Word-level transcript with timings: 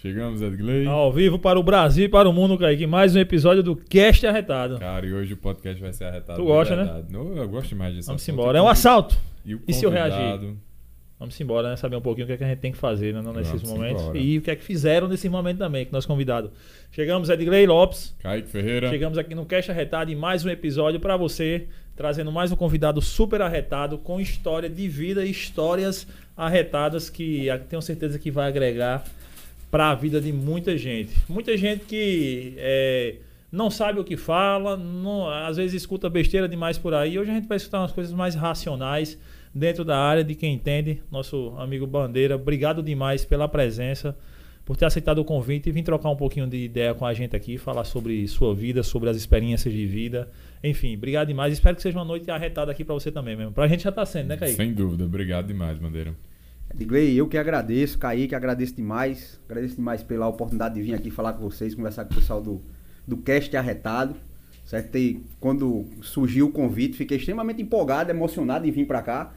Chegamos, 0.00 0.40
Edgley. 0.40 0.86
Ao 0.86 1.12
vivo 1.12 1.40
para 1.40 1.58
o 1.58 1.62
Brasil 1.62 2.04
e 2.04 2.08
para 2.08 2.28
o 2.28 2.32
mundo, 2.32 2.56
Kaique. 2.56 2.86
Mais 2.86 3.16
um 3.16 3.18
episódio 3.18 3.64
do 3.64 3.74
Cast 3.74 4.24
Arretado. 4.28 4.78
Cara, 4.78 5.04
e 5.04 5.12
hoje 5.12 5.34
o 5.34 5.36
podcast 5.36 5.82
vai 5.82 5.92
ser 5.92 6.04
arretado. 6.04 6.40
Tu 6.40 6.46
gosta, 6.46 6.76
né? 6.76 7.02
Não, 7.10 7.36
eu 7.36 7.48
gosto 7.48 7.70
demais 7.70 7.92
disso. 7.96 8.06
Vamos 8.06 8.28
embora. 8.28 8.58
É 8.58 8.62
um 8.62 8.68
assalto. 8.68 9.18
E, 9.44 9.56
o 9.56 9.62
E 9.66 9.74
se 9.74 9.84
eu 9.84 9.90
reagir? 9.90 10.54
Vamos 11.18 11.40
embora, 11.40 11.70
né? 11.70 11.74
Saber 11.74 11.96
um 11.96 12.00
pouquinho 12.00 12.26
o 12.26 12.28
que, 12.28 12.34
é 12.34 12.36
que 12.36 12.44
a 12.44 12.46
gente 12.46 12.60
tem 12.60 12.70
que 12.70 12.78
fazer 12.78 13.12
né? 13.12 13.20
nesses 13.34 13.60
Vamos 13.60 13.70
momentos. 13.70 14.02
embora. 14.02 14.18
E 14.18 14.38
o 14.38 14.42
que 14.42 14.52
é 14.52 14.54
que 14.54 14.62
fizeram 14.62 15.08
nesse 15.08 15.28
momento 15.28 15.58
também, 15.58 15.84
o 15.84 15.88
nosso 15.90 16.06
convidado. 16.06 16.52
Chegamos, 16.92 17.28
Edgley 17.28 17.66
Lopes. 17.66 18.14
Kaique 18.20 18.48
Ferreira. 18.48 18.90
Chegamos 18.90 19.18
aqui 19.18 19.34
no 19.34 19.44
Cast 19.46 19.68
Arretado 19.72 20.12
e 20.12 20.14
mais 20.14 20.44
um 20.44 20.48
episódio 20.48 21.00
para 21.00 21.16
você, 21.16 21.66
trazendo 21.96 22.30
mais 22.30 22.52
um 22.52 22.56
convidado 22.56 23.02
super 23.02 23.42
arretado 23.42 23.98
com 23.98 24.20
história 24.20 24.70
de 24.70 24.88
vida 24.88 25.26
e 25.26 25.30
histórias 25.32 26.06
arretadas 26.36 27.10
que 27.10 27.48
tenho 27.68 27.82
certeza 27.82 28.16
que 28.16 28.30
vai 28.30 28.46
agregar 28.46 29.04
para 29.70 29.90
a 29.90 29.94
vida 29.94 30.20
de 30.20 30.32
muita 30.32 30.76
gente. 30.76 31.12
Muita 31.28 31.56
gente 31.56 31.84
que 31.84 32.54
é, 32.56 33.16
não 33.52 33.70
sabe 33.70 34.00
o 34.00 34.04
que 34.04 34.16
fala, 34.16 34.76
não- 34.76 35.28
às 35.28 35.56
vezes 35.56 35.74
escuta 35.82 36.08
besteira 36.08 36.48
demais 36.48 36.78
por 36.78 36.94
aí. 36.94 37.18
Hoje 37.18 37.30
a 37.30 37.34
gente 37.34 37.46
vai 37.48 37.56
escutar 37.56 37.80
umas 37.80 37.92
coisas 37.92 38.12
mais 38.12 38.34
racionais 38.34 39.18
dentro 39.54 39.84
da 39.84 39.98
área 39.98 40.24
de 40.24 40.34
quem 40.34 40.54
entende. 40.54 41.02
Nosso 41.10 41.54
amigo 41.58 41.86
Bandeira, 41.86 42.36
obrigado 42.36 42.82
demais 42.82 43.24
pela 43.24 43.48
presença 43.48 44.16
por 44.64 44.76
ter 44.76 44.84
aceitado 44.84 45.18
o 45.18 45.24
convite 45.24 45.70
e 45.70 45.72
vir 45.72 45.82
trocar 45.82 46.10
um 46.10 46.16
pouquinho 46.16 46.46
de 46.46 46.58
ideia 46.58 46.92
com 46.92 47.06
a 47.06 47.14
gente 47.14 47.34
aqui, 47.34 47.56
falar 47.56 47.84
sobre 47.84 48.28
sua 48.28 48.54
vida, 48.54 48.82
sobre 48.82 49.08
as 49.08 49.16
experiências 49.16 49.72
de 49.72 49.86
vida. 49.86 50.28
Enfim, 50.62 50.94
obrigado 50.94 51.28
demais. 51.28 51.54
Espero 51.54 51.74
que 51.74 51.80
seja 51.80 51.96
uma 51.98 52.04
noite 52.04 52.30
arretada 52.30 52.70
aqui 52.70 52.84
pra 52.84 52.92
você 52.94 53.10
também 53.10 53.34
mesmo. 53.34 53.52
Pra 53.52 53.66
gente 53.66 53.82
já 53.84 53.90
tá 53.92 54.04
sendo, 54.04 54.28
né, 54.28 54.36
Kaique? 54.36 54.56
Sem 54.56 54.74
dúvida. 54.74 55.04
Obrigado 55.04 55.46
demais, 55.46 55.78
Bandeira. 55.78 56.12
Edgley, 56.74 57.16
eu 57.16 57.26
que 57.26 57.38
agradeço, 57.38 57.98
Kaique, 57.98 58.34
agradeço 58.34 58.74
demais. 58.74 59.40
Agradeço 59.48 59.76
demais 59.76 60.02
pela 60.02 60.28
oportunidade 60.28 60.74
de 60.74 60.82
vir 60.82 60.94
aqui 60.94 61.10
falar 61.10 61.32
com 61.32 61.40
vocês, 61.40 61.74
conversar 61.74 62.04
com 62.04 62.12
o 62.12 62.16
pessoal 62.16 62.40
do, 62.40 62.60
do 63.06 63.16
Cast 63.16 63.56
Arretado. 63.56 64.14
Certo? 64.64 64.96
E 64.98 65.22
quando 65.40 65.86
surgiu 66.02 66.46
o 66.46 66.52
convite, 66.52 66.96
fiquei 66.96 67.16
extremamente 67.16 67.62
empolgado, 67.62 68.10
emocionado 68.10 68.66
em 68.66 68.70
vir 68.70 68.86
para 68.86 69.00
cá. 69.00 69.32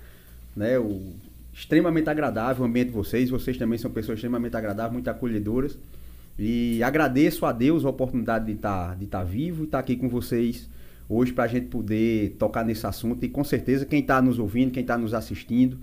Né? 0.56 0.78
O, 0.78 1.14
extremamente 1.54 2.10
agradável 2.10 2.64
o 2.64 2.68
ambiente 2.68 2.88
de 2.88 2.94
vocês. 2.94 3.30
Vocês 3.30 3.58
também 3.58 3.78
são 3.78 3.92
pessoas 3.92 4.18
extremamente 4.18 4.56
agradáveis, 4.56 4.94
muito 4.94 5.10
acolhedoras. 5.10 5.78
E 6.38 6.82
agradeço 6.84 7.46
a 7.46 7.52
Deus 7.52 7.86
a 7.86 7.90
oportunidade 7.90 8.46
de 8.46 8.54
estar 8.54 8.96
de 8.96 9.06
estar 9.06 9.24
vivo 9.24 9.64
e 9.64 9.66
estar 9.66 9.80
aqui 9.80 9.96
com 9.96 10.10
vocês 10.10 10.70
hoje 11.08 11.34
para 11.34 11.44
a 11.44 11.48
gente 11.48 11.68
poder 11.68 12.36
tocar 12.40 12.66
nesse 12.66 12.88
assunto. 12.88 13.24
E 13.24 13.30
com 13.30 13.44
certeza 13.44 13.86
quem 13.86 14.00
está 14.00 14.22
nos 14.22 14.40
ouvindo, 14.40 14.72
quem 14.72 14.82
está 14.82 14.98
nos 14.98 15.14
assistindo, 15.14 15.78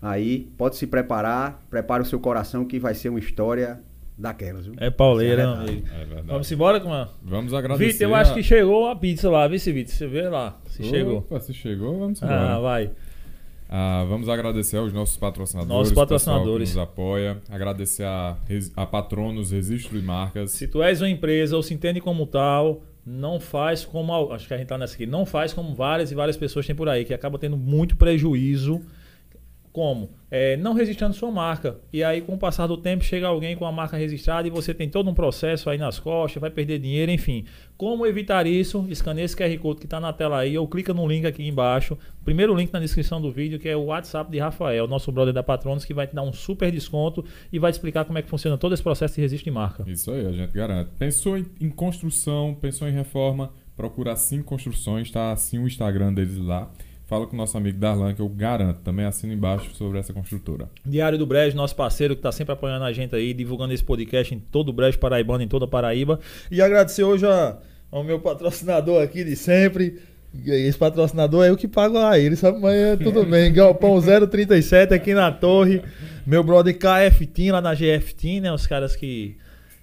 aí 0.00 0.48
pode 0.56 0.76
se 0.76 0.86
preparar, 0.86 1.64
prepare 1.70 2.02
o 2.02 2.06
seu 2.06 2.18
coração 2.20 2.64
que 2.64 2.78
vai 2.78 2.94
ser 2.94 3.08
uma 3.08 3.18
história 3.18 3.80
daquelas. 4.16 4.66
Viu? 4.66 4.74
É 4.78 4.90
pauleira, 4.90 5.42
meu 5.44 5.52
Arretado. 5.54 5.70
amigo. 5.70 5.86
É 5.94 6.04
verdade. 6.04 6.26
Vamos 6.26 6.52
embora 6.52 6.80
com 6.80 6.92
a. 6.92 7.08
Vamos 7.22 7.54
agradecer. 7.54 7.92
Vitor, 7.92 8.08
eu 8.08 8.14
acho 8.14 8.32
a- 8.32 8.34
que 8.34 8.42
chegou 8.42 8.88
a 8.88 8.96
pizza 8.96 9.30
lá, 9.30 9.46
viu, 9.48 9.58
Vitor? 9.58 9.94
Você 9.94 10.06
vê 10.06 10.28
lá, 10.28 10.58
se 10.66 10.82
chegou. 10.84 11.18
Opa, 11.18 11.40
se 11.40 11.54
chegou, 11.54 11.98
vamos 11.98 12.20
embora. 12.22 12.54
Ah, 12.56 12.58
vai. 12.60 12.90
Ah, 13.72 14.04
vamos 14.08 14.28
agradecer 14.28 14.76
aos 14.78 14.92
nossos 14.92 15.16
patrocinadores. 15.16 15.72
Nossos 15.78 15.92
patrocinadores. 15.94 16.70
Que 16.70 16.76
nos 16.76 16.82
apoia. 16.82 17.38
Agradecer 17.48 18.02
a, 18.04 18.36
a 18.76 18.84
Patronos 18.84 19.52
Registro 19.52 19.96
de 19.98 20.04
Marcas. 20.04 20.50
Se 20.50 20.66
tu 20.66 20.82
és 20.82 21.00
uma 21.00 21.08
empresa 21.08 21.56
ou 21.56 21.62
se 21.62 21.72
entende 21.72 22.00
como 22.00 22.26
tal, 22.26 22.82
não 23.06 23.38
faz 23.38 23.84
como. 23.84 24.32
Acho 24.32 24.48
que 24.48 24.54
a 24.54 24.58
gente 24.58 24.66
tá 24.66 24.76
nessa 24.76 24.94
aqui. 24.96 25.06
Não 25.06 25.24
faz 25.24 25.52
como 25.52 25.72
várias 25.72 26.10
e 26.10 26.16
várias 26.16 26.36
pessoas 26.36 26.66
têm 26.66 26.74
por 26.74 26.88
aí, 26.88 27.04
que 27.04 27.14
acaba 27.14 27.38
tendo 27.38 27.56
muito 27.56 27.96
prejuízo. 27.96 28.80
Como? 29.72 30.10
É, 30.28 30.56
não 30.56 30.72
registrando 30.72 31.14
sua 31.14 31.30
marca. 31.30 31.78
E 31.92 32.02
aí, 32.02 32.20
com 32.20 32.34
o 32.34 32.38
passar 32.38 32.66
do 32.66 32.76
tempo, 32.76 33.04
chega 33.04 33.28
alguém 33.28 33.56
com 33.56 33.64
a 33.64 33.72
marca 33.72 33.96
registrada 33.96 34.46
e 34.46 34.50
você 34.50 34.74
tem 34.74 34.88
todo 34.88 35.08
um 35.08 35.14
processo 35.14 35.70
aí 35.70 35.78
nas 35.78 35.98
costas, 35.98 36.40
vai 36.40 36.50
perder 36.50 36.80
dinheiro, 36.80 37.10
enfim. 37.10 37.44
Como 37.76 38.04
evitar 38.04 38.46
isso? 38.46 38.84
Escaneia 38.88 39.24
esse 39.24 39.36
QR 39.36 39.56
Code 39.58 39.80
que 39.80 39.86
está 39.86 40.00
na 40.00 40.12
tela 40.12 40.38
aí, 40.38 40.58
ou 40.58 40.66
clica 40.66 40.92
no 40.92 41.06
link 41.06 41.24
aqui 41.24 41.46
embaixo. 41.46 41.96
Primeiro 42.24 42.54
link 42.54 42.72
na 42.72 42.80
descrição 42.80 43.20
do 43.20 43.30
vídeo, 43.30 43.58
que 43.58 43.68
é 43.68 43.76
o 43.76 43.84
WhatsApp 43.86 44.30
de 44.30 44.38
Rafael, 44.38 44.88
nosso 44.88 45.12
brother 45.12 45.32
da 45.32 45.42
Patronos, 45.42 45.84
que 45.84 45.94
vai 45.94 46.06
te 46.06 46.14
dar 46.14 46.22
um 46.22 46.32
super 46.32 46.70
desconto 46.72 47.24
e 47.52 47.58
vai 47.58 47.70
te 47.70 47.76
explicar 47.76 48.04
como 48.04 48.18
é 48.18 48.22
que 48.22 48.28
funciona 48.28 48.58
todo 48.58 48.74
esse 48.74 48.82
processo 48.82 49.14
de 49.14 49.20
registro 49.20 49.44
de 49.44 49.50
marca. 49.52 49.84
Isso 49.86 50.10
aí, 50.10 50.26
a 50.26 50.32
gente 50.32 50.52
garante. 50.52 50.90
Pensou 50.98 51.38
em, 51.38 51.46
em 51.60 51.70
construção, 51.70 52.56
pensou 52.60 52.88
em 52.88 52.92
reforma, 52.92 53.52
procura 53.76 54.16
Sim 54.16 54.42
Construções, 54.42 55.10
tá 55.10 55.32
assim 55.32 55.58
o 55.58 55.66
Instagram 55.66 56.12
deles 56.12 56.38
lá. 56.38 56.70
Fala 57.10 57.26
com 57.26 57.34
o 57.34 57.36
nosso 57.36 57.58
amigo 57.58 57.76
Darlan, 57.76 58.14
que 58.14 58.22
eu 58.22 58.28
garanto, 58.28 58.78
também 58.84 59.04
assina 59.04 59.34
embaixo 59.34 59.74
sobre 59.74 59.98
essa 59.98 60.12
construtora. 60.12 60.70
Diário 60.86 61.18
do 61.18 61.26
Brejo, 61.26 61.56
nosso 61.56 61.74
parceiro 61.74 62.14
que 62.14 62.20
está 62.20 62.30
sempre 62.30 62.52
apoiando 62.52 62.84
a 62.84 62.92
gente 62.92 63.16
aí, 63.16 63.34
divulgando 63.34 63.74
esse 63.74 63.82
podcast 63.82 64.32
em 64.32 64.38
todo 64.38 64.68
o 64.68 64.72
Brejo 64.72 64.96
Paraibano, 64.96 65.42
em 65.42 65.48
toda 65.48 65.64
a 65.64 65.68
Paraíba. 65.68 66.20
E 66.52 66.62
agradecer 66.62 67.02
hoje 67.02 67.26
a- 67.26 67.56
ao 67.90 68.04
meu 68.04 68.20
patrocinador 68.20 69.02
aqui 69.02 69.24
de 69.24 69.34
sempre. 69.34 69.98
Esse 70.46 70.78
patrocinador 70.78 71.44
é 71.44 71.50
eu 71.50 71.56
que 71.56 71.66
pago 71.66 71.98
a 71.98 72.16
ele, 72.16 72.36
sabe? 72.36 72.60
Mas 72.60 72.74
é 72.76 72.96
tudo 72.96 73.26
bem. 73.26 73.50
Galpão 73.52 74.00
037 74.00 74.94
aqui 74.94 75.12
na 75.12 75.32
torre. 75.32 75.82
Meu 76.24 76.44
brother 76.44 76.78
KF 76.78 77.26
Team 77.26 77.52
lá 77.54 77.60
na 77.60 77.74
GF 77.74 78.14
Team, 78.14 78.40
né? 78.42 78.52
Os 78.52 78.68
caras 78.68 78.94
que, 78.94 79.36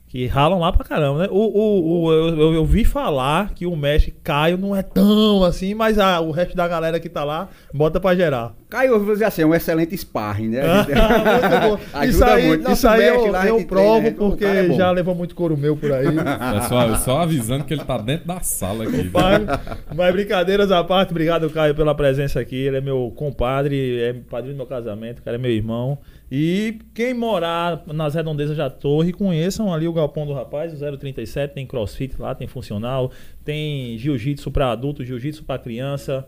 que 0.10 0.26
ralam 0.26 0.60
lá 0.60 0.72
pra 0.72 0.86
caramba, 0.86 1.24
né? 1.24 1.28
O, 1.30 1.36
o, 1.38 2.04
o- 2.06 2.14
eu, 2.14 2.38
eu, 2.40 2.54
eu 2.54 2.66
vi 2.66 2.86
falar 2.86 3.54
que 3.54 3.66
o 3.66 3.76
mestre 3.76 4.16
Caio 4.24 4.58
não 4.58 4.74
é 4.74 4.82
tão 4.82 5.44
assim, 5.44 5.74
mas 5.74 6.00
a- 6.00 6.22
o 6.22 6.32
resto 6.32 6.56
da 6.56 6.66
galera 6.66 6.98
que 6.98 7.10
tá 7.10 7.26
lá 7.26 7.50
bota 7.74 8.00
pra 8.00 8.16
gerar. 8.16 8.54
Caio, 8.70 8.92
eu 8.94 9.04
vou 9.04 9.14
dizer 9.14 9.26
assim, 9.26 9.42
é 9.42 9.46
um 9.46 9.54
excelente 9.54 9.96
sparring, 9.98 10.48
né? 10.50 10.62
Gente- 10.88 12.08
isso 12.10 12.24
aí, 12.24 12.48
muito. 12.48 12.72
isso 12.72 12.88
aí 12.88 13.00
mestre 13.00 13.26
eu, 13.28 13.32
lá, 13.32 13.48
eu 13.48 13.56
treina, 13.56 13.68
provo 13.68 14.12
porque 14.14 14.46
é 14.46 14.74
já 14.74 14.92
levou 14.92 15.14
muito 15.14 15.36
couro 15.36 15.58
meu 15.58 15.76
por 15.76 15.92
aí. 15.92 16.06
Pessoal, 16.62 16.96
só 16.96 17.22
avisando 17.22 17.66
que 17.66 17.74
ele 17.74 17.84
tá 17.84 17.98
dentro 17.98 18.28
da 18.28 18.40
sala 18.40 18.86
aqui. 18.86 19.04
Compadre. 19.06 19.46
Mas 19.94 20.14
brincadeiras 20.14 20.72
à 20.72 20.84
parte, 20.86 21.12
obrigado, 21.12 21.50
Caio, 21.50 21.76
pela 21.76 21.94
presença 21.94 22.40
aqui. 22.40 22.56
Ele 22.56 22.78
é 22.78 22.82
meu 22.82 23.12
compadre, 23.16 24.00
é 24.02 24.14
padrinho 24.14 24.54
do 24.54 24.58
meu 24.58 24.66
casamento, 24.66 25.20
o 25.20 25.22
cara 25.24 25.36
é 25.36 25.40
meu 25.40 25.52
irmão. 25.52 25.98
E 26.30 26.80
quem 26.94 27.14
morar 27.14 27.84
nas 27.88 28.16
redondezas 28.16 28.58
da 28.58 28.70
torre, 28.70 29.14
conheçam 29.14 29.74
ali 29.74 29.88
o 29.88 29.94
galpão 29.94 30.26
do 30.26 30.34
rapaz, 30.34 30.74
o 30.74 30.98
037, 30.98 31.54
tem 31.54 31.66
crossfit 31.66 32.20
lá, 32.20 32.36
tem 32.36 32.48
funcional, 32.48 33.12
tem 33.46 33.98
jiu-jitsu 33.98 34.52
para 34.52 34.72
adulto, 34.72 35.06
jiu-jitsu 35.06 35.46
para 35.46 35.58
criança, 35.58 36.28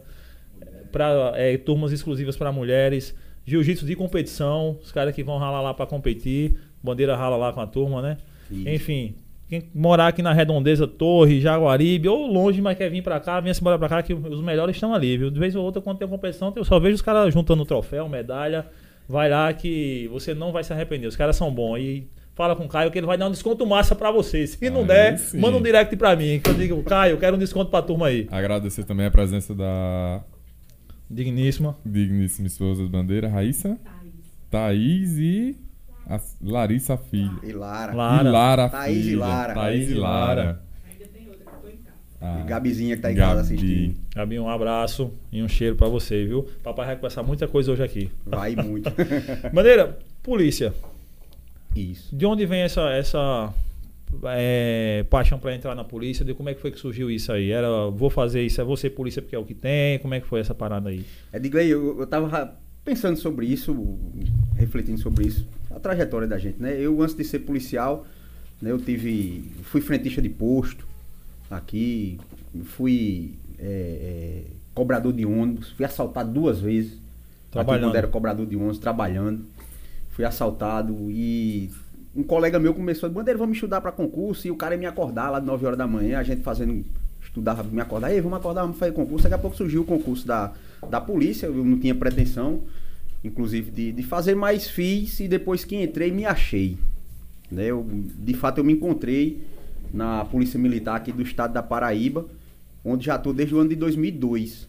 para 0.89 1.33
turmas 1.65 1.91
exclusivas 1.91 2.37
para 2.37 2.49
mulheres, 2.51 3.13
jiu-jitsu 3.45 3.85
de 3.85 3.95
competição, 3.95 4.77
os 4.81 4.91
caras 4.91 5.13
que 5.13 5.21
vão 5.21 5.37
ralar 5.37 5.61
lá 5.61 5.73
para 5.73 5.85
competir, 5.85 6.55
bandeira 6.81 7.15
rala 7.17 7.35
lá 7.35 7.51
com 7.51 7.59
a 7.59 7.67
turma, 7.67 8.01
né? 8.01 8.17
Isso. 8.49 8.69
Enfim, 8.69 9.15
quem 9.49 9.63
morar 9.75 10.07
aqui 10.07 10.21
na 10.21 10.31
Redondeza, 10.31 10.87
Torre, 10.87 11.41
Jaguaribe, 11.41 12.07
ou 12.07 12.25
longe, 12.25 12.61
mas 12.61 12.77
quer 12.77 12.89
vir 12.89 13.01
pra 13.01 13.19
cá, 13.19 13.41
venha 13.41 13.53
se 13.53 13.59
embora 13.59 13.77
pra 13.77 13.89
cá, 13.89 14.01
que 14.01 14.13
os 14.13 14.41
melhores 14.41 14.77
estão 14.77 14.93
ali, 14.93 15.17
viu? 15.17 15.29
De 15.29 15.39
vez 15.39 15.55
ou 15.55 15.65
outra, 15.65 15.81
quando 15.81 15.97
tem 15.97 16.07
competição, 16.07 16.53
eu 16.55 16.63
só 16.63 16.79
vejo 16.79 16.95
os 16.95 17.01
caras 17.01 17.33
juntando 17.33 17.65
troféu, 17.65 18.07
medalha. 18.07 18.65
Vai 19.09 19.27
lá 19.27 19.51
que 19.51 20.07
você 20.11 20.35
não 20.35 20.51
vai 20.51 20.63
se 20.63 20.71
arrepender. 20.71 21.07
Os 21.07 21.15
caras 21.15 21.35
são 21.35 21.51
bons. 21.51 21.79
E 21.79 22.07
fala 22.35 22.55
com 22.55 22.65
o 22.65 22.67
Caio 22.69 22.91
que 22.91 22.97
ele 22.99 23.07
vai 23.07 23.17
dar 23.17 23.27
um 23.27 23.31
desconto 23.31 23.65
massa 23.65 23.95
pra 23.95 24.11
você. 24.11 24.45
Se 24.45 24.69
não 24.69 24.81
Aí 24.81 24.87
der, 24.87 25.17
sim. 25.17 25.39
manda 25.39 25.57
um 25.57 25.61
direct 25.61 25.95
pra 25.97 26.15
mim. 26.15 26.39
Que 26.39 26.51
eu 26.51 26.53
digo, 26.53 26.83
Caio, 26.83 27.13
eu 27.13 27.17
quero 27.17 27.35
um 27.35 27.39
desconto 27.39 27.71
pra 27.71 27.81
turma 27.81 28.05
aí. 28.07 28.27
Agradecer 28.31 28.83
também 28.83 29.07
a 29.07 29.11
presença 29.11 29.55
da 29.55 30.21
Digníssima. 31.09 31.75
digníssima 31.83 32.45
esposa 32.47 32.83
de 32.83 32.89
bandeira, 32.89 33.27
Raíssa, 33.27 33.79
Thaís 34.51 35.17
e 35.17 35.55
a 36.07 36.19
Larissa 36.41 36.95
Filha. 36.97 37.31
E 37.43 37.51
Lara. 37.51 37.93
Lara. 37.95 38.23
E 38.23 38.31
Lara 38.31 38.69
Thaís 38.69 39.05
e. 39.07 39.15
Lara. 39.15 39.53
Thaís 39.55 39.89
e 39.89 39.93
Lara. 39.95 40.61
Ah, 42.21 42.41
E 42.43 42.47
Gabizinha 42.47 42.95
que 42.95 43.01
tá 43.01 43.11
em 43.11 43.15
casa 43.15 43.35
Gabi. 43.41 43.41
assistindo. 43.55 43.95
Gabi, 44.15 44.39
um 44.39 44.49
abraço 44.49 45.11
e 45.31 45.41
um 45.41 45.47
cheiro 45.47 45.75
pra 45.75 45.87
você, 45.87 46.25
viu? 46.25 46.47
Papai 46.63 46.85
vai 46.87 46.95
conversar 46.95 47.23
muita 47.23 47.47
coisa 47.47 47.71
hoje 47.71 47.83
aqui. 47.83 48.11
Vai 48.25 48.55
muito. 48.55 48.91
Bandeira, 49.53 49.97
polícia. 50.21 50.73
Isso. 51.75 52.13
De 52.15 52.25
onde 52.25 52.45
vem 52.45 52.61
essa, 52.61 52.89
essa 52.91 53.53
é, 54.25 55.05
paixão 55.09 55.39
pra 55.39 55.55
entrar 55.55 55.75
na 55.75 55.83
polícia? 55.83 56.25
De 56.25 56.33
como 56.33 56.49
é 56.49 56.53
que 56.53 56.59
foi 56.61 56.71
que 56.71 56.79
surgiu 56.79 57.09
isso 57.09 57.31
aí? 57.31 57.51
Era, 57.51 57.89
vou 57.89 58.09
fazer 58.09 58.43
isso, 58.43 58.59
é 58.59 58.63
você 58.63 58.89
polícia 58.89 59.21
porque 59.21 59.35
é 59.35 59.39
o 59.39 59.45
que 59.45 59.53
tem? 59.53 59.99
Como 59.99 60.13
é 60.13 60.19
que 60.19 60.27
foi 60.27 60.39
essa 60.41 60.53
parada 60.53 60.89
aí? 60.89 61.05
Edgley, 61.31 61.69
eu, 61.69 61.99
eu 61.99 62.07
tava 62.07 62.57
pensando 62.83 63.17
sobre 63.17 63.45
isso, 63.45 63.97
refletindo 64.55 64.99
sobre 64.99 65.27
isso, 65.27 65.47
a 65.69 65.79
trajetória 65.79 66.27
da 66.27 66.37
gente, 66.37 66.59
né? 66.61 66.75
Eu, 66.77 67.01
antes 67.01 67.15
de 67.15 67.23
ser 67.23 67.39
policial, 67.39 68.05
né, 68.61 68.71
eu 68.71 68.79
tive. 68.79 69.43
fui 69.63 69.79
frentista 69.79 70.21
de 70.21 70.29
posto 70.29 70.88
aqui, 71.49 72.19
fui 72.63 73.35
é, 73.57 73.63
é, 73.63 74.43
cobrador 74.73 75.11
de 75.11 75.25
ônibus, 75.25 75.71
fui 75.71 75.85
assaltado 75.85 76.31
duas 76.31 76.59
vezes. 76.59 76.93
Aqui 76.93 77.51
Trabalhando. 77.51 77.83
quando 77.89 77.95
era 77.95 78.07
cobrador 78.07 78.45
de 78.45 78.55
ônibus, 78.55 78.77
trabalhando. 78.77 79.45
Fui 80.09 80.23
assaltado 80.25 80.93
e 81.09 81.71
um 82.15 82.23
colega 82.23 82.59
meu 82.59 82.73
começou 82.73 83.07
a 83.07 83.09
dizer, 83.09 83.19
Bandeira, 83.19 83.37
vamos 83.37 83.55
estudar 83.55 83.81
para 83.81 83.91
concurso. 83.91 84.47
E 84.47 84.51
o 84.51 84.55
cara 84.55 84.75
ia 84.75 84.79
me 84.79 84.85
acordar 84.85 85.29
lá 85.29 85.39
de 85.39 85.45
9 85.45 85.65
horas 85.65 85.77
da 85.77 85.87
manhã, 85.87 86.19
a 86.19 86.23
gente 86.23 86.41
fazendo, 86.41 86.83
estudava, 87.21 87.63
me 87.63 87.81
acordar, 87.81 88.11
ei, 88.11 88.21
vamos 88.21 88.37
acordar, 88.37 88.61
vamos 88.61 88.77
fazer 88.77 88.91
concurso. 88.91 89.23
Daqui 89.23 89.35
a 89.35 89.37
pouco 89.37 89.55
surgiu 89.55 89.81
o 89.81 89.85
concurso 89.85 90.27
da, 90.27 90.51
da 90.89 90.99
polícia, 90.99 91.45
eu 91.45 91.63
não 91.63 91.79
tinha 91.79 91.95
pretensão, 91.95 92.61
inclusive, 93.23 93.71
de, 93.71 93.91
de 93.91 94.03
fazer, 94.03 94.35
mas 94.35 94.67
fiz 94.67 95.19
e 95.19 95.27
depois 95.27 95.63
que 95.63 95.81
entrei 95.81 96.11
me 96.11 96.25
achei. 96.25 96.77
Né? 97.51 97.65
Eu, 97.65 97.85
de 97.89 98.33
fato, 98.33 98.57
eu 98.59 98.63
me 98.63 98.73
encontrei 98.73 99.41
na 99.93 100.25
Polícia 100.25 100.59
Militar 100.59 100.95
aqui 100.95 101.11
do 101.11 101.21
estado 101.21 101.53
da 101.53 101.63
Paraíba, 101.63 102.25
onde 102.83 103.05
já 103.05 103.15
estou 103.15 103.33
desde 103.33 103.55
o 103.55 103.59
ano 103.59 103.69
de 103.69 103.75
2002. 103.75 104.67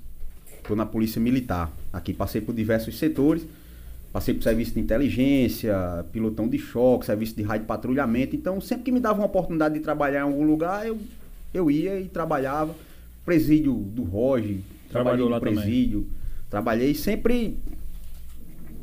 Estou 0.56 0.76
na 0.76 0.86
Polícia 0.86 1.20
Militar. 1.20 1.70
Aqui 1.92 2.12
passei 2.12 2.40
por 2.40 2.54
diversos 2.54 2.98
setores, 2.98 3.46
passei 4.12 4.34
por 4.34 4.42
serviço 4.42 4.74
de 4.74 4.80
inteligência, 4.80 6.04
pilotão 6.12 6.48
de 6.48 6.58
choque, 6.58 7.06
serviço 7.06 7.36
de 7.36 7.42
rádio 7.42 7.66
patrulhamento. 7.66 8.36
Então, 8.36 8.60
sempre 8.60 8.84
que 8.84 8.92
me 8.92 9.00
dava 9.00 9.18
uma 9.18 9.26
oportunidade 9.26 9.74
de 9.74 9.80
trabalhar 9.80 10.20
em 10.20 10.24
algum 10.24 10.44
lugar, 10.44 10.86
eu, 10.86 10.98
eu 11.52 11.70
ia 11.70 12.00
e 12.00 12.08
trabalhava. 12.08 12.74
Presídio 13.24 13.74
do 13.74 14.02
Roger, 14.02 14.56
trabalhei 14.90 15.28
no 15.28 15.40
presídio, 15.40 16.00
também. 16.00 16.16
trabalhei 16.48 16.94
sempre 16.94 17.56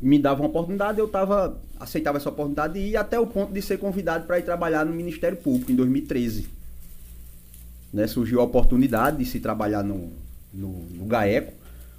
me 0.00 0.18
dava 0.18 0.42
uma 0.42 0.48
oportunidade, 0.48 0.98
eu 0.98 1.08
tava 1.08 1.58
aceitava 1.78 2.18
essa 2.18 2.28
oportunidade 2.28 2.78
e 2.78 2.90
ia 2.90 3.00
até 3.00 3.18
o 3.18 3.26
ponto 3.26 3.52
de 3.52 3.62
ser 3.62 3.78
convidado 3.78 4.26
para 4.26 4.38
ir 4.38 4.42
trabalhar 4.42 4.84
no 4.84 4.92
Ministério 4.92 5.36
Público 5.36 5.70
em 5.70 5.76
2013. 5.76 6.48
Né, 7.92 8.06
surgiu 8.06 8.40
a 8.40 8.44
oportunidade 8.44 9.16
de 9.18 9.24
se 9.24 9.40
trabalhar 9.40 9.82
no, 9.82 10.12
no, 10.52 10.68
no 10.90 11.06
GAECO 11.06 11.52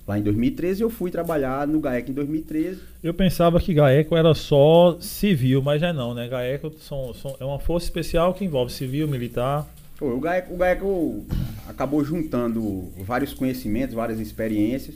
lá 0.10 0.18
em 0.18 0.24
2013 0.24 0.82
eu 0.82 0.90
fui 0.90 1.12
trabalhar 1.12 1.68
no 1.68 1.80
GAECO 1.80 2.10
em 2.10 2.14
2013. 2.16 2.82
Eu 3.04 3.14
pensava 3.14 3.60
que 3.60 3.76
GAECO 3.76 4.18
era 4.18 4.34
só 4.34 4.98
civil, 5.00 5.62
mas 5.62 5.80
já 5.82 5.90
é 5.90 5.94
não, 5.94 6.16
né? 6.16 6.28
GAECO 6.28 6.74
são, 6.80 7.14
são, 7.14 7.38
é 7.40 7.46
uma 7.46 7.60
força 7.60 7.86
especial 7.86 8.34
que 8.34 8.44
envolve 8.44 8.74
civil, 8.74 9.08
militar. 9.08 9.68
O 10.02 10.20
GAECO, 10.20 10.54
o 10.54 10.58
GAECO 10.58 11.26
acabou 11.68 12.04
juntando 12.04 12.90
vários 12.98 13.36
conhecimentos, 13.36 13.94
várias 13.94 14.20
experiências 14.20 14.96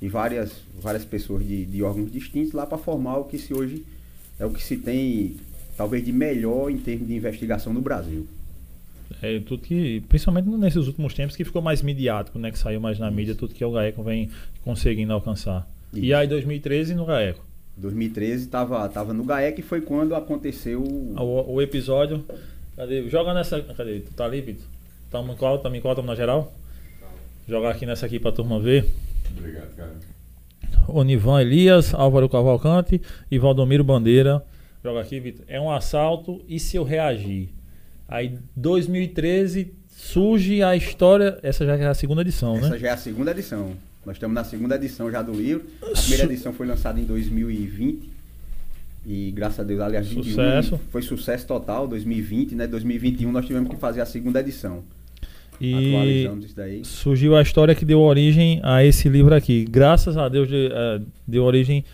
e 0.00 0.08
várias, 0.08 0.52
várias 0.80 1.04
pessoas 1.04 1.46
de, 1.46 1.64
de 1.66 1.82
órgãos 1.82 2.10
distintos 2.10 2.52
lá 2.52 2.66
para 2.66 2.78
formar 2.78 3.18
o 3.18 3.24
que 3.24 3.38
se 3.38 3.52
hoje 3.52 3.84
é 4.38 4.46
o 4.46 4.50
que 4.50 4.62
se 4.62 4.76
tem 4.76 5.36
talvez 5.76 6.04
de 6.04 6.12
melhor 6.12 6.70
em 6.70 6.78
termos 6.78 7.06
de 7.06 7.14
investigação 7.14 7.72
no 7.72 7.80
Brasil. 7.80 8.26
É 9.22 9.40
tudo 9.40 9.62
que, 9.62 10.02
principalmente 10.08 10.48
nesses 10.48 10.86
últimos 10.86 11.12
tempos, 11.14 11.36
que 11.36 11.44
ficou 11.44 11.60
mais 11.60 11.82
midiático, 11.82 12.38
né? 12.38 12.50
Que 12.50 12.58
saiu 12.58 12.80
mais 12.80 12.98
na 12.98 13.08
Isso. 13.08 13.16
mídia, 13.16 13.34
tudo 13.34 13.54
que 13.54 13.64
o 13.64 13.72
GAECO 13.72 14.02
vem 14.02 14.30
conseguindo 14.62 15.12
alcançar. 15.12 15.68
Isso. 15.92 16.04
E 16.04 16.14
aí 16.14 16.26
2013 16.28 16.94
no 16.94 17.04
GAECO? 17.04 17.44
2013 17.76 18.44
estava 18.44 18.88
tava 18.88 19.12
no 19.12 19.24
GAECO 19.24 19.60
e 19.60 19.62
foi 19.62 19.80
quando 19.80 20.14
aconteceu 20.14 20.82
o, 20.82 21.54
o 21.54 21.60
episódio. 21.60 22.24
Cadê? 22.76 23.08
Joga 23.08 23.34
nessa. 23.34 23.60
Cadê? 23.60 24.00
Tu 24.00 24.12
tá 24.14 24.24
ali, 24.24 24.40
Vitor? 24.40 24.64
Tamo 25.10 25.32
em 25.32 25.36
qual? 25.36 25.58
Tamo 25.58 25.76
em 25.76 25.80
qual? 25.80 25.94
Tamo 25.94 26.06
na 26.06 26.14
geral? 26.14 26.54
Jogar 27.48 27.70
aqui 27.70 27.84
nessa 27.84 28.06
aqui 28.06 28.20
pra 28.20 28.30
turma 28.30 28.60
ver. 28.60 28.86
Obrigado, 29.40 29.74
cara. 29.74 29.96
Onivan 30.86 31.40
Elias, 31.40 31.94
Álvaro 31.94 32.28
Cavalcante 32.28 33.00
e 33.30 33.38
Valdomiro 33.38 33.82
Bandeira. 33.82 34.44
Joga 34.84 35.00
aqui, 35.00 35.18
Vitor. 35.18 35.44
É 35.48 35.60
um 35.60 35.70
assalto 35.70 36.42
e 36.48 36.58
se 36.60 36.76
eu 36.76 36.84
reagir? 36.84 37.48
Aí 38.08 38.38
2013 38.56 39.72
surge 39.88 40.62
a 40.62 40.76
história. 40.76 41.38
Essa 41.42 41.64
já 41.64 41.76
é 41.76 41.86
a 41.86 41.94
segunda 41.94 42.22
edição, 42.22 42.56
essa 42.56 42.60
né? 42.60 42.66
Essa 42.68 42.78
já 42.78 42.88
é 42.88 42.90
a 42.90 42.96
segunda 42.96 43.30
edição. 43.30 43.72
Nós 44.04 44.16
estamos 44.16 44.34
na 44.34 44.44
segunda 44.44 44.76
edição 44.76 45.10
já 45.10 45.22
do 45.22 45.32
livro. 45.32 45.66
A 45.82 45.98
primeira 46.00 46.24
edição 46.24 46.52
foi 46.52 46.66
lançada 46.66 46.98
em 46.98 47.04
2020. 47.04 48.10
E 49.06 49.30
graças 49.30 49.60
a 49.60 49.62
Deus, 49.62 49.80
aliás, 49.80 50.06
sucesso. 50.06 50.76
21, 50.76 50.90
foi 50.90 51.02
sucesso 51.02 51.46
total, 51.46 51.88
2020, 51.88 52.54
né? 52.54 52.66
2021 52.66 53.32
nós 53.32 53.46
tivemos 53.46 53.70
que 53.70 53.76
fazer 53.76 54.00
a 54.00 54.06
segunda 54.06 54.40
edição. 54.40 54.82
E 55.60 56.30
surgiu 56.84 57.36
a 57.36 57.42
história 57.42 57.74
que 57.74 57.84
deu 57.84 58.00
origem 58.00 58.60
a 58.62 58.84
esse 58.84 59.08
livro 59.08 59.34
aqui. 59.34 59.64
Graças 59.64 60.16
a 60.16 60.28
Deus 60.28 60.48
uh, 60.48 61.04
deu 61.26 61.44
origem 61.44 61.84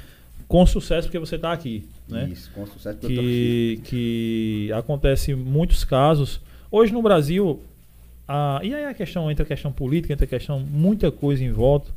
com 0.46 0.64
sucesso 0.64 1.08
porque 1.08 1.18
você 1.18 1.36
está 1.36 1.52
aqui. 1.52 1.84
Né? 2.08 2.30
Isso, 2.32 2.50
com 2.52 2.64
sucesso 2.66 2.98
que, 2.98 3.80
que 3.84 4.70
acontece 4.72 5.34
muitos 5.34 5.82
casos. 5.84 6.40
Hoje 6.70 6.92
no 6.92 7.02
Brasil, 7.02 7.60
a, 8.28 8.60
e 8.62 8.72
aí 8.74 8.84
a 8.84 8.94
questão, 8.94 9.30
entre 9.30 9.42
a 9.42 9.46
questão 9.46 9.72
política, 9.72 10.12
entre 10.12 10.24
a 10.24 10.28
questão, 10.28 10.60
muita 10.60 11.10
coisa 11.10 11.44
em 11.44 11.50
volta, 11.50 11.90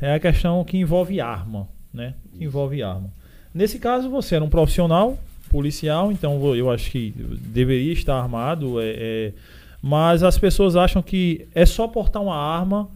é 0.00 0.14
a 0.14 0.20
questão 0.20 0.64
que 0.64 0.76
envolve 0.76 1.20
arma. 1.20 1.68
Né? 1.92 2.14
Que 2.36 2.44
envolve 2.44 2.82
arma. 2.82 3.10
Nesse 3.52 3.78
caso, 3.78 4.08
você 4.10 4.36
era 4.36 4.44
um 4.44 4.48
profissional 4.48 5.18
policial, 5.48 6.10
então 6.10 6.56
eu 6.56 6.68
acho 6.70 6.90
que 6.90 7.14
deveria 7.46 7.92
estar 7.92 8.16
armado. 8.16 8.80
É, 8.80 8.90
é, 8.96 9.32
mas 9.86 10.22
as 10.22 10.38
pessoas 10.38 10.76
acham 10.76 11.02
que 11.02 11.46
é 11.54 11.66
só 11.66 11.86
portar 11.86 12.22
uma 12.22 12.34
arma 12.34 12.88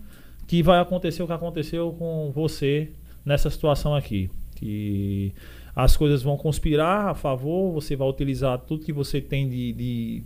que 0.47 0.63
vai 0.63 0.81
acontecer 0.81 1.23
o 1.23 1.27
que 1.27 1.35
aconteceu 1.35 1.95
com 1.99 2.33
você 2.35 2.89
nessa 3.27 3.51
situação 3.51 3.95
aqui. 3.95 4.31
Que 4.55 5.35
as 5.77 5.99
coisas 5.99 6.23
vão 6.23 6.39
conspirar 6.39 7.09
a 7.09 7.15
favor, 7.15 7.75
você 7.75 7.95
vai 7.95 8.09
utilizar 8.09 8.57
tudo 8.61 8.87
que 8.87 8.93
você 8.95 9.21
tem 9.21 9.51
de, 9.51 9.75
de 9.75 10.23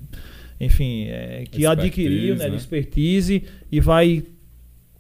enfim, 0.61 1.07
é, 1.09 1.43
que 1.51 1.67
adquiriu, 1.67 2.37
né, 2.37 2.45
né? 2.45 2.51
de 2.51 2.57
expertise 2.59 3.43
e 3.69 3.81
vai 3.81 4.23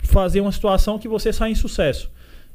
fazer 0.00 0.40
uma 0.40 0.50
situação 0.50 0.98
que 0.98 1.06
você 1.06 1.32
sai 1.32 1.52
em 1.52 1.54
sucesso. 1.54 2.10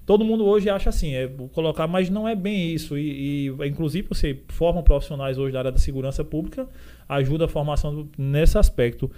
Todo 0.08 0.24
mundo 0.24 0.46
hoje 0.46 0.70
acha 0.70 0.90
assim, 0.90 1.14
é 1.16 1.28
colocar, 1.52 1.86
mas 1.86 2.10
não 2.10 2.26
é 2.26 2.34
bem 2.34 2.74
isso. 2.74 2.98
E, 2.98 3.50
e, 3.50 3.68
inclusive 3.68 4.08
você 4.08 4.40
forma 4.48 4.82
profissionais 4.82 5.38
hoje 5.38 5.52
da 5.52 5.60
área 5.60 5.72
da 5.72 5.80
segurança 5.80 6.24
pública, 6.24 6.66
ajuda 7.10 7.44
a 7.44 7.48
formação 7.50 7.94
do, 7.94 8.10
nesse 8.18 8.58
aspecto. 8.58 9.12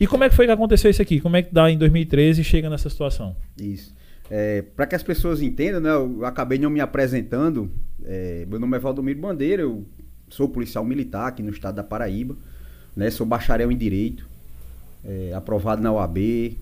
E 0.00 0.06
como 0.06 0.24
é 0.24 0.30
que 0.30 0.34
foi 0.34 0.46
que 0.46 0.52
aconteceu 0.52 0.90
isso 0.90 1.02
aqui? 1.02 1.20
Como 1.20 1.36
é 1.36 1.42
que 1.42 1.52
dá 1.52 1.70
em 1.70 1.76
2013 1.76 2.40
e 2.40 2.44
chega 2.44 2.70
nessa 2.70 2.88
situação? 2.88 3.36
Isso. 3.60 3.94
É, 4.30 4.62
Para 4.62 4.86
que 4.86 4.94
as 4.94 5.02
pessoas 5.02 5.42
entendam, 5.42 5.78
né, 5.78 5.90
eu 5.90 6.24
acabei 6.24 6.58
não 6.58 6.70
me 6.70 6.80
apresentando. 6.80 7.70
É, 8.02 8.46
meu 8.48 8.58
nome 8.58 8.78
é 8.78 8.80
Valdomiro 8.80 9.20
Bandeira, 9.20 9.60
eu 9.60 9.84
sou 10.30 10.48
policial 10.48 10.82
militar 10.86 11.28
aqui 11.28 11.42
no 11.42 11.50
estado 11.50 11.74
da 11.74 11.84
Paraíba. 11.84 12.34
Né, 12.96 13.10
sou 13.10 13.26
bacharel 13.26 13.70
em 13.70 13.76
Direito, 13.76 14.26
é, 15.04 15.34
aprovado 15.34 15.82
na 15.82 15.92
OAB. 15.92 16.56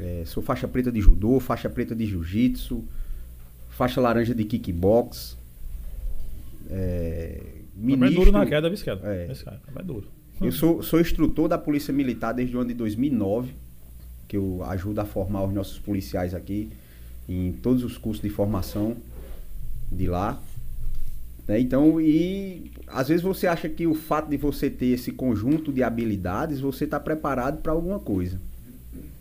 É, 0.00 0.24
sou 0.26 0.42
faixa 0.42 0.66
preta 0.66 0.90
de 0.90 1.00
judô, 1.00 1.38
faixa 1.38 1.70
preta 1.70 1.94
de 1.94 2.06
jiu-jitsu 2.06 2.84
faixa 3.80 3.98
laranja 3.98 4.34
de 4.34 4.44
kickbox. 4.44 5.38
É, 6.68 7.40
ministro, 7.74 8.06
é 8.06 8.10
duro 8.10 8.32
na 8.32 8.44
queda, 8.44 8.68
bisqueda. 8.68 9.00
É, 9.04 9.32
é 9.74 9.82
duro. 9.82 10.06
Eu 10.38 10.52
sou, 10.52 10.82
sou 10.82 11.00
instrutor 11.00 11.48
da 11.48 11.56
Polícia 11.56 11.90
Militar 11.90 12.34
desde 12.34 12.54
o 12.54 12.60
ano 12.60 12.68
de 12.68 12.74
2009, 12.74 13.54
que 14.28 14.36
eu 14.36 14.62
ajudo 14.64 15.00
a 15.00 15.06
formar 15.06 15.44
os 15.44 15.54
nossos 15.54 15.78
policiais 15.78 16.34
aqui 16.34 16.68
em 17.26 17.52
todos 17.52 17.82
os 17.82 17.96
cursos 17.96 18.22
de 18.22 18.28
formação 18.28 18.98
de 19.90 20.06
lá. 20.06 20.38
Né? 21.48 21.58
Então, 21.58 21.98
e 21.98 22.72
às 22.86 23.08
vezes 23.08 23.22
você 23.22 23.46
acha 23.46 23.66
que 23.66 23.86
o 23.86 23.94
fato 23.94 24.28
de 24.28 24.36
você 24.36 24.68
ter 24.68 24.88
esse 24.88 25.10
conjunto 25.10 25.72
de 25.72 25.82
habilidades, 25.82 26.60
você 26.60 26.84
está 26.84 27.00
preparado 27.00 27.62
para 27.62 27.72
alguma 27.72 27.98
coisa. 27.98 28.38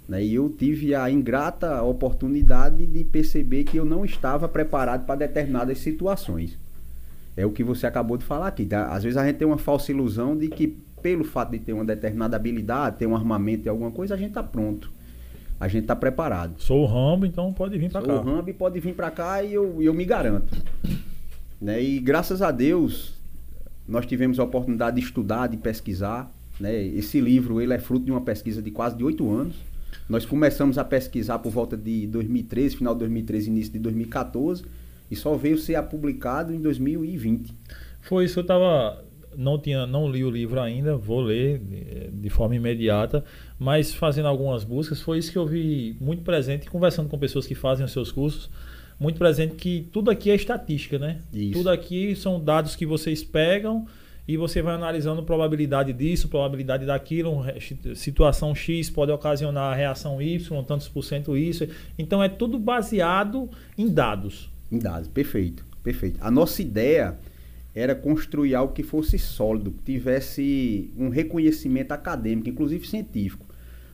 Né? 0.10 0.24
E 0.26 0.34
eu 0.34 0.50
tive 0.50 0.96
a 0.96 1.10
ingrata 1.12 1.84
oportunidade 1.84 2.88
de 2.88 3.04
perceber 3.04 3.64
que 3.64 3.78
eu 3.78 3.86
não 3.86 4.04
estava 4.04 4.50
preparado 4.50 5.06
para 5.06 5.16
determinadas 5.16 5.78
situações. 5.78 6.58
É 7.38 7.46
o 7.46 7.52
que 7.52 7.64
você 7.64 7.86
acabou 7.86 8.18
de 8.18 8.26
falar 8.26 8.48
aqui. 8.48 8.66
Tá? 8.66 8.88
Às 8.88 9.04
vezes 9.04 9.16
a 9.18 9.26
gente 9.26 9.36
tem 9.36 9.48
uma 9.48 9.60
falsa 9.60 9.92
ilusão 9.92 10.36
de 10.36 10.50
que, 10.50 10.76
pelo 11.04 11.24
fato 11.24 11.52
de 11.52 11.60
ter 11.60 11.74
uma 11.74 11.86
determinada 11.86 12.36
habilidade, 12.36 12.98
ter 12.98 13.06
um 13.06 13.16
armamento 13.16 13.68
e 13.68 13.70
alguma 13.70 13.92
coisa, 13.92 14.16
a 14.16 14.18
gente 14.18 14.30
está 14.30 14.42
pronto. 14.42 14.92
A 15.60 15.68
gente 15.68 15.84
está 15.84 15.96
preparado. 15.96 16.60
Sou 16.60 16.82
o 16.82 16.86
Rambo, 16.86 17.28
então 17.28 17.54
pode 17.54 17.78
vir 17.78 17.92
para 17.92 18.02
cá. 18.02 18.08
Sou 18.08 18.18
o 18.18 18.24
Rambo 18.24 18.50
e 18.50 18.54
pode 18.54 18.80
vir 18.80 18.96
para 18.96 19.12
cá 19.12 19.44
e 19.44 19.54
eu, 19.54 19.80
eu 19.80 19.94
me 19.94 20.06
garanto. 20.06 20.58
Né? 21.62 21.84
E 21.84 22.00
graças 22.00 22.42
a 22.42 22.50
Deus, 22.50 23.14
nós 23.88 24.08
tivemos 24.08 24.40
a 24.40 24.44
oportunidade 24.44 25.00
de 25.00 25.06
estudar, 25.06 25.48
de 25.48 25.58
pesquisar. 25.58 26.32
Né? 26.60 26.84
Esse 26.84 27.22
livro 27.22 27.62
ele 27.62 27.74
é 27.74 27.78
fruto 27.80 28.06
de 28.06 28.12
uma 28.12 28.22
pesquisa 28.22 28.60
de 28.60 28.72
quase 28.72 28.98
de 28.98 29.04
oito 29.04 29.30
anos. 29.32 29.69
Nós 30.08 30.26
começamos 30.26 30.78
a 30.78 30.84
pesquisar 30.84 31.40
por 31.40 31.52
volta 31.52 31.78
de 31.78 32.08
2013, 32.08 32.78
final 32.78 32.94
de 32.94 33.00
2013, 33.00 33.50
início 33.50 33.74
de 33.74 33.80
2014, 33.80 34.64
e 35.10 35.16
só 35.16 35.36
veio 35.36 35.58
ser 35.58 35.82
publicado 35.84 36.54
em 36.54 36.60
2020. 36.60 37.54
Foi 38.02 38.26
isso, 38.26 38.40
eu 38.40 38.42
estava 38.42 39.04
não 39.38 39.60
tinha 39.60 39.86
não 39.86 40.10
li 40.10 40.24
o 40.24 40.30
livro 40.30 40.60
ainda, 40.60 40.98
vou 40.98 41.22
ler 41.22 41.60
de, 41.60 42.10
de, 42.12 42.30
forma 42.30 42.56
imediata, 42.56 43.24
mas 43.58 43.94
fazendo 43.94 44.28
algumas 44.28 44.64
buscas, 44.64 45.02
foi 45.02 45.20
isso 45.20 45.32
que 45.32 45.38
eu 45.38 45.46
vi 45.46 45.96
muito 46.02 46.24
presente, 46.24 46.70
conversando 46.70 47.08
com 47.08 47.18
pessoas 47.18 47.46
que 47.46 47.56
fazem 47.56 47.86
os 47.86 47.92
seus 47.92 48.12
cursos, 48.12 48.50
muito 49.00 49.18
presente 49.18 49.56
que 49.56 49.88
tudo 49.94 50.12
aqui 50.12 50.30
é 50.30 50.36
estatística, 50.36 51.00
né? 51.00 51.20
Isso. 51.32 51.54
Tudo 51.54 51.70
aqui 51.70 52.16
são 52.16 52.44
dados 52.44 52.76
que 52.76 52.86
vocês 52.86 53.24
pegam 53.24 53.86
e 54.30 54.38
você 54.38 54.62
vai 54.62 54.76
analisando 54.76 55.24
probabilidade 55.24 55.92
disso, 55.92 56.28
probabilidade 56.28 56.86
daquilo, 56.86 57.44
situação 57.96 58.54
X 58.54 58.88
pode 58.88 59.12
ocasionar 59.12 59.74
a 59.74 59.76
reação 59.76 60.22
Y, 60.22 60.64
tantos 60.66 60.88
por 60.88 61.04
cento 61.04 61.36
isso. 61.36 61.68
Então 61.98 62.22
é 62.22 62.30
tudo 62.30 62.60
baseado 62.60 63.50
em 63.76 63.88
dados. 63.88 64.48
Em 64.72 64.78
dados, 64.78 65.08
perfeito, 65.08 65.66
perfeito. 65.84 66.20
A 66.22 66.30
nossa 66.30 66.62
ideia 66.62 67.18
era 67.74 67.96
construir 67.96 68.54
algo 68.54 68.72
que 68.72 68.84
fosse 68.84 69.18
sólido, 69.18 69.72
que 69.72 69.94
tivesse 69.94 70.92
um 70.96 71.10
reconhecimento 71.10 71.92
acadêmico, 71.92 72.50
inclusive 72.50 72.88
científico. 72.88 73.48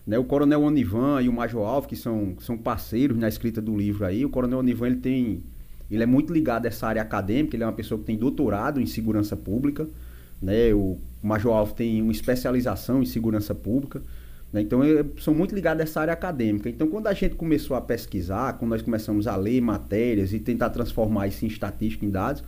Né? 0.05 0.19
O 0.19 0.25
Coronel 0.25 0.63
Onivan 0.63 1.21
e 1.21 1.29
o 1.29 1.33
Major 1.33 1.65
Alves, 1.65 1.87
que 1.87 1.95
são, 1.95 2.35
são 2.41 2.57
parceiros 2.57 3.17
na 3.17 3.29
escrita 3.29 3.61
do 3.61 3.73
livro 3.73 4.05
aí, 4.05 4.25
o 4.25 4.29
Coronel 4.29 4.59
Onivan 4.59 4.87
ele 4.87 4.97
tem, 4.97 5.43
ele 5.89 6.03
é 6.03 6.05
muito 6.05 6.33
ligado 6.33 6.65
a 6.65 6.67
essa 6.67 6.87
área 6.87 7.01
acadêmica, 7.01 7.55
ele 7.55 7.63
é 7.63 7.65
uma 7.65 7.71
pessoa 7.71 7.97
que 7.97 8.03
tem 8.03 8.17
doutorado 8.17 8.81
em 8.81 8.85
segurança 8.85 9.37
pública, 9.37 9.87
né? 10.45 10.73
O 10.73 10.97
Major 11.23 11.53
Alves 11.53 11.73
tem 11.73 12.01
uma 12.01 12.11
especialização 12.11 13.01
em 13.01 13.05
segurança 13.05 13.55
pública. 13.55 14.01
Né? 14.53 14.61
Então 14.61 14.83
eu 14.83 15.11
sou 15.17 15.33
muito 15.33 15.55
ligado 15.55 15.79
a 15.79 15.83
essa 15.83 15.99
área 15.99 16.13
acadêmica. 16.13 16.69
Então 16.69 16.87
quando 16.87 17.07
a 17.07 17.13
gente 17.13 17.33
começou 17.33 17.75
a 17.75 17.81
pesquisar, 17.81 18.53
quando 18.53 18.69
nós 18.69 18.83
começamos 18.83 19.25
a 19.25 19.35
ler 19.35 19.59
matérias 19.59 20.33
e 20.33 20.39
tentar 20.39 20.69
transformar 20.69 21.27
isso 21.27 21.43
em 21.43 21.47
estatística, 21.47 22.05
em 22.05 22.11
dados, 22.11 22.43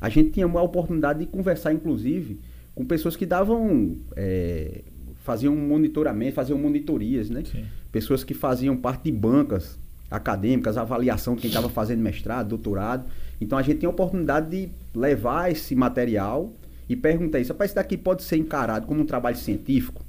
a 0.00 0.08
gente 0.08 0.30
tinha 0.30 0.46
uma 0.46 0.62
oportunidade 0.62 1.18
de 1.18 1.26
conversar, 1.26 1.74
inclusive, 1.74 2.40
com 2.74 2.84
pessoas 2.86 3.14
que 3.16 3.26
davam. 3.26 3.96
É, 4.16 4.82
faziam 5.22 5.54
monitoramento, 5.54 6.34
faziam 6.34 6.58
monitorias, 6.58 7.30
né? 7.30 7.44
Sim. 7.44 7.64
Pessoas 7.92 8.24
que 8.24 8.34
faziam 8.34 8.76
parte 8.76 9.04
de 9.04 9.12
bancas 9.12 9.78
acadêmicas, 10.10 10.76
avaliação 10.76 11.36
de 11.36 11.42
quem 11.42 11.48
estava 11.48 11.68
fazendo 11.68 12.00
mestrado, 12.00 12.48
doutorado. 12.48 13.06
Então 13.40 13.56
a 13.56 13.62
gente 13.62 13.78
tem 13.78 13.86
a 13.86 13.90
oportunidade 13.90 14.50
de 14.50 14.72
levar 14.94 15.52
esse 15.52 15.76
material 15.76 16.52
e 16.88 16.96
perguntar 16.96 17.40
isso. 17.40 17.52
Rapaz, 17.52 17.70
isso 17.70 17.76
daqui 17.76 17.96
pode 17.96 18.22
ser 18.22 18.36
encarado 18.36 18.86
como 18.86 19.00
um 19.00 19.06
trabalho 19.06 19.36
científico? 19.36 20.04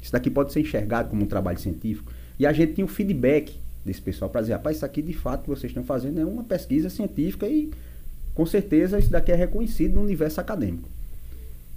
Isso 0.00 0.12
daqui 0.12 0.30
pode 0.30 0.52
ser 0.52 0.60
enxergado 0.60 1.10
como 1.10 1.22
um 1.22 1.26
trabalho 1.26 1.58
científico? 1.58 2.12
E 2.38 2.46
a 2.46 2.52
gente 2.52 2.74
tem 2.74 2.84
o 2.84 2.88
feedback 2.88 3.58
desse 3.84 4.00
pessoal 4.00 4.30
para 4.30 4.42
dizer, 4.42 4.54
rapaz, 4.54 4.76
isso 4.76 4.84
aqui 4.84 5.02
de 5.02 5.12
fato 5.12 5.42
que 5.42 5.48
vocês 5.48 5.70
estão 5.70 5.82
fazendo 5.82 6.20
é 6.20 6.24
uma 6.24 6.44
pesquisa 6.44 6.88
científica 6.88 7.46
e 7.46 7.70
com 8.34 8.46
certeza 8.46 8.98
isso 8.98 9.10
daqui 9.10 9.32
é 9.32 9.34
reconhecido 9.34 9.94
no 9.94 10.02
universo 10.02 10.40
acadêmico. 10.40 10.88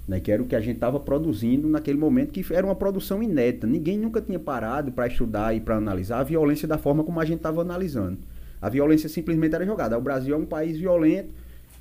Né, 0.07 0.19
que 0.19 0.31
era 0.31 0.41
o 0.41 0.45
que 0.45 0.55
a 0.55 0.59
gente 0.59 0.75
estava 0.75 0.99
produzindo 0.99 1.69
naquele 1.69 1.97
momento, 1.97 2.31
que 2.31 2.45
era 2.53 2.65
uma 2.65 2.75
produção 2.75 3.21
inédita. 3.21 3.67
Ninguém 3.67 3.97
nunca 3.97 4.19
tinha 4.19 4.39
parado 4.39 4.91
para 4.91 5.07
estudar 5.07 5.55
e 5.55 5.61
para 5.61 5.75
analisar 5.75 6.19
a 6.19 6.23
violência 6.23 6.67
da 6.67 6.77
forma 6.77 7.03
como 7.03 7.19
a 7.19 7.25
gente 7.25 7.37
estava 7.37 7.61
analisando. 7.61 8.17
A 8.61 8.67
violência 8.67 9.07
simplesmente 9.07 9.55
era 9.55 9.65
jogada. 9.65 9.97
O 9.97 10.01
Brasil 10.01 10.35
é 10.35 10.37
um 10.37 10.45
país 10.45 10.77
violento 10.77 11.29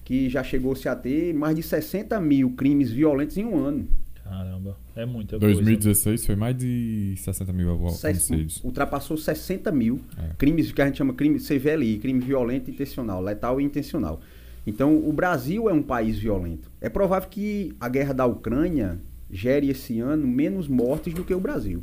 que 0.05 0.29
já 0.29 0.43
chegou-se 0.43 0.89
a 0.89 0.97
ter 0.97 1.33
mais 1.35 1.55
de 1.57 1.63
60 1.63 2.19
mil 2.21 2.51
crimes 2.53 2.91
violentos 2.91 3.37
em 3.37 3.45
um 3.45 3.57
ano. 3.57 3.87
Caramba, 4.25 4.77
é 4.95 5.05
muita 5.05 5.39
coisa. 5.39 5.55
2016 5.55 6.25
foi 6.27 6.37
mais 6.37 6.57
de 6.57 7.15
60 7.17 7.53
mil 7.53 7.69
homicídios. 7.77 8.63
Ultrapassou 8.63 9.17
60 9.17 9.73
mil 9.73 10.01
É. 10.17 10.35
crimes 10.39 10.71
que 10.71 10.81
a 10.81 10.87
gente 10.87 10.99
chama 10.99 11.13
crime 11.13 11.39
CVLI, 11.41 11.99
crime 11.99 12.21
violento 12.21 12.71
intencional, 12.71 13.21
letal 13.21 13.61
e 13.61 13.65
intencional. 13.65 14.21
Então, 14.67 14.97
o 14.97 15.13
Brasil 15.13 15.69
é 15.69 15.73
um 15.73 15.83
país 15.83 16.19
violento. 16.19 16.71
É 16.81 16.89
provável 16.89 17.29
que 17.29 17.75
a 17.81 17.89
guerra 17.89 18.13
da 18.13 18.27
Ucrânia 18.27 19.01
gere 19.31 19.69
esse 19.71 19.99
ano 20.01 20.27
menos 20.27 20.69
mortes 20.69 21.13
do 21.15 21.25
que 21.25 21.35
o 21.35 21.41
Brasil. 21.41 21.83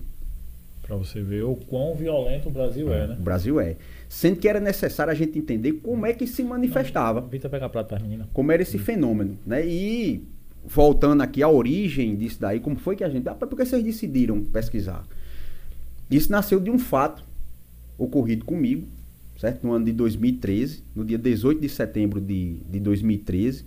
Pra 0.87 0.95
você 0.95 1.21
ver 1.21 1.43
o 1.43 1.53
quão 1.53 1.93
violento 1.93 2.47
o 2.47 2.51
Brasil 2.51 2.93
é, 2.93 3.03
O 3.03 3.07
né? 3.09 3.17
Brasil 3.19 3.59
é. 3.59 3.75
Sendo 4.07 4.39
que 4.39 4.47
era 4.47 4.59
necessário 4.59 5.11
a 5.11 5.15
gente 5.15 5.37
entender 5.37 5.73
como 5.73 6.05
é 6.05 6.13
que 6.13 6.25
se 6.25 6.41
manifestava, 6.41 7.19
Vitor 7.19 7.51
pega 7.51 7.67
prato 7.67 7.89
para 7.89 7.99
menina. 7.99 8.27
como 8.31 8.53
era 8.53 8.61
esse 8.61 8.77
fenômeno, 8.77 9.37
né? 9.45 9.67
E 9.67 10.23
voltando 10.65 11.21
aqui 11.21 11.43
à 11.43 11.49
origem 11.49 12.15
disso 12.15 12.39
daí, 12.39 12.61
como 12.61 12.77
foi 12.77 12.95
que 12.95 13.03
a 13.03 13.09
gente, 13.09 13.27
ah, 13.27 13.35
por 13.35 13.49
que 13.49 13.65
vocês 13.65 13.83
decidiram 13.83 14.41
pesquisar? 14.45 15.05
Isso 16.09 16.31
nasceu 16.31 16.57
de 16.57 16.71
um 16.71 16.79
fato 16.79 17.21
ocorrido 17.97 18.45
comigo, 18.45 18.87
certo? 19.37 19.67
No 19.67 19.73
ano 19.73 19.83
de 19.83 19.91
2013, 19.91 20.83
no 20.95 21.03
dia 21.03 21.17
18 21.17 21.59
de 21.59 21.67
setembro 21.67 22.21
de, 22.21 22.59
de 22.69 22.79
2013. 22.79 23.65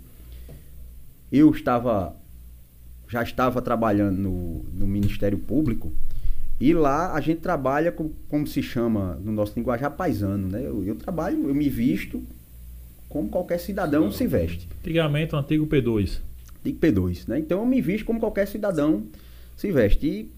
Eu 1.31 1.51
estava, 1.51 2.17
já 3.07 3.23
estava 3.23 3.61
trabalhando 3.61 4.17
no, 4.17 4.65
no 4.73 4.87
Ministério 4.87 5.39
Público 5.39 5.93
e 6.61 6.75
lá 6.75 7.15
a 7.15 7.21
gente 7.23 7.41
trabalha 7.41 7.91
com, 7.91 8.11
como 8.29 8.47
se 8.47 8.63
chama 8.63 9.19
no 9.25 9.33
nosso 9.33 9.55
linguajar 9.57 9.91
paisano, 9.93 10.47
né? 10.47 10.61
Eu, 10.63 10.85
eu 10.85 10.95
trabalho, 10.95 11.49
eu 11.49 11.55
me 11.55 11.71
visto 11.71 12.23
como 13.09 13.31
qualquer 13.31 13.59
cidadão 13.59 14.13
se 14.13 14.27
veste. 14.27 14.69
Antigamente, 14.81 15.35
o 15.35 15.39
antigo 15.39 15.67
P2. 15.67 16.21
Digo 16.63 16.79
P2, 16.79 17.27
né? 17.27 17.39
Então 17.39 17.61
eu 17.61 17.67
me 17.67 17.81
visto 17.81 18.05
como 18.05 18.21
qualquer 18.21 18.47
cidadão 18.47 19.05
se 19.57 19.73
veste. 19.73 20.07
E 20.07 20.31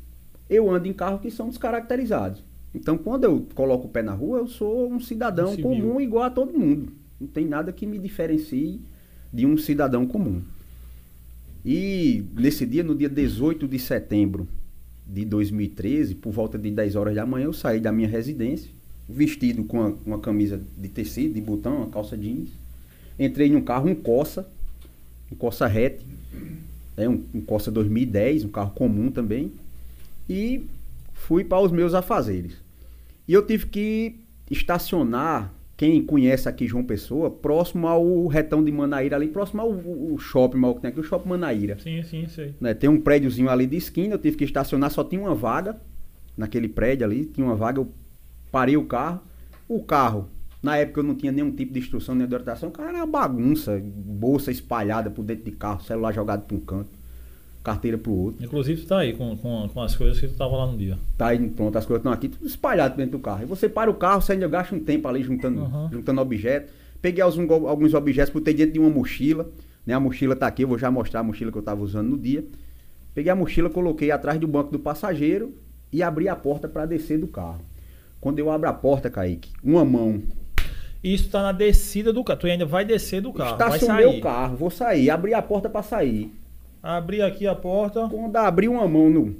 eu 0.48 0.70
ando 0.70 0.86
em 0.86 0.92
carros 0.92 1.20
que 1.20 1.30
são 1.30 1.48
descaracterizados. 1.48 2.40
Então 2.72 2.96
quando 2.96 3.24
eu 3.24 3.44
coloco 3.52 3.88
o 3.88 3.90
pé 3.90 4.00
na 4.00 4.12
rua, 4.12 4.38
eu 4.38 4.46
sou 4.46 4.92
um 4.92 5.00
cidadão 5.00 5.54
Um 5.54 5.60
comum 5.60 6.00
igual 6.00 6.22
a 6.22 6.30
todo 6.30 6.56
mundo. 6.56 6.92
Não 7.20 7.26
tem 7.26 7.46
nada 7.46 7.72
que 7.72 7.84
me 7.84 7.98
diferencie 7.98 8.80
de 9.32 9.44
um 9.44 9.58
cidadão 9.58 10.06
comum. 10.06 10.40
E 11.64 12.24
nesse 12.34 12.64
dia, 12.64 12.84
no 12.84 12.94
dia 12.94 13.08
18 13.08 13.66
de 13.66 13.78
setembro 13.80 14.46
de 15.06 15.24
2013, 15.24 16.14
por 16.14 16.32
volta 16.32 16.58
de 16.58 16.70
10 16.70 16.96
horas 16.96 17.14
da 17.14 17.26
manhã, 17.26 17.46
eu 17.46 17.52
saí 17.52 17.80
da 17.80 17.92
minha 17.92 18.08
residência, 18.08 18.70
vestido 19.08 19.64
com 19.64 19.78
uma, 19.78 19.96
uma 20.06 20.18
camisa 20.18 20.60
de 20.78 20.88
tecido, 20.88 21.34
de 21.34 21.40
botão, 21.40 21.78
uma 21.78 21.88
calça 21.88 22.16
jeans. 22.16 22.50
Entrei 23.18 23.50
num 23.50 23.62
carro, 23.62 23.88
um 23.88 23.94
Corsa, 23.94 24.48
um 25.30 25.36
Corsa 25.36 25.66
hatch, 25.66 26.00
é 26.96 27.08
um, 27.08 27.22
um 27.34 27.40
Corsa 27.40 27.70
2010, 27.70 28.44
um 28.44 28.48
carro 28.48 28.70
comum 28.70 29.10
também, 29.10 29.52
e 30.28 30.64
fui 31.12 31.44
para 31.44 31.60
os 31.60 31.70
meus 31.70 31.94
afazeres. 31.94 32.54
E 33.26 33.32
eu 33.32 33.44
tive 33.46 33.66
que 33.66 34.16
estacionar, 34.50 35.52
quem 35.76 36.02
conhece 36.04 36.48
aqui 36.48 36.66
João 36.66 36.84
Pessoa, 36.84 37.30
próximo 37.30 37.88
ao 37.88 38.26
retão 38.26 38.62
de 38.62 38.70
Manaíra 38.70 39.16
ali, 39.16 39.28
próximo 39.28 39.62
ao, 39.62 39.72
ao 39.72 40.18
shopping 40.18 40.58
maior 40.58 40.74
que 40.74 40.82
tem 40.82 40.90
aqui, 40.90 41.00
o 41.00 41.02
shopping 41.02 41.30
Manaíra. 41.30 41.78
Sim, 41.78 42.02
sim, 42.02 42.26
sei. 42.28 42.54
né? 42.60 42.74
Tem 42.74 42.88
um 42.88 43.00
prédiozinho 43.00 43.48
ali 43.48 43.66
de 43.66 43.76
esquina, 43.76 44.14
eu 44.14 44.18
tive 44.18 44.36
que 44.36 44.44
estacionar, 44.44 44.90
só 44.90 45.02
tinha 45.02 45.20
uma 45.20 45.34
vaga 45.34 45.80
naquele 46.36 46.68
prédio 46.68 47.06
ali, 47.06 47.24
tinha 47.24 47.46
uma 47.46 47.56
vaga, 47.56 47.80
eu 47.80 47.88
parei 48.50 48.76
o 48.76 48.84
carro. 48.84 49.20
O 49.68 49.82
carro, 49.82 50.28
na 50.62 50.76
época 50.76 51.00
eu 51.00 51.04
não 51.04 51.14
tinha 51.14 51.32
nenhum 51.32 51.50
tipo 51.50 51.72
de 51.72 51.78
instrução 51.78 52.14
nem 52.14 52.26
de 52.26 52.34
orientação, 52.34 52.68
o 52.68 52.72
carro 52.72 52.90
era 52.90 52.98
uma 52.98 53.06
bagunça, 53.06 53.82
bolsa 53.82 54.50
espalhada 54.50 55.10
por 55.10 55.24
dentro 55.24 55.44
de 55.44 55.52
carro, 55.52 55.82
celular 55.82 56.12
jogado 56.12 56.42
para 56.46 56.56
um 56.56 56.60
canto, 56.60 56.90
carteira 57.62 57.96
para 57.96 58.10
o 58.10 58.18
outro. 58.18 58.44
Inclusive, 58.44 58.82
tu 58.82 58.88
tá 58.88 58.98
aí 58.98 59.12
com, 59.12 59.36
com, 59.36 59.68
com 59.72 59.80
as 59.80 59.94
coisas 59.94 60.18
que 60.18 60.26
tu 60.28 60.34
tava 60.34 60.56
lá 60.56 60.66
no 60.66 60.76
dia. 60.76 60.98
Tá 61.16 61.28
aí 61.28 61.38
pronto, 61.50 61.76
as 61.78 61.86
coisas 61.86 62.00
estão 62.00 62.12
aqui, 62.12 62.28
tudo 62.28 62.46
espalhado 62.46 62.96
dentro 62.96 63.12
do 63.12 63.18
carro. 63.20 63.42
E 63.42 63.46
você 63.46 63.68
para 63.68 63.90
o 63.90 63.94
carro, 63.94 64.20
você 64.20 64.32
ainda 64.32 64.48
gasta 64.48 64.74
um 64.74 64.80
tempo 64.80 65.06
ali 65.08 65.22
juntando, 65.22 65.60
Uhum. 65.62 65.88
juntando 65.92 66.20
objetos. 66.20 66.70
Peguei 67.00 67.22
alguns, 67.22 67.50
alguns 67.50 67.94
objetos, 67.94 68.32
botei 68.32 68.54
dentro 68.54 68.72
de 68.72 68.78
uma 68.78 68.90
mochila. 68.90 69.48
Né? 69.86 69.94
A 69.94 70.00
mochila 70.00 70.34
tá 70.36 70.46
aqui, 70.46 70.62
eu 70.64 70.68
vou 70.68 70.78
já 70.78 70.90
mostrar 70.90 71.20
a 71.20 71.22
mochila 71.22 71.50
que 71.50 71.58
eu 71.58 71.60
estava 71.60 71.82
usando 71.82 72.08
no 72.10 72.18
dia. 72.18 72.44
Peguei 73.14 73.30
a 73.30 73.34
mochila, 73.34 73.68
coloquei 73.68 74.10
atrás 74.10 74.38
do 74.40 74.46
banco 74.48 74.70
do 74.72 74.78
passageiro 74.78 75.54
e 75.92 76.02
abri 76.02 76.28
a 76.28 76.34
porta 76.36 76.68
para 76.68 76.86
descer 76.86 77.18
do 77.18 77.26
carro. 77.26 77.60
Quando 78.20 78.38
eu 78.38 78.50
abro 78.50 78.68
a 78.68 78.72
porta, 78.72 79.10
Kaique, 79.10 79.50
uma 79.62 79.84
mão 79.84 80.22
Isso 81.02 81.28
tá 81.28 81.42
na 81.42 81.50
descida 81.52 82.12
do 82.12 82.22
carro. 82.22 82.38
Tu 82.38 82.46
ainda 82.46 82.64
vai 82.64 82.84
descer 82.84 83.20
do 83.20 83.32
carro. 83.32 83.58
Vai 83.58 83.68
estacionei 83.76 84.06
sair. 84.06 84.18
o 84.18 84.20
carro, 84.22 84.56
vou 84.56 84.70
sair, 84.70 85.10
abri 85.10 85.34
a 85.34 85.42
porta 85.42 85.68
para 85.68 85.82
sair. 85.82 86.32
Abri 86.82 87.22
aqui 87.22 87.46
a 87.46 87.54
porta. 87.54 88.08
Quando 88.08 88.36
abri 88.36 88.68
uma 88.68 88.88
mão 88.88 89.08
no. 89.08 89.36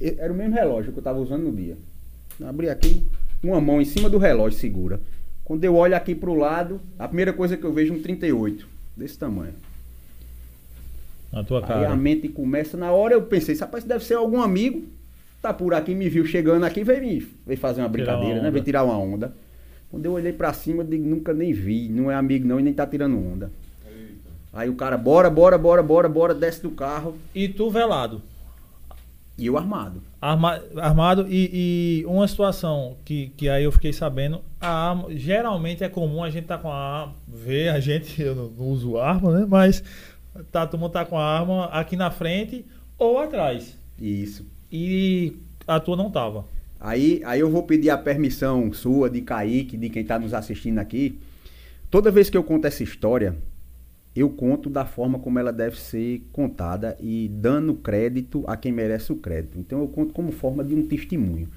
Era 0.00 0.32
o 0.32 0.36
mesmo 0.36 0.54
relógio 0.54 0.92
que 0.92 0.98
eu 0.98 1.02
tava 1.02 1.18
usando 1.18 1.44
no 1.44 1.52
dia. 1.52 1.76
Abri 2.44 2.68
aqui, 2.68 3.04
uma 3.42 3.60
mão 3.60 3.80
em 3.80 3.84
cima 3.84 4.08
do 4.08 4.18
relógio 4.18 4.58
segura. 4.58 5.00
Quando 5.44 5.64
eu 5.64 5.74
olho 5.74 5.96
aqui 5.96 6.14
pro 6.14 6.34
lado, 6.34 6.80
a 6.98 7.08
primeira 7.08 7.32
coisa 7.32 7.56
que 7.56 7.64
eu 7.64 7.72
vejo 7.72 7.94
é 7.94 7.96
um 7.96 8.02
38, 8.02 8.68
desse 8.96 9.18
tamanho. 9.18 9.54
Na 11.32 11.42
tua 11.42 11.60
Aí 11.60 11.66
cara. 11.66 11.90
a 11.90 11.96
mente 11.96 12.28
começa, 12.28 12.76
na 12.76 12.92
hora 12.92 13.14
eu 13.14 13.22
pensei, 13.22 13.56
rapaz, 13.56 13.82
deve 13.82 14.04
ser 14.04 14.14
algum 14.14 14.40
amigo, 14.40 14.84
tá 15.42 15.52
por 15.52 15.74
aqui, 15.74 15.94
me 15.94 16.08
viu 16.08 16.24
chegando 16.24 16.64
aqui, 16.64 16.84
veio, 16.84 17.00
me, 17.00 17.26
veio 17.46 17.58
fazer 17.58 17.80
uma 17.80 17.88
brincadeira, 17.88 18.36
uma 18.36 18.42
né? 18.42 18.50
Veio 18.50 18.64
tirar 18.64 18.84
uma 18.84 18.98
onda. 18.98 19.34
Quando 19.90 20.04
eu 20.04 20.12
olhei 20.12 20.32
pra 20.32 20.52
cima, 20.52 20.82
eu 20.82 20.86
digo, 20.86 21.08
nunca 21.08 21.32
nem 21.32 21.52
vi, 21.52 21.88
não 21.88 22.10
é 22.10 22.14
amigo 22.14 22.46
não 22.46 22.60
e 22.60 22.62
nem 22.62 22.72
tá 22.72 22.86
tirando 22.86 23.16
onda. 23.16 23.50
Aí 24.58 24.68
o 24.68 24.74
cara, 24.74 24.98
bora, 24.98 25.30
bora, 25.30 25.56
bora, 25.56 25.82
bora, 25.84 26.08
bora, 26.08 26.34
desce 26.34 26.60
do 26.60 26.70
carro 26.72 27.16
E 27.32 27.46
tu 27.48 27.70
velado. 27.70 28.20
e 29.38 29.46
eu 29.46 29.56
armado. 29.56 30.02
Arma- 30.20 30.60
armado 30.76 31.26
e, 31.28 32.00
e 32.02 32.06
uma 32.06 32.26
situação 32.26 32.96
que, 33.04 33.28
que 33.36 33.48
aí 33.48 33.62
eu 33.62 33.70
fiquei 33.70 33.92
sabendo, 33.92 34.40
a 34.60 34.68
arma, 34.90 35.04
geralmente 35.10 35.84
é 35.84 35.88
comum 35.88 36.24
a 36.24 36.30
gente 36.30 36.46
tá 36.46 36.58
com 36.58 36.68
a 36.72 36.74
arma, 36.76 37.14
ver 37.28 37.68
a 37.68 37.78
gente, 37.78 38.20
eu 38.20 38.34
não, 38.34 38.48
não 38.48 38.66
uso 38.66 38.98
arma, 38.98 39.38
né? 39.38 39.46
Mas 39.48 39.80
tá, 40.50 40.66
todo 40.66 40.80
mundo 40.80 40.90
tá 40.90 41.04
com 41.04 41.16
a 41.16 41.24
arma 41.24 41.66
aqui 41.66 41.94
na 41.94 42.10
frente 42.10 42.64
ou 42.98 43.20
atrás. 43.20 43.78
Isso. 44.00 44.44
E 44.72 45.36
a 45.68 45.78
tua 45.78 45.96
não 45.96 46.10
tava. 46.10 46.44
Aí, 46.80 47.22
aí 47.24 47.38
eu 47.38 47.48
vou 47.48 47.62
pedir 47.62 47.90
a 47.90 47.98
permissão 47.98 48.72
sua, 48.72 49.08
de 49.08 49.20
Kaique, 49.20 49.76
de 49.76 49.88
quem 49.88 50.02
está 50.02 50.18
nos 50.18 50.34
assistindo 50.34 50.78
aqui. 50.80 51.16
Toda 51.88 52.10
vez 52.10 52.28
que 52.28 52.36
eu 52.36 52.42
conto 52.42 52.66
essa 52.66 52.82
história, 52.82 53.36
eu 54.20 54.30
conto 54.30 54.70
da 54.70 54.84
forma 54.84 55.18
como 55.18 55.38
ela 55.38 55.52
deve 55.52 55.78
ser 55.78 56.22
contada 56.32 56.96
e 57.00 57.28
dando 57.32 57.74
crédito 57.74 58.42
a 58.46 58.56
quem 58.56 58.72
merece 58.72 59.12
o 59.12 59.16
crédito. 59.16 59.58
Então 59.58 59.80
eu 59.80 59.88
conto 59.88 60.14
como 60.14 60.32
forma 60.32 60.64
de 60.64 60.74
um 60.74 60.86
testemunho. 60.86 61.48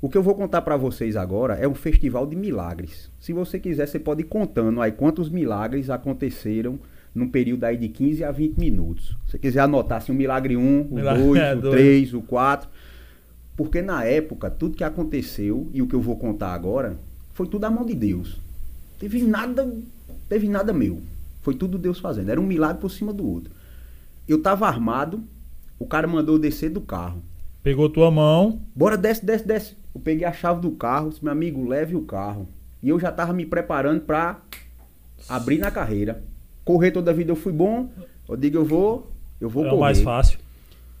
O 0.00 0.08
que 0.08 0.16
eu 0.16 0.22
vou 0.22 0.34
contar 0.34 0.62
para 0.62 0.76
vocês 0.76 1.16
agora 1.16 1.54
é 1.54 1.66
um 1.66 1.74
festival 1.74 2.26
de 2.26 2.36
milagres. 2.36 3.10
Se 3.18 3.32
você 3.32 3.58
quiser, 3.58 3.86
você 3.86 3.98
pode 3.98 4.22
ir 4.22 4.26
contando 4.26 4.80
aí 4.80 4.92
quantos 4.92 5.28
milagres 5.28 5.90
aconteceram 5.90 6.78
num 7.14 7.28
período 7.28 7.64
aí 7.64 7.76
de 7.76 7.88
15 7.88 8.22
a 8.22 8.30
20 8.30 8.58
minutos. 8.58 9.16
Se 9.26 9.32
você 9.32 9.38
quiser 9.38 9.60
anotar 9.60 9.98
assim, 9.98 10.12
o 10.12 10.14
milagre 10.14 10.56
1, 10.56 10.82
o 10.82 10.94
Milagre 10.94 11.22
2, 11.24 11.38
é, 11.42 11.54
o 11.54 11.60
dois. 11.60 11.74
3, 11.74 12.14
o 12.14 12.22
4. 12.22 12.68
Porque 13.56 13.82
na 13.82 14.04
época, 14.04 14.48
tudo 14.48 14.76
que 14.76 14.84
aconteceu 14.84 15.68
e 15.72 15.82
o 15.82 15.88
que 15.88 15.94
eu 15.94 16.00
vou 16.00 16.16
contar 16.16 16.54
agora 16.54 16.96
foi 17.32 17.48
tudo 17.48 17.64
a 17.64 17.70
mão 17.70 17.84
de 17.84 17.94
Deus. 17.94 18.40
Teve 19.00 19.22
nada, 19.22 19.68
teve 20.28 20.48
nada 20.48 20.72
meu. 20.72 21.00
Foi 21.40 21.54
tudo 21.54 21.78
Deus 21.78 21.98
fazendo. 21.98 22.30
Era 22.30 22.40
um 22.40 22.46
milagre 22.46 22.80
por 22.80 22.90
cima 22.90 23.12
do 23.12 23.26
outro. 23.26 23.52
Eu 24.26 24.42
tava 24.42 24.66
armado, 24.66 25.22
o 25.78 25.86
cara 25.86 26.06
mandou 26.06 26.36
eu 26.36 26.38
descer 26.38 26.70
do 26.70 26.80
carro. 26.80 27.22
Pegou 27.62 27.88
tua 27.88 28.10
mão. 28.10 28.60
Bora, 28.74 28.96
desce, 28.96 29.24
desce, 29.24 29.46
desce. 29.46 29.76
Eu 29.94 30.00
peguei 30.00 30.24
a 30.24 30.32
chave 30.32 30.60
do 30.60 30.70
carro, 30.72 31.10
disse, 31.10 31.22
meu 31.24 31.32
amigo, 31.32 31.66
leve 31.66 31.96
o 31.96 32.02
carro. 32.02 32.48
E 32.82 32.88
eu 32.88 33.00
já 33.00 33.10
tava 33.10 33.32
me 33.32 33.44
preparando 33.44 34.02
pra 34.02 34.40
abrir 35.28 35.58
na 35.58 35.70
carreira. 35.70 36.22
Correr 36.64 36.90
toda 36.90 37.10
a 37.10 37.14
vida 37.14 37.32
eu 37.32 37.36
fui 37.36 37.52
bom. 37.52 37.90
Eu 38.28 38.36
digo, 38.36 38.58
eu 38.58 38.64
vou, 38.64 39.10
eu 39.40 39.48
vou 39.48 39.66
é 39.66 39.70
correr. 39.70 39.80
mais 39.80 40.00
fácil. 40.00 40.38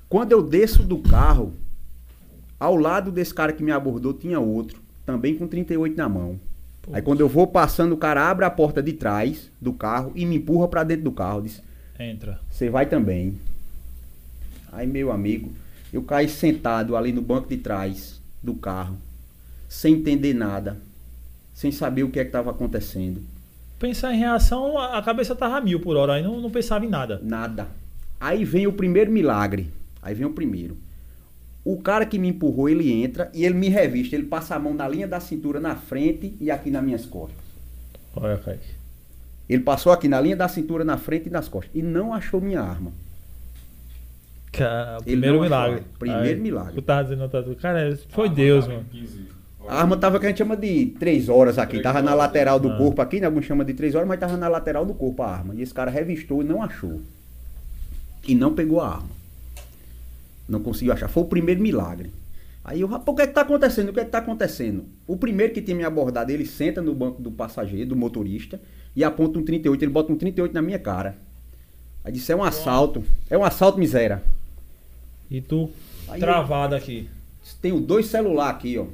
Quando 0.08 0.32
eu 0.32 0.42
desço 0.42 0.82
do 0.82 0.98
carro, 0.98 1.52
ao 2.58 2.76
lado 2.76 3.12
desse 3.12 3.34
cara 3.34 3.52
que 3.52 3.62
me 3.62 3.70
abordou 3.70 4.14
tinha 4.14 4.40
outro, 4.40 4.80
também 5.04 5.36
com 5.36 5.46
38 5.46 5.96
na 5.96 6.08
mão. 6.08 6.40
Aí 6.92 7.02
quando 7.02 7.20
eu 7.20 7.28
vou 7.28 7.46
passando, 7.46 7.92
o 7.92 7.98
cara 7.98 8.28
abre 8.28 8.44
a 8.44 8.50
porta 8.50 8.82
de 8.82 8.92
trás 8.92 9.50
do 9.60 9.72
carro 9.72 10.12
e 10.14 10.24
me 10.24 10.36
empurra 10.36 10.68
pra 10.68 10.84
dentro 10.84 11.04
do 11.04 11.12
carro. 11.12 11.42
Diz, 11.42 11.62
Entra. 11.98 12.40
você 12.50 12.70
vai 12.70 12.86
também. 12.86 13.38
Aí, 14.72 14.86
meu 14.86 15.10
amigo, 15.10 15.52
eu 15.92 16.02
caí 16.02 16.28
sentado 16.28 16.96
ali 16.96 17.12
no 17.12 17.22
banco 17.22 17.48
de 17.48 17.56
trás 17.56 18.20
do 18.42 18.54
carro, 18.54 18.96
sem 19.68 19.94
entender 19.94 20.34
nada, 20.34 20.76
sem 21.54 21.72
saber 21.72 22.02
o 22.02 22.10
que 22.10 22.20
é 22.20 22.24
que 22.24 22.28
estava 22.28 22.50
acontecendo. 22.50 23.22
Pensar 23.78 24.12
em 24.12 24.18
reação, 24.18 24.76
a 24.76 24.98
a 24.98 25.02
cabeça 25.02 25.34
tava 25.36 25.60
mil 25.60 25.80
por 25.80 25.96
hora, 25.96 26.14
aí 26.14 26.22
não, 26.22 26.40
não 26.40 26.50
pensava 26.50 26.84
em 26.84 26.88
nada. 26.88 27.20
Nada. 27.22 27.68
Aí 28.20 28.44
vem 28.44 28.66
o 28.66 28.72
primeiro 28.72 29.10
milagre. 29.10 29.72
Aí 30.02 30.14
vem 30.14 30.26
o 30.26 30.32
primeiro. 30.32 30.76
O 31.70 31.76
cara 31.76 32.06
que 32.06 32.18
me 32.18 32.28
empurrou, 32.28 32.66
ele 32.68 32.90
entra 32.90 33.30
e 33.34 33.44
ele 33.44 33.54
me 33.54 33.68
revista. 33.68 34.16
Ele 34.16 34.24
passa 34.24 34.54
a 34.54 34.58
mão 34.58 34.72
na 34.72 34.88
linha 34.88 35.06
da 35.06 35.20
cintura 35.20 35.60
na 35.60 35.76
frente 35.76 36.34
e 36.40 36.50
aqui 36.50 36.70
nas 36.70 36.82
minhas 36.82 37.04
costas. 37.04 37.36
Olha, 38.16 38.38
Kaique. 38.38 38.70
Ele 39.48 39.62
passou 39.62 39.92
aqui 39.92 40.08
na 40.08 40.18
linha 40.18 40.34
da 40.36 40.48
cintura 40.48 40.82
na 40.84 40.96
frente 40.96 41.26
e 41.26 41.30
nas 41.30 41.46
costas. 41.46 41.70
E 41.74 41.82
não 41.82 42.14
achou 42.14 42.40
minha 42.40 42.60
arma. 42.62 42.90
Ca- 44.52 44.96
Ele 45.06 45.20
Primeiro 45.20 45.40
milagre. 45.42 45.80
é. 45.80 45.82
Primeiro 45.98 46.40
milagre. 46.40 46.74
Tu 46.74 46.82
tava 46.82 47.02
dizendo, 47.04 47.28
tá- 47.28 47.44
cara, 47.60 47.98
foi 48.10 48.28
Deus, 48.30 48.66
mano. 48.66 48.84
15 48.90 49.28
A 49.68 49.80
arma 49.80 49.96
tava 49.98 50.18
que 50.18 50.24
a 50.24 50.30
gente 50.30 50.38
chama 50.38 50.56
de 50.56 50.86
três 50.98 51.28
horas 51.28 51.58
aqui. 51.58 51.72
Três 51.72 51.82
Tava 51.82 52.00
na 52.00 52.14
lateral 52.14 52.58
do 52.58 52.70
Ah. 52.70 52.76
corpo 52.78 53.02
aqui, 53.02 53.20
né? 53.20 53.26
Alguns 53.26 53.44
chamam 53.44 53.66
de 53.66 53.74
três 53.74 53.94
horas, 53.94 54.08
mas 54.08 54.18
tava 54.18 54.38
na 54.38 54.48
lateral 54.48 54.86
do 54.86 54.94
corpo 54.94 55.22
a 55.22 55.30
arma. 55.30 55.54
E 55.54 55.60
esse 55.60 55.74
cara 55.74 55.90
revistou 55.90 56.40
e 56.40 56.44
não 56.46 56.62
achou. 56.62 57.02
E 58.26 58.34
não 58.34 58.54
pegou 58.54 58.80
a 58.80 58.88
arma. 58.88 59.17
Não 60.48 60.60
conseguiu 60.60 60.92
achar. 60.92 61.08
Foi 61.08 61.22
o 61.22 61.26
primeiro 61.26 61.60
milagre. 61.60 62.10
Aí 62.64 62.80
eu, 62.80 62.86
rapaz, 62.86 63.08
o 63.08 63.14
que 63.14 63.22
é 63.22 63.26
que 63.26 63.32
tá 63.34 63.42
acontecendo? 63.42 63.88
O 63.88 63.92
que 63.92 64.00
é 64.00 64.04
que 64.04 64.10
tá 64.10 64.18
acontecendo? 64.18 64.84
O 65.06 65.16
primeiro 65.16 65.52
que 65.52 65.62
tinha 65.62 65.76
me 65.76 65.84
abordado, 65.84 66.30
ele 66.30 66.44
senta 66.46 66.82
no 66.82 66.94
banco 66.94 67.20
do 67.22 67.30
passageiro, 67.30 67.90
do 67.90 67.96
motorista, 67.96 68.60
e 68.94 69.02
aponta 69.04 69.38
um 69.38 69.44
38. 69.44 69.82
Ele 69.84 69.92
bota 69.92 70.12
um 70.12 70.16
38 70.16 70.52
na 70.52 70.62
minha 70.62 70.78
cara. 70.78 71.16
Aí 72.04 72.12
disse, 72.12 72.32
é 72.32 72.36
um 72.36 72.44
assalto. 72.44 73.02
É 73.30 73.36
um 73.36 73.44
assalto, 73.44 73.78
miséria. 73.78 74.22
E 75.30 75.40
tu, 75.40 75.70
Aí 76.08 76.20
travado 76.20 76.74
aqui. 76.74 77.08
Tenho 77.60 77.80
dois 77.80 78.06
celulares 78.06 78.56
aqui, 78.56 78.78
ó. 78.78 78.86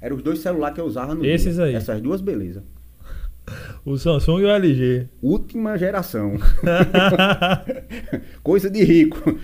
Eram 0.00 0.16
os 0.16 0.22
dois 0.22 0.38
celulares 0.40 0.74
que 0.74 0.80
eu 0.80 0.84
usava 0.86 1.14
no 1.14 1.24
Esses 1.24 1.56
dia. 1.56 1.64
aí. 1.64 1.74
Essas 1.74 2.00
duas, 2.00 2.20
beleza. 2.20 2.62
O 3.84 3.96
Samsung 3.96 4.40
e 4.40 4.44
o 4.44 4.48
LG. 4.48 5.06
Última 5.22 5.76
geração. 5.78 6.34
Coisa 8.42 8.68
de 8.68 8.84
rico. 8.84 9.38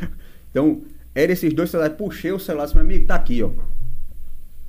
Então, 0.55 0.83
eram 1.13 1.33
esses 1.33 1.53
dois 1.53 1.69
celulares. 1.69 1.97
Puxei 1.97 2.31
o 2.31 2.39
celular, 2.39 2.67
disse, 2.67 2.77
meu 2.77 2.85
amigo, 2.85 3.09
tá 3.09 3.17
aqui, 3.17 3.43
ó. 3.43 3.51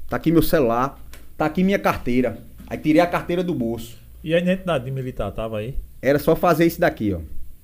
Tá 0.09 0.15
aqui 0.17 0.31
meu 0.31 0.41
celular. 0.41 0.99
Tá 1.37 1.45
aqui 1.45 1.63
minha 1.63 1.77
carteira. 1.77 2.39
Aí 2.65 2.79
tirei 2.79 2.99
a 3.01 3.05
carteira 3.05 3.43
do 3.43 3.53
bolso. 3.53 3.95
e 4.23 4.33
a 4.33 4.39
identidade 4.39 4.85
de 4.85 4.89
militar 4.89 5.31
tava 5.31 5.59
aí? 5.59 5.75
Era 6.01 6.17
só 6.17 6.35
fazer 6.35 6.65
isso 6.65 6.81
daqui, 6.81 7.13
ó. 7.13 7.19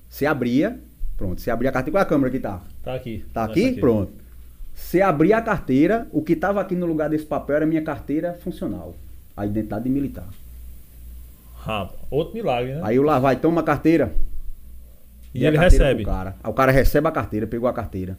Você 0.08 0.24
abria, 0.24 0.78
pronto. 1.16 1.40
Você 1.40 1.50
abria 1.50 1.70
a 1.70 1.72
carteira. 1.72 1.96
Qual 1.96 2.02
é 2.02 2.04
a 2.04 2.08
câmera 2.08 2.30
que 2.30 2.38
tá? 2.38 2.60
Tá 2.84 2.94
aqui. 2.94 3.24
Tá 3.34 3.42
Essa 3.42 3.50
aqui? 3.50 3.72
Pronto. 3.72 4.12
Você 4.72 5.00
abria 5.02 5.38
a 5.38 5.42
carteira, 5.42 6.06
o 6.12 6.22
que 6.22 6.36
tava 6.36 6.60
aqui 6.60 6.76
no 6.76 6.86
lugar 6.86 7.10
desse 7.10 7.26
papel 7.26 7.56
era 7.56 7.66
minha 7.66 7.82
carteira 7.82 8.34
funcional. 8.44 8.94
A 9.36 9.44
identidade 9.44 9.84
de 9.84 9.90
militar. 9.90 10.28
Rapaz, 11.56 11.98
outro 12.10 12.34
milagre, 12.34 12.74
né? 12.74 12.80
Aí 12.84 12.96
eu 12.96 13.02
lá 13.02 13.18
vai, 13.18 13.36
toma 13.36 13.60
a 13.60 13.64
carteira. 13.64 14.14
E 15.34 15.44
ele 15.44 15.58
recebe. 15.58 16.04
Cara. 16.04 16.36
Aí 16.42 16.50
o 16.50 16.54
cara 16.54 16.72
recebe 16.72 17.08
a 17.08 17.10
carteira, 17.10 17.46
pegou 17.46 17.68
a 17.68 17.72
carteira. 17.72 18.18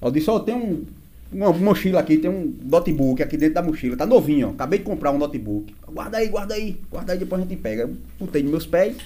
Eu 0.00 0.10
disse, 0.10 0.30
ó, 0.30 0.38
tem 0.38 0.54
um, 0.54 0.84
uma 1.32 1.52
mochila 1.52 2.00
aqui, 2.00 2.18
tem 2.18 2.30
um 2.30 2.54
notebook 2.64 3.22
aqui 3.22 3.36
dentro 3.36 3.54
da 3.54 3.62
mochila. 3.62 3.96
Tá 3.96 4.06
novinho, 4.06 4.48
ó. 4.48 4.50
Acabei 4.50 4.78
de 4.78 4.84
comprar 4.84 5.10
um 5.10 5.18
notebook. 5.18 5.74
Guarda 5.92 6.18
aí, 6.18 6.28
guarda 6.28 6.54
aí, 6.54 6.76
guarda 6.90 7.12
aí, 7.12 7.18
depois 7.18 7.42
a 7.42 7.44
gente 7.44 7.56
pega. 7.56 7.82
Eu 7.82 7.96
botei 8.18 8.42
nos 8.42 8.50
meus 8.50 8.66
pés. 8.66 8.96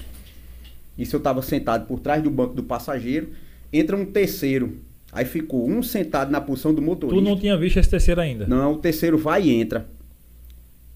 Isso 0.97 1.15
eu 1.15 1.19
tava 1.19 1.41
sentado 1.41 1.87
por 1.87 1.99
trás 1.99 2.21
do 2.21 2.29
banco 2.29 2.53
do 2.53 2.63
passageiro. 2.63 3.29
Entra 3.71 3.97
um 3.97 4.05
terceiro. 4.05 4.77
Aí 5.11 5.25
ficou 5.25 5.67
um 5.69 5.83
sentado 5.83 6.31
na 6.31 6.41
posição 6.41 6.73
do 6.73 6.81
motorista. 6.81 7.23
Tu 7.23 7.29
não 7.29 7.39
tinha 7.39 7.57
visto 7.57 7.77
esse 7.77 7.89
terceiro 7.89 8.21
ainda. 8.21 8.47
Não, 8.47 8.73
o 8.73 8.77
terceiro 8.77 9.17
vai 9.17 9.43
e 9.43 9.51
entra. 9.51 9.87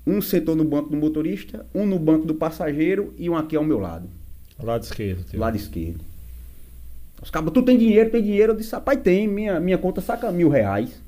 Um 0.05 0.21
sentou 0.21 0.55
no 0.55 0.63
banco 0.63 0.89
do 0.89 0.95
motorista, 0.95 1.65
um 1.75 1.85
no 1.85 1.99
banco 1.99 2.25
do 2.25 2.33
passageiro 2.33 3.13
e 3.17 3.29
um 3.29 3.35
aqui 3.35 3.55
ao 3.57 3.63
meu 3.63 3.77
lado, 3.77 4.07
Lado 4.61 4.83
esquerdo. 4.83 5.37
lado 5.37 5.55
esquerdo. 5.55 6.03
Os 7.21 7.29
cabos, 7.29 7.53
tu 7.53 7.63
tem 7.63 7.77
dinheiro, 7.77 8.09
tem 8.09 8.21
dinheiro? 8.21 8.53
Eu 8.53 8.57
disse, 8.57 8.71
rapaz, 8.71 8.99
tem, 9.01 9.27
minha, 9.27 9.59
minha 9.59 9.77
conta 9.77 10.01
saca 10.01 10.31
mil 10.31 10.49
reais. 10.49 11.01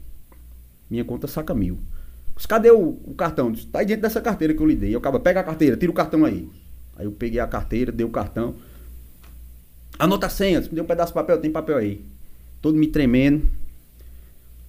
Minha 0.90 1.06
conta 1.06 1.28
saca 1.28 1.54
mil. 1.54 1.78
Os, 2.36 2.46
cadê 2.46 2.72
o, 2.72 3.00
o 3.04 3.14
cartão? 3.16 3.48
Eu 3.48 3.52
Disse, 3.54 3.68
tá 3.68 3.80
aí 3.80 3.86
dentro 3.86 4.02
dessa 4.02 4.22
carteira 4.22 4.54
que 4.54 4.62
eu 4.62 4.66
lhe 4.66 4.76
dei. 4.76 4.94
Eu 4.94 5.00
acabo, 5.00 5.20
pega 5.20 5.40
a 5.40 5.44
carteira, 5.44 5.78
tira 5.78 5.92
o 5.92 5.96
cartão 5.96 6.26
aí. 6.26 6.50
Aí 6.96 7.06
eu 7.06 7.12
peguei 7.12 7.40
a 7.40 7.48
carteira, 7.48 7.92
dei 7.92 8.06
o 8.06 8.10
cartão. 8.10 8.56
Anota 9.98 10.28
a 10.28 10.30
senha, 10.30 10.62
me 10.62 10.70
deu 10.70 10.84
um 10.84 10.88
pedaço 10.88 11.12
de 11.12 11.16
papel, 11.16 11.40
tem 11.40 11.52
papel 11.52 11.78
aí. 11.78 12.02
Todo 12.62 12.78
me 12.78 12.88
tremendo. 12.88 13.48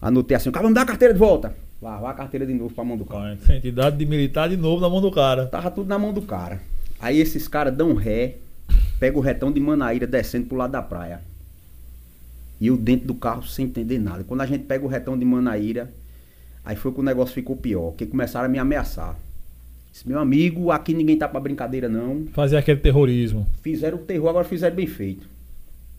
Anotei 0.00 0.36
assim, 0.36 0.48
o 0.48 0.52
cara, 0.52 0.66
me 0.68 0.74
dá 0.74 0.82
a 0.82 0.86
carteira 0.86 1.14
de 1.14 1.20
volta. 1.20 1.54
Lá, 1.80 1.98
vai 1.98 2.10
a 2.10 2.14
carteira 2.14 2.44
de 2.44 2.52
novo 2.52 2.74
pra 2.74 2.84
mão 2.84 2.96
do 2.96 3.06
cara. 3.06 3.38
Entidade 3.48 3.96
de 3.96 4.04
militar 4.04 4.48
de 4.48 4.56
novo 4.56 4.82
na 4.82 4.88
mão 4.88 5.00
do 5.00 5.10
cara. 5.10 5.46
Tava 5.46 5.70
tudo 5.70 5.88
na 5.88 5.98
mão 5.98 6.12
do 6.12 6.22
cara. 6.22 6.60
Aí 6.98 7.18
esses 7.18 7.48
caras 7.48 7.74
dão 7.74 7.94
ré, 7.94 8.36
pega 9.00 9.16
o 9.16 9.20
retão 9.20 9.50
de 9.50 9.58
Manaíra 9.58 10.06
descendo 10.06 10.46
pro 10.46 10.58
lado 10.58 10.72
da 10.72 10.82
praia. 10.82 11.22
E 12.60 12.66
eu 12.66 12.76
dentro 12.76 13.06
do 13.06 13.14
carro 13.14 13.42
sem 13.42 13.64
entender 13.64 13.98
nada. 13.98 14.22
Quando 14.22 14.42
a 14.42 14.46
gente 14.46 14.64
pega 14.64 14.84
o 14.84 14.88
retão 14.88 15.18
de 15.18 15.24
Manaíra, 15.24 15.90
aí 16.62 16.76
foi 16.76 16.92
que 16.92 17.00
o 17.00 17.02
negócio 17.02 17.34
ficou 17.34 17.56
pior, 17.56 17.92
que 17.92 18.04
começaram 18.04 18.44
a 18.44 18.48
me 18.48 18.58
ameaçar. 18.58 19.18
Disse, 19.90 20.06
meu 20.06 20.18
amigo, 20.18 20.70
aqui 20.70 20.92
ninguém 20.92 21.16
tá 21.16 21.26
pra 21.26 21.40
brincadeira 21.40 21.88
não. 21.88 22.26
Fazer 22.32 22.58
aquele 22.58 22.78
terrorismo. 22.78 23.46
Fizeram 23.62 23.96
o 23.96 24.02
terror, 24.02 24.28
agora 24.28 24.44
fizeram 24.44 24.76
bem 24.76 24.86
feito. 24.86 25.26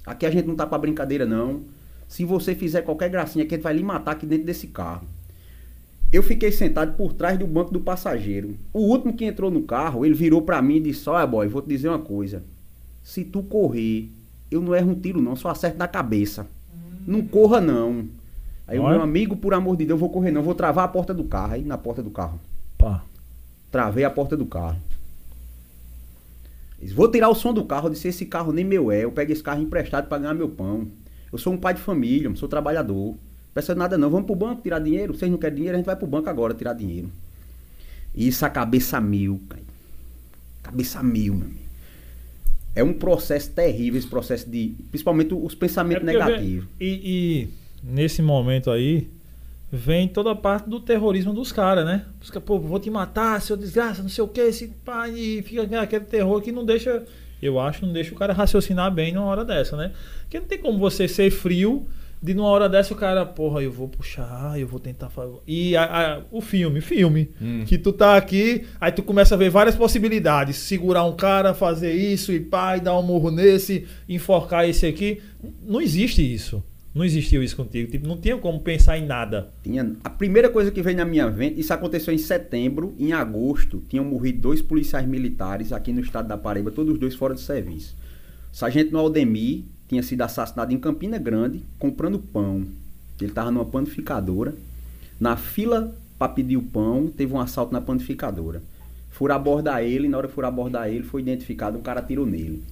Aqui 0.06 0.26
a 0.26 0.32
gente 0.32 0.48
não 0.48 0.56
tá 0.56 0.68
pra 0.68 0.78
brincadeira 0.78 1.26
não. 1.26 1.62
Se 2.08 2.24
você 2.24 2.54
fizer 2.54 2.84
qualquer 2.84 3.10
gracinha 3.10 3.44
aqui, 3.44 3.56
ele 3.56 3.64
vai 3.64 3.74
lhe 3.74 3.84
matar 3.84 4.12
aqui 4.12 4.28
dentro 4.28 4.46
desse 4.46 4.68
carro. 4.68 5.08
Eu 6.14 6.22
fiquei 6.22 6.52
sentado 6.52 6.96
por 6.96 7.14
trás 7.14 7.40
do 7.40 7.48
banco 7.48 7.74
do 7.74 7.80
passageiro. 7.80 8.56
O 8.72 8.82
último 8.82 9.14
que 9.14 9.26
entrou 9.26 9.50
no 9.50 9.64
carro, 9.64 10.06
ele 10.06 10.14
virou 10.14 10.42
pra 10.42 10.62
mim 10.62 10.76
e 10.76 10.82
disse: 10.82 11.10
Olha, 11.10 11.26
boy, 11.26 11.48
vou 11.48 11.62
te 11.62 11.70
dizer 11.70 11.88
uma 11.88 12.00
coisa. 12.00 12.44
Se 13.12 13.26
tu 13.26 13.44
correr, 13.44 14.10
eu 14.50 14.62
não 14.62 14.74
erro 14.74 14.92
um 14.92 14.96
tiro, 14.96 15.22
não, 15.22 15.36
só 15.36 15.50
acerto 15.50 15.78
na 15.78 15.86
cabeça. 15.86 16.48
Não 17.06 17.22
corra, 17.22 17.60
não. 17.60 18.06
Aí 18.66 18.80
o 18.80 18.88
meu 18.88 19.02
amigo, 19.02 19.36
por 19.36 19.54
amor 19.54 19.76
de 19.76 19.86
Deus, 19.86 19.98
eu 19.98 20.00
vou 20.00 20.10
correr, 20.10 20.32
não. 20.32 20.42
Vou 20.42 20.56
travar 20.56 20.86
a 20.86 20.88
porta 20.88 21.14
do 21.14 21.26
carro. 21.26 21.56
Aí 21.56 21.62
na 21.62 21.78
porta 21.78 22.02
do 22.02 22.10
carro. 22.10 22.40
Pá. 22.78 23.04
Travei 23.70 24.06
a 24.06 24.10
porta 24.10 24.38
do 24.38 24.46
carro. 24.46 24.78
Disse, 26.82 26.94
Vou 26.94 27.12
tirar 27.12 27.28
o 27.28 27.36
som 27.36 27.54
do 27.54 27.66
carro. 27.66 27.88
Eu 27.88 27.92
disse: 27.92 28.08
Esse 28.08 28.26
carro 28.26 28.54
nem 28.54 28.64
meu 28.64 28.90
é. 28.90 29.04
Eu 29.04 29.12
pego 29.12 29.34
esse 29.34 29.44
carro 29.44 29.62
emprestado 29.62 30.08
pra 30.08 30.18
ganhar 30.18 30.34
meu 30.34 30.48
pão. 30.48 30.88
Eu 31.34 31.38
sou 31.38 31.52
um 31.52 31.58
pai 31.58 31.74
de 31.74 31.82
família, 31.82 32.30
eu 32.30 32.36
sou 32.38 32.48
trabalhador. 32.48 33.18
De 33.54 33.76
nada 33.76 33.98
não. 33.98 34.10
Vamos 34.10 34.26
pro 34.26 34.36
banco 34.38 34.62
tirar 34.62 34.80
dinheiro. 34.80 35.14
Vocês 35.14 35.30
não 35.30 35.38
querem 35.38 35.58
dinheiro, 35.58 35.76
a 35.76 35.80
gente 35.80 35.86
vai 35.86 35.98
pro 35.98 36.08
banco 36.08 36.30
agora 36.30 36.54
tirar 36.54 36.72
dinheiro. 36.72 37.12
Isso 38.16 38.46
a 38.46 38.50
cabeça 38.50 39.02
mil, 39.02 39.42
cara. 39.50 39.64
Cabeça 40.64 41.04
mil, 41.04 41.36
meu 41.36 41.48
amigo. 41.48 41.71
É 42.76 42.84
um 42.84 42.94
processo 42.94 43.52
terrível 43.52 44.00
esse 44.00 44.08
processo 44.08 44.50
de. 44.50 44.74
Principalmente 44.90 45.34
os 45.34 45.54
pensamentos 45.56 46.08
É 46.08 46.12
negativos. 46.14 46.66
vem- 46.80 46.88
E, 46.88 47.02
e 47.04 47.48
nesse 47.84 48.22
momento 48.22 48.72
aí, 48.72 49.10
vem 49.72 50.08
toda 50.08 50.32
a 50.32 50.36
parte 50.36 50.70
do 50.70 50.80
terrorismo 50.80 51.34
dos 51.34 51.52
caras, 51.52 51.86
né? 51.86 52.06
Os 52.22 52.30
caras, 52.30 52.46
pô, 52.46 52.60
vou 52.60 52.80
te 52.80 52.90
matar, 52.90 53.42
seu 53.42 53.58
desgraça, 53.58 54.02
não 54.02 54.10
sei 54.10 54.24
o 54.24 54.28
que, 54.28 54.42
esse 54.42 54.68
pai, 54.86 55.12
e 55.18 55.42
fica 55.42 55.82
aquele 55.82 56.06
terror 56.06 56.42
que 56.42 56.52
não 56.52 56.66
deixa, 56.66 57.04
eu 57.42 57.60
acho, 57.60 57.86
não 57.86 57.92
deixa 57.94 58.14
o 58.14 58.18
cara 58.18 58.34
raciocinar 58.34 58.92
bem 58.94 59.14
numa 59.14 59.26
hora 59.26 59.44
dessa, 59.46 59.76
né? 59.76 59.92
Porque 60.22 60.40
não 60.40 60.48
tem 60.48 60.58
como 60.58 60.78
você 60.78 61.08
ser 61.08 61.30
frio 61.32 61.86
de 62.22 62.34
numa 62.34 62.48
hora 62.50 62.70
dessa 62.70 62.94
o 62.94 62.98
cara, 62.98 63.26
porra, 63.26 63.64
eu 63.64 63.72
vou 63.72 63.88
puxar, 63.88 64.60
eu 64.60 64.68
vou 64.68 64.80
tentar 64.80 65.10
fazer. 65.10 65.38
E 65.48 65.76
a- 65.76 65.84
a- 66.18 66.22
o 66.32 66.40
filme, 66.40 66.80
filme, 66.82 67.32
Hum. 67.42 67.64
que 67.66 67.78
tu 67.78 67.92
tá 67.92 68.16
aqui, 68.16 68.64
aí 68.80 68.92
tu 68.92 69.02
começa 69.02 69.34
a 69.34 69.38
ver 69.38 69.50
várias 69.50 69.76
possibilidades. 69.76 70.58
Segurar 70.58 71.04
um 71.06 71.16
cara, 71.16 71.54
fazer 71.54 71.94
isso, 71.94 72.32
e 72.32 72.40
pá, 72.40 72.78
e 72.78 72.80
dar 72.82 72.98
um 72.98 73.02
murro 73.04 73.32
nesse, 73.32 73.88
enforcar 74.08 74.70
esse 74.70 74.86
aqui. 74.86 75.20
Não 75.66 75.82
existe 75.82 76.22
isso. 76.22 76.64
Não 76.94 77.06
existiu 77.06 77.42
isso 77.42 77.56
contigo. 77.56 77.90
Tipo, 77.90 78.06
não 78.06 78.18
tinha 78.18 78.36
como 78.38 78.60
pensar 78.60 78.98
em 78.98 79.06
nada. 79.06 79.54
Tinha, 79.64 79.96
a 80.04 80.10
primeira 80.10 80.50
coisa 80.50 80.70
que 80.70 80.82
veio 80.82 80.98
na 80.98 81.06
minha 81.06 81.26
mente, 81.32 81.58
isso 81.60 81.74
aconteceu 81.74 82.14
em 82.14 82.18
setembro, 82.18 82.94
em 83.00 83.14
agosto, 83.14 83.82
tinham 83.88 84.04
morrido 84.04 84.42
dois 84.42 84.62
policiais 84.62 85.08
militares 85.08 85.72
aqui 85.72 85.94
no 85.94 86.02
estado 86.02 86.28
da 86.28 86.38
Paraíba, 86.38 86.70
todos 86.70 86.92
os 86.94 87.00
dois 87.00 87.16
fora 87.16 87.34
de 87.34 87.40
serviço. 87.40 87.96
Sargento 88.52 88.92
no 88.92 89.00
Aldemir 89.00 89.64
tinha 89.92 90.02
sido 90.02 90.22
assassinado 90.22 90.74
em 90.74 90.80
Campina 90.80 91.18
Grande, 91.18 91.62
comprando 91.78 92.18
pão. 92.18 92.66
Ele 93.20 93.30
estava 93.30 93.52
numa 93.52 93.66
panificadora. 93.66 94.56
Na 95.20 95.36
fila 95.36 95.94
para 96.18 96.32
pedir 96.32 96.56
o 96.56 96.62
pão, 96.62 97.08
teve 97.08 97.34
um 97.34 97.40
assalto 97.42 97.74
na 97.74 97.82
panificadora. 97.82 98.64
Foram 99.10 99.36
abordar 99.36 99.84
ele, 99.84 100.08
na 100.08 100.18
hora 100.18 100.30
que 100.30 100.34
foram 100.34 100.48
abordar 100.48 100.88
ele, 100.88 101.04
foi 101.04 101.20
identificado, 101.22 101.78
um 101.78 101.82
cara 101.82 102.00
atirou 102.00 102.26
nele. 102.26 102.64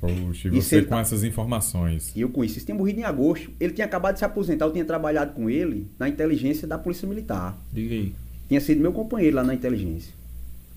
Poxa, 0.00 0.48
e 0.48 0.58
Isso 0.58 0.70
você 0.70 0.82
com 0.82 0.88
tá- 0.96 1.00
essas 1.00 1.22
informações. 1.22 2.10
E 2.16 2.20
eu 2.20 2.28
conheci, 2.30 2.56
isso 2.56 2.66
tinha 2.66 2.76
morrido 2.76 2.98
em 2.98 3.04
agosto. 3.04 3.48
Ele 3.60 3.72
tinha 3.72 3.86
acabado 3.86 4.14
de 4.14 4.18
se 4.18 4.24
aposentar, 4.24 4.64
eu 4.64 4.72
tinha 4.72 4.84
trabalhado 4.84 5.34
com 5.34 5.48
ele 5.48 5.86
na 6.00 6.08
inteligência 6.08 6.66
da 6.66 6.76
Polícia 6.76 7.06
Militar. 7.08 7.56
Diga 7.72 7.94
aí. 7.94 8.12
Tinha 8.48 8.60
sido 8.60 8.80
meu 8.80 8.92
companheiro 8.92 9.36
lá 9.36 9.44
na 9.44 9.54
inteligência. 9.54 10.12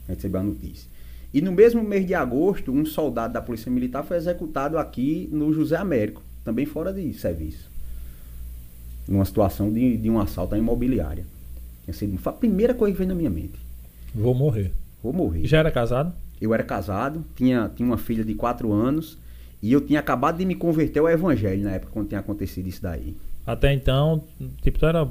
Recebeu 0.07 0.39
a 0.39 0.43
notícia. 0.43 0.87
E 1.33 1.41
no 1.41 1.51
mesmo 1.51 1.83
mês 1.83 2.07
de 2.07 2.13
agosto, 2.13 2.71
um 2.71 2.85
soldado 2.85 3.33
da 3.33 3.41
Polícia 3.41 3.71
Militar 3.71 4.03
foi 4.03 4.17
executado 4.17 4.77
aqui 4.77 5.29
no 5.31 5.53
José 5.53 5.75
Américo, 5.75 6.23
também 6.43 6.65
fora 6.65 6.91
de 6.91 7.13
serviço. 7.13 7.69
Numa 9.07 9.25
situação 9.25 9.71
de, 9.71 9.97
de 9.97 10.09
um 10.09 10.19
assalto 10.19 10.55
à 10.55 10.57
imobiliária. 10.57 11.25
Tinha 11.83 11.93
sido 11.93 12.17
foi 12.17 12.31
a 12.31 12.35
primeira 12.35 12.73
coisa 12.73 12.93
que 12.93 12.97
veio 12.97 13.09
na 13.09 13.15
minha 13.15 13.29
mente. 13.29 13.59
Vou 14.13 14.33
morrer. 14.33 14.71
Vou 15.03 15.13
morrer. 15.13 15.45
Já 15.45 15.59
era 15.59 15.71
casado? 15.71 16.13
Eu 16.41 16.53
era 16.53 16.63
casado, 16.63 17.23
tinha, 17.35 17.69
tinha 17.75 17.87
uma 17.87 17.97
filha 17.97 18.23
de 18.23 18.33
4 18.33 18.71
anos 18.71 19.17
e 19.61 19.71
eu 19.71 19.81
tinha 19.81 19.99
acabado 19.99 20.37
de 20.37 20.45
me 20.45 20.55
converter 20.55 20.99
ao 20.99 21.09
evangelho 21.09 21.63
na 21.63 21.71
época 21.71 21.91
quando 21.93 22.07
tinha 22.07 22.19
acontecido 22.19 22.67
isso 22.67 22.81
daí. 22.81 23.15
Até 23.45 23.73
então, 23.73 24.23
tipo, 24.61 24.79
tu 24.79 24.85
era. 24.85 25.07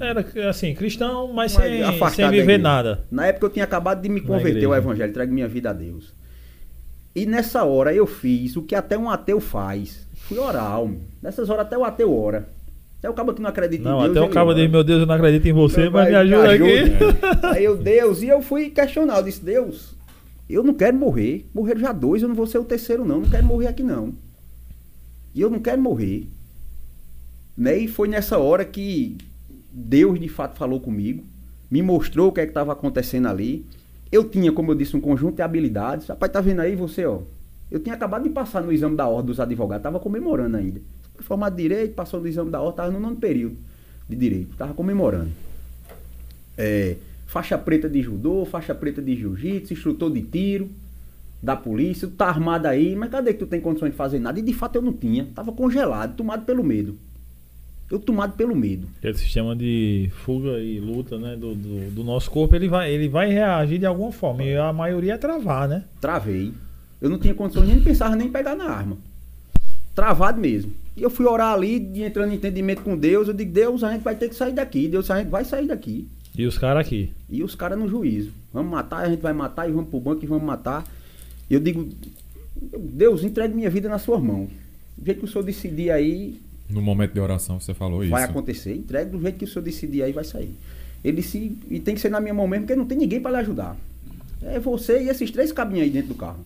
Era- 0.00 0.48
assim, 0.48 0.74
cristão, 0.74 1.32
mas 1.32 1.54
Mas 1.54 1.64
sem, 1.64 2.10
sem 2.10 2.30
viver 2.30 2.58
nada. 2.58 3.04
Na 3.10 3.26
época 3.26 3.46
eu 3.46 3.50
tinha 3.50 3.64
acabado 3.64 4.00
de 4.00 4.08
me 4.08 4.20
converter 4.20 4.64
ao 4.64 4.74
evangelho, 4.74 5.10
entregue 5.10 5.32
minha 5.32 5.48
vida 5.48 5.70
a 5.70 5.72
Deus. 5.72 6.14
E 7.14 7.26
nessa 7.26 7.64
hora 7.64 7.92
eu 7.94 8.06
fiz 8.06 8.56
o 8.56 8.62
que 8.62 8.74
até 8.74 8.96
um 8.96 9.10
ateu 9.10 9.40
faz. 9.40 10.06
Fui 10.14 10.38
orar, 10.38 10.80
homem. 10.80 11.00
Nessas 11.22 11.48
horas 11.50 11.66
até 11.66 11.76
o 11.76 11.84
ateu 11.84 12.14
ora. 12.16 12.48
Até 12.98 13.08
o 13.08 13.14
cabo 13.14 13.32
que 13.32 13.40
não 13.40 13.48
acredita 13.50 13.88
Não, 13.88 13.98
em 14.00 14.04
Deus. 14.12 14.16
até 14.16 14.26
o 14.26 14.30
cabo 14.30 14.52
dele, 14.54 14.68
meu 14.68 14.82
Deus, 14.82 15.00
eu 15.00 15.06
não 15.06 15.14
acredito 15.14 15.46
em 15.46 15.52
você, 15.52 15.82
Meu 15.82 15.90
mas 15.92 16.02
pai, 16.04 16.10
me 16.10 16.16
ajuda 16.16 16.52
aqui. 16.52 16.78
ajuda. 16.78 17.38
Aí 17.54 17.64
eu, 17.64 17.76
Deus, 17.76 18.22
e 18.22 18.28
eu 18.28 18.42
fui 18.42 18.70
questionar. 18.70 19.18
Eu 19.18 19.22
disse, 19.22 19.44
Deus, 19.44 19.94
eu 20.50 20.62
não 20.64 20.74
quero 20.74 20.96
morrer. 20.96 21.46
Morreram 21.54 21.80
já 21.80 21.92
dois, 21.92 22.22
eu 22.22 22.28
não 22.28 22.34
vou 22.34 22.46
ser 22.46 22.58
o 22.58 22.64
terceiro, 22.64 23.04
não. 23.04 23.20
Não 23.20 23.28
quero 23.30 23.46
morrer 23.46 23.68
aqui, 23.68 23.82
não. 23.84 24.12
E 25.34 25.40
eu 25.40 25.48
não 25.50 25.60
quero 25.60 25.80
morrer. 25.80 26.28
Né? 27.58 27.76
E 27.76 27.88
foi 27.88 28.06
nessa 28.06 28.38
hora 28.38 28.64
que 28.64 29.18
Deus 29.72 30.20
de 30.20 30.28
fato 30.28 30.56
falou 30.56 30.78
comigo, 30.78 31.24
me 31.68 31.82
mostrou 31.82 32.28
o 32.28 32.32
que 32.32 32.40
é 32.40 32.44
estava 32.44 32.72
acontecendo 32.72 33.26
ali. 33.26 33.66
Eu 34.12 34.24
tinha, 34.24 34.52
como 34.52 34.70
eu 34.70 34.76
disse, 34.76 34.96
um 34.96 35.00
conjunto 35.00 35.36
de 35.36 35.42
habilidades. 35.42 36.06
Rapaz, 36.06 36.30
tá 36.30 36.40
vendo 36.40 36.60
aí 36.60 36.76
você, 36.76 37.04
ó? 37.04 37.20
Eu 37.68 37.80
tinha 37.80 37.96
acabado 37.96 38.22
de 38.22 38.30
passar 38.30 38.62
no 38.62 38.72
exame 38.72 38.96
da 38.96 39.06
ordem 39.08 39.26
dos 39.26 39.40
advogados, 39.40 39.82
tava 39.82 39.98
comemorando 39.98 40.56
ainda. 40.56 40.80
Fui 41.16 41.24
Formado 41.24 41.56
de 41.56 41.62
direito, 41.62 41.94
passou 41.94 42.20
no 42.20 42.28
exame 42.28 42.50
da 42.50 42.60
ordem, 42.60 42.76
tava 42.76 42.92
no 42.92 43.00
nono 43.00 43.16
período 43.16 43.56
de 44.08 44.16
direito, 44.16 44.56
tava 44.56 44.72
comemorando. 44.72 45.30
É, 46.56 46.96
faixa 47.26 47.58
preta 47.58 47.88
de 47.88 48.00
judô, 48.00 48.46
faixa 48.46 48.74
preta 48.74 49.02
de 49.02 49.16
jiu-jitsu, 49.16 49.72
instrutor 49.74 50.10
de 50.10 50.22
tiro 50.22 50.70
da 51.42 51.54
polícia, 51.54 52.08
tu 52.08 52.14
tá 52.14 52.26
armado 52.26 52.66
aí, 52.66 52.96
mas 52.96 53.10
cadê 53.10 53.32
que 53.32 53.38
tu 53.40 53.46
tem 53.46 53.60
condições 53.60 53.90
de 53.90 53.96
fazer 53.96 54.18
nada? 54.18 54.38
E 54.38 54.42
de 54.42 54.52
fato 54.52 54.76
eu 54.76 54.82
não 54.82 54.92
tinha, 54.92 55.28
tava 55.34 55.52
congelado, 55.52 56.16
tomado 56.16 56.44
pelo 56.44 56.64
medo. 56.64 56.96
Eu 57.90 57.98
tomado 57.98 58.34
pelo 58.36 58.54
medo. 58.54 58.86
Aquele 58.98 59.16
sistema 59.16 59.56
de 59.56 60.10
fuga 60.24 60.58
e 60.58 60.78
luta, 60.78 61.18
né, 61.18 61.36
do, 61.36 61.54
do, 61.54 61.90
do 61.90 62.04
nosso 62.04 62.30
corpo, 62.30 62.54
ele 62.54 62.68
vai, 62.68 62.92
ele 62.92 63.08
vai 63.08 63.30
reagir 63.30 63.78
de 63.78 63.86
alguma 63.86 64.12
forma. 64.12 64.44
E 64.44 64.56
a 64.56 64.72
maioria 64.72 65.14
é 65.14 65.16
travar, 65.16 65.66
né? 65.66 65.84
Travei. 66.00 66.52
Eu 67.00 67.08
não 67.08 67.18
tinha 67.18 67.34
condições 67.34 67.66
nem 67.66 67.78
de 67.78 67.84
pensar 67.84 68.14
nem 68.14 68.28
em 68.28 68.32
pegar 68.32 68.54
na 68.54 68.64
arma. 68.64 68.98
Travado 69.94 70.38
mesmo. 70.38 70.72
E 70.96 71.02
eu 71.02 71.08
fui 71.08 71.24
orar 71.24 71.54
ali, 71.54 72.02
entrando 72.02 72.32
em 72.32 72.36
entendimento 72.36 72.82
com 72.82 72.96
Deus. 72.96 73.26
Eu 73.26 73.34
digo, 73.34 73.50
Deus, 73.50 73.82
a 73.82 73.92
gente 73.92 74.02
vai 74.02 74.14
ter 74.14 74.28
que 74.28 74.34
sair 74.34 74.52
daqui. 74.52 74.86
Deus, 74.86 75.10
a 75.10 75.18
gente 75.18 75.28
vai 75.28 75.44
sair 75.44 75.66
daqui. 75.66 76.06
E 76.36 76.46
os 76.46 76.58
caras 76.58 76.86
aqui. 76.86 77.12
E 77.28 77.42
os 77.42 77.54
caras 77.54 77.78
no 77.78 77.88
juízo. 77.88 78.32
Vamos 78.52 78.70
matar, 78.70 79.04
a 79.04 79.08
gente 79.08 79.20
vai 79.20 79.32
matar 79.32 79.68
e 79.68 79.72
vamos 79.72 79.90
pro 79.90 79.98
banco 79.98 80.22
e 80.22 80.26
vamos 80.26 80.44
matar. 80.44 80.84
E 81.48 81.54
eu 81.54 81.60
digo, 81.60 81.88
Deus, 82.54 83.24
entregue 83.24 83.54
minha 83.54 83.70
vida 83.70 83.88
nas 83.88 84.02
suas 84.02 84.22
mãos. 84.22 84.50
Do 84.96 85.04
jeito 85.04 85.18
que 85.18 85.24
o 85.24 85.28
senhor 85.28 85.44
decidir 85.44 85.90
aí, 85.90 86.38
No 86.68 86.82
momento 86.82 87.12
de 87.14 87.20
oração 87.20 87.58
você 87.58 87.72
falou 87.72 88.06
vai 88.08 88.22
isso. 88.22 88.30
acontecer. 88.30 88.74
Entregue 88.74 89.10
do 89.10 89.20
jeito 89.20 89.38
que 89.38 89.44
o 89.44 89.48
senhor 89.48 89.62
decidir 89.62 90.02
aí, 90.02 90.12
vai 90.12 90.24
sair. 90.24 90.54
Ele 91.02 91.18
disse, 91.18 91.56
e 91.70 91.80
tem 91.80 91.94
que 91.94 92.00
ser 92.00 92.10
na 92.10 92.20
minha 92.20 92.34
mão 92.34 92.46
mesmo, 92.46 92.66
porque 92.66 92.76
não 92.76 92.84
tem 92.84 92.98
ninguém 92.98 93.20
para 93.20 93.30
lhe 93.32 93.36
ajudar. 93.38 93.76
É 94.42 94.58
você 94.58 95.02
e 95.02 95.08
esses 95.08 95.30
três 95.30 95.52
cabinhos 95.52 95.84
aí 95.84 95.90
dentro 95.90 96.08
do 96.08 96.14
carro. 96.14 96.44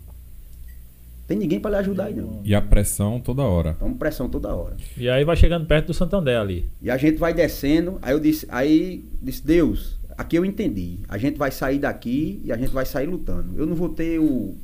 Tem 1.27 1.37
ninguém 1.37 1.61
para 1.61 1.71
lhe 1.73 1.77
ajudar 1.79 2.05
aí 2.05 2.15
não. 2.15 2.41
E 2.45 2.55
a 2.55 2.61
pressão 2.61 3.21
toda 3.21 3.43
hora. 3.43 3.75
Então 3.77 3.95
pressão 3.95 4.29
toda 4.29 4.55
hora. 4.55 4.77
E 4.97 5.09
aí 5.09 5.25
vai 5.25 5.37
chegando 5.37 5.67
perto 5.67 5.87
do 5.87 5.95
Santander 5.95 6.39
ali. 6.39 6.67
E 6.81 6.91
a 6.91 6.97
gente 6.97 7.17
vai 7.17 7.33
descendo, 7.33 7.99
aí 8.03 8.13
eu 8.13 8.21
disse, 8.21 8.47
aí 8.51 9.05
disse, 9.21 9.45
Deus, 9.45 9.99
aqui 10.17 10.37
eu 10.37 10.45
entendi. 10.45 10.99
A 11.09 11.17
gente 11.19 11.39
vai 11.39 11.51
sair 11.51 11.79
daqui 11.79 12.41
e 12.45 12.53
a 12.53 12.57
gente 12.57 12.71
vai 12.71 12.85
sair 12.85 13.07
lutando. 13.07 13.59
Eu 13.59 13.67
não 13.67 13.75
vou 13.75 13.89
ter 13.89 14.19
o, 14.19 14.55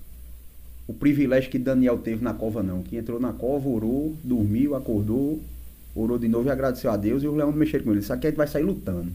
o 0.89 0.93
privilégio 0.95 1.51
que 1.51 1.59
Daniel 1.59 1.99
teve 1.99 2.25
na 2.25 2.35
cova, 2.35 2.63
não. 2.63 2.83
Que 2.83 2.97
entrou 2.97 3.21
na 3.21 3.33
cova, 3.33 3.69
orou, 3.69 4.17
dormiu, 4.25 4.75
acordou, 4.75 5.39
orou 5.95 6.19
de 6.19 6.27
novo 6.27 6.49
e 6.49 6.51
agradeceu 6.51 6.91
a 6.91 6.97
Deus 6.97 7.23
e 7.23 7.29
o 7.29 7.35
leão 7.37 7.51
não 7.53 7.59
mexeu 7.59 7.81
com 7.85 7.91
ele. 7.91 8.01
Isso 8.01 8.13
aqui 8.13 8.27
a 8.27 8.31
gente 8.31 8.39
vai 8.39 8.47
sair 8.49 8.63
lutando. 8.65 9.13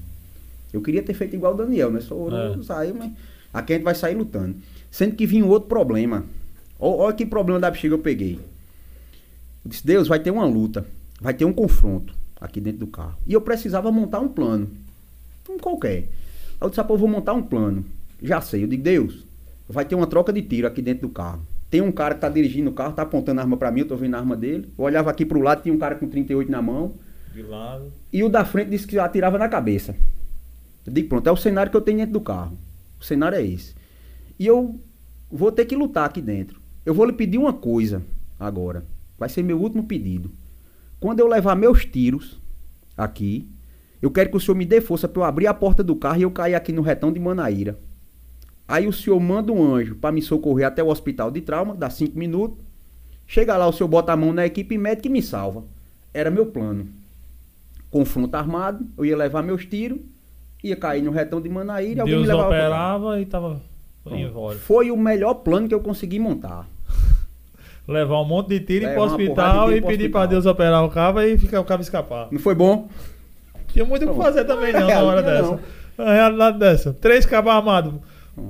Eu 0.72 0.82
queria 0.82 1.04
ter 1.04 1.14
feito 1.14 1.36
igual 1.36 1.54
o 1.54 1.58
Daniel, 1.58 1.92
né? 1.92 2.00
Só 2.00 2.16
orou, 2.16 2.38
É. 2.40 2.64
saiu, 2.64 2.96
mas 2.96 3.12
aqui 3.54 3.74
a 3.74 3.76
gente 3.76 3.84
vai 3.84 3.96
sair 3.96 4.16
lutando. 4.16 4.56
Sendo 4.90 5.16
que 5.16 5.26
vinha 5.26 5.44
um 5.44 5.50
outro 5.50 5.68
problema. 5.68 6.24
Olha 6.80 7.14
que 7.16 7.26
problema 7.26 7.60
da 7.60 7.70
bexiga 7.72 7.96
eu 7.96 8.00
peguei. 8.00 8.36
Eu 9.66 9.70
disse, 9.72 9.86
Deus, 9.86 10.08
vai 10.08 10.20
ter 10.20 10.30
uma 10.32 10.46
luta, 10.46 10.86
vai 11.20 11.34
ter 11.34 11.46
um 11.46 11.54
confronto 11.54 12.14
aqui 12.40 12.60
dentro 12.62 12.80
do 12.82 12.88
carro. 12.88 13.18
E 13.26 13.34
eu 13.34 13.42
precisava 13.42 13.92
montar 13.92 14.20
um 14.20 14.28
plano. 14.28 14.68
Um 15.50 15.58
qualquer. 15.58 15.98
Aí 15.98 16.08
eu 16.62 16.70
disse, 16.70 16.82
"Ah, 16.82 16.84
pô, 16.84 16.94
eu 16.96 16.98
vou 17.00 17.08
montar 17.08 17.34
um 17.34 17.42
plano. 17.42 17.84
Já 18.22 18.42
sei. 18.42 18.64
Eu 18.64 18.68
digo, 18.68 18.84
Deus, 18.84 19.26
vai 19.68 19.86
ter 19.86 19.96
uma 19.96 20.06
troca 20.08 20.32
de 20.34 20.42
tiro 20.42 20.68
aqui 20.68 20.82
dentro 20.82 21.08
do 21.08 21.14
carro. 21.14 21.42
Tem 21.74 21.82
um 21.82 21.92
cara 21.92 22.14
que 22.14 22.22
tá 22.22 22.30
dirigindo 22.30 22.70
o 22.70 22.74
carro, 22.74 22.94
tá 22.94 23.02
apontando 23.02 23.40
a 23.40 23.44
arma 23.44 23.58
pra 23.58 23.72
mim, 23.72 23.80
eu 23.80 23.88
tô 23.88 23.96
vendo 23.96 24.14
a 24.14 24.20
arma 24.20 24.36
dele. 24.36 24.72
Eu 24.78 24.86
olhava 24.86 25.10
aqui 25.10 25.26
pro 25.26 25.42
lado, 25.42 25.64
tinha 25.64 25.74
um 25.74 25.78
cara 25.80 25.96
com 25.96 26.08
38 26.08 26.52
na 26.52 26.62
mão. 26.62 26.94
De 27.34 27.42
lado. 27.42 27.92
E 28.12 28.24
o 28.24 28.30
da 28.30 28.46
frente 28.46 28.70
disse 28.70 28.86
que 28.86 29.00
atirava 29.00 29.40
na 29.40 29.50
cabeça. 29.50 29.96
Eu 30.86 30.94
digo, 30.94 31.10
pronto, 31.10 31.26
é 31.26 31.32
o 31.32 31.36
cenário 31.36 31.72
que 31.72 31.76
eu 31.76 31.82
tenho 31.82 31.98
dentro 31.98 32.14
do 32.14 32.22
carro. 32.22 32.56
O 33.02 33.04
cenário 33.04 33.40
é 33.40 33.44
esse. 33.44 33.74
E 34.38 34.46
eu 34.46 34.80
vou 35.32 35.52
ter 35.52 35.66
que 35.66 35.76
lutar 35.76 36.06
aqui 36.06 36.22
dentro. 36.22 36.62
Eu 36.86 36.94
vou 36.94 37.08
lhe 37.08 37.14
pedir 37.14 37.40
uma 37.40 37.54
coisa 37.54 38.04
agora. 38.40 38.86
Vai 39.18 39.28
ser 39.28 39.42
meu 39.42 39.60
último 39.60 39.84
pedido. 39.84 40.30
Quando 41.00 41.22
eu 41.22 41.28
levar 41.28 41.56
meus 41.56 41.84
tiros 41.84 42.40
aqui, 42.96 43.50
eu 44.00 44.12
quero 44.12 44.30
que 44.30 44.38
o 44.38 44.40
senhor 44.40 44.56
me 44.56 44.66
dê 44.68 44.80
força 44.80 45.08
para 45.08 45.24
eu 45.24 45.26
abrir 45.26 45.48
a 45.48 45.56
porta 45.56 45.84
do 45.84 45.96
carro 45.96 46.20
e 46.20 46.22
eu 46.22 46.30
cair 46.30 46.54
aqui 46.54 46.72
no 46.72 46.84
retão 46.84 47.12
de 47.12 47.20
Manaíra. 47.20 47.80
Aí 48.68 48.88
o 48.88 48.94
senhor 48.94 49.20
manda 49.20 49.52
um 49.52 49.74
anjo 49.74 49.96
para 49.96 50.12
me 50.12 50.22
socorrer 50.22 50.68
até 50.68 50.82
o 50.82 50.88
hospital 50.88 51.30
de 51.30 51.42
trauma, 51.42 51.76
dá 51.76 51.90
cinco 51.90 52.18
minutos. 52.18 52.58
Chega 53.28 53.58
lá, 53.58 53.68
o 53.68 53.74
senhor 53.74 53.88
bota 53.88 54.14
a 54.14 54.18
mão 54.18 54.34
na 54.34 54.46
equipe 54.46 54.78
médica 54.78 55.08
e 55.08 55.12
me 55.12 55.22
salva. 55.22 55.64
Era 56.14 56.30
meu 56.30 56.46
plano. 56.46 56.88
Confronto 57.90 58.36
armado, 58.36 58.86
eu 58.98 59.06
ia 59.06 59.16
levar 59.16 59.44
meus 59.44 59.66
tiros, 59.66 60.00
ia 60.64 60.76
cair 60.76 61.02
no 61.02 61.12
retão 61.12 61.42
de 61.42 61.50
Manaíra 61.50 62.00
e 62.00 62.02
alguém 62.02 62.16
Deus 62.16 62.28
me 62.28 62.34
levava 62.34 62.48
operava 62.50 63.22
e 63.22 63.26
tava 63.26 63.62
Pronto. 64.04 64.58
Foi 64.60 64.92
o 64.92 64.98
melhor 64.98 65.36
plano 65.36 65.68
que 65.68 65.74
eu 65.74 65.80
consegui 65.80 66.20
montar. 66.20 66.68
Levar 67.88 68.22
um 68.22 68.26
monte 68.26 68.50
de 68.50 68.60
tiro 68.60 68.86
e 68.86 68.88
ir 68.88 68.94
pro 68.94 69.04
Levar 69.04 69.16
hospital 69.16 69.72
e 69.72 69.82
pedir 69.82 70.10
pra 70.10 70.22
hospital. 70.22 70.28
Deus 70.28 70.46
operar 70.46 70.84
o 70.84 70.90
cabo 70.90 71.22
e 71.22 71.38
ficar 71.38 71.60
o 71.62 71.66
cabo 71.66 71.84
escapar. 71.84 72.28
Não 72.32 72.40
foi 72.40 72.56
bom? 72.56 72.90
Tinha 73.68 73.86
muito 73.86 74.06
o 74.06 74.14
que 74.14 74.22
fazer 74.22 74.46
também 74.46 74.74
não 74.74 74.88
na 74.88 75.00
hora 75.02 75.22
não. 75.22 75.56
dessa. 75.56 75.64
Na 75.98 76.14
realidade 76.14 76.60
dessa. 76.60 76.94
Três 76.94 77.26
cabos 77.26 77.52
armados 77.52 77.96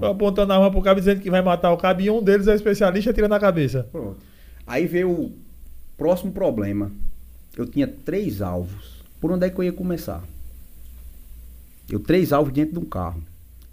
apontando 0.01 0.53
a 0.53 0.55
arma 0.55 0.71
pro 0.71 0.81
cabo 0.81 0.99
dizendo 0.99 1.21
que 1.21 1.29
vai 1.29 1.41
matar 1.41 1.71
o 1.71 1.77
cabo 1.77 2.01
e 2.01 2.09
um 2.09 2.21
deles 2.23 2.47
é 2.47 2.55
especialista 2.55 3.09
e 3.09 3.11
atira 3.11 3.27
na 3.27 3.39
cabeça. 3.39 3.87
Pronto. 3.91 4.17
Aí 4.65 4.85
veio 4.87 5.09
o 5.11 5.31
próximo 5.97 6.31
problema. 6.31 6.91
Eu 7.57 7.65
tinha 7.65 7.87
três 7.87 8.41
alvos. 8.41 9.03
Por 9.19 9.31
onde 9.31 9.45
é 9.45 9.49
que 9.49 9.57
eu 9.59 9.63
ia 9.63 9.73
começar? 9.73 10.23
Eu 11.89 11.99
três 11.99 12.31
alvos 12.31 12.53
dentro 12.53 12.73
de 12.73 12.79
um 12.79 12.85
carro. 12.85 13.21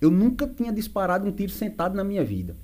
Eu 0.01 0.11
nunca 0.11 0.47
tinha 0.47 0.73
disparado 0.73 1.27
um 1.27 1.33
tiro 1.33 1.53
sentado 1.53 1.95
na 1.95 2.03
minha 2.05 2.25
vida. 2.25 2.55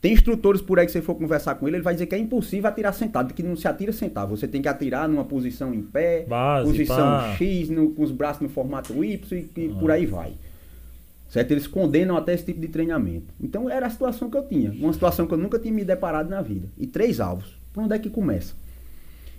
Tem 0.00 0.12
instrutores 0.12 0.60
por 0.60 0.78
aí 0.78 0.86
que 0.86 0.92
você 0.92 1.00
for 1.02 1.14
conversar 1.14 1.54
com 1.56 1.66
ele, 1.66 1.78
ele 1.78 1.82
vai 1.82 1.94
dizer 1.94 2.06
que 2.06 2.14
é 2.14 2.18
impossível 2.18 2.68
atirar 2.68 2.92
sentado, 2.92 3.32
que 3.34 3.42
não 3.42 3.56
se 3.56 3.66
atira 3.66 3.92
sentado. 3.92 4.28
Você 4.36 4.46
tem 4.46 4.60
que 4.62 4.68
atirar 4.68 5.08
numa 5.08 5.24
posição 5.24 5.72
em 5.74 5.82
pé, 5.82 6.24
Base, 6.28 6.68
posição 6.70 6.96
pá. 6.98 7.34
X, 7.36 7.70
no- 7.70 7.90
com 7.90 8.02
os 8.02 8.12
braços 8.12 8.42
no 8.42 8.48
formato 8.48 9.02
Y 9.02 9.18
e, 9.32 9.60
e 9.60 9.72
Ah. 9.74 9.80
por 9.80 9.90
aí 9.90 10.04
vai. 10.06 10.34
Certo? 11.28 11.50
Eles 11.50 11.66
condenam 11.66 12.16
até 12.16 12.32
esse 12.34 12.44
tipo 12.44 12.60
de 12.60 12.68
treinamento. 12.68 13.34
Então 13.40 13.68
era 13.68 13.86
a 13.86 13.90
situação 13.90 14.30
que 14.30 14.36
eu 14.36 14.46
tinha. 14.46 14.70
Uma 14.72 14.92
situação 14.92 15.26
que 15.26 15.34
eu 15.34 15.38
nunca 15.38 15.58
tinha 15.58 15.72
me 15.74 15.84
deparado 15.84 16.30
na 16.30 16.40
vida. 16.40 16.68
E 16.78 16.86
três 16.86 17.20
alvos. 17.20 17.58
Por 17.72 17.82
onde 17.84 17.94
é 17.94 17.98
que 17.98 18.08
começa? 18.08 18.54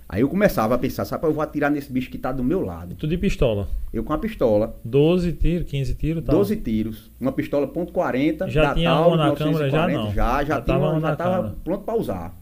Aí 0.09 0.21
eu 0.21 0.29
começava 0.29 0.75
a 0.75 0.77
pensar, 0.77 1.03
sabe, 1.03 1.25
eu 1.25 1.33
vou 1.33 1.41
atirar 1.43 1.69
nesse 1.69 1.91
bicho 1.91 2.09
que 2.09 2.17
tá 2.17 2.31
do 2.31 2.41
meu 2.41 2.61
lado. 2.61 2.95
Tudo 2.95 3.09
de 3.09 3.17
pistola. 3.17 3.67
Eu 3.91 4.03
com 4.05 4.13
a 4.13 4.17
pistola, 4.17 4.73
12 4.85 5.33
tiros, 5.33 5.69
15 5.69 5.95
tiros, 5.95 6.23
tá? 6.23 6.31
12 6.31 6.55
tiros, 6.57 7.11
uma 7.19 7.31
pistola 7.33 7.67
ponto 7.67 7.91
.40, 7.91 8.47
Já 8.47 8.67
da 8.69 8.73
tinha 8.73 8.95
uma 9.01 9.17
na 9.17 9.35
câmera, 9.35 9.69
já 9.69 9.85
1940, 9.87 9.97
não? 9.97 10.13
Já, 10.13 10.13
já, 10.13 10.37
Já 10.43 10.61
tinha 10.61 10.61
tava 10.61 10.89
uma- 10.91 11.01
já 11.01 11.15
tava 11.15 11.35
câmera. 11.37 11.55
pronto 11.63 11.83
para 11.83 11.95
usar. 11.97 12.35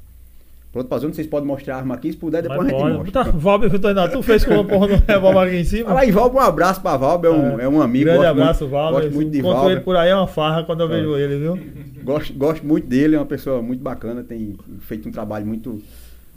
Pronto 0.76 0.90
pra 0.90 0.98
zona, 0.98 1.14
vocês 1.14 1.26
podem 1.26 1.48
mostrar 1.48 1.76
a 1.76 1.78
arma 1.78 1.96
aqui, 1.96 2.12
se 2.12 2.18
puder, 2.18 2.42
depois 2.42 2.60
Mas 2.60 2.68
a 2.68 2.70
gente 2.72 2.82
pode. 2.82 2.98
mostra. 2.98 3.24
Tá, 3.24 3.32
Valber, 3.32 4.12
tu 4.12 4.22
fez 4.22 4.44
com 4.44 4.60
a 4.60 4.64
porra 4.66 4.90
do 4.90 5.06
revólver 5.08 5.48
aqui 5.48 5.56
em 5.56 5.64
cima? 5.64 5.86
Fala 5.86 6.02
aí, 6.02 6.12
Valber, 6.12 6.42
um 6.42 6.46
abraço 6.46 6.82
pra 6.82 6.98
Valber, 6.98 7.32
é 7.32 7.34
um, 7.34 7.60
é 7.62 7.70
um 7.70 7.82
amigo. 7.82 8.04
Grande 8.04 8.26
abraço, 8.26 8.66
muito, 8.66 8.72
Valber. 8.74 9.02
Gosto 9.04 9.16
muito 9.16 9.32
de 9.32 9.40
Encontro 9.40 9.58
Valber. 9.58 9.76
ele 9.78 9.86
por 9.86 9.96
aí, 9.96 10.10
é 10.10 10.16
uma 10.18 10.28
farra 10.28 10.66
quando 10.66 10.82
eu 10.82 10.90
vejo 10.90 11.16
ele, 11.16 11.38
viu? 11.38 11.58
Gosto, 12.04 12.34
gosto 12.34 12.68
muito 12.68 12.88
dele, 12.88 13.16
é 13.16 13.18
uma 13.18 13.26
pessoa 13.26 13.62
muito 13.62 13.82
bacana, 13.82 14.22
tem 14.22 14.58
feito 14.82 15.08
um 15.08 15.14
trabalho 15.14 15.46
muito, 15.46 15.82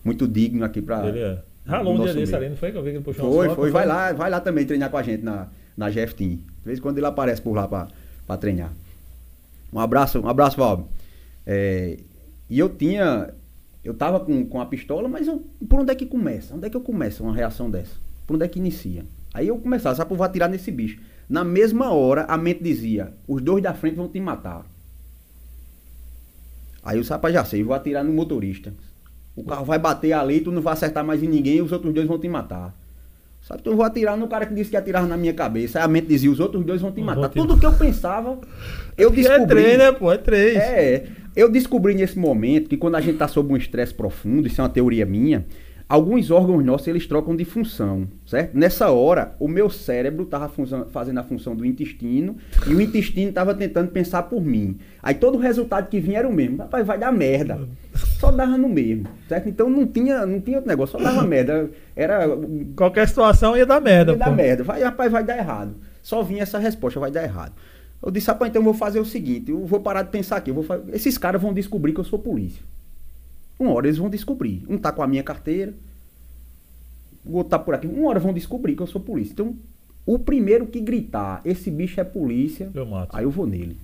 muito 0.04 0.28
digno 0.28 0.64
aqui 0.64 0.80
pra. 0.80 1.08
Ele 1.08 1.18
é. 1.18 1.38
Ralou 1.66 1.94
um 1.96 2.04
dia 2.04 2.14
desse 2.14 2.36
ali, 2.36 2.48
não 2.48 2.56
foi 2.56 2.70
que 2.70 2.78
eu 2.78 2.82
vi 2.84 2.90
que 2.90 2.96
ele 2.98 3.04
puxou 3.04 3.32
Foi, 3.32 3.48
umas 3.48 3.56
foi, 3.56 3.70
vai 3.72 3.86
lá, 3.86 4.12
vai 4.12 4.30
lá 4.30 4.38
também 4.40 4.64
treinar 4.64 4.88
com 4.88 4.98
a 4.98 5.02
gente 5.02 5.24
na, 5.24 5.48
na 5.76 5.90
GF 5.90 6.14
Team. 6.14 6.36
De 6.36 6.64
vez 6.64 6.78
em 6.78 6.82
quando 6.82 6.98
ele 6.98 7.06
aparece 7.06 7.42
por 7.42 7.56
lá 7.56 7.66
pra, 7.66 7.88
pra 8.24 8.36
treinar. 8.36 8.70
Um 9.72 9.80
abraço, 9.80 10.20
um 10.20 10.28
abraço, 10.28 10.56
Valber. 10.56 10.86
É, 11.44 11.98
e 12.48 12.56
eu 12.56 12.68
tinha. 12.68 13.30
Eu 13.88 13.94
tava 13.94 14.20
com, 14.20 14.44
com 14.44 14.60
a 14.60 14.66
pistola, 14.66 15.08
mas 15.08 15.26
eu, 15.26 15.42
por 15.66 15.80
onde 15.80 15.90
é 15.90 15.94
que 15.94 16.04
começa? 16.04 16.54
Onde 16.54 16.66
é 16.66 16.68
que 16.70 16.76
eu 16.76 16.80
começo 16.82 17.22
uma 17.22 17.34
reação 17.34 17.70
dessa? 17.70 17.94
Por 18.26 18.36
onde 18.36 18.44
é 18.44 18.48
que 18.48 18.58
inicia? 18.58 19.02
Aí 19.32 19.48
eu 19.48 19.56
começava, 19.56 19.94
sabe, 19.96 20.12
eu 20.12 20.16
vou 20.18 20.26
atirar 20.26 20.46
nesse 20.46 20.70
bicho. 20.70 21.00
Na 21.26 21.42
mesma 21.42 21.90
hora, 21.90 22.24
a 22.24 22.36
mente 22.36 22.62
dizia: 22.62 23.14
os 23.26 23.40
dois 23.40 23.62
da 23.62 23.72
frente 23.72 23.94
vão 23.94 24.06
te 24.06 24.20
matar. 24.20 24.66
Aí 26.82 26.96
eu 26.96 27.00
disse, 27.00 27.12
rapaz, 27.14 27.32
já 27.32 27.46
sei, 27.46 27.62
vou 27.62 27.74
atirar 27.74 28.04
no 28.04 28.12
motorista. 28.12 28.74
O 29.34 29.42
carro 29.42 29.64
vai 29.64 29.78
bater 29.78 30.12
ali, 30.12 30.40
tu 30.42 30.52
não 30.52 30.60
vai 30.60 30.74
acertar 30.74 31.02
mais 31.02 31.22
em 31.22 31.26
ninguém 31.26 31.56
e 31.56 31.62
os 31.62 31.72
outros 31.72 31.94
dois 31.94 32.06
vão 32.06 32.18
te 32.18 32.28
matar. 32.28 32.74
Sabe, 33.40 33.62
eu 33.64 33.74
vou 33.74 33.86
atirar 33.86 34.18
no 34.18 34.28
cara 34.28 34.44
que 34.44 34.52
disse 34.52 34.68
que 34.68 34.76
atirava 34.76 35.06
na 35.06 35.16
minha 35.16 35.32
cabeça. 35.32 35.78
Aí 35.78 35.84
a 35.86 35.88
mente 35.88 36.08
dizia, 36.08 36.30
os 36.30 36.40
outros 36.40 36.62
dois 36.62 36.82
vão 36.82 36.92
te 36.92 37.00
matar. 37.00 37.30
Tudo 37.30 37.56
que 37.58 37.64
eu 37.64 37.72
pensava, 37.72 38.38
eu 38.98 39.08
É 39.08 39.12
descobri. 39.12 39.46
três, 39.46 39.78
né, 39.78 39.92
pô? 39.92 40.12
É 40.12 40.18
três. 40.18 40.56
É, 40.58 41.06
eu 41.38 41.48
descobri 41.48 41.94
nesse 41.94 42.18
momento 42.18 42.68
que 42.68 42.76
quando 42.76 42.96
a 42.96 43.00
gente 43.00 43.12
está 43.12 43.28
sob 43.28 43.52
um 43.52 43.56
estresse 43.56 43.94
profundo, 43.94 44.48
isso 44.48 44.60
é 44.60 44.64
uma 44.64 44.68
teoria 44.68 45.06
minha, 45.06 45.46
alguns 45.88 46.32
órgãos 46.32 46.64
nossos 46.64 46.88
eles 46.88 47.06
trocam 47.06 47.36
de 47.36 47.44
função, 47.44 48.08
certo? 48.26 48.58
Nessa 48.58 48.90
hora, 48.90 49.36
o 49.38 49.46
meu 49.46 49.70
cérebro 49.70 50.24
estava 50.24 50.52
fazendo 50.90 51.18
a 51.18 51.22
função 51.22 51.54
do 51.54 51.64
intestino 51.64 52.36
e 52.66 52.74
o 52.74 52.80
intestino 52.80 53.28
estava 53.28 53.54
tentando 53.54 53.92
pensar 53.92 54.24
por 54.24 54.44
mim. 54.44 54.78
Aí 55.00 55.14
todo 55.14 55.36
o 55.36 55.40
resultado 55.40 55.88
que 55.88 56.00
vinha 56.00 56.18
era 56.18 56.28
o 56.28 56.32
mesmo. 56.32 56.56
Rapaz, 56.56 56.84
vai 56.84 56.98
dar 56.98 57.12
merda. 57.12 57.68
Só 58.18 58.32
dava 58.32 58.58
no 58.58 58.68
mesmo, 58.68 59.06
certo? 59.28 59.48
Então 59.48 59.70
não 59.70 59.86
tinha, 59.86 60.26
não 60.26 60.40
tinha 60.40 60.56
outro 60.56 60.68
negócio, 60.68 60.98
só 60.98 61.04
dava 61.04 61.22
merda. 61.24 61.70
Era 61.94 62.24
Qualquer 62.74 63.06
situação 63.06 63.56
ia 63.56 63.64
dar 63.64 63.80
merda, 63.80 64.16
dar 64.16 64.30
pô. 64.30 64.32
merda. 64.32 64.64
Vai, 64.64 64.82
rapaz, 64.82 65.12
vai 65.12 65.22
dar 65.22 65.38
errado. 65.38 65.76
Só 66.02 66.20
vinha 66.20 66.42
essa 66.42 66.58
resposta, 66.58 66.98
vai 66.98 67.12
dar 67.12 67.22
errado. 67.22 67.52
Eu 68.02 68.10
disse, 68.10 68.28
rapaz, 68.28 68.48
então 68.50 68.60
eu 68.60 68.64
vou 68.64 68.74
fazer 68.74 69.00
o 69.00 69.04
seguinte, 69.04 69.50
eu 69.50 69.66
vou 69.66 69.80
parar 69.80 70.02
de 70.02 70.10
pensar 70.10 70.36
aqui. 70.36 70.52
Vou 70.52 70.62
fa- 70.62 70.80
Esses 70.92 71.18
caras 71.18 71.42
vão 71.42 71.52
descobrir 71.52 71.92
que 71.92 72.00
eu 72.00 72.04
sou 72.04 72.18
polícia. 72.18 72.62
Uma 73.58 73.72
hora 73.72 73.86
eles 73.88 73.98
vão 73.98 74.08
descobrir. 74.08 74.64
Um 74.68 74.78
tá 74.78 74.92
com 74.92 75.02
a 75.02 75.06
minha 75.06 75.22
carteira, 75.22 75.74
o 77.24 77.36
outro 77.36 77.50
tá 77.50 77.58
por 77.58 77.74
aqui. 77.74 77.86
Uma 77.88 78.08
hora 78.08 78.20
vão 78.20 78.32
descobrir 78.32 78.76
que 78.76 78.82
eu 78.82 78.86
sou 78.86 79.00
polícia. 79.00 79.32
Então, 79.32 79.56
o 80.06 80.18
primeiro 80.18 80.66
que 80.66 80.80
gritar, 80.80 81.40
esse 81.44 81.70
bicho 81.70 82.00
é 82.00 82.04
polícia, 82.04 82.70
Eu 82.72 82.86
aí 83.12 83.24
eu 83.24 83.30
vou 83.30 83.46
nele. 83.46 83.76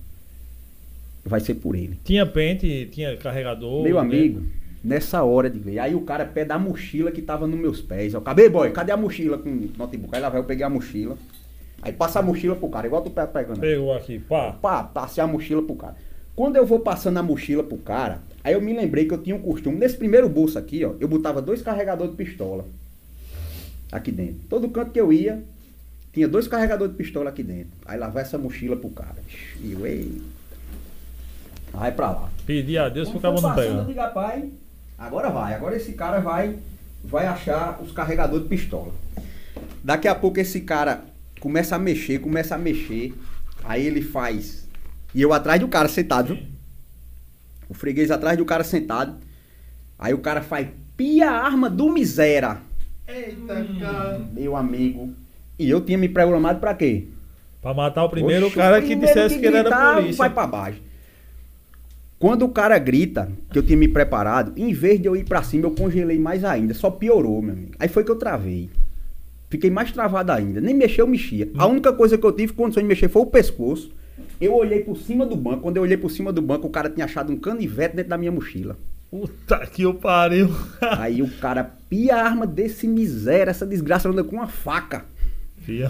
Vai 1.23 1.39
ser 1.39 1.55
por 1.55 1.75
ele. 1.75 1.99
Tinha 2.03 2.25
pente, 2.25 2.87
tinha 2.91 3.17
carregador. 3.17 3.83
Meu 3.83 3.95
né? 3.95 4.01
amigo, 4.01 4.43
nessa 4.83 5.23
hora 5.23 5.49
de 5.49 5.59
ver. 5.59 5.79
Aí 5.79 5.93
o 5.93 6.01
cara 6.01 6.25
pede 6.25 6.51
a 6.51 6.59
mochila 6.59 7.11
que 7.11 7.21
tava 7.21 7.45
nos 7.47 7.59
meus 7.59 7.81
pés. 7.81 8.13
Eu 8.13 8.19
acabei, 8.21 8.47
boy, 8.47 8.71
cadê 8.71 8.91
a 8.91 8.97
mochila 8.97 9.37
com 9.37 9.49
o 9.49 9.69
notebook? 9.77 10.15
Aí 10.15 10.21
lá 10.21 10.29
vai, 10.29 10.39
eu 10.39 10.45
peguei 10.45 10.63
a 10.65 10.69
mochila. 10.69 11.17
Aí 11.85 11.93
passa 11.93 12.17
a 12.17 12.21
mochila 12.23 12.55
pro 12.55 12.67
cara, 12.67 12.87
igual 12.87 13.03
tu 13.03 13.11
pega 13.11 13.27
pegando. 13.27 13.59
Pegou 13.59 13.93
aqui, 13.93 14.17
pá. 14.17 14.53
Pá, 14.59 14.83
passei 14.83 15.23
a 15.23 15.27
mochila 15.27 15.61
pro 15.61 15.75
cara. 15.75 15.95
Quando 16.35 16.55
eu 16.55 16.65
vou 16.65 16.79
passando 16.79 17.17
a 17.17 17.23
mochila 17.23 17.63
pro 17.63 17.77
cara, 17.77 18.23
aí 18.43 18.53
eu 18.53 18.61
me 18.61 18.75
lembrei 18.75 19.05
que 19.05 19.13
eu 19.13 19.21
tinha 19.21 19.35
um 19.35 19.39
costume. 19.39 19.77
Nesse 19.77 19.95
primeiro 19.95 20.27
bolso 20.27 20.57
aqui, 20.57 20.83
ó, 20.83 20.93
eu 20.99 21.07
botava 21.07 21.43
dois 21.43 21.61
carregadores 21.61 22.11
de 22.11 22.17
pistola. 22.17 22.65
Aqui 23.91 24.11
dentro. 24.11 24.41
Todo 24.49 24.67
canto 24.69 24.89
que 24.89 24.99
eu 24.99 25.13
ia, 25.13 25.43
tinha 26.11 26.27
dois 26.27 26.47
carregadores 26.47 26.91
de 26.91 26.97
pistola 26.97 27.29
aqui 27.29 27.43
dentro. 27.43 27.69
Aí 27.85 27.99
lá 27.99 28.07
vai 28.07 28.23
essa 28.23 28.37
mochila 28.39 28.75
pro 28.75 28.89
cara. 28.89 29.17
E 29.61 29.73
eu, 29.73 29.85
ei. 29.85 30.23
Vai 31.71 31.91
pra 31.91 32.09
lá. 32.09 32.29
Pedi 32.47 32.79
a 32.79 32.89
Deus 32.89 33.09
pro 33.09 33.19
cabo 33.19 33.39
não 33.39 33.49
eu 33.51 33.55
pegar. 33.55 33.83
digo, 33.83 33.99
rapaz, 33.99 34.43
agora 34.97 35.29
vai. 35.29 35.53
Agora 35.53 35.75
esse 35.75 35.93
cara 35.93 36.19
vai, 36.19 36.55
vai 37.03 37.27
achar 37.27 37.79
os 37.79 37.91
carregadores 37.91 38.41
de 38.41 38.49
pistola. 38.49 38.91
Daqui 39.83 40.07
a 40.07 40.15
pouco 40.15 40.39
esse 40.39 40.61
cara 40.61 41.03
começa 41.45 41.75
a 41.75 41.79
mexer, 41.79 42.17
começa 42.17 42.55
a 42.55 42.57
mexer. 42.57 43.13
Aí 43.63 43.85
ele 43.85 44.01
faz. 44.01 44.67
E 45.13 45.21
eu 45.21 45.31
atrás 45.31 45.59
do 45.59 45.67
cara 45.67 45.87
sentado, 45.87 46.33
viu? 46.33 46.43
O 47.69 47.73
freguês 47.75 48.09
atrás 48.09 48.35
do 48.35 48.43
cara 48.43 48.63
sentado. 48.63 49.15
Aí 49.99 50.11
o 50.11 50.17
cara 50.17 50.41
faz 50.41 50.67
pia 50.97 51.29
a 51.29 51.45
arma 51.45 51.69
do 51.69 51.91
miséria. 51.91 52.57
Eita, 53.07 53.63
cara. 53.79 54.27
Meu 54.33 54.55
amigo. 54.55 55.13
E 55.59 55.69
eu 55.69 55.81
tinha 55.81 55.99
me 55.99 56.09
programado 56.09 56.59
pra 56.59 56.73
quê? 56.73 57.05
Pra 57.61 57.75
matar 57.75 58.05
o 58.05 58.09
primeiro 58.09 58.47
Oxe, 58.47 58.55
cara 58.55 58.79
o 58.79 58.81
que 58.81 58.87
primeiro 58.87 59.13
dissesse 59.13 59.37
que 59.37 59.45
ele 59.45 59.57
era 59.57 59.93
polícia. 59.93 60.17
Vai 60.17 60.31
pra 60.31 60.47
baixo. 60.47 60.81
Quando 62.17 62.43
o 62.43 62.49
cara 62.49 62.79
grita, 62.79 63.31
que 63.51 63.59
eu 63.59 63.63
tinha 63.63 63.77
me 63.77 63.87
preparado, 63.87 64.51
em 64.57 64.73
vez 64.73 64.99
de 64.99 65.07
eu 65.07 65.15
ir 65.15 65.25
pra 65.25 65.43
cima, 65.43 65.67
eu 65.67 65.75
congelei 65.75 66.17
mais 66.17 66.43
ainda. 66.43 66.73
Só 66.73 66.89
piorou, 66.89 67.39
meu 67.39 67.53
amigo. 67.53 67.73
Aí 67.77 67.87
foi 67.87 68.03
que 68.03 68.09
eu 68.09 68.15
travei. 68.15 68.67
Fiquei 69.55 69.69
mais 69.69 69.89
travado 69.89 70.33
ainda. 70.33 70.59
Nem 70.59 70.75
mexer, 70.75 70.99
eu 71.01 71.07
mexia. 71.07 71.49
A 71.57 71.65
única 71.65 71.93
coisa 71.93 72.17
que 72.17 72.25
eu 72.25 72.31
tive 72.33 72.51
condição 72.51 72.83
de 72.83 72.89
mexer 72.89 73.07
foi 73.07 73.21
o 73.21 73.25
pescoço. 73.25 73.89
Eu 74.39 74.53
olhei 74.53 74.81
por 74.81 74.97
cima 74.97 75.25
do 75.25 75.35
banco. 75.35 75.61
Quando 75.61 75.77
eu 75.77 75.83
olhei 75.83 75.95
por 75.95 76.11
cima 76.11 76.33
do 76.33 76.41
banco, 76.41 76.67
o 76.67 76.69
cara 76.69 76.89
tinha 76.89 77.05
achado 77.05 77.31
um 77.31 77.37
canivete 77.37 77.95
dentro 77.95 78.09
da 78.09 78.17
minha 78.17 78.31
mochila. 78.33 78.77
Puta 79.09 79.65
que 79.67 79.85
o 79.85 79.93
pariu. 79.93 80.49
Aí 80.99 81.21
o 81.21 81.29
cara 81.39 81.63
pia 81.89 82.15
a 82.17 82.23
arma 82.25 82.45
desse 82.45 82.85
miséria, 82.85 83.49
essa 83.51 83.65
desgraça 83.65 84.09
anda 84.09 84.25
com 84.25 84.35
uma 84.35 84.47
faca. 84.47 85.05
Fia. 85.61 85.89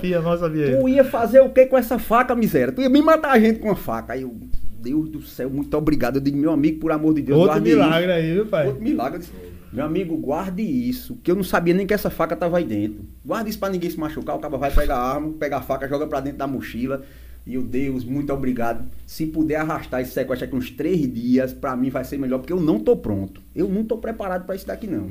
Fia, 0.00 0.20
não 0.22 0.38
sabia 0.38 0.66
Tu 0.70 0.78
isso. 0.78 0.88
ia 0.88 1.04
fazer 1.04 1.40
o 1.40 1.50
que 1.50 1.66
com 1.66 1.76
essa 1.76 1.98
faca, 1.98 2.34
miséria? 2.34 2.72
Tu 2.72 2.80
ia 2.80 2.88
me 2.88 3.02
matar 3.02 3.32
a 3.32 3.38
gente 3.38 3.58
com 3.60 3.68
uma 3.68 3.76
faca. 3.76 4.14
Aí 4.14 4.22
eu, 4.22 4.34
Deus 4.80 5.08
do 5.10 5.20
céu, 5.22 5.50
muito 5.50 5.76
obrigado. 5.76 6.16
Eu 6.16 6.20
digo, 6.22 6.36
meu 6.38 6.50
amigo, 6.52 6.80
por 6.80 6.90
amor 6.90 7.12
de 7.14 7.20
Deus, 7.22 7.38
Outro 7.38 7.60
milagre 7.60 8.10
aí, 8.12 8.32
viu, 8.32 8.42
isso. 8.42 8.50
pai? 8.50 8.66
Outro 8.68 8.82
milagre. 8.82 9.16
Eu 9.16 9.20
disse, 9.20 9.32
meu 9.76 9.84
amigo, 9.84 10.16
guarde 10.16 10.62
isso, 10.62 11.16
que 11.16 11.30
eu 11.30 11.34
não 11.34 11.44
sabia 11.44 11.74
nem 11.74 11.86
que 11.86 11.92
essa 11.92 12.08
faca 12.08 12.34
tava 12.34 12.56
aí 12.56 12.64
dentro. 12.64 13.04
Guarde 13.22 13.50
isso 13.50 13.58
pra 13.58 13.68
ninguém 13.68 13.90
se 13.90 14.00
machucar. 14.00 14.34
O 14.34 14.38
cara 14.38 14.56
vai 14.56 14.70
pegar 14.70 14.96
a 14.96 15.12
arma, 15.12 15.34
pega 15.38 15.58
a 15.58 15.60
faca, 15.60 15.86
joga 15.86 16.06
pra 16.06 16.18
dentro 16.18 16.38
da 16.38 16.46
mochila. 16.46 17.04
E 17.46 17.56
eu, 17.56 17.62
Deus, 17.62 18.02
muito 18.02 18.32
obrigado. 18.32 18.86
Se 19.06 19.26
puder 19.26 19.56
arrastar 19.56 20.00
esse 20.00 20.12
sequestro 20.12 20.46
aqui 20.46 20.56
uns 20.56 20.70
três 20.70 21.12
dias, 21.12 21.52
pra 21.52 21.76
mim 21.76 21.90
vai 21.90 22.04
ser 22.04 22.16
melhor, 22.16 22.38
porque 22.38 22.54
eu 22.54 22.60
não 22.60 22.80
tô 22.80 22.96
pronto. 22.96 23.42
Eu 23.54 23.68
não 23.68 23.84
tô 23.84 23.98
preparado 23.98 24.46
pra 24.46 24.56
isso 24.56 24.66
daqui, 24.66 24.86
não. 24.86 25.10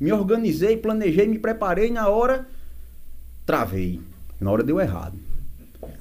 Me 0.00 0.10
organizei, 0.10 0.78
planejei, 0.78 1.26
me 1.26 1.38
preparei 1.38 1.90
na 1.90 2.08
hora, 2.08 2.48
travei. 3.44 4.00
Na 4.40 4.50
hora 4.50 4.64
deu 4.64 4.80
errado. 4.80 5.18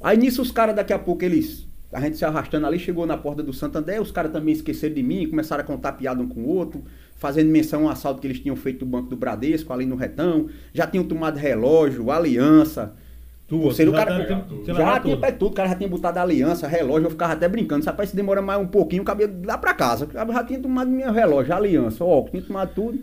Aí 0.02 0.15
nisso 0.15 0.41
os 0.41 0.50
caras 0.50 0.78
daqui 0.78 0.93
a 0.93 1.00
pouco 1.00 1.26
eles. 1.26 1.67
A 1.91 2.00
gente 2.00 2.15
se 2.17 2.24
arrastando 2.24 2.67
ali, 2.67 2.80
chegou 2.80 3.06
na 3.06 3.17
porta 3.17 3.43
do 3.43 3.52
Santander, 3.52 4.02
os 4.02 4.12
caras 4.12 4.32
também 4.32 4.54
esqueceram 4.54 4.96
de 4.96 5.04
mim, 5.04 5.30
começaram 5.30 5.62
a 5.62 5.67
contar 5.67 5.93
piada 5.93 6.22
um 6.22 6.28
com 6.28 6.41
o 6.41 6.48
outro, 6.48 6.84
fazendo 7.17 7.49
menção 7.49 7.84
ao 7.86 7.89
assalto 7.89 8.21
que 8.21 8.27
eles 8.27 8.39
tinham 8.39 8.56
feito 8.56 8.80
do 8.80 8.86
Banco 8.86 9.10
do 9.10 9.15
Bradesco, 9.15 9.71
ali 9.73 9.86
no 9.86 9.95
retão. 9.95 10.47
Já 10.73 10.86
tinham 10.88 11.03
tomado 11.03 11.38
relógio, 11.38 12.10
aliança. 12.12 12.93
Tu, 13.47 13.58
pulseira, 13.60 13.89
o 13.91 13.93
já 13.95 14.06
cara, 14.06 14.25
tinha- 14.25 14.41
tinha 14.41 14.65
já 14.65 14.73
levado 14.73 15.01
tinha 15.03 15.15
tudo. 15.15 15.21
pego 15.21 15.38
tudo, 15.39 15.51
o 15.51 15.53
cara 15.56 15.69
já 15.69 15.75
tinha 15.75 15.88
botado 15.89 16.19
aliança, 16.19 16.67
relógio, 16.67 17.06
eu 17.08 17.12
ficava 17.12 17.32
até 17.34 17.47
brincando. 17.47 17.86
Rapaz, 17.86 18.10
se 18.10 18.15
demora 18.15 18.41
mais 18.41 18.60
um 18.62 18.67
pouquinho, 18.67 19.03
o 19.03 19.06
cabelo 19.06 19.34
lá 19.45 19.58
pra 19.58 19.73
casa. 19.73 20.06
Eu 20.13 20.34
já 20.34 20.43
tinha 20.43 20.60
tomado 20.60 20.89
meu 20.91 21.13
relógio, 21.13 21.53
aliança, 21.56 22.03
óculos, 22.03 22.32
tinha 22.32 22.43
tomado 22.43 22.73
tudo. 22.75 22.99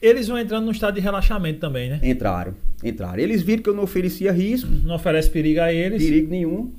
Eles 0.00 0.28
vão 0.28 0.38
entrando 0.38 0.64
num 0.64 0.70
estado 0.70 0.94
de 0.94 1.00
relaxamento 1.00 1.58
também, 1.58 1.90
né? 1.90 2.00
Entraram, 2.04 2.54
entraram. 2.84 3.18
Eles 3.18 3.42
viram 3.42 3.62
que 3.64 3.68
eu 3.68 3.74
não 3.74 3.82
oferecia 3.82 4.30
risco, 4.32 4.70
Não 4.84 4.94
oferece 4.94 5.28
perigo 5.28 5.60
a 5.60 5.72
eles. 5.72 6.02
perigo 6.04 6.30
nenhum. 6.30 6.70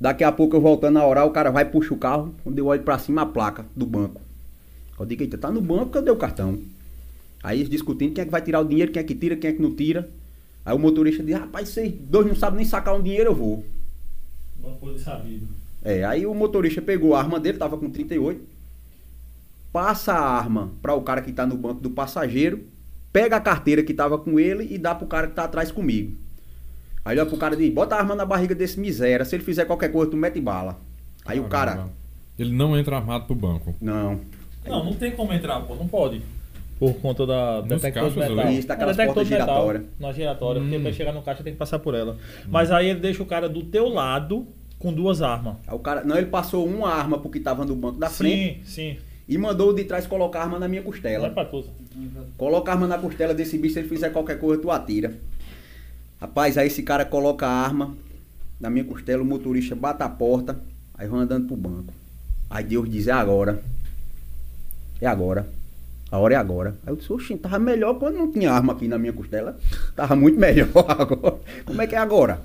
Daqui 0.00 0.22
a 0.24 0.30
pouco 0.30 0.54
eu 0.56 0.60
voltando 0.60 0.98
a 0.98 1.06
orar, 1.06 1.26
o 1.26 1.30
cara 1.30 1.50
vai 1.50 1.64
puxa 1.64 1.94
o 1.94 1.96
carro, 1.96 2.34
quando 2.44 2.58
eu 2.58 2.66
olho 2.66 2.82
pra 2.82 2.98
cima 2.98 3.22
a 3.22 3.26
placa 3.26 3.64
do 3.74 3.86
banco. 3.86 4.20
Eu 4.98 5.06
digo, 5.06 5.22
eita, 5.22 5.36
tá 5.36 5.50
no 5.50 5.60
banco, 5.60 5.90
cadê 5.90 6.10
o 6.10 6.16
cartão? 6.16 6.58
Aí 7.42 7.58
eles 7.58 7.68
discutindo 7.68 8.14
quem 8.14 8.22
é 8.22 8.24
que 8.24 8.30
vai 8.30 8.40
tirar 8.40 8.60
o 8.60 8.64
dinheiro, 8.64 8.90
quem 8.92 9.00
é 9.00 9.04
que 9.04 9.14
tira, 9.14 9.36
quem 9.36 9.50
é 9.50 9.52
que 9.52 9.60
não 9.60 9.74
tira. 9.74 10.08
Aí 10.64 10.74
o 10.74 10.78
motorista 10.78 11.22
diz, 11.22 11.36
rapaz, 11.36 11.68
vocês 11.68 11.92
dois 11.92 12.26
não 12.26 12.34
sabem 12.34 12.58
nem 12.58 12.66
sacar 12.66 12.94
um 12.94 13.02
dinheiro, 13.02 13.30
eu 13.30 13.34
vou. 13.34 13.64
Uma 14.62 14.74
coisa 14.76 14.98
sabido. 15.04 15.46
É, 15.82 16.04
aí 16.04 16.24
o 16.24 16.34
motorista 16.34 16.80
pegou 16.80 17.14
a 17.14 17.18
arma 17.18 17.38
dele, 17.38 17.58
tava 17.58 17.76
com 17.76 17.90
38, 17.90 18.40
passa 19.70 20.14
a 20.14 20.38
arma 20.38 20.72
para 20.80 20.94
o 20.94 21.02
cara 21.02 21.20
que 21.20 21.32
tá 21.32 21.44
no 21.44 21.56
banco 21.56 21.82
do 21.82 21.90
passageiro, 21.90 22.64
pega 23.12 23.36
a 23.36 23.40
carteira 23.40 23.82
que 23.82 23.92
tava 23.92 24.16
com 24.16 24.40
ele 24.40 24.66
e 24.72 24.78
dá 24.78 24.94
pro 24.94 25.06
cara 25.06 25.26
que 25.26 25.34
tá 25.34 25.44
atrás 25.44 25.70
comigo. 25.70 26.16
Aí 27.04 27.18
olha 27.18 27.28
pro 27.28 27.36
cara 27.36 27.54
e 27.54 27.58
diz, 27.58 27.74
bota 27.74 27.94
a 27.94 27.98
arma 27.98 28.14
na 28.14 28.24
barriga 28.24 28.54
desse 28.54 28.80
miséria, 28.80 29.26
se 29.26 29.36
ele 29.36 29.44
fizer 29.44 29.66
qualquer 29.66 29.92
coisa, 29.92 30.10
tu 30.10 30.16
mete 30.16 30.40
bala. 30.40 30.80
Aí 31.26 31.38
o 31.38 31.44
cara. 31.44 31.88
Ele 32.38 32.52
não 32.52 32.76
entra 32.76 32.96
armado 32.96 33.26
pro 33.26 33.34
banco. 33.34 33.74
não. 33.80 34.20
Não, 34.66 34.84
não 34.84 34.94
tem 34.94 35.12
como 35.12 35.32
entrar, 35.32 35.60
pô. 35.60 35.74
Não 35.74 35.86
pode. 35.88 36.22
Por 36.78 36.94
conta 36.96 37.26
da 37.26 37.58
Nos 37.62 37.68
detector 37.82 38.10
de 38.10 38.18
metal. 38.18 38.50
Isso, 38.50 38.66
daquelas 38.66 38.98
É, 38.98 39.06
portas 39.06 39.28
giratórias. 39.28 39.84
Na 40.00 40.12
giratória, 40.12 40.60
porque 40.60 40.76
Hum. 40.76 40.82
pra 40.82 40.92
chegar 40.92 41.12
no 41.12 41.22
caixa 41.22 41.42
tem 41.42 41.52
que 41.52 41.58
passar 41.58 41.78
por 41.78 41.94
ela. 41.94 42.16
Mas 42.48 42.70
aí 42.70 42.88
ele 42.90 43.00
deixa 43.00 43.22
o 43.22 43.26
cara 43.26 43.48
do 43.48 43.62
teu 43.62 43.88
lado 43.88 44.46
com 44.78 44.92
duas 44.92 45.22
armas. 45.22 45.56
Aí 45.66 45.74
o 45.74 45.78
cara, 45.78 46.02
não, 46.04 46.16
ele 46.16 46.26
passou 46.26 46.66
uma 46.66 46.88
arma 46.90 47.18
pro 47.18 47.30
que 47.30 47.40
tava 47.40 47.64
no 47.64 47.76
banco 47.76 47.98
da 47.98 48.10
frente 48.10 48.60
Sim, 48.66 48.94
sim. 48.94 48.96
E 49.26 49.38
mandou 49.38 49.70
o 49.70 49.72
de 49.72 49.84
trás 49.84 50.06
colocar 50.06 50.40
a 50.40 50.42
arma 50.42 50.58
na 50.58 50.68
minha 50.68 50.80
Ela 50.80 50.88
é 50.88 50.92
costela. 50.92 51.30
patosa. 51.30 51.68
Coloca 52.36 52.70
a 52.70 52.74
arma 52.74 52.86
na 52.86 52.98
costela 52.98 53.32
desse 53.32 53.56
bicho, 53.56 53.74
se 53.74 53.80
ele 53.80 53.88
fizer 53.88 54.10
qualquer 54.10 54.38
coisa, 54.38 54.60
tu 54.60 54.70
atira. 54.70 55.14
Rapaz, 56.20 56.58
aí 56.58 56.66
esse 56.66 56.82
cara 56.82 57.04
coloca 57.04 57.46
a 57.46 57.50
arma 57.50 57.94
na 58.60 58.68
minha 58.68 58.84
costela, 58.84 59.22
o 59.22 59.26
motorista 59.26 59.74
bate 59.74 60.02
a 60.02 60.08
porta, 60.08 60.58
aí 60.98 61.06
vão 61.08 61.20
andando 61.20 61.46
pro 61.46 61.56
banco. 61.56 61.92
Aí 62.50 62.64
Deus 62.64 62.88
diz, 62.90 63.08
é 63.08 63.12
agora. 63.12 63.62
É 65.04 65.06
agora. 65.06 65.46
A 66.10 66.18
hora 66.18 66.34
é 66.34 66.36
agora. 66.36 66.74
Aí 66.86 66.92
eu 66.92 66.96
disse, 66.96 67.12
oxi, 67.12 67.36
tava 67.36 67.58
melhor 67.58 67.98
quando 67.98 68.14
não 68.16 68.30
tinha 68.32 68.50
arma 68.52 68.72
aqui 68.72 68.88
na 68.88 68.96
minha 68.98 69.12
costela. 69.12 69.58
Tava 69.94 70.16
muito 70.16 70.38
melhor 70.38 70.68
agora. 70.88 71.36
Como 71.64 71.82
é 71.82 71.86
que 71.86 71.94
é 71.94 71.98
agora? 71.98 72.40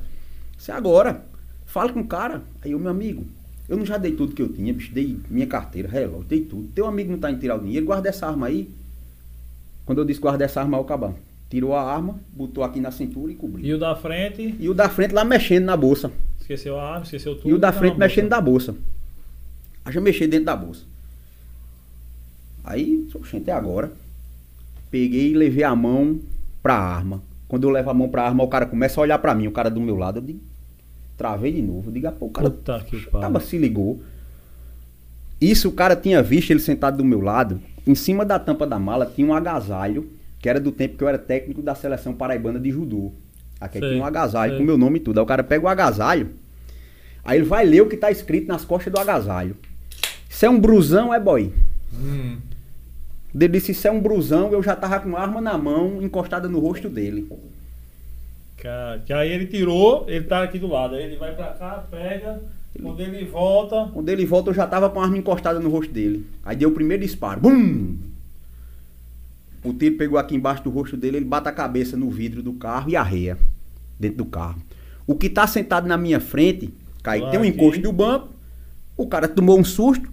É 0.67 0.71
agora. 0.71 1.23
Fala 1.65 1.93
com 1.93 2.01
o 2.01 2.07
cara. 2.07 2.41
Aí 2.63 2.75
o 2.75 2.79
meu 2.79 2.91
amigo, 2.91 3.23
eu 3.69 3.77
não 3.77 3.85
já 3.85 3.97
dei 3.97 4.11
tudo 4.13 4.33
que 4.33 4.41
eu 4.41 4.49
tinha, 4.49 4.73
bicho. 4.73 4.91
Dei 4.93 5.17
minha 5.29 5.47
carteira, 5.47 5.87
relógio, 5.87 6.25
dei 6.27 6.41
tudo. 6.41 6.67
Teu 6.75 6.85
amigo 6.85 7.11
não 7.11 7.19
tá 7.19 7.31
em 7.31 7.37
tirar 7.37 7.55
o 7.55 7.59
dinheiro, 7.63 7.85
guarda 7.85 8.09
essa 8.09 8.27
arma 8.27 8.47
aí. 8.47 8.69
Quando 9.85 9.99
eu 9.99 10.05
disse 10.05 10.19
guarda 10.19 10.43
essa 10.43 10.59
arma, 10.59 10.77
o 10.79 10.83
cabão 10.83 11.15
tirou 11.49 11.75
a 11.75 11.81
arma, 11.81 12.19
botou 12.33 12.63
aqui 12.63 12.79
na 12.79 12.91
cintura 12.91 13.31
e 13.31 13.35
cobriu. 13.35 13.65
E 13.65 13.73
o 13.73 13.79
da 13.79 13.95
frente, 13.95 14.55
E 14.59 14.69
o 14.69 14.73
da 14.73 14.87
frente 14.89 15.13
lá 15.13 15.23
mexendo 15.23 15.65
na 15.65 15.77
bolsa. 15.77 16.11
esqueceu 16.41 16.77
a 16.79 16.83
arma, 16.93 17.03
esqueceu 17.03 17.35
tudo. 17.35 17.49
E 17.49 17.53
o 17.53 17.57
da 17.57 17.71
tá 17.71 17.79
frente 17.79 17.97
mexendo 17.97 18.29
bolsa. 18.29 18.35
na 18.35 18.41
bolsa. 18.41 18.75
Aí 19.85 19.93
já 19.93 20.01
mexi 20.01 20.27
dentro 20.27 20.45
da 20.45 20.55
bolsa. 20.55 20.83
Aí, 22.69 23.10
oxente, 23.15 23.49
é 23.49 23.53
agora. 23.53 23.91
Peguei 24.91 25.32
e 25.32 25.34
levei 25.34 25.63
a 25.63 25.75
mão 25.75 26.19
pra 26.62 26.75
arma. 26.75 27.19
Quando 27.47 27.63
eu 27.63 27.71
levo 27.71 27.89
a 27.89 27.93
mão 27.95 28.08
pra 28.08 28.27
arma, 28.27 28.43
o 28.43 28.47
cara 28.47 28.67
começa 28.67 29.01
a 29.01 29.01
olhar 29.01 29.17
pra 29.17 29.34
mim, 29.34 29.47
o 29.47 29.51
cara 29.51 29.71
do 29.71 29.82
meu 29.82 29.97
lado. 29.97 30.19
Eu 30.19 30.21
digo, 30.21 30.39
travei 31.17 31.51
de 31.51 31.63
novo. 31.63 31.89
Eu 31.89 31.93
digo, 31.93 32.08
ah, 32.08 32.12
pô, 32.12 32.27
o 32.27 32.29
cara 32.29 32.51
Puta 32.51 32.79
que 32.82 33.08
pariu. 33.08 33.39
se 33.39 33.58
ligou. 33.58 33.99
Isso 35.41 35.69
o 35.69 35.71
cara 35.71 35.95
tinha 35.95 36.21
visto 36.21 36.51
ele 36.51 36.60
sentado 36.60 36.97
do 36.97 37.03
meu 37.03 37.21
lado. 37.21 37.60
Em 37.88 37.95
cima 37.95 38.23
da 38.23 38.38
tampa 38.38 38.67
da 38.67 38.77
mala 38.77 39.12
tinha 39.15 39.27
um 39.27 39.34
agasalho, 39.34 40.08
que 40.39 40.47
era 40.47 40.60
do 40.60 40.71
tempo 40.71 40.95
que 40.95 41.03
eu 41.03 41.08
era 41.08 41.17
técnico 41.17 41.63
da 41.63 41.73
seleção 41.73 42.13
paraibana 42.13 42.60
de 42.60 42.69
judô. 42.69 43.12
Aqui 43.60 43.79
Sei, 43.79 43.89
tinha 43.89 44.03
um 44.03 44.05
agasalho 44.05 44.51
sei. 44.51 44.60
com 44.60 44.65
meu 44.65 44.77
nome 44.77 44.99
e 44.99 45.01
tudo. 45.01 45.19
Aí 45.19 45.23
o 45.23 45.27
cara 45.27 45.43
pega 45.43 45.65
o 45.65 45.67
agasalho, 45.67 46.29
aí 47.25 47.39
ele 47.39 47.47
vai 47.47 47.65
ler 47.65 47.82
o 47.82 47.89
que 47.89 47.97
tá 47.97 48.12
escrito 48.12 48.47
nas 48.47 48.63
costas 48.63 48.93
do 48.93 48.99
agasalho. 48.99 49.58
Isso 50.29 50.45
é 50.45 50.49
um 50.49 50.60
brusão, 50.60 51.12
é 51.12 51.19
boy? 51.19 51.51
Hum. 51.93 52.38
Ele 53.33 53.47
disse, 53.47 53.71
isso 53.71 53.87
é 53.87 53.91
um 53.91 54.01
brusão, 54.01 54.51
eu 54.51 54.63
já 54.63 54.75
tava 54.75 54.99
com 54.99 55.15
a 55.15 55.21
arma 55.21 55.39
na 55.39 55.57
mão, 55.57 56.01
encostada 56.01 56.47
no 56.47 56.59
rosto 56.59 56.89
dele. 56.89 57.27
Cara, 58.57 58.99
que 58.99 59.13
aí 59.13 59.31
ele 59.31 59.45
tirou, 59.45 60.05
ele 60.07 60.25
tá 60.25 60.43
aqui 60.43 60.59
do 60.59 60.67
lado. 60.67 60.95
Aí 60.95 61.03
ele 61.03 61.15
vai 61.15 61.33
pra 61.33 61.47
cá, 61.53 61.85
pega. 61.89 62.41
Quando 62.81 62.99
ele 63.01 63.25
volta. 63.25 63.89
Quando 63.93 64.09
ele 64.09 64.25
volta, 64.25 64.49
eu 64.49 64.53
já 64.53 64.67
tava 64.67 64.89
com 64.89 64.99
a 64.99 65.03
arma 65.03 65.17
encostada 65.17 65.59
no 65.59 65.69
rosto 65.69 65.91
dele. 65.91 66.25
Aí 66.43 66.55
deu 66.55 66.69
o 66.69 66.73
primeiro 66.73 67.03
disparo. 67.03 67.39
Bum! 67.39 67.97
O 69.63 69.73
tiro 69.73 69.97
pegou 69.97 70.17
aqui 70.17 70.35
embaixo 70.35 70.63
do 70.63 70.69
rosto 70.69 70.95
dele, 70.95 71.17
ele 71.17 71.25
bate 71.25 71.49
a 71.49 71.51
cabeça 71.51 71.97
no 71.97 72.09
vidro 72.09 72.41
do 72.41 72.53
carro 72.53 72.89
e 72.89 72.95
arreia 72.95 73.37
dentro 73.99 74.17
do 74.17 74.25
carro. 74.25 74.61
O 75.05 75.15
que 75.15 75.29
tá 75.29 75.45
sentado 75.47 75.87
na 75.87 75.97
minha 75.97 76.19
frente, 76.19 76.73
cai, 77.03 77.29
tem 77.29 77.39
um 77.39 77.45
encosto 77.45 77.81
do 77.81 77.91
banco. 77.91 78.29
O 78.95 79.07
cara 79.07 79.27
tomou 79.27 79.59
um 79.59 79.63
susto. 79.63 80.09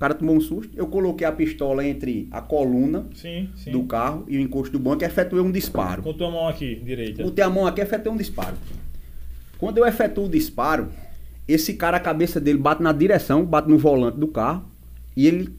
cara 0.00 0.14
tomou 0.14 0.34
um 0.34 0.40
susto. 0.40 0.70
Eu 0.74 0.86
coloquei 0.86 1.26
a 1.26 1.32
pistola 1.32 1.86
entre 1.86 2.26
a 2.30 2.40
coluna 2.40 3.04
Sim, 3.14 3.50
sim. 3.54 3.70
do 3.70 3.82
carro 3.82 4.24
e 4.28 4.38
o 4.38 4.40
encosto 4.40 4.72
do 4.72 4.78
banco 4.78 5.02
e 5.02 5.06
efetuei 5.06 5.42
um 5.42 5.52
disparo. 5.52 6.02
Com 6.02 6.14
tua 6.14 6.30
mão 6.30 6.48
aqui, 6.48 6.76
direita. 6.76 7.22
Botei 7.22 7.44
a 7.44 7.50
mão 7.50 7.66
aqui 7.66 7.82
e 7.82 7.84
efetuei 7.84 8.14
um 8.14 8.16
disparo. 8.16 8.56
Quando 9.58 9.76
eu 9.76 9.84
efetuo 9.86 10.24
o 10.24 10.28
disparo, 10.30 10.88
esse 11.46 11.74
cara, 11.74 11.98
a 11.98 12.00
cabeça 12.00 12.40
dele 12.40 12.56
bate 12.56 12.82
na 12.82 12.92
direção, 12.92 13.44
bate 13.44 13.68
no 13.68 13.76
volante 13.76 14.16
do 14.18 14.26
carro 14.26 14.64
e 15.14 15.26
ele 15.26 15.50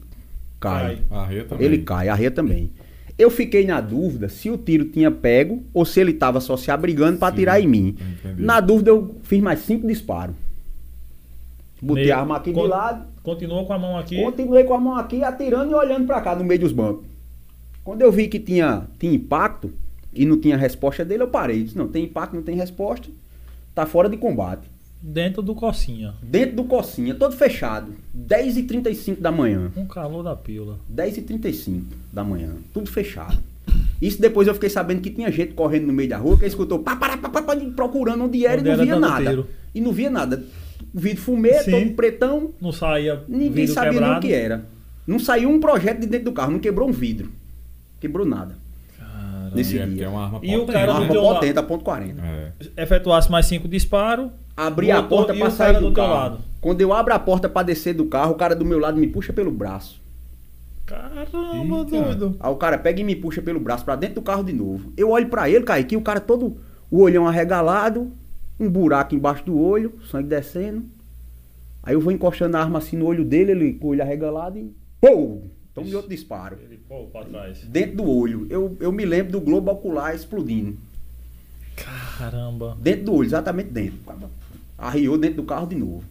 cai. 0.58 0.96
Cai. 1.08 1.18
Arreia 1.20 1.44
também. 1.44 1.64
Ele 1.64 1.78
cai, 1.78 2.08
arreia 2.08 2.30
também. 2.32 2.70
Eu 3.16 3.30
fiquei 3.30 3.64
na 3.64 3.80
dúvida 3.80 4.28
se 4.28 4.50
o 4.50 4.58
tiro 4.58 4.86
tinha 4.86 5.08
pego 5.12 5.62
ou 5.72 5.84
se 5.84 6.00
ele 6.00 6.10
estava 6.10 6.40
só 6.40 6.56
se 6.56 6.68
abrigando 6.68 7.16
para 7.16 7.28
atirar 7.28 7.60
em 7.60 7.68
mim. 7.68 7.96
entendi. 8.18 8.42
Na 8.42 8.58
dúvida, 8.58 8.90
eu 8.90 9.14
fiz 9.22 9.40
mais 9.40 9.60
cinco 9.60 9.86
disparos. 9.86 10.34
Botei 11.80 12.04
Meio- 12.06 12.16
a 12.16 12.18
arma 12.18 12.36
aqui 12.38 12.52
con- 12.52 12.62
de 12.62 12.68
lado, 12.68 13.04
Continua 13.22 13.64
com 13.64 13.72
a 13.72 13.78
mão 13.78 13.96
aqui. 13.96 14.20
continuei 14.22 14.64
com 14.64 14.74
a 14.74 14.80
mão 14.80 14.96
aqui, 14.96 15.22
atirando 15.22 15.70
e 15.70 15.74
olhando 15.74 16.06
para 16.06 16.20
cá, 16.20 16.34
no 16.34 16.44
meio 16.44 16.60
dos 16.60 16.72
bancos. 16.72 17.04
Quando 17.84 18.02
eu 18.02 18.12
vi 18.12 18.28
que 18.28 18.38
tinha, 18.38 18.86
tinha 18.98 19.12
impacto 19.12 19.72
e 20.12 20.24
não 20.24 20.38
tinha 20.38 20.56
resposta 20.56 21.04
dele, 21.04 21.22
eu 21.22 21.28
parei. 21.28 21.62
Disse, 21.62 21.78
não, 21.78 21.88
tem 21.88 22.04
impacto, 22.04 22.34
não 22.34 22.42
tem 22.42 22.56
resposta, 22.56 23.08
tá 23.74 23.86
fora 23.86 24.08
de 24.08 24.16
combate. 24.16 24.70
Dentro 25.00 25.42
do 25.42 25.54
cocinha. 25.54 26.14
Dentro 26.22 26.56
do 26.56 26.64
cocinha, 26.64 27.14
todo 27.14 27.34
fechado. 27.34 27.92
10h35 28.16 29.18
da 29.18 29.32
manhã. 29.32 29.72
Um 29.76 29.86
calor 29.86 30.22
da 30.22 30.36
pílula. 30.36 30.78
10h35 30.92 31.82
da 32.12 32.22
manhã. 32.22 32.54
Tudo 32.72 32.88
fechado. 32.88 33.38
Isso 34.00 34.20
depois 34.20 34.46
eu 34.46 34.54
fiquei 34.54 34.70
sabendo 34.70 35.00
que 35.00 35.10
tinha 35.10 35.30
gente 35.30 35.54
correndo 35.54 35.86
no 35.86 35.92
meio 35.92 36.08
da 36.08 36.18
rua, 36.18 36.36
que 36.36 36.46
escutou 36.46 36.80
pá, 36.80 36.94
pá, 36.96 37.16
pá, 37.16 37.28
pá, 37.28 37.56
procurando 37.74 38.24
onde 38.24 38.46
era 38.46 38.60
Onde 38.60 38.68
e 38.68 38.72
não 38.72 38.72
era 38.72 38.84
via 38.84 38.98
nada. 39.00 39.46
E 39.74 39.80
não 39.80 39.92
via 39.92 40.10
nada. 40.10 40.44
Vidro 40.94 41.22
fumê, 41.22 41.54
Sim. 41.62 41.70
todo 41.70 41.90
pretão, 41.94 42.50
Não 42.60 42.72
saía. 42.72 43.22
ninguém 43.28 43.50
vidro 43.50 43.74
sabia 43.74 43.90
nem 43.92 43.98
o 44.00 44.02
quebrado. 44.02 44.26
que 44.26 44.32
era. 44.32 44.64
Não 45.06 45.18
saiu 45.18 45.48
um 45.50 45.58
projeto 45.60 46.00
de 46.00 46.06
dentro 46.06 46.26
do 46.26 46.32
carro, 46.32 46.52
não 46.52 46.58
quebrou 46.58 46.88
um 46.88 46.92
vidro. 46.92 47.30
Quebrou 48.00 48.24
nada. 48.26 48.54
Caramba. 48.98 49.50
Nesse 49.54 49.76
E 49.76 49.78
é, 49.80 49.86
dia. 49.86 50.04
é 50.04 50.08
uma 50.08 50.24
arma 50.24 50.40
E 50.42 50.54
o 50.56 50.60
potente. 50.60 50.72
cara 50.72 50.92
Uma 50.92 51.00
do 51.06 51.18
arma 51.20 51.34
potente, 51.34 51.58
a 51.58 51.62
ponto 51.62 51.84
40. 51.84 52.22
É. 52.22 52.52
Efetuasse 52.82 53.30
mais 53.30 53.46
cinco 53.46 53.66
disparos. 53.68 54.30
Abri 54.56 54.90
a 54.90 55.02
porta 55.02 55.32
pra 55.34 55.48
o 55.48 55.50
sair 55.50 55.74
do, 55.80 55.88
do 55.88 55.92
carro. 55.92 56.14
lado. 56.14 56.38
Quando 56.60 56.80
eu 56.80 56.92
abro 56.92 57.12
a 57.14 57.18
porta 57.18 57.48
pra 57.48 57.62
descer 57.62 57.94
do 57.94 58.04
carro, 58.06 58.32
o 58.32 58.36
cara 58.36 58.54
do 58.54 58.64
meu 58.64 58.78
lado 58.78 58.98
me 59.00 59.06
puxa 59.06 59.32
pelo 59.32 59.50
braço. 59.50 60.00
Caramba, 60.86 61.78
Eita. 61.78 61.84
doido. 61.84 62.36
Aí 62.40 62.50
o 62.52 62.56
cara 62.56 62.76
pega 62.76 63.00
e 63.00 63.04
me 63.04 63.16
puxa 63.16 63.40
pelo 63.40 63.58
braço 63.60 63.84
pra 63.84 63.96
dentro 63.96 64.16
do 64.16 64.22
carro 64.22 64.42
de 64.44 64.52
novo. 64.52 64.92
Eu 64.96 65.10
olho 65.10 65.28
pra 65.28 65.48
ele, 65.48 65.64
Kaique, 65.64 65.96
o 65.96 66.00
cara 66.02 66.20
todo, 66.20 66.56
o 66.90 67.00
olhão 67.00 67.26
arregalado, 67.26 68.10
um 68.62 68.70
buraco 68.70 69.14
embaixo 69.14 69.44
do 69.44 69.58
olho, 69.58 69.92
sangue 70.10 70.28
descendo. 70.28 70.84
Aí 71.82 71.94
eu 71.94 72.00
vou 72.00 72.12
encostando 72.12 72.56
a 72.56 72.60
arma 72.60 72.78
assim 72.78 72.96
no 72.96 73.06
olho 73.06 73.24
dele, 73.24 73.50
ele 73.52 73.72
com 73.74 73.88
o 73.88 73.90
olho 73.90 74.02
arregalado 74.02 74.58
e. 74.58 74.72
Pô! 75.00 75.40
Toma 75.74 75.86
de 75.86 75.96
outro 75.96 76.10
disparo. 76.10 76.58
Ele, 76.62 76.78
pô, 76.88 77.04
pra 77.06 77.24
trás. 77.24 77.58
Dentro 77.64 77.96
do 77.96 78.08
olho. 78.10 78.46
Eu, 78.50 78.76
eu 78.78 78.92
me 78.92 79.04
lembro 79.06 79.32
do 79.32 79.40
globo 79.40 79.70
ocular 79.70 80.14
explodindo. 80.14 80.76
Caramba. 82.18 82.76
Dentro 82.80 83.06
do 83.06 83.14
olho, 83.14 83.26
exatamente 83.26 83.70
dentro. 83.70 83.98
Arriou 84.76 85.16
dentro 85.16 85.36
do 85.36 85.44
carro 85.44 85.66
de 85.66 85.76
novo. 85.76 86.04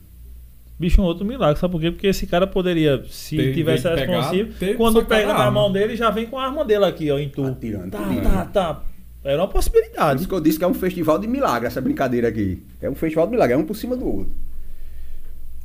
Bicho, 0.80 1.00
um 1.00 1.06
outro 1.06 1.24
milagre, 1.24 1.60
sabe 1.60 1.72
por 1.74 1.80
quê? 1.80 1.92
Porque 1.92 2.08
esse 2.08 2.26
cara 2.26 2.48
poderia, 2.48 3.06
se 3.08 3.38
Ter- 3.38 3.54
tivesse 3.54 3.88
responsivo, 3.88 4.52
quando 4.78 5.06
pega 5.06 5.32
na 5.32 5.52
mão 5.52 5.72
dele, 5.72 5.96
já 5.96 6.10
vem 6.10 6.26
com 6.26 6.40
a 6.40 6.46
arma 6.46 6.66
dele 6.66 6.86
aqui, 6.86 7.12
ó, 7.12 7.20
em 7.20 7.30
tu. 7.30 7.46
Atirando, 7.46 7.92
Tá, 7.92 8.00
tá, 8.24 8.46
tá. 8.46 8.84
Era 9.24 9.42
uma 9.42 9.48
Por 9.48 9.54
possibilidade. 9.54 10.20
isso 10.20 10.28
que 10.28 10.34
eu 10.34 10.42
disse 10.42 10.58
que 10.58 10.64
é 10.64 10.68
um 10.68 10.74
festival 10.74 11.20
de 11.20 11.28
milagre, 11.28 11.68
essa 11.68 11.80
brincadeira 11.80 12.28
aqui. 12.28 12.62
É 12.82 12.90
um 12.90 12.96
festival 12.96 13.28
de 13.28 13.32
milagre, 13.32 13.54
é 13.54 13.58
um 13.58 13.66
por 13.66 13.76
cima 13.76 13.96
do 13.96 14.08
outro. 14.08 14.32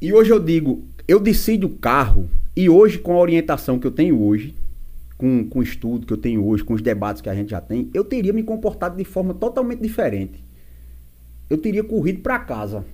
E 0.00 0.12
hoje 0.12 0.30
eu 0.30 0.38
digo, 0.38 0.84
eu 1.08 1.18
decido 1.18 1.66
o 1.66 1.70
carro, 1.70 2.28
e 2.54 2.68
hoje, 2.68 2.98
com 2.98 3.14
a 3.14 3.18
orientação 3.18 3.78
que 3.78 3.86
eu 3.86 3.90
tenho 3.90 4.22
hoje, 4.22 4.54
com, 5.16 5.48
com 5.48 5.58
o 5.60 5.62
estudo 5.62 6.06
que 6.06 6.12
eu 6.12 6.16
tenho 6.16 6.44
hoje, 6.44 6.64
com 6.64 6.74
os 6.74 6.82
debates 6.82 7.22
que 7.22 7.28
a 7.28 7.34
gente 7.34 7.50
já 7.50 7.60
tem, 7.60 7.90
eu 7.94 8.04
teria 8.04 8.32
me 8.32 8.42
comportado 8.42 8.96
de 8.96 9.04
forma 9.04 9.32
totalmente 9.32 9.80
diferente. 9.80 10.42
Eu 11.48 11.58
teria 11.58 11.82
corrido 11.82 12.20
pra 12.20 12.38
casa. 12.38 12.84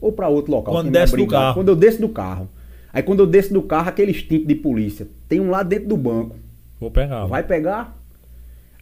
Ou 0.00 0.12
pra 0.12 0.28
outro 0.28 0.52
local. 0.52 0.74
Quando 0.74 0.86
me 0.86 0.92
desce 0.92 1.16
do 1.16 1.26
carro. 1.26 1.54
Quando 1.54 1.68
eu 1.68 1.76
desço 1.76 2.00
do 2.00 2.08
carro. 2.08 2.48
Aí 2.92 3.02
quando 3.02 3.20
eu 3.20 3.26
desço 3.26 3.52
do 3.52 3.62
carro, 3.62 3.88
aquele 3.88 4.10
instinto 4.10 4.46
de 4.46 4.54
polícia. 4.54 5.08
Tem 5.28 5.40
um 5.40 5.50
lá 5.50 5.62
dentro 5.62 5.88
do 5.88 5.96
banco. 5.96 6.36
Vou 6.80 6.90
pegar. 6.90 7.26
Vai 7.26 7.42
pegar? 7.42 7.97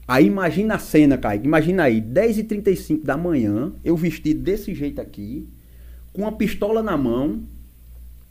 Aí 0.09 0.27
imagina 0.27 0.75
a 0.77 0.79
cena, 0.79 1.19
Kaique. 1.19 1.47
Imagina 1.47 1.83
aí, 1.85 2.01
10h35 2.01 3.03
da 3.05 3.17
manhã, 3.17 3.73
eu 3.85 3.97
vestido 3.97 4.41
desse 4.41 4.73
jeito 4.75 5.01
aqui, 5.01 5.49
com 6.13 6.23
uma 6.23 6.33
pistola 6.33 6.83
na 6.83 6.97
mão, 6.97 7.41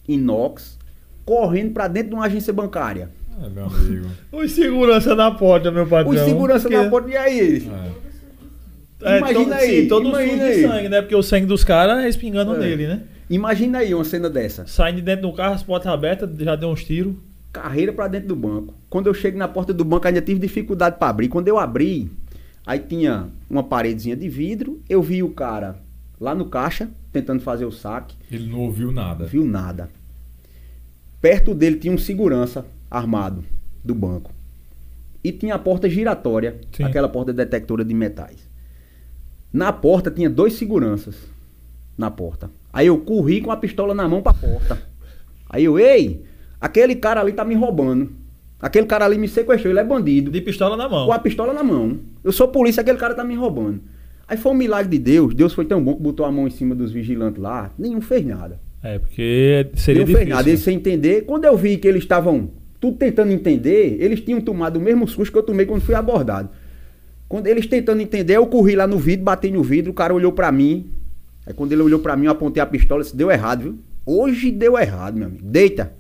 inox, 0.08 0.78
correndo 1.26 1.72
pra 1.74 1.88
dentro 1.88 2.10
de 2.10 2.16
uma 2.16 2.26
agência 2.26 2.54
bancária. 2.54 3.10
É, 3.44 3.50
meu 3.50 3.66
amigo. 3.66 4.08
Os 4.32 4.52
segurança 4.54 5.14
na 5.16 5.32
porta, 5.32 5.70
meu 5.72 5.86
patrão. 5.86 6.14
Os 6.14 6.22
segurança 6.22 6.70
Porque- 6.70 6.82
na 6.84 6.90
porta, 6.90 7.10
e 7.12 7.18
aí? 7.18 7.68
É. 7.92 8.06
É, 9.02 9.18
Imagina 9.20 9.46
to- 9.46 9.54
aí, 9.54 9.82
Sim, 9.82 9.88
todo 9.90 10.08
imagina 10.10 10.46
sujo 10.48 10.54
de 10.56 10.62
sangue, 10.68 10.90
né? 10.90 11.02
Porque 11.02 11.16
o 11.16 11.22
sangue 11.22 11.46
dos 11.46 11.64
caras 11.64 12.04
é 12.06 12.08
espingando 12.10 12.56
É. 12.56 12.60
nele, 12.60 12.88
né? 12.88 13.02
Imagina 13.30 13.80
aí 13.80 13.94
uma 13.94 14.06
cena 14.06 14.30
dessa. 14.30 14.66
Saindo 14.68 14.98
de 14.98 15.02
dentro 15.02 15.24
do 15.30 15.34
carro, 15.34 15.54
as 15.54 15.62
portas 15.62 15.92
abertas, 15.92 16.30
já 16.40 16.56
deu 16.56 16.70
uns 16.70 16.84
tiros. 16.84 17.14
Carreira 17.56 17.94
pra 17.94 18.10
dentro 18.10 18.28
do 18.28 18.36
banco. 18.36 18.74
Quando 18.90 19.08
eu 19.08 19.14
chego 19.14 19.38
na 19.38 19.48
porta 19.48 19.74
do 19.74 19.86
banco, 19.86 20.06
ainda 20.06 20.22
tive 20.22 20.42
dificuldade 20.42 20.98
pra 20.98 21.08
abrir. 21.08 21.30
Quando 21.30 21.48
eu 21.48 21.58
abri, 21.58 22.12
aí 22.66 22.80
tinha 22.80 23.30
uma 23.50 23.64
paredezinha 23.64 24.14
de 24.16 24.28
vidro. 24.28 24.82
Eu 24.90 25.02
vi 25.02 25.24
o 25.24 25.30
cara 25.30 25.78
lá 26.20 26.36
no 26.36 26.50
caixa, 26.50 26.90
tentando 27.14 27.42
fazer 27.42 27.64
o 27.64 27.72
saque. 27.72 28.18
Ele 28.30 28.50
não 28.50 28.60
ouviu 28.60 28.92
nada. 28.92 29.26
Viu 29.26 29.46
nada. 29.46 29.90
Perto 31.22 31.56
dele 31.56 31.78
tinha 31.78 31.94
um 31.94 31.98
segurança 31.98 32.66
armado 32.92 33.42
do 33.82 33.96
banco. 33.96 34.32
E 35.24 35.32
tinha 35.32 35.56
a 35.56 35.60
porta 35.60 35.90
giratória, 35.90 36.60
Sim. 36.76 36.84
aquela 36.84 37.08
porta 37.08 37.32
detectora 37.32 37.86
de 37.86 37.94
metais. 37.94 38.46
Na 39.52 39.72
porta 39.72 40.12
tinha 40.12 40.30
dois 40.30 40.56
seguranças. 40.56 41.16
Na 41.98 42.12
porta. 42.12 42.52
Aí 42.74 42.88
eu 42.88 42.98
corri 42.98 43.40
com 43.40 43.50
a 43.50 43.56
pistola 43.56 43.94
na 43.96 44.10
mão 44.10 44.22
pra 44.22 44.34
porta. 44.34 44.78
Aí 45.50 45.64
eu, 45.64 45.80
ei! 45.80 46.26
Aquele 46.60 46.96
cara 46.96 47.22
ali 47.22 47.34
tá 47.34 47.44
me 47.46 47.56
roubando. 47.56 48.10
Aquele 48.60 48.88
cara 48.88 49.06
ali 49.06 49.18
me 49.18 49.28
sequestrou, 49.28 49.72
ele 49.72 49.80
é 49.80 49.84
bandido. 49.84 50.32
De 50.32 50.42
pistola 50.42 50.76
na 50.78 50.88
mão. 50.90 51.06
Com 51.06 51.14
a 51.14 51.20
pistola 51.20 51.54
na 51.54 51.64
mão. 51.64 52.00
Eu 52.24 52.32
sou 52.32 52.48
polícia, 52.48 52.82
aquele 52.82 52.98
cara 52.98 53.14
tá 53.14 53.24
me 53.24 53.36
roubando. 53.36 53.82
Aí 54.28 54.38
foi 54.38 54.52
um 54.52 54.56
milagre 54.56 54.98
de 54.98 55.04
Deus. 55.04 55.36
Deus 55.36 55.54
foi 55.54 55.66
tão 55.66 55.84
bom 55.84 55.94
que 55.96 56.02
botou 56.02 56.26
a 56.26 56.32
mão 56.32 56.48
em 56.48 56.52
cima 56.52 56.74
dos 56.74 56.92
vigilantes 56.92 57.42
lá. 57.42 57.72
Nenhum 57.78 58.02
fez 58.02 58.26
nada. 58.26 58.60
É, 58.82 58.98
porque 58.98 59.68
seria 59.76 60.00
Nenhum 60.04 60.06
difícil. 60.06 60.18
fez 60.18 60.30
nada. 60.30 60.50
Eles 60.50 60.62
sem 60.62 60.78
entender. 60.78 61.26
Quando 61.26 61.46
eu 61.46 61.56
vi 61.56 61.78
que 61.78 61.88
eles 61.88 62.02
estavam 62.04 62.50
tudo 62.80 62.98
tentando 62.98 63.32
entender, 63.32 63.98
eles 64.00 64.22
tinham 64.22 64.42
tomado 64.42 64.78
o 64.78 64.82
mesmo 64.82 65.08
susto 65.08 65.32
que 65.32 65.38
eu 65.38 65.44
tomei 65.44 65.66
quando 65.66 65.82
fui 65.82 65.94
abordado. 65.94 66.50
Quando 67.28 67.48
eles 67.48 67.68
tentando 67.68 68.02
entender, 68.02 68.38
eu 68.38 68.46
corri 68.48 68.76
lá 68.76 68.88
no 68.88 68.98
vidro, 68.98 69.26
bati 69.26 69.50
no 69.52 69.64
vidro, 69.64 69.92
o 69.92 69.94
cara 69.96 70.14
olhou 70.14 70.32
pra 70.32 70.52
mim. 70.52 70.88
Aí 71.46 71.54
quando 71.54 71.72
ele 71.72 71.82
olhou 71.82 72.00
pra 72.00 72.16
mim, 72.16 72.26
eu 72.26 72.32
apontei 72.32 72.62
a 72.62 72.66
pistola 72.66 73.02
e 73.02 73.04
disse, 73.04 73.16
deu 73.16 73.30
errado, 73.32 73.62
viu? 73.64 73.76
Hoje 74.06 74.52
deu 74.52 74.78
errado, 74.78 75.18
meu 75.18 75.28
amigo. 75.28 75.44
Deita. 75.44 75.94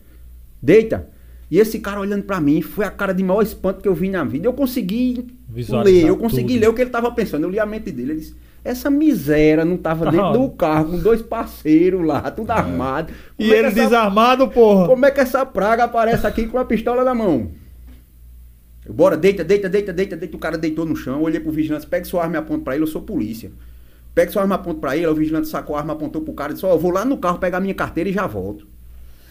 Deita. 0.66 1.08
E 1.52 1.60
esse 1.60 1.80
cara 1.80 2.00
olhando 2.00 2.24
pra 2.24 2.42
mim, 2.42 2.62
foi 2.62 2.86
a 2.86 2.90
cara 2.90 3.14
de 3.14 3.24
maior 3.24 3.44
espanto 3.44 3.82
que 3.82 3.88
eu 3.88 3.94
vi 3.94 4.10
na 4.10 4.24
vida. 4.24 4.48
Eu 4.48 4.54
consegui 4.54 5.28
Visualizar 5.48 6.02
ler, 6.04 6.10
eu 6.10 6.18
consegui 6.18 6.54
tudo. 6.54 6.62
ler 6.62 6.70
o 6.70 6.74
que 6.74 6.82
ele 6.82 6.90
tava 6.90 7.12
pensando. 7.12 7.44
Eu 7.44 7.50
li 7.52 7.60
a 7.60 7.66
mente 7.68 7.92
dele. 7.92 8.14
Ele 8.14 8.20
disse, 8.20 8.36
essa 8.64 8.90
miséria 8.90 9.64
não 9.64 9.78
tava 9.78 10.06
dentro 10.10 10.26
Ah. 10.26 10.32
do 10.34 10.50
carro, 10.50 10.90
com 10.92 10.98
dois 11.00 11.22
parceiros 11.22 12.04
lá, 12.04 12.32
tudo 12.32 12.50
armado. 12.50 13.14
E 13.38 13.44
Como 13.44 13.52
é 13.52 13.54
que 13.54 13.60
ele 13.60 13.68
essa- 13.68 13.76
desarmado, 13.84 14.48
porra. 14.48 14.88
como 14.88 15.06
é 15.06 15.12
que 15.12 15.20
essa 15.20 15.46
praga 15.46 15.84
aparece 15.84 16.26
aqui 16.26 16.48
com 16.48 16.58
a 16.58 16.66
pistola 16.66 17.04
na 17.04 17.14
mão? 17.14 17.52
Eu, 18.84 18.94
Bora, 18.94 19.16
deita, 19.16 19.44
deita, 19.44 19.70
deita, 19.70 19.94
deita, 19.94 20.18
deita. 20.18 20.36
O 20.36 20.40
cara 20.40 20.58
deitou 20.58 20.84
no 20.86 20.96
chão. 20.96 21.18
Eu 21.20 21.22
olhei 21.22 21.40
pro 21.40 21.52
vigilante, 21.52 21.86
pega 21.86 22.06
sua 22.06 22.24
arma 22.24 22.36
e 22.38 22.40
aponta 22.40 22.64
pra 22.64 22.74
ele, 22.74 22.84
eu 22.84 22.88
sou 22.88 23.04
polícia. 23.04 23.52
Pega 24.16 24.32
sua 24.32 24.42
arma 24.42 24.56
e 24.56 24.58
aponta 24.60 24.80
pra 24.80 24.98
ele. 24.98 25.06
O 25.08 25.14
vigilante 25.16 25.48
sacou 25.48 25.76
a 25.76 25.80
arma, 25.80 25.94
apontou 25.94 26.24
pro 26.24 26.34
cara 26.34 26.52
e 26.52 26.54
disse: 26.56 26.66
Ó, 26.66 26.72
eu 26.74 26.80
vou 26.80 26.90
lá 26.92 27.06
no 27.06 27.18
carro 27.18 27.38
pegar 27.38 27.60
minha 27.60 27.74
carteira 27.76 28.10
e 28.10 28.14
já 28.14 28.26
volto. 28.26 28.68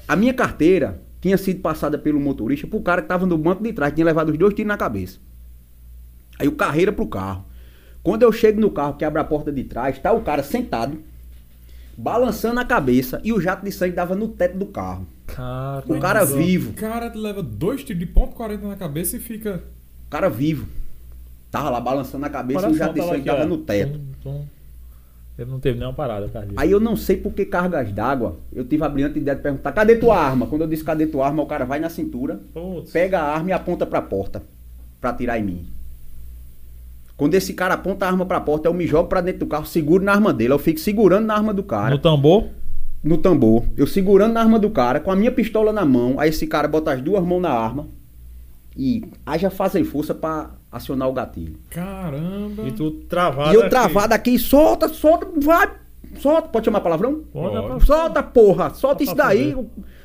A 0.06 0.14
minha 0.14 0.34
carteira 0.34 1.00
tinha 1.24 1.38
sido 1.38 1.60
passada 1.62 1.96
pelo 1.96 2.20
motorista 2.20 2.66
pro 2.66 2.82
cara 2.82 3.00
que 3.00 3.08
tava 3.08 3.24
no 3.24 3.38
banco 3.38 3.62
de 3.62 3.72
trás, 3.72 3.94
tinha 3.94 4.04
levado 4.04 4.28
os 4.28 4.36
dois 4.36 4.52
tiros 4.52 4.68
na 4.68 4.76
cabeça. 4.76 5.18
Aí 6.38 6.46
o 6.46 6.52
carreira 6.52 6.92
pro 6.92 7.06
carro. 7.06 7.46
Quando 8.02 8.24
eu 8.24 8.30
chego 8.30 8.60
no 8.60 8.70
carro, 8.70 8.98
que 8.98 9.06
abre 9.06 9.22
a 9.22 9.24
porta 9.24 9.50
de 9.50 9.64
trás, 9.64 9.98
tá 9.98 10.12
o 10.12 10.20
cara 10.20 10.42
sentado, 10.42 10.98
balançando 11.96 12.60
a 12.60 12.64
cabeça 12.66 13.22
e 13.24 13.32
o 13.32 13.40
jato 13.40 13.64
de 13.64 13.72
sangue 13.72 13.96
dava 13.96 14.14
no 14.14 14.28
teto 14.28 14.58
do 14.58 14.66
carro. 14.66 15.06
Cara, 15.26 15.82
O 15.88 15.98
cara 15.98 16.24
O 16.24 16.26
vivo. 16.26 16.74
cara 16.74 17.10
leva 17.14 17.42
dois 17.42 17.82
tiros 17.82 18.00
de 18.00 18.04
ponto 18.06 18.34
40 18.34 18.68
na 18.68 18.76
cabeça 18.76 19.16
e 19.16 19.18
fica. 19.18 19.64
O 20.06 20.10
cara 20.10 20.28
vivo. 20.28 20.68
Tava 21.50 21.70
lá 21.70 21.80
balançando 21.80 22.26
a 22.26 22.28
cabeça 22.28 22.68
e 22.68 22.70
o 22.70 22.74
jato 22.74 22.92
de 22.92 23.00
sangue 23.00 23.30
ó. 23.30 23.46
no 23.46 23.56
teto. 23.56 23.98
Tum, 23.98 24.04
tum. 24.22 24.46
Ele 25.36 25.50
não 25.50 25.58
teve 25.58 25.78
nenhuma 25.78 25.94
parada, 25.94 26.28
cardíaca. 26.28 26.60
Aí 26.60 26.70
eu 26.70 26.78
não 26.78 26.94
sei 26.94 27.16
por 27.16 27.32
que 27.32 27.44
cargas 27.44 27.92
d'água. 27.92 28.36
Eu 28.52 28.64
tive 28.64 28.84
a 28.84 28.88
brilhante 28.88 29.18
ideia 29.18 29.36
de 29.36 29.42
perguntar: 29.42 29.72
cadê 29.72 29.96
tua 29.96 30.16
arma? 30.16 30.46
Quando 30.46 30.62
eu 30.62 30.68
disse 30.68 30.84
cadê 30.84 31.06
tua 31.06 31.26
arma, 31.26 31.42
o 31.42 31.46
cara 31.46 31.64
vai 31.64 31.80
na 31.80 31.88
cintura, 31.88 32.40
Putz. 32.52 32.92
pega 32.92 33.20
a 33.20 33.34
arma 33.34 33.50
e 33.50 33.52
aponta 33.52 33.84
pra 33.84 34.00
porta. 34.00 34.42
Pra 35.00 35.10
atirar 35.10 35.38
em 35.40 35.44
mim. 35.44 35.66
Quando 37.16 37.34
esse 37.34 37.52
cara 37.52 37.74
aponta 37.74 38.06
a 38.06 38.08
arma 38.08 38.26
pra 38.26 38.40
porta, 38.40 38.68
eu 38.68 38.74
me 38.74 38.86
jogo 38.86 39.08
pra 39.08 39.20
dentro 39.20 39.40
do 39.40 39.46
carro, 39.46 39.66
seguro 39.66 40.04
na 40.04 40.12
arma 40.12 40.32
dele. 40.32 40.52
Eu 40.52 40.58
fico 40.58 40.78
segurando 40.80 41.26
na 41.26 41.34
arma 41.34 41.52
do 41.52 41.62
cara. 41.62 41.90
No 41.90 41.98
tambor? 41.98 42.48
no 43.04 43.18
tambor, 43.18 43.64
eu 43.76 43.86
segurando 43.86 44.32
na 44.32 44.40
arma 44.40 44.58
do 44.58 44.70
cara, 44.70 44.98
com 44.98 45.10
a 45.10 45.16
minha 45.16 45.30
pistola 45.30 45.74
na 45.74 45.84
mão, 45.84 46.18
aí 46.18 46.30
esse 46.30 46.46
cara 46.46 46.66
bota 46.66 46.90
as 46.90 47.02
duas 47.02 47.22
mãos 47.22 47.42
na 47.42 47.50
arma 47.50 47.86
e 48.74 49.04
haja 49.26 49.50
fazer 49.50 49.84
força 49.84 50.14
pra 50.14 50.52
acionar 50.74 51.08
o 51.08 51.12
gatilho. 51.12 51.56
Caramba. 51.70 52.64
E 52.66 52.72
tu 52.72 52.90
travado. 52.90 53.52
e 53.52 53.54
eu 53.54 53.60
aqui. 53.62 53.70
travado 53.70 54.12
aqui, 54.12 54.38
solta, 54.38 54.88
solta, 54.88 55.28
vai, 55.40 55.70
solta, 56.18 56.48
pode 56.48 56.64
chamar 56.64 56.80
palavrão? 56.80 57.22
Pode, 57.32 57.54
Pode. 57.54 57.68
pode. 57.68 57.86
Solta, 57.86 58.22
porra, 58.22 58.70
solta 58.74 59.04
Só 59.04 59.10
isso 59.10 59.14
daí. 59.14 59.56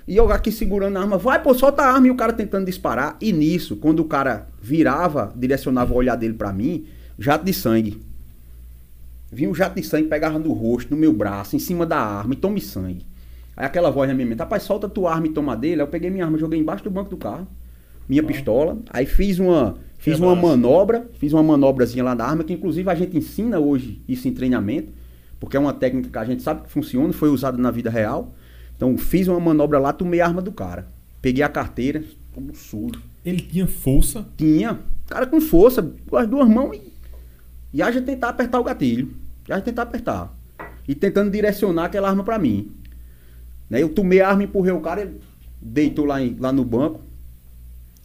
E 0.07 0.15
eu 0.15 0.31
aqui 0.31 0.51
segurando 0.51 0.97
a 0.97 1.01
arma, 1.01 1.17
vai, 1.17 1.41
pô, 1.41 1.53
solta 1.53 1.83
a 1.83 1.93
arma 1.93 2.07
e 2.07 2.11
o 2.11 2.15
cara 2.15 2.33
tentando 2.33 2.65
disparar. 2.65 3.17
E 3.19 3.31
nisso, 3.31 3.75
quando 3.75 3.99
o 3.99 4.05
cara 4.05 4.47
virava, 4.61 5.31
direcionava 5.35 5.93
o 5.93 5.97
olhar 5.97 6.15
dele 6.15 6.33
pra 6.33 6.51
mim, 6.53 6.85
jato 7.17 7.45
de 7.45 7.53
sangue. 7.53 8.01
Vinha 9.31 9.49
um 9.49 9.53
jato 9.53 9.75
de 9.75 9.85
sangue, 9.85 10.07
pegava 10.07 10.39
no 10.39 10.51
rosto, 10.51 10.91
no 10.91 10.97
meu 10.97 11.13
braço, 11.13 11.55
em 11.55 11.59
cima 11.59 11.85
da 11.85 11.97
arma 11.99 12.33
e 12.33 12.37
tome 12.37 12.59
sangue. 12.59 13.05
Aí 13.55 13.65
aquela 13.65 13.91
voz 13.91 14.07
na 14.07 14.15
minha 14.15 14.25
mente, 14.27 14.39
rapaz, 14.39 14.63
solta 14.63 14.89
tua 14.89 15.13
arma 15.13 15.27
e 15.27 15.29
toma 15.31 15.55
dele. 15.55 15.75
Aí 15.75 15.79
eu 15.81 15.87
peguei 15.87 16.09
minha 16.09 16.25
arma, 16.25 16.37
joguei 16.37 16.59
embaixo 16.59 16.83
do 16.83 16.89
banco 16.89 17.09
do 17.09 17.17
carro, 17.17 17.47
minha 18.09 18.23
pistola. 18.23 18.77
Aí 18.89 19.05
fiz 19.05 19.39
uma, 19.39 19.75
fiz 19.99 20.19
uma 20.19 20.35
manobra, 20.35 21.09
fiz 21.19 21.31
uma 21.31 21.43
manobrazinha 21.43 22.03
lá 22.03 22.15
da 22.15 22.25
arma, 22.25 22.43
que 22.43 22.51
inclusive 22.53 22.89
a 22.89 22.95
gente 22.95 23.15
ensina 23.17 23.59
hoje 23.59 24.01
isso 24.07 24.27
em 24.27 24.33
treinamento, 24.33 24.91
porque 25.39 25.55
é 25.55 25.59
uma 25.59 25.71
técnica 25.73 26.09
que 26.09 26.17
a 26.17 26.25
gente 26.25 26.41
sabe 26.41 26.63
que 26.63 26.69
funciona, 26.71 27.13
foi 27.13 27.29
usada 27.29 27.57
na 27.57 27.71
vida 27.71 27.89
real. 27.89 28.33
Então 28.75 28.97
fiz 28.97 29.27
uma 29.27 29.39
manobra 29.39 29.77
lá, 29.77 29.93
tomei 29.93 30.19
a 30.21 30.25
arma 30.27 30.41
do 30.41 30.51
cara. 30.51 30.87
Peguei 31.21 31.43
a 31.43 31.49
carteira, 31.49 32.03
todo 32.33 32.55
sujo. 32.55 33.01
Ele 33.25 33.41
tinha 33.41 33.67
força. 33.67 34.25
Tinha, 34.37 34.79
cara 35.07 35.25
com 35.27 35.39
força, 35.41 35.81
com 36.09 36.15
as 36.17 36.27
duas 36.27 36.47
mãos 36.47 36.75
e, 36.75 36.81
e 37.73 37.81
haja 37.81 38.01
tentar 38.01 38.29
apertar 38.29 38.59
o 38.59 38.63
gatilho. 38.63 39.13
E 39.47 39.51
haja 39.51 39.61
tentar 39.61 39.81
apertar. 39.83 40.33
E 40.87 40.95
tentando 40.95 41.29
direcionar 41.29 41.85
aquela 41.85 42.09
arma 42.09 42.23
pra 42.23 42.39
mim. 42.39 42.71
Né? 43.69 43.83
Eu 43.83 43.89
tomei 43.89 44.21
a 44.21 44.29
arma, 44.29 44.43
empurrei 44.43 44.71
o 44.71 44.79
cara, 44.79 45.01
ele 45.01 45.19
deitou 45.61 46.05
lá, 46.05 46.21
em- 46.21 46.37
lá 46.39 46.51
no 46.53 46.63
banco. 46.63 47.01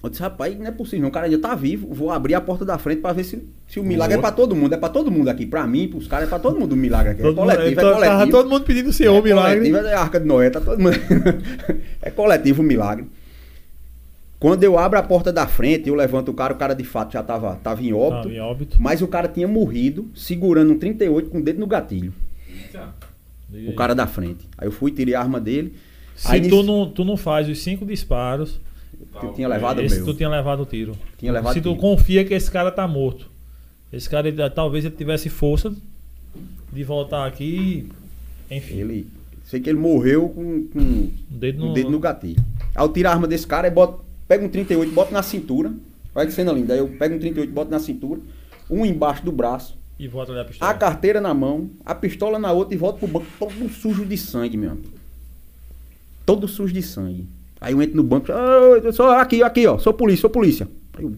Eu 0.04 0.10
disse, 0.10 0.22
rapaz, 0.22 0.58
não 0.58 0.66
é 0.66 0.70
possível, 0.70 1.02
não. 1.02 1.08
o 1.08 1.12
cara 1.12 1.26
ainda 1.26 1.38
tá 1.38 1.54
vivo. 1.54 1.88
Vou 1.92 2.10
abrir 2.10 2.34
a 2.34 2.40
porta 2.40 2.64
da 2.64 2.76
frente 2.78 3.00
pra 3.00 3.12
ver 3.12 3.24
se, 3.24 3.42
se 3.66 3.80
o 3.80 3.82
milagre 3.84 4.16
é 4.16 4.20
pra 4.20 4.30
todo 4.30 4.54
mundo. 4.54 4.74
É 4.74 4.76
pra 4.76 4.88
todo 4.88 5.10
mundo 5.10 5.28
aqui. 5.28 5.46
Pra 5.46 5.66
mim, 5.66 5.88
pros 5.88 6.06
caras, 6.06 6.26
é 6.26 6.28
pra 6.28 6.38
todo 6.38 6.58
mundo 6.60 6.72
o 6.72 6.76
milagre 6.76 7.12
aqui. 7.12 7.20
É 7.20 7.24
Todo 7.24 7.36
mundo- 7.36 7.44
coletivo, 7.46 7.68
é 7.68 7.72
então, 7.72 7.84
tava 8.00 8.04
coletivo. 8.06 8.30
todo 8.36 8.50
mundo 8.50 8.64
pedindo 8.64 8.88
o 8.90 8.92
senhor, 8.92 9.16
é 9.16 9.22
milagre. 9.22 9.70
coletivo, 9.70 9.78
é 9.88 9.94
a 9.94 10.00
Arca 10.00 10.20
de 10.20 10.26
Noé, 10.26 10.50
tá 10.50 10.60
todo 10.60 10.78
mundo. 10.80 10.96
é 12.02 12.10
coletivo 12.10 12.62
o 12.62 12.64
milagre. 12.64 13.06
Quando 14.38 14.62
eu 14.62 14.78
abro 14.78 14.98
a 14.98 15.02
porta 15.02 15.32
da 15.32 15.46
frente, 15.46 15.88
eu 15.88 15.94
levanto 15.94 16.30
o 16.30 16.34
cara, 16.34 16.52
o 16.52 16.56
cara 16.56 16.74
de 16.74 16.84
fato 16.84 17.12
já 17.14 17.22
tava, 17.22 17.56
tava 17.62 17.82
em 17.82 17.94
óbito. 17.94 18.22
Tava 18.24 18.34
em 18.34 18.40
óbito. 18.40 18.76
Mas 18.78 19.00
o 19.00 19.08
cara 19.08 19.26
tinha 19.26 19.48
morrido 19.48 20.10
segurando 20.14 20.72
um 20.72 20.78
38 20.78 21.30
com 21.30 21.38
o 21.38 21.42
dedo 21.42 21.58
no 21.60 21.66
gatilho. 21.66 22.12
O 23.68 23.74
cara 23.74 23.94
da 23.94 24.06
frente. 24.06 24.46
Aí 24.58 24.66
eu 24.68 24.72
fui, 24.72 24.90
tirei 24.90 25.14
a 25.14 25.20
arma 25.20 25.40
dele. 25.40 25.74
Se 26.16 26.30
aí 26.30 26.40
tu 26.42 26.56
nisso- 26.56 26.62
não, 26.64 26.90
tu 26.90 27.04
não 27.04 27.16
faz 27.16 27.48
os 27.48 27.62
cinco 27.62 27.86
disparos, 27.86 28.60
Eu 29.22 29.32
tinha 29.32 29.48
levado 29.48 29.80
esse 29.80 29.96
meu. 29.96 30.04
tu 30.06 30.14
tinha 30.14 30.28
levado 30.28 30.60
o 30.62 30.66
tiro. 30.66 30.96
Tinha 31.18 31.32
levado 31.32 31.54
Se 31.54 31.60
tu 31.60 31.70
tiro. 31.70 31.80
confia 31.80 32.24
que 32.24 32.34
esse 32.34 32.50
cara 32.50 32.70
tá 32.70 32.86
morto. 32.88 33.30
Esse 33.92 34.08
cara, 34.08 34.26
ele- 34.28 34.50
talvez 34.50 34.84
ele 34.84 34.94
tivesse 34.96 35.28
força 35.28 35.72
de 36.72 36.82
voltar 36.84 37.26
aqui. 37.26 37.88
Enfim, 38.50 38.74
Ele. 38.74 39.06
Sei 39.44 39.60
que 39.60 39.68
ele 39.70 39.78
morreu 39.78 40.28
com, 40.30 40.66
com 40.68 40.78
o 40.80 41.12
dedo 41.30 41.62
o 41.64 41.66
no, 41.68 41.74
dedo 41.74 41.90
no 41.90 41.98
gatilho. 42.00 42.42
Aí 42.74 42.82
eu 42.84 42.88
tiro 42.88 43.08
a 43.08 43.12
arma 43.12 43.26
desse 43.28 43.46
cara 43.46 43.68
e 43.68 43.70
boto, 43.70 44.02
pego 44.26 44.46
um 44.46 44.48
38, 44.48 44.90
boto 44.92 45.12
na 45.12 45.22
cintura. 45.22 45.72
Olha 46.14 46.26
que 46.26 46.32
cena 46.32 46.50
linda. 46.52 46.72
Aí 46.72 46.78
eu 46.80 46.88
pego 46.88 47.14
um 47.14 47.18
38, 47.18 47.52
boto 47.52 47.70
na 47.70 47.78
cintura, 47.78 48.20
um 48.70 48.84
embaixo 48.86 49.24
do 49.24 49.30
braço, 49.30 49.76
e 49.98 50.08
volta 50.08 50.32
ali 50.32 50.40
a 50.40 50.44
pistola. 50.44 50.70
a 50.70 50.74
carteira 50.74 51.20
na 51.20 51.32
mão, 51.34 51.70
a 51.84 51.94
pistola 51.94 52.38
na 52.38 52.50
outra 52.52 52.74
e 52.74 52.78
volto 52.78 52.98
pro 52.98 53.06
banco 53.06 53.26
todo 53.38 53.68
sujo 53.68 54.04
de 54.04 54.16
sangue, 54.16 54.56
meu 54.56 54.70
amigo. 54.72 54.88
Todo 56.26 56.48
sujo 56.48 56.72
de 56.72 56.82
sangue. 56.82 57.26
Aí 57.64 57.72
eu 57.72 57.80
entro 57.80 57.96
no 57.96 58.02
banco, 58.02 58.30
"Ah, 58.30 58.78
eu 58.82 58.92
sou 58.92 59.06
aqui, 59.10 59.42
aqui, 59.42 59.66
ó, 59.66 59.78
sou 59.78 59.92
polícia, 59.94 60.20
sou 60.22 60.30
polícia. 60.30 60.68
Aí 60.98 61.04
eu 61.04 61.12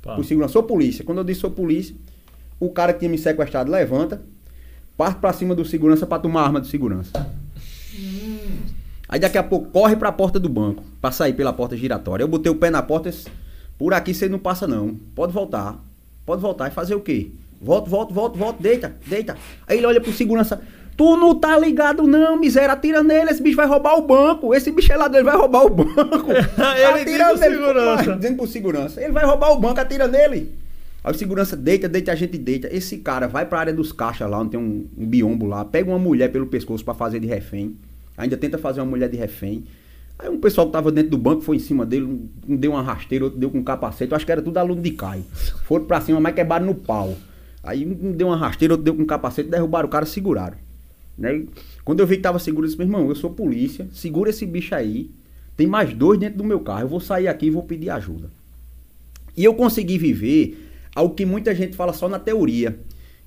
Tá. 0.00 0.16
Por 0.16 0.24
segurança, 0.24 0.52
sou 0.54 0.64
polícia. 0.64 1.04
Quando 1.04 1.18
eu 1.18 1.24
disse 1.24 1.40
sou 1.40 1.50
polícia, 1.50 1.94
o 2.58 2.68
cara 2.70 2.92
que 2.92 2.98
tinha 2.98 3.08
me 3.08 3.16
sequestrado 3.16 3.70
levanta, 3.70 4.20
parte 4.96 5.20
pra 5.20 5.32
cima 5.32 5.54
do 5.54 5.64
segurança 5.64 6.04
pra 6.06 6.18
tomar 6.18 6.40
a 6.40 6.44
arma 6.44 6.60
do 6.60 6.66
segurança. 6.66 7.12
Aí 9.08 9.20
daqui 9.20 9.38
a 9.38 9.42
pouco 9.44 9.70
corre 9.70 9.94
pra 9.94 10.10
porta 10.10 10.40
do 10.40 10.48
banco, 10.48 10.82
pra 11.00 11.12
sair 11.12 11.34
pela 11.34 11.52
porta 11.52 11.76
giratória. 11.76 12.24
Eu 12.24 12.28
botei 12.28 12.50
o 12.50 12.56
pé 12.56 12.68
na 12.70 12.82
porta 12.82 13.10
e 13.10 13.12
disse, 13.12 13.28
por 13.78 13.94
aqui 13.94 14.12
você 14.12 14.28
não 14.28 14.40
passa 14.40 14.66
não. 14.66 14.96
Pode 15.14 15.32
voltar. 15.32 15.78
Pode 16.26 16.40
voltar 16.42 16.66
e 16.68 16.70
fazer 16.72 16.96
o 16.96 17.00
quê? 17.00 17.30
Volta, 17.60 17.88
volta, 17.88 18.12
volta, 18.12 18.36
volta, 18.38 18.60
deita, 18.60 18.96
deita. 19.06 19.36
Aí 19.68 19.76
ele 19.78 19.86
olha 19.86 20.00
pro 20.00 20.12
segurança. 20.12 20.60
Tu 20.96 21.16
não 21.16 21.34
tá 21.34 21.58
ligado 21.58 22.06
não, 22.06 22.38
miséria, 22.38 22.72
atira 22.72 23.02
nele, 23.02 23.30
esse 23.30 23.42
bicho 23.42 23.56
vai 23.56 23.66
roubar 23.66 23.96
o 23.96 24.02
banco. 24.02 24.54
Esse 24.54 24.70
bicho 24.70 24.92
é 24.92 24.96
lá 24.96 25.08
dele 25.08 25.24
vai 25.24 25.36
roubar 25.36 25.64
o 25.64 25.70
banco. 25.70 26.30
Ele 26.32 27.04
diz 27.04 27.18
pro 27.18 27.38
segurança. 27.38 28.04
Vai, 28.04 28.16
dizendo 28.16 28.36
pro 28.36 28.46
segurança. 28.46 29.02
Ele 29.02 29.12
vai 29.12 29.24
roubar 29.24 29.52
o 29.52 29.58
banco, 29.58 29.80
atira 29.80 30.06
nele. 30.06 30.52
Aí 31.02 31.12
o 31.12 31.18
segurança 31.18 31.56
deita, 31.56 31.88
deita, 31.88 32.12
a 32.12 32.14
gente 32.14 32.38
deita. 32.38 32.68
Esse 32.70 32.98
cara 32.98 33.26
vai 33.26 33.46
pra 33.46 33.60
área 33.60 33.72
dos 33.72 33.90
caixas 33.90 34.30
lá, 34.30 34.38
onde 34.38 34.50
tem 34.50 34.60
um, 34.60 34.86
um 34.96 35.06
biombo 35.06 35.46
lá, 35.46 35.64
pega 35.64 35.90
uma 35.90 35.98
mulher 35.98 36.30
pelo 36.30 36.46
pescoço 36.46 36.84
pra 36.84 36.94
fazer 36.94 37.18
de 37.18 37.26
refém. 37.26 37.76
Ainda 38.16 38.36
tenta 38.36 38.58
fazer 38.58 38.80
uma 38.80 38.86
mulher 38.86 39.08
de 39.08 39.16
refém. 39.16 39.64
Aí 40.18 40.28
um 40.28 40.38
pessoal 40.38 40.66
que 40.66 40.72
tava 40.72 40.92
dentro 40.92 41.10
do 41.10 41.18
banco 41.18 41.40
foi 41.40 41.56
em 41.56 41.58
cima 41.58 41.84
dele, 41.84 42.04
um, 42.04 42.28
um 42.48 42.56
deu 42.56 42.72
uma 42.72 42.82
rasteira, 42.82 43.24
outro 43.24 43.40
deu 43.40 43.50
com 43.50 43.58
um 43.58 43.64
capacete. 43.64 44.12
Eu 44.12 44.16
acho 44.16 44.24
que 44.24 44.30
era 44.30 44.42
tudo 44.42 44.58
aluno 44.58 44.80
de 44.80 44.92
Caio. 44.92 45.24
Foram 45.64 45.86
pra 45.86 46.00
cima, 46.00 46.20
mas 46.20 46.34
quebraram 46.34 46.66
no 46.66 46.74
pau. 46.74 47.16
Aí 47.64 47.84
um 47.84 48.12
deu 48.12 48.28
uma 48.28 48.36
rasteira, 48.36 48.74
outro 48.74 48.84
deu 48.84 48.94
com 48.94 49.02
um 49.02 49.06
capacete, 49.06 49.48
derrubaram 49.48 49.88
o 49.88 49.90
cara, 49.90 50.06
seguraram. 50.06 50.56
Né? 51.16 51.44
Quando 51.84 52.00
eu 52.00 52.06
vi 52.06 52.16
que 52.16 52.22
tava 52.22 52.38
seguro, 52.38 52.64
eu 52.64 52.68
disse, 52.68 52.78
meu 52.78 52.86
irmão, 52.86 53.08
eu 53.08 53.14
sou 53.14 53.30
polícia, 53.30 53.86
segura 53.92 54.30
esse 54.30 54.46
bicho 54.46 54.74
aí. 54.74 55.10
Tem 55.56 55.66
mais 55.66 55.92
dois 55.92 56.18
dentro 56.18 56.38
do 56.38 56.44
meu 56.44 56.60
carro. 56.60 56.80
Eu 56.82 56.88
vou 56.88 57.00
sair 57.00 57.28
aqui 57.28 57.46
e 57.46 57.50
vou 57.50 57.62
pedir 57.62 57.90
ajuda. 57.90 58.30
E 59.36 59.44
eu 59.44 59.54
consegui 59.54 59.98
viver 59.98 60.70
algo 60.94 61.14
que 61.14 61.24
muita 61.24 61.54
gente 61.54 61.76
fala 61.76 61.92
só 61.92 62.08
na 62.08 62.18
teoria, 62.18 62.78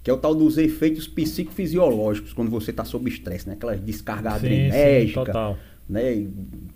que 0.03 0.09
é 0.09 0.13
o 0.13 0.17
tal 0.17 0.35
dos 0.35 0.57
efeitos 0.57 1.07
psicofisiológicos, 1.07 2.33
quando 2.33 2.49
você 2.49 2.71
está 2.71 2.83
sob 2.83 3.09
estresse, 3.09 3.47
né? 3.47 3.53
Aquelas 3.53 3.79
descargas 3.79 4.33
Sim, 4.33 4.39
sim, 4.41 4.47
adrenérgicas. 4.47 5.25
total. 5.25 5.57
né? 5.89 6.27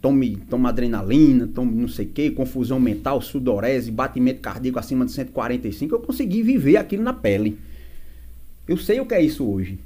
Tome, 0.01 0.37
tome 0.49 0.67
adrenalina, 0.67 1.49
não 1.55 1.87
sei 1.87 2.05
o 2.05 2.09
que, 2.09 2.31
confusão 2.31 2.79
mental, 2.79 3.21
sudorese, 3.21 3.91
batimento 3.91 4.41
cardíaco 4.41 4.79
acima 4.79 5.05
de 5.05 5.11
145. 5.11 5.93
Eu 5.93 5.99
consegui 5.99 6.41
viver 6.41 6.77
aquilo 6.77 7.03
na 7.03 7.13
pele. 7.13 7.57
Eu 8.67 8.77
sei 8.77 8.99
o 8.99 9.05
que 9.05 9.15
é 9.15 9.21
isso 9.21 9.47
hoje. 9.47 9.79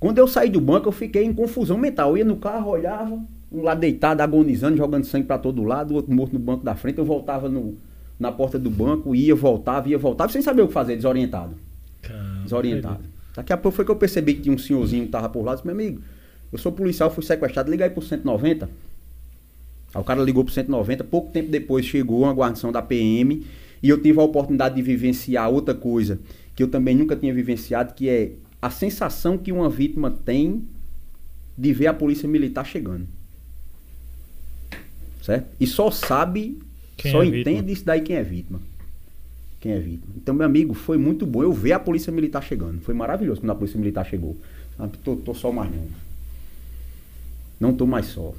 Quando 0.00 0.16
eu 0.16 0.26
saí 0.26 0.48
do 0.48 0.60
banco, 0.60 0.88
eu 0.88 0.92
fiquei 0.92 1.22
em 1.22 1.32
confusão 1.32 1.76
mental. 1.76 2.12
Eu 2.12 2.16
ia 2.16 2.24
no 2.24 2.36
carro, 2.36 2.70
olhava, 2.70 3.20
um 3.52 3.62
lá 3.62 3.74
deitado, 3.74 4.22
agonizando, 4.22 4.78
jogando 4.78 5.04
sangue 5.04 5.26
para 5.26 5.36
todo 5.36 5.62
lado, 5.62 5.92
o 5.92 5.94
outro 5.96 6.10
morto 6.12 6.32
no 6.32 6.38
banco 6.38 6.64
da 6.64 6.74
frente. 6.74 6.98
Eu 6.98 7.04
voltava 7.04 7.50
no, 7.50 7.76
na 8.18 8.32
porta 8.32 8.58
do 8.58 8.70
banco, 8.70 9.14
ia, 9.14 9.34
voltava, 9.34 9.90
ia, 9.90 9.98
voltava, 9.98 10.32
sem 10.32 10.40
saber 10.40 10.62
o 10.62 10.68
que 10.68 10.72
fazer, 10.72 10.96
desorientado. 10.96 11.54
Caramba, 12.00 12.42
Desorientado. 12.44 13.00
Daqui 13.36 13.52
a 13.52 13.58
pouco 13.58 13.76
foi 13.76 13.84
que 13.84 13.90
eu 13.90 13.96
percebi 13.96 14.34
que 14.34 14.40
tinha 14.40 14.54
um 14.54 14.58
senhorzinho 14.58 15.04
que 15.04 15.10
tava 15.10 15.28
por 15.28 15.44
lá. 15.44 15.54
Disse, 15.54 15.66
meu 15.66 15.74
amigo, 15.74 16.00
eu 16.50 16.58
sou 16.58 16.72
policial, 16.72 17.10
fui 17.10 17.22
sequestrado, 17.22 17.70
liga 17.70 17.84
aí 17.84 17.90
pro 17.90 18.00
190. 18.02 18.68
Aí 19.94 20.00
o 20.00 20.04
cara 20.04 20.22
ligou 20.22 20.44
pro 20.44 20.52
190, 20.52 21.04
pouco 21.04 21.30
tempo 21.30 21.50
depois 21.50 21.84
chegou 21.84 22.22
uma 22.22 22.32
guarnição 22.32 22.72
da 22.72 22.80
PM 22.80 23.44
e 23.82 23.88
eu 23.88 24.00
tive 24.00 24.18
a 24.18 24.22
oportunidade 24.22 24.76
de 24.76 24.82
vivenciar 24.82 25.50
outra 25.50 25.74
coisa 25.74 26.18
que 26.54 26.62
eu 26.62 26.68
também 26.68 26.94
nunca 26.94 27.16
tinha 27.16 27.32
vivenciado, 27.34 27.94
que 27.94 28.08
é 28.08 28.32
a 28.60 28.70
sensação 28.70 29.38
que 29.38 29.52
uma 29.52 29.68
vítima 29.70 30.10
tem 30.10 30.64
de 31.56 31.72
ver 31.72 31.86
a 31.88 31.94
polícia 31.94 32.28
militar 32.28 32.64
chegando. 32.66 33.06
Certo? 35.22 35.46
E 35.60 35.66
só 35.66 35.90
sabe, 35.90 36.58
Quem 36.96 37.12
só 37.12 37.22
é 37.22 37.30
vítima. 37.30 37.40
entende 37.56 37.72
isso 37.72 37.84
daí 37.84 38.00
quem 38.00 38.16
é 38.16 38.22
vítima. 38.22 38.60
Quem 39.60 39.72
é 39.72 39.78
vítima. 39.78 40.12
Então, 40.16 40.34
meu 40.34 40.46
amigo, 40.46 40.72
foi 40.72 40.96
muito 40.96 41.26
bom 41.26 41.42
eu 41.42 41.52
ver 41.52 41.72
a 41.72 41.78
polícia 41.80 42.10
militar 42.10 42.42
chegando. 42.42 42.80
Foi 42.80 42.94
maravilhoso 42.94 43.40
quando 43.40 43.50
a 43.50 43.54
polícia 43.54 43.78
militar 43.78 44.06
chegou. 44.06 44.36
Ah, 44.78 44.88
Tô, 45.04 45.16
tô 45.16 45.34
só 45.34 45.52
mais 45.52 45.70
não. 45.70 45.86
Não 47.60 47.74
tô 47.74 47.86
mais 47.86 48.06
só. 48.06 48.34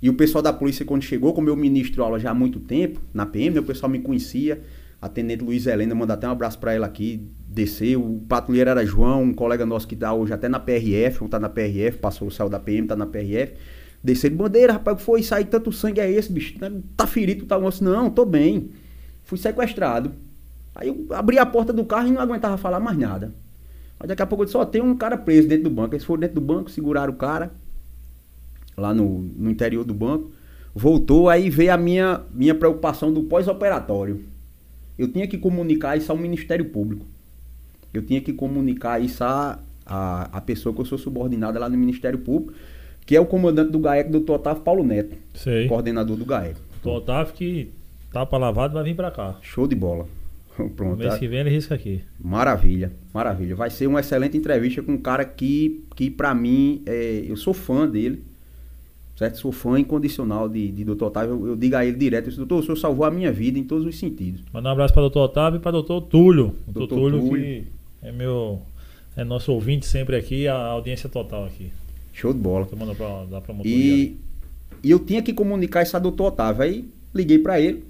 E 0.00 0.08
o 0.08 0.14
pessoal 0.14 0.40
da 0.40 0.52
polícia, 0.52 0.84
quando 0.84 1.02
chegou, 1.02 1.34
como 1.34 1.48
eu 1.50 1.56
ministro 1.56 2.02
aula 2.02 2.18
já 2.18 2.30
há 2.30 2.34
muito 2.34 2.58
tempo, 2.60 2.98
na 3.12 3.26
PM, 3.26 3.58
o 3.58 3.62
pessoal 3.62 3.90
me 3.90 4.00
conhecia. 4.00 4.62
A 5.04 5.08
tenente 5.10 5.44
Luiz 5.44 5.66
Helena, 5.66 5.94
manda 5.94 6.14
até 6.14 6.26
um 6.26 6.30
abraço 6.30 6.58
pra 6.58 6.72
ela 6.72 6.86
aqui, 6.86 7.28
desceu. 7.46 8.02
O 8.02 8.20
patrulheiro 8.26 8.70
era 8.70 8.86
João, 8.86 9.24
um 9.24 9.34
colega 9.34 9.66
nosso 9.66 9.86
que 9.86 9.94
tá 9.94 10.14
hoje 10.14 10.32
até 10.32 10.48
na 10.48 10.58
PRF, 10.58 11.22
um 11.22 11.28
tá 11.28 11.38
na 11.38 11.50
PRF, 11.50 11.98
passou, 11.98 12.30
saiu 12.30 12.48
da 12.48 12.58
PM, 12.58 12.88
tá 12.88 12.96
na 12.96 13.04
PRF. 13.04 13.52
Desceram, 14.02 14.34
bandeira, 14.34 14.72
rapaz, 14.72 15.02
foi 15.02 15.22
sair 15.22 15.44
tanto 15.44 15.70
sangue 15.70 16.00
é 16.00 16.10
esse, 16.10 16.32
bicho? 16.32 16.54
Tá 16.96 17.06
ferido, 17.06 17.44
tá 17.44 17.58
moço? 17.58 17.84
Não, 17.84 18.08
tô 18.08 18.24
bem. 18.24 18.70
Fui 19.24 19.36
sequestrado. 19.36 20.10
Aí 20.74 20.88
eu 20.88 21.06
abri 21.10 21.38
a 21.38 21.44
porta 21.44 21.70
do 21.70 21.84
carro 21.84 22.08
e 22.08 22.10
não 22.10 22.22
aguentava 22.22 22.56
falar 22.56 22.80
mais 22.80 22.96
nada. 22.96 23.30
Aí 24.00 24.08
daqui 24.08 24.22
a 24.22 24.26
pouco 24.26 24.44
eu 24.44 24.46
disse, 24.46 24.56
ó, 24.56 24.64
tem 24.64 24.80
um 24.80 24.96
cara 24.96 25.18
preso 25.18 25.46
dentro 25.46 25.64
do 25.64 25.70
banco. 25.70 25.94
Eles 25.94 26.06
foram 26.06 26.20
dentro 26.20 26.36
do 26.36 26.40
banco, 26.40 26.70
seguraram 26.70 27.12
o 27.12 27.16
cara, 27.16 27.52
lá 28.74 28.94
no, 28.94 29.18
no 29.18 29.50
interior 29.50 29.84
do 29.84 29.92
banco. 29.92 30.32
Voltou, 30.74 31.28
aí 31.28 31.50
veio 31.50 31.74
a 31.74 31.76
minha, 31.76 32.22
minha 32.32 32.54
preocupação 32.54 33.12
do 33.12 33.24
pós-operatório. 33.24 34.32
Eu 34.98 35.08
tinha 35.08 35.26
que 35.26 35.38
comunicar 35.38 35.96
isso 35.96 36.10
ao 36.12 36.18
Ministério 36.18 36.64
Público. 36.66 37.06
Eu 37.92 38.02
tinha 38.02 38.20
que 38.20 38.32
comunicar 38.32 39.00
isso 39.00 39.22
à, 39.22 39.58
à 39.86 40.40
pessoa 40.40 40.74
que 40.74 40.80
eu 40.80 40.84
sou 40.84 40.98
subordinada 40.98 41.58
lá 41.58 41.68
no 41.68 41.76
Ministério 41.76 42.18
Público, 42.18 42.52
que 43.06 43.14
é 43.14 43.20
o 43.20 43.26
comandante 43.26 43.70
do 43.70 43.78
GAEC, 43.78 44.10
doutor 44.10 44.34
Otávio 44.34 44.62
Paulo 44.62 44.84
Neto, 44.84 45.16
Sei. 45.34 45.68
coordenador 45.68 46.16
do 46.16 46.24
GAEC. 46.24 46.56
O 46.82 46.88
Otávio 46.90 47.34
que 47.34 47.70
tapa 48.12 48.36
lavado 48.36 48.74
vai 48.74 48.84
vir 48.84 48.96
pra 48.96 49.10
cá. 49.10 49.38
Show 49.42 49.66
de 49.66 49.74
bola. 49.74 50.06
Pronto. 50.76 50.98
Mês 50.98 51.16
que 51.18 51.28
vem 51.28 51.40
ele 51.40 51.50
risca 51.50 51.74
aqui. 51.74 52.02
Maravilha, 52.18 52.92
maravilha. 53.12 53.54
Vai 53.56 53.70
ser 53.70 53.86
uma 53.86 54.00
excelente 54.00 54.36
entrevista 54.36 54.82
com 54.82 54.92
um 54.92 54.98
cara 54.98 55.24
que, 55.24 55.84
que 55.94 56.10
para 56.10 56.34
mim, 56.34 56.82
é, 56.86 57.24
eu 57.26 57.36
sou 57.36 57.52
fã 57.52 57.88
dele. 57.88 58.22
Certo? 59.16 59.38
Sou 59.38 59.52
fã 59.52 59.78
incondicional 59.78 60.48
de, 60.48 60.72
de 60.72 60.84
Dr. 60.84 61.04
Otávio. 61.04 61.34
Eu, 61.34 61.46
eu 61.48 61.56
digo 61.56 61.76
a 61.76 61.84
ele 61.84 61.96
direto, 61.96 62.24
eu 62.24 62.28
disse, 62.30 62.38
doutor, 62.38 62.58
o 62.58 62.62
senhor 62.62 62.76
salvou 62.76 63.06
a 63.06 63.10
minha 63.10 63.32
vida 63.32 63.58
em 63.58 63.64
todos 63.64 63.86
os 63.86 63.96
sentidos. 63.96 64.42
Mandar 64.52 64.70
um 64.70 64.72
abraço 64.72 64.92
para 64.92 65.02
doutor 65.02 65.20
Otávio 65.20 65.58
e 65.58 65.60
para 65.60 65.72
doutor 65.72 66.00
Túlio. 66.02 66.54
Doutor 66.66 66.88
Doutor 66.88 66.98
Túlio, 66.98 67.20
Túlio. 67.20 67.42
que 67.44 67.64
é 68.02 68.10
meu. 68.10 68.60
É 69.16 69.22
nosso 69.22 69.52
ouvinte 69.52 69.86
sempre 69.86 70.16
aqui, 70.16 70.48
a 70.48 70.56
audiência 70.56 71.08
total 71.08 71.44
aqui. 71.44 71.70
Show 72.12 72.32
de 72.32 72.40
bola. 72.40 72.66
Tomando 72.66 72.94
pra, 72.96 73.24
da 73.26 73.40
promotoria. 73.40 73.72
E, 73.72 74.16
e 74.82 74.90
eu 74.90 74.98
tinha 74.98 75.22
que 75.22 75.32
comunicar 75.32 75.82
isso 75.82 75.96
a 75.96 76.00
doutor 76.00 76.26
Otávio. 76.26 76.62
Aí 76.62 76.88
liguei 77.14 77.38
pra 77.38 77.60
ele. 77.60 77.84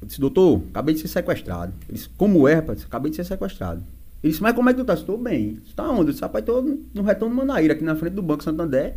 Eu 0.00 0.06
disse, 0.06 0.18
doutor, 0.18 0.62
acabei 0.70 0.94
de 0.94 1.02
ser 1.02 1.08
sequestrado. 1.08 1.74
Ele 1.86 1.98
disse, 1.98 2.08
como 2.16 2.48
é, 2.48 2.54
rapaz? 2.54 2.82
Acabei 2.84 3.10
de 3.10 3.16
ser 3.16 3.24
sequestrado. 3.24 3.84
Ele 4.22 4.30
disse, 4.30 4.42
mas 4.42 4.54
como 4.54 4.70
é 4.70 4.72
que 4.72 4.80
tu 4.80 4.84
tá? 4.86 4.94
Estou 4.94 5.18
bem. 5.18 5.58
Você 5.64 5.74
tá 5.76 5.88
onde? 5.90 6.00
Eu 6.00 6.12
disse, 6.12 6.22
rapaz, 6.22 6.44
tô 6.44 6.62
no 6.94 7.02
retorno 7.02 7.34
do 7.34 7.38
Manaíra, 7.38 7.74
aqui 7.74 7.84
na 7.84 7.94
frente 7.94 8.14
do 8.14 8.22
Banco 8.22 8.42
Santander. 8.42 8.96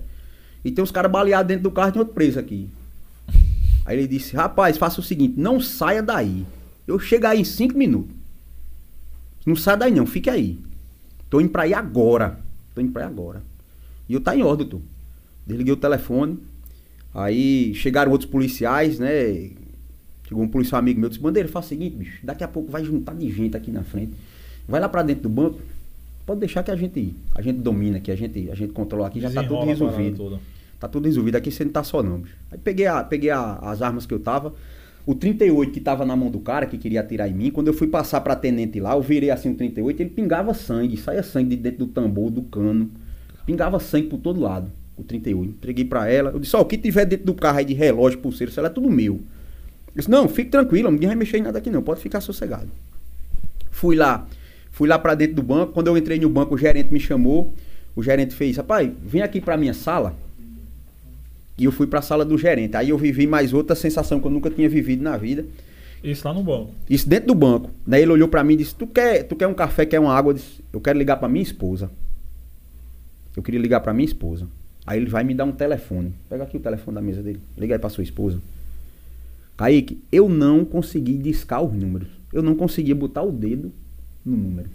E 0.66 0.72
tem 0.72 0.84
uns 0.84 0.90
caras 0.90 1.12
baleados 1.12 1.48
dentro 1.48 1.64
do 1.64 1.72
carro 1.72 1.90
e 1.90 1.92
tem 1.92 2.00
outro 2.00 2.16
preso 2.16 2.40
aqui. 2.40 2.68
Aí 3.86 4.00
ele 4.00 4.08
disse, 4.08 4.36
rapaz, 4.36 4.80
faça 4.80 5.00
o 5.00 5.04
seguinte, 5.04 5.40
não 5.40 5.62
saia 5.62 6.02
daí. 6.02 6.44
Eu 6.88 6.98
chego 7.00 7.28
aí 7.28 7.42
em 7.42 7.44
cinco 7.44 7.78
minutos. 7.78 8.16
Não 9.46 9.56
saia 9.56 9.78
daí 9.78 9.92
não, 9.92 10.06
fique 10.06 10.30
aí. 10.30 10.60
Tô 11.30 11.40
indo 11.40 11.50
pra 11.50 11.64
aí 11.64 11.74
agora. 11.74 12.40
Tô 12.74 12.82
indo 12.82 12.92
pra 12.92 13.04
aí 13.04 13.08
agora. 13.08 13.44
E 14.08 14.14
eu 14.14 14.22
tá 14.22 14.36
em 14.36 14.44
ordem, 14.44 14.68
doutor. 14.68 14.86
Desliguei 15.46 15.74
o 15.74 15.78
telefone. 15.78 16.40
Aí 17.14 17.74
chegaram 17.76 18.12
outros 18.12 18.30
policiais, 18.30 19.00
né? 19.00 19.52
Chegou 20.28 20.44
um 20.44 20.48
policial 20.48 20.80
amigo 20.80 21.00
meu, 21.00 21.10
disse, 21.10 21.22
Bandeira, 21.22 21.48
faz 21.48 21.66
o 21.66 21.70
seguinte, 21.70 21.96
bicho, 21.96 22.20
daqui 22.24 22.44
a 22.44 22.48
pouco 22.48 22.72
vai 22.72 22.84
juntar 22.84 23.14
de 23.14 23.30
gente 23.32 23.56
aqui 23.56 23.72
na 23.72 23.84
frente. 23.84 24.14
Vai 24.68 24.80
lá 24.82 24.90
pra 24.90 25.04
dentro 25.04 25.24
do 25.24 25.30
banco. 25.30 25.60
Pode 26.26 26.40
deixar 26.40 26.64
que 26.64 26.72
a 26.72 26.76
gente, 26.76 27.16
a 27.36 27.42
gente 27.42 27.60
domina 27.60 27.98
aqui, 27.98 28.12
a 28.12 28.16
gente, 28.16 28.50
a 28.50 28.56
gente 28.56 28.74
controla 28.74 29.08
aqui, 29.08 29.22
já 29.22 29.30
tá 29.30 29.44
tudo 29.44 29.64
resolvido. 29.64 30.40
Tá 30.80 30.88
tudo 30.88 31.06
resolvido. 31.06 31.36
Aqui 31.36 31.52
você 31.52 31.64
não 31.64 31.72
tá 31.72 31.84
só 31.84 32.04
não, 32.04 32.20
bicho. 32.20 32.36
Aí 32.52 32.58
peguei, 32.58 32.86
a, 32.88 33.04
peguei 33.04 33.30
a- 33.30 33.58
as 33.62 33.82
armas 33.82 34.06
que 34.06 34.14
eu 34.14 34.20
tava. 34.20 34.54
O 35.06 35.14
38 35.14 35.72
que 35.72 35.80
tava 35.80 36.04
na 36.04 36.16
mão 36.16 36.32
do 36.32 36.40
cara, 36.40 36.66
que 36.66 36.78
queria 36.78 37.00
atirar 37.02 37.30
em 37.30 37.34
mim, 37.34 37.52
quando 37.52 37.68
eu 37.68 37.74
fui 37.74 37.88
passar 37.88 38.22
pra 38.22 38.36
tenente 38.36 38.80
lá, 38.80 38.96
eu 38.96 39.02
virei 39.02 39.30
assim 39.30 39.52
o 39.52 39.56
38, 39.56 40.02
ele 40.02 40.10
pingava 40.10 40.52
sangue, 40.54 40.98
saia 40.98 41.22
sangue 41.22 41.56
de 41.56 41.62
dentro 41.62 41.86
do 41.86 41.88
tambor, 41.88 42.32
do 42.32 42.42
cano. 42.42 42.90
Pingava 43.46 43.80
sangue 43.80 44.08
por 44.08 44.18
todo 44.18 44.40
lado, 44.42 44.72
o 44.98 45.04
38. 45.04 45.52
Entreguei 45.52 45.86
pra 45.86 46.10
ela. 46.10 46.32
Eu 46.32 46.40
disse, 46.40 46.56
ó, 46.56 46.62
o 46.62 46.66
que 46.66 46.76
tiver 46.78 47.06
dentro 47.06 47.26
do 47.28 47.36
carro 47.36 47.60
aí 47.60 47.66
de 47.66 47.74
relógio, 47.76 48.18
pulseira, 48.20 48.50
isso 48.50 48.60
é 48.60 48.70
tudo 48.70 48.90
meu. 48.90 49.14
Eu 49.16 49.22
disse, 49.96 50.10
não, 50.10 50.28
fique 50.28 50.50
tranquilo, 50.50 50.90
ninguém 50.90 51.08
vai 51.08 51.16
mexer 51.16 51.38
em 51.38 51.44
nada 51.44 51.60
aqui 51.60 51.70
não, 51.70 51.84
pode 51.84 52.02
ficar 52.02 52.20
sossegado. 52.20 52.68
Fui 53.70 53.96
lá, 53.96 54.26
fui 54.72 54.88
lá 54.90 54.98
pra 54.98 55.14
dentro 55.14 55.36
do 55.36 55.44
banco. 55.44 55.72
Quando 55.74 55.88
eu 55.88 55.98
entrei 55.98 56.20
no 56.20 56.30
banco, 56.30 56.56
o 56.56 56.58
gerente 56.58 56.92
me 56.92 57.00
chamou. 57.00 57.54
O 57.96 58.02
gerente 58.02 58.34
fez, 58.34 58.58
rapaz, 58.58 58.92
vem 59.04 59.22
aqui 59.22 59.40
pra 59.40 59.56
minha 59.56 59.74
sala. 59.74 60.16
E 61.58 61.64
eu 61.64 61.72
fui 61.72 61.88
pra 61.88 62.02
sala 62.02 62.26
do 62.26 62.38
gerente. 62.38 62.76
Aí 62.76 62.90
eu 62.90 62.98
vivi 62.98 63.26
mais 63.26 63.54
outra 63.54 63.76
sensação 63.76 64.20
que 64.20 64.28
eu 64.28 64.32
nunca 64.32 64.50
tinha 64.50 64.68
vivido 64.68 65.04
na 65.04 65.16
vida. 65.18 65.46
Isso 66.04 66.28
lá 66.28 66.34
no 66.34 66.44
banco. 66.44 66.72
Isso 66.90 67.08
dentro 67.08 67.28
do 67.28 67.36
banco. 67.36 67.72
Daí 67.86 68.02
ele 68.02 68.12
olhou 68.12 68.28
pra 68.28 68.44
mim 68.44 68.54
e 68.54 68.58
disse: 68.58 68.76
Tu 68.76 68.86
quer, 68.86 69.24
tu 69.24 69.36
quer 69.36 69.48
um 69.48 69.54
café, 69.54 69.86
quer 69.86 70.00
uma 70.00 70.14
água? 70.14 70.32
Eu 70.32 70.36
disse: 70.36 70.64
Eu 70.72 70.82
quero 70.82 71.00
ligar 71.00 71.18
pra 71.18 71.30
minha 71.30 71.44
esposa. 71.44 71.90
Eu 73.36 73.42
queria 73.42 73.60
ligar 73.60 73.80
pra 73.80 73.94
minha 73.94 74.06
esposa. 74.06 74.48
Aí 74.86 75.00
ele 75.00 75.10
vai 75.10 75.24
me 75.24 75.34
dar 75.34 75.46
um 75.46 75.52
telefone. 75.52 76.14
Pega 76.30 76.44
aqui 76.44 76.58
o 76.58 76.60
telefone 76.60 76.96
da 76.96 77.02
mesa 77.02 77.24
dele. 77.24 77.40
Liga 77.58 77.76
aí 77.76 77.80
pra 77.80 77.90
sua 77.90 78.04
esposa. 78.04 78.40
Kaique, 79.58 80.02
eu 80.12 80.30
não 80.30 80.64
consegui 80.64 81.18
discar 81.18 81.64
os 81.64 81.74
números. 81.74 82.10
Eu 82.32 82.44
não 82.44 82.56
conseguia 82.56 82.94
botar 82.94 83.24
o 83.24 83.32
dedo 83.32 83.72
no 84.24 84.36
número. 84.36 84.70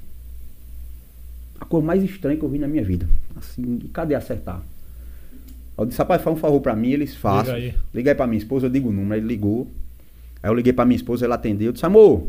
A 1.61 1.65
coisa 1.65 1.87
mais 1.87 2.03
estranha 2.03 2.39
que 2.39 2.45
eu 2.45 2.49
vi 2.49 2.59
na 2.59 2.67
minha 2.67 2.83
vida. 2.83 3.09
Assim, 3.37 3.79
e 3.85 3.89
cadê 3.89 4.15
acertar? 4.15 4.63
Eu 5.81 5.87
disse, 5.87 5.99
rapaz, 5.99 6.21
faz 6.21 6.37
um 6.37 6.39
favor 6.39 6.61
pra 6.61 6.77
mim, 6.77 6.91
eles 6.91 7.15
fazem. 7.15 7.55
Liga 7.55 7.67
aí. 7.67 7.75
Liga 7.95 8.11
aí 8.11 8.15
pra 8.15 8.27
minha 8.27 8.39
esposa, 8.39 8.67
eu 8.67 8.71
digo 8.71 8.91
o 8.91 8.93
número, 8.93 9.21
ele 9.21 9.27
ligou. 9.27 9.67
Aí 10.43 10.51
eu 10.51 10.55
liguei 10.55 10.73
pra 10.73 10.85
minha 10.85 10.97
esposa, 10.97 11.25
ela 11.25 11.37
atendeu. 11.37 11.69
Eu 11.69 11.73
disse, 11.73 11.87
amor, 11.87 12.27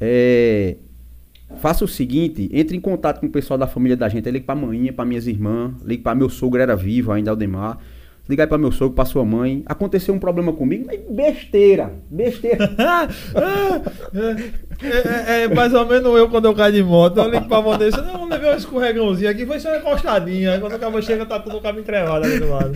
é, 0.00 0.76
faça 1.60 1.84
o 1.84 1.88
seguinte, 1.88 2.50
entre 2.52 2.76
em 2.76 2.80
contato 2.80 3.20
com 3.20 3.26
o 3.26 3.30
pessoal 3.30 3.56
da 3.56 3.66
família 3.68 3.96
da 3.96 4.08
gente. 4.08 4.26
Aí 4.26 4.32
ligue 4.32 4.46
pra 4.46 4.54
manhã, 4.54 4.92
pra 4.92 5.04
minhas 5.04 5.26
irmãs, 5.28 5.74
ligue 5.84 6.02
pra 6.02 6.14
meu 6.14 6.28
sogro, 6.28 6.60
era 6.60 6.74
vivo 6.74 7.12
ainda, 7.12 7.30
Aldemar. 7.30 7.78
Liga 8.28 8.44
aí 8.44 8.46
pra 8.46 8.56
meu 8.56 8.70
sogro, 8.70 8.94
pra 8.94 9.04
sua 9.04 9.24
mãe. 9.24 9.62
Aconteceu 9.66 10.14
um 10.14 10.18
problema 10.18 10.52
comigo, 10.52 10.84
mas 10.86 11.00
besteira, 11.10 11.92
besteira. 12.08 12.70
é, 14.82 15.40
é- 15.40 15.42
é 15.44 15.48
mais 15.48 15.74
ou 15.74 15.84
menos 15.86 16.16
eu 16.16 16.28
quando 16.28 16.44
eu 16.46 16.54
caio 16.54 16.72
de 16.72 16.82
moto. 16.82 17.18
Eu 17.18 17.28
ligo 17.28 17.46
pra 17.48 17.60
Vanessa, 17.60 18.00
não, 18.02 18.28
levei 18.28 18.52
um 18.52 18.56
escorregãozinho 18.56 19.30
aqui, 19.30 19.44
foi 19.44 19.58
só 19.58 19.70
uma 19.70 19.78
encostadinha. 19.78 20.52
Aí 20.52 20.60
quando 20.60 20.74
o 20.74 20.78
cabo 20.78 21.02
chega, 21.02 21.26
tá 21.26 21.38
tudo 21.40 21.56
o 21.56 21.60
cabo 21.60 21.80
entrevado 21.80 22.24
ali 22.24 22.38
do 22.38 22.48
lado. 22.48 22.72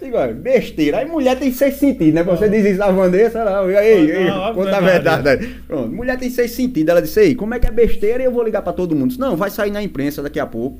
Digo, 0.00 0.16
olha, 0.16 0.32
besteira. 0.32 0.98
Aí 0.98 1.06
mulher 1.06 1.36
tem 1.36 1.50
seis 1.52 1.74
sentidos, 1.74 2.14
né? 2.14 2.22
Você 2.22 2.48
diz 2.48 2.64
isso 2.64 2.78
da 2.78 2.88
Vanessa, 2.92 3.44
não. 3.44 3.68
Ei, 3.68 4.10
ei, 4.12 4.24
Não, 4.26 4.54
conta 4.54 4.76
a 4.76 4.80
verdade. 4.80 5.28
Aí. 5.28 5.54
Pronto, 5.66 5.90
mulher 5.92 6.16
tem 6.16 6.30
seis 6.30 6.52
sentidos. 6.52 6.88
Ela 6.88 7.02
disse, 7.02 7.20
ei, 7.20 7.34
como 7.34 7.52
é 7.54 7.58
que 7.58 7.66
é 7.66 7.70
besteira? 7.72 8.22
E 8.22 8.26
eu 8.26 8.30
vou 8.30 8.44
ligar 8.44 8.62
pra 8.62 8.72
todo 8.72 8.94
mundo. 8.94 9.08
Disse, 9.08 9.20
não, 9.20 9.36
vai 9.36 9.50
sair 9.50 9.72
na 9.72 9.82
imprensa 9.82 10.22
daqui 10.22 10.38
a 10.38 10.46
pouco. 10.46 10.78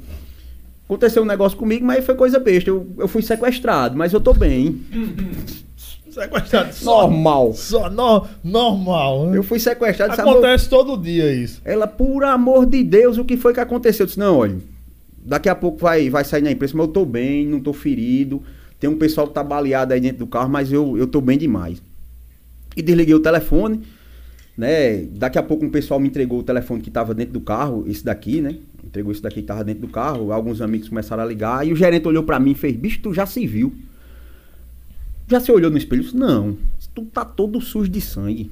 Aconteceu 0.89 1.23
um 1.23 1.27
negócio 1.27 1.59
comigo, 1.59 1.85
mas 1.85 2.03
foi 2.03 2.15
coisa 2.15 2.39
besta. 2.39 2.71
Eu, 2.71 2.87
eu 2.97 3.07
fui 3.07 3.21
sequestrado, 3.21 3.95
mas 3.95 4.15
eu 4.15 4.21
tô 4.21 4.33
bem. 4.33 4.81
Sequestrado 6.11 6.75
só. 6.75 7.03
Normal. 7.03 7.53
Só 7.53 7.91
no, 7.91 8.27
normal. 8.43 9.27
né? 9.27 9.37
Eu 9.37 9.43
fui 9.43 9.61
sequestrado. 9.61 10.19
Acontece 10.19 10.67
todo 10.67 10.97
dia 10.97 11.31
isso. 11.31 11.61
Ela, 11.63 11.87
por 11.87 12.25
amor 12.25 12.65
de 12.65 12.83
Deus, 12.83 13.19
o 13.19 13.25
que 13.25 13.37
foi 13.37 13.53
que 13.53 13.61
aconteceu? 13.61 14.05
Eu 14.05 14.07
disse, 14.07 14.19
não, 14.19 14.39
olha, 14.39 14.57
daqui 15.19 15.51
a 15.51 15.55
pouco 15.55 15.77
vai, 15.77 16.09
vai 16.09 16.25
sair 16.25 16.41
na 16.41 16.51
imprensa, 16.51 16.75
mas 16.75 16.87
eu 16.87 16.93
tô 16.93 17.05
bem, 17.05 17.47
não 17.47 17.61
tô 17.61 17.75
ferido. 17.75 18.43
Tem 18.81 18.89
um 18.89 18.97
pessoal 18.97 19.27
que 19.27 19.35
tá 19.35 19.45
baleado 19.45 19.93
aí 19.93 20.01
dentro 20.01 20.21
do 20.21 20.27
carro, 20.27 20.49
mas 20.49 20.73
eu, 20.73 20.97
eu 20.97 21.07
tô 21.07 21.21
bem 21.21 21.37
demais. 21.37 21.83
E 22.75 22.81
desliguei 22.81 23.15
o 23.15 23.21
telefone, 23.21 23.83
né? 24.59 25.05
Daqui 25.13 25.39
a 25.39 25.43
pouco 25.43 25.65
um 25.65 25.71
pessoal 25.71 26.01
me 26.01 26.09
entregou 26.09 26.41
o 26.41 26.43
telefone 26.43 26.83
que 26.83 26.91
tava 26.91 27.15
dentro 27.15 27.33
do 27.33 27.41
carro, 27.41 27.85
esse 27.87 28.05
daqui, 28.05 28.41
né? 28.41 28.57
Entregou 28.85 29.13
esse 29.13 29.23
daqui 29.23 29.41
que 29.41 29.47
tava 29.47 29.63
dentro 29.63 29.83
do 29.83 29.89
carro, 29.89 30.33
alguns 30.33 30.61
amigos 30.61 30.89
começaram 30.89 31.23
a 31.23 31.27
ligar, 31.27 31.65
e 31.65 31.73
o 31.73 31.77
gerente 31.77 32.09
olhou 32.09 32.25
pra 32.25 32.41
mim 32.41 32.51
e 32.51 32.55
fez, 32.55 32.75
bicho, 32.77 33.01
tu 33.01 33.15
já 33.15 33.25
se 33.25 33.47
viu. 33.47 33.73
Já 35.29 35.39
se 35.39 35.53
olhou 35.53 35.71
no 35.71 35.79
espelho? 35.79 36.03
Disse, 36.03 36.17
não, 36.17 36.59
tu 36.93 37.05
tá 37.05 37.25
todo 37.25 37.61
sujo 37.61 37.89
de 37.89 38.01
sangue. 38.01 38.51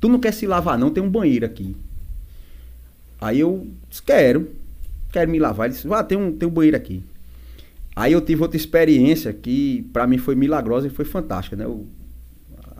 Tu 0.00 0.08
não 0.08 0.18
quer 0.18 0.32
se 0.32 0.46
lavar 0.46 0.76
não, 0.76 0.90
tem 0.90 1.02
um 1.02 1.08
banheiro 1.08 1.46
aqui. 1.46 1.76
Aí 3.20 3.38
eu 3.38 3.68
disse, 3.88 4.02
quero, 4.02 4.50
quero 5.12 5.30
me 5.30 5.38
lavar. 5.38 5.66
Ele 5.66 5.74
disse, 5.74 5.86
ah, 5.92 6.02
tem 6.02 6.18
um, 6.18 6.32
tem 6.32 6.48
um 6.48 6.52
banheiro 6.52 6.76
aqui. 6.76 7.04
Aí 7.94 8.12
eu 8.12 8.20
tive 8.20 8.42
outra 8.42 8.56
experiência 8.56 9.32
que 9.32 9.88
pra 9.92 10.06
mim 10.06 10.18
foi 10.18 10.34
milagrosa 10.34 10.88
e 10.88 10.90
foi 10.90 11.04
fantástica, 11.04 11.54
né? 11.54 11.64
Eu- 11.64 11.86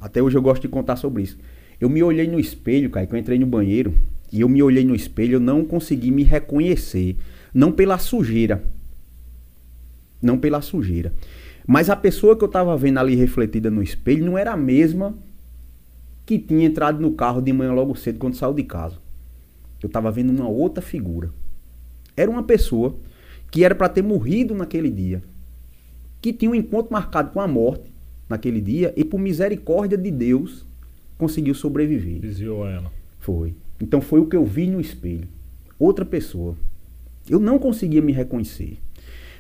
até 0.00 0.20
hoje 0.20 0.36
eu 0.36 0.42
gosto 0.42 0.62
de 0.62 0.68
contar 0.68 0.96
sobre 0.96 1.22
isso. 1.22 1.38
Eu 1.82 1.90
me 1.90 2.00
olhei 2.00 2.28
no 2.28 2.38
espelho, 2.38 2.88
cara, 2.90 3.08
que 3.08 3.12
eu 3.12 3.18
entrei 3.18 3.40
no 3.40 3.44
banheiro, 3.44 3.92
e 4.32 4.40
eu 4.40 4.48
me 4.48 4.62
olhei 4.62 4.84
no 4.84 4.94
espelho, 4.94 5.34
eu 5.34 5.40
não 5.40 5.64
consegui 5.64 6.12
me 6.12 6.22
reconhecer. 6.22 7.16
Não 7.52 7.72
pela 7.72 7.98
sujeira. 7.98 8.62
Não 10.22 10.38
pela 10.38 10.62
sujeira. 10.62 11.12
Mas 11.66 11.90
a 11.90 11.96
pessoa 11.96 12.38
que 12.38 12.44
eu 12.44 12.48
tava 12.48 12.76
vendo 12.76 12.98
ali 12.98 13.16
refletida 13.16 13.68
no 13.68 13.82
espelho 13.82 14.24
não 14.24 14.38
era 14.38 14.52
a 14.52 14.56
mesma 14.56 15.18
que 16.24 16.38
tinha 16.38 16.66
entrado 16.66 17.00
no 17.00 17.14
carro 17.14 17.42
de 17.42 17.52
manhã 17.52 17.72
logo 17.72 17.96
cedo 17.96 18.20
quando 18.20 18.36
saiu 18.36 18.54
de 18.54 18.62
casa. 18.62 18.98
Eu 19.82 19.88
tava 19.88 20.08
vendo 20.12 20.30
uma 20.30 20.48
outra 20.48 20.80
figura. 20.80 21.30
Era 22.16 22.30
uma 22.30 22.44
pessoa 22.44 22.96
que 23.50 23.64
era 23.64 23.74
para 23.74 23.88
ter 23.88 24.02
morrido 24.02 24.54
naquele 24.54 24.88
dia. 24.88 25.20
Que 26.20 26.32
tinha 26.32 26.52
um 26.52 26.54
encontro 26.54 26.92
marcado 26.92 27.32
com 27.32 27.40
a 27.40 27.48
morte 27.48 27.90
naquele 28.28 28.60
dia 28.60 28.94
e 28.96 29.04
por 29.04 29.18
misericórdia 29.18 29.98
de 29.98 30.12
Deus 30.12 30.64
conseguiu 31.22 31.54
sobreviver. 31.54 32.18
Desviou 32.18 32.66
ela. 32.66 32.90
Foi. 33.20 33.54
Então 33.80 34.00
foi 34.00 34.18
o 34.18 34.26
que 34.26 34.34
eu 34.34 34.44
vi 34.44 34.66
no 34.66 34.80
espelho. 34.80 35.28
Outra 35.78 36.04
pessoa. 36.04 36.56
Eu 37.30 37.38
não 37.38 37.60
conseguia 37.60 38.02
me 38.02 38.12
reconhecer. 38.12 38.78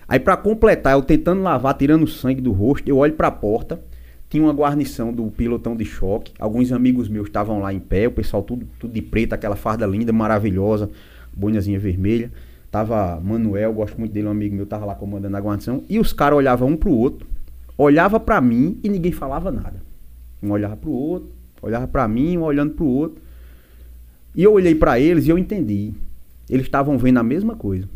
Aí 0.06 0.20
pra 0.20 0.36
completar, 0.36 0.92
eu 0.92 1.02
tentando 1.02 1.42
lavar, 1.42 1.76
tirando 1.76 2.06
sangue 2.06 2.40
do 2.40 2.52
rosto, 2.52 2.88
eu 2.88 2.98
olho 2.98 3.14
pra 3.14 3.32
porta, 3.32 3.82
tinha 4.30 4.44
uma 4.44 4.52
guarnição 4.52 5.12
do 5.12 5.24
pilotão 5.32 5.74
de 5.74 5.84
choque. 5.84 6.32
Alguns 6.38 6.70
amigos 6.70 7.08
meus 7.08 7.26
estavam 7.26 7.58
lá 7.58 7.74
em 7.74 7.80
pé, 7.80 8.06
o 8.06 8.12
pessoal 8.12 8.44
tudo, 8.44 8.64
tudo 8.78 8.94
de 8.94 9.02
preto, 9.02 9.32
aquela 9.32 9.56
farda 9.56 9.84
linda, 9.84 10.12
maravilhosa, 10.12 10.88
boinazinha 11.32 11.80
vermelha. 11.80 12.30
Tava 12.70 13.20
Manuel, 13.20 13.72
gosto 13.72 13.98
muito 13.98 14.12
dele, 14.12 14.28
um 14.28 14.30
amigo 14.30 14.54
meu, 14.54 14.66
tava 14.66 14.84
lá 14.84 14.94
comandando 14.94 15.36
a 15.36 15.40
guarnição. 15.40 15.82
E 15.88 15.98
os 15.98 16.12
caras 16.12 16.38
olhavam 16.38 16.68
um 16.68 16.76
pro 16.76 16.92
outro, 16.92 17.26
olhava 17.76 18.20
pra 18.20 18.40
mim 18.40 18.78
e 18.84 18.88
ninguém 18.88 19.10
falava 19.10 19.50
nada. 19.50 19.82
Um 20.40 20.52
olhava 20.52 20.76
pro 20.76 20.92
outro, 20.92 21.41
olhava 21.62 21.86
pra 21.88 22.06
mim, 22.08 22.36
um 22.36 22.42
olhando 22.42 22.74
pro 22.74 22.84
outro. 22.84 23.22
E 24.34 24.42
eu 24.42 24.52
olhei 24.52 24.74
pra 24.74 24.98
eles 24.98 25.26
e 25.26 25.30
eu 25.30 25.38
entendi. 25.38 25.92
Eles 26.50 26.66
estavam 26.66 26.98
vendo 26.98 27.18
a 27.18 27.22
mesma 27.22 27.54
coisa. 27.56 27.88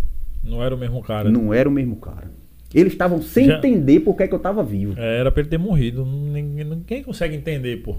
Não 0.45 0.62
era 0.62 0.75
o 0.75 0.79
mesmo 0.79 1.03
cara. 1.03 1.31
Não 1.31 1.53
era 1.53 1.69
o 1.69 1.73
mesmo 1.73 1.97
cara. 1.97 2.31
Eles 2.75 2.93
estavam 2.93 3.21
sem 3.23 3.47
Já- 3.47 3.59
entender 3.59 4.01
por 4.01 4.17
que, 4.17 4.23
é 4.25 4.29
que 4.29 4.35
eu 4.35 4.39
tava 4.39 4.62
vivo. 4.62 4.95
É, 4.99 5.19
Era 5.21 5.31
pra 5.33 5.41
ele 5.41 5.49
ter 5.49 5.59
morrido. 5.59 6.05
Ninguém, 6.05 6.64
ninguém 6.64 7.03
consegue 7.03 7.35
entender, 7.35 7.79
pô. 7.83 7.97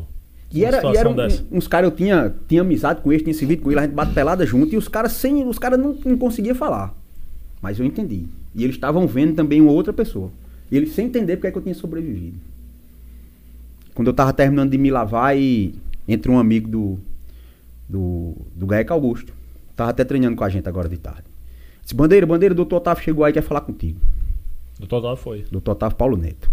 E 0.54 0.64
era, 0.64 0.78
e 0.94 0.96
era 0.96 1.10
um- 1.10 1.58
uns 1.58 1.68
caras, 1.68 1.90
eu 1.90 1.96
tinha, 1.96 2.34
tinha 2.48 2.62
amizade 2.62 3.02
com 3.02 3.12
eles, 3.12 3.22
tinha 3.24 3.34
servido 3.34 3.62
com 3.64 3.70
eles, 3.72 3.84
a 3.84 3.86
gente 3.86 3.96
bate 3.96 4.14
pelada 4.14 4.46
junto, 4.46 4.74
e 4.74 4.78
os 4.78 4.88
caras 4.88 5.12
sem. 5.12 5.46
Os 5.46 5.60
caras 5.60 5.78
não, 5.80 5.98
não 6.06 6.18
conseguiam 6.18 6.56
falar. 6.56 6.96
Mas 7.62 7.80
eu 7.80 7.86
entendi. 7.86 8.26
E 8.56 8.64
eles 8.64 8.76
estavam 8.76 9.06
vendo 9.08 9.36
também 9.36 9.60
uma 9.60 9.72
outra 9.72 9.92
pessoa. 9.92 10.32
E 10.72 10.78
eles 10.78 10.92
sem 10.94 11.08
entender 11.08 11.36
porque 11.38 11.48
é 11.48 11.52
que 11.52 11.58
eu 11.58 11.62
tinha 11.62 11.76
sobrevivido. 11.76 12.38
Quando 13.98 14.10
eu 14.10 14.14
tava 14.14 14.32
terminando 14.32 14.70
de 14.70 14.78
me 14.78 14.92
lavar 14.92 15.36
e 15.36 15.74
entre 16.08 16.30
um 16.30 16.38
amigo 16.38 16.70
do. 16.70 17.00
do. 17.90 18.36
do 18.56 18.68
Gaeca 18.68 18.94
Augusto. 18.94 19.34
Tava 19.76 19.90
até 19.90 20.04
treinando 20.04 20.36
com 20.36 20.44
a 20.44 20.50
gente 20.50 20.70
agora 20.70 20.88
de 20.88 21.00
tarde. 21.00 21.24
Disse, 21.82 21.96
bandeira, 21.96 22.24
bandeira, 22.24 22.54
o 22.54 22.56
doutor 22.56 22.76
Otávio 22.76 23.04
chegou 23.04 23.26
aí 23.26 23.32
e 23.32 23.34
quer 23.34 23.42
falar 23.42 23.62
contigo. 23.62 24.00
Do 24.80 24.86
total 24.86 25.18
foi. 25.18 25.46
Doutor 25.50 25.72
Otávio 25.72 25.98
Paulo 25.98 26.16
Neto. 26.16 26.48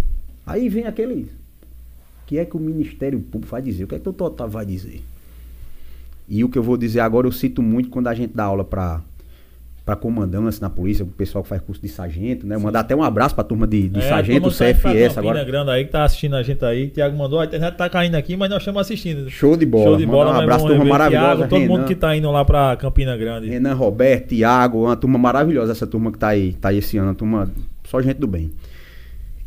Aí 0.47 0.71
vem 0.71 0.87
aquele. 0.87 1.25
O 1.25 2.27
que 2.27 2.39
é 2.39 2.47
que 2.47 2.57
o 2.57 2.59
Ministério 2.61 3.21
Público 3.21 3.51
vai 3.51 3.61
dizer? 3.61 3.85
O 3.85 3.89
que 3.89 3.95
é 3.95 3.99
que 3.99 4.09
o 4.09 4.13
doutor 4.13 4.29
Otávio 4.29 4.53
vai 4.55 4.65
dizer? 4.65 5.05
E 6.27 6.43
o 6.43 6.49
que 6.49 6.57
eu 6.57 6.63
vou 6.63 6.79
dizer 6.79 7.01
agora, 7.01 7.27
eu 7.27 7.33
cito 7.33 7.61
muito 7.61 7.91
quando 7.91 8.07
a 8.07 8.15
gente 8.15 8.33
dá 8.35 8.45
aula 8.45 8.65
para 8.65 9.03
para 9.85 9.95
comandância 9.97 10.63
na 10.63 10.71
polícia, 10.71 11.05
o 11.05 11.09
pessoal 11.09 11.43
que 11.43 11.49
faz 11.51 11.61
curso 11.61 11.83
de 11.83 11.89
sargento, 11.89 12.47
né? 12.47 12.57
Mandar 12.57 12.81
até 12.81 12.97
um 12.97 13.03
abraço 13.03 13.35
pra 13.35 13.45
turma 13.45 13.67
de, 13.67 13.87
de 13.91 14.01
É, 14.01 14.09
sargento, 14.09 14.49
a 14.49 14.51
CFS 14.51 14.83
Campina 14.83 15.11
agora. 15.19 15.45
Grande 15.45 15.71
aí 15.71 15.85
que 15.85 15.91
tá 15.91 16.05
assistindo 16.05 16.37
a 16.37 16.43
gente 16.43 16.65
aí. 16.65 16.89
Tiago 16.89 17.15
mandou, 17.15 17.39
a 17.39 17.45
internet 17.45 17.77
tá 17.77 17.91
caindo 17.91 18.15
aqui, 18.15 18.35
mas 18.35 18.49
nós 18.49 18.61
estamos 18.61 18.81
assistindo. 18.81 19.29
Show 19.29 19.59
de 19.59 19.67
bola. 19.67 19.85
Show 19.85 19.97
de 19.99 20.07
bola, 20.07 20.33
um 20.33 20.41
abraço, 20.41 20.67
turma 20.67 20.85
maravilhosa. 20.87 21.37
Thiago, 21.37 21.49
todo 21.49 21.61
mundo 21.61 21.73
Renan, 21.73 21.85
que 21.85 21.95
tá 21.95 22.17
indo 22.17 22.31
lá 22.31 22.43
pra 22.47 22.75
Campina 22.77 23.15
Grande. 23.15 23.47
Renan 23.47 23.75
Roberto, 23.75 24.29
Tiago, 24.29 24.85
uma 24.85 24.97
turma 24.97 25.19
maravilhosa, 25.19 25.73
essa 25.73 25.87
turma 25.87 26.11
que 26.11 26.19
tá 26.19 26.29
aí, 26.29 26.55
tá 26.55 26.71
aí 26.71 26.79
esse 26.79 26.97
ano, 26.97 27.09
uma 27.09 27.15
turma 27.15 27.51
só 27.87 28.01
gente 28.01 28.17
do 28.17 28.27
bem. 28.27 28.53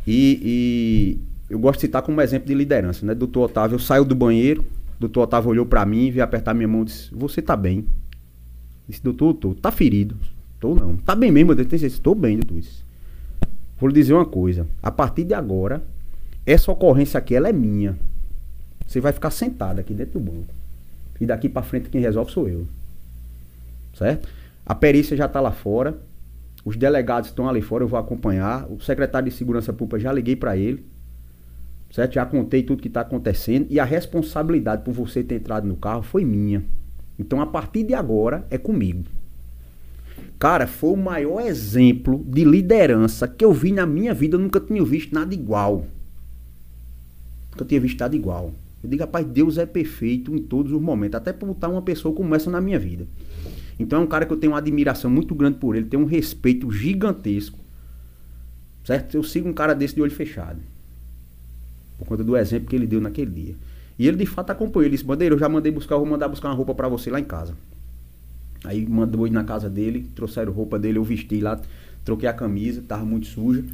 E, 0.06 1.18
e 1.50 1.52
eu 1.52 1.58
gosto 1.58 1.80
de 1.80 1.86
citar 1.86 2.00
como 2.02 2.20
exemplo 2.20 2.46
de 2.46 2.54
liderança, 2.54 3.04
né? 3.04 3.12
Doutor 3.12 3.46
Otávio 3.46 3.78
saiu 3.80 4.04
do 4.04 4.14
banheiro, 4.14 4.64
doutor 5.00 5.22
Otávio 5.22 5.50
olhou 5.50 5.66
pra 5.66 5.84
mim, 5.84 6.12
veio 6.12 6.22
apertar 6.22 6.54
minha 6.54 6.68
mão 6.68 6.82
e 6.82 6.84
disse: 6.84 7.08
Você 7.12 7.42
tá 7.42 7.56
bem? 7.56 7.84
Disse, 8.88 9.02
doutor, 9.02 9.34
tô, 9.34 9.54
tá 9.54 9.70
ferido. 9.70 10.16
Tô 10.58 10.74
não. 10.74 10.96
Tá 10.96 11.14
bem 11.14 11.30
mesmo, 11.30 11.52
eu 11.52 11.64
disse, 11.64 11.86
estou 11.86 12.14
bem, 12.14 12.38
doutor. 12.38 12.62
Vou 13.78 13.88
lhe 13.88 13.94
dizer 13.94 14.14
uma 14.14 14.26
coisa. 14.26 14.66
A 14.82 14.90
partir 14.90 15.24
de 15.24 15.34
agora, 15.34 15.82
essa 16.44 16.72
ocorrência 16.72 17.18
aqui, 17.18 17.34
ela 17.34 17.48
é 17.48 17.52
minha. 17.52 17.96
Você 18.86 19.00
vai 19.00 19.12
ficar 19.12 19.30
sentado 19.30 19.78
aqui 19.78 19.92
dentro 19.92 20.18
do 20.18 20.20
banco. 20.20 20.54
E 21.20 21.26
daqui 21.26 21.48
pra 21.48 21.62
frente 21.62 21.90
quem 21.90 22.00
resolve 22.00 22.32
sou 22.32 22.48
eu. 22.48 22.66
Certo? 23.94 24.28
A 24.64 24.74
perícia 24.74 25.16
já 25.16 25.28
tá 25.28 25.40
lá 25.40 25.52
fora. 25.52 25.98
Os 26.64 26.76
delegados 26.76 27.28
estão 27.28 27.48
ali 27.48 27.60
fora, 27.60 27.84
eu 27.84 27.88
vou 27.88 27.98
acompanhar. 27.98 28.66
O 28.70 28.80
secretário 28.80 29.28
de 29.28 29.36
Segurança 29.36 29.72
Pública 29.72 30.00
já 30.00 30.12
liguei 30.12 30.34
pra 30.34 30.56
ele. 30.56 30.84
Certo? 31.90 32.14
Já 32.14 32.26
contei 32.26 32.62
tudo 32.62 32.82
que 32.82 32.88
tá 32.88 33.02
acontecendo. 33.02 33.66
E 33.70 33.78
a 33.78 33.84
responsabilidade 33.84 34.82
por 34.82 34.92
você 34.92 35.22
ter 35.22 35.36
entrado 35.36 35.66
no 35.66 35.76
carro 35.76 36.02
foi 36.02 36.24
minha. 36.24 36.64
Então, 37.18 37.40
a 37.40 37.46
partir 37.46 37.82
de 37.82 37.94
agora, 37.94 38.46
é 38.50 38.56
comigo. 38.56 39.04
Cara, 40.38 40.68
foi 40.68 40.90
o 40.90 40.96
maior 40.96 41.40
exemplo 41.40 42.24
de 42.24 42.44
liderança 42.44 43.26
que 43.26 43.44
eu 43.44 43.52
vi 43.52 43.72
na 43.72 43.84
minha 43.84 44.14
vida. 44.14 44.36
Eu 44.36 44.40
nunca 44.40 44.60
tinha 44.60 44.84
visto 44.84 45.12
nada 45.12 45.34
igual. 45.34 45.86
Nunca 47.50 47.64
tinha 47.64 47.80
visto 47.80 47.98
nada 47.98 48.14
igual. 48.14 48.52
Eu 48.82 48.88
digo, 48.88 49.02
rapaz, 49.02 49.26
Deus 49.26 49.58
é 49.58 49.66
perfeito 49.66 50.32
em 50.32 50.38
todos 50.38 50.72
os 50.72 50.80
momentos. 50.80 51.16
Até 51.16 51.32
por 51.32 51.46
botar 51.46 51.68
uma 51.68 51.82
pessoa 51.82 52.14
como 52.14 52.32
essa 52.36 52.48
na 52.48 52.60
minha 52.60 52.78
vida. 52.78 53.06
Então 53.80 54.00
é 54.00 54.04
um 54.04 54.06
cara 54.06 54.24
que 54.24 54.32
eu 54.32 54.36
tenho 54.36 54.52
uma 54.52 54.58
admiração 54.58 55.10
muito 55.10 55.34
grande 55.34 55.58
por 55.58 55.74
ele. 55.74 55.86
Tenho 55.86 56.04
um 56.04 56.06
respeito 56.06 56.70
gigantesco. 56.70 57.58
Certo? 58.84 59.16
Eu 59.16 59.24
sigo 59.24 59.48
um 59.48 59.52
cara 59.52 59.74
desse 59.74 59.96
de 59.96 60.02
olho 60.02 60.12
fechado. 60.12 60.60
Por 61.98 62.06
conta 62.06 62.22
do 62.22 62.36
exemplo 62.36 62.68
que 62.68 62.76
ele 62.76 62.86
deu 62.86 63.00
naquele 63.00 63.30
dia. 63.30 63.54
E 63.98 64.06
ele 64.06 64.16
de 64.16 64.26
fato 64.26 64.50
acompanhou. 64.50 64.84
Ele 64.86 64.92
disse, 64.94 65.04
Bandeira, 65.04 65.34
eu 65.34 65.38
já 65.38 65.48
mandei 65.48 65.72
buscar, 65.72 65.96
vou 65.96 66.06
mandar 66.06 66.28
buscar 66.28 66.48
uma 66.48 66.54
roupa 66.54 66.74
pra 66.74 66.88
você 66.88 67.10
lá 67.10 67.18
em 67.18 67.24
casa. 67.24 67.54
Aí 68.64 68.86
mandou 68.86 69.26
ir 69.26 69.30
na 69.30 69.44
casa 69.44 69.68
dele, 69.68 70.08
trouxeram 70.14 70.52
roupa 70.52 70.78
dele, 70.78 70.98
eu 70.98 71.04
vesti 71.04 71.40
lá, 71.40 71.60
troquei 72.04 72.28
a 72.28 72.32
camisa, 72.32 72.82
tava 72.86 73.04
muito 73.04 73.26
suja. 73.26 73.64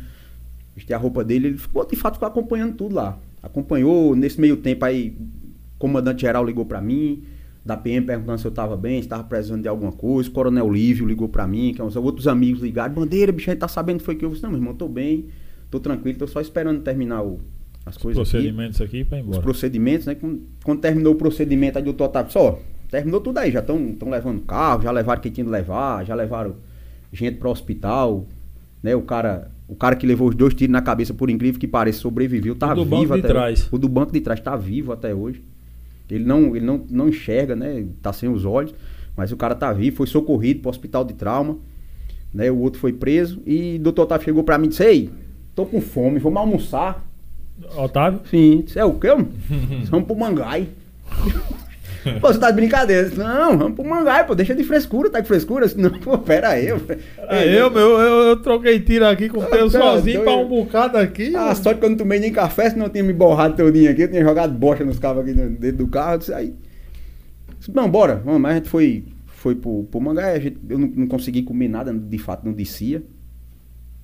Vesti 0.77 0.93
a 0.93 0.99
roupa 0.99 1.25
dele, 1.25 1.49
ele 1.49 1.59
ficou, 1.59 1.87
de 1.87 1.97
fato 1.97 2.15
ficou 2.15 2.29
acompanhando 2.29 2.75
tudo 2.75 2.95
lá. 2.95 3.19
Acompanhou, 3.43 4.15
nesse 4.17 4.41
meio 4.41 4.57
tempo 4.57 4.85
aí, 4.85 5.17
o 5.19 5.79
comandante 5.79 6.23
geral 6.23 6.45
ligou 6.45 6.65
pra 6.67 6.81
mim, 6.81 7.23
da 7.65 7.77
PM 7.77 8.05
perguntando 8.07 8.39
se 8.41 8.47
eu 8.47 8.51
tava 8.51 8.77
bem, 8.77 9.01
se 9.03 9.09
tava 9.09 9.25
precisando 9.25 9.63
de 9.63 9.69
alguma 9.69 9.93
coisa. 9.93 10.29
O 10.29 10.33
Coronel 10.33 10.71
Lívio 10.71 11.07
ligou 11.07 11.29
pra 11.29 11.47
mim, 11.47 11.73
que 11.75 11.81
uns 11.83 11.97
outros 11.97 12.27
amigos 12.27 12.63
ligaram, 12.63 12.95
bandeira, 12.95 13.33
bicho, 13.33 13.51
a 13.51 13.53
gente 13.53 13.61
tá 13.61 13.69
sabendo 13.69 13.99
que 13.99 14.05
foi 14.05 14.15
que 14.17 14.25
eu 14.25 14.31
disse, 14.31 14.43
não, 14.43 14.51
meu 14.51 14.59
irmão, 14.59 14.75
tô 14.75 14.89
bem, 14.89 15.27
tô 15.71 15.81
tranquilo, 15.81 16.19
tô 16.19 16.27
só 16.27 16.41
esperando 16.41 16.81
terminar 16.83 17.23
o- 17.23 17.41
as 17.87 17.97
coisas 17.97 18.21
aqui 18.23 18.31
Procedimentos 18.33 18.81
aqui 18.81 18.99
ir 18.99 19.07
os 19.11 19.13
embora. 19.13 19.43
procedimentos, 19.43 20.07
né? 20.07 20.15
Quando, 20.15 20.43
quando 20.65 20.81
terminou 20.81 21.13
o 21.13 21.17
procedimento, 21.17 21.77
aí 21.79 21.83
o 21.83 21.87
doutor 21.87 22.05
Otávio 22.05 22.33
só, 22.33 22.59
terminou 22.91 23.21
tudo 23.21 23.39
aí, 23.39 23.51
já 23.51 23.61
estão 23.61 23.97
levando 24.11 24.41
carro, 24.43 24.83
já 24.83 24.91
levaram 24.91 25.21
quem 25.21 25.31
tinha 25.33 25.45
de 25.45 25.51
levar, 25.51 26.05
já 26.05 26.15
levaram 26.15 26.57
gente 27.13 27.37
para 27.39 27.49
o 27.49 27.53
hospital, 27.53 28.27
né? 28.83 28.95
O 28.95 29.03
cara, 29.03 29.51
o 29.69 29.75
cara 29.75 29.97
que 29.97 30.07
levou 30.07 30.29
os 30.29 30.35
dois 30.35 30.55
tiros 30.55 30.73
na 30.73 30.81
cabeça, 30.83 31.13
por 31.13 31.29
incrível 31.29 31.61
que 31.61 31.67
pareça, 31.69 32.01
sobreviveu, 32.01 32.55
tá 32.55 32.73
do 32.75 32.85
vivo 32.85 32.97
banco 32.97 33.15
de 33.15 33.19
até 33.21 33.29
trás. 33.29 33.61
hoje. 33.61 33.69
O 33.73 33.79
do 33.79 33.89
banco 33.89 34.13
de 34.13 34.21
trás 34.21 34.41
tá 34.41 34.57
vivo 34.57 34.93
até 34.93 35.15
hoje. 35.15 35.43
Ele 36.11 36.25
não, 36.25 36.55
ele 36.55 36.65
não, 36.65 36.85
não 36.91 37.09
enxerga, 37.09 37.57
né? 37.57 37.87
Tá 38.03 38.13
sem 38.13 38.29
os 38.29 38.45
olhos, 38.45 38.75
mas 39.17 39.33
o 39.33 39.37
cara 39.37 39.55
tá 39.55 39.73
vivo, 39.73 39.97
foi 39.97 40.07
socorrido 40.07 40.61
para 40.61 40.69
o 40.69 40.71
hospital 40.71 41.05
de 41.05 41.15
trauma, 41.15 41.59
né? 42.33 42.51
O 42.51 42.59
outro 42.59 42.79
foi 42.81 42.93
preso 42.93 43.43
e 43.47 43.77
o 43.77 43.83
doutor 43.83 44.03
Otávio 44.03 44.25
chegou 44.25 44.43
para 44.43 44.59
mim 44.59 44.67
e 44.67 44.69
disse: 44.71 44.85
"Ei, 44.85 45.11
tô 45.55 45.65
com 45.67 45.81
fome, 45.81 46.19
vamos 46.19 46.39
almoçar". 46.39 47.05
Otávio? 47.77 48.21
Sim, 48.31 48.65
é 48.75 48.85
o 48.85 48.95
quê? 48.95 49.09
Vamos 49.91 50.07
pro 50.07 50.17
Mangai. 50.17 50.69
Pô, 52.21 52.29
você 52.29 52.39
tá 52.39 52.51
de 52.51 52.57
brincadeira? 52.57 53.09
Não, 53.17 53.57
vamos 53.57 53.75
pro 53.77 53.85
Mangai, 53.89 54.27
pô, 54.27 54.35
deixa 54.35 54.55
de 54.55 54.63
frescura, 54.63 55.09
tá 55.09 55.21
de 55.21 55.27
frescura? 55.27 55.67
Não, 55.77 55.91
pô, 55.91 56.19
pera 56.19 56.51
aí. 56.51 56.67
Eu, 56.67 56.81
É, 57.17 57.49
eu, 57.49 57.71
meu, 57.71 57.99
eu, 57.99 58.23
eu 58.29 58.37
troquei 58.37 58.79
tiro 58.81 59.07
aqui 59.07 59.29
com 59.29 59.39
o 59.41 59.45
teu 59.47 59.71
tá 59.71 59.81
sozinho 59.81 60.23
doido. 60.23 60.25
pra 60.25 60.37
um 60.37 60.47
bocado 60.47 60.99
aqui. 60.99 61.35
Ah, 61.35 61.55
sorte 61.55 61.81
que 61.81 61.87
eu 61.87 61.91
não 61.91 61.97
tomei 61.97 62.21
nem 62.21 62.31
café, 62.31 62.69
senão 62.69 62.87
eu 62.87 62.91
tinha 62.91 63.03
me 63.03 63.15
borrado 63.15 63.57
todinho 63.57 63.91
aqui, 63.91 64.03
eu 64.03 64.11
tinha 64.11 64.23
jogado 64.23 64.53
bocha 64.53 64.85
nos 64.85 64.99
carros 64.99 65.23
aqui 65.23 65.33
dentro 65.33 65.79
do 65.79 65.89
carro, 65.89 66.15
eu 66.15 66.19
disse, 66.19 66.35
aí... 66.35 66.55
Não, 67.73 67.91
bora, 67.91 68.17
vamos, 68.23 68.41
mas 68.41 68.53
a 68.53 68.55
gente 68.57 68.69
foi, 68.69 69.07
foi 69.27 69.55
pro, 69.55 69.85
pro 69.85 70.01
Mangai, 70.01 70.39
gente, 70.43 70.59
eu 70.69 70.79
não, 70.79 70.89
não 70.89 71.07
consegui 71.07 71.43
comer 71.43 71.69
nada, 71.69 71.91
de 71.91 72.19
fato 72.19 72.45
não 72.45 72.53
descia. 72.53 73.03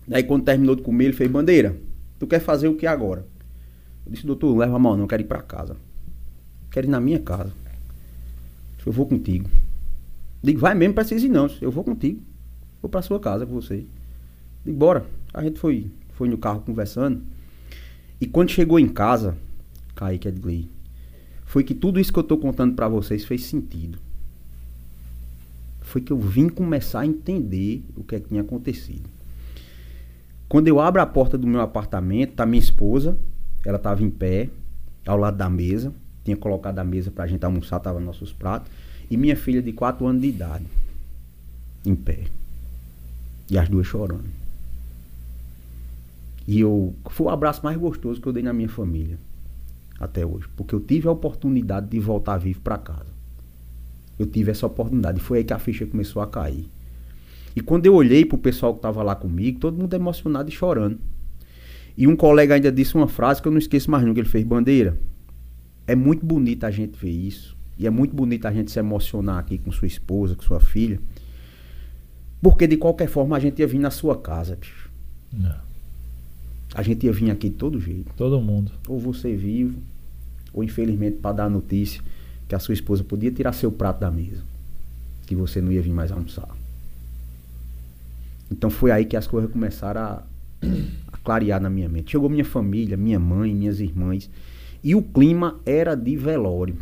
Daí 0.08 0.22
quando 0.22 0.44
terminou 0.44 0.74
de 0.74 0.80
comer, 0.80 1.04
ele 1.04 1.12
fez, 1.12 1.30
Bandeira, 1.30 1.76
tu 2.18 2.26
quer 2.26 2.40
fazer 2.40 2.68
o 2.68 2.74
que 2.74 2.86
agora? 2.86 3.26
Eu 4.10 4.14
disse, 4.14 4.26
doutor, 4.26 4.56
leva 4.56 4.74
a 4.74 4.78
mal 4.78 4.96
não, 4.96 5.06
quero 5.06 5.22
ir 5.22 5.26
pra 5.26 5.40
casa. 5.40 5.76
Quero 6.68 6.88
ir 6.88 6.90
na 6.90 7.00
minha 7.00 7.20
casa. 7.20 7.52
Eu 8.84 8.90
vou 8.90 9.06
contigo. 9.06 9.48
Digo, 10.42 10.58
vai 10.58 10.74
mesmo, 10.74 10.94
precisa 10.94 11.24
ir 11.24 11.28
não. 11.28 11.48
Eu 11.60 11.70
vou 11.70 11.84
contigo. 11.84 12.20
Vou 12.82 12.90
pra 12.90 13.02
sua 13.02 13.20
casa 13.20 13.46
com 13.46 13.54
você. 13.54 13.86
Digo, 14.64 14.76
bora. 14.76 15.06
A 15.32 15.44
gente 15.44 15.60
foi, 15.60 15.92
foi 16.14 16.28
no 16.28 16.36
carro 16.36 16.60
conversando. 16.62 17.22
E 18.20 18.26
quando 18.26 18.50
chegou 18.50 18.80
em 18.80 18.88
casa, 18.88 19.38
Kaique 19.94 20.26
Edgley, 20.26 20.68
foi 21.44 21.62
que 21.62 21.72
tudo 21.72 22.00
isso 22.00 22.12
que 22.12 22.18
eu 22.18 22.24
tô 22.24 22.36
contando 22.36 22.74
pra 22.74 22.88
vocês 22.88 23.24
fez 23.24 23.44
sentido. 23.44 23.96
Foi 25.82 26.00
que 26.00 26.12
eu 26.12 26.18
vim 26.18 26.48
começar 26.48 27.00
a 27.00 27.06
entender 27.06 27.84
o 27.96 28.02
que, 28.02 28.16
é 28.16 28.20
que 28.20 28.28
tinha 28.28 28.40
acontecido. 28.40 29.08
Quando 30.48 30.66
eu 30.66 30.80
abro 30.80 31.00
a 31.00 31.06
porta 31.06 31.38
do 31.38 31.46
meu 31.46 31.60
apartamento, 31.60 32.32
tá 32.32 32.44
minha 32.44 32.58
esposa, 32.58 33.16
ela 33.64 33.78
tava 33.78 34.02
em 34.02 34.10
pé, 34.10 34.48
ao 35.06 35.16
lado 35.16 35.36
da 35.36 35.48
mesa, 35.48 35.92
tinha 36.24 36.36
colocado 36.36 36.78
a 36.78 36.84
mesa 36.84 37.10
pra 37.10 37.26
gente 37.26 37.44
almoçar, 37.44 37.80
tava 37.80 38.00
nossos 38.00 38.32
pratos, 38.32 38.70
e 39.10 39.16
minha 39.16 39.36
filha 39.36 39.62
de 39.62 39.72
4 39.72 40.06
anos 40.06 40.22
de 40.22 40.28
idade, 40.28 40.64
em 41.84 41.94
pé. 41.94 42.24
E 43.50 43.58
as 43.58 43.68
duas 43.68 43.86
chorando. 43.86 44.24
E 46.46 46.60
eu 46.60 46.94
foi 47.10 47.26
o 47.26 47.30
abraço 47.30 47.60
mais 47.64 47.76
gostoso 47.76 48.20
que 48.20 48.26
eu 48.26 48.32
dei 48.32 48.42
na 48.42 48.52
minha 48.52 48.68
família 48.68 49.18
até 49.98 50.24
hoje, 50.24 50.46
porque 50.56 50.74
eu 50.74 50.80
tive 50.80 51.08
a 51.08 51.12
oportunidade 51.12 51.88
de 51.88 52.00
voltar 52.00 52.38
vivo 52.38 52.60
para 52.60 52.78
casa. 52.78 53.10
Eu 54.18 54.26
tive 54.26 54.50
essa 54.50 54.66
oportunidade, 54.66 55.18
e 55.18 55.22
foi 55.22 55.38
aí 55.38 55.44
que 55.44 55.52
a 55.52 55.58
ficha 55.58 55.86
começou 55.86 56.22
a 56.22 56.26
cair. 56.26 56.68
E 57.54 57.60
quando 57.60 57.86
eu 57.86 57.94
olhei 57.94 58.24
pro 58.24 58.38
pessoal 58.38 58.74
que 58.74 58.80
tava 58.80 59.02
lá 59.02 59.14
comigo, 59.14 59.58
todo 59.58 59.76
mundo 59.76 59.92
emocionado 59.94 60.48
e 60.48 60.52
chorando. 60.52 60.98
E 61.96 62.06
um 62.06 62.16
colega 62.16 62.54
ainda 62.54 62.70
disse 62.72 62.94
uma 62.94 63.08
frase 63.08 63.42
que 63.42 63.48
eu 63.48 63.52
não 63.52 63.58
esqueço 63.58 63.90
mais 63.90 64.04
nunca, 64.04 64.20
ele 64.20 64.28
fez 64.28 64.44
bandeira. 64.44 64.96
É 65.86 65.94
muito 65.94 66.24
bonito 66.24 66.64
a 66.64 66.70
gente 66.70 66.96
ver 66.98 67.10
isso. 67.10 67.56
E 67.78 67.86
é 67.86 67.90
muito 67.90 68.14
bonito 68.14 68.46
a 68.46 68.52
gente 68.52 68.70
se 68.70 68.78
emocionar 68.78 69.38
aqui 69.38 69.58
com 69.58 69.72
sua 69.72 69.86
esposa, 69.88 70.34
com 70.36 70.42
sua 70.42 70.60
filha. 70.60 71.00
Porque 72.42 72.66
de 72.66 72.76
qualquer 72.76 73.08
forma 73.08 73.36
a 73.36 73.40
gente 73.40 73.58
ia 73.60 73.66
vir 73.66 73.78
na 73.78 73.90
sua 73.90 74.16
casa, 74.18 74.56
bicho. 74.56 74.90
Não, 75.32 75.54
A 76.74 76.82
gente 76.82 77.06
ia 77.06 77.12
vir 77.12 77.30
aqui 77.30 77.48
de 77.48 77.56
todo 77.56 77.80
jeito. 77.80 78.10
todo 78.16 78.40
mundo. 78.40 78.72
Ou 78.88 78.98
você 78.98 79.34
vivo, 79.34 79.78
ou 80.52 80.62
infelizmente 80.64 81.16
para 81.18 81.36
dar 81.36 81.44
a 81.44 81.50
notícia 81.50 82.02
que 82.48 82.54
a 82.54 82.58
sua 82.58 82.74
esposa 82.74 83.04
podia 83.04 83.30
tirar 83.30 83.52
seu 83.52 83.70
prato 83.70 84.00
da 84.00 84.10
mesa. 84.10 84.42
Que 85.26 85.34
você 85.34 85.60
não 85.60 85.70
ia 85.72 85.82
vir 85.82 85.92
mais 85.92 86.10
almoçar. 86.12 86.48
Então 88.50 88.68
foi 88.70 88.90
aí 88.90 89.04
que 89.04 89.16
as 89.16 89.26
coisas 89.26 89.50
começaram 89.50 90.00
a, 90.00 90.22
a 91.09 91.09
clarear 91.30 91.60
na 91.60 91.70
minha 91.70 91.88
mente. 91.88 92.10
Chegou 92.10 92.28
minha 92.28 92.44
família, 92.44 92.96
minha 92.96 93.20
mãe, 93.20 93.54
minhas 93.54 93.78
irmãs. 93.78 94.28
E 94.82 94.96
o 94.96 95.02
clima 95.02 95.60
era 95.64 95.94
de 95.94 96.16
velório. 96.16 96.76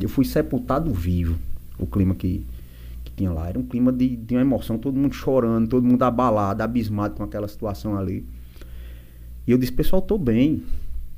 Eu 0.00 0.08
fui 0.08 0.24
sepultado 0.24 0.92
vivo. 0.92 1.36
O 1.76 1.86
clima 1.86 2.14
que, 2.14 2.46
que 3.02 3.10
tinha 3.10 3.32
lá. 3.32 3.48
Era 3.48 3.58
um 3.58 3.64
clima 3.64 3.90
de, 3.90 4.14
de 4.14 4.34
uma 4.34 4.42
emoção, 4.42 4.78
todo 4.78 4.96
mundo 4.96 5.12
chorando, 5.12 5.68
todo 5.68 5.84
mundo 5.84 6.00
abalado, 6.04 6.62
abismado 6.62 7.16
com 7.16 7.24
aquela 7.24 7.48
situação 7.48 7.98
ali. 7.98 8.24
E 9.44 9.50
eu 9.50 9.58
disse, 9.58 9.72
pessoal, 9.72 10.00
tô 10.00 10.16
bem. 10.16 10.62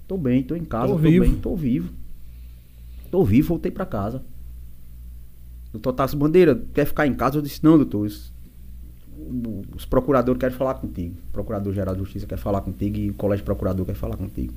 Tô 0.09 0.17
bem, 0.17 0.43
tô 0.43 0.57
em 0.57 0.65
casa, 0.65 0.87
Tô 0.87 0.93
tô, 0.95 0.99
vivo. 0.99 1.25
bem, 1.25 1.35
tô 1.35 1.55
vivo. 1.55 1.93
Tô 3.11 3.23
vivo, 3.23 3.49
voltei 3.49 3.71
pra 3.71 3.85
casa. 3.85 4.23
Doutor 5.73 5.93
Tasso 5.93 6.17
Bandeira, 6.17 6.61
quer 6.73 6.87
ficar 6.87 7.07
em 7.07 7.15
casa? 7.15 7.37
Eu 7.37 7.43
disse, 7.43 7.63
não, 7.63 7.77
doutor. 7.77 8.11
Os 9.75 9.85
procuradores 9.85 10.39
querem 10.39 10.57
falar 10.57 10.75
contigo. 10.75 11.15
Procurador-Geral 11.33 11.95
de 11.95 12.01
Justiça 12.01 12.27
quer 12.27 12.39
falar 12.39 12.61
contigo 12.61 12.97
e 12.97 13.11
o 13.11 13.15
Colégio 13.15 13.45
Procurador 13.45 13.87
quer 13.87 13.95
falar 13.95 14.17
contigo. 14.17 14.53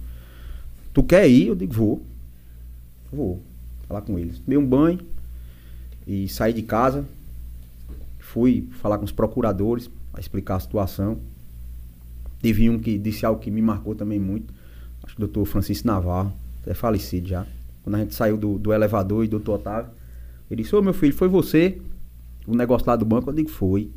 Tu 0.93 1.03
quer 1.03 1.27
ir? 1.27 1.47
Eu 1.47 1.55
digo, 1.55 1.73
vou. 1.73 2.01
Vou. 3.11 3.41
Falar 3.87 4.01
com 4.01 4.17
eles. 4.17 4.39
Tomei 4.39 4.57
um 4.57 4.65
banho 4.65 4.99
e 6.07 6.27
saí 6.27 6.53
de 6.53 6.61
casa. 6.61 7.05
Fui 8.19 8.67
falar 8.81 8.97
com 8.97 9.05
os 9.05 9.11
procuradores 9.11 9.89
para 10.11 10.21
explicar 10.21 10.55
a 10.55 10.59
situação. 10.59 11.17
Teve 12.41 12.69
um 12.69 12.79
que 12.79 12.97
disse 12.97 13.25
algo 13.25 13.41
que 13.41 13.51
me 13.51 13.61
marcou 13.61 13.95
também 13.95 14.19
muito. 14.19 14.53
Acho 15.03 15.15
que 15.15 15.23
o 15.23 15.25
doutor 15.27 15.45
Francisco 15.45 15.87
Navarro, 15.87 16.33
é 16.65 16.73
falecido 16.73 17.27
já. 17.27 17.45
Quando 17.83 17.95
a 17.95 17.99
gente 17.99 18.15
saiu 18.15 18.37
do, 18.37 18.57
do 18.57 18.71
elevador 18.71 19.23
e 19.23 19.27
o 19.27 19.31
doutor 19.31 19.55
Otávio, 19.55 19.91
ele 20.49 20.63
disse, 20.63 20.75
ô 20.75 20.81
meu 20.81 20.93
filho, 20.93 21.13
foi 21.13 21.27
você? 21.27 21.81
O 22.47 22.55
negócio 22.55 22.87
lá 22.87 22.95
do 22.95 23.05
banco? 23.05 23.29
Eu 23.29 23.33
digo, 23.33 23.49
foi. 23.49 23.91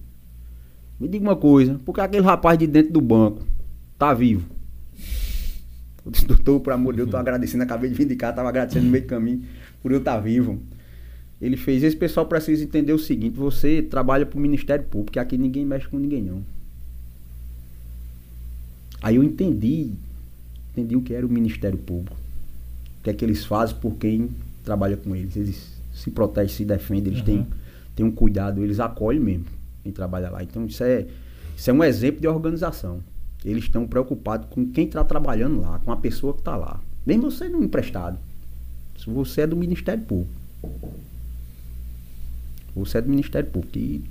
Me 0.98 1.08
diga 1.08 1.24
uma 1.24 1.36
coisa, 1.36 1.78
por 1.84 1.94
que 1.94 2.00
aquele 2.00 2.24
rapaz 2.24 2.58
de 2.58 2.66
dentro 2.66 2.92
do 2.92 3.00
banco 3.00 3.42
tá 3.98 4.14
vivo? 4.14 4.46
Eu 6.04 6.10
disse, 6.12 6.24
doutor, 6.26 6.60
por 6.60 6.72
amor 6.72 6.92
de 6.92 6.98
Deus, 6.98 7.08
eu 7.08 7.10
tô 7.10 7.16
agradecendo, 7.16 7.62
acabei 7.64 7.90
de 7.90 7.96
vir 7.96 8.06
de 8.06 8.16
cá, 8.16 8.32
tava 8.32 8.48
agradecendo 8.48 8.86
no 8.86 8.90
meio 8.90 9.04
do 9.04 9.08
caminho 9.08 9.42
por 9.82 9.92
eu 9.92 9.98
estar 9.98 10.18
vivo. 10.20 10.58
Ele 11.40 11.56
fez, 11.56 11.82
esse 11.82 11.96
pessoal 11.96 12.24
precisa 12.26 12.64
entender 12.64 12.92
o 12.94 12.98
seguinte, 12.98 13.36
você 13.36 13.82
trabalha 13.82 14.24
pro 14.24 14.40
Ministério 14.40 14.84
Público, 14.86 15.12
que 15.12 15.18
aqui 15.18 15.36
ninguém 15.36 15.66
mexe 15.66 15.86
com 15.86 15.98
ninguém 15.98 16.22
não. 16.22 16.42
Aí 19.02 19.16
eu 19.16 19.22
entendi, 19.22 19.92
entendi 20.72 20.96
o 20.96 21.02
que 21.02 21.12
era 21.12 21.26
o 21.26 21.28
Ministério 21.28 21.78
Público. 21.78 22.16
O 23.00 23.02
que 23.04 23.10
é 23.10 23.12
que 23.12 23.24
eles 23.24 23.44
fazem 23.44 23.76
por 23.76 23.94
quem 23.96 24.30
trabalha 24.64 24.96
com 24.96 25.14
eles. 25.14 25.36
Eles 25.36 25.76
se 25.92 26.10
protegem, 26.10 26.56
se 26.56 26.64
defendem, 26.64 27.12
eles 27.12 27.18
Uhum. 27.20 27.24
têm, 27.26 27.46
têm 27.94 28.06
um 28.06 28.10
cuidado, 28.10 28.64
eles 28.64 28.80
acolhem 28.80 29.20
mesmo 29.20 29.44
quem 29.86 29.92
trabalha 29.92 30.28
lá. 30.30 30.42
Então 30.42 30.66
isso 30.66 30.82
é, 30.82 31.06
isso 31.56 31.70
é 31.70 31.72
um 31.72 31.84
exemplo 31.84 32.20
de 32.20 32.26
organização. 32.26 33.00
Eles 33.44 33.64
estão 33.64 33.86
preocupados 33.86 34.48
com 34.50 34.66
quem 34.66 34.86
está 34.86 35.04
trabalhando 35.04 35.60
lá, 35.60 35.78
com 35.78 35.92
a 35.92 35.96
pessoa 35.96 36.32
que 36.32 36.40
está 36.40 36.56
lá. 36.56 36.80
Mesmo 37.06 37.30
você 37.30 37.48
não 37.48 37.62
emprestado. 37.62 38.18
Se 38.98 39.08
você 39.08 39.42
é 39.42 39.46
do 39.46 39.56
Ministério 39.56 40.02
Público. 40.02 40.32
Você 42.74 42.98
é 42.98 43.02
do 43.02 43.08
Ministério 43.08 43.48
Público. 43.48 43.78
E 43.78 44.02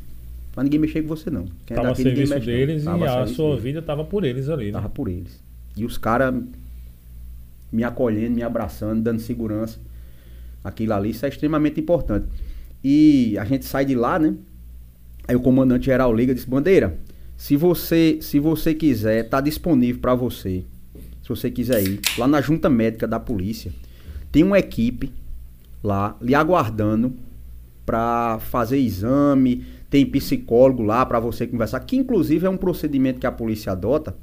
pra 0.54 0.64
ninguém 0.64 0.80
mexer 0.80 1.02
com 1.02 1.10
você 1.10 1.30
não. 1.30 1.46
Quem 1.66 1.74
é 1.74 1.76
Tava 1.76 1.90
daqui, 1.90 2.04
ninguém 2.06 2.26
serviço 2.26 2.34
mexe, 2.34 2.52
não. 2.52 2.58
deles 2.58 2.84
Tava 2.86 3.06
e 3.06 3.08
a 3.08 3.28
sua 3.28 3.58
vida 3.58 3.82
tava 3.82 4.06
por 4.06 4.24
eles 4.24 4.48
ali, 4.48 4.68
né? 4.68 4.72
Tava 4.72 4.90
por 4.90 5.10
eles. 5.10 5.44
E 5.76 5.84
os 5.84 5.98
caras 5.98 6.34
me 7.72 7.84
acolhendo, 7.84 8.36
me 8.36 8.44
abraçando, 8.44 9.04
dando 9.04 9.20
segurança. 9.20 9.78
Aquilo 10.64 10.94
ali, 10.94 11.10
isso 11.10 11.26
é 11.26 11.30
extremamente 11.30 11.80
importante. 11.82 12.28
E 12.82 13.38
a 13.38 13.44
gente 13.44 13.66
sai 13.66 13.84
de 13.84 13.96
lá, 13.96 14.18
né? 14.18 14.34
Aí 15.28 15.36
o 15.36 15.40
comandante 15.40 15.86
geral 15.86 16.14
liga 16.14 16.32
e 16.32 16.36
diz: 16.36 16.46
Bandeira, 16.46 16.98
se 17.38 17.56
você, 17.56 18.20
se 18.22 18.40
você 18.40 18.74
quiser, 18.74 19.28
tá 19.28 19.42
disponível 19.42 20.02
para 20.02 20.16
você. 20.16 20.64
Se 21.22 21.30
você 21.30 21.50
quiser 21.50 21.84
ir, 21.84 22.00
lá 22.18 22.28
na 22.28 22.40
junta 22.40 22.70
médica 22.70 23.08
da 23.08 23.20
polícia, 23.20 23.72
tem 24.32 24.44
uma 24.44 24.60
equipe 24.60 25.12
lá 25.84 26.16
lhe 26.22 26.36
aguardando 26.36 27.14
para 27.86 28.40
fazer 28.40 28.78
exame, 28.78 29.66
tem 29.90 30.06
psicólogo 30.06 30.84
lá 30.84 31.06
para 31.06 31.20
você 31.20 31.48
conversar, 31.48 31.80
que 31.82 31.96
inclusive 31.96 32.46
é 32.46 32.50
um 32.50 32.58
procedimento 32.58 33.20
que 33.20 33.28
a 33.28 33.32
polícia 33.32 33.72
adota 33.72 34.16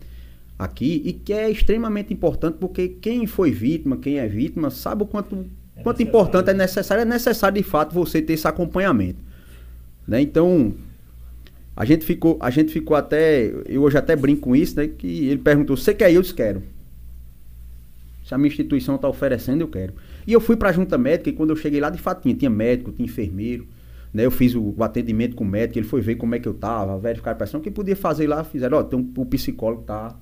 aqui 0.58 1.02
e 1.04 1.12
que 1.12 1.32
é 1.32 1.50
extremamente 1.50 2.12
importante 2.12 2.56
porque 2.58 2.88
quem 2.88 3.26
foi 3.26 3.50
vítima, 3.50 3.96
quem 3.96 4.18
é 4.18 4.26
vítima, 4.26 4.70
sabe 4.70 5.02
o 5.02 5.06
quanto, 5.06 5.46
É 5.76 5.82
quanto 5.82 6.02
importante 6.02 6.50
é 6.50 6.54
necessário, 6.54 7.02
é 7.02 7.04
necessário 7.04 7.60
de 7.60 7.68
fato 7.68 7.94
você 7.94 8.20
ter 8.22 8.34
esse 8.34 8.46
acompanhamento. 8.46 9.18
Né? 10.06 10.20
Então, 10.20 10.74
a 11.76 11.84
gente 11.84 12.04
ficou, 12.04 12.36
a 12.40 12.50
gente 12.50 12.72
ficou 12.72 12.96
até, 12.96 13.52
eu 13.66 13.82
hoje 13.82 13.96
até 13.96 14.14
brinco 14.14 14.42
com 14.42 14.56
isso, 14.56 14.76
né, 14.76 14.88
que 14.88 15.28
ele 15.28 15.38
perguntou: 15.38 15.76
"Você 15.76 15.94
quer 15.94 16.10
ir?" 16.10 16.16
Eu 16.16 16.22
disse: 16.22 16.34
"Quero". 16.34 16.62
Se 18.24 18.34
a 18.34 18.38
minha 18.38 18.48
instituição 18.48 18.94
está 18.94 19.08
oferecendo, 19.08 19.62
eu 19.62 19.68
quero. 19.68 19.94
E 20.26 20.32
eu 20.32 20.40
fui 20.40 20.56
para 20.56 20.70
a 20.70 20.72
junta 20.72 20.96
médica 20.96 21.28
e 21.28 21.32
quando 21.32 21.50
eu 21.50 21.56
cheguei 21.56 21.80
lá, 21.80 21.90
de 21.90 21.98
fato, 21.98 22.22
tinha, 22.22 22.34
tinha 22.34 22.50
médico, 22.50 22.92
tinha 22.92 23.04
enfermeiro. 23.04 23.66
Né? 24.12 24.24
Eu 24.24 24.30
fiz 24.30 24.54
o, 24.54 24.74
o 24.76 24.84
atendimento 24.84 25.34
com 25.34 25.44
o 25.44 25.46
médico, 25.46 25.78
ele 25.78 25.86
foi 25.86 26.00
ver 26.00 26.16
como 26.16 26.34
é 26.34 26.38
que 26.38 26.46
eu 26.46 26.54
tava, 26.54 26.98
verificar 26.98 27.32
a 27.32 27.34
pressão. 27.34 27.60
O 27.60 27.62
que 27.62 27.70
podia 27.70 27.96
fazer 27.96 28.26
lá, 28.26 28.44
fizeram, 28.44 28.78
ó, 28.78 28.82
tem 28.82 28.98
um, 28.98 29.12
o 29.16 29.26
psicólogo 29.26 29.82
tá, 29.82 30.14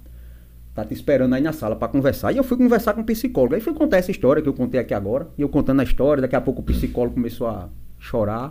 tá 0.75 0.85
te 0.85 0.95
esperando 0.95 1.35
aí 1.35 1.43
na 1.43 1.53
sala 1.53 1.77
para 1.77 1.89
conversar. 1.89 2.33
E 2.33 2.39
eu 2.39 2.45
fui 2.45 2.57
conversar 2.57 2.95
com 2.95 3.03
o 3.03 3.05
psicólogo. 3.05 3.55
Aí 3.55 3.61
fui 3.61 3.75
contar 3.75 3.99
essa 3.99 4.11
história 4.11 4.43
que 4.43 4.49
eu 4.49 4.55
contei 4.55 4.81
aqui 4.81 4.95
agora. 4.95 5.29
E 5.37 5.43
eu 5.43 5.49
contando 5.49 5.81
a 5.81 5.85
história, 5.85 6.23
daqui 6.23 6.37
a 6.37 6.41
pouco 6.41 6.63
o 6.63 6.65
psicólogo 6.65 7.15
começou 7.15 7.49
a 7.49 7.69
chorar. 7.99 8.51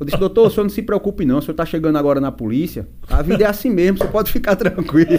Eu 0.00 0.06
disse, 0.06 0.16
doutor, 0.18 0.46
o 0.46 0.50
senhor 0.50 0.62
não 0.64 0.70
se 0.70 0.80
preocupe 0.80 1.26
não, 1.26 1.36
o 1.38 1.42
senhor 1.42 1.52
está 1.52 1.66
chegando 1.66 1.98
agora 1.98 2.22
na 2.22 2.32
polícia, 2.32 2.88
a 3.06 3.20
vida 3.20 3.44
é 3.44 3.46
assim 3.46 3.68
mesmo, 3.68 3.98
você 3.98 4.06
pode 4.08 4.32
ficar 4.32 4.56
tranquilo. 4.56 5.10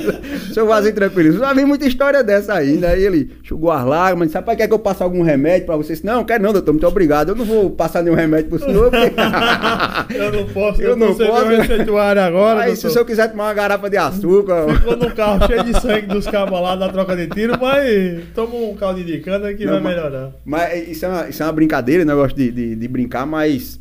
O 0.49 0.53
senhor 0.53 0.65
vai 0.67 0.79
assim 0.81 0.91
tranquilo. 0.91 1.37
Já 1.37 1.53
vi 1.53 1.63
muita 1.65 1.85
história 1.85 2.23
dessa 2.23 2.55
ainda. 2.55 2.87
Aí 2.89 3.03
ele 3.03 3.29
enxugou 3.43 3.69
as 3.71 3.85
lágrimas, 3.85 4.29
disse, 4.29 4.37
rapaz, 4.37 4.57
quer 4.57 4.67
que 4.67 4.73
eu 4.73 4.79
passe 4.79 5.03
algum 5.03 5.21
remédio 5.21 5.67
para 5.67 5.77
vocês? 5.77 6.01
Não, 6.01 6.23
quero 6.23 6.43
não, 6.43 6.51
doutor, 6.51 6.71
muito 6.71 6.87
obrigado. 6.87 7.29
Eu 7.29 7.35
não 7.35 7.45
vou 7.45 7.69
passar 7.69 8.01
nenhum 8.01 8.15
remédio 8.15 8.49
pro 8.49 8.59
senhor. 8.59 8.89
Porque... 8.89 9.11
Eu 10.17 10.31
não 10.31 10.45
posso, 10.47 10.81
Eu 10.81 10.95
não 10.95 11.13
posso. 11.15 11.45
receituário 11.47 12.21
agora. 12.21 12.61
Aí, 12.61 12.75
se 12.75 12.87
o 12.87 12.89
senhor 12.89 13.05
quiser 13.05 13.29
tomar 13.29 13.45
uma 13.49 13.53
garrafa 13.53 13.87
de 13.89 13.97
açúcar... 13.97 14.65
Ficou 14.77 14.97
no 14.97 15.11
carro 15.13 15.45
cheio 15.47 15.63
de 15.63 15.79
sangue 15.79 16.07
dos 16.07 16.25
cabos 16.27 16.59
lá 16.59 16.75
da 16.75 16.89
troca 16.89 17.15
de 17.15 17.27
tiro, 17.27 17.53
mas 17.61 18.23
toma 18.33 18.55
um 18.55 18.75
caldo 18.75 19.03
de 19.03 19.19
cana 19.19 19.53
que 19.53 19.63
Não, 19.63 19.73
vai 19.73 19.81
mas- 19.83 19.95
melhorar. 19.95 20.31
Mas 20.43 20.87
isso 20.89 21.05
é 21.05 21.07
uma, 21.07 21.29
isso 21.29 21.43
é 21.43 21.45
uma 21.45 21.51
brincadeira, 21.53 22.03
né? 22.03 22.13
Eu 22.13 22.17
gosto 22.17 22.35
de, 22.35 22.51
de, 22.51 22.75
de 22.75 22.87
brincar, 22.87 23.25
mas 23.27 23.79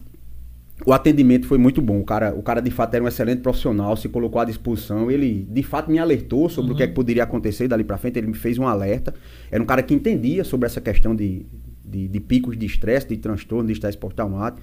o 0.86 0.92
atendimento 0.92 1.46
foi 1.46 1.58
muito 1.58 1.82
bom. 1.82 2.00
O 2.00 2.04
cara, 2.04 2.34
o 2.34 2.42
cara 2.42 2.60
de 2.60 2.70
fato 2.70 2.94
era 2.94 3.04
um 3.04 3.08
excelente 3.08 3.40
profissional, 3.40 3.96
se 3.96 4.08
colocou 4.08 4.40
à 4.40 4.44
disposição. 4.44 5.10
Ele 5.10 5.46
de 5.50 5.62
fato 5.62 5.90
me 5.90 5.98
alertou 5.98 6.48
sobre 6.48 6.72
o 6.72 6.76
que, 6.76 6.82
é 6.82 6.86
que 6.86 6.94
poderia 6.94 7.22
acontecer 7.22 7.68
dali 7.68 7.84
pra 7.84 7.98
frente. 7.98 8.18
Ele 8.18 8.28
me 8.28 8.34
fez 8.34 8.58
um 8.58 8.66
alerta. 8.66 9.14
Era 9.50 9.62
um 9.62 9.66
cara 9.66 9.82
que 9.82 9.94
entendia 9.94 10.42
sobre 10.44 10.66
essa 10.66 10.80
questão 10.80 11.14
de, 11.14 11.44
de, 11.84 12.08
de 12.08 12.20
picos 12.20 12.56
de 12.56 12.66
estresse, 12.66 13.08
de 13.08 13.16
transtorno, 13.16 13.66
de 13.66 13.72
estresse 13.74 13.98
pós-traumático. 13.98 14.62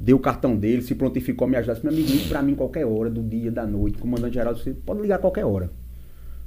Deu 0.00 0.16
o 0.16 0.20
cartão 0.20 0.56
dele, 0.56 0.82
se 0.82 0.94
prontificou 0.94 1.46
a 1.46 1.50
me 1.50 1.56
ajudar. 1.56 1.74
Disse, 1.74 1.86
meu 1.86 1.94
amigo, 1.94 2.10
ligue 2.10 2.28
pra 2.28 2.42
mim 2.42 2.54
qualquer 2.54 2.84
hora, 2.84 3.10
do 3.10 3.22
dia, 3.22 3.50
da 3.50 3.66
noite. 3.66 3.98
Comandante 3.98 4.34
geral, 4.34 4.56
você 4.56 4.72
pode 4.72 5.02
ligar 5.02 5.18
qualquer 5.18 5.44
hora 5.44 5.70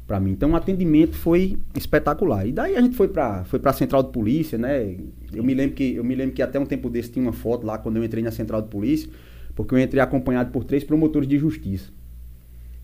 para 0.08 0.20
mim. 0.20 0.32
Então 0.32 0.51
o 0.51 0.55
atendimento 0.55 1.16
foi 1.16 1.58
espetacular. 1.76 2.47
E 2.47 2.53
daí 2.53 2.78
a 2.78 2.82
gente 2.82 2.95
foi 2.95 3.10
para 3.10 3.43
foi 3.43 3.60
para 3.60 3.72
a 3.72 3.74
central 3.74 4.01
de 4.01 4.10
polícia, 4.10 4.58
né? 4.58 4.95
Eu 5.34 5.43
me 5.43 5.53
lembro 5.53 5.76
que 5.76 5.95
eu 5.95 6.03
me 6.03 6.16
lembro 6.16 6.34
que 6.34 6.41
até 6.41 6.58
um 6.58 6.66
tempo 6.66 6.89
desse 6.89 7.12
tinha 7.12 7.24
uma 7.24 7.34
foto 7.34 7.68
lá 7.68 7.78
quando 7.78 7.97
eu 7.97 8.03
entrei 8.03 8.24
na 8.24 8.32
central 8.32 8.62
de 8.62 8.70
polícia, 8.70 9.10
porque 9.53 9.76
eu 9.76 9.80
entrei 9.80 10.01
acompanhado 10.01 10.49
por 10.51 10.64
três 10.64 10.84
promotores 10.84 11.28
de 11.28 11.38
justiça. 11.38 11.91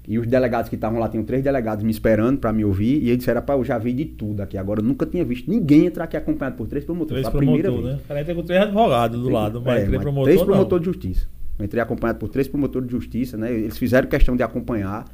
E 0.05 0.19
os 0.19 0.27
delegados 0.27 0.67
que 0.67 0.75
estavam 0.75 0.99
lá, 0.99 1.07
tinham 1.07 1.23
três 1.23 1.41
delegados 1.41 1.81
me 1.81 1.89
esperando 1.89 2.37
para 2.37 2.51
me 2.51 2.65
ouvir, 2.65 3.01
e 3.01 3.07
eles 3.07 3.19
disseram, 3.19 3.39
rapaz, 3.39 3.57
eu 3.57 3.63
já 3.63 3.77
vi 3.77 3.93
de 3.93 4.03
tudo 4.03 4.41
aqui. 4.41 4.57
Agora 4.57 4.81
eu 4.81 4.83
nunca 4.83 5.05
tinha 5.05 5.23
visto 5.23 5.49
ninguém 5.49 5.85
entrar 5.85 6.03
aqui 6.03 6.17
acompanhado 6.17 6.57
por 6.57 6.67
três 6.67 6.83
promotores. 6.83 7.23
Três 7.23 7.33
a 7.33 7.37
primeira 7.37 7.69
promotores, 7.69 7.95
vez. 7.95 7.99
né? 7.99 8.03
O 8.03 8.07
cara 8.09 8.19
entra 8.19 8.35
com 8.35 8.43
três 8.43 8.61
advogados 8.63 9.21
do 9.21 9.29
lado, 9.29 9.61
mas 9.61 9.75
É, 9.75 9.77
três 9.77 9.91
mas 9.91 10.01
promotores 10.01 10.35
três 10.35 10.45
promotores 10.45 10.85
de 10.85 10.91
justiça. 10.91 11.27
Eu 11.57 11.63
entrei 11.63 11.81
acompanhado 11.81 12.19
por 12.19 12.27
três 12.27 12.49
promotores 12.49 12.85
de 12.85 12.91
justiça, 12.91 13.37
né? 13.37 13.53
Eles 13.53 13.77
fizeram 13.77 14.09
questão 14.09 14.35
de 14.35 14.43
acompanhar 14.43 15.05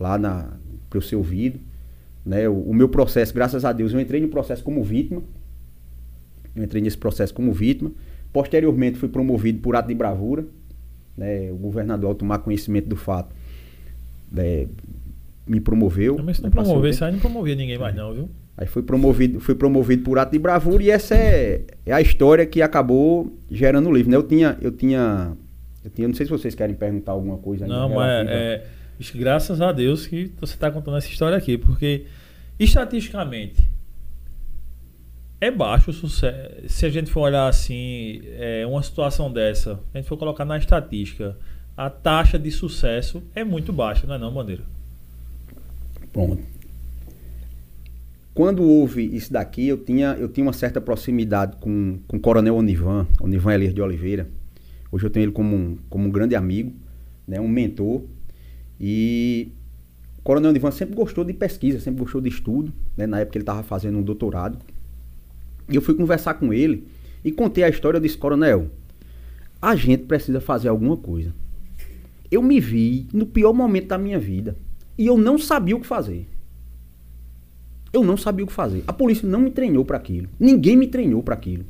lá 0.00 0.18
na 0.18 0.48
para 0.92 0.98
eu 0.98 1.02
ser 1.02 1.16
ouvido, 1.16 1.58
né? 2.24 2.46
O, 2.48 2.54
o 2.54 2.74
meu 2.74 2.88
processo, 2.88 3.32
graças 3.32 3.64
a 3.64 3.72
Deus, 3.72 3.94
eu 3.94 4.00
entrei 4.00 4.20
no 4.20 4.28
processo 4.28 4.62
como 4.62 4.82
vítima. 4.84 5.22
Eu 6.54 6.62
entrei 6.62 6.82
nesse 6.82 6.98
processo 6.98 7.32
como 7.32 7.50
vítima. 7.52 7.90
Posteriormente 8.30 8.98
fui 8.98 9.08
promovido 9.08 9.60
por 9.60 9.74
ato 9.74 9.88
de 9.88 9.94
bravura, 9.94 10.44
né? 11.16 11.50
O 11.50 11.56
governador 11.56 12.10
ao 12.10 12.14
tomar 12.14 12.38
conhecimento 12.38 12.88
do 12.88 12.96
fato, 12.96 13.34
né, 14.30 14.66
me 15.46 15.60
promoveu. 15.60 16.18
Mas 16.22 16.36
se 16.36 16.42
não 16.42 16.50
promover, 16.50 17.02
aí 17.02 17.12
não 17.12 17.18
promovia 17.18 17.54
ninguém 17.54 17.78
mais 17.78 17.94
não, 17.94 18.12
viu? 18.12 18.28
Aí 18.56 18.66
fui 18.66 18.82
promovido, 18.82 19.40
fui 19.40 19.54
promovido 19.54 20.02
por 20.02 20.18
ato 20.18 20.32
de 20.32 20.38
bravura 20.38 20.82
e 20.82 20.90
essa 20.90 21.14
é, 21.14 21.62
é 21.86 21.92
a 21.92 22.02
história 22.02 22.44
que 22.44 22.60
acabou 22.60 23.32
gerando 23.50 23.88
o 23.88 23.92
livro, 23.92 24.10
né? 24.10 24.16
Eu 24.16 24.22
tinha, 24.22 24.58
eu 24.60 24.70
tinha, 24.70 25.32
eu 25.82 25.90
tinha, 25.90 26.06
não 26.06 26.14
sei 26.14 26.26
se 26.26 26.30
vocês 26.30 26.54
querem 26.54 26.74
perguntar 26.74 27.12
alguma 27.12 27.38
coisa 27.38 27.64
ainda 27.64 27.74
Não, 27.74 27.88
mas 27.88 28.28
é, 28.28 28.64
graças 29.10 29.60
a 29.60 29.72
Deus 29.72 30.06
que 30.06 30.32
você 30.40 30.54
está 30.54 30.70
contando 30.70 30.96
essa 30.96 31.08
história 31.08 31.36
aqui, 31.36 31.58
porque 31.58 32.06
estatisticamente 32.58 33.62
é 35.40 35.50
baixo 35.50 35.90
o 35.90 35.92
sucesso. 35.92 36.68
Se 36.68 36.86
a 36.86 36.90
gente 36.90 37.10
for 37.10 37.22
olhar 37.22 37.48
assim, 37.48 38.22
é, 38.38 38.64
uma 38.66 38.82
situação 38.82 39.32
dessa, 39.32 39.80
a 39.92 39.98
gente 39.98 40.08
for 40.08 40.16
colocar 40.16 40.44
na 40.44 40.56
estatística, 40.56 41.36
a 41.76 41.90
taxa 41.90 42.38
de 42.38 42.50
sucesso 42.50 43.22
é 43.34 43.42
muito 43.42 43.72
baixa, 43.72 44.06
não 44.06 44.14
é 44.14 44.18
não, 44.18 44.32
Bandeira? 44.32 44.62
Pronto. 46.12 46.42
Quando 48.34 48.62
houve 48.62 49.04
isso 49.14 49.32
daqui, 49.32 49.68
eu 49.68 49.76
tinha, 49.76 50.16
eu 50.18 50.28
tinha 50.28 50.46
uma 50.46 50.52
certa 50.52 50.80
proximidade 50.80 51.56
com, 51.56 51.98
com 52.06 52.16
o 52.16 52.20
Coronel 52.20 52.56
Onivan, 52.56 53.06
Onivan 53.20 53.54
Elias 53.54 53.74
de 53.74 53.82
Oliveira. 53.82 54.28
Hoje 54.90 55.04
eu 55.04 55.10
tenho 55.10 55.24
ele 55.24 55.32
como 55.32 55.54
um, 55.54 55.78
como 55.90 56.06
um 56.06 56.10
grande 56.10 56.34
amigo, 56.34 56.72
né, 57.26 57.40
um 57.40 57.48
mentor. 57.48 58.02
E 58.82 59.52
o 60.18 60.22
Coronel 60.22 60.50
Onivan 60.50 60.72
sempre 60.72 60.96
gostou 60.96 61.24
de 61.24 61.32
pesquisa, 61.32 61.78
sempre 61.78 62.02
gostou 62.02 62.20
de 62.20 62.28
estudo. 62.28 62.72
Né, 62.96 63.06
na 63.06 63.20
época 63.20 63.38
ele 63.38 63.42
estava 63.44 63.62
fazendo 63.62 63.98
um 63.98 64.02
doutorado. 64.02 64.58
E 65.68 65.76
eu 65.76 65.80
fui 65.80 65.94
conversar 65.94 66.34
com 66.34 66.52
ele 66.52 66.88
e 67.24 67.30
contei 67.30 67.62
a 67.62 67.68
história. 67.68 67.98
Eu 67.98 68.02
disse, 68.02 68.18
Coronel, 68.18 68.68
a 69.60 69.76
gente 69.76 70.02
precisa 70.02 70.40
fazer 70.40 70.68
alguma 70.68 70.96
coisa. 70.96 71.32
Eu 72.28 72.42
me 72.42 72.58
vi 72.58 73.06
no 73.12 73.24
pior 73.24 73.52
momento 73.52 73.88
da 73.88 73.98
minha 73.98 74.18
vida 74.18 74.56
e 74.98 75.06
eu 75.06 75.16
não 75.16 75.38
sabia 75.38 75.76
o 75.76 75.80
que 75.80 75.86
fazer. 75.86 76.26
Eu 77.92 78.02
não 78.02 78.16
sabia 78.16 78.44
o 78.44 78.48
que 78.48 78.54
fazer. 78.54 78.82
A 78.86 78.92
polícia 78.92 79.28
não 79.28 79.38
me 79.38 79.50
treinou 79.50 79.84
para 79.84 79.98
aquilo. 79.98 80.28
Ninguém 80.40 80.76
me 80.76 80.88
treinou 80.88 81.22
para 81.22 81.34
aquilo. 81.34 81.64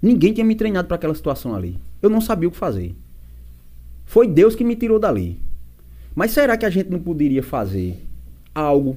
Ninguém 0.00 0.32
tinha 0.32 0.44
me 0.44 0.54
treinado 0.54 0.88
para 0.88 0.96
aquela 0.96 1.14
situação 1.14 1.54
ali. 1.54 1.78
Eu 2.02 2.10
não 2.10 2.20
sabia 2.20 2.48
o 2.48 2.52
que 2.52 2.56
fazer. 2.56 2.94
Foi 4.04 4.26
Deus 4.26 4.54
que 4.54 4.64
me 4.64 4.76
tirou 4.76 4.98
dali. 4.98 5.38
Mas 6.14 6.30
será 6.30 6.56
que 6.56 6.64
a 6.64 6.70
gente 6.70 6.90
não 6.90 7.00
poderia 7.00 7.42
fazer 7.42 8.04
algo 8.54 8.96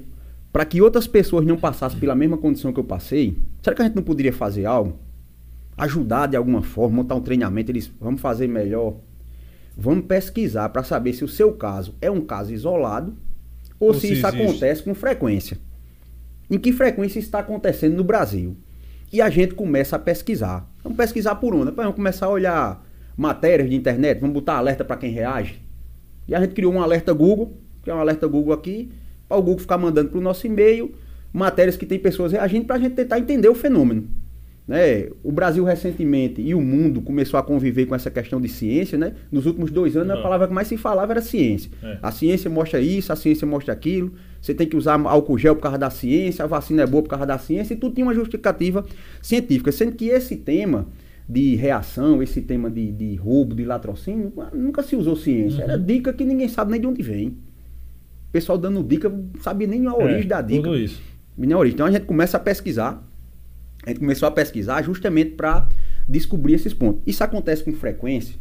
para 0.53 0.65
que 0.65 0.81
outras 0.81 1.07
pessoas 1.07 1.45
não 1.45 1.57
passassem 1.57 1.99
pela 1.99 2.15
mesma 2.15 2.37
condição 2.37 2.71
que 2.71 2.79
eu 2.79 2.83
passei? 2.83 3.37
Será 3.61 3.75
que 3.75 3.81
a 3.81 3.85
gente 3.85 3.95
não 3.95 4.03
poderia 4.03 4.33
fazer 4.33 4.65
algo? 4.65 4.97
Ajudar 5.77 6.27
de 6.27 6.35
alguma 6.37 6.61
forma, 6.61 6.97
montar 6.97 7.15
um 7.15 7.21
treinamento, 7.21 7.71
eles 7.71 7.91
vamos 7.99 8.21
fazer 8.21 8.47
melhor. 8.47 8.95
Vamos 9.75 10.05
pesquisar 10.05 10.69
para 10.69 10.83
saber 10.83 11.13
se 11.13 11.23
o 11.23 11.27
seu 11.27 11.53
caso 11.53 11.95
é 12.01 12.09
um 12.09 12.21
caso 12.21 12.51
isolado 12.53 13.15
ou, 13.79 13.89
Ou 13.89 13.93
se 13.93 14.07
se 14.07 14.13
isso 14.13 14.25
existe. 14.27 14.41
acontece 14.43 14.83
com 14.83 14.95
frequência. 14.95 15.57
Em 16.49 16.57
que 16.57 16.71
frequência 16.71 17.19
está 17.19 17.39
acontecendo 17.39 17.95
no 17.95 18.03
Brasil? 18.03 18.55
E 19.11 19.21
a 19.21 19.29
gente 19.29 19.53
começa 19.53 19.95
a 19.95 19.99
pesquisar. 19.99 20.67
Vamos 20.83 20.97
pesquisar 20.97 21.35
por 21.35 21.53
onde? 21.53 21.71
Vamos 21.71 21.95
começar 21.95 22.25
a 22.25 22.29
olhar 22.29 22.85
matérias 23.15 23.69
de 23.69 23.75
internet, 23.75 24.19
vamos 24.19 24.33
botar 24.33 24.57
alerta 24.57 24.83
para 24.83 24.97
quem 24.97 25.11
reage. 25.11 25.61
E 26.27 26.35
a 26.35 26.39
gente 26.41 26.53
criou 26.53 26.73
um 26.73 26.81
alerta 26.81 27.13
Google, 27.13 27.57
que 27.83 27.89
é 27.89 27.93
um 27.93 27.99
alerta 27.99 28.27
Google 28.27 28.53
aqui, 28.53 28.89
para 29.27 29.37
o 29.37 29.41
Google 29.41 29.59
ficar 29.59 29.77
mandando 29.77 30.09
para 30.09 30.19
o 30.19 30.21
nosso 30.21 30.45
e-mail 30.47 30.93
matérias 31.33 31.77
que 31.77 31.85
tem 31.85 31.99
pessoas 31.99 32.31
reagindo 32.31 32.65
para 32.65 32.77
a 32.77 32.79
gente 32.79 32.93
tentar 32.95 33.19
entender 33.19 33.49
o 33.49 33.55
fenômeno. 33.55 34.07
Né? 34.67 35.07
O 35.23 35.31
Brasil 35.31 35.63
recentemente 35.63 36.41
e 36.41 36.53
o 36.53 36.59
mundo 36.59 37.01
começou 37.01 37.39
a 37.39 37.43
conviver 37.43 37.85
com 37.85 37.95
essa 37.95 38.11
questão 38.11 38.41
de 38.41 38.49
ciência, 38.49 38.97
né? 38.97 39.13
Nos 39.31 39.45
últimos 39.45 39.71
dois 39.71 39.95
anos, 39.95 40.11
a 40.11 40.15
Uhum. 40.17 40.23
palavra 40.23 40.47
que 40.47 40.53
mais 40.53 40.67
se 40.67 40.75
falava 40.75 41.13
era 41.13 41.21
ciência. 41.21 41.71
É. 41.81 41.97
A 42.01 42.11
ciência 42.11 42.49
mostra 42.49 42.81
isso, 42.81 43.13
a 43.13 43.15
ciência 43.15 43.47
mostra 43.47 43.71
aquilo. 43.71 44.11
Você 44.41 44.53
tem 44.53 44.67
que 44.67 44.75
usar 44.75 44.99
álcool 44.99 45.37
gel 45.37 45.55
por 45.55 45.61
causa 45.61 45.77
da 45.77 45.89
ciência, 45.89 46.43
a 46.43 46.47
vacina 46.47 46.83
é 46.83 46.85
boa 46.85 47.01
por 47.01 47.09
causa 47.09 47.25
da 47.25 47.37
ciência, 47.37 47.73
e 47.73 47.77
tudo 47.77 47.95
tinha 47.95 48.05
uma 48.05 48.13
justificativa 48.13 48.85
científica. 49.21 49.71
Sendo 49.71 49.93
que 49.93 50.09
esse 50.09 50.35
tema 50.35 50.87
de 51.29 51.55
reação, 51.55 52.23
esse 52.23 52.41
tema 52.41 52.69
de, 52.71 52.91
de 52.91 53.15
roubo, 53.15 53.53
de 53.55 53.65
latrocínio, 53.65 54.31
nunca 54.53 54.81
se 54.81 54.95
usou 54.95 55.15
ciência. 55.15 55.63
Era 55.63 55.77
dica 55.77 56.13
que 56.13 56.23
ninguém 56.23 56.47
sabe 56.47 56.71
nem 56.71 56.79
de 56.81 56.87
onde 56.87 57.01
vem. 57.01 57.27
O 57.29 58.31
pessoal 58.31 58.57
dando 58.57 58.81
dica, 58.83 59.09
não 59.09 59.29
sabia 59.41 59.67
nem 59.67 59.85
a 59.87 59.93
origem 59.93 60.21
É, 60.21 60.25
da 60.25 60.41
dica. 60.41 60.61
Tudo 60.63 60.77
isso. 60.77 61.01
Nem 61.37 61.51
a 61.53 61.57
origem. 61.57 61.75
Então 61.75 61.85
a 61.85 61.91
gente 61.91 62.05
começa 62.05 62.37
a 62.37 62.39
pesquisar. 62.39 63.05
A 63.85 63.89
gente 63.89 63.99
começou 63.99 64.27
a 64.27 64.31
pesquisar 64.31 64.81
justamente 64.83 65.31
para 65.31 65.67
descobrir 66.07 66.53
esses 66.53 66.73
pontos. 66.73 67.01
Isso 67.05 67.23
acontece 67.23 67.63
com 67.63 67.73
frequência. 67.73 68.35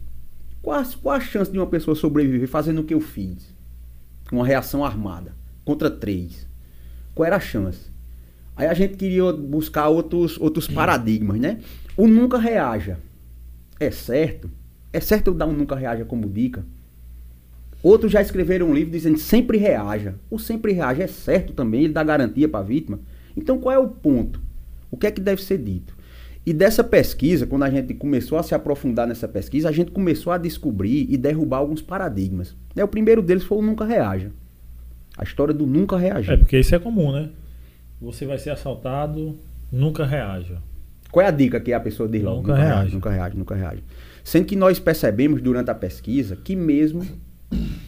Qual, 0.62 0.78
a- 0.78 0.84
qual 1.02 1.14
a 1.16 1.20
chance 1.20 1.50
de 1.50 1.58
uma 1.58 1.66
pessoa 1.66 1.94
sobreviver 1.94 2.48
fazendo 2.48 2.80
o 2.80 2.84
que 2.84 2.94
eu 2.94 3.00
fiz? 3.00 3.54
Uma 4.30 4.46
reação 4.46 4.84
armada 4.84 5.34
contra 5.64 5.90
três. 5.90 6.46
Qual 7.14 7.26
era 7.26 7.36
a 7.36 7.40
chance? 7.40 7.90
Aí 8.56 8.66
a 8.66 8.74
gente 8.74 8.96
queria 8.96 9.32
buscar 9.32 9.88
outros, 9.88 10.38
outros 10.40 10.66
paradigmas, 10.66 11.38
né? 11.38 11.58
O 11.96 12.06
nunca 12.06 12.38
reaja. 12.38 12.98
É 13.80 13.90
certo? 13.90 14.50
É 14.92 15.00
certo 15.00 15.28
eu 15.28 15.34
dar 15.34 15.46
um 15.46 15.52
nunca 15.52 15.74
reaja 15.74 16.04
como 16.04 16.28
dica? 16.28 16.64
Outros 17.82 18.12
já 18.12 18.20
escreveram 18.20 18.70
um 18.70 18.74
livro 18.74 18.90
dizendo 18.90 19.18
sempre 19.18 19.58
reaja. 19.58 20.14
O 20.30 20.38
sempre 20.38 20.72
reaja 20.72 21.02
é 21.02 21.06
certo 21.06 21.52
também, 21.52 21.84
ele 21.84 21.92
dá 21.92 22.02
garantia 22.02 22.48
para 22.48 22.60
a 22.60 22.62
vítima. 22.62 22.98
Então 23.36 23.58
qual 23.58 23.74
é 23.74 23.78
o 23.78 23.88
ponto? 23.88 24.40
O 24.90 24.96
que 24.96 25.06
é 25.06 25.10
que 25.10 25.20
deve 25.20 25.42
ser 25.42 25.58
dito? 25.58 25.96
E 26.44 26.52
dessa 26.52 26.84
pesquisa, 26.84 27.46
quando 27.46 27.64
a 27.64 27.70
gente 27.70 27.92
começou 27.92 28.38
a 28.38 28.42
se 28.42 28.54
aprofundar 28.54 29.06
nessa 29.06 29.26
pesquisa, 29.26 29.68
a 29.68 29.72
gente 29.72 29.90
começou 29.90 30.32
a 30.32 30.38
descobrir 30.38 31.06
e 31.10 31.16
derrubar 31.16 31.58
alguns 31.58 31.82
paradigmas. 31.82 32.54
Né, 32.74 32.84
O 32.84 32.88
primeiro 32.88 33.20
deles 33.20 33.42
foi 33.42 33.58
o 33.58 33.62
nunca 33.62 33.84
reaja. 33.84 34.30
A 35.18 35.24
história 35.24 35.52
do 35.52 35.66
nunca 35.66 35.96
reagir. 35.96 36.32
É 36.32 36.36
porque 36.36 36.58
isso 36.58 36.74
é 36.74 36.78
comum, 36.78 37.10
né? 37.10 37.30
Você 38.00 38.26
vai 38.26 38.38
ser 38.38 38.50
assaltado, 38.50 39.34
nunca 39.72 40.04
reaja. 40.04 40.58
Qual 41.16 41.24
é 41.24 41.28
a 41.30 41.32
dica 41.32 41.58
que 41.58 41.72
a 41.72 41.80
pessoa 41.80 42.06
diz 42.06 42.22
logo? 42.22 42.42
Nunca 42.42 42.54
reage. 42.54 42.92
Nunca 42.92 43.10
reage, 43.10 43.36
nunca 43.38 43.54
reage. 43.54 43.82
Sendo 44.22 44.44
que 44.44 44.54
nós 44.54 44.78
percebemos 44.78 45.40
durante 45.40 45.70
a 45.70 45.74
pesquisa 45.74 46.36
que 46.36 46.54
mesmo 46.54 47.06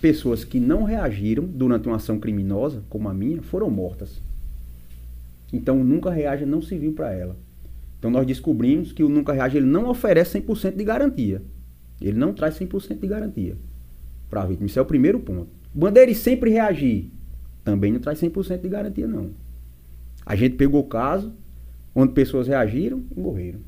pessoas 0.00 0.44
que 0.44 0.58
não 0.58 0.82
reagiram 0.82 1.44
durante 1.44 1.88
uma 1.88 1.96
ação 1.96 2.18
criminosa, 2.18 2.82
como 2.88 3.06
a 3.06 3.12
minha, 3.12 3.42
foram 3.42 3.68
mortas. 3.68 4.18
Então 5.52 5.78
o 5.78 5.84
nunca 5.84 6.10
reage 6.10 6.46
não 6.46 6.62
serviu 6.62 6.94
para 6.94 7.12
ela. 7.12 7.36
Então 7.98 8.10
nós 8.10 8.26
descobrimos 8.26 8.92
que 8.92 9.02
o 9.02 9.10
nunca 9.10 9.34
reage 9.34 9.58
ele 9.58 9.66
não 9.66 9.90
oferece 9.90 10.40
100% 10.40 10.74
de 10.74 10.84
garantia. 10.84 11.42
Ele 12.00 12.18
não 12.18 12.32
traz 12.32 12.58
100% 12.58 12.98
de 12.98 13.06
garantia 13.06 13.58
para 14.30 14.40
a 14.40 14.46
vítima. 14.46 14.68
Isso 14.68 14.78
é 14.78 14.82
o 14.82 14.86
primeiro 14.86 15.20
ponto. 15.20 15.50
Bandeira 15.74 16.10
e 16.10 16.14
sempre 16.14 16.48
reagir. 16.48 17.10
Também 17.62 17.92
não 17.92 18.00
traz 18.00 18.18
100% 18.22 18.62
de 18.62 18.68
garantia, 18.70 19.06
não. 19.06 19.32
A 20.24 20.34
gente 20.34 20.56
pegou 20.56 20.80
o 20.80 20.84
caso 20.84 21.30
onde 22.00 22.12
pessoas 22.12 22.46
reagiram 22.46 23.02
e 23.16 23.18
morreram. 23.18 23.58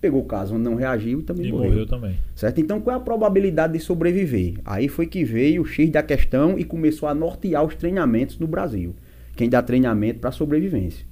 Pegou 0.00 0.22
o 0.22 0.24
caso 0.24 0.54
onde 0.56 0.64
não 0.64 0.74
reagiu 0.74 1.20
e 1.20 1.22
também 1.22 1.46
E 1.46 1.52
morreu. 1.52 1.70
morreu 1.70 1.86
também. 1.86 2.16
Certo? 2.34 2.60
Então, 2.60 2.80
qual 2.80 2.94
é 2.94 2.98
a 2.98 3.02
probabilidade 3.02 3.74
de 3.74 3.78
sobreviver? 3.80 4.54
Aí 4.64 4.88
foi 4.88 5.06
que 5.06 5.24
veio 5.24 5.62
o 5.62 5.64
X 5.64 5.88
da 5.90 6.02
questão 6.02 6.58
e 6.58 6.64
começou 6.64 7.08
a 7.08 7.14
nortear 7.14 7.64
os 7.64 7.76
treinamentos 7.76 8.38
no 8.40 8.48
Brasil. 8.48 8.94
Quem 9.36 9.48
dá 9.48 9.62
treinamento 9.62 10.18
para 10.18 10.32
sobrevivência. 10.32 11.06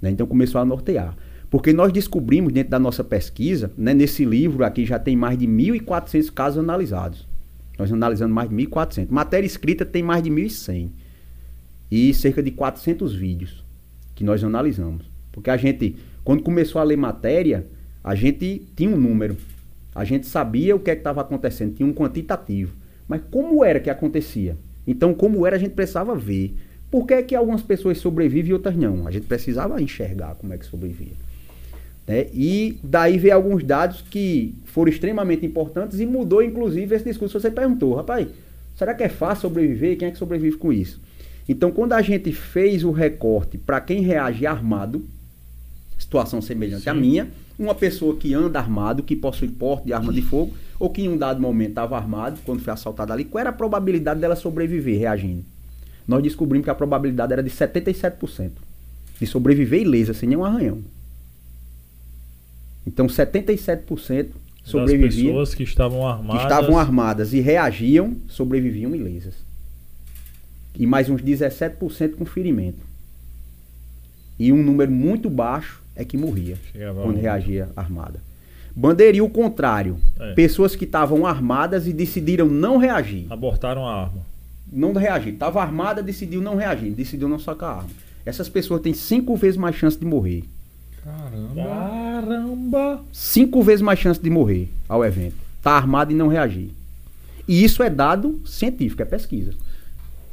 Né? 0.00 0.10
Então, 0.10 0.28
começou 0.28 0.60
a 0.60 0.64
nortear. 0.64 1.16
Porque 1.50 1.72
nós 1.72 1.92
descobrimos 1.92 2.52
dentro 2.52 2.70
da 2.70 2.78
nossa 2.78 3.02
pesquisa, 3.02 3.72
né, 3.76 3.94
nesse 3.94 4.24
livro 4.24 4.64
aqui 4.64 4.84
já 4.84 4.98
tem 4.98 5.16
mais 5.16 5.36
de 5.38 5.46
1.400 5.46 6.30
casos 6.32 6.58
analisados. 6.58 7.26
Nós 7.76 7.92
analisamos 7.92 8.32
mais 8.34 8.48
de 8.48 8.54
1.400. 8.54 9.08
Matéria 9.10 9.46
escrita 9.46 9.84
tem 9.84 10.02
mais 10.04 10.22
de 10.22 10.30
1.100. 10.30 10.90
E 11.90 12.14
cerca 12.14 12.42
de 12.42 12.50
400 12.52 13.14
vídeos 13.14 13.64
que 14.14 14.22
nós 14.22 14.44
analisamos. 14.44 15.07
Porque 15.32 15.50
a 15.50 15.56
gente, 15.56 15.96
quando 16.24 16.42
começou 16.42 16.80
a 16.80 16.84
ler 16.84 16.96
matéria, 16.96 17.66
a 18.02 18.14
gente 18.14 18.62
tinha 18.76 18.90
um 18.90 18.96
número. 18.96 19.36
A 19.94 20.04
gente 20.04 20.26
sabia 20.26 20.76
o 20.76 20.80
que 20.80 20.90
é 20.90 20.94
estava 20.94 21.20
acontecendo, 21.20 21.74
tinha 21.74 21.88
um 21.88 21.92
quantitativo. 21.92 22.74
Mas 23.06 23.22
como 23.30 23.64
era 23.64 23.80
que 23.80 23.90
acontecia? 23.90 24.56
Então, 24.86 25.12
como 25.12 25.46
era, 25.46 25.56
a 25.56 25.58
gente 25.58 25.72
precisava 25.72 26.14
ver. 26.14 26.54
Por 26.90 27.06
que, 27.06 27.14
é 27.14 27.22
que 27.22 27.34
algumas 27.34 27.60
pessoas 27.60 27.98
sobrevivem 27.98 28.50
e 28.50 28.52
outras 28.54 28.76
não? 28.76 29.06
A 29.06 29.10
gente 29.10 29.26
precisava 29.26 29.80
enxergar 29.82 30.34
como 30.36 30.54
é 30.54 30.58
que 30.58 30.64
sobrevivia. 30.64 31.12
Né? 32.06 32.28
E 32.32 32.78
daí 32.82 33.18
veio 33.18 33.34
alguns 33.34 33.62
dados 33.62 34.00
que 34.00 34.54
foram 34.64 34.90
extremamente 34.90 35.44
importantes 35.44 36.00
e 36.00 36.06
mudou, 36.06 36.42
inclusive, 36.42 36.94
esse 36.94 37.04
discurso. 37.04 37.38
Você 37.38 37.50
perguntou, 37.50 37.94
rapaz, 37.94 38.28
será 38.74 38.94
que 38.94 39.02
é 39.02 39.08
fácil 39.10 39.48
sobreviver? 39.48 39.98
Quem 39.98 40.08
é 40.08 40.10
que 40.10 40.16
sobrevive 40.16 40.56
com 40.56 40.72
isso? 40.72 40.98
Então, 41.46 41.70
quando 41.70 41.92
a 41.92 42.00
gente 42.00 42.32
fez 42.32 42.84
o 42.84 42.90
recorte 42.90 43.58
para 43.58 43.80
quem 43.80 44.00
reage 44.00 44.46
armado, 44.46 45.04
situação 45.98 46.40
semelhante 46.40 46.88
à 46.88 46.94
Sim. 46.94 47.00
minha, 47.00 47.28
uma 47.58 47.74
pessoa 47.74 48.16
que 48.16 48.32
anda 48.34 48.58
armado, 48.58 49.02
que 49.02 49.16
possui 49.16 49.48
porte 49.48 49.86
de 49.86 49.92
arma 49.92 50.12
de 50.12 50.22
fogo, 50.22 50.54
ou 50.78 50.88
que 50.90 51.02
em 51.02 51.08
um 51.08 51.16
dado 51.16 51.40
momento 51.40 51.70
estava 51.70 51.96
armado, 51.96 52.38
quando 52.44 52.60
foi 52.60 52.72
assaltado 52.72 53.12
ali, 53.12 53.24
qual 53.24 53.40
era 53.40 53.50
a 53.50 53.52
probabilidade 53.52 54.20
dela 54.20 54.36
sobreviver 54.36 54.98
reagindo? 54.98 55.44
Nós 56.06 56.22
descobrimos 56.22 56.64
que 56.64 56.70
a 56.70 56.74
probabilidade 56.74 57.32
era 57.32 57.42
de 57.42 57.50
77% 57.50 58.50
de 59.20 59.26
sobreviver 59.26 59.82
ilesa, 59.82 60.14
sem 60.14 60.28
nenhum 60.28 60.44
arranhão. 60.44 60.78
Então, 62.86 63.06
77% 63.06 64.28
Das 64.28 64.30
sobreviviam 64.64 65.26
pessoas 65.32 65.54
que 65.54 65.62
estavam 65.62 66.00
que 66.00 66.06
armadas. 66.06 66.42
estavam 66.42 66.78
armadas 66.78 67.32
e 67.34 67.40
reagiam, 67.40 68.16
sobreviviam 68.28 68.94
ilesas. 68.94 69.34
E 70.74 70.86
mais 70.86 71.10
uns 71.10 71.20
17% 71.20 72.14
com 72.14 72.24
ferimento. 72.24 72.87
E 74.38 74.52
um 74.52 74.62
número 74.62 74.90
muito 74.90 75.28
baixo 75.28 75.82
é 75.96 76.04
que 76.04 76.16
morria 76.16 76.56
Chegava 76.72 77.02
quando 77.02 77.16
reagia 77.16 77.68
armada. 77.76 78.20
Bandeirinha 78.74 79.24
o 79.24 79.30
contrário. 79.30 79.98
É. 80.20 80.34
Pessoas 80.34 80.76
que 80.76 80.84
estavam 80.84 81.26
armadas 81.26 81.88
e 81.88 81.92
decidiram 81.92 82.46
não 82.46 82.76
reagir. 82.76 83.26
Abortaram 83.28 83.84
a 83.84 84.02
arma. 84.02 84.22
Não 84.72 84.92
reagir. 84.92 85.32
Estava 85.32 85.60
armada, 85.60 86.00
decidiu 86.02 86.40
não 86.40 86.54
reagir. 86.54 86.90
Decidiu 86.92 87.28
não 87.28 87.40
sacar 87.40 87.70
a 87.70 87.76
arma. 87.78 87.90
Essas 88.24 88.48
pessoas 88.48 88.80
têm 88.80 88.94
cinco 88.94 89.34
vezes 89.34 89.56
mais 89.56 89.74
chance 89.74 89.98
de 89.98 90.04
morrer. 90.04 90.44
Caramba. 91.02 91.64
Caramba! 91.64 93.04
Cinco 93.12 93.62
vezes 93.62 93.82
mais 93.82 93.98
chance 93.98 94.20
de 94.20 94.30
morrer 94.30 94.68
ao 94.88 95.04
evento. 95.04 95.36
Tá 95.62 95.72
armado 95.72 96.12
e 96.12 96.14
não 96.14 96.28
reagir. 96.28 96.70
E 97.48 97.64
isso 97.64 97.82
é 97.82 97.88
dado 97.88 98.40
científico, 98.46 99.02
é 99.02 99.04
pesquisa. 99.04 99.52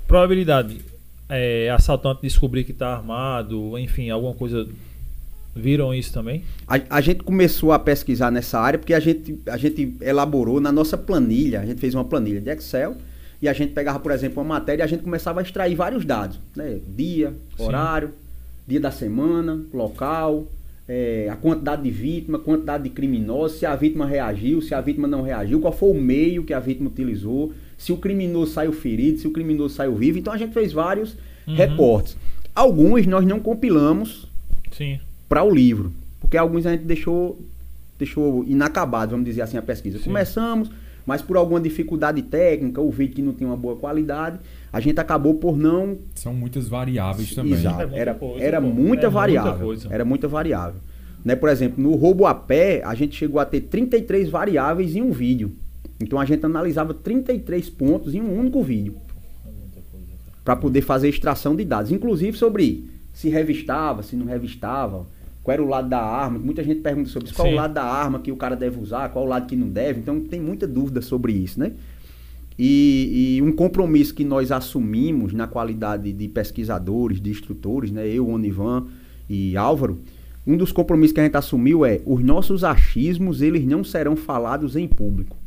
Probabilidade. 0.07 0.81
É, 1.27 1.69
assaltante 1.71 2.21
descobrir 2.21 2.63
que 2.63 2.71
está 2.71 2.95
armado, 2.95 3.77
enfim, 3.77 4.09
alguma 4.09 4.33
coisa. 4.33 4.67
Viram 5.55 5.93
isso 5.93 6.11
também? 6.11 6.43
A, 6.67 6.97
a 6.97 7.01
gente 7.01 7.23
começou 7.23 7.71
a 7.71 7.79
pesquisar 7.79 8.29
nessa 8.29 8.59
área 8.59 8.77
porque 8.77 8.93
a 8.93 8.99
gente, 8.99 9.39
a 9.47 9.57
gente 9.57 9.95
elaborou 10.01 10.59
na 10.59 10.71
nossa 10.71 10.97
planilha, 10.97 11.61
a 11.61 11.65
gente 11.65 11.79
fez 11.79 11.95
uma 11.95 12.03
planilha 12.03 12.41
de 12.41 12.49
Excel 12.49 12.95
e 13.41 13.47
a 13.47 13.53
gente 13.53 13.73
pegava, 13.73 13.99
por 13.99 14.11
exemplo, 14.11 14.43
uma 14.43 14.55
matéria 14.55 14.83
e 14.83 14.85
a 14.85 14.87
gente 14.87 15.03
começava 15.03 15.39
a 15.39 15.43
extrair 15.43 15.73
vários 15.75 16.03
dados, 16.03 16.39
né? 16.55 16.79
Dia, 16.95 17.33
Sim. 17.57 17.63
horário, 17.63 18.11
dia 18.67 18.79
da 18.79 18.91
semana, 18.91 19.61
local, 19.73 20.45
eh, 20.87 21.27
a 21.31 21.35
quantidade 21.35 21.83
de 21.83 21.91
vítima, 21.91 22.37
quantidade 22.37 22.83
de 22.83 22.89
criminosos, 22.89 23.59
se 23.59 23.65
a 23.65 23.75
vítima 23.75 24.05
reagiu, 24.05 24.61
se 24.61 24.73
a 24.75 24.81
vítima 24.81 25.07
não 25.07 25.21
reagiu, 25.21 25.59
qual 25.59 25.73
foi 25.73 25.91
o 25.91 25.95
meio 25.95 26.43
que 26.43 26.53
a 26.53 26.59
vítima 26.59 26.89
utilizou, 26.89 27.53
se 27.77 27.91
o 27.91 27.97
criminoso 27.97 28.51
saiu 28.53 28.71
ferido, 28.73 29.19
se 29.19 29.27
o 29.27 29.31
criminoso 29.31 29.75
saiu 29.75 29.95
vivo. 29.95 30.17
Então 30.17 30.31
a 30.33 30.37
gente 30.37 30.53
fez 30.53 30.71
vários 30.73 31.15
Uhum. 31.47 31.55
reportes. 31.55 32.17
Alguns 32.55 33.05
nós 33.05 33.25
não 33.25 33.39
compilamos 33.39 34.27
Sim. 34.71 34.99
para 35.29 35.43
o 35.43 35.53
livro, 35.53 35.91
porque 36.19 36.37
alguns 36.37 36.65
a 36.65 36.71
gente 36.71 36.83
deixou 36.85 37.39
deixou 37.97 38.43
inacabado, 38.45 39.11
vamos 39.11 39.25
dizer 39.25 39.41
assim, 39.41 39.55
a 39.57 39.61
pesquisa. 39.61 39.97
Sim. 39.99 40.05
Começamos, 40.05 40.69
mas 41.05 41.21
por 41.21 41.37
alguma 41.37 41.61
dificuldade 41.61 42.21
técnica, 42.23 42.81
o 42.81 42.91
vídeo 42.91 43.15
que 43.15 43.21
não 43.21 43.31
tinha 43.33 43.47
uma 43.49 43.55
boa 43.55 43.75
qualidade, 43.77 44.37
a 44.73 44.79
gente 44.81 44.99
acabou 44.99 45.35
por 45.35 45.55
não 45.57 45.97
São 46.15 46.33
muitas 46.33 46.67
variáveis 46.67 47.33
também. 47.33 47.53
Exato. 47.53 47.81
É 47.81 47.85
muita 47.85 47.99
Era, 48.01 48.13
coisa, 48.15 48.43
era 48.43 48.59
muita 48.61 48.79
É 48.81 48.83
muita 48.83 49.09
variável. 49.09 49.65
coisa. 49.65 49.87
Era 49.93 50.03
muita 50.03 50.27
variável. 50.27 50.81
Né? 51.23 51.35
Por 51.35 51.47
exemplo, 51.49 51.81
no 51.81 51.95
roubo 51.95 52.25
a 52.25 52.35
pé, 52.35 52.81
a 52.83 52.93
gente 52.95 53.15
chegou 53.15 53.39
a 53.39 53.45
ter 53.45 53.61
33 53.61 54.29
variáveis 54.29 54.95
em 54.95 55.01
um 55.01 55.11
vídeo. 55.11 55.51
Então 55.99 56.19
a 56.19 56.25
gente 56.25 56.45
analisava 56.45 56.93
33 56.93 57.69
pontos 57.69 58.13
em 58.13 58.21
um 58.21 58.37
único 58.37 58.61
vídeo 58.61 58.95
para 60.43 60.55
poder 60.55 60.81
fazer 60.81 61.09
extração 61.09 61.55
de 61.55 61.65
dados, 61.65 61.91
inclusive 61.91 62.37
sobre 62.37 62.89
se 63.11 63.29
revistava, 63.29 64.03
se 64.03 64.15
não 64.15 64.25
revistava, 64.25 65.07
qual 65.41 65.53
era 65.53 65.63
o 65.63 65.67
lado 65.67 65.87
da 65.87 66.01
arma. 66.01 66.37
Muita 66.37 66.63
gente 66.63 66.81
pergunta 66.81 67.09
sobre 67.09 67.27
isso, 67.27 67.35
qual 67.35 67.47
é 67.47 67.51
Sim. 67.51 67.55
o 67.55 67.57
lado 67.57 67.73
da 67.73 67.83
arma 67.83 68.19
que 68.19 68.31
o 68.31 68.35
cara 68.35 68.55
deve 68.55 68.79
usar, 68.79 69.09
qual 69.09 69.23
é 69.23 69.27
o 69.27 69.29
lado 69.29 69.47
que 69.47 69.55
não 69.55 69.69
deve. 69.69 69.99
Então 70.01 70.19
tem 70.19 70.41
muita 70.41 70.67
dúvida 70.67 71.01
sobre 71.01 71.31
isso, 71.31 71.59
né? 71.59 71.71
E, 72.57 73.37
e 73.37 73.41
um 73.41 73.51
compromisso 73.51 74.13
que 74.13 74.23
nós 74.23 74.51
assumimos 74.51 75.33
na 75.33 75.47
qualidade 75.47 76.11
de 76.11 76.27
pesquisadores, 76.27 77.21
de 77.21 77.29
instrutores, 77.29 77.91
né? 77.91 78.07
Eu, 78.07 78.27
Onivan 78.27 78.87
e 79.29 79.55
Álvaro, 79.55 80.01
um 80.45 80.57
dos 80.57 80.71
compromissos 80.71 81.13
que 81.13 81.19
a 81.19 81.23
gente 81.23 81.37
assumiu 81.37 81.85
é 81.85 82.01
os 82.05 82.23
nossos 82.23 82.63
achismos, 82.63 83.41
eles 83.41 83.65
não 83.65 83.83
serão 83.83 84.15
falados 84.15 84.75
em 84.75 84.87
público. 84.87 85.37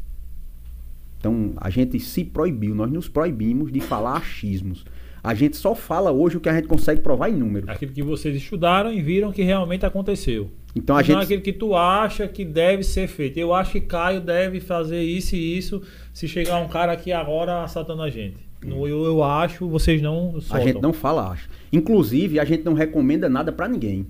Então, 1.19 1.53
a 1.57 1.69
gente 1.69 1.99
se 1.99 2.25
proibiu, 2.25 2.75
nós 2.75 2.91
nos 2.91 3.09
proibimos 3.09 3.73
de 3.73 3.81
falar 3.81 4.16
achismos. 4.16 4.85
A 5.23 5.35
gente 5.35 5.57
só 5.57 5.75
fala 5.75 6.12
hoje 6.12 6.37
o 6.37 6.41
que 6.41 6.49
a 6.49 6.55
gente 6.55 6.69
consegue 6.69 7.01
provar 7.01 7.29
em 7.29 7.35
números. 7.35 7.69
Aquilo 7.69 7.93
que 7.93 8.03
vocês 8.03 8.37
estudaram 8.37 8.93
e 8.93 9.03
viram 9.03 9.33
que 9.33 9.43
realmente 9.43 9.85
aconteceu. 9.85 10.51
Então 10.77 10.97
a 10.97 11.01
não 11.01 11.05
gente 11.05 11.25
aquilo 11.25 11.43
que 11.43 11.53
tu 11.53 11.75
acha 11.75 12.29
que 12.29 12.45
deve 12.45 12.85
ser 12.85 13.09
feito. 13.09 13.37
Eu 13.37 13.53
acho 13.53 13.73
que 13.73 13.81
Caio 13.81 14.21
deve 14.21 14.61
fazer 14.61 15.03
isso 15.03 15.35
e 15.35 15.59
isso 15.59 15.83
se 16.12 16.29
chegar 16.29 16.59
um 16.61 16.69
cara 16.69 16.93
aqui 16.93 17.11
agora 17.12 17.64
assaltando 17.64 18.03
a 18.03 18.11
gente. 18.11 18.37
No 18.64 18.87
eu, 18.89 19.05
eu 19.05 19.23
acho, 19.23 19.69
vocês 19.69 20.03
não 20.03 20.37
a 20.37 20.41
soltam. 20.41 20.66
gente 20.66 20.81
não 20.81 20.93
fala 20.93 21.31
acho. 21.31 21.49
Inclusive, 21.73 22.41
a 22.41 22.45
gente 22.45 22.64
não 22.64 22.75
recomenda 22.75 23.29
nada 23.29 23.53
pra 23.53 23.69
ninguém. 23.69 24.07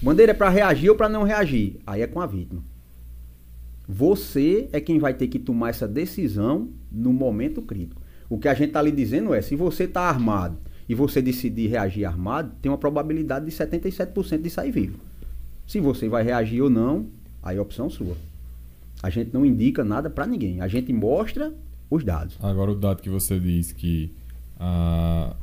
Bandeira 0.00 0.32
é 0.32 0.34
pra 0.34 0.48
reagir 0.48 0.90
ou 0.90 0.96
pra 0.96 1.08
não 1.08 1.22
reagir. 1.22 1.76
Aí 1.86 2.02
é 2.02 2.06
com 2.06 2.20
a 2.20 2.26
vítima. 2.26 2.62
Você 3.88 4.68
é 4.70 4.80
quem 4.80 4.98
vai 4.98 5.14
ter 5.14 5.28
que 5.28 5.38
tomar 5.38 5.70
essa 5.70 5.88
decisão 5.88 6.68
no 6.92 7.10
momento 7.10 7.62
crítico. 7.62 8.02
O 8.28 8.38
que 8.38 8.46
a 8.46 8.52
gente 8.52 8.72
tá 8.72 8.82
lhe 8.82 8.92
dizendo 8.92 9.32
é, 9.32 9.40
se 9.40 9.56
você 9.56 9.88
tá 9.88 10.02
armado 10.02 10.58
e 10.86 10.94
você 10.94 11.22
decidir 11.22 11.68
reagir 11.68 12.04
armado, 12.04 12.52
tem 12.60 12.70
uma 12.70 12.76
probabilidade 12.76 13.46
de 13.46 13.50
77% 13.50 14.42
de 14.42 14.50
sair 14.50 14.70
vivo. 14.70 14.98
Se 15.66 15.80
você 15.80 16.06
vai 16.06 16.22
reagir 16.22 16.60
ou 16.60 16.68
não, 16.68 17.06
aí 17.42 17.56
é 17.56 17.60
opção 17.60 17.88
sua. 17.88 18.14
A 19.02 19.08
gente 19.08 19.32
não 19.32 19.46
indica 19.46 19.82
nada 19.82 20.10
pra 20.10 20.26
ninguém. 20.26 20.60
A 20.60 20.68
gente 20.68 20.92
mostra 20.92 21.54
os 21.90 22.04
dados. 22.04 22.36
Agora 22.42 22.72
o 22.72 22.74
dado 22.74 23.00
que 23.00 23.08
você 23.08 23.40
diz 23.40 23.72
que 23.72 24.12
ah, 24.60 25.34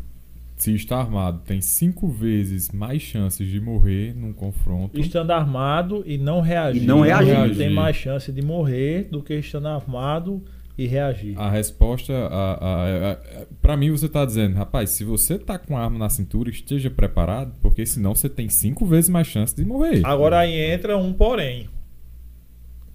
se 0.57 0.73
está 0.73 0.97
armado 0.97 1.41
tem 1.45 1.59
cinco 1.61 2.07
vezes 2.07 2.71
mais 2.71 3.01
chances 3.01 3.47
de 3.47 3.59
morrer 3.59 4.15
num 4.15 4.31
confronto. 4.33 4.99
Estando 4.99 5.31
armado 5.31 6.03
e 6.05 6.17
não 6.17 6.39
reagir. 6.41 6.83
E 6.83 6.85
não 6.85 7.01
reagir. 7.01 7.57
Tem 7.57 7.69
mais 7.69 7.95
chance 7.95 8.31
de 8.31 8.41
morrer 8.41 9.09
do 9.11 9.21
que 9.21 9.33
estando 9.35 9.67
armado 9.67 10.41
e 10.77 10.87
reagir. 10.87 11.37
A 11.39 11.49
resposta, 11.49 12.13
a, 12.13 12.53
a, 12.53 13.11
a, 13.13 13.17
para 13.61 13.77
mim, 13.77 13.91
você 13.91 14.07
tá 14.09 14.25
dizendo, 14.25 14.55
rapaz, 14.55 14.89
se 14.91 15.03
você 15.03 15.37
tá 15.39 15.57
com 15.57 15.77
a 15.77 15.81
arma 15.83 15.97
na 15.97 16.09
cintura, 16.09 16.49
esteja 16.49 16.89
preparado, 16.89 17.53
porque 17.61 17.85
senão 17.85 18.13
você 18.15 18.27
tem 18.29 18.49
cinco 18.49 18.85
vezes 18.85 19.09
mais 19.09 19.27
chance 19.27 19.55
de 19.55 19.63
morrer. 19.65 20.01
Agora 20.05 20.39
aí 20.39 20.53
entra 20.57 20.97
um 20.97 21.13
porém. 21.13 21.69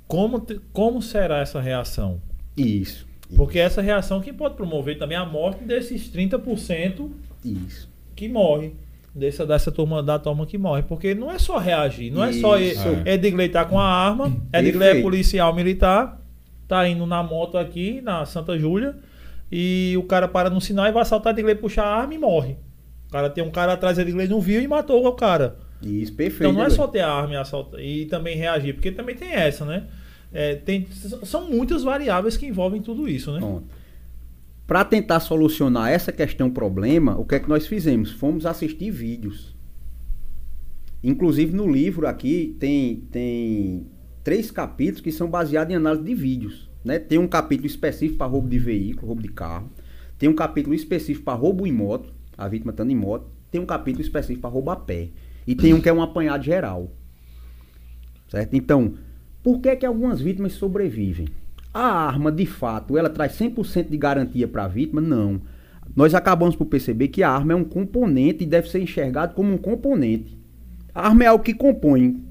Como, 0.06 0.40
te- 0.40 0.60
como 0.72 1.00
será 1.00 1.40
essa 1.40 1.60
reação? 1.60 2.20
Isso. 2.56 3.06
Porque 3.36 3.58
essa 3.58 3.80
reação 3.80 4.20
que 4.20 4.32
pode 4.32 4.56
promover 4.56 4.98
também 4.98 5.16
a 5.16 5.24
morte 5.24 5.62
desses 5.62 6.10
30% 6.12 7.10
Isso. 7.44 7.88
que 8.14 8.28
morre. 8.28 8.72
Dessa, 9.12 9.44
dessa 9.44 9.72
turma 9.72 10.00
da 10.02 10.20
turma 10.20 10.46
que 10.46 10.56
morre. 10.56 10.82
Porque 10.82 11.14
não 11.14 11.30
é 11.30 11.38
só 11.38 11.58
reagir, 11.58 12.12
não 12.12 12.22
é 12.22 12.32
só 12.32 12.56
Isso. 12.56 12.88
é. 13.04 13.14
Edgley 13.14 13.48
tá 13.48 13.64
com 13.64 13.78
a 13.78 13.84
arma, 13.84 14.32
Edgley 14.52 14.98
é 14.98 15.02
policial 15.02 15.52
militar 15.52 16.20
tá 16.70 16.86
indo 16.86 17.04
na 17.04 17.20
moto 17.20 17.58
aqui, 17.58 18.00
na 18.00 18.24
Santa 18.24 18.56
Júlia, 18.56 18.94
e 19.50 19.96
o 19.98 20.04
cara 20.04 20.28
para 20.28 20.48
no 20.48 20.60
sinal 20.60 20.86
e 20.86 20.92
vai 20.92 21.02
assaltar 21.02 21.34
de 21.34 21.40
inglês, 21.40 21.58
puxar 21.58 21.82
a 21.84 21.96
arma 21.96 22.14
e 22.14 22.18
morre. 22.18 22.56
O 23.08 23.10
cara 23.10 23.28
tem 23.28 23.42
um 23.42 23.50
cara 23.50 23.72
atrás 23.72 23.96
de 23.96 24.08
inglês, 24.08 24.30
não 24.30 24.40
viu 24.40 24.62
e 24.62 24.68
matou 24.68 25.04
o 25.04 25.12
cara. 25.12 25.56
Isso, 25.82 26.14
perfeito. 26.14 26.48
Então 26.48 26.52
não 26.52 26.64
é 26.64 26.70
só 26.70 26.86
ter 26.86 27.00
a 27.00 27.10
arma 27.10 27.34
e 27.34 27.36
assaltar 27.36 27.80
e 27.80 28.06
também 28.06 28.36
reagir, 28.36 28.74
porque 28.74 28.92
também 28.92 29.16
tem 29.16 29.32
essa, 29.32 29.64
né? 29.64 29.88
É, 30.32 30.54
tem, 30.54 30.86
são 31.24 31.50
muitas 31.50 31.82
variáveis 31.82 32.36
que 32.36 32.46
envolvem 32.46 32.80
tudo 32.80 33.08
isso, 33.08 33.32
né? 33.32 33.40
Para 34.70 34.84
tentar 34.84 35.18
solucionar 35.18 35.90
essa 35.90 36.12
questão 36.12 36.48
problema, 36.48 37.18
o 37.18 37.24
que 37.24 37.34
é 37.34 37.40
que 37.40 37.48
nós 37.48 37.66
fizemos? 37.66 38.12
Fomos 38.12 38.46
assistir 38.46 38.92
vídeos. 38.92 39.52
Inclusive 41.02 41.52
no 41.52 41.68
livro 41.68 42.06
aqui 42.06 42.54
tem, 42.60 43.00
tem 43.10 43.88
três 44.22 44.48
capítulos 44.52 45.00
que 45.00 45.10
são 45.10 45.28
baseados 45.28 45.72
em 45.72 45.76
análise 45.76 46.04
de 46.04 46.14
vídeos. 46.14 46.70
Né? 46.84 47.00
Tem 47.00 47.18
um 47.18 47.26
capítulo 47.26 47.66
específico 47.66 48.18
para 48.18 48.28
roubo 48.28 48.48
de 48.48 48.60
veículo, 48.60 49.08
roubo 49.08 49.22
de 49.22 49.30
carro. 49.30 49.68
Tem 50.16 50.28
um 50.28 50.36
capítulo 50.36 50.72
específico 50.72 51.24
para 51.24 51.34
roubo 51.34 51.66
em 51.66 51.72
moto, 51.72 52.14
a 52.38 52.46
vítima 52.46 52.70
estando 52.70 52.92
em 52.92 52.96
moto. 52.96 53.26
Tem 53.50 53.60
um 53.60 53.66
capítulo 53.66 54.04
específico 54.04 54.42
para 54.42 54.50
roubo 54.50 54.70
a 54.70 54.76
pé. 54.76 55.08
E 55.48 55.56
tem 55.56 55.74
um 55.74 55.80
que 55.80 55.88
é 55.88 55.92
um 55.92 56.00
apanhado 56.00 56.44
geral. 56.44 56.92
Certo? 58.28 58.54
Então, 58.54 58.94
por 59.42 59.60
que, 59.60 59.74
que 59.74 59.84
algumas 59.84 60.20
vítimas 60.20 60.52
sobrevivem? 60.52 61.26
A 61.72 62.06
arma, 62.06 62.32
de 62.32 62.46
fato, 62.46 62.98
ela 62.98 63.08
traz 63.08 63.32
100% 63.38 63.88
de 63.88 63.96
garantia 63.96 64.48
para 64.48 64.64
a 64.64 64.68
vítima? 64.68 65.00
Não. 65.00 65.40
Nós 65.94 66.14
acabamos 66.14 66.56
por 66.56 66.66
perceber 66.66 67.08
que 67.08 67.22
a 67.22 67.30
arma 67.30 67.52
é 67.52 67.56
um 67.56 67.64
componente 67.64 68.44
e 68.44 68.46
deve 68.46 68.68
ser 68.68 68.80
enxergado 68.80 69.34
como 69.34 69.52
um 69.52 69.58
componente. 69.58 70.38
A 70.94 71.08
arma 71.08 71.24
é 71.24 71.26
algo 71.26 71.44
que 71.44 71.54
compõe. 71.54 72.22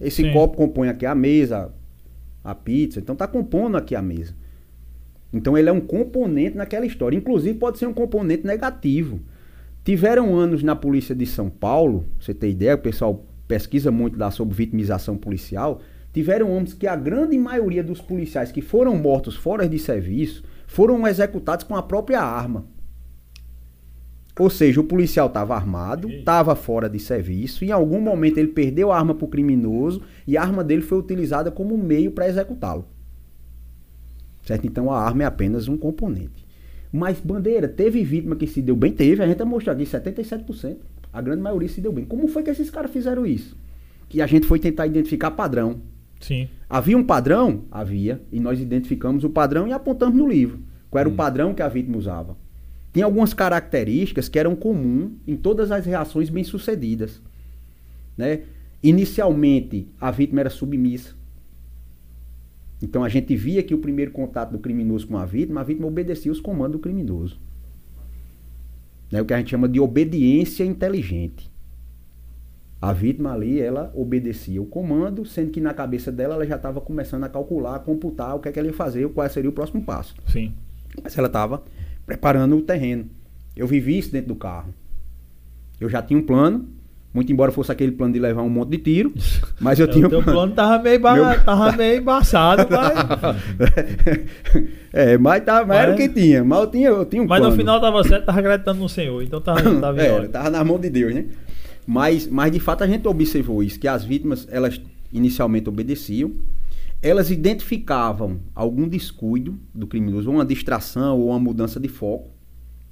Esse 0.00 0.22
Sim. 0.22 0.32
copo 0.32 0.56
compõe 0.56 0.88
aqui 0.88 1.06
a 1.06 1.14
mesa, 1.14 1.72
a 2.44 2.54
pizza, 2.54 3.00
então 3.00 3.14
está 3.14 3.26
compondo 3.26 3.76
aqui 3.76 3.94
a 3.94 4.02
mesa. 4.02 4.34
Então 5.32 5.56
ele 5.56 5.68
é 5.68 5.72
um 5.72 5.80
componente 5.80 6.56
naquela 6.56 6.86
história. 6.86 7.16
Inclusive 7.16 7.58
pode 7.58 7.78
ser 7.78 7.86
um 7.86 7.94
componente 7.94 8.46
negativo. 8.46 9.20
Tiveram 9.84 10.36
anos 10.36 10.62
na 10.62 10.74
polícia 10.74 11.14
de 11.14 11.26
São 11.26 11.48
Paulo, 11.48 12.06
você 12.18 12.34
ter 12.34 12.50
ideia, 12.50 12.74
o 12.74 12.78
pessoal 12.78 13.24
pesquisa 13.46 13.90
muito 13.90 14.18
lá 14.18 14.30
sobre 14.30 14.54
vitimização 14.54 15.16
policial. 15.16 15.80
Tiveram 16.16 16.50
anos 16.56 16.72
que 16.72 16.86
a 16.86 16.96
grande 16.96 17.36
maioria 17.36 17.84
dos 17.84 18.00
policiais 18.00 18.50
que 18.50 18.62
foram 18.62 18.96
mortos 18.96 19.36
fora 19.36 19.68
de 19.68 19.78
serviço 19.78 20.42
foram 20.66 21.06
executados 21.06 21.62
com 21.66 21.76
a 21.76 21.82
própria 21.82 22.22
arma. 22.22 22.64
Ou 24.40 24.48
seja, 24.48 24.80
o 24.80 24.84
policial 24.84 25.26
estava 25.26 25.54
armado, 25.54 26.08
estava 26.08 26.56
fora 26.56 26.88
de 26.88 26.98
serviço, 26.98 27.66
em 27.66 27.70
algum 27.70 28.00
momento 28.00 28.38
ele 28.38 28.48
perdeu 28.48 28.90
a 28.90 28.96
arma 28.96 29.14
para 29.14 29.26
o 29.26 29.28
criminoso 29.28 30.00
e 30.26 30.38
a 30.38 30.42
arma 30.42 30.64
dele 30.64 30.80
foi 30.80 30.96
utilizada 30.96 31.50
como 31.50 31.76
meio 31.76 32.10
para 32.10 32.26
executá-lo. 32.26 32.86
Certo? 34.42 34.66
Então 34.66 34.90
a 34.90 34.98
arma 34.98 35.24
é 35.24 35.26
apenas 35.26 35.68
um 35.68 35.76
componente. 35.76 36.46
Mas, 36.90 37.20
Bandeira, 37.20 37.68
teve 37.68 38.02
vítima 38.02 38.36
que 38.36 38.46
se 38.46 38.62
deu 38.62 38.74
bem? 38.74 38.90
Teve, 38.90 39.22
a 39.22 39.26
gente 39.26 39.44
mostrou 39.44 39.76
aqui 39.76 39.84
77%. 39.84 40.78
A 41.12 41.20
grande 41.20 41.42
maioria 41.42 41.68
se 41.68 41.82
deu 41.82 41.92
bem. 41.92 42.06
Como 42.06 42.26
foi 42.26 42.42
que 42.42 42.48
esses 42.48 42.70
caras 42.70 42.90
fizeram 42.90 43.26
isso? 43.26 43.54
Que 44.08 44.22
a 44.22 44.26
gente 44.26 44.46
foi 44.46 44.58
tentar 44.58 44.86
identificar 44.86 45.30
padrão. 45.32 45.82
Sim. 46.20 46.48
Havia 46.68 46.96
um 46.96 47.04
padrão? 47.04 47.64
Havia. 47.70 48.20
E 48.32 48.40
nós 48.40 48.60
identificamos 48.60 49.24
o 49.24 49.30
padrão 49.30 49.68
e 49.68 49.72
apontamos 49.72 50.16
no 50.16 50.28
livro. 50.28 50.60
Qual 50.90 51.00
era 51.00 51.08
o 51.08 51.14
padrão 51.14 51.54
que 51.54 51.62
a 51.62 51.68
vítima 51.68 51.96
usava? 51.96 52.36
Tem 52.92 53.02
algumas 53.02 53.34
características 53.34 54.28
que 54.28 54.38
eram 54.38 54.56
comuns 54.56 55.12
em 55.26 55.36
todas 55.36 55.70
as 55.70 55.84
reações 55.84 56.30
bem-sucedidas. 56.30 57.20
Né? 58.16 58.42
Inicialmente, 58.82 59.88
a 60.00 60.10
vítima 60.10 60.40
era 60.40 60.50
submissa. 60.50 61.14
Então 62.80 63.02
a 63.02 63.08
gente 63.08 63.34
via 63.36 63.62
que 63.62 63.74
o 63.74 63.78
primeiro 63.78 64.10
contato 64.10 64.52
do 64.52 64.58
criminoso 64.58 65.06
com 65.06 65.16
a 65.16 65.24
vítima, 65.24 65.60
a 65.60 65.64
vítima 65.64 65.86
obedecia 65.86 66.32
os 66.32 66.40
comandos 66.40 66.72
do 66.72 66.78
criminoso. 66.78 67.38
Né? 69.10 69.20
O 69.20 69.24
que 69.24 69.34
a 69.34 69.38
gente 69.38 69.50
chama 69.50 69.68
de 69.68 69.80
obediência 69.80 70.64
inteligente. 70.64 71.50
A 72.80 72.92
vítima 72.92 73.32
ali, 73.32 73.60
ela 73.60 73.90
obedecia 73.94 74.60
o 74.60 74.66
comando, 74.66 75.24
sendo 75.24 75.50
que 75.50 75.60
na 75.60 75.72
cabeça 75.72 76.12
dela 76.12 76.34
ela 76.34 76.46
já 76.46 76.56
estava 76.56 76.80
começando 76.80 77.24
a 77.24 77.28
calcular, 77.28 77.76
a 77.76 77.78
computar 77.78 78.36
o 78.36 78.38
que, 78.38 78.48
é 78.48 78.52
que 78.52 78.58
ela 78.58 78.68
ia 78.68 78.74
fazer, 78.74 79.08
qual 79.08 79.28
seria 79.30 79.48
o 79.48 79.52
próximo 79.52 79.82
passo. 79.82 80.14
Sim. 80.26 80.52
Mas 81.02 81.16
ela 81.16 81.26
estava 81.26 81.62
preparando 82.04 82.56
o 82.56 82.60
terreno. 82.62 83.06
Eu 83.56 83.66
vivi 83.66 83.96
isso 83.98 84.12
dentro 84.12 84.28
do 84.28 84.34
carro. 84.36 84.74
Eu 85.80 85.88
já 85.88 86.02
tinha 86.02 86.18
um 86.18 86.22
plano, 86.22 86.68
muito 87.14 87.32
embora 87.32 87.50
fosse 87.50 87.72
aquele 87.72 87.92
plano 87.92 88.12
de 88.12 88.18
levar 88.20 88.42
um 88.42 88.50
monte 88.50 88.70
de 88.72 88.78
tiro, 88.78 89.12
mas 89.58 89.80
eu 89.80 89.86
É, 89.86 89.88
tinha 89.90 90.06
o 90.06 90.10
teu 90.10 90.22
plano 90.22 90.52
tava 90.52 90.82
meio, 90.82 91.00
ba- 91.00 91.14
Meu- 91.14 91.44
tava 91.44 91.72
meio 91.72 92.00
embaçado, 92.02 92.66
mas, 92.70 92.94
é, 94.92 95.18
mas, 95.18 95.44
tá, 95.44 95.64
mas 95.64 95.78
era 95.78 95.92
o 95.92 95.94
Mas- 95.96 96.06
que 96.06 96.08
tinha. 96.14 96.44
Mas 96.44 96.58
eu 96.60 96.66
tinha, 96.70 96.88
eu 96.88 97.04
tinha 97.06 97.22
um 97.22 97.26
mas 97.26 97.38
no 97.40 97.46
plano. 97.46 97.56
final 97.58 97.80
tava 97.80 98.04
certo, 98.04 98.24
tava 98.26 98.40
acreditando 98.40 98.80
no 98.80 98.88
Senhor. 98.88 99.22
Então 99.22 99.40
tava, 99.40 99.62
tava 99.80 100.02
É, 100.02 100.28
tava 100.28 100.50
na 100.50 100.62
mão 100.64 100.78
de 100.78 100.90
Deus, 100.90 101.14
né? 101.14 101.24
Mas, 101.86 102.26
mas 102.26 102.50
de 102.50 102.58
fato 102.58 102.82
a 102.82 102.86
gente 102.86 103.06
observou 103.06 103.62
isso, 103.62 103.78
que 103.78 103.86
as 103.86 104.04
vítimas, 104.04 104.46
elas 104.50 104.80
inicialmente 105.12 105.68
obedeciam, 105.68 106.32
elas 107.00 107.30
identificavam 107.30 108.40
algum 108.54 108.88
descuido 108.88 109.56
do 109.72 109.86
criminoso, 109.86 110.30
uma 110.30 110.44
distração 110.44 111.18
ou 111.20 111.28
uma 111.28 111.38
mudança 111.38 111.78
de 111.78 111.88
foco, 111.88 112.30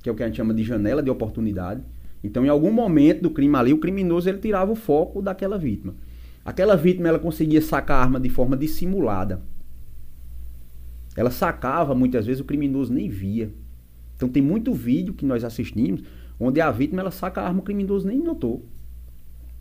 que 0.03 0.09
é 0.09 0.13
o 0.13 0.15
que 0.15 0.23
a 0.23 0.27
gente 0.27 0.37
chama 0.37 0.55
de 0.55 0.63
janela 0.63 1.03
de 1.03 1.11
oportunidade. 1.11 1.83
Então, 2.23 2.45
em 2.45 2.49
algum 2.49 2.71
momento 2.71 3.23
do 3.23 3.31
crime 3.31 3.57
ali, 3.57 3.73
o 3.73 3.79
criminoso 3.79 4.29
ele 4.29 4.39
tirava 4.39 4.71
o 4.71 4.77
foco 4.77 5.21
daquela 5.21 5.59
vítima. 5.59 5.95
Aquela 6.45 6.77
vítima 6.77 7.09
ela 7.09 7.19
conseguia 7.19 7.61
sacar 7.61 7.99
a 7.99 8.03
arma 8.03 8.21
de 8.21 8.29
forma 8.29 8.57
dissimulada. 8.57 9.43
Ela 11.17 11.31
sacava 11.31 11.95
muitas 11.95 12.27
vezes 12.27 12.41
o 12.41 12.45
criminoso 12.45 12.93
nem 12.93 13.09
via. 13.09 13.53
Então 14.17 14.29
tem 14.29 14.43
muito 14.43 14.73
vídeo 14.73 15.15
que 15.15 15.25
nós 15.25 15.43
assistimos 15.43 16.03
onde 16.39 16.61
a 16.61 16.71
vítima 16.71 17.01
ela 17.01 17.11
saca 17.11 17.41
a 17.41 17.47
arma 17.47 17.61
o 17.61 17.63
criminoso 17.63 18.07
nem 18.07 18.19
notou. 18.19 18.67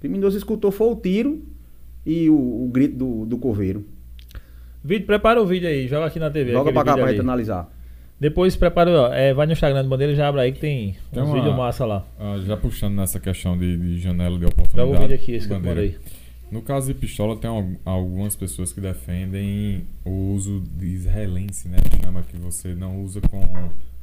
Criminoso 0.04 0.38
escutou 0.38 0.70
foi 0.70 0.88
o 0.88 0.98
tiro 0.98 1.42
e 2.06 2.30
o, 2.30 2.36
o 2.36 2.68
grito 2.70 2.98
do, 2.98 3.26
do 3.26 3.38
coveiro. 3.38 3.86
Vídeo, 4.84 5.06
prepara 5.06 5.42
o 5.42 5.46
vídeo 5.46 5.66
aí, 5.70 5.88
joga 5.88 6.08
aqui 6.08 6.20
na 6.20 6.30
TV. 6.30 6.52
Joga 6.52 6.74
pra 6.74 6.84
cá 6.84 6.92
vídeo 6.92 7.04
pra 7.06 7.12
gente 7.14 7.22
analisar. 7.22 7.74
Depois 8.20 8.54
prepara, 8.58 8.92
ó, 8.92 9.14
é, 9.14 9.34
vai 9.34 9.46
no 9.46 9.54
Instagram 9.54 9.82
do 9.82 9.88
Bandeira 9.88 10.12
e 10.12 10.16
já 10.18 10.28
abre 10.28 10.42
aí 10.42 10.52
que 10.52 10.60
tem, 10.60 10.98
Tem 11.10 11.24
uns 11.24 11.30
uma- 11.30 11.36
vídeos 11.36 11.56
massa 11.56 11.86
lá. 11.86 12.06
Ah, 12.20 12.38
já 12.46 12.58
puxando 12.58 12.96
nessa 12.96 13.18
questão 13.18 13.58
de, 13.58 13.78
de 13.78 13.98
janela 14.02 14.36
de 14.38 14.44
Joga 14.44 14.54
oportunidade. 14.56 14.98
o 14.98 15.02
vídeo 15.02 15.16
aqui, 15.16 15.32
esse 15.36 15.48
que 15.48 15.54
eu 15.54 15.60
mandei. 15.62 15.98
No 16.52 16.62
caso 16.62 16.88
de 16.88 16.94
pistola, 17.00 17.38
tem 17.38 17.50
al- 17.50 17.66
algumas 17.86 18.36
pessoas 18.36 18.74
que 18.74 18.82
defendem 18.82 19.86
o 20.04 20.34
uso 20.34 20.62
de 20.78 20.86
israelense, 20.88 21.70
né? 21.70 21.78
Chama 22.04 22.24
que 22.24 22.36
você 22.36 22.76
não 22.76 23.02
usa 23.02 23.22
com 23.22 23.42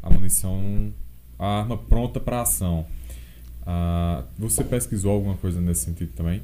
a 0.03 0.09
munição, 0.09 0.91
a 1.39 1.59
arma 1.61 1.77
pronta 1.77 2.19
para 2.19 2.41
ação. 2.41 2.87
Ah, 3.73 4.25
você 4.37 4.65
pesquisou 4.65 5.13
alguma 5.13 5.37
coisa 5.37 5.61
nesse 5.61 5.85
sentido 5.85 6.11
também? 6.17 6.43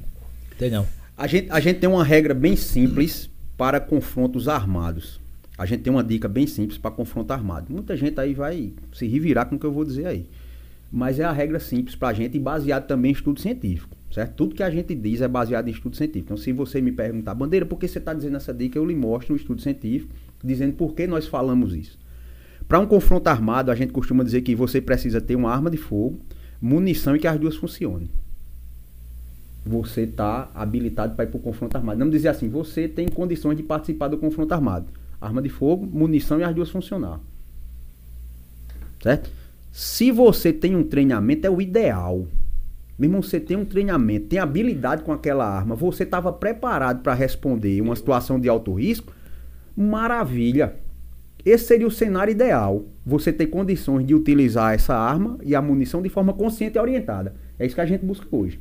Tem 0.57 0.71
não. 0.71 0.87
A 1.17 1.27
gente, 1.27 1.51
a 1.51 1.59
gente 1.59 1.79
tem 1.79 1.89
uma 1.89 2.03
regra 2.03 2.33
bem 2.33 2.55
simples 2.55 3.29
para 3.57 3.81
confrontos 3.81 4.47
armados. 4.47 5.19
A 5.57 5.65
gente 5.65 5.81
tem 5.81 5.91
uma 5.91 6.03
dica 6.03 6.29
bem 6.29 6.47
simples 6.47 6.77
para 6.77 6.89
confronto 6.89 7.33
armado. 7.33 7.65
Muita 7.69 7.97
gente 7.97 8.17
aí 8.17 8.33
vai 8.33 8.71
se 8.93 9.05
revirar 9.07 9.47
com 9.47 9.57
o 9.57 9.59
que 9.59 9.65
eu 9.65 9.73
vou 9.73 9.83
dizer 9.83 10.05
aí. 10.05 10.25
Mas 10.89 11.19
é 11.19 11.25
a 11.25 11.31
regra 11.33 11.59
simples 11.59 11.97
para 11.97 12.09
a 12.09 12.13
gente 12.13 12.37
e 12.37 12.39
baseado 12.39 12.87
também 12.87 13.11
em 13.11 13.13
estudo 13.13 13.41
científico. 13.41 13.93
Certo? 14.09 14.35
Tudo 14.35 14.55
que 14.55 14.63
a 14.63 14.69
gente 14.69 14.95
diz 14.95 15.19
é 15.19 15.27
baseado 15.27 15.67
em 15.67 15.71
estudo 15.71 15.97
científico. 15.97 16.27
Então, 16.27 16.37
se 16.37 16.53
você 16.53 16.79
me 16.79 16.93
perguntar, 16.93 17.35
Bandeira, 17.35 17.65
por 17.65 17.77
que 17.77 17.89
você 17.89 17.97
está 17.97 18.13
dizendo 18.13 18.37
essa 18.37 18.53
dica? 18.53 18.79
Eu 18.79 18.85
lhe 18.85 18.95
mostro 18.95 19.33
um 19.33 19.35
estudo 19.35 19.61
científico 19.61 20.13
dizendo 20.41 20.73
por 20.73 20.93
que 20.93 21.05
nós 21.07 21.27
falamos 21.27 21.75
isso. 21.75 21.99
Para 22.69 22.79
um 22.79 22.85
confronto 22.85 23.27
armado, 23.27 23.69
a 23.69 23.75
gente 23.75 23.91
costuma 23.91 24.23
dizer 24.23 24.43
que 24.43 24.55
você 24.55 24.79
precisa 24.79 25.19
ter 25.19 25.35
uma 25.35 25.51
arma 25.51 25.69
de 25.69 25.77
fogo, 25.77 26.21
munição 26.61 27.15
e 27.15 27.19
que 27.19 27.27
as 27.27 27.39
duas 27.39 27.55
funcionem 27.55 28.09
você 29.67 30.01
está 30.01 30.49
habilitado 30.55 31.13
para 31.15 31.25
ir 31.25 31.27
para 31.27 31.37
o 31.37 31.41
confronto 31.41 31.75
armado. 31.75 31.99
Não 31.99 32.09
dizer 32.09 32.29
assim, 32.29 32.49
você 32.49 32.87
tem 32.87 33.07
condições 33.07 33.57
de 33.57 33.63
participar 33.63 34.07
do 34.07 34.17
confronto 34.17 34.53
armado. 34.53 34.87
Arma 35.19 35.41
de 35.41 35.49
fogo, 35.49 35.85
munição 35.85 36.39
e 36.39 36.43
as 36.43 36.55
duas 36.55 36.69
funcionar. 36.69 37.19
Certo? 39.01 39.29
Se 39.71 40.11
você 40.11 40.53
tem 40.53 40.75
um 40.75 40.83
treinamento, 40.83 41.45
é 41.45 41.49
o 41.49 41.61
ideal. 41.61 42.25
Mesmo 42.97 43.21
você 43.21 43.39
tem 43.39 43.57
um 43.57 43.65
treinamento, 43.65 44.27
tem 44.27 44.39
habilidade 44.39 45.03
com 45.03 45.11
aquela 45.11 45.47
arma, 45.47 45.75
você 45.75 46.01
estava 46.01 46.33
preparado 46.33 47.03
para 47.03 47.13
responder 47.13 47.79
uma 47.79 47.95
situação 47.95 48.39
de 48.39 48.49
alto 48.49 48.73
risco, 48.73 49.13
maravilha. 49.75 50.75
Esse 51.47 51.63
seria 51.63 51.87
o 51.87 51.91
cenário 51.91 52.31
ideal. 52.31 52.83
Você 53.05 53.31
ter 53.31 53.47
condições 53.47 54.05
de 54.05 54.13
utilizar 54.13 54.73
essa 54.73 54.93
arma 54.93 55.37
e 55.41 55.55
a 55.55 55.61
munição 55.61 56.01
de 56.01 56.09
forma 56.09 56.33
consciente 56.33 56.77
e 56.77 56.81
orientada. 56.81 57.35
É 57.57 57.65
isso 57.65 57.73
que 57.73 57.79
a 57.79 57.85
gente 57.85 58.05
busca 58.05 58.27
hoje. 58.29 58.59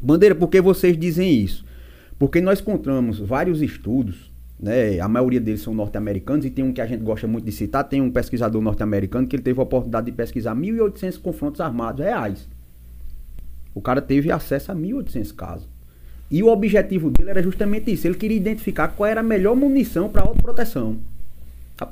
Bandeira, 0.00 0.32
por 0.32 0.48
que 0.48 0.60
vocês 0.60 0.96
dizem 0.96 1.42
isso? 1.42 1.66
Porque 2.16 2.40
nós 2.40 2.60
encontramos 2.60 3.18
vários 3.18 3.60
estudos, 3.60 4.32
né? 4.56 5.00
A 5.00 5.08
maioria 5.08 5.40
deles 5.40 5.62
são 5.62 5.74
norte-americanos 5.74 6.46
e 6.46 6.50
tem 6.50 6.64
um 6.64 6.72
que 6.72 6.80
a 6.80 6.86
gente 6.86 7.02
gosta 7.02 7.26
muito 7.26 7.44
de 7.44 7.50
citar, 7.50 7.82
tem 7.82 8.00
um 8.00 8.12
pesquisador 8.12 8.62
norte-americano 8.62 9.26
que 9.26 9.34
ele 9.34 9.42
teve 9.42 9.58
a 9.58 9.64
oportunidade 9.64 10.06
de 10.06 10.12
pesquisar 10.12 10.54
1.800 10.54 11.20
confrontos 11.20 11.60
armados 11.60 12.04
reais. 12.04 12.48
O 13.74 13.80
cara 13.80 14.00
teve 14.00 14.30
acesso 14.30 14.70
a 14.70 14.76
1.800 14.76 15.34
casos. 15.34 15.68
E 16.30 16.40
o 16.40 16.46
objetivo 16.46 17.10
dele 17.10 17.30
era 17.30 17.42
justamente 17.42 17.90
isso, 17.90 18.06
ele 18.06 18.14
queria 18.14 18.36
identificar 18.36 18.86
qual 18.86 19.08
era 19.08 19.22
a 19.22 19.24
melhor 19.24 19.56
munição 19.56 20.08
para 20.08 20.22
autoproteção. 20.22 20.98
Rapaz, 20.98 21.15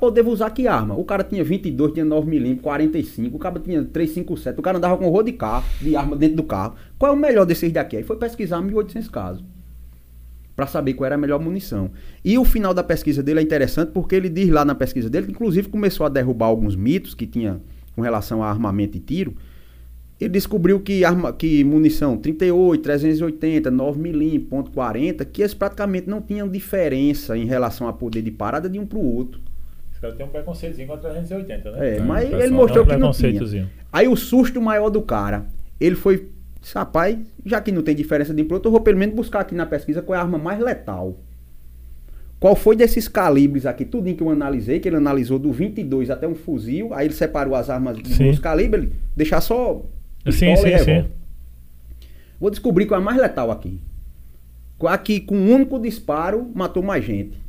eu 0.01 0.11
devo 0.11 0.31
usar 0.31 0.49
que 0.49 0.67
arma? 0.67 0.95
O 0.97 1.03
cara 1.05 1.23
tinha 1.23 1.43
22, 1.43 1.93
tinha 1.93 2.05
9mm, 2.05 2.59
45, 2.59 3.35
o 3.35 3.39
cara 3.39 3.59
tinha 3.59 3.83
357, 3.83 4.59
o 4.59 4.61
cara 4.63 4.79
andava 4.79 4.97
com 4.97 5.07
rolo 5.07 5.23
de 5.23 5.33
carro, 5.33 5.63
de 5.79 5.95
arma 5.95 6.15
dentro 6.15 6.37
do 6.37 6.43
carro. 6.43 6.75
Qual 6.97 7.11
é 7.11 7.15
o 7.15 7.17
melhor 7.17 7.45
desses 7.45 7.71
daqui? 7.71 7.97
Aí 7.97 8.03
foi 8.03 8.17
pesquisar 8.17 8.59
1.800 8.61 9.09
casos. 9.11 9.43
Pra 10.55 10.65
saber 10.65 10.93
qual 10.93 11.05
era 11.05 11.15
a 11.15 11.17
melhor 11.17 11.39
munição. 11.39 11.91
E 12.23 12.37
o 12.37 12.45
final 12.45 12.73
da 12.73 12.83
pesquisa 12.83 13.21
dele 13.21 13.41
é 13.41 13.43
interessante 13.43 13.91
porque 13.91 14.15
ele 14.15 14.29
diz 14.29 14.49
lá 14.49 14.65
na 14.65 14.73
pesquisa 14.73 15.09
dele, 15.09 15.27
que 15.27 15.33
inclusive 15.33 15.67
começou 15.69 16.05
a 16.05 16.09
derrubar 16.09 16.47
alguns 16.47 16.75
mitos 16.75 17.13
que 17.13 17.27
tinha 17.27 17.61
com 17.95 18.01
relação 18.01 18.41
a 18.41 18.49
armamento 18.49 18.97
e 18.97 18.99
tiro. 18.99 19.35
Ele 20.19 20.29
descobriu 20.29 20.79
que, 20.79 21.03
arma, 21.03 21.33
que 21.33 21.63
munição 21.63 22.17
38, 22.17 22.81
380, 22.81 23.69
9mm, 23.69 24.47
ponto 24.47 24.71
.40, 24.71 25.25
que 25.25 25.41
eles 25.41 25.53
praticamente 25.53 26.09
não 26.09 26.21
tinham 26.21 26.47
diferença 26.47 27.37
em 27.37 27.45
relação 27.45 27.87
a 27.87 27.93
poder 27.93 28.21
de 28.21 28.31
parada 28.31 28.69
de 28.69 28.79
um 28.79 28.85
pro 28.85 28.99
outro. 28.99 29.41
Cara 30.01 30.13
tem 30.13 30.25
um 30.25 30.29
preconceitozinho 30.29 30.87
com 30.87 30.93
a 30.93 30.97
380, 30.97 31.71
né? 31.71 31.95
É, 31.95 31.99
mas 31.99 32.31
ele 32.31 32.49
mostrou 32.49 32.85
que 32.85 32.95
não 32.95 33.11
tinha. 33.11 33.69
Aí 33.91 34.07
o 34.07 34.15
susto 34.15 34.61
maior 34.61 34.89
do 34.89 35.01
cara, 35.01 35.45
ele 35.79 35.95
foi, 35.95 36.29
rapaz, 36.73 37.17
já 37.45 37.61
que 37.61 37.71
não 37.71 37.81
tem 37.81 37.95
diferença 37.95 38.33
de 38.33 38.43
pro 38.43 38.55
outro, 38.55 38.67
eu 38.67 38.71
vou 38.73 38.81
pelo 38.81 38.97
menos 38.97 39.15
buscar 39.15 39.41
aqui 39.41 39.55
na 39.55 39.65
pesquisa 39.65 40.01
qual 40.01 40.15
é 40.15 40.19
a 40.19 40.23
arma 40.23 40.37
mais 40.37 40.59
letal. 40.59 41.17
Qual 42.39 42.55
foi 42.55 42.75
desses 42.75 43.07
calibres 43.07 43.65
aqui, 43.65 43.85
tudinho 43.85 44.15
que 44.15 44.21
eu 44.21 44.29
analisei, 44.29 44.79
que 44.79 44.89
ele 44.89 44.97
analisou 44.97 45.39
do 45.39 45.51
22 45.51 46.09
até 46.09 46.27
um 46.27 46.35
fuzil, 46.35 46.93
aí 46.93 47.07
ele 47.07 47.13
separou 47.13 47.55
as 47.55 47.69
armas 47.69 47.97
dois 47.97 48.39
calibres, 48.39 48.89
deixar 49.15 49.41
só 49.41 49.81
Sim, 50.31 50.55
sim, 50.55 50.77
sim. 50.79 51.05
Vou 52.39 52.49
descobrir 52.49 52.85
qual 52.85 52.99
é 52.99 53.01
a 53.01 53.05
mais 53.05 53.17
letal 53.17 53.51
aqui. 53.51 53.79
Qual 54.77 54.91
a 54.91 54.97
que 54.97 55.19
com 55.19 55.35
um 55.35 55.53
único 55.53 55.79
disparo 55.79 56.51
matou 56.53 56.83
mais 56.83 57.05
gente, 57.05 57.39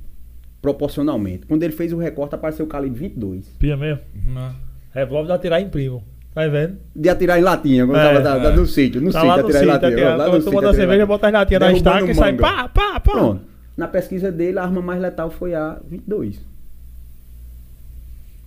proporcionalmente. 0.66 1.46
Quando 1.46 1.62
ele 1.62 1.72
fez 1.72 1.92
o 1.92 1.96
recorte 1.96 2.34
apareceu 2.34 2.66
o 2.66 2.68
calibre 2.68 2.98
22. 2.98 3.46
Pia 3.58 3.76
mesmo. 3.76 4.00
Mas- 4.32 4.52
Revólver 4.92 5.28
dá 5.28 5.38
tirar 5.38 5.60
em 5.60 5.68
primo. 5.68 6.02
Tá 6.34 6.46
vendo? 6.48 6.76
De 6.94 7.08
atirar 7.08 7.38
em 7.38 7.42
latinha, 7.42 7.86
quando 7.86 7.96
É, 7.98 8.02
tava 8.08 8.20
da- 8.20 8.38
da- 8.38 8.50
é. 8.52 8.56
no 8.56 8.66
sítio, 8.66 9.00
no 9.00 9.12
tá 9.12 9.20
sítio, 9.20 9.34
atirar 9.44 9.62
em 9.62 9.66
latinha. 9.66 9.96
tá 9.96 10.16
lá 10.16 10.26
no 10.26 10.32
sítio, 10.34 10.44
Tomando 10.44 10.66
a 10.66 10.70
atirar 10.70 10.72
em 10.72 10.76
cerveja, 10.76 10.88
latinha. 10.88 11.06
bota 11.06 11.26
as 11.28 11.32
latinhas 11.32 11.60
na 11.60 11.72
estaca 11.72 12.10
e 12.10 12.14
sai 12.14 12.32
pá, 12.34 12.68
pá, 12.68 12.98
pá. 12.98 13.00
Pronto. 13.00 13.40
Na 13.76 13.86
pesquisa 13.88 14.32
dele, 14.32 14.58
a 14.58 14.62
arma 14.64 14.82
mais 14.82 15.00
letal 15.00 15.30
foi 15.30 15.54
a 15.54 15.78
22. 15.88 16.40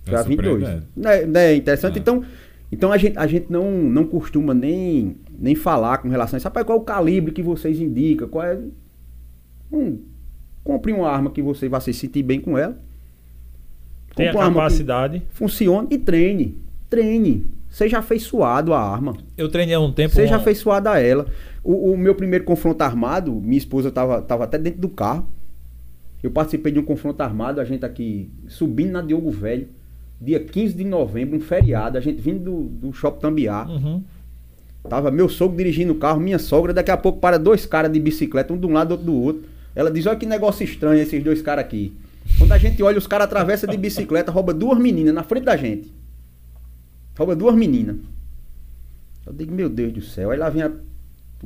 Foi 0.04 0.14
a 0.14 0.20
É 0.20 0.24
22. 0.24 0.50
surpreendente. 0.60 0.86
Não 0.96 1.10
é, 1.10 1.26
não 1.26 1.40
é 1.40 1.54
interessante? 1.56 1.96
É. 1.96 2.00
Então, 2.00 2.24
então 2.70 2.92
a 2.92 2.96
gente, 2.98 3.16
a 3.18 3.26
gente 3.26 3.46
não, 3.50 3.70
não 3.70 4.04
costuma 4.06 4.52
nem, 4.54 5.16
nem 5.38 5.54
falar 5.54 5.98
com 5.98 6.08
relação 6.08 6.36
a 6.36 6.38
isso. 6.38 6.46
Rapaz, 6.46 6.66
qual 6.66 6.78
é 6.78 6.80
o 6.80 6.84
calibre 6.84 7.32
que 7.32 7.42
vocês 7.42 7.80
indicam? 7.80 8.28
Qual 8.28 8.44
é. 8.44 8.58
Hum, 9.72 9.98
compre 10.64 10.92
uma 10.92 11.08
arma 11.08 11.30
que 11.30 11.42
você 11.42 11.68
vai 11.68 11.80
se 11.80 11.92
sentir 11.92 12.22
bem 12.22 12.40
com 12.40 12.56
ela. 12.56 12.76
Tem 14.14 14.28
a 14.28 14.32
Compre 14.32 14.36
uma 14.38 14.44
arma 14.44 14.54
que 14.54 14.58
capacidade. 14.60 15.22
Funcione 15.30 15.88
e 15.90 15.98
treine. 15.98 16.56
Treine. 16.88 17.46
Seja 17.68 17.98
afeiçoado 17.98 18.74
à 18.74 18.80
arma. 18.80 19.16
Eu 19.36 19.48
treinei 19.48 19.74
há 19.74 19.80
um 19.80 19.92
tempo. 19.92 20.14
Seja 20.14 20.34
uma- 20.34 20.40
afeiçoado 20.40 20.88
a 20.88 20.98
ela. 20.98 21.26
O, 21.62 21.92
o 21.92 21.96
meu 21.96 22.14
primeiro 22.14 22.44
confronto 22.44 22.82
armado, 22.82 23.32
minha 23.32 23.58
esposa 23.58 23.88
estava 23.90 24.20
tava 24.22 24.44
até 24.44 24.58
dentro 24.58 24.80
do 24.80 24.88
carro. 24.88 25.26
Eu 26.22 26.30
participei 26.30 26.72
de 26.72 26.78
um 26.78 26.82
confronto 26.84 27.22
armado, 27.22 27.60
a 27.60 27.64
gente 27.64 27.84
aqui 27.84 28.28
subindo 28.48 28.90
na 28.90 29.00
Diogo 29.00 29.30
Velho, 29.30 29.68
dia 30.20 30.38
15 30.40 30.74
de 30.74 30.84
novembro, 30.84 31.36
um 31.38 31.40
feriado, 31.40 31.96
a 31.96 32.00
gente 32.00 32.20
vindo 32.20 32.44
do, 32.44 32.62
do 32.88 32.92
Shopping 32.92 33.20
Tambiá. 33.20 33.66
Uhum. 33.66 34.02
Tava 34.88 35.10
meu 35.10 35.28
sogro 35.28 35.56
dirigindo 35.56 35.92
o 35.92 35.96
carro, 35.96 36.20
minha 36.20 36.38
sogra, 36.38 36.74
daqui 36.74 36.90
a 36.90 36.96
pouco 36.96 37.20
para 37.20 37.38
dois 37.38 37.64
caras 37.64 37.90
de 37.92 38.00
bicicleta, 38.00 38.52
um 38.52 38.58
de 38.58 38.66
um 38.66 38.72
lado, 38.72 38.92
outro 38.92 39.06
do 39.06 39.14
outro. 39.14 39.42
Ela 39.74 39.90
diz: 39.90 40.06
Olha 40.06 40.16
que 40.16 40.26
negócio 40.26 40.64
estranho 40.64 41.00
esses 41.00 41.22
dois 41.22 41.42
caras 41.42 41.64
aqui. 41.64 41.92
Quando 42.38 42.52
a 42.52 42.58
gente 42.58 42.82
olha, 42.82 42.98
os 42.98 43.06
caras 43.06 43.26
atravessam 43.26 43.68
de 43.68 43.76
bicicleta, 43.76 44.30
rouba 44.30 44.54
duas 44.54 44.78
meninas 44.78 45.14
na 45.14 45.22
frente 45.22 45.44
da 45.44 45.56
gente. 45.56 45.92
Rouba 47.16 47.34
duas 47.36 47.54
meninas. 47.54 47.96
Eu 49.26 49.32
digo, 49.32 49.52
meu 49.52 49.68
Deus 49.68 49.92
do 49.92 50.02
céu. 50.02 50.30
Aí 50.30 50.38
lá 50.38 50.48
vem 50.48 50.62
a. 50.62 50.70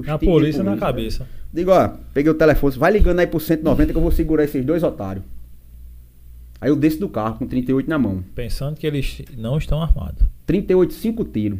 A 0.06 0.18
polícia 0.18 0.62
na 0.62 0.72
polícia. 0.72 0.76
cabeça. 0.76 1.28
Digo, 1.52 1.70
ó, 1.70 1.88
peguei 2.12 2.30
o 2.30 2.34
telefone, 2.34 2.76
vai 2.76 2.90
ligando 2.92 3.20
aí 3.20 3.28
pro 3.28 3.38
190 3.38 3.92
que 3.92 3.96
eu 3.96 4.02
vou 4.02 4.10
segurar 4.10 4.42
esses 4.42 4.64
dois 4.64 4.82
otários. 4.82 5.24
Aí 6.60 6.68
eu 6.68 6.74
desço 6.76 6.98
do 6.98 7.08
carro 7.08 7.38
com 7.38 7.46
38 7.46 7.88
na 7.88 7.98
mão. 7.98 8.24
Pensando 8.34 8.76
que 8.76 8.86
eles 8.86 9.22
não 9.36 9.58
estão 9.58 9.80
armados. 9.80 10.26
38, 10.46 10.94
5 10.94 11.24
tiros. 11.26 11.58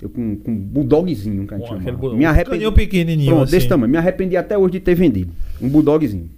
Eu 0.00 0.08
com, 0.08 0.36
com 0.36 0.50
um 0.50 0.56
bulldogzinho 0.56 1.46
que 1.46 1.54
a 1.54 1.58
gente 1.58 1.66
aquele 1.66 1.80
chamava. 1.80 1.96
bulldog. 1.98 2.18
Me 2.18 2.24
Um 2.24 2.28
arrependi. 2.28 2.50
caninho 2.56 2.72
pequenininho, 2.72 3.28
Pronto, 3.30 3.42
assim. 3.44 3.52
desse 3.52 3.68
tamanho. 3.68 3.90
Me 3.92 3.98
arrependi 3.98 4.36
até 4.36 4.56
hoje 4.56 4.72
de 4.72 4.80
ter 4.80 4.94
vendido. 4.94 5.32
Um 5.60 5.68
bulldogzinho. 5.68 6.30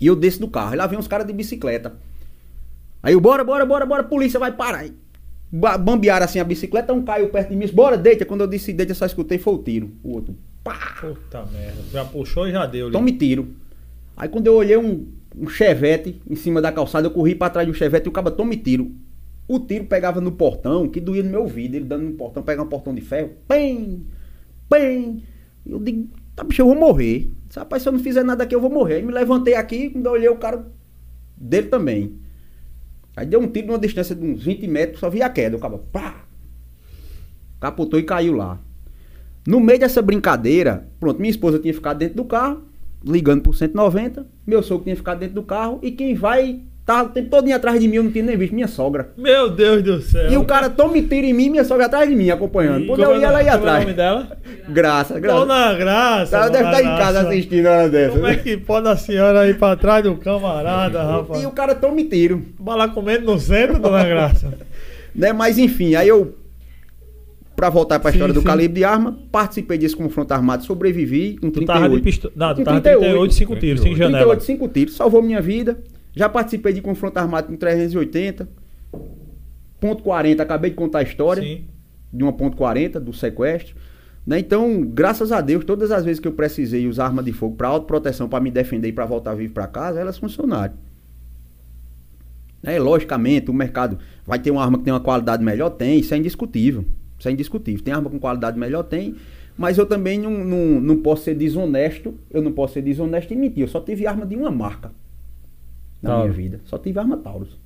E 0.00 0.06
eu 0.06 0.14
desço 0.16 0.40
do 0.40 0.48
carro. 0.48 0.74
E 0.74 0.76
lá 0.76 0.86
vem 0.86 0.98
uns 0.98 1.08
caras 1.08 1.26
de 1.26 1.32
bicicleta. 1.32 1.94
Aí 3.02 3.12
eu, 3.14 3.20
bora, 3.20 3.42
bora, 3.42 3.66
bora, 3.66 3.84
bora, 3.86 4.04
polícia, 4.04 4.38
vai 4.38 4.52
parar. 4.52 4.84
Bambearam 5.52 6.24
assim 6.24 6.38
a 6.38 6.44
bicicleta, 6.44 6.92
um 6.92 7.02
caiu 7.02 7.28
perto 7.28 7.48
de 7.50 7.56
mim. 7.56 7.66
Bora, 7.72 7.96
deita. 7.98 8.24
Quando 8.24 8.42
eu 8.42 8.46
disse 8.46 8.72
deita, 8.72 8.92
eu 8.92 8.96
só 8.96 9.04
escutei, 9.06 9.36
foi 9.38 9.54
o 9.54 9.58
tiro. 9.58 9.90
O 10.04 10.12
outro, 10.14 10.36
pá, 10.62 10.96
Puta 11.00 11.44
merda. 11.52 11.82
Já 11.92 12.04
puxou 12.04 12.46
e 12.46 12.52
já 12.52 12.66
deu. 12.66 12.86
ali. 12.86 12.92
tome 12.92 13.12
tiro. 13.12 13.48
Aí 14.16 14.28
quando 14.28 14.46
eu 14.46 14.54
olhei 14.54 14.76
um, 14.76 15.06
um 15.36 15.48
chevette 15.48 16.20
em 16.28 16.36
cima 16.36 16.60
da 16.62 16.70
calçada, 16.70 17.06
eu 17.06 17.10
corri 17.10 17.34
pra 17.34 17.50
trás 17.50 17.66
do 17.66 17.74
chevette 17.74 18.06
e 18.06 18.08
o 18.08 18.12
cara 18.12 18.30
tome 18.30 18.56
tiro. 18.56 18.92
O 19.52 19.58
tiro 19.58 19.86
pegava 19.86 20.20
no 20.20 20.30
portão, 20.30 20.88
que 20.88 21.00
doía 21.00 21.24
no 21.24 21.30
meu 21.30 21.40
ouvido. 21.40 21.74
Ele 21.74 21.84
dando 21.84 22.04
no 22.04 22.12
portão, 22.12 22.40
pegava 22.40 22.68
um 22.68 22.70
portão 22.70 22.94
de 22.94 23.00
ferro. 23.00 23.32
Pem! 23.48 24.06
Pem! 24.68 25.24
Eu 25.66 25.80
digo, 25.80 26.08
tá 26.36 26.44
bicho, 26.44 26.62
eu 26.62 26.66
vou 26.66 26.76
morrer. 26.76 27.32
Rapaz, 27.56 27.82
se 27.82 27.88
eu 27.88 27.92
não 27.92 27.98
fizer 27.98 28.22
nada 28.22 28.44
aqui, 28.44 28.54
eu 28.54 28.60
vou 28.60 28.70
morrer. 28.70 28.94
Aí 28.94 29.02
me 29.02 29.12
levantei 29.12 29.54
aqui, 29.54 29.90
quando 29.90 30.06
eu 30.06 30.12
olhei 30.12 30.28
o 30.28 30.36
cara 30.36 30.70
dele 31.36 31.66
também. 31.66 32.14
Aí 33.16 33.26
deu 33.26 33.40
um 33.40 33.48
tiro 33.48 33.66
numa 33.66 33.78
distância 33.80 34.14
de 34.14 34.24
uns 34.24 34.44
20 34.44 34.68
metros, 34.68 35.00
só 35.00 35.10
vi 35.10 35.20
a 35.20 35.28
queda. 35.28 35.56
O 35.56 35.58
cara, 35.58 35.78
pá! 35.78 36.26
Capotou 37.58 37.98
e 37.98 38.04
caiu 38.04 38.34
lá. 38.34 38.60
No 39.44 39.58
meio 39.58 39.80
dessa 39.80 40.00
brincadeira, 40.00 40.88
pronto, 41.00 41.18
minha 41.18 41.28
esposa 41.28 41.58
tinha 41.58 41.74
ficado 41.74 41.98
dentro 41.98 42.14
do 42.14 42.24
carro, 42.24 42.62
ligando 43.04 43.42
por 43.42 43.56
190, 43.56 44.28
meu 44.46 44.62
sogro 44.62 44.84
tinha 44.84 44.94
ficado 44.94 45.18
dentro 45.18 45.34
do 45.34 45.42
carro, 45.42 45.80
e 45.82 45.90
quem 45.90 46.14
vai, 46.14 46.62
tava 46.90 47.08
o 47.08 47.12
tempo 47.12 47.30
todo 47.30 47.52
atrás 47.52 47.78
de 47.78 47.86
mim, 47.86 47.96
eu 47.96 48.02
não 48.02 48.10
tinha 48.10 48.24
nem 48.24 48.36
visto, 48.36 48.52
minha 48.52 48.66
sogra. 48.66 49.10
Meu 49.16 49.48
Deus 49.48 49.80
do 49.82 50.02
céu. 50.02 50.32
E 50.32 50.36
o 50.36 50.44
cara 50.44 50.68
toma 50.68 51.00
tiro 51.00 51.24
em 51.24 51.32
mim, 51.32 51.48
minha 51.48 51.62
sogra 51.62 51.86
atrás 51.86 52.08
de 52.08 52.16
mim, 52.16 52.30
acompanhando. 52.30 52.86
Quando 52.86 53.02
eu 53.02 53.20
ia, 53.20 53.26
ela 53.26 53.42
ia 53.42 53.50
é 53.50 53.52
o 53.52 53.56
atrás. 53.56 53.84
nome 53.84 53.94
dela? 53.94 54.36
Graça, 54.68 55.20
graça. 55.20 55.38
Dona 55.38 55.74
Graça. 55.74 56.36
Ela 56.36 56.48
deve 56.48 56.64
estar 56.64 56.82
em 56.82 56.98
casa 56.98 57.20
assistindo 57.20 57.66
uma 57.66 57.70
hora 57.70 57.88
dessa. 57.88 58.14
Como 58.14 58.26
é 58.26 58.34
que 58.34 58.56
pode 58.56 58.88
a 58.88 58.96
senhora 58.96 59.48
ir 59.48 59.56
pra 59.56 59.76
trás 59.76 60.02
do 60.02 60.16
camarada, 60.16 61.00
rapaz? 61.02 61.40
E 61.40 61.46
o 61.46 61.52
cara 61.52 61.76
toma 61.76 62.02
tiro. 62.02 62.44
Bala 62.58 62.88
comendo 62.88 63.26
no 63.26 63.38
centro, 63.38 63.78
Dona 63.78 64.04
Graça. 64.04 64.52
Né? 65.12 65.32
Mas 65.32 65.58
enfim, 65.58 65.96
aí 65.96 66.06
eu, 66.06 66.36
pra 67.56 67.68
voltar 67.68 67.98
pra 67.98 68.12
Sim, 68.12 68.18
história 68.18 68.32
do 68.32 68.40
sim. 68.40 68.46
calibre 68.46 68.76
de 68.78 68.84
arma, 68.84 69.18
participei 69.32 69.76
desse 69.76 69.96
confronto 69.96 70.32
armado, 70.32 70.62
sobrevivi 70.64 71.36
com 71.36 71.50
Tu 71.50 71.64
tava 71.64 71.88
de 71.88 72.00
38. 72.00 72.04
pistola. 72.04 72.34
Não, 72.36 72.54
tu 72.54 72.62
tava 72.62 72.80
38, 72.80 73.00
38, 73.00 73.34
5 73.34 73.56
tiros, 73.56 73.80
5 73.82 73.96
janela. 73.96 74.36
38, 74.36 74.44
5 74.44 74.68
tiros, 74.68 74.94
salvou 74.94 75.20
minha 75.20 75.40
vida. 75.42 75.78
Já 76.20 76.28
participei 76.28 76.74
de 76.74 76.82
confronto 76.82 77.16
armado 77.16 77.46
com 77.46 77.56
380. 77.56 78.46
Ponto 79.80 80.02
40, 80.02 80.42
acabei 80.42 80.68
de 80.68 80.76
contar 80.76 80.98
a 80.98 81.02
história 81.02 81.42
Sim. 81.42 81.64
de 82.12 82.22
uma 82.22 82.30
ponto 82.30 82.58
40 82.58 83.00
do 83.00 83.10
sequestro. 83.10 83.74
Né? 84.26 84.38
Então, 84.38 84.82
graças 84.82 85.32
a 85.32 85.40
Deus, 85.40 85.64
todas 85.64 85.90
as 85.90 86.04
vezes 86.04 86.20
que 86.20 86.28
eu 86.28 86.32
precisei 86.32 86.86
usar 86.86 87.06
arma 87.06 87.22
de 87.22 87.32
fogo 87.32 87.56
para 87.56 87.68
autoproteção, 87.68 88.28
para 88.28 88.38
me 88.38 88.50
defender 88.50 88.88
e 88.88 88.92
para 88.92 89.06
voltar 89.06 89.32
vivo 89.32 89.54
para 89.54 89.66
casa, 89.66 89.98
elas 89.98 90.18
funcionaram. 90.18 90.74
Né? 92.62 92.78
Logicamente, 92.78 93.50
o 93.50 93.54
mercado 93.54 93.96
vai 94.26 94.38
ter 94.38 94.50
uma 94.50 94.62
arma 94.62 94.76
que 94.76 94.84
tem 94.84 94.92
uma 94.92 95.00
qualidade 95.00 95.42
melhor? 95.42 95.70
Tem, 95.70 96.00
isso 96.00 96.12
é 96.12 96.18
indiscutível. 96.18 96.84
Isso 97.18 97.30
é 97.30 97.32
indiscutível. 97.32 97.82
Tem 97.82 97.94
arma 97.94 98.10
com 98.10 98.18
qualidade 98.18 98.58
melhor? 98.58 98.82
Tem. 98.82 99.14
Mas 99.56 99.78
eu 99.78 99.86
também 99.86 100.18
não, 100.18 100.44
não, 100.44 100.82
não 100.82 100.96
posso 100.98 101.24
ser 101.24 101.34
desonesto. 101.34 102.14
Eu 102.30 102.42
não 102.42 102.52
posso 102.52 102.74
ser 102.74 102.82
desonesto 102.82 103.32
e 103.32 103.36
mentir. 103.38 103.62
Eu 103.62 103.68
só 103.68 103.80
tive 103.80 104.06
arma 104.06 104.26
de 104.26 104.36
uma 104.36 104.50
marca 104.50 104.92
na 106.02 106.10
Tauro. 106.10 106.24
minha 106.24 106.32
vida. 106.36 106.60
Só 106.64 106.78
tive 106.78 106.98
arma 106.98 107.16
Taurus. 107.16 107.58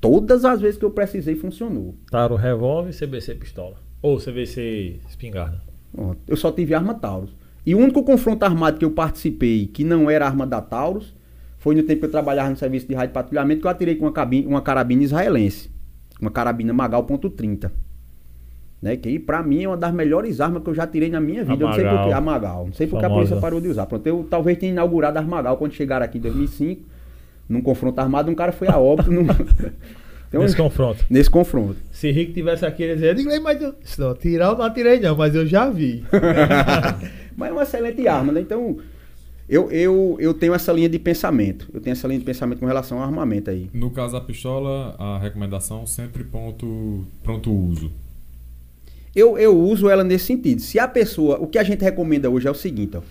Todas 0.00 0.44
as 0.44 0.60
vezes 0.60 0.78
que 0.78 0.84
eu 0.84 0.90
precisei, 0.90 1.36
funcionou. 1.36 1.94
Taro 2.10 2.34
revólver, 2.34 2.92
CBC 2.92 3.36
pistola. 3.36 3.76
Ou 4.02 4.18
CBC 4.18 5.00
espingarda. 5.08 5.62
Pronto. 5.92 6.18
Eu 6.26 6.36
só 6.36 6.50
tive 6.50 6.74
arma 6.74 6.94
Taurus. 6.94 7.30
E 7.64 7.74
o 7.74 7.78
único 7.78 8.02
confronto 8.02 8.44
armado 8.44 8.78
que 8.78 8.84
eu 8.84 8.90
participei 8.90 9.66
que 9.68 9.84
não 9.84 10.10
era 10.10 10.26
arma 10.26 10.44
da 10.46 10.60
Taurus 10.60 11.14
foi 11.58 11.76
no 11.76 11.84
tempo 11.84 12.00
que 12.00 12.06
eu 12.06 12.10
trabalhava 12.10 12.50
no 12.50 12.56
serviço 12.56 12.88
de 12.88 12.94
rádio 12.94 13.12
patrulhamento 13.12 13.60
que 13.60 13.66
eu 13.68 13.70
atirei 13.70 13.94
com 13.94 14.06
uma, 14.06 14.12
cabine, 14.12 14.44
uma 14.46 14.60
carabina 14.60 15.04
israelense. 15.04 15.70
Uma 16.20 16.30
carabina 16.30 16.72
Magal 16.72 17.06
.30. 17.06 17.70
Né? 18.80 18.96
Que 18.96 19.16
pra 19.20 19.44
mim 19.44 19.62
é 19.62 19.68
uma 19.68 19.76
das 19.76 19.94
melhores 19.94 20.40
armas 20.40 20.64
que 20.64 20.70
eu 20.70 20.74
já 20.74 20.88
tirei 20.88 21.08
na 21.08 21.20
minha 21.20 21.44
vida. 21.44 21.62
Eu 21.62 21.68
não 21.68 21.74
sei 21.74 21.84
Magal. 21.84 21.98
porquê. 22.02 22.14
A 22.14 22.20
Magal. 22.20 22.66
Não 22.66 22.72
sei 22.72 22.86
porque 22.88 23.04
a 23.04 23.08
polícia 23.08 23.36
parou 23.36 23.60
de 23.60 23.68
usar. 23.68 23.86
Pronto, 23.86 24.04
eu 24.04 24.26
talvez 24.28 24.58
tenha 24.58 24.72
inaugurado 24.72 25.20
a 25.20 25.22
Magal 25.22 25.56
quando 25.56 25.72
chegaram 25.72 26.04
aqui 26.04 26.18
em 26.18 26.20
2005. 26.20 26.82
Num 27.52 27.62
confronto 27.62 28.00
armado, 28.00 28.30
um 28.30 28.34
cara 28.34 28.50
foi 28.52 28.68
a 28.68 28.78
óbito. 28.78 29.10
num... 29.10 29.22
Um- 29.22 29.26
Nesse 30.40 30.56
confronto. 30.56 31.04
Nesse 31.10 31.28
confronto. 31.30 31.76
Se 31.92 32.10
Rick 32.10 32.32
tivesse 32.32 32.64
aqui, 32.64 32.82
ele 32.82 32.94
diria, 32.94 33.14
"Diga 33.14 33.32
aí, 33.32 33.38
mas 33.40 33.60
eu... 33.60 33.74
Se 33.84 34.00
não, 34.00 34.14
tirar 34.14 34.46
eu 34.52 34.56
não 34.56 34.64
atirei 34.64 34.98
não, 34.98 35.14
mas 35.14 35.34
eu 35.34 35.46
já 35.46 35.68
vi. 35.68 36.02
Mas 37.36 37.48
é 37.48 37.52
uma 37.52 37.62
excelente 37.62 38.06
arma, 38.08 38.32
né? 38.32 38.40
Então, 38.40 38.78
Eu, 39.48 39.70
eu, 39.70 40.16
eu 40.20 40.32
tenho 40.32 40.54
essa 40.54 40.72
linha 40.72 40.88
de 40.88 40.98
pensamento. 40.98 41.68
Eu 41.74 41.80
tenho 41.80 41.92
essa 41.92 42.06
linha 42.08 42.18
de 42.18 42.24
pensamento 42.24 42.60
com 42.60 42.66
relação 42.66 42.98
ao 42.98 43.04
armamento 43.04 43.50
aí. 43.50 43.68
No 43.74 43.90
caso 43.90 44.14
da 44.14 44.20
pistola, 44.20 44.94
a 44.98 45.18
recomendação 45.18 45.86
sempre 45.86 46.24
ponto, 46.24 47.04
pronto 47.22 47.52
uso. 47.52 47.90
Eu, 49.14 49.36
eu 49.38 49.54
uso 49.58 49.90
ela 49.90 50.02
nesse 50.04 50.26
sentido. 50.26 50.60
Se 50.62 50.78
a 50.78 50.88
pessoa. 50.88 51.38
O 51.38 51.46
que 51.46 51.58
a 51.58 51.62
gente 51.62 51.82
recomenda 51.82 52.30
hoje 52.30 52.48
é 52.48 52.50
o 52.50 52.54
seguinte, 52.54 52.96
ó. 52.96 53.02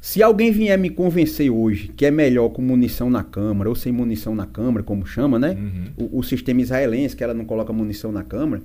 Se 0.00 0.22
alguém 0.22 0.50
vier 0.50 0.78
me 0.78 0.88
convencer 0.88 1.50
hoje 1.50 1.88
que 1.88 2.06
é 2.06 2.10
melhor 2.10 2.48
com 2.48 2.62
munição 2.62 3.10
na 3.10 3.22
câmara 3.22 3.68
ou 3.68 3.74
sem 3.74 3.92
munição 3.92 4.34
na 4.34 4.46
câmara, 4.46 4.82
como 4.82 5.04
chama, 5.04 5.38
né? 5.38 5.50
Uhum. 5.50 6.08
O, 6.12 6.18
o 6.20 6.22
sistema 6.22 6.62
israelense, 6.62 7.14
que 7.14 7.22
ela 7.22 7.34
não 7.34 7.44
coloca 7.44 7.70
munição 7.70 8.10
na 8.10 8.24
câmara, 8.24 8.62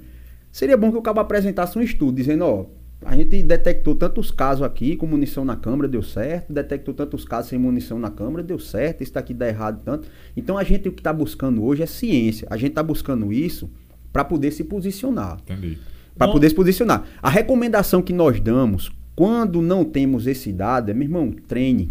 seria 0.49 0.77
bom 0.77 0.91
que 0.91 0.97
o 0.97 1.01
cabo 1.01 1.19
apresentasse 1.19 1.77
um 1.77 1.81
estudo 1.81 2.15
dizendo, 2.15 2.45
ó, 2.45 2.65
a 3.03 3.15
gente 3.17 3.43
detectou 3.43 3.93
tantos 3.95 4.31
casos 4.31 4.63
aqui 4.63 4.95
com 4.95 5.05
munição 5.05 5.43
na 5.43 5.57
câmara, 5.57 5.89
deu 5.89 6.01
certo, 6.01 6.53
detectou 6.53 6.93
tantos 6.93 7.25
casos 7.25 7.49
sem 7.49 7.59
munição 7.59 7.99
na 7.99 8.09
câmara, 8.09 8.41
deu 8.41 8.57
certo, 8.57 9.03
isso 9.03 9.13
daqui 9.13 9.33
dá 9.33 9.47
errado 9.47 9.81
tanto. 9.83 10.07
Então 10.37 10.57
a 10.57 10.63
gente 10.63 10.87
o 10.87 10.91
que 10.93 11.01
está 11.01 11.11
buscando 11.11 11.63
hoje 11.63 11.83
é 11.83 11.85
ciência. 11.85 12.47
A 12.49 12.55
gente 12.55 12.69
está 12.69 12.81
buscando 12.81 13.33
isso 13.33 13.69
para 14.13 14.23
poder 14.23 14.51
se 14.51 14.63
posicionar 14.63 15.37
Entendi. 15.41 15.77
para 16.17 16.31
poder 16.31 16.47
se 16.47 16.55
posicionar. 16.55 17.05
A 17.21 17.29
recomendação 17.29 18.01
que 18.01 18.13
nós 18.13 18.39
damos 18.39 18.89
quando 19.15 19.61
não 19.61 19.85
temos 19.85 20.27
esse 20.27 20.51
dado 20.51 20.91
é, 20.91 20.93
meu 20.93 21.03
irmão, 21.03 21.31
treine. 21.47 21.89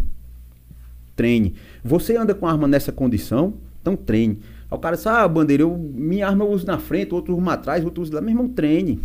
Treine. 1.15 1.55
Você 1.83 2.15
anda 2.15 2.35
com 2.35 2.45
a 2.45 2.51
arma 2.51 2.67
nessa 2.67 2.91
condição, 2.91 3.53
então 3.81 3.95
treine. 3.95 4.39
Aí 4.69 4.77
o 4.77 4.79
cara 4.79 4.95
diz, 4.95 5.07
ah, 5.07 5.27
bandeira, 5.27 5.63
eu, 5.63 5.75
minha 5.77 6.27
arma 6.27 6.45
eu 6.45 6.51
uso 6.51 6.65
na 6.67 6.77
frente, 6.77 7.13
outro 7.13 7.35
usa 7.37 7.51
atrás, 7.51 7.83
outro 7.83 8.03
usa 8.03 8.15
lá. 8.15 8.21
Meu 8.21 8.31
irmão, 8.31 8.47
treine. 8.47 8.99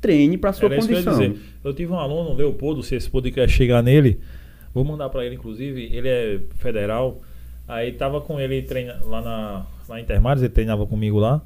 Treine 0.00 0.36
para 0.36 0.52
sua 0.52 0.66
Era 0.66 0.76
eu 0.76 0.80
condição. 0.80 1.12
dizer. 1.12 1.36
Eu 1.62 1.72
tive 1.72 1.92
um 1.92 1.98
aluno, 1.98 2.34
Leopoldo, 2.34 2.82
se 2.82 2.96
esse 2.96 3.08
podcast 3.08 3.56
chegar 3.56 3.82
nele, 3.82 4.18
vou 4.74 4.84
mandar 4.84 5.08
pra 5.10 5.24
ele, 5.24 5.36
inclusive, 5.36 5.90
ele 5.92 6.08
é 6.08 6.40
federal. 6.56 7.20
Aí 7.68 7.92
tava 7.92 8.20
com 8.20 8.40
ele 8.40 8.62
treina, 8.62 8.98
lá 9.04 9.20
na 9.20 9.66
em 9.98 10.02
Intermares, 10.02 10.42
ele 10.42 10.52
treinava 10.52 10.86
comigo 10.86 11.18
lá. 11.18 11.40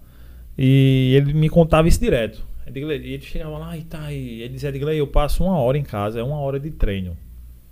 E 0.57 1.12
ele 1.16 1.35
me 1.35 1.48
contava 1.48 1.89
isso 1.89 2.01
direto. 2.01 2.43
Edgley, 2.66 2.98
E 2.98 3.12
ele 3.14 3.22
chegava 3.22 3.59
lá 3.59 3.76
e 3.76 3.82
tá, 3.82 4.12
e 4.12 4.43
ele 4.43 4.55
dizia, 4.55 4.70
Edgley, 4.70 4.98
eu 4.98 5.06
passo 5.06 5.44
uma 5.44 5.59
hora 5.59 5.78
em 5.78 5.82
casa, 5.82 6.20
é 6.20 6.22
uma 6.22 6.38
hora 6.38 6.59
de 6.59 6.70
treino. 6.70 7.16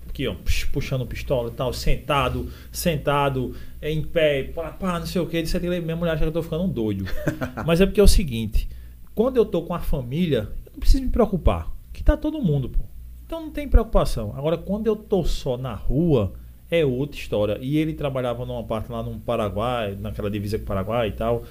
Aqui, 0.09 0.29
ó, 0.29 0.37
puxando 0.73 1.05
pistola 1.07 1.49
e 1.51 1.53
tal, 1.53 1.73
sentado, 1.73 2.49
sentado, 2.71 3.57
é, 3.83 3.91
em 3.91 4.03
pé, 4.03 4.45
pá, 4.45 4.71
pá, 4.71 5.01
não 5.01 5.07
sei 5.07 5.21
o 5.21 5.27
que. 5.27 5.37
Ele 5.37 5.43
disse, 5.43 5.57
Edgley, 5.57 5.81
minha 5.81 5.97
mulher 5.97 6.13
acha 6.13 6.23
que 6.23 6.29
eu 6.29 6.33
tô 6.33 6.43
ficando 6.43 6.65
um 6.65 6.69
doido. 6.69 7.05
Mas 7.67 7.81
é 7.81 7.87
porque 7.87 8.01
é 8.01 8.05
o 8.05 8.09
seguinte, 8.09 8.69
quando 9.15 9.37
eu 9.37 9.45
tô 9.45 9.63
com 9.63 9.75
a 9.75 9.81
família, 9.81 10.49
eu 10.67 10.73
não 10.73 10.79
preciso 10.81 11.03
me 11.03 11.11
preocupar. 11.11 11.73
Que 11.93 12.03
tá 12.03 12.17
todo 12.17 12.43
mundo, 12.43 12.69
pô. 12.69 12.81
Então 13.27 13.41
não 13.41 13.51
tem 13.51 13.69
preocupação. 13.69 14.35
Agora, 14.37 14.59
quando 14.59 14.87
eu 14.87 14.95
tô 14.95 15.25
só 15.25 15.57
na 15.57 15.75
rua, 15.75 16.35
é 16.71 16.85
outra 16.85 17.19
história. 17.19 17.59
E 17.61 17.79
ele 17.79 17.95
trabalhava 17.95 18.45
numa 18.45 18.63
parte 18.63 18.91
lá 18.91 19.03
no 19.03 19.19
Paraguai, 19.21 19.97
naquela 19.99 20.31
divisa 20.31 20.59
com 20.59 20.65
o 20.65 20.67
Paraguai 20.67 21.09
e 21.09 21.13
tal, 21.13 21.45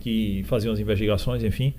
que 0.00 0.42
fazia 0.44 0.70
umas 0.70 0.80
investigações, 0.80 1.42
enfim. 1.44 1.74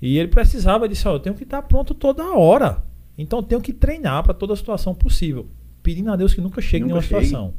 E 0.00 0.18
ele 0.18 0.28
precisava 0.28 0.88
disso, 0.88 1.08
ó, 1.08 1.14
eu 1.14 1.20
tenho 1.20 1.34
que 1.34 1.42
estar 1.42 1.62
pronto 1.62 1.94
toda 1.94 2.24
hora. 2.32 2.82
Então 3.16 3.40
eu 3.40 3.42
tenho 3.42 3.60
que 3.60 3.72
treinar 3.72 4.22
para 4.22 4.32
toda 4.32 4.54
situação 4.54 4.94
possível. 4.94 5.48
Pedindo 5.82 6.10
a 6.10 6.16
Deus 6.16 6.34
que 6.34 6.40
nunca 6.40 6.60
chegue 6.60 6.84
Nunca 6.84 7.00
nenhuma 7.00 7.02
situação. 7.02 7.54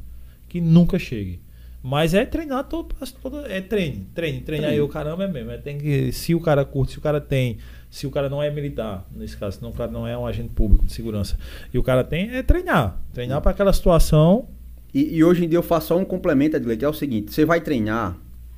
Que 0.48 0.61
nunca 0.61 0.98
chegue. 0.98 1.41
Mas 1.82 2.14
é 2.14 2.26
treinar 2.26 2.66
todo, 2.66 2.94
todo 3.22 3.45
é 3.45 3.61
treine, 3.61 4.06
treine, 4.14 4.41
treine. 4.41 4.66
Aí 4.66 4.82
o 4.82 4.88
caramba 4.88 5.24
é 5.24 5.28
mesmo. 5.28 5.52
É, 5.52 5.57
tem 5.57 5.78
que, 5.78 6.11
se 6.11 6.36
o 6.36 6.41
cara 6.41 6.66
curte, 6.66 6.94
se 6.94 6.98
o 6.98 7.02
cara 7.02 7.22
tem, 7.22 7.57
se 7.90 8.06
o 8.06 8.11
cara 8.11 8.30
não 8.30 8.44
é 8.44 8.52
militar, 8.52 9.07
nesse 9.16 9.38
caso, 9.38 9.60
se 9.60 9.66
o 9.66 9.72
cara 9.72 9.90
não 9.90 10.06
é 10.06 10.18
um 10.18 10.28
agente 10.28 10.49
público 10.49 10.86
de 10.86 10.91
segurança, 10.91 11.38
e 11.74 11.80
o 11.80 11.84
cara 11.84 12.03
tem, 12.03 12.32
é 12.32 12.44
treinar. 12.44 13.02
Treinar 13.14 13.41
para 13.41 13.52
aquela 13.52 13.72
situação. 13.72 14.49
E, 14.94 15.16
e 15.16 15.24
hoje 15.24 15.45
em 15.45 15.48
dia 15.48 15.57
eu 15.57 15.64
faço 15.64 15.88
só 15.88 15.98
um 15.98 16.03
complemento, 16.03 16.60
que 16.60 16.84
é 16.84 16.90
o 16.90 16.94
seguinte: 16.94 17.34
você 17.34 17.45
vai 17.45 17.61
treinar, 17.61 18.18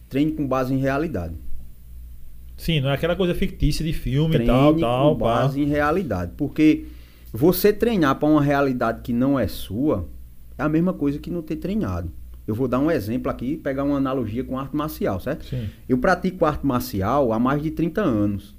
treine 0.10 0.32
com 0.32 0.48
base 0.48 0.74
em 0.74 0.78
realidade. 0.78 1.36
Sim, 2.62 2.80
não 2.80 2.92
é 2.92 2.94
aquela 2.94 3.16
coisa 3.16 3.34
fictícia 3.34 3.84
de 3.84 3.92
filme 3.92 4.36
e 4.36 4.46
tal, 4.46 4.76
tal. 4.76 5.14
com 5.16 5.20
pá. 5.20 5.26
base 5.42 5.60
em 5.60 5.66
realidade. 5.66 6.34
Porque 6.38 6.86
você 7.34 7.74
treinar 7.74 8.16
para 8.20 8.30
uma 8.30 8.42
realidade 8.42 9.02
que 9.02 9.12
não 9.12 9.40
é 9.40 9.48
sua 9.48 10.08
é 10.60 10.62
a 10.62 10.70
mesma 10.70 10.94
coisa 10.94 11.18
que 11.18 11.32
não 11.32 11.42
ter 11.42 11.56
treinado. 11.56 12.12
Eu 12.48 12.54
vou 12.54 12.68
dar 12.68 12.78
um 12.78 12.92
exemplo 12.92 13.32
aqui, 13.32 13.58
pegar 13.58 13.84
uma 13.84 13.98
analogia 13.98 14.44
com 14.44 14.60
arte 14.60 14.76
marcial, 14.76 15.20
certo? 15.20 15.44
Sim. 15.46 15.66
Eu 15.90 15.98
pratico 15.98 16.46
arte 16.46 16.64
marcial 16.64 17.34
há 17.34 17.40
mais 17.40 17.64
de 17.64 17.72
30 17.72 18.00
anos. 18.02 18.56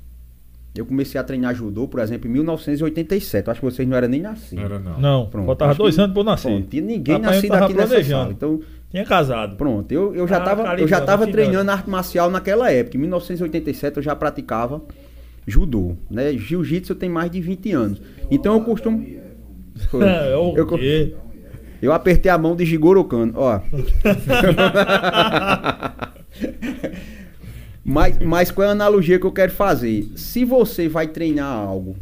Eu 0.75 0.85
comecei 0.85 1.21
a 1.21 1.23
treinar 1.23 1.55
judô, 1.55 1.87
por 1.87 2.01
exemplo, 2.01 2.27
em 2.29 2.33
1987. 2.33 3.47
Eu 3.47 3.51
acho 3.53 3.61
que 3.61 3.65
vocês 3.67 3.87
não 3.87 3.97
eram 3.97 4.09
nem 4.09 4.21
nascidos. 4.21 4.65
Era 4.65 4.81
não. 4.81 4.99
Não, 5.01 5.27
Pronto, 5.27 5.47
faltava 5.47 5.75
dois 5.77 5.95
que- 5.95 6.01
anos 6.01 6.13
pra 6.13 6.21
eu 6.23 6.25
nascer. 6.25 6.49
Pronto, 6.49 6.69
tinha 6.69 6.83
ninguém 6.83 7.15
Rapaz, 7.17 7.37
nascido 7.37 7.55
aqui 7.55 7.75
nessa 7.75 8.03
sala. 8.05 8.33
Então, 8.33 8.61
Tinha 8.93 9.07
casado. 9.07 9.57
Pronto, 9.57 9.91
eu, 9.91 10.15
eu 10.15 10.29
já 10.29 10.39
estava 10.39 10.63
carinho, 10.65 10.85
eu 10.85 10.89
já 10.89 11.01
tava 11.01 11.27
treinando 11.27 11.71
arte 11.71 11.89
marcial 11.89 12.31
naquela 12.31 12.71
época. 12.71 12.99
Em 12.99 13.01
1987 13.01 13.97
eu 13.97 14.03
já 14.03 14.15
praticava 14.15 14.83
judô, 15.47 15.97
né? 16.11 16.35
Jiu-jitsu 16.35 16.93
eu 16.93 16.97
tenho 16.97 17.13
mais 17.13 17.31
de 17.31 17.41
20 17.41 17.73
anos. 17.73 18.03
Então 18.31 18.55
eu 18.55 18.61
costumo. 18.63 19.05
É, 19.95 20.35
eu, 20.35 20.67
quê? 20.67 21.15
eu 21.81 21.93
apertei 21.95 22.31
a 22.31 22.37
mão 22.37 22.55
de 22.55 22.65
Jigoro 22.67 23.03
Kano, 23.05 23.33
ó. 23.35 23.59
mas, 27.83 28.19
mas 28.19 28.51
qual 28.51 28.67
é 28.67 28.69
a 28.69 28.73
analogia 28.73 29.19
que 29.19 29.25
eu 29.25 29.33
quero 29.33 29.51
fazer? 29.51 30.07
Se 30.15 30.45
você 30.45 30.89
vai 30.89 31.09
treinar 31.09 31.49
algo 31.51 31.97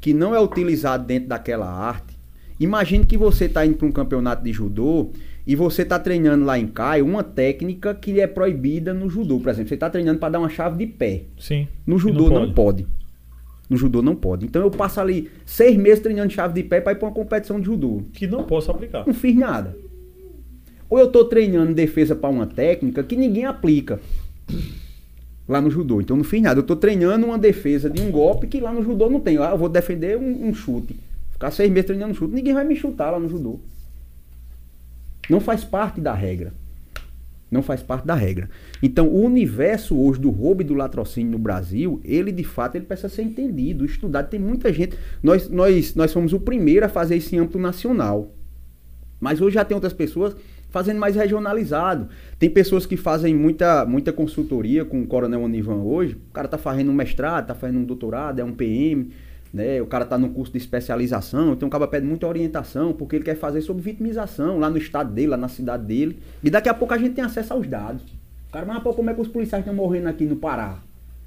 que 0.00 0.14
não 0.14 0.34
é 0.34 0.40
utilizado 0.40 1.04
dentro 1.04 1.28
daquela 1.28 1.70
arte, 1.70 2.18
imagine 2.58 3.04
que 3.04 3.18
você 3.18 3.44
está 3.44 3.66
indo 3.66 3.76
para 3.76 3.86
um 3.86 3.92
campeonato 3.92 4.42
de 4.42 4.52
judô 4.52 5.10
e 5.46 5.56
você 5.56 5.82
está 5.82 5.98
treinando 5.98 6.44
lá 6.44 6.58
em 6.58 6.66
Caio 6.66 7.06
uma 7.06 7.22
técnica 7.22 7.94
que 7.94 8.20
é 8.20 8.26
proibida 8.26 8.92
no 8.92 9.08
judô, 9.08 9.38
por 9.40 9.48
exemplo. 9.48 9.68
Você 9.68 9.74
está 9.74 9.88
treinando 9.88 10.18
para 10.18 10.30
dar 10.30 10.38
uma 10.38 10.48
chave 10.48 10.84
de 10.84 10.92
pé. 10.92 11.22
Sim. 11.38 11.66
No 11.86 11.98
judô 11.98 12.28
não 12.28 12.52
pode. 12.52 12.86
No 13.68 13.76
judô 13.76 14.02
não 14.02 14.16
pode. 14.16 14.46
Então 14.46 14.62
eu 14.62 14.70
passo 14.70 15.00
ali 15.00 15.30
seis 15.46 15.76
meses 15.76 16.00
treinando 16.00 16.32
chave 16.32 16.54
de 16.54 16.68
pé 16.68 16.80
para 16.80 16.92
ir 16.92 16.96
para 16.96 17.08
uma 17.08 17.14
competição 17.14 17.60
de 17.60 17.66
judô. 17.66 18.02
Que 18.12 18.26
não 18.26 18.44
posso 18.44 18.70
aplicar. 18.70 19.06
Não 19.06 19.14
fiz 19.14 19.34
nada. 19.34 19.76
Ou 20.88 20.98
eu 20.98 21.08
tô 21.08 21.24
treinando 21.24 21.72
defesa 21.72 22.16
para 22.16 22.28
uma 22.28 22.46
técnica 22.46 23.02
que 23.04 23.14
ninguém 23.14 23.44
aplica 23.44 24.00
lá 25.48 25.60
no 25.60 25.70
judô. 25.70 26.00
Então 26.00 26.16
não 26.16 26.24
fiz 26.24 26.42
nada. 26.42 26.58
Eu 26.58 26.64
tô 26.64 26.74
treinando 26.74 27.26
uma 27.26 27.38
defesa 27.38 27.88
de 27.88 28.02
um 28.02 28.10
golpe 28.10 28.46
que 28.46 28.60
lá 28.60 28.72
no 28.72 28.82
judô 28.82 29.08
não 29.08 29.20
tem. 29.20 29.38
Ah, 29.38 29.50
eu 29.52 29.58
vou 29.58 29.68
defender 29.68 30.18
um, 30.18 30.48
um 30.48 30.54
chute. 30.54 30.96
Ficar 31.30 31.50
seis 31.52 31.70
meses 31.70 31.86
treinando 31.86 32.14
chute. 32.14 32.34
Ninguém 32.34 32.54
vai 32.54 32.64
me 32.64 32.74
chutar 32.74 33.10
lá 33.12 33.20
no 33.20 33.28
judô. 33.28 33.60
Não 35.30 35.40
faz 35.40 35.64
parte 35.64 36.00
da 36.00 36.12
regra. 36.12 36.52
Não 37.50 37.62
faz 37.62 37.82
parte 37.82 38.06
da 38.06 38.14
regra. 38.14 38.50
Então, 38.82 39.08
o 39.08 39.24
universo 39.24 39.96
hoje 39.96 40.20
do 40.20 40.30
roubo 40.30 40.62
e 40.62 40.64
do 40.64 40.74
latrocínio 40.74 41.32
no 41.32 41.38
Brasil, 41.38 42.00
ele 42.04 42.32
de 42.32 42.44
fato 42.44 42.76
ele 42.76 42.84
precisa 42.84 43.08
ser 43.08 43.22
entendido, 43.22 43.84
estudado. 43.84 44.28
Tem 44.28 44.38
muita 44.38 44.72
gente. 44.72 44.96
Nós, 45.22 45.48
nós, 45.48 45.94
nós 45.94 46.12
fomos 46.12 46.32
o 46.32 46.40
primeiro 46.40 46.84
a 46.84 46.88
fazer 46.88 47.16
esse 47.16 47.36
âmbito 47.38 47.58
nacional. 47.58 48.34
Mas 49.20 49.40
hoje 49.40 49.54
já 49.54 49.64
tem 49.64 49.74
outras 49.74 49.92
pessoas 49.92 50.34
fazendo 50.68 50.98
mais 50.98 51.16
regionalizado. 51.16 52.08
Tem 52.38 52.48
pessoas 52.48 52.86
que 52.86 52.96
fazem 52.96 53.34
muita, 53.34 53.84
muita 53.84 54.12
consultoria 54.12 54.84
com 54.84 55.02
o 55.02 55.06
Coronel 55.06 55.42
Onivan 55.42 55.82
hoje. 55.82 56.14
O 56.14 56.32
cara 56.32 56.48
tá 56.48 56.58
fazendo 56.58 56.90
um 56.90 56.94
mestrado, 56.94 57.48
tá 57.48 57.54
fazendo 57.54 57.80
um 57.80 57.84
doutorado, 57.84 58.38
é 58.38 58.44
um 58.44 58.52
PM, 58.52 59.10
né? 59.52 59.80
O 59.82 59.86
cara 59.86 60.04
tá 60.04 60.16
no 60.16 60.30
curso 60.30 60.52
de 60.52 60.58
especialização, 60.58 61.52
então 61.52 61.68
o 61.68 61.70
cara 61.70 61.86
pede 61.86 62.06
muita 62.06 62.26
orientação, 62.26 62.92
porque 62.92 63.16
ele 63.16 63.24
quer 63.24 63.36
fazer 63.36 63.60
sobre 63.62 63.82
vitimização 63.82 64.58
lá 64.58 64.70
no 64.70 64.78
estado 64.78 65.12
dele, 65.12 65.28
lá 65.28 65.36
na 65.36 65.48
cidade 65.48 65.84
dele. 65.84 66.18
E 66.42 66.50
daqui 66.50 66.68
a 66.68 66.74
pouco 66.74 66.94
a 66.94 66.98
gente 66.98 67.14
tem 67.14 67.24
acesso 67.24 67.52
aos 67.52 67.66
dados. 67.66 68.02
O 68.48 68.52
cara, 68.52 68.64
mas 68.66 68.82
pô, 68.82 68.92
como 68.94 69.10
é 69.10 69.14
que 69.14 69.20
os 69.20 69.28
policiais 69.28 69.62
estão 69.64 69.74
morrendo 69.74 70.08
aqui 70.08 70.24
no 70.24 70.36
Pará? 70.36 70.78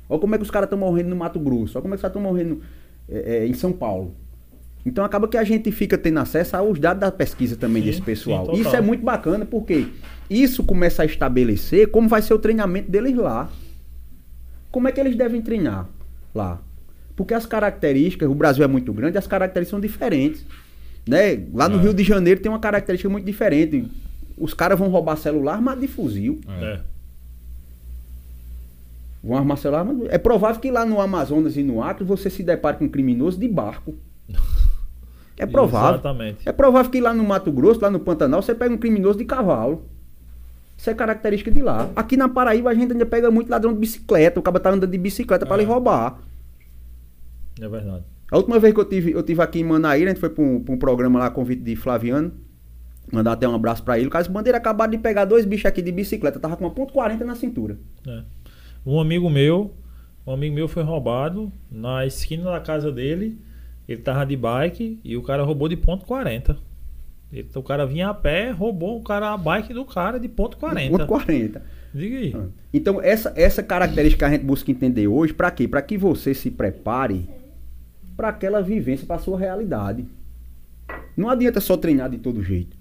Olha 0.10 0.20
como 0.20 0.36
é 0.36 0.38
que 0.38 0.44
os 0.44 0.52
caras 0.52 0.68
estão 0.68 0.78
morrendo 0.78 1.10
no 1.10 1.16
Mato 1.16 1.40
Grosso, 1.40 1.78
olha 1.78 1.82
como 1.82 1.94
é 1.94 1.98
que 1.98 2.00
os 2.00 2.02
caras 2.02 2.16
estão 2.16 2.22
morrendo 2.22 2.62
é, 3.10 3.38
é, 3.38 3.48
em 3.48 3.54
São 3.54 3.72
Paulo. 3.72 4.16
Então 4.86 5.04
acaba 5.04 5.28
que 5.28 5.38
a 5.38 5.44
gente 5.44 5.72
fica 5.72 5.98
tendo 5.98 6.20
acesso 6.20 6.58
aos 6.58 6.78
dados 6.78 7.00
da 7.00 7.12
pesquisa 7.12 7.56
também 7.56 7.82
Sim, 7.82 7.90
desse 7.90 8.02
pessoal. 8.02 8.46
sim, 8.48 8.62
isso 8.62 8.76
é 8.76 8.82
muito 8.82 9.04
bacana 9.04 9.46
porque 9.46 9.88
isso 10.30 10.64
começa 10.64 11.04
a 11.04 11.06
estabelecer 11.06 11.90
como 11.90 12.10
vai 12.10 12.22
ser 12.22 12.34
o 12.34 12.40
treinamento 12.40 12.92
deles 12.92 13.16
lá. 13.16 13.50
Como 14.72 14.88
é 14.88 14.92
que 14.92 15.00
eles 15.00 15.16
devem 15.16 15.42
treinar 15.42 15.88
lá? 16.36 16.60
Porque 17.16 17.34
as 17.34 17.46
características, 17.46 18.30
o 18.30 18.34
Brasil 18.36 18.64
é 18.64 18.68
muito 18.68 18.92
grande, 18.94 19.18
as 19.18 19.28
características 19.28 19.70
são 19.72 19.80
diferentes. 19.80 20.46
Né? 21.08 21.44
Lá 21.54 21.68
no 21.70 21.78
É. 21.80 21.82
Rio 21.84 21.94
de 21.94 22.04
Janeiro 22.04 22.40
tem 22.42 22.52
uma 22.52 22.60
característica 22.60 23.10
muito 23.10 23.26
diferente. 23.26 23.88
Os 24.38 24.54
caras 24.54 24.80
vão 24.80 24.90
roubar 24.90 25.16
celular 25.18 25.54
armado 25.56 25.82
de 25.82 25.88
fuzil. 25.88 26.40
É. 26.60 26.64
É. 26.66 26.80
Vão 29.24 29.38
armar 29.38 29.58
celular 29.58 29.80
armado- 29.80 30.08
É 30.10 30.18
provável 30.18 30.60
que 30.60 30.70
lá 30.72 30.86
no 30.86 31.00
Amazonas 31.00 31.56
e 31.56 31.64
no 31.64 31.82
Acre 31.82 32.04
você 32.04 32.30
se 32.30 32.44
depare 32.44 32.78
com 32.78 32.86
um 32.86 32.90
criminoso 32.90 33.40
de 33.40 33.48
barco. 33.48 33.96
É 35.36 35.48
provável. 35.48 35.96
Exatamente. 35.96 36.48
É 36.48 36.52
provável 36.52 36.92
que 36.92 37.02
lá 37.02 37.12
no 37.12 37.24
Mato 37.24 37.52
Grosso, 37.52 37.82
lá 37.82 37.90
no 37.90 38.00
Pantanal, 38.00 38.44
você 38.44 38.54
pega 38.54 38.72
um 38.72 38.78
criminoso 38.78 39.18
de 39.18 39.26
cavalo. 39.26 39.84
Isso 40.78 40.88
é 40.92 40.94
característica 40.94 41.50
de 41.50 41.60
lá. 41.60 41.90
Aqui 41.96 42.16
na 42.16 42.30
Paraíba 42.30 42.70
a 42.70 42.74
gente 42.76 42.92
ainda 42.92 43.06
pega 43.06 43.32
muito 43.32 43.50
ladrão 43.50 43.74
de 43.74 43.80
bicicleta. 43.80 44.40
O 44.40 44.44
cara 44.44 44.60
tá 44.60 44.70
andando 44.70 44.92
de 44.92 44.98
bicicleta 44.98 45.44
pra 45.44 45.56
É. 45.56 45.60
lhe 45.60 45.66
roubar. 45.66 46.20
É 47.62 47.68
verdade. 47.68 48.04
A 48.32 48.38
última 48.38 48.60
vez 48.60 48.74
que 48.74 48.80
eu 48.80 48.86
tive, 48.86 49.12
eu 49.12 49.22
tive 49.24 49.42
aqui 49.42 49.60
em 49.60 49.64
Manaíra, 49.64 50.10
a 50.10 50.14
gente 50.14 50.20
foi 50.20 50.30
pra 50.30 50.44
um, 50.44 50.60
pra 50.64 50.74
um 50.74 50.78
programa 50.78 51.20
lá, 51.20 51.30
convite 51.30 51.62
de 51.62 51.76
Flaviano. 51.76 52.32
Mandar 53.12 53.34
até 53.34 53.48
um 53.48 53.54
abraço 53.54 53.84
pra 53.84 53.98
ele. 53.98 54.08
O 54.08 54.10
Carlos 54.10 54.28
Bandeira 54.32 54.58
acabaram 54.58 54.90
de 54.92 54.98
pegar 54.98 55.26
dois 55.26 55.46
bichos 55.46 55.66
aqui 55.66 55.82
de 55.82 55.92
bicicleta. 55.92 56.40
Tava 56.40 56.56
com 56.58 56.64
uma 56.64 56.72
ponto 56.72 56.94
.40 56.94 57.20
na 57.22 57.36
cintura. 57.36 57.78
É. 58.08 58.24
Um 58.86 59.00
amigo 59.00 59.30
meu, 59.30 59.74
um 60.26 60.32
amigo 60.32 60.56
meu 60.56 60.68
foi 60.68 60.84
roubado 60.84 61.52
na 61.70 62.06
esquina 62.06 62.46
da 62.46 62.60
casa 62.60 62.92
dele. 62.92 63.38
Ele 63.88 64.02
tava 64.02 64.26
de 64.26 64.36
bike 64.38 65.00
e 65.04 65.16
o 65.18 65.22
cara 65.22 65.44
roubou 65.44 65.68
de 65.68 65.76
ponto 65.76 66.06
40. 66.06 66.58
Ele- 67.32 67.48
o 67.54 67.62
cara 67.62 67.86
vinha 67.86 68.10
a 68.10 68.14
pé, 68.14 68.50
roubou 68.52 68.98
o 68.98 69.04
cara 69.04 69.34
a 69.34 69.38
bike 69.38 69.74
do 69.74 69.84
cara 69.86 70.18
de 70.20 70.30
ponto 70.30 70.58
40. 70.58 70.90
Ponto 70.98 71.06
40. 71.06 71.62
Diga 71.94 72.18
aí. 72.18 72.34
Ah. 72.36 72.46
Então, 72.74 73.02
essa, 73.02 73.34
essa 73.36 73.62
característica 73.62 74.26
que 74.26 74.34
a 74.34 74.36
gente 74.36 74.46
busca 74.46 74.72
entender 74.72 75.08
hoje, 75.08 75.34
pra 75.34 75.52
quê? 75.52 75.68
Pra 75.68 75.82
que 75.82 75.98
você 75.98 76.34
se 76.34 76.50
prepare 76.50 77.30
pra 78.16 78.30
aquela 78.30 78.62
vivência, 78.62 79.06
pra 79.06 79.18
sua 79.20 79.38
realidade. 79.40 80.06
Não 81.16 81.30
adianta 81.30 81.60
só 81.62 81.78
treinar 81.78 82.10
de 82.10 82.18
todo 82.18 82.44
jeito. 82.44 82.76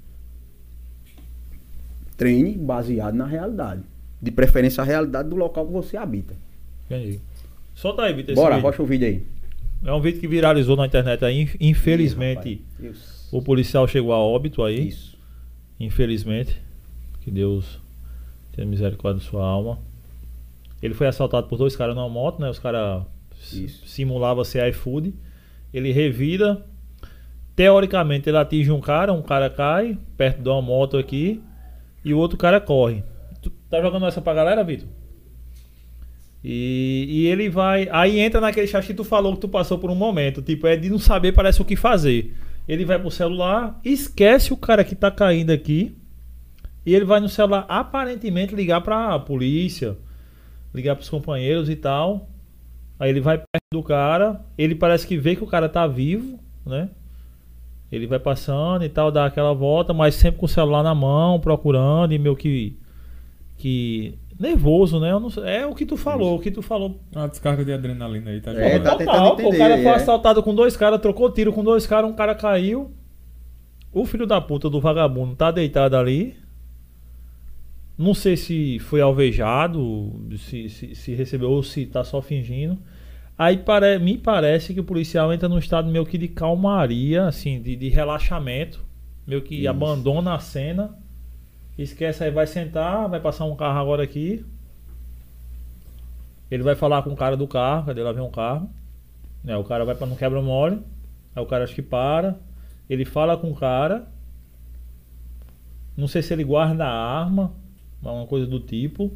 Treine 2.16 2.52
baseado 2.56 3.14
na 3.14 3.26
realidade. 3.26 3.82
De 4.20 4.30
preferência 4.30 4.82
a 4.82 4.84
realidade 4.84 5.28
do 5.28 5.36
local 5.36 5.66
que 5.66 5.72
você 5.72 5.96
habita. 5.96 6.34
Entendi. 6.86 7.20
Solta 7.74 8.02
aí, 8.02 8.12
Vitor. 8.14 8.34
Bora, 8.34 8.54
vídeo. 8.54 8.66
rocha 8.68 8.82
o 8.82 8.86
vídeo 8.86 9.08
aí. 9.08 9.26
É 9.84 9.92
um 9.92 10.00
vídeo 10.00 10.20
que 10.20 10.28
viralizou 10.28 10.76
na 10.76 10.86
internet 10.86 11.24
aí. 11.24 11.40
Inf- 11.42 11.56
Infelizmente, 11.60 12.62
Ih, 12.80 12.92
o 13.32 13.42
policial 13.42 13.88
chegou 13.88 14.12
a 14.12 14.18
óbito 14.18 14.62
aí. 14.62 14.88
Isso. 14.88 15.18
Infelizmente. 15.80 16.60
Que 17.22 17.30
Deus 17.30 17.80
tenha 18.54 18.66
misericórdia 18.66 19.20
de 19.20 19.26
sua 19.28 19.44
alma. 19.44 19.78
Ele 20.80 20.94
foi 20.94 21.06
assaltado 21.06 21.46
por 21.48 21.56
dois 21.56 21.74
caras 21.74 21.94
numa 21.96 22.08
moto, 22.08 22.40
né? 22.40 22.48
Os 22.50 22.58
caras 22.58 23.02
Isso. 23.52 23.86
simulavam 23.86 24.44
ser 24.44 24.68
iFood. 24.68 25.14
Ele 25.72 25.92
revida. 25.92 26.64
Teoricamente, 27.54 28.28
ele 28.28 28.38
atinge 28.38 28.70
um 28.70 28.80
cara, 28.80 29.12
um 29.12 29.22
cara 29.22 29.50
cai 29.50 29.98
perto 30.16 30.42
de 30.42 30.48
uma 30.48 30.62
moto 30.62 30.96
aqui 30.96 31.42
e 32.04 32.14
o 32.14 32.18
outro 32.18 32.38
cara 32.38 32.60
corre. 32.60 33.04
Tu 33.42 33.50
tá 33.68 33.80
jogando 33.80 34.06
essa 34.06 34.22
pra 34.22 34.32
galera, 34.32 34.64
Vitor? 34.64 34.88
E, 36.44 37.06
e 37.08 37.26
ele 37.26 37.48
vai. 37.48 37.88
Aí 37.90 38.18
entra 38.18 38.40
naquele 38.40 38.66
chat 38.66 38.86
que 38.86 38.94
tu 38.94 39.04
falou 39.04 39.34
que 39.34 39.40
tu 39.40 39.48
passou 39.48 39.78
por 39.78 39.90
um 39.90 39.94
momento. 39.94 40.42
Tipo, 40.42 40.66
é 40.66 40.76
de 40.76 40.90
não 40.90 40.98
saber, 40.98 41.32
parece 41.32 41.60
o 41.62 41.64
que 41.64 41.76
fazer. 41.76 42.34
Ele 42.66 42.84
vai 42.84 42.98
pro 42.98 43.10
celular, 43.10 43.80
esquece 43.84 44.52
o 44.52 44.56
cara 44.56 44.84
que 44.84 44.94
tá 44.94 45.10
caindo 45.10 45.50
aqui. 45.50 45.96
E 46.84 46.94
ele 46.94 47.04
vai 47.04 47.20
no 47.20 47.28
celular, 47.28 47.64
aparentemente, 47.68 48.54
ligar 48.54 48.80
pra 48.80 49.18
polícia, 49.20 49.96
ligar 50.74 50.96
pros 50.96 51.08
companheiros 51.08 51.70
e 51.70 51.76
tal. 51.76 52.28
Aí 53.02 53.10
ele 53.10 53.20
vai 53.20 53.36
perto 53.36 53.64
do 53.72 53.82
cara, 53.82 54.40
ele 54.56 54.76
parece 54.76 55.04
que 55.04 55.16
vê 55.16 55.34
que 55.34 55.42
o 55.42 55.46
cara 55.48 55.68
tá 55.68 55.88
vivo, 55.88 56.38
né? 56.64 56.88
Ele 57.90 58.06
vai 58.06 58.20
passando 58.20 58.84
e 58.84 58.88
tal, 58.88 59.10
dá 59.10 59.26
aquela 59.26 59.52
volta, 59.52 59.92
mas 59.92 60.14
sempre 60.14 60.38
com 60.38 60.46
o 60.46 60.48
celular 60.48 60.84
na 60.84 60.94
mão, 60.94 61.40
procurando 61.40 62.12
e 62.14 62.18
meio 62.18 62.36
que. 62.36 62.78
que 63.58 64.14
nervoso, 64.38 65.00
né? 65.00 65.10
Eu 65.10 65.18
não 65.18 65.30
sei- 65.30 65.42
é 65.42 65.66
o 65.66 65.74
que 65.74 65.84
tu 65.84 65.96
falou, 65.96 66.36
o 66.36 66.38
que 66.38 66.52
tu 66.52 66.62
falou. 66.62 67.00
Uma 67.12 67.26
descarga 67.26 67.64
de 67.64 67.72
adrenalina 67.72 68.30
aí, 68.30 68.40
tá 68.40 68.52
É, 68.52 68.74
jogando. 68.78 68.84
tá 68.84 68.90
Total, 68.96 68.96
tentando 69.36 69.42
pô, 69.42 69.48
o 69.54 69.58
cara 69.58 69.72
entender, 69.74 69.82
foi 69.82 69.92
é. 69.92 69.96
assaltado 69.96 70.40
com 70.40 70.54
dois 70.54 70.76
caras, 70.76 71.00
trocou 71.00 71.28
tiro 71.32 71.52
com 71.52 71.64
dois 71.64 71.84
caras, 71.88 72.08
um 72.08 72.14
cara 72.14 72.36
caiu. 72.36 72.92
O 73.92 74.06
filho 74.06 74.28
da 74.28 74.40
puta 74.40 74.70
do 74.70 74.80
vagabundo 74.80 75.34
tá 75.34 75.50
deitado 75.50 75.96
ali. 75.96 76.36
Não 77.98 78.14
sei 78.14 78.36
se 78.36 78.78
foi 78.78 79.00
alvejado, 79.00 80.12
se, 80.38 80.68
se, 80.68 80.94
se 80.94 81.14
recebeu 81.14 81.50
ou 81.50 81.62
se 81.64 81.84
tá 81.84 82.02
só 82.04 82.22
fingindo. 82.22 82.78
Aí 83.36 83.56
pare, 83.56 83.98
me 83.98 84.18
parece 84.18 84.74
que 84.74 84.80
o 84.80 84.84
policial 84.84 85.32
entra 85.32 85.48
num 85.48 85.58
estado 85.58 85.90
meio 85.90 86.06
que 86.06 86.18
de 86.18 86.28
calmaria, 86.28 87.26
assim, 87.26 87.60
de, 87.60 87.74
de 87.74 87.88
relaxamento. 87.88 88.84
Meio 89.26 89.42
que 89.42 89.56
Isso. 89.56 89.68
abandona 89.68 90.34
a 90.34 90.38
cena. 90.38 90.96
Esquece 91.78 92.24
aí, 92.24 92.30
vai 92.30 92.46
sentar, 92.46 93.08
vai 93.08 93.20
passar 93.20 93.44
um 93.44 93.56
carro 93.56 93.78
agora 93.78 94.02
aqui. 94.02 94.44
Ele 96.50 96.62
vai 96.62 96.74
falar 96.74 97.02
com 97.02 97.10
o 97.10 97.16
cara 97.16 97.36
do 97.36 97.48
carro, 97.48 97.86
cadê 97.86 98.02
lá 98.02 98.12
vem 98.12 98.22
um 98.22 98.30
carro. 98.30 98.68
Né, 99.42 99.56
o 99.56 99.64
cara 99.64 99.84
vai 99.84 99.94
para 99.94 100.06
não 100.06 100.16
quebra 100.16 100.42
mole. 100.42 100.80
Aí 101.34 101.42
o 101.42 101.46
cara 101.46 101.64
acho 101.64 101.74
que 101.74 101.82
para. 101.82 102.36
Ele 102.88 103.04
fala 103.04 103.36
com 103.36 103.50
o 103.50 103.54
cara. 103.54 104.06
Não 105.96 106.06
sei 106.06 106.22
se 106.22 106.32
ele 106.32 106.44
guarda 106.44 106.84
a 106.84 107.20
arma, 107.20 107.52
uma 108.02 108.26
coisa 108.26 108.46
do 108.46 108.60
tipo. 108.60 109.10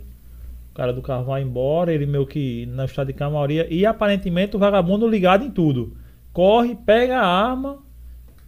O 0.77 0.82
cara 0.85 0.93
do 0.93 1.01
carro 1.01 1.24
vai 1.24 1.40
embora, 1.43 1.90
ele 1.90 2.05
meio 2.05 2.27
que 2.27 2.66
no 2.66 2.85
estado 2.85 3.07
de 3.07 3.15
calmaria. 3.15 3.66
E 3.73 3.86
aparentemente 3.86 4.57
o 4.57 4.59
vagabundo 4.59 5.09
ligado 5.09 5.43
em 5.43 5.51
tudo. 5.51 5.97
Corre, 6.35 6.74
pega 6.85 7.19
a 7.19 7.27
arma 7.27 7.78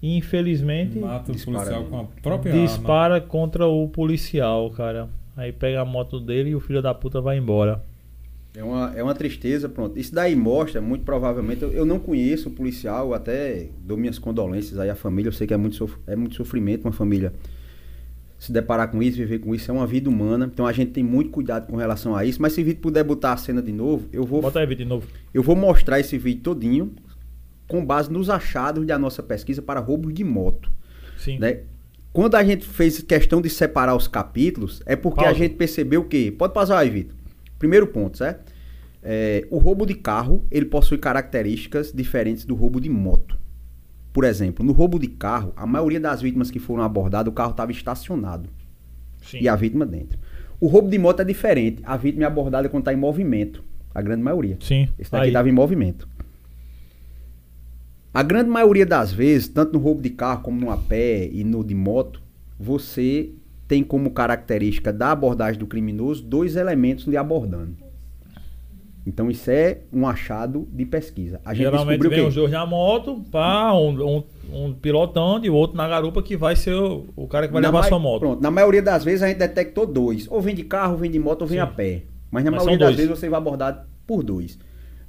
e 0.03 0.15
infelizmente 0.19 0.99
Mata 0.99 1.33
o 1.33 1.35
Dispara 1.35 1.57
policial 1.57 1.85
com 1.85 1.99
a 2.01 2.05
própria 2.21 2.53
arma. 2.53 2.67
dispara 2.67 3.19
contra 3.23 3.67
o 3.67 3.89
policial, 3.89 4.69
cara. 4.73 5.09
Aí 5.35 5.53
pega 5.53 5.81
a 5.81 5.87
moto 5.87 6.21
dele 6.21 6.51
e 6.51 6.55
o 6.55 6.61
filho 6.61 6.83
da 6.83 6.93
puta 6.93 7.19
vai 7.19 7.39
embora. 7.39 7.83
É 8.55 8.63
uma, 8.63 8.93
é 8.95 9.03
uma 9.03 9.15
tristeza, 9.15 9.67
pronto. 9.67 9.99
Isso 9.99 10.15
daí 10.15 10.37
mostra, 10.37 10.83
muito 10.83 11.07
provavelmente, 11.07 11.63
eu, 11.63 11.73
eu 11.73 11.87
não 11.87 11.99
conheço 11.99 12.51
o 12.51 12.53
policial, 12.53 13.15
até 13.15 13.69
dou 13.81 13.97
minhas 13.97 14.19
condolências 14.19 14.79
aí 14.79 14.91
à 14.91 14.95
família, 14.95 15.29
eu 15.31 15.33
sei 15.33 15.47
que 15.47 15.55
é 15.55 15.57
muito, 15.57 15.77
sof- 15.77 15.97
é 16.07 16.15
muito 16.15 16.35
sofrimento 16.35 16.85
uma 16.85 16.93
família 16.93 17.33
se 18.39 18.52
deparar 18.52 18.89
com 18.90 19.02
isso, 19.02 19.16
viver 19.16 19.40
com 19.40 19.55
isso, 19.55 19.70
é 19.70 19.74
uma 19.74 19.86
vida 19.86 20.09
humana, 20.09 20.48
então 20.52 20.66
a 20.66 20.73
gente 20.73 20.93
tem 20.93 21.02
muito 21.02 21.31
cuidado 21.31 21.66
com 21.66 21.77
relação 21.77 22.15
a 22.15 22.24
isso, 22.24 22.40
mas 22.40 22.52
se 22.52 22.62
o 22.62 22.65
Vitor 22.65 22.81
puder 22.82 23.02
botar 23.02 23.32
a 23.32 23.36
cena 23.36 23.60
de 23.60 23.73
novo, 23.73 24.09
eu 24.12 24.24
vou, 24.24 24.40
Bota 24.40 24.60
aí, 24.60 24.66
Vitor, 24.66 24.85
de 24.85 24.89
novo. 24.89 25.06
eu 25.35 25.43
vou 25.43 25.56
mostrar 25.56 25.98
esse 25.98 26.16
vídeo 26.16 26.43
todinho 26.43 26.94
com 27.66 27.85
base 27.85 28.10
nos 28.12 28.31
achados 28.31 28.86
da 28.86 28.97
nossa 28.98 29.23
pesquisa 29.23 29.60
para 29.60 29.81
roubos 29.81 30.15
de 30.15 30.23
moto, 30.23 30.70
Sim. 31.19 31.39
né? 31.39 31.60
Quando 32.12 32.36
a 32.36 32.43
gente 32.43 32.65
fez 32.65 33.02
questão 33.02 33.40
de 33.43 33.51
separar 33.51 33.94
os 33.94 34.09
capítulos, 34.09 34.82
é 34.86 34.97
porque 34.97 35.20
a 35.20 35.24
Pausa. 35.24 35.39
gente 35.39 35.55
percebeu 35.56 36.05
que. 36.05 36.31
Pode 36.32 36.55
pausar 36.55 36.78
aí, 36.78 36.89
Vitor. 36.89 37.15
Primeiro 37.59 37.86
ponto, 37.86 38.16
certo? 38.16 38.51
É, 39.02 39.47
o 39.51 39.59
roubo 39.59 39.85
de 39.85 39.94
carro, 39.94 40.44
ele 40.51 40.65
possui 40.65 40.97
características 40.98 41.93
diferentes 41.93 42.44
do 42.44 42.55
roubo 42.55 42.81
de 42.81 42.89
moto. 42.89 43.39
Por 44.12 44.24
exemplo, 44.24 44.64
no 44.64 44.72
roubo 44.72 44.98
de 44.98 45.06
carro, 45.06 45.52
a 45.56 45.66
maioria 45.66 46.01
das 46.01 46.20
vítimas 46.20 46.51
que 46.51 46.59
foram 46.59 46.82
abordadas, 46.82 47.30
o 47.30 47.35
carro 47.35 47.51
estava 47.51 47.70
estacionado 47.70 48.48
Sim. 49.22 49.39
e 49.40 49.48
a 49.48 49.55
vítima 49.55 49.86
dentro. 49.86 50.18
O 50.60 50.66
roubo 50.66 50.89
de 50.89 50.98
moto 50.98 51.20
é 51.20 51.24
diferente. 51.24 51.82
A 51.85 51.97
vítima 51.97 52.24
é 52.24 52.26
abordada 52.26 52.68
quando 52.68 52.82
está 52.82 52.93
em 52.93 52.97
movimento. 52.97 53.62
A 53.94 54.02
grande 54.02 54.22
maioria. 54.22 54.56
Sim. 54.60 54.89
Esse 54.98 55.10
daqui 55.10 55.28
estava 55.28 55.48
em 55.48 55.52
movimento. 55.52 56.09
A 58.12 58.22
grande 58.22 58.51
maioria 58.51 58.85
das 58.85 59.12
vezes, 59.12 59.48
tanto 59.48 59.74
no 59.74 59.78
roubo 59.78 60.02
de 60.02 60.10
carro 60.10 60.43
como 60.43 60.60
no 60.60 60.70
a 60.70 60.76
pé 60.76 61.28
e 61.30 61.44
no 61.44 61.62
de 61.62 61.74
moto, 61.74 62.20
você 62.59 63.30
tem 63.68 63.85
como 63.85 64.10
característica 64.10 64.93
da 64.93 65.12
abordagem 65.12 65.59
do 65.59 65.66
criminoso 65.66 66.24
dois 66.24 66.56
elementos 66.56 67.05
lhe 67.05 67.16
abordando. 67.16 67.76
Então 69.09 69.30
isso 69.30 69.51
é 69.51 69.78
um 69.90 70.06
achado 70.06 70.68
de 70.70 70.85
pesquisa. 70.85 71.40
A 71.43 71.55
gente 71.55 71.64
Geralmente 71.64 72.06
vem 72.09 72.26
os 72.26 72.35
dois 72.35 72.51
na 72.52 72.66
moto, 72.66 73.24
pá, 73.30 73.72
um, 73.72 74.18
um, 74.18 74.24
um 74.52 74.74
pilotando 74.74 75.47
e 75.47 75.51
o 75.51 75.55
outro 75.55 75.78
na 75.78 75.89
garupa 75.89 76.22
que 76.22 76.36
vai 76.36 76.55
ser 76.55 76.74
o, 76.74 77.06
o 77.16 77.26
cara 77.26 77.47
que 77.47 77.52
vai 77.55 77.62
na 77.62 77.68
levar 77.68 77.80
mai- 77.80 77.89
sua 77.89 77.98
moto. 77.98 78.20
Pronto, 78.20 78.43
na 78.43 78.51
maioria 78.51 78.82
das 78.82 79.02
vezes 79.02 79.22
a 79.22 79.28
gente 79.28 79.39
detectou 79.39 79.86
dois. 79.86 80.26
Ou 80.30 80.43
vem 80.43 80.55
de 80.55 80.62
carro, 80.62 80.93
ou 80.93 80.98
vem 80.98 81.10
de 81.10 81.18
moto, 81.18 81.40
ou 81.40 81.48
vem 81.48 81.56
Sim. 81.56 81.62
a 81.62 81.66
pé. 81.66 82.02
Mas 82.30 82.44
na 82.44 82.51
Mas 82.51 82.64
maioria 82.66 82.86
das 82.86 82.97
vezes 82.97 83.10
você 83.10 83.30
vai 83.30 83.39
abordado 83.39 83.80
por 84.06 84.22
dois. 84.22 84.59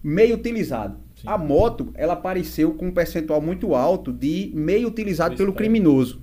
Meio 0.02 0.36
utilizado. 0.36 0.96
Sim. 1.16 1.28
A 1.28 1.38
moto, 1.38 1.90
ela 1.94 2.14
apareceu 2.14 2.72
com 2.76 2.88
um 2.88 2.92
percentual 2.92 3.42
muito 3.42 3.76
alto 3.76 4.14
de 4.14 4.50
meio 4.56 4.88
utilizado 4.88 5.36
pelo 5.36 5.52
criminoso. 5.52 6.22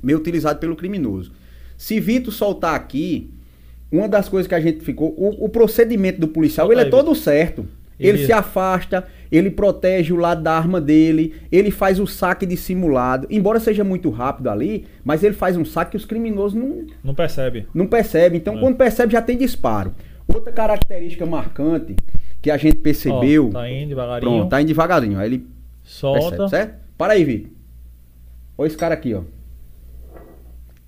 Meio 0.00 0.18
utilizado 0.18 0.60
pelo 0.60 0.76
criminoso. 0.76 1.32
Se 1.76 1.98
Vitor 1.98 2.32
soltar 2.32 2.76
aqui, 2.76 3.31
uma 3.92 4.08
das 4.08 4.28
coisas 4.28 4.48
que 4.48 4.54
a 4.54 4.60
gente 4.60 4.80
ficou, 4.80 5.10
o, 5.16 5.44
o 5.44 5.48
procedimento 5.48 6.18
do 6.20 6.26
policial, 6.28 6.72
ele 6.72 6.80
é 6.80 6.84
todo 6.86 7.14
certo. 7.14 7.66
Ele- 8.00 8.26
se 8.26 8.32
afasta, 8.32 9.06
ele 9.30 9.48
protege 9.48 10.12
o 10.12 10.16
lado 10.16 10.42
da 10.42 10.52
arma 10.56 10.80
dele, 10.80 11.34
ele 11.52 11.70
faz 11.70 12.00
o 12.00 12.06
saque 12.06 12.44
dissimulado. 12.44 13.28
Embora 13.30 13.60
seja 13.60 13.84
muito 13.84 14.10
rápido 14.10 14.48
ali, 14.50 14.86
mas 15.04 15.22
ele 15.22 15.34
faz 15.34 15.56
um 15.56 15.64
saque 15.64 15.92
que 15.92 15.96
os 15.96 16.04
criminosos 16.04 16.54
não, 16.60 16.84
Não 17.04 17.14
percebe. 17.14 17.64
não 17.72 17.86
percebem. 17.86 18.38
Então, 18.40 18.56
É. 18.56 18.60
quando 18.60 18.74
percebe, 18.76 19.12
já 19.12 19.22
tem 19.22 19.36
disparo. 19.36 19.94
Outra 20.26 20.52
característica 20.52 21.24
marcante 21.26 21.94
que 22.40 22.50
a 22.50 22.56
gente 22.56 22.76
percebeu. 22.78 23.48
Ó, 23.48 23.52
tá 23.52 23.70
indo 23.70 23.90
devagarinho. 23.90 24.32
Pronto, 24.32 24.50
tá 24.50 24.60
indo 24.60 24.68
devagarinho. 24.68 25.18
Aí 25.20 25.28
ele 25.28 25.46
Solta. 25.84 26.30
percebe, 26.30 26.50
certo? 26.50 26.74
Para 26.98 27.12
aí, 27.12 27.22
Vitor. 27.22 27.50
Olha 28.58 28.66
esse 28.66 28.76
cara 28.76 28.94
aqui, 28.94 29.14
ó. 29.14 29.22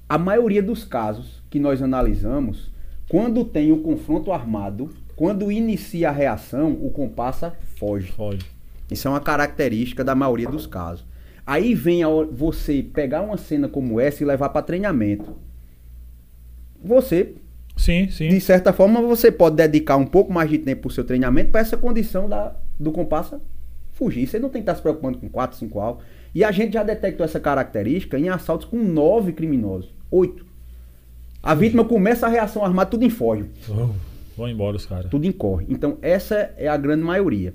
A 0.08 0.18
maioria 0.18 0.62
dos 0.62 0.84
casos 0.84 1.42
que 1.48 1.58
nós 1.60 1.80
analisamos, 1.80 2.72
quando 3.08 3.44
tem 3.44 3.70
o 3.72 3.78
confronto 3.78 4.32
armado, 4.32 4.90
quando 5.16 5.52
inicia 5.52 6.08
a 6.08 6.12
reação, 6.12 6.72
o 6.72 6.90
comparsa 6.90 7.54
foge. 7.76 8.12
Foge. 8.12 8.46
Isso 8.90 9.08
é 9.08 9.10
uma 9.10 9.20
característica 9.20 10.04
da 10.04 10.14
maioria 10.14 10.48
dos 10.48 10.66
casos. 10.66 11.04
Aí 11.46 11.74
vem 11.74 12.00
você 12.32 12.82
pegar 12.82 13.22
uma 13.22 13.36
cena 13.36 13.68
como 13.68 14.00
essa 14.00 14.22
e 14.22 14.26
levar 14.26 14.48
para 14.48 14.62
treinamento. 14.62 15.36
Você, 16.82 17.34
Sim, 17.76 18.08
sim. 18.10 18.28
de 18.28 18.40
certa 18.40 18.72
forma, 18.72 19.00
você 19.02 19.30
pode 19.30 19.56
dedicar 19.56 19.96
um 19.96 20.06
pouco 20.06 20.32
mais 20.32 20.48
de 20.48 20.58
tempo 20.58 20.82
para 20.82 20.88
o 20.88 20.92
seu 20.92 21.04
treinamento 21.04 21.50
para 21.50 21.60
essa 21.60 21.76
condição 21.76 22.28
da, 22.28 22.54
do 22.78 22.92
comparsa 22.92 23.40
fugir. 23.92 24.26
Você 24.26 24.38
não 24.38 24.48
tem 24.48 24.60
que 24.60 24.64
estar 24.64 24.74
se 24.74 24.82
preocupando 24.82 25.18
com 25.18 25.28
4, 25.28 25.56
5 25.58 25.80
alvos. 25.80 26.04
E 26.34 26.42
a 26.42 26.50
gente 26.50 26.74
já 26.74 26.82
detectou 26.82 27.24
essa 27.24 27.38
característica 27.38 28.18
em 28.18 28.28
assaltos 28.28 28.66
com 28.66 28.76
nove 28.76 29.32
criminosos. 29.32 29.94
Oito. 30.10 30.44
A 31.44 31.54
vítima 31.54 31.84
começa 31.84 32.26
a 32.26 32.28
reação 32.30 32.64
armada, 32.64 32.90
tudo 32.90 33.04
em 33.04 33.10
foge. 33.10 33.44
Vão 34.34 34.48
embora 34.48 34.76
os 34.76 34.86
caras. 34.86 35.10
Tudo 35.10 35.26
incorre. 35.26 35.66
Então, 35.68 35.98
essa 36.00 36.54
é 36.56 36.66
a 36.66 36.76
grande 36.76 37.04
maioria. 37.04 37.54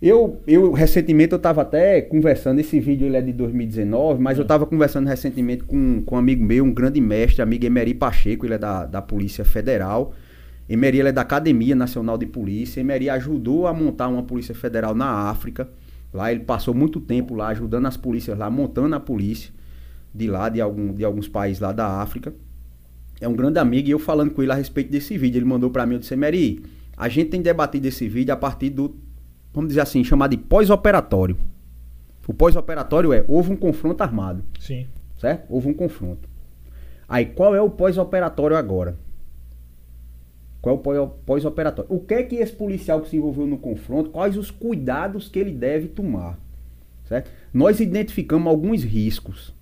Eu, 0.00 0.40
eu 0.46 0.70
recentemente, 0.70 1.32
eu 1.32 1.38
estava 1.38 1.62
até 1.62 2.00
conversando, 2.00 2.60
esse 2.60 2.78
vídeo 2.78 3.04
ele 3.08 3.16
é 3.16 3.20
de 3.20 3.32
2019, 3.32 4.22
mas 4.22 4.38
eu 4.38 4.42
estava 4.42 4.64
conversando 4.64 5.08
recentemente 5.08 5.64
com, 5.64 6.02
com 6.06 6.14
um 6.14 6.18
amigo 6.18 6.44
meu, 6.44 6.64
um 6.64 6.72
grande 6.72 7.00
mestre, 7.00 7.42
amigo 7.42 7.66
Emery 7.66 7.94
Pacheco, 7.94 8.46
ele 8.46 8.54
é 8.54 8.58
da, 8.58 8.86
da 8.86 9.02
Polícia 9.02 9.44
Federal. 9.44 10.14
Emery 10.68 11.00
ele 11.00 11.08
é 11.08 11.12
da 11.12 11.22
Academia 11.22 11.74
Nacional 11.74 12.16
de 12.16 12.26
Polícia. 12.26 12.80
Emery 12.80 13.10
ajudou 13.10 13.66
a 13.66 13.74
montar 13.74 14.06
uma 14.06 14.22
Polícia 14.22 14.54
Federal 14.54 14.94
na 14.94 15.28
África. 15.28 15.68
Lá 16.14 16.30
ele 16.30 16.44
passou 16.44 16.72
muito 16.72 17.00
tempo 17.00 17.34
lá 17.34 17.48
ajudando 17.48 17.86
as 17.86 17.96
polícias 17.96 18.38
lá, 18.38 18.48
montando 18.48 18.94
a 18.94 19.00
polícia 19.00 19.52
de 20.14 20.28
lá, 20.28 20.48
de, 20.48 20.60
algum, 20.60 20.94
de 20.94 21.04
alguns 21.04 21.26
países 21.26 21.60
lá 21.60 21.72
da 21.72 22.00
África. 22.00 22.32
É 23.20 23.28
um 23.28 23.34
grande 23.34 23.58
amigo 23.58 23.88
e 23.88 23.90
eu 23.90 23.98
falando 23.98 24.30
com 24.30 24.42
ele 24.42 24.52
a 24.52 24.54
respeito 24.54 24.90
desse 24.90 25.18
vídeo. 25.18 25.38
Ele 25.38 25.44
mandou 25.44 25.70
para 25.70 25.84
mim, 25.84 25.94
eu 25.94 26.00
disse, 26.00 26.14
Emery, 26.14 26.62
a 26.96 27.08
gente 27.08 27.30
tem 27.30 27.42
debatido 27.42 27.86
esse 27.86 28.08
vídeo 28.08 28.32
a 28.32 28.36
partir 28.36 28.70
do 28.70 28.94
vamos 29.52 29.68
dizer 29.70 29.80
assim, 29.80 30.04
chamado 30.04 30.30
de 30.30 30.36
pós-operatório. 30.36 31.36
O 32.26 32.34
pós-operatório 32.34 33.12
é, 33.12 33.24
houve 33.26 33.50
um 33.50 33.56
confronto 33.56 34.02
armado. 34.02 34.44
Sim. 34.60 34.86
Certo? 35.18 35.46
Houve 35.50 35.68
um 35.68 35.74
confronto. 35.74 36.28
Aí, 37.08 37.24
qual 37.26 37.54
é 37.54 37.60
o 37.60 37.70
pós-operatório 37.70 38.56
agora? 38.56 38.96
Qual 40.60 40.80
é 40.94 41.00
o 41.00 41.08
pós-operatório? 41.08 41.90
O 41.90 42.00
que 42.00 42.14
é 42.14 42.22
que 42.22 42.36
esse 42.36 42.52
policial 42.52 43.00
que 43.00 43.08
se 43.08 43.16
envolveu 43.16 43.46
no 43.46 43.58
confronto, 43.58 44.10
quais 44.10 44.36
os 44.36 44.50
cuidados 44.50 45.28
que 45.28 45.38
ele 45.38 45.52
deve 45.52 45.88
tomar? 45.88 46.38
Certo? 47.06 47.30
Nós 47.52 47.80
identificamos 47.80 48.46
alguns 48.46 48.84
riscos. 48.84 49.54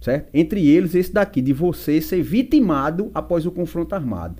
Certo? 0.00 0.28
Entre 0.32 0.66
eles, 0.66 0.94
esse 0.94 1.12
daqui, 1.12 1.42
de 1.42 1.52
você 1.52 2.00
ser 2.00 2.22
vitimado 2.22 3.10
após 3.14 3.44
o 3.44 3.50
confronto 3.50 3.94
armado. 3.94 4.36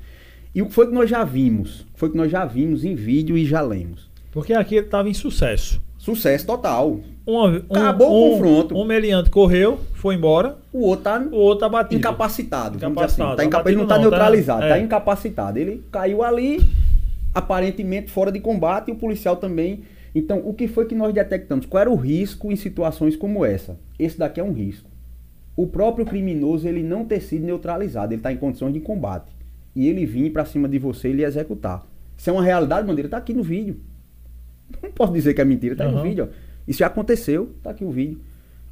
E 0.54 0.62
o 0.62 0.66
que 0.66 0.72
foi 0.72 0.86
que 0.86 0.94
nós 0.94 1.08
já 1.08 1.22
vimos? 1.22 1.86
Foi 1.94 2.10
que 2.10 2.16
nós 2.16 2.30
já 2.30 2.44
vimos 2.44 2.84
em 2.84 2.94
vídeo 2.94 3.36
e 3.36 3.44
já 3.44 3.60
lemos. 3.60 4.10
Porque 4.32 4.52
aqui 4.52 4.76
ele 4.76 4.86
estava 4.86 5.08
em 5.08 5.14
sucesso. 5.14 5.80
Sucesso 5.98 6.46
total. 6.46 7.00
Um, 7.26 7.36
um, 7.36 7.56
Acabou 7.70 8.10
um, 8.10 8.28
o 8.28 8.32
confronto. 8.32 8.74
Um 8.74 8.84
meliante 8.84 9.28
correu, 9.28 9.78
foi 9.92 10.14
embora. 10.14 10.56
O 10.72 10.80
outro 10.80 11.04
tá, 11.04 11.18
o 11.20 11.36
outro 11.36 11.60
tá 11.60 11.68
batido. 11.68 11.96
incapacitado. 11.96 12.76
Incapacitado. 12.78 13.28
Assim. 13.28 13.36
Tá 13.36 13.44
incap... 13.44 13.66
Ele 13.66 13.76
não 13.76 13.86
tá 13.86 13.96
não, 13.96 14.02
neutralizado, 14.02 14.62
tá, 14.62 14.68
tá 14.68 14.78
é. 14.78 14.80
incapacitado. 14.80 15.58
Ele 15.58 15.84
caiu 15.92 16.22
ali, 16.22 16.60
aparentemente 17.34 18.10
fora 18.10 18.32
de 18.32 18.40
combate, 18.40 18.88
e 18.88 18.92
o 18.92 18.96
policial 18.96 19.36
também. 19.36 19.82
Então, 20.14 20.40
o 20.44 20.54
que 20.54 20.66
foi 20.66 20.86
que 20.86 20.94
nós 20.94 21.14
detectamos? 21.14 21.66
Qual 21.66 21.80
era 21.80 21.90
o 21.90 21.94
risco 21.94 22.50
em 22.50 22.56
situações 22.56 23.14
como 23.14 23.44
essa? 23.44 23.78
Esse 23.98 24.18
daqui 24.18 24.40
é 24.40 24.44
um 24.44 24.52
risco. 24.52 24.89
O 25.56 25.66
próprio 25.66 26.06
criminoso 26.06 26.66
ele 26.66 26.82
não 26.82 27.04
ter 27.04 27.20
sido 27.20 27.44
neutralizado, 27.44 28.12
ele 28.12 28.20
está 28.20 28.32
em 28.32 28.36
condições 28.36 28.72
de 28.72 28.80
combate. 28.80 29.30
E 29.74 29.86
ele 29.88 30.06
vir 30.06 30.32
para 30.32 30.44
cima 30.44 30.68
de 30.68 30.78
você 30.78 31.10
e 31.10 31.12
lhe 31.12 31.24
executar. 31.24 31.86
Isso 32.16 32.28
é 32.28 32.32
uma 32.32 32.42
realidade, 32.42 32.86
Bandeira, 32.86 33.08
tá 33.08 33.16
aqui 33.16 33.32
no 33.32 33.42
vídeo. 33.42 33.76
Não 34.82 34.90
posso 34.90 35.12
dizer 35.12 35.34
que 35.34 35.40
é 35.40 35.44
mentira, 35.44 35.76
tá 35.76 35.86
uhum. 35.86 35.96
no 35.96 36.02
vídeo. 36.02 36.28
Ó. 36.30 36.34
Isso 36.66 36.78
já 36.78 36.86
aconteceu, 36.86 37.50
tá 37.62 37.70
aqui 37.70 37.84
o 37.84 37.90
vídeo. 37.90 38.20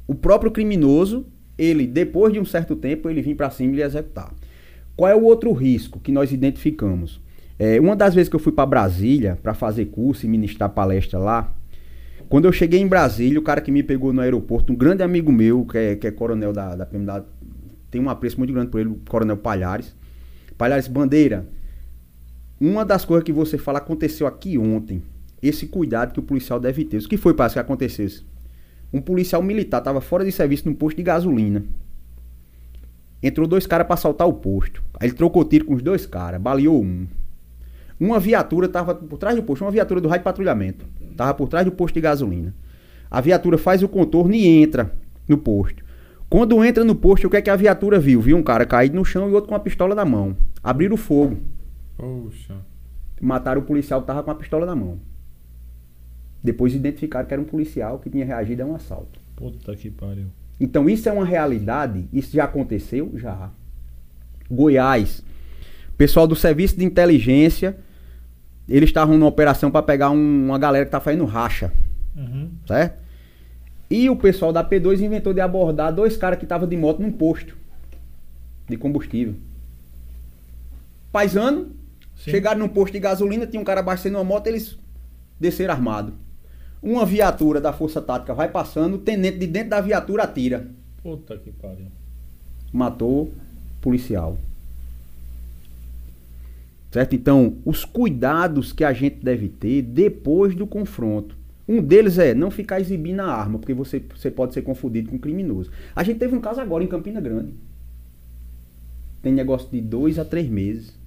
O 0.07 0.15
próprio 0.15 0.51
criminoso, 0.51 1.25
ele, 1.57 1.85
depois 1.85 2.33
de 2.33 2.39
um 2.39 2.45
certo 2.45 2.75
tempo, 2.75 3.09
ele 3.09 3.21
vir 3.21 3.35
para 3.35 3.49
cima 3.49 3.73
e 3.73 3.75
lhe 3.77 3.81
executar. 3.83 4.33
Qual 4.95 5.09
é 5.09 5.15
o 5.15 5.23
outro 5.23 5.51
risco 5.53 5.99
que 5.99 6.11
nós 6.11 6.31
identificamos? 6.31 7.21
É, 7.57 7.79
uma 7.79 7.95
das 7.95 8.15
vezes 8.15 8.29
que 8.29 8.35
eu 8.35 8.39
fui 8.39 8.53
para 8.53 8.65
Brasília 8.65 9.37
para 9.43 9.53
fazer 9.53 9.85
curso 9.85 10.25
e 10.25 10.29
ministrar 10.29 10.69
palestra 10.69 11.19
lá, 11.19 11.53
quando 12.29 12.45
eu 12.45 12.51
cheguei 12.51 12.79
em 12.79 12.87
Brasília, 12.87 13.39
o 13.39 13.43
cara 13.43 13.59
que 13.59 13.71
me 13.71 13.81
pegou 13.81 14.13
no 14.13 14.21
aeroporto, 14.21 14.71
um 14.71 14.75
grande 14.75 15.01
amigo 15.01 15.31
meu, 15.31 15.65
que 15.65 15.77
é, 15.77 15.95
que 15.95 16.07
é 16.07 16.11
coronel 16.11 16.53
da, 16.53 16.75
da 16.75 16.85
PMDA, 16.85 17.25
tem 17.89 17.99
um 17.99 18.09
apreço 18.09 18.37
muito 18.37 18.53
grande 18.53 18.69
por 18.69 18.79
ele, 18.79 18.89
o 18.89 18.99
coronel 19.09 19.35
Palhares. 19.35 19.95
Palhares 20.55 20.87
Bandeira, 20.87 21.47
uma 22.61 22.85
das 22.85 23.03
coisas 23.03 23.23
que 23.23 23.31
você 23.33 23.57
fala 23.57 23.79
aconteceu 23.79 24.27
aqui 24.27 24.57
ontem 24.57 25.01
esse 25.41 25.67
cuidado 25.67 26.13
que 26.13 26.19
o 26.19 26.23
policial 26.23 26.59
deve 26.59 26.83
ter. 26.85 26.97
O 26.97 27.07
que 27.07 27.17
foi 27.17 27.33
para 27.33 27.49
que 27.49 27.59
acontecesse? 27.59 28.23
Um 28.91 29.01
policial 29.01 29.41
militar 29.41 29.79
estava 29.79 30.01
fora 30.01 30.25
de 30.25 30.31
serviço 30.31 30.67
num 30.67 30.75
posto 30.75 30.97
de 30.97 31.03
gasolina. 31.03 31.63
Entrou 33.23 33.47
dois 33.47 33.65
caras 33.65 33.87
para 33.87 33.93
assaltar 33.93 34.27
o 34.27 34.33
posto. 34.33 34.83
Aí 34.99 35.07
ele 35.07 35.15
trocou 35.15 35.43
tiro 35.45 35.65
com 35.65 35.73
os 35.73 35.81
dois 35.81 36.05
caras, 36.05 36.41
baleou 36.41 36.83
um. 36.83 37.07
Uma 37.99 38.19
viatura 38.19 38.67
estava 38.67 38.95
por 38.95 39.17
trás 39.17 39.35
do 39.35 39.43
posto, 39.43 39.63
uma 39.63 39.71
viatura 39.71 39.99
do 39.99 40.07
raio 40.07 40.19
de 40.19 40.23
patrulhamento. 40.23 40.85
Estava 41.19 41.33
por 41.33 41.49
trás 41.49 41.65
do 41.65 41.71
posto 41.73 41.95
de 41.95 41.99
gasolina. 41.99 42.55
A 43.11 43.19
viatura 43.19 43.57
faz 43.57 43.83
o 43.83 43.89
contorno 43.89 44.33
e 44.33 44.47
entra 44.47 44.93
no 45.27 45.37
posto. 45.37 45.83
Quando 46.29 46.63
entra 46.63 46.85
no 46.85 46.95
posto, 46.95 47.27
o 47.27 47.29
que 47.29 47.35
é 47.35 47.41
que 47.41 47.49
a 47.49 47.57
viatura 47.57 47.99
viu? 47.99 48.21
Viu 48.21 48.37
um 48.37 48.41
cara 48.41 48.65
caído 48.65 48.95
no 48.95 49.03
chão 49.03 49.29
e 49.29 49.33
outro 49.33 49.49
com 49.49 49.55
a 49.55 49.59
pistola 49.59 49.93
na 49.93 50.05
mão. 50.05 50.37
Abriram 50.63 50.95
fogo. 50.95 51.37
Poxa. 51.97 52.55
Mataram 53.19 53.59
o 53.59 53.65
policial 53.65 53.99
que 53.99 54.03
estava 54.03 54.23
com 54.23 54.31
a 54.31 54.35
pistola 54.35 54.65
na 54.65 54.73
mão. 54.73 54.97
Depois 56.41 56.73
identificaram 56.73 57.27
que 57.27 57.33
era 57.33 57.41
um 57.41 57.45
policial 57.45 57.99
que 57.99 58.09
tinha 58.09 58.23
reagido 58.23 58.63
a 58.63 58.65
um 58.65 58.75
assalto. 58.75 59.19
Puta 59.35 59.75
que 59.75 59.91
pariu. 59.91 60.27
Então 60.57 60.89
isso 60.89 61.09
é 61.09 61.11
uma 61.11 61.25
realidade, 61.25 62.07
isso 62.13 62.33
já 62.33 62.45
aconteceu? 62.45 63.11
Já. 63.15 63.51
Goiás. 64.49 65.21
Pessoal 65.97 66.25
do 66.25 66.35
serviço 66.35 66.77
de 66.77 66.85
inteligência, 66.85 67.77
eles 68.69 68.89
estavam 68.89 69.17
numa 69.17 69.27
operação 69.27 69.71
para 69.71 69.81
pegar 69.81 70.11
um, 70.11 70.45
uma 70.45 70.59
galera 70.59 70.85
que 70.85 70.91
tá 70.91 70.99
fazendo 70.99 71.25
racha. 71.25 71.71
Uhum. 72.15 72.49
Certo? 72.67 72.99
E 73.89 74.09
o 74.09 74.15
pessoal 74.15 74.53
da 74.53 74.63
P2 74.63 74.99
inventou 74.99 75.33
de 75.33 75.41
abordar 75.41 75.93
dois 75.93 76.15
caras 76.15 76.37
que 76.37 76.45
estavam 76.45 76.67
de 76.67 76.77
moto 76.77 77.01
num 77.01 77.11
posto 77.11 77.57
de 78.67 78.77
combustível. 78.77 79.33
Paisano, 81.11 81.71
Sim. 82.15 82.29
chegaram 82.29 82.59
num 82.59 82.67
posto 82.67 82.93
de 82.93 82.99
gasolina, 82.99 83.47
tinha 83.47 83.59
um 83.59 83.65
cara 83.65 83.79
abastecendo 83.79 84.17
uma 84.17 84.23
moto, 84.23 84.45
eles 84.45 84.77
desceram 85.39 85.73
armado. 85.73 86.13
Uma 86.81 87.05
viatura 87.05 87.59
da 87.59 87.73
Força 87.73 88.01
Tática 88.01 88.33
vai 88.33 88.49
passando, 88.49 88.95
o 88.95 88.99
tenente 88.99 89.39
de 89.39 89.47
dentro 89.47 89.71
da 89.71 89.81
viatura 89.81 90.23
atira. 90.23 90.67
Puta 91.01 91.35
que 91.37 91.51
pariu. 91.51 91.87
Matou 92.71 93.33
policial. 93.81 94.37
Certo? 96.91 97.15
Então, 97.15 97.57
os 97.63 97.85
cuidados 97.85 98.73
que 98.73 98.83
a 98.83 98.91
gente 98.93 99.23
deve 99.23 99.47
ter 99.47 99.81
depois 99.83 100.55
do 100.55 100.65
confronto. 100.65 101.37
Um 101.67 101.83
deles 101.83 102.17
é 102.17 102.33
não 102.33 102.49
ficar 102.49 102.79
exibindo 102.79 103.19
a 103.19 103.27
arma, 103.27 103.59
porque 103.59 103.75
você, 103.75 104.03
você 104.15 104.31
pode 104.31 104.55
ser 104.55 104.63
confundido 104.63 105.09
com 105.09 105.17
um 105.17 105.19
criminoso. 105.19 105.69
A 105.95 106.03
gente 106.03 106.17
teve 106.17 106.35
um 106.35 106.41
caso 106.41 106.59
agora 106.59 106.83
em 106.83 106.87
Campina 106.87 107.21
Grande. 107.21 107.53
Tem 109.21 109.31
negócio 109.31 109.69
de 109.69 109.79
dois 109.79 110.17
a 110.17 110.25
três 110.25 110.49
meses. 110.49 110.97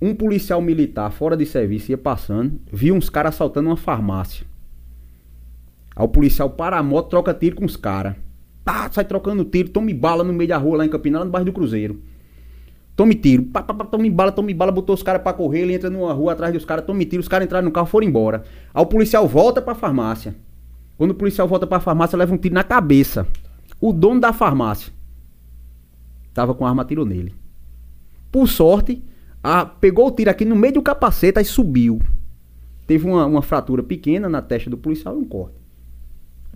Um 0.00 0.12
policial 0.12 0.60
militar 0.60 1.12
fora 1.12 1.36
de 1.36 1.46
serviço 1.46 1.92
ia 1.92 1.98
passando, 1.98 2.60
viu 2.72 2.96
uns 2.96 3.08
caras 3.08 3.34
assaltando 3.34 3.68
uma 3.68 3.76
farmácia. 3.76 4.44
Aí 5.94 6.04
o 6.04 6.08
policial 6.08 6.50
para 6.50 6.78
a 6.78 6.82
moto, 6.82 7.10
troca 7.10 7.32
tiro 7.32 7.54
com 7.54 7.64
os 7.64 7.76
caras. 7.76 8.16
Tá, 8.64 8.90
sai 8.90 9.04
trocando 9.04 9.44
tiro, 9.44 9.68
tome 9.68 9.94
bala 9.94 10.24
no 10.24 10.32
meio 10.32 10.48
da 10.48 10.56
rua 10.56 10.78
lá 10.78 10.84
em 10.84 10.88
Campina, 10.88 11.20
lá 11.20 11.24
no 11.24 11.30
bairro 11.30 11.46
do 11.46 11.52
Cruzeiro. 11.52 12.02
Tome 12.94 13.14
tiro, 13.14 13.44
pá, 13.44 13.62
pá, 13.62 13.72
pá, 13.72 13.84
tome 13.86 14.10
bala, 14.10 14.30
tome 14.30 14.52
bala, 14.52 14.70
botou 14.70 14.94
os 14.94 15.02
caras 15.02 15.22
pra 15.22 15.32
correr, 15.32 15.60
ele 15.60 15.74
entra 15.74 15.88
numa 15.88 16.12
rua 16.12 16.32
atrás 16.32 16.52
dos 16.52 16.64
caras, 16.64 16.84
tome 16.84 17.06
tiro, 17.06 17.20
os 17.20 17.28
caras 17.28 17.46
entraram 17.46 17.64
no 17.64 17.72
carro 17.72 17.86
foram 17.86 18.06
embora. 18.06 18.44
Aí 18.72 18.82
o 18.82 18.86
policial 18.86 19.26
volta 19.26 19.62
pra 19.62 19.74
farmácia. 19.74 20.34
Quando 20.98 21.12
o 21.12 21.14
policial 21.14 21.48
volta 21.48 21.66
pra 21.66 21.80
farmácia, 21.80 22.16
leva 22.18 22.34
um 22.34 22.36
tiro 22.36 22.54
na 22.54 22.62
cabeça. 22.62 23.26
O 23.80 23.92
dono 23.92 24.20
da 24.20 24.32
farmácia 24.32 24.92
tava 26.34 26.54
com 26.54 26.66
arma 26.66 26.84
tiro 26.84 27.04
nele. 27.04 27.34
Por 28.30 28.46
sorte, 28.46 29.02
a, 29.42 29.64
pegou 29.64 30.06
o 30.06 30.10
tiro 30.10 30.30
aqui 30.30 30.44
no 30.44 30.54
meio 30.54 30.74
do 30.74 30.82
capacete 30.82 31.40
e 31.40 31.44
subiu. 31.44 32.00
Teve 32.86 33.06
uma, 33.06 33.24
uma 33.24 33.42
fratura 33.42 33.82
pequena 33.82 34.28
na 34.28 34.42
testa 34.42 34.68
do 34.68 34.76
policial 34.76 35.16
e 35.16 35.18
um 35.18 35.24
corte. 35.24 35.56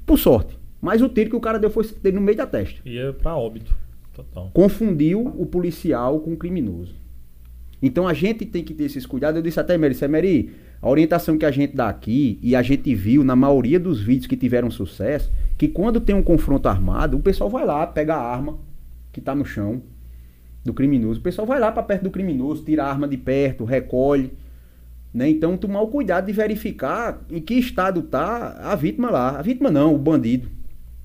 Por 0.05 0.19
sorte. 0.19 0.59
Mas 0.81 1.01
o 1.01 1.09
tiro 1.09 1.31
que 1.31 1.37
o 1.37 1.41
cara 1.41 1.59
deu 1.59 1.71
foi 1.71 1.85
no 2.13 2.21
meio 2.21 2.37
da 2.37 2.47
testa. 2.47 2.81
Ia 2.89 3.13
pra 3.13 3.35
óbito. 3.35 3.75
Total. 4.17 4.51
Confundiu 4.55 5.27
o 5.37 5.45
policial 5.45 6.21
com 6.21 6.33
o 6.33 6.37
criminoso. 6.37 6.95
Então 7.83 8.09
a 8.09 8.15
gente 8.15 8.47
tem 8.47 8.65
que 8.65 8.73
ter 8.73 8.85
esses 8.85 9.05
cuidados. 9.05 9.37
Eu 9.37 9.43
disse 9.43 9.61
até, 9.61 9.77
Mary, 9.77 9.95
Mary, 10.09 10.51
a 10.81 10.89
orientação 10.89 11.37
que 11.37 11.45
a 11.45 11.51
gente 11.51 11.77
dá 11.77 11.91
aqui, 11.91 12.39
e 12.43 12.57
a 12.57 12.63
gente 12.63 12.95
viu 12.95 13.23
na 13.23 13.37
maioria 13.37 13.79
dos 13.79 14.01
vídeos 14.01 14.27
que 14.27 14.37
tiveram 14.37 14.71
sucesso, 14.71 15.31
que 15.59 15.69
quando 15.69 16.01
tem 16.01 16.15
um 16.15 16.23
confronto 16.23 16.67
armado, 16.67 17.19
o 17.19 17.21
pessoal 17.21 17.51
vai 17.51 17.67
lá, 17.67 17.87
pega 17.87 18.15
a 18.15 18.23
arma 18.23 18.59
que 19.13 19.21
está 19.21 19.35
no 19.35 19.45
chão 19.45 19.83
do 20.65 20.73
criminoso. 20.73 21.21
O 21.21 21.23
pessoal 21.23 21.47
vai 21.47 21.61
lá 21.61 21.71
para 21.71 21.83
perto 21.83 22.05
do 22.05 22.11
criminoso, 22.11 22.65
tira 22.65 22.85
a 22.85 22.91
arma 22.91 23.07
de 23.07 23.19
perto, 23.19 23.65
recolhe. 23.65 24.33
Né? 25.13 25.29
Então, 25.29 25.59
tomar 25.59 25.83
o 25.83 25.89
cuidado 25.89 26.27
de 26.27 26.33
verificar 26.33 27.23
em 27.31 27.41
que 27.41 27.55
estado 27.55 28.01
está 28.01 28.53
a 28.61 28.75
vítima 28.75 29.11
lá. 29.11 29.39
A 29.39 29.43
vítima 29.43 29.71
não, 29.71 29.95
o 29.95 29.99
bandido. 29.99 30.49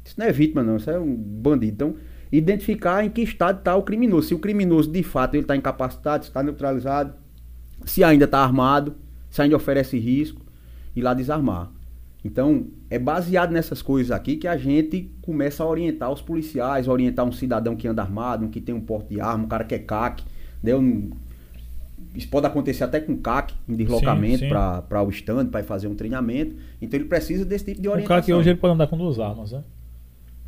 Isso 0.04 0.16
não 0.18 0.26
é 0.26 0.32
vítima, 0.32 0.64
não, 0.64 0.78
isso 0.78 0.90
é 0.90 0.98
um 0.98 1.14
bandido. 1.14 1.74
Então, 1.74 1.96
identificar 2.32 3.04
em 3.06 3.10
que 3.10 3.22
estado 3.22 3.60
está 3.60 3.76
o 3.76 3.84
criminoso. 3.84 4.30
Se 4.30 4.34
o 4.34 4.40
criminoso, 4.40 4.90
de 4.90 5.04
fato, 5.04 5.36
ele 5.36 5.44
está 5.44 5.56
incapacitado, 5.56 6.24
está 6.24 6.42
neutralizado, 6.42 7.14
se 7.86 8.04
ainda 8.04 8.26
está 8.26 8.40
armado, 8.40 8.96
se 9.30 9.42
ainda 9.42 9.56
oferece 9.56 9.98
risco, 9.98 10.42
e 10.96 11.02
lá 11.02 11.14
desarmar. 11.14 11.70
Então, 12.24 12.68
é 12.90 13.00
baseado 13.00 13.52
nessas 13.52 13.82
coisas 13.82 14.12
aqui 14.12 14.36
que 14.38 14.48
a 14.48 14.56
gente 14.56 15.10
começa 15.22 15.64
a 15.64 15.68
orientar 15.68 16.12
os 16.12 16.22
policiais, 16.22 16.88
orientar 16.88 17.26
um 17.26 17.32
cidadão 17.32 17.76
que 17.76 17.88
anda 17.88 18.02
armado, 18.02 18.46
um 18.46 18.50
que 18.50 18.62
tem 18.62 18.76
um 18.76 18.82
porte 18.82 19.16
de 19.16 19.20
arma, 19.22 19.46
um 19.46 19.48
cara 19.48 19.64
que 19.64 19.74
é 19.74 19.80
CAC. 19.80 20.24
Né? 20.62 20.76
Um- 20.76 21.10
isso 22.14 22.28
pode 22.30 22.46
acontecer 22.46 22.84
até 22.84 23.00
com 23.00 23.16
CAC, 23.18 23.54
em 23.68 23.74
deslocamento 23.76 24.44
para 24.88 25.02
o 25.02 25.10
stand, 25.10 25.48
para 25.48 25.64
fazer 25.64 25.88
um 25.88 25.96
treinamento. 25.96 26.56
Então, 26.82 27.00
ele 27.00 27.08
precisa 27.10 27.44
desse 27.46 27.66
tipo 27.66 27.82
de 27.82 27.88
O 27.88 27.92
orientação. 27.92 28.08
cara 28.16 28.22
que 28.22 28.34
hoje 28.34 28.50
ele 28.52 28.60
pode 28.60 28.74
andar 28.76 28.86
com 28.88 28.98
duas 28.98 29.18
armas, 29.20 29.52
né? 29.54 29.64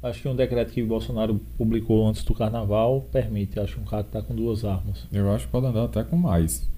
Acho 0.03 0.21
que 0.21 0.27
um 0.27 0.35
decreto 0.35 0.73
que 0.73 0.83
o 0.83 0.85
Bolsonaro 0.85 1.39
publicou 1.57 2.05
antes 2.05 2.23
do 2.25 2.35
carnaval 2.35 3.07
permite. 3.09 3.57
Acho 3.59 3.75
que 3.75 3.81
um 3.81 3.85
cara 3.85 4.03
que 4.03 4.11
tá 4.11 4.21
com 4.21 4.35
duas 4.35 4.65
armas. 4.65 5.07
Eu 5.11 5.31
acho 5.31 5.45
que 5.45 5.51
pode 5.51 5.65
andar 5.65 5.85
até 5.85 6.03
com 6.03 6.17
mais. 6.17 6.69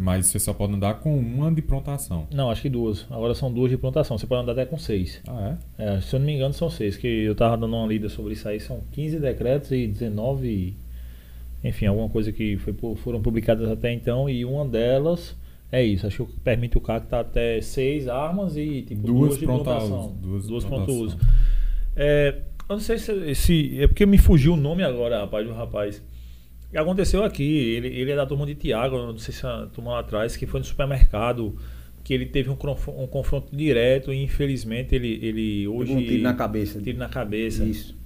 Mas 0.00 0.26
você 0.26 0.38
só 0.38 0.52
pode 0.52 0.72
andar 0.72 0.94
com 0.94 1.16
uma 1.16 1.52
de 1.52 1.62
prontação. 1.62 2.26
Não, 2.32 2.50
acho 2.50 2.62
que 2.62 2.68
duas. 2.68 3.06
Agora 3.10 3.34
são 3.34 3.52
duas 3.52 3.70
de 3.70 3.76
plantação. 3.76 4.16
Você 4.18 4.26
pode 4.26 4.42
andar 4.42 4.52
até 4.52 4.66
com 4.66 4.78
seis. 4.78 5.20
Ah, 5.26 5.56
é? 5.78 5.96
É, 5.96 6.00
se 6.00 6.14
eu 6.14 6.20
não 6.20 6.26
me 6.26 6.34
engano, 6.34 6.54
são 6.54 6.70
seis. 6.70 6.96
Que 6.96 7.06
eu 7.06 7.34
tava 7.34 7.56
dando 7.56 7.74
uma 7.76 7.86
lida 7.86 8.08
sobre 8.08 8.32
isso 8.32 8.48
aí. 8.48 8.58
São 8.60 8.80
15 8.92 9.18
decretos 9.18 9.70
e 9.72 9.86
19. 9.86 10.76
Enfim, 11.62 11.86
alguma 11.86 12.08
coisa 12.08 12.32
que 12.32 12.56
foi, 12.58 12.74
foram 12.96 13.22
publicadas 13.22 13.68
até 13.68 13.92
então. 13.92 14.28
E 14.28 14.44
uma 14.44 14.64
delas 14.64 15.36
é 15.70 15.82
isso. 15.82 16.06
Acho 16.06 16.26
que 16.26 16.40
permite 16.40 16.76
o 16.76 16.80
cara 16.80 17.00
que 17.00 17.08
tá 17.08 17.20
até 17.20 17.60
seis 17.60 18.08
armas 18.08 18.56
e 18.56 18.82
tipo, 18.82 19.06
Duas 19.06 19.28
duas, 19.28 19.38
de 19.38 19.46
pronta 19.46 19.64
plantação. 19.64 19.98
uso, 19.98 20.14
duas 20.20 20.46
Duas 20.46 20.64
pronta 20.64 20.84
pronto 20.84 21.04
uso. 21.04 21.18
É, 21.96 22.34
eu 22.68 22.74
não 22.76 22.80
sei 22.80 22.98
se, 22.98 23.34
se. 23.34 23.80
É 23.80 23.86
porque 23.86 24.04
me 24.06 24.18
fugiu 24.18 24.54
o 24.54 24.56
nome 24.56 24.82
agora, 24.82 25.20
rapaz, 25.20 25.46
do 25.46 25.52
rapaz. 25.52 26.02
E 26.72 26.76
Aconteceu 26.78 27.22
aqui, 27.22 27.44
ele, 27.44 27.88
ele 27.88 28.10
é 28.10 28.16
da 28.16 28.26
turma 28.26 28.44
de 28.46 28.54
Tiago, 28.56 28.96
não 28.96 29.16
sei 29.18 29.32
se 29.32 29.46
a 29.46 29.66
turma 29.66 29.92
lá 29.92 30.00
atrás, 30.00 30.36
que 30.36 30.44
foi 30.46 30.58
no 30.58 30.66
supermercado, 30.66 31.56
que 32.02 32.12
ele 32.12 32.26
teve 32.26 32.50
um, 32.50 32.54
um 32.54 33.06
confronto 33.06 33.54
direto 33.56 34.12
e 34.12 34.22
infelizmente 34.22 34.94
ele, 34.94 35.18
ele 35.22 35.68
hoje. 35.68 35.88
Pegou 35.92 36.02
um 36.02 36.06
tiro 36.06 36.22
na 36.22 36.34
cabeça. 36.34 36.80
Tiro 36.82 36.98
na 36.98 37.08
cabeça. 37.08 37.64
Isso, 37.64 37.96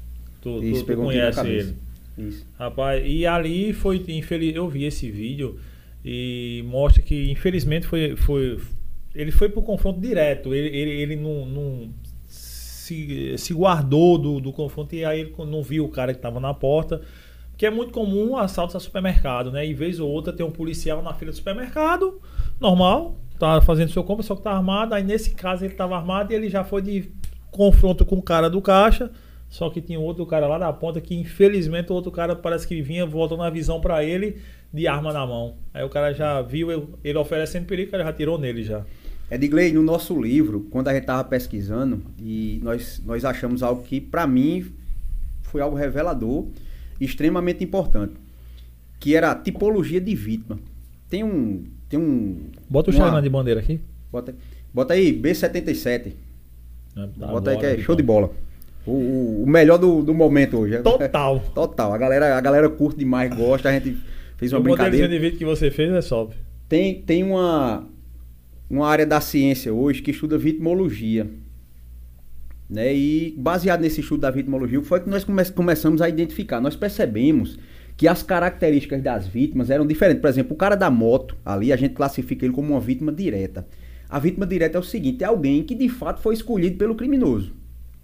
Tu, 0.43 0.59
tu- 0.61 0.65
isso, 0.65 0.81
tu 0.83 0.87
pegou 0.87 1.07
um 1.07 1.11
tiro 1.11 1.25
na 1.25 1.33
conhece 1.33 1.37
cabeça. 1.37 1.77
ele. 2.19 2.29
Isso. 2.29 2.47
Rapaz, 2.59 3.03
e 3.07 3.25
ali 3.27 3.73
foi 3.73 4.05
infeliz, 4.09 4.55
eu 4.55 4.69
vi 4.69 4.85
esse 4.85 5.11
vídeo 5.11 5.59
e 6.05 6.63
mostra 6.67 7.01
que 7.01 7.31
infelizmente 7.31 7.87
foi, 7.87 8.17
foi 8.17 8.59
ele 9.15 9.31
foi 9.31 9.49
pro 9.49 9.63
confronto 9.63 10.01
direto, 10.01 10.53
ele, 10.53 10.69
ele, 10.77 10.91
ele 10.91 11.17
não, 11.17 11.47
não 11.47 11.91
se, 12.89 13.37
se 13.39 13.53
guardou 13.55 14.17
do, 14.19 14.41
do 14.41 14.53
confronto 14.53 14.95
e 14.95 15.05
aí 15.05 15.21
ele 15.21 15.35
não 15.47 15.63
viu 15.63 15.85
o 15.85 15.89
cara 15.89 16.13
que 16.13 16.19
estava 16.19 16.41
na 16.41 16.53
porta, 16.55 17.01
que 17.57 17.67
é 17.67 17.71
muito 17.71 17.93
comum 17.93 18.37
assaltos 18.37 18.77
a 18.77 18.81
supermercado, 18.81 19.51
né? 19.51 19.67
E 19.67 19.75
vez 19.75 19.99
ou 20.01 20.09
outra 20.09 20.33
tem 20.33 20.45
um 20.47 20.51
policial 20.51 21.03
na 21.03 21.13
fila 21.15 21.31
do 21.31 21.37
supermercado, 21.37 22.21
normal, 22.61 23.17
tá 23.39 23.61
fazendo 23.61 23.91
seu 23.91 24.05
compra, 24.05 24.23
só 24.23 24.35
que 24.37 24.43
tá 24.43 24.53
armado, 24.53 24.95
aí 24.95 25.03
nesse 25.03 25.35
caso 25.35 25.65
ele 25.65 25.73
estava 25.73 25.97
armado 25.97 26.33
e 26.33 26.37
ele 26.37 26.49
já 26.49 26.65
foi 26.65 26.83
de 26.83 27.11
confronto 27.51 28.05
com 28.05 28.17
o 28.17 28.23
cara 28.23 28.49
do 28.49 28.61
caixa, 28.63 29.11
só 29.49 29.71
que 29.71 29.81
tinha 29.81 29.99
outro 29.99 30.25
cara 30.27 30.47
lá 30.47 30.59
na 30.59 30.73
ponta 30.73 31.01
que 31.01 31.15
infelizmente 31.15 31.91
o 31.91 31.95
outro 31.95 32.11
cara 32.13 32.37
parece 32.37 32.69
que 32.69 32.81
vinha 32.83 33.07
voltando 33.07 33.43
a 33.43 33.51
visão 33.51 33.81
pra 33.81 34.05
ele 34.05 34.37
de 34.73 34.87
arma 34.87 35.13
na 35.13 35.27
mão. 35.27 35.57
Aí 35.73 35.83
o 35.83 35.89
cara 35.89 36.13
já 36.13 36.43
viu 36.43 36.71
ele- 36.71 36.87
ele 37.03 37.19
oferecendo 37.19 37.65
perigo, 37.67 37.91
cara 37.91 38.05
já 38.05 38.13
tirou 38.13 38.39
nele 38.39 38.63
já. 38.63 38.85
Edgley, 39.31 39.73
no 39.73 39.83
nosso 39.83 40.21
livro, 40.21 40.67
quando 40.71 40.89
a 40.89 40.93
gente 40.93 41.03
estava 41.03 41.23
pesquisando, 41.25 42.03
e 42.23 42.61
nós, 42.63 43.03
nós 43.05 43.25
achamos 43.25 43.63
algo 43.63 43.83
que, 43.83 44.01
para 44.01 44.27
mim, 44.27 44.67
foi 45.43 45.61
algo 45.61 45.77
revelador, 45.77 46.47
extremamente 47.01 47.63
importante, 47.63 48.15
que 48.99 49.15
era 49.15 49.31
a 49.31 49.35
tipologia 49.35 50.01
de 50.01 50.15
vítima. 50.15 50.59
Tem 51.11 51.23
um. 51.23 51.65
Tem 51.89 51.99
um. 51.99 52.39
Bota 52.69 52.91
o 52.91 52.95
uma- 52.95 53.21
de 53.23 53.29
bandeira 53.29 53.61
aqui. 53.61 53.81
Bota, 54.11 54.35
bota 54.73 54.95
aí, 54.95 55.13
B77. 55.13 56.13
né? 56.97 57.09
Tá 57.19 57.27
bota 57.27 57.51
aí 57.51 57.59
que 57.59 57.67
é 57.67 57.79
show 57.79 57.95
de 57.95 58.03
então. 58.03 58.15
bola. 58.15 58.31
O, 58.87 58.91
o- 58.93 59.43
o 59.45 59.47
melhor 59.47 59.79
do, 59.79 60.03
do 60.03 60.15
momento 60.15 60.59
hoje. 60.59 60.79
Total. 60.79 61.41
Total. 61.55 61.93
A 61.93 61.99
galera, 61.99 62.37
a 62.37 62.41
galera 62.41 62.69
curte 62.69 62.99
demais, 62.99 63.35
gosta. 63.35 63.69
A 63.69 63.73
gente 63.73 63.97
fez 64.37 64.53
uma 64.53 64.61
o 64.61 64.63
brincadeira. 64.63 65.09
de 65.09 65.19
vídeo 65.19 65.39
que 65.39 65.45
você 65.45 65.71
fez 65.71 65.93
é 65.93 66.01
top. 66.09 66.35
Tem, 66.69 67.01
tem 67.03 67.23
uma, 67.23 67.87
uma 68.69 68.87
área 68.87 69.07
da 69.07 69.21
ciência 69.21 69.73
hoje 69.73 70.03
que 70.03 70.11
estuda 70.11 70.37
vitimologia. 70.37 71.31
Né? 72.69 72.95
E 72.95 73.35
baseado 73.39 73.81
nesse 73.81 74.01
estudo 74.01 74.21
da 74.21 74.31
vitimologia, 74.31 74.83
foi 74.83 75.01
que 75.01 75.09
nós 75.09 75.25
come- 75.25 75.45
começamos 75.51 76.03
a 76.03 76.09
identificar. 76.09 76.61
Nós 76.61 76.77
percebemos 76.77 77.59
que 77.97 78.07
as 78.07 78.23
características 78.23 79.03
das 79.03 79.27
vítimas 79.27 79.71
eram 79.71 79.87
diferentes. 79.87 80.21
Por 80.21 80.29
exemplo, 80.29 80.55
o 80.55 80.57
cara 80.57 80.77
da 80.77 80.91
moto, 80.91 81.37
ali 81.45 81.73
a 81.73 81.77
gente 81.77 81.95
classifica 81.95 82.45
ele 82.45 82.55
como 82.55 82.75
uma 82.75 82.81
vítima 82.81 83.11
direta. 83.11 83.67
A 84.09 84.19
vítima 84.19 84.47
direta 84.47 84.77
é 84.77 84.81
o 84.81 84.85
seguinte: 84.85 85.25
é 85.25 85.27
alguém 85.27 85.63
que 85.63 85.75
de 85.75 85.89
fato 85.89 86.21
foi 86.21 86.35
escolhido 86.35 86.77
pelo 86.77 86.95
criminoso. 86.95 87.53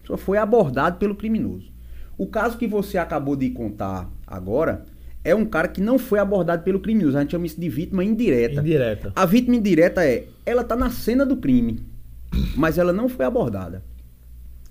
Só 0.04 0.16
foi 0.16 0.38
abordado 0.38 0.98
pelo 0.98 1.14
criminoso. 1.14 1.72
O 2.16 2.26
caso 2.26 2.58
que 2.58 2.66
você 2.66 2.96
acabou 2.96 3.36
de 3.36 3.50
contar 3.50 4.10
agora 4.26 4.84
é 5.24 5.34
um 5.34 5.46
cara 5.46 5.66
que 5.68 5.80
não 5.80 5.98
foi 5.98 6.18
abordado 6.18 6.62
pelo 6.62 6.78
criminoso. 6.78 7.16
A 7.16 7.22
gente 7.22 7.30
chama 7.30 7.46
isso 7.46 7.58
de 7.58 7.68
vítima 7.68 8.04
indireta. 8.04 8.60
Indireta. 8.60 9.12
A 9.16 9.24
vítima 9.24 9.56
indireta 9.56 10.04
é, 10.04 10.26
ela 10.44 10.62
tá 10.62 10.76
na 10.76 10.90
cena 10.90 11.24
do 11.24 11.38
crime, 11.38 11.80
mas 12.54 12.76
ela 12.76 12.92
não 12.92 13.08
foi 13.08 13.24
abordada. 13.24 13.82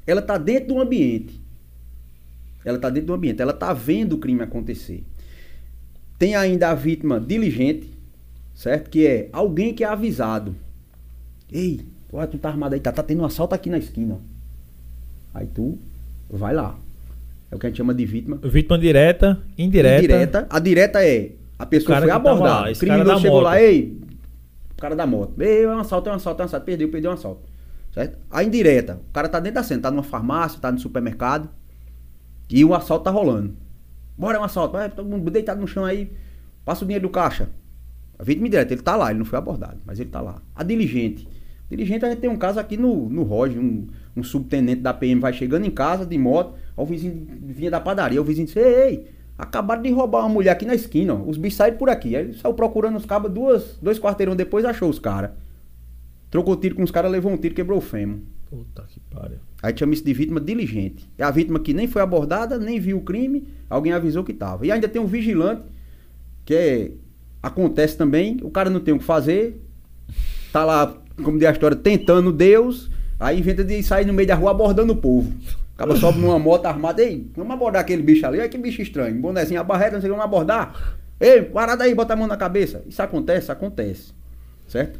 Ela 0.06 0.22
tá 0.22 0.38
dentro 0.38 0.76
do 0.76 0.80
ambiente. 0.80 1.42
Ela 2.64 2.78
tá 2.78 2.90
dentro 2.90 3.08
do 3.08 3.14
ambiente, 3.14 3.42
ela 3.42 3.52
tá 3.52 3.74
vendo 3.74 4.14
o 4.14 4.18
crime 4.20 4.42
acontecer. 4.42 5.04
Tem 6.18 6.36
ainda 6.36 6.70
a 6.70 6.76
vítima 6.76 7.20
diligente, 7.20 7.90
certo? 8.54 8.90
Que 8.90 9.06
é 9.06 9.30
alguém 9.34 9.74
que 9.74 9.84
é 9.84 9.88
avisado. 9.88 10.56
Ei, 11.52 11.82
olha, 12.12 12.28
tu 12.28 12.38
tá 12.38 12.50
armado 12.50 12.76
aí, 12.76 12.80
tá, 12.80 12.92
tá 12.92 13.04
tendo 13.04 13.22
um 13.22 13.26
assalto 13.26 13.54
aqui 13.54 13.70
na 13.70 13.80
esquina. 13.80 14.18
Aí 15.34 15.48
tu 15.48 15.78
vai 16.30 16.54
lá. 16.54 16.78
É 17.54 17.56
o 17.56 17.60
que 17.60 17.68
a 17.68 17.70
gente 17.70 17.78
chama 17.78 17.94
de 17.94 18.04
vítima 18.04 18.40
Vítima 18.44 18.80
direta, 18.80 19.40
indireta. 19.56 19.98
indireta. 20.04 20.48
A 20.50 20.58
direta 20.60 21.06
é 21.06 21.34
a 21.60 21.68
pessoa 21.68 22.02
foi 22.02 22.10
abordada. 22.10 22.66
lá, 22.66 22.72
O 22.72 22.76
criminoso 22.80 23.22
chegou 23.22 23.38
moto. 23.38 23.44
lá, 23.46 23.62
ei, 23.62 24.02
o 24.76 24.82
cara 24.82 24.96
da 24.96 25.06
moto. 25.06 25.40
Ei, 25.40 25.64
é 25.64 25.68
um 25.70 25.78
assalto, 25.78 26.10
é 26.10 26.14
um 26.14 26.16
assalto, 26.16 26.42
é 26.42 26.44
um 26.44 26.48
assalto. 26.48 26.66
Perdeu, 26.66 26.90
perdeu 26.90 27.12
um 27.12 27.14
assalto. 27.14 27.42
Certo? 27.94 28.18
A 28.32 28.44
indireta, 28.44 29.00
o 29.08 29.14
cara 29.14 29.30
tá 29.30 29.40
dentro 29.40 29.56
da 29.56 29.64
cena, 29.64 29.84
tá 29.84 29.92
numa 29.92 30.02
farmácia, 30.02 30.60
tá 30.60 30.72
no 30.72 30.80
supermercado 30.80 31.48
e 32.50 32.66
o 32.66 32.74
assalto 32.74 33.04
tá 33.06 33.12
rolando. 33.12 33.54
Bora, 34.18 34.38
é 34.38 34.42
um 34.42 34.44
assalto. 34.44 34.74
Vai, 34.74 34.90
todo 34.90 35.08
mundo 35.08 35.30
deitado 35.30 35.62
no 35.62 35.68
chão 35.68 35.86
aí, 35.86 36.12
passa 36.66 36.84
o 36.84 36.88
dinheiro 36.88 37.08
do 37.08 37.12
caixa. 37.12 37.50
A 38.18 38.24
vítima 38.24 38.48
indireta, 38.48 38.74
ele 38.74 38.82
tá 38.82 38.96
lá, 38.96 39.12
ele 39.12 39.20
não 39.20 39.26
foi 39.26 39.38
abordado, 39.38 39.78
mas 39.86 40.00
ele 40.00 40.10
tá 40.10 40.22
lá. 40.22 40.42
A 40.56 40.64
diligente. 40.64 41.28
Diligente, 41.70 42.04
a 42.04 42.10
gente 42.10 42.20
tem 42.20 42.30
um 42.32 42.36
caso 42.36 42.60
aqui 42.60 42.78
no, 42.78 43.08
no 43.10 43.22
Roger, 43.22 43.62
um, 43.62 43.88
um 44.16 44.24
subtenente 44.24 44.82
da 44.82 44.94
PM 44.94 45.20
vai 45.20 45.34
chegando 45.34 45.66
em 45.66 45.72
casa 45.72 46.06
de 46.06 46.18
moto, 46.18 46.56
o 46.76 46.86
vizinho 46.86 47.28
vinha 47.42 47.72
da 47.72 47.80
padaria, 47.80 48.22
o 48.22 48.24
vizinho 48.24 48.48
disse, 48.48 48.60
ei, 48.60 48.90
ei, 48.90 49.08
acabaram 49.38 49.82
de 49.82 49.92
roubar 49.92 50.22
uma 50.22 50.30
mulher 50.30 50.52
aqui 50.52 50.66
na 50.66 50.76
esquina, 50.76 51.14
ó, 51.14 51.24
os 51.24 51.38
bichos 51.38 51.58
saíram 51.58 51.78
por 51.78 51.90
aqui. 51.90 52.16
Aí 52.16 52.26
ele 52.26 52.34
saiu 52.34 52.54
procurando 52.54 52.98
os 52.98 53.06
cabos, 53.06 53.32
duas, 53.32 53.78
dois 53.82 54.00
quarteirão 54.00 54.36
depois 54.36 54.66
achou 54.66 54.90
os 54.90 55.00
caras. 55.00 55.32
Trocou 56.30 56.56
tiro 56.56 56.76
com 56.76 56.84
os 56.84 56.92
caras, 56.92 57.12
levou 57.12 57.32
um 57.32 57.38
tiro, 57.38 57.54
quebrou 57.54 57.78
o 57.78 57.82
fêmur. 57.82 58.20
Puta 58.50 58.84
que 58.88 59.00
pariu. 59.00 59.38
Aí 59.62 59.76
chama 59.76 59.94
isso 59.94 60.04
de 60.04 60.14
vítima 60.14 60.40
diligente. 60.40 61.10
É 61.18 61.24
a 61.24 61.32
vítima 61.32 61.60
que 61.60 61.74
nem 61.74 61.88
foi 61.88 62.02
abordada, 62.02 62.58
nem 62.58 62.80
viu 62.80 62.98
o 62.98 63.02
crime, 63.02 63.48
alguém 63.70 63.94
avisou 63.94 64.24
que 64.24 64.34
tava. 64.34 64.66
E 64.66 64.72
ainda 64.72 64.88
tem 64.88 65.02
um 65.02 65.08
vigilante, 65.08 65.64
que 66.46 66.54
é, 66.54 66.92
acontece 67.42 67.98
também, 67.98 68.38
o 68.44 68.52
cara 68.52 68.70
não 68.70 68.80
tem 68.80 68.94
o 68.94 69.00
que 69.00 69.04
fazer, 69.04 69.62
tá 70.52 70.64
lá, 70.64 70.96
como 71.24 71.38
diz 71.38 71.48
a 71.48 71.52
história, 71.52 71.76
tentando 71.78 72.32
Deus, 72.32 72.90
aí 73.24 73.40
inventa 73.40 73.64
de 73.64 73.82
sair 73.84 74.06
no 74.06 74.14
meio 74.14 74.28
da 74.28 74.36
rua 74.36 74.52
abordando 74.52 74.94
o 74.94 74.96
povo. 74.96 75.32
Acaba 75.76 75.96
sobe 75.96 76.20
numa 76.20 76.38
moto 76.38 76.66
armada, 76.68 77.02
ei, 77.04 77.28
vamos 77.36 77.54
abordar 77.54 77.82
aquele 77.82 78.04
bicho 78.04 78.26
ali, 78.28 78.40
olha 78.40 78.48
que 78.50 78.58
bicho 78.58 78.82
estranho, 78.82 79.20
bonezinho, 79.20 79.60
a 79.60 79.64
barreta, 79.64 79.94
não 79.94 80.02
sei 80.02 80.10
o 80.10 80.14
que, 80.14 80.20
vamos 80.20 80.26
abordar. 80.34 80.98
Ei, 81.20 81.42
parada 81.42 81.84
aí, 81.84 81.96
bota 81.96 82.14
a 82.14 82.16
mão 82.16 82.28
na 82.28 82.38
cabeça. 82.38 82.84
Isso 82.88 83.02
acontece? 83.02 83.52
Acontece. 83.52 84.14
Certo? 84.68 85.00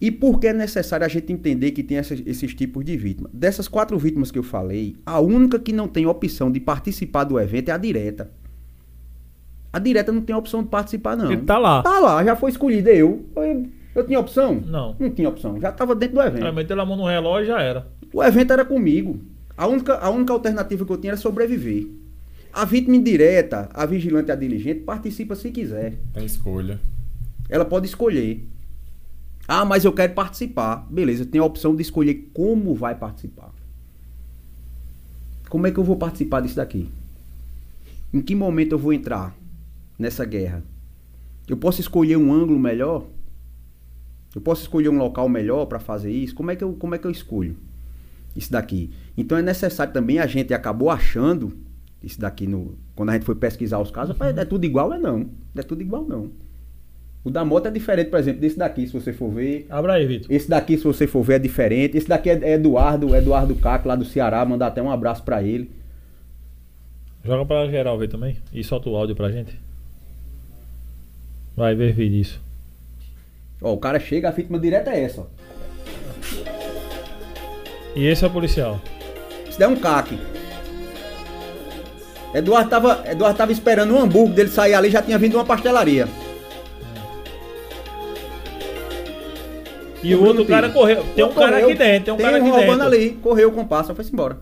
E 0.00 0.10
por 0.10 0.40
que 0.40 0.48
é 0.48 0.52
necessário 0.52 1.06
a 1.06 1.08
gente 1.08 1.32
entender 1.32 1.70
que 1.70 1.82
tem 1.82 1.96
essas- 1.96 2.20
esses 2.26 2.52
tipos 2.54 2.84
de 2.84 2.96
vítimas? 2.96 3.30
Dessas 3.32 3.68
quatro 3.68 3.96
vítimas 3.98 4.30
que 4.32 4.38
eu 4.38 4.42
falei, 4.42 4.96
a 5.06 5.20
única 5.20 5.58
que 5.58 5.72
não 5.72 5.86
tem 5.86 6.04
opção 6.06 6.50
de 6.50 6.58
participar 6.58 7.24
do 7.24 7.38
evento 7.38 7.68
é 7.68 7.72
a 7.72 7.78
direta. 7.78 8.30
A 9.72 9.78
direta 9.78 10.12
não 10.12 10.20
tem 10.20 10.34
opção 10.36 10.62
de 10.62 10.68
participar, 10.68 11.16
não. 11.16 11.32
Ele 11.32 11.42
tá 11.42 11.56
lá. 11.58 11.82
Tá 11.82 11.98
lá, 12.00 12.22
já 12.24 12.36
foi 12.36 12.50
escolhida 12.50 12.90
eu. 12.90 13.24
Eu, 13.36 13.66
eu 13.94 14.06
tinha 14.06 14.18
opção? 14.18 14.60
Não. 14.66 14.96
Não 14.98 15.10
tinha 15.10 15.28
opção. 15.28 15.60
Já 15.60 15.70
tava 15.70 15.94
dentro 15.94 16.16
do 16.16 16.22
evento. 16.22 16.42
Ela 16.42 16.52
meteu 16.52 16.80
a 16.80 16.86
mão 16.86 16.96
no 16.96 17.06
relógio 17.06 17.44
e 17.44 17.48
já 17.48 17.60
era. 17.60 17.86
O 18.12 18.22
evento 18.22 18.52
era 18.52 18.64
comigo. 18.64 19.20
A 19.56 19.66
única, 19.66 19.98
a 19.98 20.08
única 20.10 20.32
alternativa 20.32 20.84
que 20.84 20.92
eu 20.92 20.96
tinha 20.96 21.12
era 21.12 21.16
sobreviver. 21.16 21.86
A 22.52 22.64
vítima 22.64 22.96
indireta, 22.96 23.68
a 23.72 23.86
vigilante 23.86 24.28
e 24.28 24.32
a 24.32 24.36
diligente 24.36 24.80
participa 24.80 25.34
se 25.34 25.50
quiser. 25.50 25.94
Tem 26.12 26.24
escolha. 26.24 26.78
Ela 27.48 27.64
pode 27.64 27.86
escolher. 27.86 28.46
Ah, 29.46 29.64
mas 29.64 29.84
eu 29.84 29.92
quero 29.92 30.14
participar. 30.14 30.86
Beleza, 30.90 31.26
tem 31.26 31.40
a 31.40 31.44
opção 31.44 31.74
de 31.74 31.82
escolher 31.82 32.30
como 32.32 32.74
vai 32.74 32.94
participar. 32.94 33.50
Como 35.48 35.66
é 35.66 35.70
que 35.70 35.78
eu 35.78 35.84
vou 35.84 35.96
participar 35.96 36.40
disso 36.40 36.56
daqui? 36.56 36.88
Em 38.12 38.20
que 38.20 38.34
momento 38.34 38.72
eu 38.72 38.78
vou 38.78 38.92
entrar 38.92 39.34
nessa 39.98 40.24
guerra? 40.24 40.62
Eu 41.46 41.56
posso 41.56 41.80
escolher 41.80 42.16
um 42.16 42.32
ângulo 42.32 42.58
melhor? 42.58 43.04
Eu 44.34 44.40
posso 44.40 44.62
escolher 44.62 44.88
um 44.88 44.96
local 44.96 45.28
melhor 45.28 45.66
para 45.66 45.78
fazer 45.78 46.10
isso? 46.10 46.34
Como 46.34 46.50
é 46.50 46.56
que 46.56 46.64
eu, 46.64 46.72
como 46.74 46.94
é 46.94 46.98
que 46.98 47.06
eu 47.06 47.10
escolho? 47.10 47.56
Isso 48.34 48.50
daqui. 48.50 48.90
Então 49.16 49.36
é 49.36 49.42
necessário 49.42 49.92
também, 49.92 50.18
a 50.18 50.26
gente 50.26 50.54
acabou 50.54 50.90
achando 50.90 51.52
isso 52.02 52.20
daqui 52.20 52.46
no. 52.46 52.76
Quando 52.96 53.10
a 53.10 53.12
gente 53.12 53.24
foi 53.24 53.34
pesquisar 53.34 53.78
os 53.78 53.90
casos, 53.90 54.16
rapaz, 54.16 54.36
é 54.36 54.44
tudo 54.44 54.64
igual, 54.64 54.92
é 54.92 54.98
não. 54.98 55.28
É 55.54 55.62
tudo 55.62 55.82
igual, 55.82 56.04
não. 56.04 56.30
O 57.24 57.30
da 57.30 57.44
moto 57.44 57.66
é 57.66 57.70
diferente, 57.70 58.10
por 58.10 58.18
exemplo, 58.18 58.40
desse 58.40 58.58
daqui, 58.58 58.86
se 58.86 58.92
você 58.92 59.12
for 59.12 59.30
ver. 59.30 59.66
Abra 59.70 59.94
aí, 59.94 60.06
Vitor. 60.06 60.26
Esse 60.32 60.48
daqui, 60.48 60.76
se 60.76 60.82
você 60.82 61.06
for 61.06 61.22
ver, 61.22 61.34
é 61.34 61.38
diferente. 61.38 61.96
Esse 61.96 62.08
daqui 62.08 62.30
é 62.30 62.38
é 62.42 62.54
Eduardo, 62.54 63.14
Eduardo 63.14 63.54
Caco, 63.54 63.86
lá 63.86 63.94
do 63.94 64.04
Ceará. 64.04 64.44
Mandar 64.44 64.68
até 64.68 64.82
um 64.82 64.90
abraço 64.90 65.22
pra 65.22 65.42
ele. 65.42 65.70
Joga 67.24 67.46
pra 67.46 67.68
geral 67.68 67.96
ver 67.96 68.08
também. 68.08 68.36
E 68.52 68.64
solta 68.64 68.90
o 68.90 68.96
áudio 68.96 69.14
pra 69.14 69.30
gente. 69.30 69.56
Vai 71.56 71.76
ver 71.76 71.92
vídeo 71.92 72.20
isso. 72.20 72.40
Ó, 73.62 73.72
o 73.72 73.78
cara 73.78 74.00
chega, 74.00 74.28
a 74.28 74.32
vítima 74.32 74.58
direta 74.58 74.90
é 74.90 75.04
essa, 75.04 75.22
ó. 75.22 75.26
E 77.94 78.06
esse 78.06 78.24
é 78.24 78.26
o 78.26 78.30
policial. 78.30 78.80
Isso 79.48 79.58
daí 79.58 79.68
é 79.68 79.72
um 79.72 79.76
caque. 79.76 80.18
Eduardo 82.34 82.70
tava, 82.70 83.04
Eduardo 83.06 83.36
tava 83.36 83.52
esperando 83.52 83.94
o 83.94 83.98
hambúrguer 83.98 84.34
dele 84.34 84.48
sair 84.48 84.74
ali, 84.74 84.90
já 84.90 85.02
tinha 85.02 85.18
vindo 85.18 85.34
uma 85.36 85.44
pastelaria. 85.44 86.08
E 90.02 90.14
o 90.14 90.24
outro 90.24 90.44
cara 90.46 90.68
correu. 90.70 91.04
Tem 91.14 91.24
um 91.24 91.32
cara 91.32 91.52
Correu. 91.52 91.68
aqui 91.68 91.78
dentro, 91.78 92.04
tem 92.06 92.14
um 92.14 92.16
cara 92.16 92.36
aqui 92.38 92.48
roubando 92.48 92.66
dentro. 92.66 92.86
ali, 92.86 93.10
correu 93.22 93.50
o 93.50 93.52
compasso, 93.52 93.94
foi-se 93.94 94.12
embora. 94.12 94.40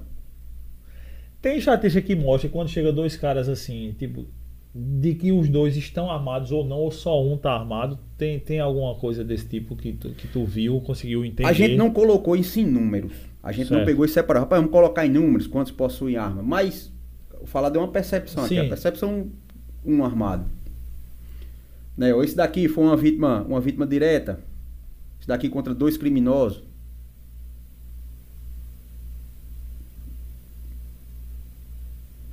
Tem 1.43 1.59
estatística 1.59 2.07
que 2.07 2.15
mostra 2.15 2.49
quando 2.49 2.69
chega 2.69 2.93
dois 2.93 3.17
caras 3.17 3.49
assim, 3.49 3.95
tipo, 3.99 4.27
de 4.75 5.15
que 5.15 5.33
os 5.33 5.49
dois 5.49 5.77
estão 5.77 6.11
armados 6.11 6.53
ou 6.53 6.65
não, 6.65 6.77
ou 6.79 6.91
só 6.91 7.23
um 7.25 7.37
tá 7.37 7.53
armado. 7.53 7.99
Tem, 8.17 8.39
tem 8.39 8.61
alguma 8.61 8.95
coisa 8.95 9.25
desse 9.25 9.47
tipo 9.49 9.75
que 9.75 9.93
tu, 9.93 10.11
que 10.11 10.29
tu 10.29 10.45
viu, 10.45 10.81
conseguiu 10.81 11.25
entender? 11.25 11.49
A 11.49 11.53
gente 11.53 11.77
não 11.77 11.91
colocou 11.93 12.37
isso 12.37 12.61
em 12.61 12.67
números. 12.67 13.13
A 13.43 13.51
gente 13.53 13.71
não 13.71 13.79
Certo. 13.79 13.87
pegou 13.87 14.05
e 14.05 14.09
separou. 14.09 14.43
Rapaz, 14.43 14.61
vamos 14.61 14.73
colocar 14.73 15.05
em 15.07 15.11
números 15.11 15.47
quantos 15.47 15.73
possuem 15.73 16.17
arma. 16.17 16.43
Mas, 16.43 16.93
vou 17.37 17.47
falar 17.47 17.71
de 17.71 17.79
uma 17.79 17.89
percepção 17.89 18.45
aqui. 18.45 18.55
Sim. 18.55 18.61
A 18.61 18.69
percepção, 18.69 19.29
um 19.85 20.05
armado. 20.05 20.45
Né? 21.97 22.15
ó, 22.15 22.23
Esse 22.23 22.37
daqui 22.37 22.69
foi 22.69 22.85
uma 22.85 22.97
vítima, 22.97 23.43
uma 23.49 23.61
vítima 23.61 23.87
direta. 23.87 24.39
Esse 25.19 25.27
daqui 25.27 25.49
contra 25.49 25.75
dois 25.75 25.97
criminosos. 25.97 26.63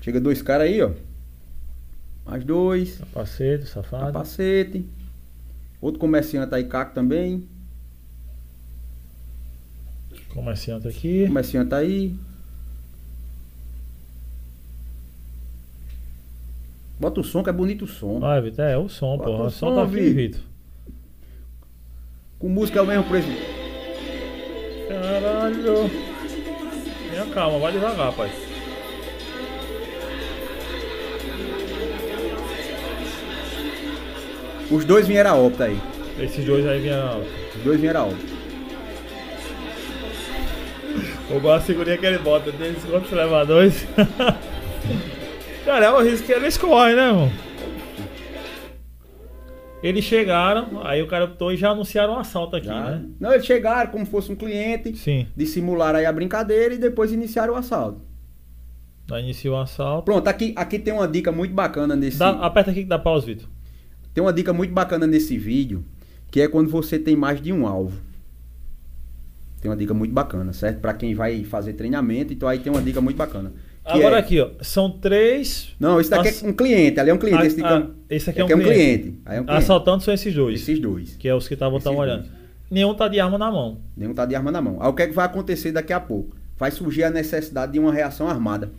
Chega 0.02 0.22
dois 0.22 0.42
caras 0.42 0.68
aí, 0.68 0.82
ó. 0.82 0.92
Mais 2.28 2.44
dois. 2.44 2.98
Capacete, 2.98 3.66
safado. 3.68 4.06
Capacete. 4.08 4.86
Outro 5.80 6.00
comerciante 6.00 6.54
aí, 6.54 6.66
Caco 6.66 6.94
também. 6.94 7.48
Comerciante 10.34 10.88
aqui. 10.88 11.26
Comerciante 11.28 11.74
aí. 11.74 12.16
Bota 17.00 17.22
o 17.22 17.24
som 17.24 17.44
que 17.44 17.50
é 17.50 17.54
bonito 17.54 17.86
o 17.86 17.88
som. 17.88 18.20
Vai, 18.20 18.42
Vitor, 18.42 18.66
é 18.66 18.78
o 18.78 18.90
som, 18.90 19.18
Bota 19.18 19.30
porra. 19.30 19.44
o 19.46 19.50
som 19.52 19.70
som, 19.70 19.76
tá 19.76 19.84
aqui, 19.84 20.10
Vitor. 20.10 20.42
Com 22.40 22.50
música 22.50 22.80
é 22.80 22.82
o 22.82 22.88
mesmo 22.88 23.04
preço. 23.06 23.28
Caralho. 24.88 25.90
Tenha 27.10 27.26
calma, 27.34 27.60
vai 27.60 27.72
devagar, 27.72 28.14
pai. 28.14 28.47
Os 34.70 34.84
dois 34.86 35.08
vieram 35.08 35.32
a 35.32 35.36
óbito 35.36 35.64
aí. 35.64 35.80
Esses 36.20 36.44
dois 36.44 36.66
aí 36.68 36.82
vinham. 36.82 37.22
Os 37.56 37.64
dois 37.64 37.80
vieram 37.80 38.02
a 38.02 38.06
óbito. 38.06 38.38
Eu 41.30 41.42
gosto 41.42 41.60
da 41.60 41.62
figurinha 41.62 41.98
que 41.98 42.06
ele 42.06 42.20
bota 42.20 42.52
deles 42.52 42.84
contra 42.84 43.00
os 43.00 43.12
elevadores. 43.12 43.86
Cara, 45.66 45.86
é 45.86 45.90
o 45.90 46.02
risco 46.02 46.26
que 46.26 46.32
eles 46.32 46.58
correm, 46.58 46.96
né, 46.96 47.08
irmão? 47.08 47.32
Eles 49.84 50.06
chegaram, 50.06 50.82
aí 50.84 51.04
o 51.04 51.08
cara 51.08 51.26
optou 51.26 51.52
e 51.52 51.58
já 51.58 51.70
anunciaram 51.70 52.14
um 52.14 52.20
assalto 52.20 52.56
aqui, 52.56 52.66
Já. 52.66 52.92
né? 52.92 53.06
Não, 53.20 53.32
eles 53.32 53.46
chegaram 53.46 53.92
como 53.92 54.06
fosse 54.06 54.32
um 54.32 54.36
cliente, 54.36 54.96
Sim. 54.98 55.28
dissimularam 55.36 56.00
aí 56.00 56.06
a 56.06 56.12
brincadeira 56.12 56.74
e 56.74 56.78
depois 56.78 57.12
iniciaram 57.12 57.54
o 57.54 57.58
assalto. 57.58 58.02
Aí 59.12 59.22
iniciou 59.24 59.56
o 59.56 59.62
assalto. 59.62 60.04
Pronto, 60.04 60.28
aqui, 60.28 60.52
aqui 60.56 60.80
tem 60.80 60.94
uma 60.94 61.08
dica 61.08 61.32
muito 61.32 61.54
bacana 61.54 61.96
nesse. 61.96 62.18
Dá, 62.18 62.30
aperta 62.30 62.72
aqui 62.72 62.82
que 62.84 62.90
dá 62.90 62.98
pausa, 62.98 63.26
Vitor. 63.28 63.48
Tem 64.18 64.24
uma 64.24 64.34
dica 64.34 64.52
muito 64.52 64.74
bacana 64.74 65.06
nesse 65.06 65.38
vídeo, 65.38 65.86
que 66.32 66.42
é 66.42 66.48
quando 66.48 66.72
você 66.72 66.98
tem 66.98 67.16
mais 67.16 67.40
de 67.40 67.54
um 67.54 67.68
alvo. 67.68 68.02
Tem 69.62 69.70
uma 69.70 69.78
dica 69.78 69.94
muito 69.94 70.12
bacana, 70.12 70.54
certo? 70.54 70.80
Pra 70.80 70.92
quem 70.92 71.14
vai 71.14 71.44
fazer 71.44 71.74
treinamento, 71.74 72.34
então 72.34 72.50
aí 72.50 72.58
tem 72.58 72.74
uma 72.74 72.82
dica 72.82 73.00
muito 73.00 73.16
bacana. 73.16 73.54
Agora 73.86 74.16
é- 74.16 74.20
aqui, 74.20 74.42
ó. 74.42 74.50
São 74.60 74.90
três. 74.90 75.76
Não, 75.80 76.02
esse 76.02 76.10
daqui 76.10 76.30
Ass- 76.30 76.44
é 76.44 76.48
um 76.48 76.54
cliente, 76.54 77.00
ali 77.00 77.12
é 77.12 77.14
um 77.14 77.20
cliente. 77.20 77.44
Ah, 77.44 77.46
esse, 77.46 77.58
daqui 77.58 77.72
é 77.72 77.78
um- 77.78 77.84
ah, 77.84 77.92
esse 78.10 78.30
aqui 78.32 78.42
é 78.42 78.44
um 78.44 78.50
é 78.50 78.56
um 78.56 78.60
cliente. 78.60 78.74
cliente. 79.04 79.20
Aí 79.24 79.38
é 79.38 79.42
um 79.42 79.46
cliente. 79.46 79.64
Assaltantes 79.64 80.06
são 80.06 80.14
esses 80.16 80.34
dois. 80.34 80.62
Esses 80.62 80.80
dois. 80.80 81.16
Que 81.16 81.28
é 81.30 81.36
os 81.36 81.48
que 81.48 81.54
estavam 81.54 81.80
olhando. 81.96 82.22
dois. 82.24 82.32
Nenhum 82.72 82.96
tá 82.96 83.08
de 83.08 83.20
arma 83.20 83.38
na 83.38 83.52
mão. 83.52 83.78
Nenhum 83.96 84.16
tá 84.16 84.26
de 84.26 84.34
arma 84.34 84.52
na 84.52 84.60
mão. 84.64 84.82
Aí 84.82 84.90
o 84.90 84.94
que 84.94 85.04
é 85.04 85.08
que 85.08 85.14
vai 85.14 85.28
acontecer 85.28 85.72
daqui 85.72 85.94
a 85.94 86.00
pouco? 86.00 86.36
Vai 86.58 86.72
surgir 86.72 87.04
a 87.04 87.12
necessidade 87.12 87.72
de 87.74 87.78
uma 87.78 87.94
reação 87.94 88.28
armada. 88.28 88.72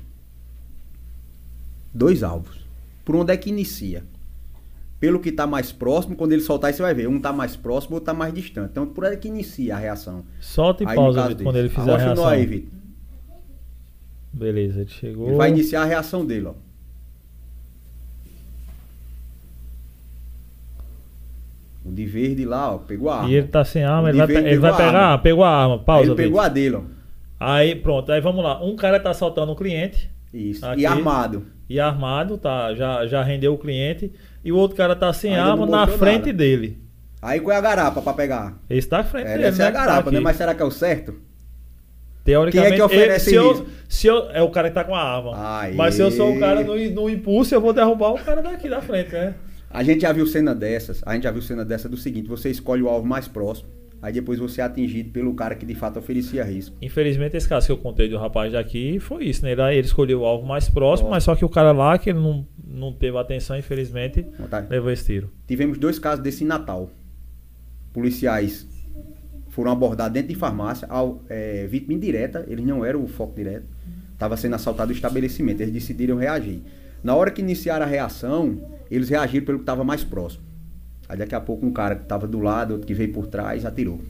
Dois 1.95 2.25
alvos. 2.25 2.57
Por 3.05 3.15
onde 3.15 3.33
é 3.33 3.37
que 3.37 3.51
inicia? 3.51 4.03
Pelo 5.01 5.21
que 5.21 5.31
tá 5.31 5.47
mais 5.47 5.71
próximo, 5.71 6.17
quando 6.17 6.33
ele 6.33 6.43
soltar, 6.43 6.73
você 6.73 6.83
vai 6.83 6.93
ver. 6.93 7.07
Um 7.09 7.21
tá 7.21 7.33
mais 7.33 7.55
próximo, 7.55 7.95
outro 7.95 8.07
tá 8.07 8.15
mais 8.15 8.35
distante. 8.35 8.71
Então, 8.73 8.87
por 8.87 9.05
é 9.05 9.15
que 9.17 9.29
inicia 9.29 9.77
a 9.77 9.79
reação? 9.79 10.25
Solta 10.41 10.83
e 10.83 10.89
Aí, 10.89 10.95
pausa, 10.97 11.29
Vitor, 11.29 11.45
quando 11.45 11.57
ele 11.57 11.69
fizer 11.69 11.81
a 11.83 11.95
Arrocha 11.95 12.05
nó 12.07 12.15
reação. 12.15 12.27
aí, 12.29 12.47
Vitor. 12.47 12.71
Beleza, 14.33 14.81
ele 14.81 14.91
chegou. 14.91 15.29
Ele 15.29 15.37
vai 15.37 15.51
iniciar 15.51 15.83
a 15.83 15.85
reação 15.85 16.27
dele, 16.27 16.47
ó. 16.47 16.55
O 21.85 21.93
de 21.93 22.05
verde 22.05 22.45
lá, 22.45 22.75
ó, 22.75 22.79
pegou 22.79 23.09
a 23.09 23.19
arma. 23.19 23.31
E 23.31 23.35
ele 23.35 23.47
tá 23.49 23.65
sem 23.65 23.85
arma, 23.85 24.11
ele 24.11 24.19
vai, 24.19 24.27
ele 24.29 24.35
vai 24.35 24.51
pegou 24.53 24.69
a 24.69 24.77
pegar, 24.77 24.99
arma. 25.07 25.19
pegou 25.23 25.45
a 25.45 25.51
arma, 25.51 25.75
Aí 25.77 25.81
pausa. 25.85 26.07
ele 26.11 26.15
pegou 26.17 26.33
Vitor. 26.41 26.45
a 26.45 26.49
dele, 26.49 26.75
ó. 26.77 26.83
Aí 27.41 27.75
pronto, 27.77 28.11
aí 28.13 28.21
vamos 28.21 28.43
lá. 28.45 28.63
Um 28.63 28.75
cara 28.77 28.99
tá 28.99 29.11
assaltando 29.11 29.53
o 29.53 29.57
cliente 29.57 30.11
Isso. 30.35 30.67
Aqui. 30.67 30.81
E 30.83 30.87
armado. 30.87 31.47
e 31.71 31.79
armado, 31.79 32.37
tá, 32.37 32.75
já, 32.75 33.07
já 33.07 33.23
rendeu 33.23 33.55
o 33.55 33.59
cliente. 33.59 34.13
E 34.45 34.53
o 34.53 34.57
outro 34.57 34.77
cara 34.77 34.95
tá 34.97 35.13
sem 35.13 35.35
Ainda 35.37 35.51
arma 35.53 35.67
na 35.67 35.87
frente 35.87 36.27
nada. 36.27 36.33
dele. 36.39 36.79
Aí 37.21 37.41
qual 37.41 37.55
é 37.55 37.59
a 37.59 37.61
garapa 37.61 38.01
pra 38.01 38.13
pegar? 38.13 38.57
Esse 38.71 38.89
tá 38.89 38.99
à 39.01 39.05
frente 39.05 39.27
É, 39.27 39.31
dele, 39.33 39.43
deve 39.45 39.57
ser 39.57 39.63
né? 39.65 39.69
a 39.69 39.73
garapa, 39.73 40.05
Tá 40.05 40.11
né? 40.13 40.21
Mas 40.21 40.37
será 40.37 40.55
que 40.55 40.63
é 40.63 40.65
o 40.65 40.71
certo? 40.71 41.15
Teoricamente, 42.25 42.69
Quem 42.69 42.75
é 42.75 42.77
que 42.77 42.83
oferece 42.95 43.31
ele- 43.35 43.41
se, 43.41 43.61
eu, 43.61 43.67
se 43.89 44.07
eu, 44.07 44.31
é 44.31 44.43
o 44.43 44.51
cara 44.51 44.69
que 44.69 44.75
tá 44.75 44.85
com 44.85 44.95
a 44.95 45.03
arma. 45.03 45.61
Aí. 45.61 45.75
Mas 45.75 45.95
se 45.95 46.03
eu 46.03 46.11
sou 46.11 46.37
o 46.37 46.39
cara 46.39 46.63
no, 46.63 46.77
no 46.91 47.09
impulso, 47.11 47.55
eu 47.55 47.61
vou 47.61 47.73
derrubar 47.73 48.11
o 48.13 48.19
cara 48.19 48.43
daqui 48.43 48.69
da 48.69 48.81
frente, 48.83 49.13
né? 49.13 49.35
A 49.71 49.83
gente 49.83 50.03
já 50.03 50.13
viu 50.13 50.27
cena 50.27 50.55
dessas, 50.55 51.03
a 51.05 51.15
gente 51.15 51.23
já 51.25 51.31
viu 51.31 51.43
cena 51.43 51.65
dessa 51.65 51.89
do 51.89 51.97
seguinte, 51.97 52.29
você 52.29 52.51
escolhe 52.51 52.83
o 52.83 52.89
alvo 52.89 53.07
mais 53.07 53.27
próximo, 53.29 53.69
aí 54.01 54.13
depois 54.13 54.39
você 54.39 54.61
é 54.61 54.65
atingido 54.65 55.11
pelo 55.11 55.35
cara 55.35 55.55
que 55.55 55.67
de 55.67 55.75
fato 55.75 55.99
oferecia 55.99 56.45
risco. 56.45 56.77
Infelizmente, 56.81 57.37
esse 57.37 57.49
caso 57.49 57.67
que 57.67 57.73
eu 57.73 57.79
contei 57.79 58.09
do 58.09 58.17
rapaz 58.17 58.53
daqui 58.53 58.99
foi 59.01 59.25
isso, 59.25 59.45
né? 59.45 59.53
Ele, 59.53 59.63
ele 59.63 59.87
escolheu 59.87 60.21
o 60.21 60.25
alvo 60.25 60.47
mais 60.47 60.69
próximo, 60.69 61.11
mas 61.11 61.25
só 61.25 61.35
que 61.35 61.45
o 61.45 61.49
cara 61.49 61.73
lá, 61.73 61.99
que 61.99 62.11
ele 62.11 62.19
não, 62.19 62.47
não 62.65 62.93
teve 62.93 63.17
atenção, 63.19 63.57
infelizmente, 63.57 64.25
tá? 64.51 64.65
levou 64.69 64.91
esse 64.91 65.05
tiro. 65.05 65.31
Tivemos 65.47 65.79
dois 65.79 65.99
casos 65.99 66.23
desse 66.23 66.45
em 66.45 66.47
Natal. 66.47 66.91
Policiais 67.93 68.67
foram 69.49 69.73
abordados 69.73 70.13
dentro 70.13 70.29
de 70.29 70.37
farmácia, 70.37 70.87
ao, 70.89 71.21
é, 71.29 71.67
vítima 71.67 71.95
indireta, 71.95 72.45
eles 72.47 72.65
não 72.65 72.85
eram 72.85 73.03
o 73.03 73.09
foco 73.09 73.35
direto, 73.35 73.67
estava 74.13 74.37
sendo 74.37 74.55
assaltado 74.55 74.93
o 74.93 74.95
estabelecimento, 74.95 75.61
eles 75.61 75.73
decidiram 75.73 76.17
reagir. 76.17 76.61
Na 77.03 77.15
hora 77.17 77.31
que 77.31 77.41
iniciaram 77.41 77.85
a 77.85 77.89
reação, 77.89 78.61
eles 78.89 79.09
reagiram 79.09 79.45
pelo 79.45 79.59
que 79.59 79.63
estava 79.63 79.83
mais 79.83 80.05
próximo. 80.05 80.45
Aí 81.09 81.17
daqui 81.17 81.35
a 81.35 81.41
pouco 81.41 81.65
um 81.65 81.73
cara 81.73 81.97
que 81.97 82.03
estava 82.03 82.27
do 82.27 82.41
lado, 82.41 82.73
outro 82.73 82.87
que 82.87 82.95
veio 82.95 83.13
por 83.13 83.27
trás, 83.27 83.65
atirou. 83.65 84.01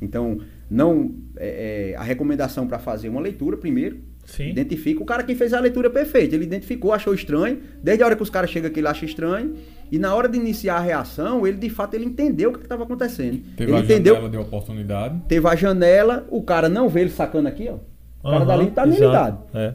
Então, 0.00 0.38
não 0.70 1.14
é, 1.36 1.92
é, 1.92 1.96
a 1.96 2.02
recomendação 2.02 2.66
para 2.66 2.78
fazer 2.78 3.08
uma 3.08 3.20
leitura 3.20 3.56
primeiro, 3.56 3.98
Sim. 4.28 4.50
Identifica 4.50 5.02
o 5.02 5.06
cara 5.06 5.22
que 5.22 5.34
fez 5.34 5.54
a 5.54 5.60
leitura 5.60 5.88
perfeita. 5.88 6.34
Ele 6.34 6.44
identificou, 6.44 6.92
achou 6.92 7.14
estranho. 7.14 7.60
Desde 7.82 8.02
a 8.02 8.06
hora 8.06 8.14
que 8.14 8.22
os 8.22 8.28
caras 8.28 8.50
chegam 8.50 8.70
aqui, 8.70 8.78
ele 8.78 8.86
acha 8.86 9.06
estranho. 9.06 9.54
E 9.90 9.98
na 9.98 10.14
hora 10.14 10.28
de 10.28 10.36
iniciar 10.36 10.76
a 10.76 10.80
reação, 10.80 11.46
ele 11.46 11.56
de 11.56 11.70
fato 11.70 11.94
ele 11.94 12.04
entendeu 12.04 12.50
o 12.50 12.52
que 12.52 12.62
estava 12.62 12.82
acontecendo. 12.82 13.40
Teve 13.56 13.72
ele 13.72 13.80
a 13.80 13.82
entendeu. 13.82 14.14
janela 14.16 14.30
de 14.30 14.36
oportunidade. 14.36 15.22
Teve 15.26 15.48
a 15.48 15.56
janela, 15.56 16.26
o 16.30 16.42
cara 16.42 16.68
não 16.68 16.90
vê 16.90 17.00
ele 17.00 17.10
sacando 17.10 17.48
aqui, 17.48 17.70
ó. 17.70 17.76
O 18.22 18.30
cara 18.30 18.36
Aham, 18.36 18.46
dali 18.46 18.64
não 18.64 18.70
tá 18.70 18.84
nem 18.84 19.00
ligado. 19.00 19.38
É. 19.54 19.72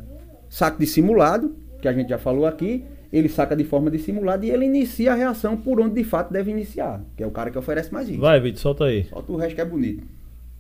Saco 0.48 0.80
dissimulado, 0.80 1.56
que 1.82 1.88
a 1.88 1.94
gente 1.94 2.10
já 2.10 2.20
falou 2.20 2.46
aqui. 2.46 2.86
Ele 3.14 3.30
saca 3.30 3.56
de 3.56 3.64
forma 3.64 3.91
dissimulada 3.91 4.44
e 4.44 4.49
ele 4.49 4.65
inicia 4.65 5.14
a 5.14 5.15
reação 5.15 5.56
por 5.56 5.80
onde 5.80 5.94
de 5.94 6.03
fato 6.03 6.34
deve 6.34 6.49
iniciar. 6.49 6.99
Que 7.15 7.22
é 7.23 7.27
o 7.27 7.31
cara 7.31 7.52
que 7.52 7.57
oferece 7.60 7.94
mais 7.94 8.07
risco. 8.10 8.22
Vai, 8.23 8.40
Vitor, 8.41 8.60
solta 8.60 8.85
aí. 8.85 9.03
Solta 9.06 9.31
o 9.31 9.35
resto 9.38 9.53
que 9.56 9.61
é 9.61 9.65
bonito. 9.65 10.03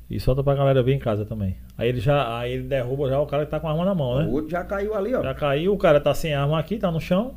E 0.07 0.19
solta 0.19 0.43
pra 0.43 0.53
galera 0.53 0.83
ver 0.83 0.93
em 0.93 0.99
casa 0.99 1.25
também. 1.25 1.55
Aí 1.75 1.89
ele 1.89 1.99
já 1.99 2.37
aí 2.37 2.53
ele 2.53 2.63
derruba 2.67 3.09
já 3.09 3.19
o 3.19 3.25
cara 3.25 3.43
que 3.45 3.49
tá 3.49 3.59
com 3.59 3.67
a 3.67 3.71
arma 3.71 3.83
na 3.85 3.95
mão, 3.95 4.11
O 4.11 4.19
né? 4.19 4.27
outro 4.27 4.51
já 4.51 4.63
caiu 4.63 4.93
ali, 4.93 5.15
ó. 5.15 5.23
Já 5.23 5.33
caiu, 5.33 5.73
o 5.73 5.77
cara 5.79 5.99
tá 5.99 6.13
sem 6.13 6.35
arma 6.35 6.59
aqui, 6.59 6.77
tá 6.77 6.91
no 6.91 7.01
chão. 7.01 7.33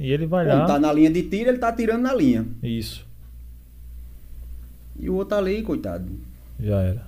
E 0.00 0.10
ele 0.10 0.24
vai 0.26 0.46
Como 0.46 0.58
lá. 0.60 0.64
tá 0.66 0.78
na 0.78 0.90
linha 0.92 1.10
de 1.10 1.22
tiro, 1.24 1.50
ele 1.50 1.58
tá 1.58 1.68
atirando 1.68 2.02
na 2.02 2.14
linha. 2.14 2.46
Isso, 2.62 3.06
E 4.98 5.10
o 5.10 5.14
outro 5.16 5.36
ali, 5.36 5.62
coitado. 5.62 6.10
já 6.58 6.80
era. 6.80 7.02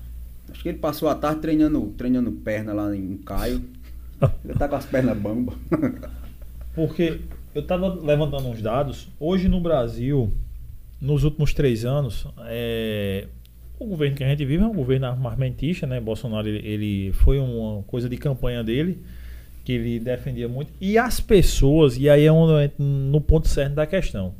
Acho 0.50 0.62
que 0.62 0.68
ele 0.68 0.78
passou 0.78 1.08
a 1.08 1.14
tarde 1.14 1.40
treinando, 1.40 1.80
treinando 1.96 2.30
perna 2.32 2.72
lá 2.74 2.94
em 2.94 3.16
Caio. 3.18 3.62
Ele 4.44 4.54
tá 4.58 4.68
com 4.68 4.76
as 4.76 4.86
pernas 4.86 5.16
bamba. 5.18 5.52
Porque 6.74 7.20
eu 7.56 7.62
estava 7.62 7.88
levantando 7.88 8.48
uns 8.48 8.60
dados. 8.60 9.08
Hoje 9.18 9.48
no 9.48 9.60
Brasil, 9.60 10.30
nos 11.00 11.24
últimos 11.24 11.54
três 11.54 11.86
anos, 11.86 12.26
é, 12.48 13.26
o 13.78 13.86
governo 13.86 14.14
que 14.14 14.22
a 14.22 14.28
gente 14.28 14.44
vive 14.44 14.62
é 14.62 14.66
um 14.66 14.74
governo 14.74 15.06
armamentista, 15.06 15.86
né? 15.86 15.98
Bolsonaro 15.98 16.46
ele, 16.46 16.66
ele 16.68 17.12
foi 17.12 17.38
uma 17.38 17.82
coisa 17.84 18.10
de 18.10 18.16
campanha 18.18 18.62
dele 18.62 19.02
que 19.64 19.72
ele 19.72 19.98
defendia 19.98 20.46
muito. 20.46 20.70
E 20.78 20.98
as 20.98 21.18
pessoas, 21.18 21.96
e 21.96 22.10
aí 22.10 22.26
é 22.26 22.32
um, 22.32 22.46
no 22.78 23.20
ponto 23.22 23.48
certo 23.48 23.74
da 23.74 23.86
questão. 23.86 24.34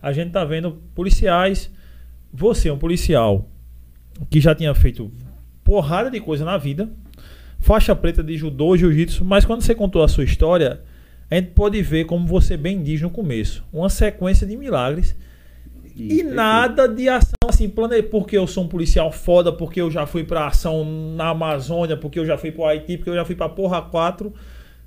A 0.00 0.10
gente 0.12 0.30
tá 0.30 0.42
vendo 0.42 0.80
policiais. 0.94 1.70
Você 2.32 2.70
é 2.70 2.72
um 2.72 2.78
policial 2.78 3.48
que 4.30 4.40
já 4.40 4.54
tinha 4.54 4.74
feito 4.74 5.12
porrada 5.62 6.10
de 6.10 6.20
coisa 6.20 6.44
na 6.44 6.56
vida, 6.56 6.90
faixa 7.58 7.94
preta 7.94 8.22
de 8.22 8.36
judô, 8.36 8.74
jiu-jitsu, 8.76 9.24
mas 9.24 9.44
quando 9.44 9.60
você 9.60 9.74
contou 9.74 10.02
a 10.02 10.08
sua 10.08 10.24
história, 10.24 10.80
a 11.32 11.40
gente 11.40 11.52
pode 11.52 11.80
ver, 11.80 12.04
como 12.04 12.26
você 12.26 12.58
bem 12.58 12.82
diz 12.82 13.00
no 13.00 13.08
começo, 13.08 13.64
uma 13.72 13.88
sequência 13.88 14.46
de 14.46 14.54
milagres 14.54 15.16
e, 15.96 16.20
e 16.20 16.22
nada 16.22 16.86
de 16.86 17.08
ação 17.08 17.32
assim, 17.48 17.70
planejei 17.70 18.02
porque 18.02 18.36
eu 18.36 18.46
sou 18.46 18.64
um 18.64 18.68
policial 18.68 19.10
foda, 19.10 19.50
porque 19.50 19.80
eu 19.80 19.90
já 19.90 20.06
fui 20.06 20.24
pra 20.24 20.48
ação 20.48 20.84
na 21.16 21.30
Amazônia, 21.30 21.96
porque 21.96 22.18
eu 22.18 22.26
já 22.26 22.36
fui 22.36 22.52
pro 22.52 22.66
Haiti, 22.66 22.98
porque 22.98 23.08
eu 23.08 23.14
já 23.14 23.24
fui 23.24 23.34
pra 23.34 23.48
Porra 23.48 23.80
4 23.80 24.32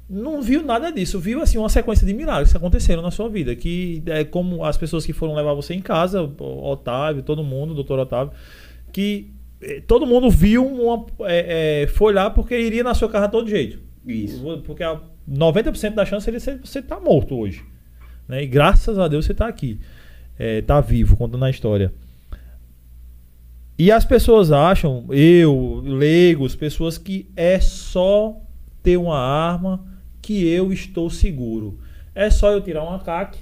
não 0.07 0.39
viu 0.39 0.61
nada 0.61 0.91
disso, 0.91 1.19
viu 1.19 1.41
assim 1.41 1.57
uma 1.57 1.67
sequência 1.67 2.05
de 2.05 2.13
milagres 2.13 2.51
que 2.51 2.57
aconteceram 2.57 3.01
na 3.01 3.09
sua 3.09 3.27
vida, 3.27 3.55
que 3.55 4.03
é 4.05 4.23
como 4.23 4.63
as 4.63 4.77
pessoas 4.77 5.03
que 5.03 5.13
foram 5.13 5.33
levar 5.33 5.55
você 5.55 5.73
em 5.73 5.81
casa, 5.81 6.21
Otávio, 6.21 7.23
todo 7.23 7.43
mundo, 7.43 7.73
doutor 7.73 7.97
Otávio, 7.97 8.31
que 8.93 9.33
eh, 9.59 9.81
todo 9.87 10.05
mundo 10.05 10.29
viu 10.29 10.63
uma, 10.63 11.07
é, 11.21 11.81
é, 11.83 11.87
foi 11.87 12.13
lá 12.13 12.29
porque 12.29 12.55
iria 12.55 12.83
na 12.83 12.93
sua 12.93 13.09
casa 13.09 13.25
de 13.25 13.31
todo 13.31 13.49
jeito. 13.49 13.79
Isso. 14.05 14.61
Porque 14.63 14.83
a 14.83 15.01
90% 15.29 15.93
da 15.93 16.05
chance 16.05 16.29
é 16.29 16.39
você 16.39 16.79
estar 16.79 16.81
tá 16.81 16.99
morto 16.99 17.35
hoje. 17.35 17.63
Né? 18.27 18.43
E 18.43 18.47
graças 18.47 18.97
a 18.99 19.07
Deus 19.07 19.25
você 19.25 19.31
está 19.31 19.47
aqui. 19.47 19.79
Está 20.37 20.81
vivo, 20.81 21.15
contando 21.15 21.45
a 21.45 21.49
história. 21.49 21.93
E 23.77 23.91
as 23.91 24.05
pessoas 24.05 24.51
acham, 24.51 25.05
eu, 25.09 25.81
leigos, 25.83 26.55
pessoas 26.55 26.97
que 26.97 27.29
é 27.35 27.59
só 27.59 28.37
ter 28.81 28.97
uma 28.97 29.17
arma 29.17 29.85
que 30.21 30.47
eu 30.47 30.71
estou 30.71 31.09
seguro. 31.09 31.79
É 32.13 32.29
só 32.29 32.51
eu 32.51 32.61
tirar 32.61 32.83
uma 32.83 32.99
CAC, 32.99 33.37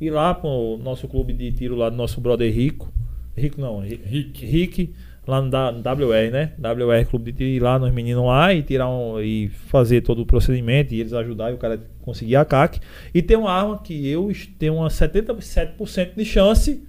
ir 0.00 0.10
lá 0.10 0.34
para 0.34 0.48
o 0.48 0.78
nosso 0.78 1.06
clube 1.06 1.34
de 1.34 1.52
tiro 1.52 1.76
lá 1.76 1.90
do 1.90 1.96
nosso 1.96 2.20
brother 2.20 2.50
Rico. 2.52 2.90
Rico 3.36 3.60
não, 3.60 3.80
Rick. 3.80 4.46
Rick 4.46 4.94
lá 5.26 5.40
no 5.40 5.48
WR, 5.48 6.30
né? 6.32 6.52
WR 6.58 7.08
Clube 7.08 7.32
de 7.32 7.44
ir 7.44 7.62
lá 7.62 7.78
nos 7.78 7.92
meninos 7.92 8.24
lá 8.24 8.52
e 8.52 8.62
tirar 8.62 8.88
um, 8.88 9.20
e 9.20 9.48
fazer 9.48 10.00
todo 10.00 10.22
o 10.22 10.26
procedimento 10.26 10.94
e 10.94 11.00
eles 11.00 11.12
ajudar 11.12 11.50
e 11.50 11.54
o 11.54 11.58
cara 11.58 11.80
conseguir 12.02 12.36
a 12.36 12.44
CAC. 12.44 12.80
E 13.14 13.22
ter 13.22 13.36
uma 13.36 13.50
arma 13.50 13.78
que 13.82 14.08
eu 14.08 14.30
tenho 14.58 14.76
uma 14.76 14.88
77% 14.88 16.14
de 16.16 16.24
chance 16.24 16.82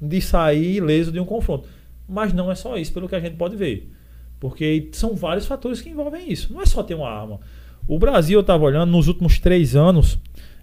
de 0.00 0.20
sair 0.20 0.76
ileso 0.76 1.12
de 1.12 1.20
um 1.20 1.24
confronto. 1.24 1.68
Mas 2.08 2.32
não 2.32 2.50
é 2.50 2.54
só 2.54 2.76
isso, 2.76 2.92
pelo 2.92 3.08
que 3.08 3.14
a 3.14 3.20
gente 3.20 3.36
pode 3.36 3.56
ver. 3.56 3.90
Porque 4.38 4.88
são 4.92 5.14
vários 5.14 5.46
fatores 5.46 5.80
que 5.80 5.90
envolvem 5.90 6.32
isso. 6.32 6.52
Não 6.52 6.62
é 6.62 6.66
só 6.66 6.82
ter 6.82 6.94
uma 6.94 7.08
arma. 7.08 7.40
O 7.86 7.98
Brasil, 7.98 8.38
eu 8.38 8.40
estava 8.40 8.64
olhando 8.64 8.90
nos 8.90 9.08
últimos 9.08 9.38
três 9.38 9.76
anos, 9.76 10.18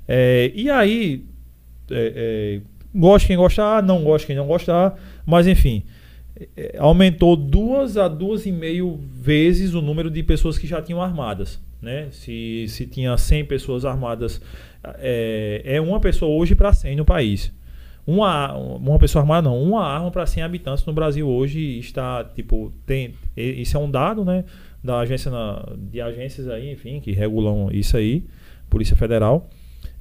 é, 0.07 0.51
e 0.55 0.69
aí, 0.69 1.25
é, 1.91 2.13
é, 2.15 2.61
gosta 2.95 3.27
quem 3.27 3.37
gostar, 3.37 3.83
não 3.83 4.03
gosta 4.03 4.25
quem 4.25 4.35
não 4.35 4.47
gostar, 4.47 4.97
mas 5.25 5.45
enfim, 5.45 5.83
aumentou 6.77 7.35
duas 7.35 7.97
a 7.97 8.07
duas 8.07 8.45
e 8.45 8.51
meio 8.51 8.99
vezes 9.13 9.73
o 9.73 9.81
número 9.81 10.09
de 10.09 10.21
pessoas 10.23 10.57
que 10.57 10.67
já 10.67 10.81
tinham 10.81 11.01
armadas. 11.01 11.61
Né? 11.81 12.07
Se, 12.11 12.65
se 12.67 12.87
tinha 12.87 13.15
100 13.17 13.45
pessoas 13.45 13.85
armadas, 13.85 14.41
é, 14.99 15.61
é 15.63 15.81
uma 15.81 15.99
pessoa 15.99 16.31
hoje 16.31 16.55
para 16.55 16.73
100 16.73 16.95
no 16.95 17.05
país. 17.05 17.51
Uma, 18.05 18.53
uma 18.55 18.97
pessoa 18.97 19.21
armada 19.21 19.49
não, 19.49 19.61
uma 19.61 19.85
arma 19.85 20.09
para 20.09 20.25
100 20.25 20.43
habitantes 20.43 20.85
no 20.85 20.93
Brasil 20.93 21.27
hoje 21.27 21.77
está, 21.77 22.23
tipo, 22.23 22.71
tem, 22.85 23.13
isso 23.35 23.75
é 23.75 23.79
um 23.79 23.91
dado, 23.91 24.23
né? 24.23 24.45
da 24.83 24.99
agência 24.99 25.29
na, 25.29 25.65
de 25.77 25.99
agências 25.99 26.47
aí, 26.47 26.71
enfim, 26.71 26.99
que 26.99 27.11
regulam 27.11 27.69
isso 27.71 27.97
aí, 27.97 28.23
Polícia 28.69 28.95
Federal, 28.95 29.49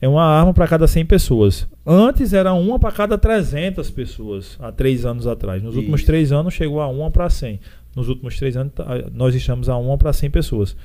é 0.01 0.09
uma 0.09 0.25
arma 0.25 0.53
para 0.53 0.67
cada 0.67 0.87
100 0.87 1.07
pessoas. 1.07 1.67
Antes 1.85 2.33
era 2.33 2.53
uma 2.53 2.79
para 2.79 2.93
cada 2.93 3.17
300 3.17 3.91
pessoas, 3.91 4.57
há 4.61 4.71
três 4.71 5.07
anos 5.07 5.27
atrás. 5.27 5.63
Nos 5.63 5.73
isso. 5.73 5.81
últimos 5.81 6.05
três 6.05 6.33
anos 6.33 6.55
chegou 6.55 6.81
a 6.81 6.89
uma 6.89 7.11
para 7.11 7.31
100. 7.31 7.61
Nos 7.95 8.09
últimos 8.09 8.37
três 8.37 8.57
anos 8.57 8.73
tá, 8.75 8.85
nós 9.13 9.35
estamos 9.35 9.69
a 9.69 9.77
uma 9.77 9.97
para 9.97 10.13
100 10.13 10.31
pessoas. 10.31 10.77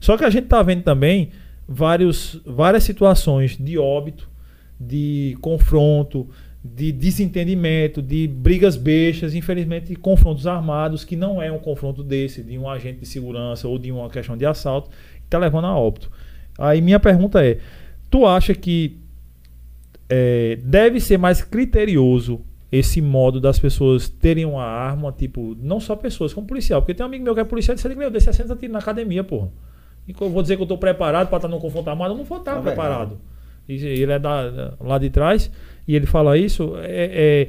Só 0.00 0.16
que 0.16 0.24
a 0.24 0.30
gente 0.30 0.44
está 0.44 0.62
vendo 0.62 0.82
também 0.82 1.30
vários, 1.68 2.40
várias 2.44 2.84
situações 2.84 3.56
de 3.58 3.78
óbito, 3.78 4.28
de 4.80 5.36
confronto, 5.40 6.28
de 6.64 6.90
desentendimento, 6.90 8.00
de 8.00 8.26
brigas 8.26 8.76
bestas, 8.76 9.34
infelizmente 9.34 9.88
de 9.88 9.96
confrontos 9.96 10.46
armados, 10.46 11.04
que 11.04 11.14
não 11.14 11.42
é 11.42 11.52
um 11.52 11.58
confronto 11.58 12.02
desse, 12.02 12.42
de 12.42 12.58
um 12.58 12.68
agente 12.68 13.00
de 13.00 13.06
segurança 13.06 13.68
ou 13.68 13.78
de 13.78 13.92
uma 13.92 14.08
questão 14.08 14.34
de 14.36 14.46
assalto, 14.46 14.88
está 15.22 15.38
levando 15.38 15.66
a 15.66 15.76
óbito. 15.76 16.10
Aí 16.58 16.80
minha 16.80 16.98
pergunta 16.98 17.44
é: 17.44 17.58
tu 18.14 18.24
acha 18.24 18.54
que 18.54 18.96
é, 20.08 20.56
deve 20.62 21.00
ser 21.00 21.18
mais 21.18 21.42
criterioso 21.42 22.42
esse 22.70 23.02
modo 23.02 23.40
das 23.40 23.58
pessoas 23.58 24.08
terem 24.08 24.44
uma 24.44 24.62
arma, 24.62 25.10
tipo, 25.10 25.56
não 25.60 25.80
só 25.80 25.96
pessoas, 25.96 26.32
como 26.32 26.46
policial? 26.46 26.80
Porque 26.80 26.94
tem 26.94 27.02
um 27.04 27.08
amigo 27.08 27.24
meu 27.24 27.34
que 27.34 27.40
é 27.40 27.44
policial 27.44 27.74
e 27.74 27.76
disse: 27.76 27.92
Meu, 27.96 28.12
desse 28.12 28.26
60 28.26 28.54
tiros 28.54 28.72
na 28.72 28.78
academia, 28.78 29.24
porra. 29.24 29.48
E 30.06 30.14
eu 30.18 30.30
vou 30.30 30.42
dizer 30.42 30.54
que 30.54 30.62
eu 30.62 30.64
estou 30.64 30.78
preparado 30.78 31.26
para 31.26 31.38
estar 31.38 31.48
num 31.48 31.58
confronto 31.58 31.90
armado, 31.90 32.14
eu 32.14 32.18
não 32.18 32.24
vou 32.24 32.38
estar 32.38 32.56
é 32.56 32.62
preparado. 32.62 33.18
Ele 33.68 34.12
é 34.12 34.18
da, 34.20 34.74
lá 34.78 34.96
de 34.96 35.10
trás 35.10 35.50
e 35.88 35.96
ele 35.96 36.06
fala 36.06 36.38
isso, 36.38 36.74
é, 36.76 37.48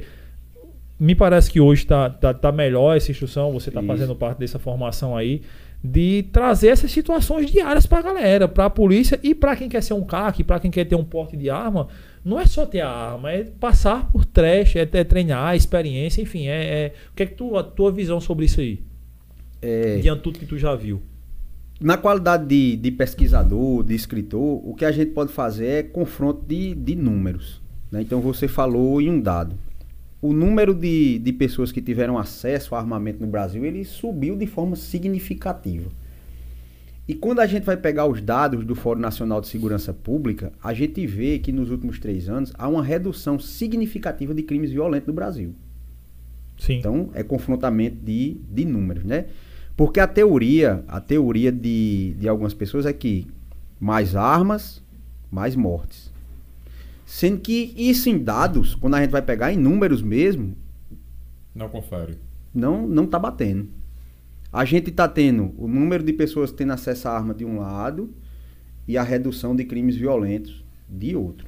me 0.98 1.14
parece 1.14 1.48
que 1.48 1.60
hoje 1.60 1.82
está 1.82 2.10
tá, 2.10 2.34
tá 2.34 2.50
melhor 2.50 2.96
essa 2.96 3.12
instrução, 3.12 3.52
você 3.52 3.68
está 3.68 3.82
fazendo 3.84 4.16
parte 4.16 4.38
dessa 4.38 4.58
formação 4.58 5.16
aí, 5.16 5.42
de 5.86 6.24
trazer 6.32 6.68
essas 6.68 6.90
situações 6.90 7.50
diárias 7.50 7.86
para 7.86 7.98
a 7.98 8.02
galera, 8.02 8.48
para 8.48 8.66
a 8.66 8.70
polícia 8.70 9.18
e 9.22 9.34
para 9.34 9.54
quem 9.54 9.68
quer 9.68 9.82
ser 9.82 9.94
um 9.94 10.04
CAC, 10.04 10.42
para 10.42 10.58
quem 10.58 10.70
quer 10.70 10.84
ter 10.84 10.96
um 10.96 11.04
porte 11.04 11.36
de 11.36 11.48
arma. 11.48 11.88
Não 12.24 12.40
é 12.40 12.44
só 12.44 12.66
ter 12.66 12.80
a 12.80 12.90
arma, 12.90 13.30
é 13.30 13.44
passar 13.44 14.10
por 14.10 14.24
trash, 14.24 14.76
é, 14.76 14.80
é 14.80 15.04
treinar, 15.04 15.54
experiência, 15.54 16.20
enfim. 16.20 16.48
É, 16.48 16.64
é, 16.64 16.92
o 17.12 17.14
que 17.14 17.22
é 17.22 17.26
que 17.26 17.34
tu, 17.34 17.56
a 17.56 17.62
tua 17.62 17.92
visão 17.92 18.20
sobre 18.20 18.46
isso 18.46 18.60
aí? 18.60 18.82
É, 19.62 19.98
diante 19.98 20.18
de 20.18 20.22
tudo 20.24 20.38
que 20.38 20.46
tu 20.46 20.58
já 20.58 20.74
viu. 20.74 21.00
Na 21.80 21.96
qualidade 21.96 22.46
de, 22.46 22.76
de 22.76 22.90
pesquisador, 22.90 23.84
de 23.84 23.94
escritor, 23.94 24.60
o 24.68 24.74
que 24.74 24.84
a 24.84 24.90
gente 24.90 25.12
pode 25.12 25.32
fazer 25.32 25.66
é 25.66 25.82
confronto 25.82 26.44
de, 26.46 26.74
de 26.74 26.96
números. 26.96 27.60
Né? 27.92 28.02
Então 28.02 28.20
você 28.20 28.48
falou 28.48 29.00
em 29.00 29.10
um 29.10 29.20
dado. 29.20 29.56
O 30.20 30.32
número 30.32 30.74
de, 30.74 31.18
de 31.18 31.32
pessoas 31.32 31.70
que 31.70 31.80
tiveram 31.80 32.18
acesso 32.18 32.74
a 32.74 32.78
armamento 32.78 33.20
no 33.20 33.26
Brasil 33.26 33.64
ele 33.64 33.84
subiu 33.84 34.36
de 34.36 34.46
forma 34.46 34.74
significativa. 34.76 35.90
E 37.08 37.14
quando 37.14 37.38
a 37.38 37.46
gente 37.46 37.62
vai 37.62 37.76
pegar 37.76 38.06
os 38.06 38.20
dados 38.20 38.64
do 38.64 38.74
Fórum 38.74 39.00
Nacional 39.00 39.40
de 39.40 39.46
Segurança 39.46 39.94
Pública, 39.94 40.52
a 40.60 40.74
gente 40.74 41.06
vê 41.06 41.38
que 41.38 41.52
nos 41.52 41.70
últimos 41.70 42.00
três 42.00 42.28
anos 42.28 42.52
há 42.58 42.66
uma 42.66 42.82
redução 42.82 43.38
significativa 43.38 44.34
de 44.34 44.42
crimes 44.42 44.72
violentos 44.72 45.06
no 45.06 45.14
Brasil. 45.14 45.54
Sim. 46.58 46.78
Então 46.78 47.10
é 47.14 47.22
confrontamento 47.22 47.98
de, 48.04 48.38
de 48.50 48.64
números, 48.64 49.04
né? 49.04 49.26
Porque 49.76 50.00
a 50.00 50.06
teoria, 50.06 50.82
a 50.88 51.00
teoria 51.00 51.52
de, 51.52 52.14
de 52.18 52.28
algumas 52.28 52.54
pessoas 52.54 52.86
é 52.86 52.92
que 52.92 53.26
mais 53.78 54.16
armas, 54.16 54.82
mais 55.30 55.54
mortes. 55.54 56.10
Sendo 57.06 57.40
que 57.40 57.72
isso 57.76 58.08
em 58.08 58.18
dados, 58.18 58.74
quando 58.74 58.96
a 58.96 59.00
gente 59.00 59.12
vai 59.12 59.22
pegar 59.22 59.52
em 59.52 59.56
números 59.56 60.02
mesmo. 60.02 60.56
Não 61.54 61.68
confere. 61.68 62.18
Não, 62.52 62.86
não 62.86 63.06
tá 63.06 63.16
batendo. 63.16 63.68
A 64.52 64.64
gente 64.64 64.90
tá 64.90 65.06
tendo 65.06 65.54
o 65.56 65.68
número 65.68 66.02
de 66.02 66.12
pessoas 66.12 66.50
tendo 66.50 66.72
acesso 66.72 67.06
à 67.06 67.12
arma 67.12 67.32
de 67.32 67.44
um 67.44 67.58
lado 67.58 68.12
e 68.88 68.98
a 68.98 69.04
redução 69.04 69.54
de 69.54 69.64
crimes 69.64 69.94
violentos 69.94 70.64
de 70.88 71.14
outro. 71.14 71.46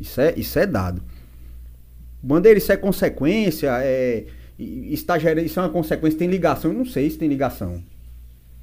Isso 0.00 0.20
é, 0.20 0.34
isso 0.36 0.58
é 0.58 0.66
dado. 0.66 1.00
Bandeira, 2.20 2.58
isso 2.58 2.72
é 2.72 2.76
consequência, 2.76 3.70
é, 3.82 4.26
está 4.58 5.18
gerando, 5.18 5.44
isso 5.44 5.60
é 5.60 5.62
uma 5.62 5.68
consequência, 5.68 6.18
tem 6.18 6.28
ligação? 6.28 6.72
Eu 6.72 6.78
não 6.78 6.84
sei 6.84 7.08
se 7.08 7.18
tem 7.18 7.28
ligação. 7.28 7.82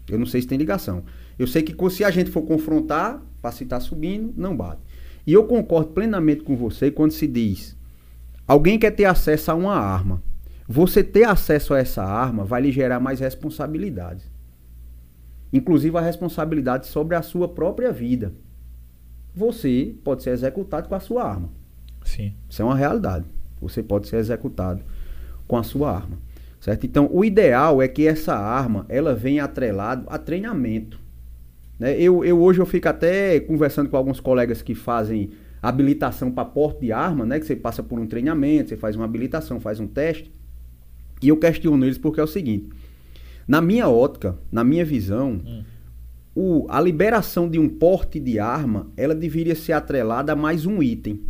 Eu 0.08 0.20
não 0.20 0.26
sei 0.26 0.42
se 0.42 0.48
tem 0.48 0.58
ligação. 0.58 1.04
Eu 1.38 1.48
sei 1.48 1.62
que 1.62 1.74
se 1.90 2.04
a 2.04 2.12
gente 2.12 2.30
for 2.30 2.42
confrontar, 2.42 3.22
para 3.42 3.52
se 3.52 3.64
estar 3.64 3.80
subindo, 3.80 4.34
não 4.36 4.56
bate. 4.56 4.82
E 5.26 5.34
eu 5.34 5.46
concordo 5.46 5.92
plenamente 5.92 6.44
com 6.44 6.56
você 6.56 6.92
quando 6.92 7.12
se 7.12 7.28
diz: 7.28 7.76
alguém 8.48 8.80
quer 8.80 8.92
ter 8.92 9.06
acesso 9.06 9.52
a 9.52 9.56
uma 9.56 9.76
arma. 9.76 10.22
Você 10.68 11.04
ter 11.04 11.24
acesso 11.24 11.74
a 11.74 11.80
essa 11.80 12.04
arma 12.04 12.44
vai 12.44 12.62
lhe 12.62 12.72
gerar 12.72 13.00
mais 13.00 13.20
responsabilidades. 13.20 14.30
Inclusive 15.52 15.98
a 15.98 16.02
responsabilidade 16.02 16.86
sobre 16.86 17.16
a 17.16 17.24
sua 17.24 17.48
própria 17.48 17.92
vida. 17.92 18.32
Você 19.36 19.96
pode 20.04 20.22
ser 20.22 20.30
executado 20.32 20.88
com 20.88 20.96
a 20.96 21.00
sua 21.00 21.24
arma. 21.24 21.50
Sim. 22.04 22.34
Isso 22.48 22.62
é 22.62 22.66
uma 22.66 22.76
realidade. 22.76 23.26
Você 23.62 23.82
pode 23.82 24.08
ser 24.08 24.18
executado 24.18 24.84
com 25.48 25.58
a 25.58 25.64
sua 25.64 25.92
arma. 25.92 26.18
Certo? 26.60 26.86
Então, 26.86 27.10
o 27.12 27.24
ideal 27.24 27.82
é 27.82 27.88
que 27.88 28.06
essa 28.06 28.36
arma 28.36 28.86
ela 28.90 29.16
venha 29.16 29.46
atrelado 29.46 30.06
a 30.08 30.18
treinamento. 30.18 31.00
Né? 31.80 32.00
Eu, 32.00 32.24
eu 32.26 32.40
hoje 32.42 32.60
eu 32.60 32.66
fico 32.66 32.90
até 32.90 33.40
conversando 33.40 33.90
com 33.90 33.96
alguns 33.96 34.20
colegas 34.20 34.62
que 34.62 34.76
fazem 34.76 35.32
habilitação 35.62 36.32
para 36.32 36.46
porte 36.46 36.82
de 36.82 36.92
arma, 36.92 37.26
né? 37.26 37.40
Que 37.40 37.46
você 37.46 37.56
passa 37.56 37.82
por 37.82 38.00
um 38.00 38.06
treinamento, 38.06 38.70
você 38.70 38.78
faz 38.78 38.96
uma 38.96 39.06
habilitação, 39.06 39.60
faz 39.60 39.80
um 39.80 39.88
teste. 39.88 40.32
E 41.22 41.30
eu 41.30 41.38
questiono 41.38 41.84
eles 41.86 41.98
porque 41.98 42.20
é 42.20 42.24
o 42.24 42.28
seguinte: 42.28 42.70
na 43.48 43.62
minha 43.62 43.88
ótica, 43.88 44.38
na 44.52 44.64
minha 44.64 44.86
visão, 44.86 45.42
hum. 45.46 45.64
o, 46.36 46.66
a 46.70 46.80
liberação 46.82 47.50
de 47.50 47.58
um 47.58 47.68
porte 47.68 48.20
de 48.20 48.40
arma, 48.40 48.90
ela 48.96 49.16
deveria 49.16 49.56
ser 49.56 49.74
atrelada 49.74 50.34
a 50.34 50.36
mais 50.36 50.66
um 50.66 50.84
item. 50.84 51.22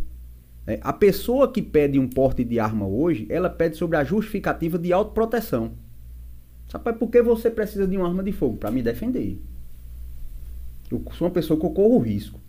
É, 0.66 0.78
a 0.82 0.92
pessoa 0.92 1.50
que 1.50 1.62
pede 1.62 1.98
um 1.98 2.06
porte 2.06 2.44
de 2.44 2.60
arma 2.60 2.86
hoje, 2.86 3.26
ela 3.30 3.48
pede 3.48 3.76
sobre 3.76 3.96
a 3.96 4.04
justificativa 4.04 4.78
de 4.78 4.92
autoproteção. 4.92 5.72
Sabe 6.68 6.92
por 6.92 7.08
que 7.10 7.20
você 7.20 7.50
precisa 7.50 7.88
de 7.88 7.96
uma 7.96 8.06
arma 8.06 8.22
de 8.22 8.30
fogo? 8.30 8.56
Para 8.56 8.70
me 8.70 8.80
defender. 8.80 9.40
Eu 10.90 11.02
sou 11.12 11.26
uma 11.26 11.32
pessoa 11.32 11.58
que 11.58 11.66
eu 11.66 11.70
corro 11.70 11.98
risco. 11.98 12.40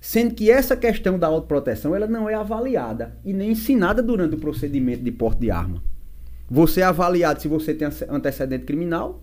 Sendo 0.00 0.34
que 0.34 0.50
essa 0.50 0.76
questão 0.76 1.18
da 1.18 1.26
autoproteção 1.26 1.94
ela 1.94 2.06
não 2.06 2.28
é 2.28 2.34
avaliada 2.34 3.16
e 3.24 3.32
nem 3.32 3.52
ensinada 3.52 4.02
durante 4.02 4.34
o 4.34 4.38
procedimento 4.38 5.02
de 5.02 5.10
porte 5.10 5.40
de 5.40 5.50
arma. 5.50 5.82
Você 6.50 6.82
é 6.82 6.84
avaliado 6.84 7.40
se 7.40 7.48
você 7.48 7.72
tem 7.72 7.88
antecedente 8.08 8.64
criminal, 8.64 9.22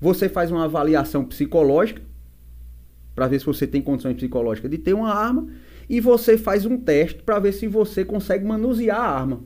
você 0.00 0.28
faz 0.28 0.50
uma 0.50 0.64
avaliação 0.64 1.24
psicológica 1.24 2.00
para 3.14 3.28
ver 3.28 3.40
se 3.40 3.46
você 3.46 3.66
tem 3.66 3.82
condições 3.82 4.14
psicológicas 4.14 4.70
de 4.70 4.78
ter 4.78 4.94
uma 4.94 5.12
arma 5.12 5.48
e 5.88 6.00
você 6.00 6.38
faz 6.38 6.64
um 6.64 6.78
teste 6.78 7.22
para 7.22 7.38
ver 7.38 7.52
se 7.52 7.68
você 7.68 8.04
consegue 8.04 8.44
manusear 8.44 8.98
a 8.98 9.10
arma. 9.10 9.44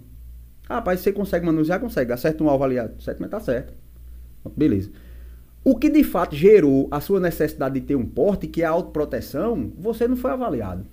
Ah, 0.68 0.76
rapaz, 0.76 1.00
você 1.00 1.12
consegue 1.12 1.44
manusear? 1.44 1.80
Consegue. 1.80 2.12
Acerta 2.12 2.42
um 2.42 2.48
alvo 2.48 2.64
aliado. 2.64 3.00
Certo, 3.02 3.20
mas 3.20 3.30
tá 3.30 3.40
certo. 3.40 3.72
Beleza. 4.56 4.90
O 5.66 5.74
que 5.74 5.90
de 5.90 6.04
fato 6.04 6.36
gerou 6.36 6.86
a 6.92 7.00
sua 7.00 7.18
necessidade 7.18 7.80
de 7.80 7.84
ter 7.84 7.96
um 7.96 8.06
porte, 8.06 8.46
que 8.46 8.62
é 8.62 8.64
a 8.64 8.70
autoproteção, 8.70 9.72
você 9.76 10.06
não 10.06 10.14
foi 10.14 10.30
avaliado. 10.30 10.86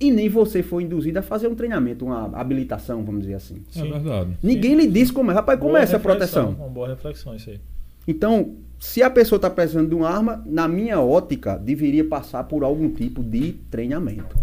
E 0.00 0.10
nem 0.10 0.28
você 0.28 0.60
foi 0.60 0.82
induzido 0.82 1.20
a 1.20 1.22
fazer 1.22 1.46
um 1.46 1.54
treinamento, 1.54 2.04
uma 2.04 2.36
habilitação, 2.36 3.04
vamos 3.04 3.20
dizer 3.20 3.34
assim. 3.34 3.62
É 3.76 3.82
verdade. 3.82 4.36
Ninguém 4.42 4.72
Sim. 4.72 4.76
lhe 4.78 4.86
disse 4.88 5.12
como 5.12 5.30
é. 5.30 5.34
Rapaz, 5.34 5.56
como 5.56 5.70
boa 5.70 5.78
é 5.78 5.84
essa 5.84 6.00
proteção? 6.00 6.50
Uma 6.50 6.66
boa 6.66 6.88
reflexão 6.88 7.32
isso 7.36 7.50
aí. 7.50 7.60
Então, 8.08 8.56
se 8.80 9.04
a 9.04 9.10
pessoa 9.10 9.36
está 9.36 9.48
precisando 9.48 9.88
de 9.88 9.94
uma 9.94 10.08
arma, 10.10 10.42
na 10.44 10.66
minha 10.66 11.00
ótica, 11.00 11.56
deveria 11.56 12.04
passar 12.04 12.42
por 12.42 12.64
algum 12.64 12.90
tipo 12.90 13.22
de 13.22 13.52
treinamento. 13.70 14.36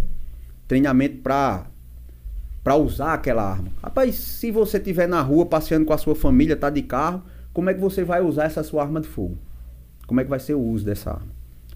Treinamento 0.69 1.17
para 1.17 1.65
para 2.63 2.77
usar 2.77 3.13
aquela 3.13 3.43
arma. 3.43 3.67
Rapaz, 3.83 4.15
se 4.15 4.51
você 4.51 4.77
estiver 4.77 5.07
na 5.07 5.21
rua 5.21 5.45
passeando 5.45 5.85
com 5.85 5.91
a 5.91 5.97
sua 5.97 6.15
família, 6.15 6.55
tá 6.55 6.69
de 6.69 6.81
carro, 6.81 7.21
como 7.55 7.69
é 7.69 7.73
que 7.73 7.79
você 7.79 8.03
vai 8.03 8.21
usar 8.21 8.43
essa 8.43 8.61
sua 8.63 8.83
arma 8.83 8.99
de 8.99 9.07
fogo? 9.07 9.37
Como 10.05 10.19
é 10.19 10.25
que 10.25 10.29
vai 10.29 10.41
ser 10.41 10.55
o 10.55 10.61
uso 10.61 10.83
dessa 10.83 11.11
arma? 11.11 11.29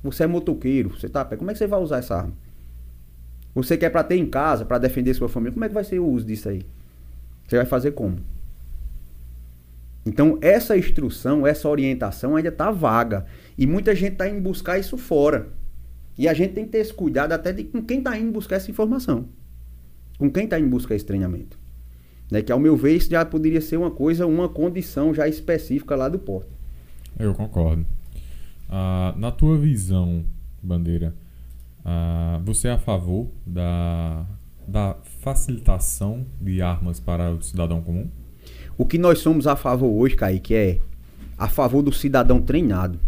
Você 0.03 0.25
é 0.25 0.27
motoqueiro, 0.27 0.89
você 0.89 1.07
tá 1.07 1.21
a 1.21 1.25
pé, 1.25 1.37
como 1.37 1.49
é 1.49 1.53
que 1.53 1.57
você 1.57 1.67
vai 1.67 1.79
usar 1.79 1.99
essa 1.99 2.17
arma? 2.17 2.33
Você 3.55 3.77
quer 3.77 3.89
para 3.89 4.03
ter 4.03 4.17
em 4.17 4.29
casa, 4.29 4.65
para 4.65 4.77
defender 4.77 5.13
sua 5.13 5.29
família, 5.29 5.53
como 5.53 5.63
é 5.63 5.69
que 5.69 5.73
vai 5.73 5.85
ser 5.85 5.99
o 5.99 6.05
uso 6.05 6.25
disso 6.25 6.49
aí? 6.49 6.65
Você 7.47 7.55
vai 7.55 7.65
fazer 7.65 7.91
como? 7.91 8.17
Então, 10.05 10.37
essa 10.41 10.77
instrução, 10.77 11.47
essa 11.47 11.69
orientação 11.69 12.35
ainda 12.35 12.49
está 12.49 12.71
vaga. 12.71 13.25
E 13.57 13.65
muita 13.65 13.95
gente 13.95 14.13
está 14.13 14.27
indo 14.27 14.41
buscar 14.41 14.77
isso 14.79 14.97
fora. 14.97 15.47
E 16.17 16.27
a 16.27 16.33
gente 16.33 16.53
tem 16.55 16.65
que 16.65 16.71
ter 16.71 16.79
esse 16.79 16.93
cuidado 16.93 17.31
até 17.31 17.53
de 17.53 17.63
com 17.63 17.81
quem 17.81 17.99
está 17.99 18.17
indo 18.17 18.33
buscar 18.33 18.57
essa 18.57 18.69
informação. 18.69 19.29
Com 20.17 20.29
quem 20.29 20.43
está 20.43 20.59
indo 20.59 20.67
buscar 20.67 20.95
esse 20.95 21.05
treinamento. 21.05 21.58
Né? 22.31 22.41
Que 22.41 22.51
ao 22.51 22.59
meu 22.59 22.75
ver 22.75 22.95
isso 22.95 23.09
já 23.09 23.25
poderia 23.25 23.61
ser 23.61 23.77
uma 23.77 23.91
coisa, 23.91 24.25
uma 24.25 24.47
condição 24.47 25.13
já 25.13 25.27
específica 25.27 25.95
lá 25.95 26.07
do 26.07 26.19
porto. 26.19 26.49
Eu 27.17 27.33
concordo. 27.33 27.85
Ah, 28.69 29.13
na 29.17 29.31
tua 29.31 29.57
visão, 29.57 30.23
Bandeira, 30.61 31.15
ah, 31.83 32.39
você 32.45 32.67
é 32.67 32.71
a 32.71 32.77
favor 32.77 33.27
da, 33.45 34.25
da 34.67 34.95
facilitação 35.21 36.25
de 36.39 36.61
armas 36.61 36.99
para 36.99 37.31
o 37.31 37.41
cidadão 37.41 37.81
comum? 37.81 38.07
O 38.77 38.85
que 38.85 38.97
nós 38.97 39.19
somos 39.19 39.47
a 39.47 39.55
favor 39.55 39.89
hoje, 39.89 40.15
Kaique, 40.15 40.53
é 40.53 40.79
a 41.37 41.47
favor 41.47 41.81
do 41.81 41.91
cidadão 41.91 42.41
treinado, 42.41 42.99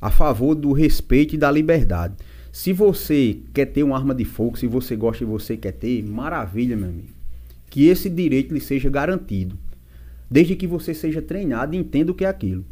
a 0.00 0.10
favor 0.10 0.54
do 0.54 0.72
respeito 0.72 1.34
e 1.34 1.38
da 1.38 1.50
liberdade. 1.50 2.14
Se 2.50 2.72
você 2.72 3.40
quer 3.54 3.66
ter 3.66 3.82
uma 3.82 3.96
arma 3.96 4.14
de 4.14 4.24
fogo, 4.24 4.58
se 4.58 4.66
você 4.66 4.94
gosta 4.94 5.24
e 5.24 5.26
você 5.26 5.56
quer 5.56 5.72
ter, 5.72 6.02
maravilha, 6.02 6.76
meu 6.76 6.90
amigo 6.90 7.21
que 7.72 7.88
esse 7.88 8.10
direito 8.10 8.52
lhe 8.52 8.60
seja 8.60 8.90
garantido, 8.90 9.56
desde 10.30 10.54
que 10.54 10.66
você 10.66 10.92
seja 10.92 11.22
treinado 11.22 11.74
e 11.74 11.78
entenda 11.78 12.12
o 12.12 12.14
que 12.14 12.22
é 12.22 12.28
aquilo. 12.28 12.66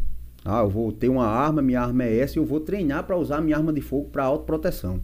Ah, 0.45 0.61
eu 0.61 0.69
vou 0.69 0.93
ter 0.93 1.09
uma 1.09 1.27
arma, 1.27 1.63
minha 1.63 1.81
arma 1.81 2.05
é 2.05 2.19
essa, 2.19 2.39
eu 2.39 2.45
vou 2.45 2.61
treinar 2.61 3.05
para 3.05 3.17
usar 3.17 3.41
minha 3.41 3.57
arma 3.57 3.73
de 3.73 3.81
fogo 3.81 4.11
para 4.11 4.25
autoproteção. 4.25 5.01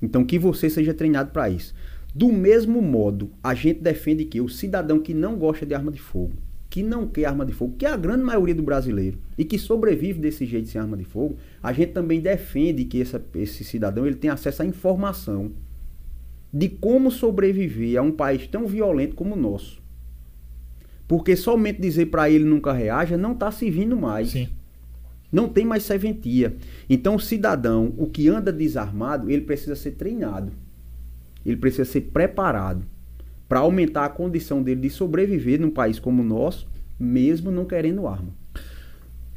Então, 0.00 0.24
que 0.24 0.38
você 0.38 0.70
seja 0.70 0.94
treinado 0.94 1.32
para 1.32 1.50
isso. 1.50 1.74
Do 2.14 2.28
mesmo 2.28 2.80
modo, 2.80 3.32
a 3.42 3.52
gente 3.52 3.80
defende 3.80 4.26
que 4.26 4.40
o 4.40 4.48
cidadão 4.48 5.00
que 5.00 5.12
não 5.12 5.34
gosta 5.34 5.66
de 5.66 5.74
arma 5.74 5.90
de 5.90 6.00
fogo, 6.00 6.34
que 6.70 6.84
não 6.84 7.08
quer 7.08 7.24
arma 7.24 7.44
de 7.44 7.52
fogo, 7.52 7.74
que 7.76 7.84
é 7.84 7.90
a 7.90 7.96
grande 7.96 8.22
maioria 8.22 8.54
do 8.54 8.62
brasileiro, 8.62 9.18
e 9.36 9.44
que 9.44 9.58
sobrevive 9.58 10.20
desse 10.20 10.46
jeito 10.46 10.68
sem 10.68 10.80
arma 10.80 10.96
de 10.96 11.04
fogo, 11.04 11.36
a 11.60 11.72
gente 11.72 11.90
também 11.90 12.20
defende 12.20 12.84
que 12.84 13.02
essa, 13.02 13.20
esse 13.34 13.64
cidadão 13.64 14.06
ele 14.06 14.14
tenha 14.14 14.34
acesso 14.34 14.62
à 14.62 14.64
informação 14.64 15.50
de 16.52 16.68
como 16.68 17.10
sobreviver 17.10 17.98
a 17.98 18.02
um 18.02 18.12
país 18.12 18.46
tão 18.46 18.66
violento 18.66 19.14
como 19.14 19.34
o 19.34 19.38
nosso. 19.38 19.80
Porque 21.08 21.34
somente 21.34 21.80
dizer 21.80 22.06
para 22.06 22.28
ele 22.30 22.44
nunca 22.44 22.72
reaja 22.72 23.16
não 23.16 23.32
está 23.32 23.50
servindo 23.50 23.96
mais. 23.96 24.30
Sim. 24.30 24.48
Não 25.30 25.48
tem 25.48 25.64
mais 25.64 25.82
serventia. 25.84 26.54
Então 26.88 27.14
o 27.14 27.20
cidadão, 27.20 27.94
o 27.96 28.06
que 28.06 28.28
anda 28.28 28.52
desarmado, 28.52 29.30
ele 29.30 29.42
precisa 29.42 29.74
ser 29.74 29.92
treinado. 29.92 30.52
Ele 31.44 31.56
precisa 31.56 31.84
ser 31.84 32.02
preparado 32.02 32.84
para 33.48 33.60
aumentar 33.60 34.04
a 34.04 34.08
condição 34.08 34.62
dele 34.62 34.82
de 34.82 34.90
sobreviver 34.90 35.60
num 35.60 35.70
país 35.70 35.98
como 35.98 36.22
o 36.22 36.24
nosso, 36.24 36.68
mesmo 36.98 37.50
não 37.50 37.64
querendo 37.64 38.06
arma. 38.06 38.28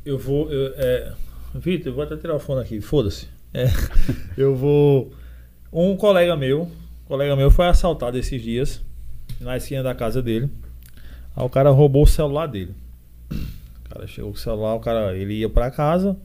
Eu 0.06 0.18
vou. 0.18 0.52
Eu, 0.52 0.74
é... 0.76 1.14
Vitor, 1.56 1.88
eu 1.88 1.96
vou 1.96 2.04
até 2.04 2.16
tirar 2.18 2.36
o 2.36 2.40
fone 2.40 2.62
aqui, 2.62 2.80
foda-se. 2.80 3.28
É, 3.54 3.66
eu 4.38 4.56
vou. 4.56 5.12
Um 5.72 5.96
colega 5.98 6.36
meu, 6.36 6.70
um 7.06 7.08
colega 7.08 7.36
meu 7.36 7.52
foi 7.52 7.68
assaltado 7.68 8.18
esses 8.18 8.42
dias 8.42 8.84
na 9.40 9.56
esquina 9.56 9.84
da 9.84 9.94
casa 9.94 10.24
dele. 10.24 10.50
Aí 11.36 11.46
o 11.46 11.50
cara 11.50 11.70
roubou 11.70 12.02
o 12.02 12.08
celular 12.08 12.48
dele. 12.48 12.74
O 13.30 13.90
cara 13.90 14.08
chegou 14.08 14.32
com 14.32 14.38
o 14.38 14.40
celular, 14.40 14.74
o 14.74 14.80
cara 14.80 15.16
ele 15.16 15.36
ia 15.36 15.48
para 15.48 15.70
casa. 15.70 16.18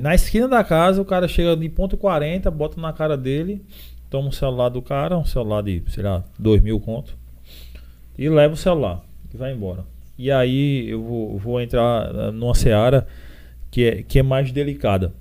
na 0.00 0.16
esquina 0.16 0.48
da 0.48 0.64
casa, 0.64 1.00
o 1.00 1.04
cara 1.04 1.28
chega 1.28 1.56
de 1.56 1.68
ponto 1.68 1.96
40, 1.96 2.50
bota 2.50 2.80
na 2.80 2.92
cara 2.92 3.16
dele, 3.16 3.64
toma 4.10 4.30
o 4.30 4.32
celular 4.32 4.68
do 4.68 4.82
cara, 4.82 5.16
um 5.16 5.24
celular 5.24 5.62
de, 5.62 5.80
sei 5.86 6.02
lá, 6.02 6.24
2 6.40 6.60
mil 6.60 6.80
conto, 6.80 7.16
e 8.18 8.28
leva 8.28 8.54
o 8.54 8.56
celular 8.56 9.04
e 9.32 9.36
vai 9.36 9.52
embora. 9.52 9.84
E 10.18 10.28
aí 10.28 10.90
eu 10.90 11.00
vou, 11.00 11.38
vou 11.38 11.60
entrar 11.60 12.32
numa 12.32 12.54
seara 12.56 13.06
que 13.70 13.84
é, 13.84 14.02
que 14.02 14.18
é 14.18 14.22
mais 14.24 14.50
delicada. 14.50 15.14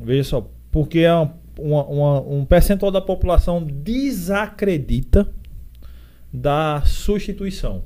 Veja 0.00 0.22
só, 0.22 0.48
porque 0.70 1.00
é 1.00 1.12
uma 1.12 1.41
uma, 1.58 1.84
uma, 1.84 2.20
um 2.20 2.44
percentual 2.44 2.90
da 2.90 3.00
população 3.00 3.62
desacredita 3.62 5.28
da 6.32 6.82
substituição. 6.84 7.82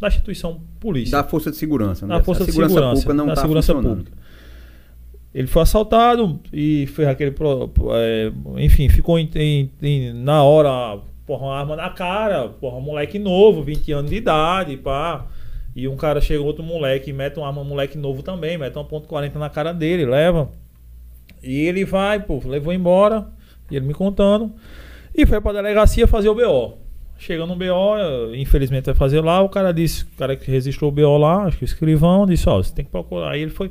Da 0.00 0.08
instituição 0.08 0.60
polícia. 0.78 1.18
Da 1.18 1.24
força 1.24 1.50
de 1.50 1.56
segurança. 1.56 2.06
Né? 2.06 2.16
Da 2.16 2.22
força 2.22 2.44
de 2.44 2.52
segurança. 2.52 2.90
Pública 2.90 3.14
não 3.14 3.26
da 3.26 3.34
tá 3.34 3.40
segurança 3.40 3.74
pública. 3.74 4.12
Ele 5.34 5.46
foi 5.46 5.62
assaltado 5.62 6.40
e 6.52 6.86
fez 6.88 7.08
aquele. 7.08 7.34
É, 7.92 8.32
enfim, 8.58 8.88
ficou 8.88 9.18
em, 9.18 9.28
em, 9.34 9.70
em, 9.82 10.12
na 10.12 10.42
hora, 10.42 11.00
porra, 11.26 11.46
uma 11.46 11.58
arma 11.58 11.76
na 11.76 11.90
cara, 11.90 12.48
porra, 12.48 12.76
um 12.76 12.80
moleque 12.80 13.18
novo, 13.18 13.62
20 13.62 13.92
anos 13.92 14.10
de 14.10 14.16
idade, 14.16 14.76
pá. 14.76 15.26
E 15.76 15.86
um 15.86 15.96
cara 15.96 16.20
chega, 16.20 16.42
outro 16.42 16.64
moleque, 16.64 17.12
mete 17.12 17.38
uma 17.38 17.46
arma, 17.46 17.60
um 17.60 17.64
moleque 17.64 17.98
novo 17.98 18.22
também, 18.22 18.56
mete 18.56 18.74
uma 18.74 18.84
ponto 18.84 19.06
.40 19.06 19.34
na 19.34 19.50
cara 19.50 19.72
dele, 19.72 20.06
leva. 20.06 20.50
E 21.42 21.60
ele 21.60 21.84
vai, 21.84 22.20
pô, 22.20 22.40
levou 22.44 22.72
embora, 22.72 23.26
e 23.70 23.76
ele 23.76 23.86
me 23.86 23.94
contando, 23.94 24.52
e 25.14 25.26
foi 25.26 25.40
pra 25.40 25.52
delegacia 25.52 26.06
fazer 26.06 26.28
o 26.28 26.34
BO. 26.34 26.78
Chegando 27.18 27.48
no 27.48 27.56
BO, 27.56 28.34
infelizmente 28.36 28.86
vai 28.86 28.94
fazer 28.94 29.20
lá, 29.20 29.42
o 29.42 29.48
cara 29.48 29.72
disse, 29.72 30.04
o 30.04 30.16
cara 30.16 30.36
que 30.36 30.50
registrou 30.50 30.90
o 30.90 30.94
BO 30.94 31.16
lá, 31.16 31.44
acho 31.44 31.58
que 31.58 31.64
o 31.64 31.66
escrivão, 31.66 32.26
disse, 32.26 32.48
ó, 32.48 32.62
você 32.62 32.72
tem 32.72 32.84
que 32.84 32.90
procurar. 32.90 33.32
Aí 33.32 33.42
ele 33.42 33.50
foi. 33.50 33.70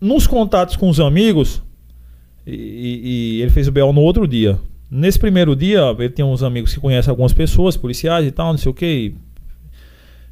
Nos 0.00 0.26
contatos 0.26 0.76
com 0.76 0.88
os 0.88 1.00
amigos, 1.00 1.62
e, 2.46 3.38
e, 3.38 3.42
ele 3.42 3.50
fez 3.50 3.68
o 3.68 3.72
BO 3.72 3.92
no 3.92 4.00
outro 4.00 4.26
dia. 4.26 4.58
Nesse 4.90 5.18
primeiro 5.18 5.56
dia, 5.56 5.94
ele 5.98 6.10
tem 6.10 6.24
uns 6.24 6.42
amigos 6.42 6.74
que 6.74 6.80
conhecem 6.80 7.10
algumas 7.10 7.32
pessoas, 7.32 7.76
policiais 7.76 8.26
e 8.26 8.30
tal, 8.30 8.52
não 8.52 8.58
sei 8.58 8.70
o 8.70 8.74
que. 8.74 9.14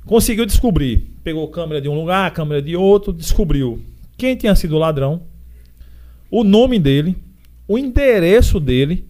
Conseguiu 0.05 0.45
descobrir. 0.45 1.11
Pegou 1.23 1.49
câmera 1.49 1.81
de 1.81 1.89
um 1.89 1.95
lugar, 1.95 2.31
câmera 2.33 2.61
de 2.61 2.77
outro, 2.77 3.13
descobriu 3.13 3.81
quem 4.21 4.37
tinha 4.37 4.55
sido 4.55 4.77
o 4.77 4.79
ladrão, 4.79 5.23
o 6.31 6.45
nome 6.45 6.79
dele, 6.79 7.17
o 7.67 7.79
endereço 7.79 8.61
dele, 8.61 9.05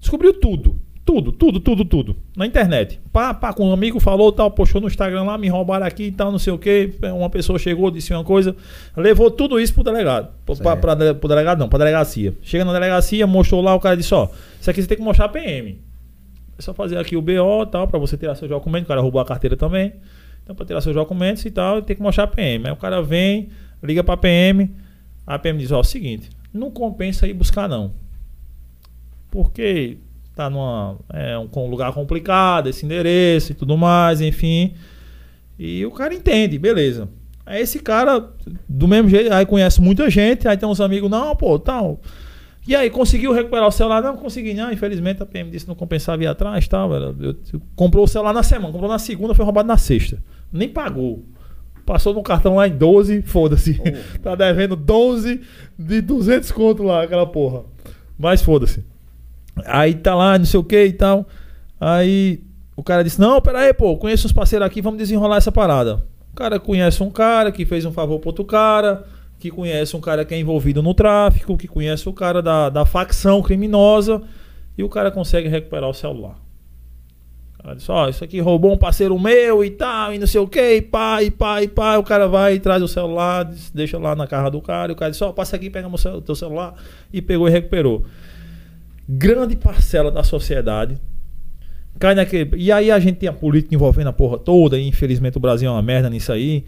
descobriu 0.00 0.34
tudo. 0.34 0.80
Tudo, 1.04 1.32
tudo, 1.32 1.58
tudo, 1.58 1.84
tudo. 1.84 2.16
Na 2.36 2.46
internet. 2.46 3.00
Pá, 3.12 3.34
pá, 3.34 3.52
com 3.52 3.68
um 3.68 3.72
amigo 3.72 3.98
falou, 3.98 4.30
tal, 4.30 4.48
postou 4.50 4.80
no 4.80 4.86
Instagram 4.86 5.24
lá, 5.24 5.36
me 5.36 5.48
roubaram 5.48 5.84
aqui 5.84 6.04
e 6.04 6.12
tal, 6.12 6.30
não 6.30 6.38
sei 6.38 6.52
o 6.52 6.58
quê. 6.58 6.92
Uma 7.02 7.28
pessoa 7.28 7.58
chegou, 7.58 7.90
disse 7.90 8.12
uma 8.12 8.22
coisa, 8.22 8.54
levou 8.96 9.28
tudo 9.28 9.58
isso 9.58 9.74
pro 9.74 9.82
delegado. 9.82 10.28
Pra, 10.44 10.76
pra, 10.76 11.14
pro 11.14 11.28
delegado 11.28 11.58
não, 11.58 11.68
pra 11.68 11.80
delegacia. 11.80 12.34
Chega 12.42 12.64
na 12.64 12.72
delegacia, 12.72 13.26
mostrou 13.26 13.60
lá, 13.60 13.74
o 13.74 13.80
cara 13.80 13.96
disse, 13.96 14.14
ó, 14.14 14.28
isso 14.60 14.70
aqui 14.70 14.80
você 14.80 14.86
tem 14.86 14.98
que 14.98 15.02
mostrar 15.02 15.24
a 15.24 15.28
PM. 15.28 15.80
É 16.56 16.62
só 16.62 16.72
fazer 16.72 16.98
aqui 16.98 17.16
o 17.16 17.22
BO 17.22 17.62
e 17.62 17.66
tal, 17.72 17.88
pra 17.88 17.98
você 17.98 18.16
tirar 18.16 18.34
seu 18.36 18.46
documento. 18.46 18.84
O 18.84 18.88
cara 18.88 19.00
roubou 19.00 19.20
a 19.20 19.24
carteira 19.24 19.56
também. 19.56 19.94
Então, 20.44 20.54
pra 20.54 20.64
tirar 20.64 20.80
seus 20.80 20.94
documentos 20.94 21.44
e 21.44 21.50
tal, 21.50 21.82
tem 21.82 21.96
que 21.96 22.02
mostrar 22.02 22.24
a 22.24 22.26
PM. 22.28 22.66
Aí 22.66 22.72
o 22.72 22.76
cara 22.76 23.02
vem, 23.02 23.48
liga 23.82 24.04
pra 24.04 24.16
PM. 24.16 24.70
A 25.34 25.38
PM 25.38 25.58
diz: 25.58 25.70
Ó, 25.72 25.82
seguinte, 25.82 26.28
não 26.52 26.70
compensa 26.70 27.26
ir 27.26 27.34
buscar, 27.34 27.68
não. 27.68 27.92
Porque 29.30 29.98
tá 30.34 30.48
numa, 30.50 30.96
é 31.12 31.38
um 31.38 31.66
lugar 31.66 31.92
complicado, 31.92 32.68
esse 32.68 32.84
endereço 32.84 33.52
e 33.52 33.54
tudo 33.54 33.76
mais, 33.76 34.20
enfim. 34.20 34.74
E 35.58 35.84
o 35.86 35.90
cara 35.90 36.14
entende, 36.14 36.58
beleza. 36.58 37.08
Aí 37.44 37.60
esse 37.62 37.80
cara, 37.80 38.28
do 38.68 38.88
mesmo 38.88 39.08
jeito, 39.08 39.32
aí 39.32 39.44
conhece 39.44 39.80
muita 39.80 40.08
gente, 40.08 40.48
aí 40.48 40.56
tem 40.56 40.68
uns 40.68 40.80
amigos, 40.80 41.10
não, 41.10 41.34
pô, 41.36 41.58
tal. 41.58 42.00
E 42.66 42.76
aí, 42.76 42.90
conseguiu 42.90 43.32
recuperar 43.32 43.66
o 43.66 43.70
celular? 43.72 44.02
Não, 44.02 44.16
consegui, 44.16 44.54
não. 44.54 44.70
Infelizmente 44.70 45.22
a 45.22 45.26
PM 45.26 45.50
disse 45.50 45.66
não 45.66 45.74
compensava 45.74 46.22
ir 46.22 46.26
atrás 46.26 46.68
tal. 46.68 46.92
Eu, 46.92 47.16
eu- 47.20 47.60
comprou 47.74 48.04
o 48.04 48.08
celular 48.08 48.32
na 48.32 48.42
semana, 48.42 48.70
comprou 48.72 48.90
na 48.90 48.98
segunda, 48.98 49.34
foi 49.34 49.44
roubado 49.44 49.66
na 49.66 49.76
sexta. 49.78 50.22
Nem 50.52 50.68
pagou. 50.68 51.24
Passou 51.90 52.14
no 52.14 52.22
cartão 52.22 52.54
lá 52.54 52.68
em 52.68 52.76
12, 52.76 53.22
foda-se. 53.22 53.82
tá 54.22 54.36
devendo 54.36 54.76
12 54.76 55.40
de 55.76 56.00
200 56.00 56.52
conto 56.52 56.84
lá, 56.84 57.02
aquela 57.02 57.26
porra. 57.26 57.64
Mas 58.16 58.40
foda-se. 58.40 58.84
Aí 59.66 59.94
tá 59.94 60.14
lá, 60.14 60.38
não 60.38 60.44
sei 60.44 60.60
o 60.60 60.62
que 60.62 60.84
e 60.84 60.92
tal. 60.92 61.26
Aí 61.80 62.44
o 62.76 62.82
cara 62.84 63.02
disse: 63.02 63.20
Não, 63.20 63.40
pera 63.40 63.58
aí, 63.58 63.74
pô, 63.74 63.96
conheço 63.96 64.24
uns 64.24 64.32
parceiros 64.32 64.68
aqui, 64.68 64.80
vamos 64.80 65.00
desenrolar 65.00 65.38
essa 65.38 65.50
parada. 65.50 66.04
O 66.32 66.36
cara 66.36 66.60
conhece 66.60 67.02
um 67.02 67.10
cara 67.10 67.50
que 67.50 67.66
fez 67.66 67.84
um 67.84 67.90
favor 67.90 68.20
pro 68.20 68.28
outro 68.28 68.44
cara, 68.44 69.04
que 69.40 69.50
conhece 69.50 69.96
um 69.96 70.00
cara 70.00 70.24
que 70.24 70.32
é 70.32 70.38
envolvido 70.38 70.80
no 70.84 70.94
tráfico, 70.94 71.56
que 71.56 71.66
conhece 71.66 72.08
o 72.08 72.12
cara 72.12 72.40
da, 72.40 72.70
da 72.70 72.86
facção 72.86 73.42
criminosa, 73.42 74.22
e 74.78 74.84
o 74.84 74.88
cara 74.88 75.10
consegue 75.10 75.48
recuperar 75.48 75.90
o 75.90 75.94
celular. 75.94 76.38
Cara 77.62 77.74
disse: 77.74 77.90
Ó, 77.90 78.08
isso 78.08 78.24
aqui 78.24 78.40
roubou 78.40 78.72
um 78.72 78.76
parceiro 78.76 79.18
meu 79.18 79.64
e 79.64 79.70
tal, 79.70 80.14
e 80.14 80.18
não 80.18 80.26
sei 80.26 80.40
o 80.40 80.48
que, 80.48 80.82
pá, 80.82 81.22
e 81.22 81.30
pá. 81.30 81.98
O 81.98 82.02
cara 82.02 82.26
vai 82.26 82.54
e 82.54 82.60
traz 82.60 82.82
o 82.82 82.88
celular, 82.88 83.50
deixa 83.74 83.98
lá 83.98 84.14
na 84.14 84.26
carra 84.26 84.50
do 84.50 84.60
cara, 84.60 84.92
e 84.92 84.94
o 84.94 84.96
cara 84.96 85.10
diz: 85.10 85.20
Ó, 85.22 85.32
passa 85.32 85.56
aqui, 85.56 85.68
pega 85.68 85.88
o 85.88 86.20
teu 86.20 86.34
celular, 86.34 86.74
e 87.12 87.20
pegou 87.20 87.48
e 87.48 87.50
recuperou 87.50 88.04
grande 89.08 89.56
parcela 89.56 90.08
da 90.08 90.22
sociedade 90.22 90.96
cai 91.98 92.14
naquele. 92.14 92.50
E 92.56 92.72
aí 92.72 92.90
a 92.90 92.98
gente 92.98 93.18
tem 93.18 93.28
a 93.28 93.32
política 93.32 93.74
envolvendo 93.74 94.08
a 94.08 94.12
porra 94.12 94.38
toda, 94.38 94.78
e 94.78 94.88
infelizmente 94.88 95.36
o 95.36 95.40
Brasil 95.40 95.68
é 95.68 95.72
uma 95.72 95.82
merda 95.82 96.08
nisso 96.08 96.32
aí. 96.32 96.64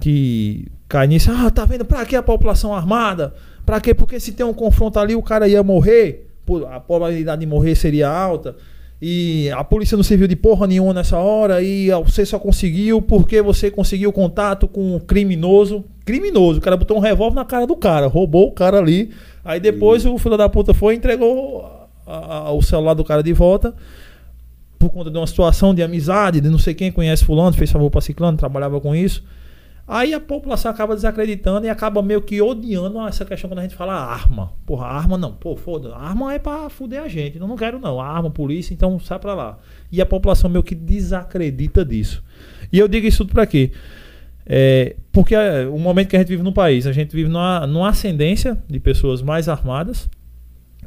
Que 0.00 0.66
cai 0.88 1.08
nisso, 1.08 1.30
ah, 1.32 1.50
tá 1.50 1.64
vendo? 1.64 1.84
Pra 1.84 2.06
que 2.06 2.14
a 2.14 2.22
população 2.22 2.72
armada? 2.72 3.34
Pra 3.66 3.80
quê? 3.80 3.92
Porque 3.92 4.20
se 4.20 4.32
tem 4.32 4.46
um 4.46 4.54
confronto 4.54 4.98
ali, 5.00 5.16
o 5.16 5.22
cara 5.22 5.48
ia 5.48 5.62
morrer, 5.64 6.28
a 6.70 6.78
probabilidade 6.78 7.40
de 7.40 7.46
morrer 7.46 7.74
seria 7.74 8.08
alta. 8.08 8.54
E 9.02 9.50
a 9.52 9.64
polícia 9.64 9.96
não 9.96 10.04
serviu 10.04 10.28
de 10.28 10.36
porra 10.36 10.66
nenhuma 10.66 10.92
nessa 10.92 11.16
hora. 11.16 11.62
E 11.62 11.88
você 12.04 12.26
só 12.26 12.38
conseguiu 12.38 13.00
porque 13.00 13.40
você 13.40 13.70
conseguiu 13.70 14.12
contato 14.12 14.68
com 14.68 14.96
um 14.96 15.00
criminoso. 15.00 15.84
Criminoso, 16.04 16.58
o 16.58 16.62
cara 16.62 16.76
botou 16.76 16.96
um 16.96 17.00
revólver 17.00 17.34
na 17.36 17.44
cara 17.44 17.66
do 17.66 17.76
cara, 17.76 18.06
roubou 18.08 18.48
o 18.48 18.52
cara 18.52 18.78
ali. 18.78 19.10
Aí 19.44 19.58
depois 19.60 20.04
o 20.04 20.18
filho 20.18 20.36
da 20.36 20.48
puta 20.48 20.74
foi 20.74 20.94
e 20.94 20.96
entregou 20.98 21.64
a- 22.06 22.48
a- 22.48 22.52
o 22.52 22.60
celular 22.60 22.94
do 22.94 23.04
cara 23.04 23.22
de 23.22 23.32
volta 23.32 23.74
por 24.78 24.90
conta 24.90 25.10
de 25.10 25.16
uma 25.16 25.26
situação 25.26 25.74
de 25.74 25.82
amizade, 25.82 26.40
de 26.40 26.48
não 26.48 26.58
sei 26.58 26.74
quem 26.74 26.90
conhece 26.90 27.24
fulano, 27.24 27.52
fez 27.54 27.70
favor 27.70 27.90
pra 27.90 28.00
ciclano, 28.00 28.36
trabalhava 28.36 28.80
com 28.80 28.94
isso. 28.94 29.22
Aí 29.92 30.14
a 30.14 30.20
população 30.20 30.70
acaba 30.70 30.94
desacreditando 30.94 31.66
e 31.66 31.68
acaba 31.68 32.00
meio 32.00 32.22
que 32.22 32.40
odiando 32.40 33.04
essa 33.08 33.24
questão 33.24 33.50
quando 33.50 33.58
a 33.58 33.62
gente 33.62 33.74
fala 33.74 33.92
arma. 33.92 34.52
Porra, 34.64 34.86
arma 34.86 35.18
não. 35.18 35.32
Pô, 35.32 35.56
foda. 35.56 35.96
Arma 35.96 36.32
é 36.32 36.38
pra 36.38 36.70
fuder 36.70 37.02
a 37.02 37.08
gente. 37.08 37.40
Eu 37.40 37.48
não 37.48 37.56
quero 37.56 37.80
não. 37.80 38.00
Arma, 38.00 38.30
polícia, 38.30 38.72
então 38.72 39.00
sai 39.00 39.18
pra 39.18 39.34
lá. 39.34 39.58
E 39.90 40.00
a 40.00 40.06
população 40.06 40.48
meio 40.48 40.62
que 40.62 40.76
desacredita 40.76 41.84
disso. 41.84 42.22
E 42.72 42.78
eu 42.78 42.86
digo 42.86 43.04
isso 43.04 43.24
tudo 43.24 43.34
pra 43.34 43.44
quê? 43.44 43.72
É, 44.46 44.94
porque 45.10 45.34
é, 45.34 45.66
o 45.66 45.76
momento 45.76 46.06
que 46.06 46.14
a 46.14 46.20
gente 46.20 46.28
vive 46.28 46.44
no 46.44 46.52
país, 46.52 46.86
a 46.86 46.92
gente 46.92 47.12
vive 47.12 47.28
numa, 47.28 47.66
numa 47.66 47.88
ascendência 47.88 48.62
de 48.68 48.78
pessoas 48.78 49.20
mais 49.20 49.48
armadas, 49.48 50.08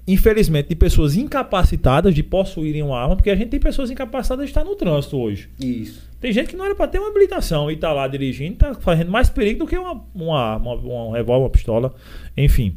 infelizmente 0.06 0.70
de 0.70 0.76
pessoas 0.76 1.16
incapacitadas 1.16 2.14
de 2.14 2.22
possuírem 2.22 2.82
uma 2.84 3.00
arma, 3.00 3.16
porque 3.16 3.30
a 3.30 3.36
gente 3.36 3.50
tem 3.50 3.60
pessoas 3.60 3.90
incapacitadas 3.90 4.46
de 4.46 4.52
estar 4.52 4.64
no 4.64 4.76
trânsito 4.76 5.18
hoje. 5.18 5.50
Isso. 5.60 6.10
Tem 6.20 6.32
gente 6.32 6.50
que 6.50 6.56
não 6.56 6.66
era 6.66 6.76
pra 6.76 6.88
ter 6.88 7.00
uma 7.00 7.10
habilitação 7.10 7.70
e 7.72 7.76
tá 7.76 7.92
lá 7.92 8.08
dirigindo, 8.08 8.58
tá 8.58 8.74
fazendo 8.74 9.12
mais 9.12 9.30
perigo 9.30 9.60
do 9.60 9.68
que 9.68 9.78
uma, 9.78 10.04
uma 10.14 10.40
arma, 10.40 10.74
uma, 10.76 11.06
um 11.06 11.12
revólver, 11.12 11.44
uma 11.44 11.50
pistola, 11.50 11.94
enfim. 12.36 12.76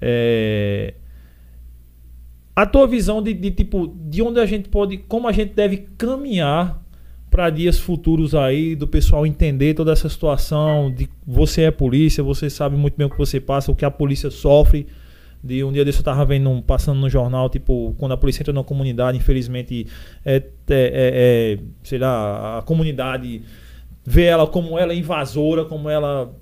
É, 0.00 0.94
A 2.56 2.64
tua 2.66 2.86
visão 2.86 3.22
de, 3.22 3.34
de, 3.34 3.50
tipo, 3.50 3.94
de 4.08 4.22
onde 4.22 4.38
a 4.38 4.46
gente 4.46 4.68
pode, 4.68 4.98
como 4.98 5.26
a 5.28 5.32
gente 5.32 5.54
deve 5.54 5.88
caminhar 5.98 6.82
para 7.30 7.50
dias 7.50 7.78
futuros 7.78 8.34
aí, 8.34 8.76
do 8.76 8.86
pessoal 8.86 9.26
entender 9.26 9.74
toda 9.74 9.92
essa 9.92 10.08
situação, 10.08 10.92
de 10.92 11.08
você 11.26 11.62
é 11.62 11.70
polícia, 11.70 12.22
você 12.22 12.48
sabe 12.48 12.76
muito 12.76 12.96
bem 12.96 13.06
o 13.06 13.10
que 13.10 13.18
você 13.18 13.40
passa, 13.40 13.72
o 13.72 13.74
que 13.74 13.84
a 13.84 13.90
polícia 13.90 14.30
sofre. 14.30 14.86
De 15.44 15.62
um 15.62 15.70
dia 15.70 15.84
desse 15.84 15.98
eu 15.98 16.04
tava 16.04 16.24
vendo, 16.24 16.62
passando 16.62 16.98
no 16.98 17.10
jornal, 17.10 17.50
tipo, 17.50 17.94
quando 17.98 18.12
a 18.12 18.16
polícia 18.16 18.42
entra 18.42 18.52
na 18.54 18.64
comunidade, 18.64 19.18
infelizmente, 19.18 19.86
é, 20.24 20.36
é, 20.36 20.40
é- 20.40 20.48
é, 20.70 21.58
sei 21.82 21.98
lá, 21.98 22.58
a 22.58 22.62
comunidade 22.62 23.42
vê 24.02 24.22
ela 24.24 24.46
como 24.46 24.78
ela 24.78 24.94
é 24.94 24.96
invasora, 24.96 25.66
como 25.66 25.90
ela. 25.90 26.34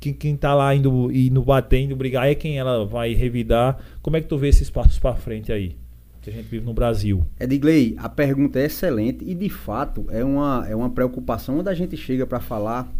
Quem, 0.00 0.12
quem 0.12 0.36
tá 0.36 0.54
lá 0.54 0.74
indo, 0.74 1.10
indo 1.12 1.42
bater, 1.42 1.92
brigar, 1.94 2.28
é 2.28 2.34
quem 2.34 2.58
ela 2.58 2.84
vai 2.84 3.14
revidar. 3.14 3.78
Como 4.02 4.16
é 4.16 4.20
que 4.20 4.26
tu 4.26 4.36
vê 4.36 4.48
esses 4.48 4.68
passos 4.70 4.98
para 4.98 5.14
frente 5.14 5.52
aí? 5.52 5.76
Que 6.20 6.30
a 6.30 6.32
gente 6.32 6.46
vive 6.46 6.64
no 6.66 6.72
Brasil. 6.72 7.24
Edgley, 7.38 7.94
a 7.98 8.08
pergunta 8.08 8.58
é 8.58 8.66
excelente 8.66 9.24
e 9.24 9.34
de 9.34 9.48
fato 9.48 10.04
é 10.10 10.24
uma, 10.24 10.66
é 10.68 10.74
uma 10.74 10.90
preocupação 10.90 11.58
onde 11.60 11.68
a 11.68 11.74
gente 11.74 11.96
chega 11.96 12.26
para 12.26 12.40
falar. 12.40 12.92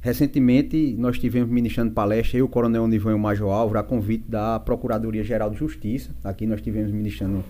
Recentemente 0.00 0.96
nós 0.98 1.18
tivemos 1.18 1.50
ministrando 1.50 1.92
palestra, 1.92 2.38
eu, 2.38 2.46
o 2.46 2.48
Coronel 2.48 2.88
Nivão 2.88 3.12
e 3.12 3.14
o 3.14 3.18
Major 3.18 3.50
Álvaro, 3.50 3.78
a 3.78 3.82
convite 3.82 4.24
da 4.26 4.58
Procuradoria 4.58 5.22
Geral 5.22 5.50
de 5.50 5.58
Justiça. 5.58 6.10
Aqui 6.24 6.46
nós 6.46 6.62
tivemos 6.62 6.90
ministrando 6.90 7.44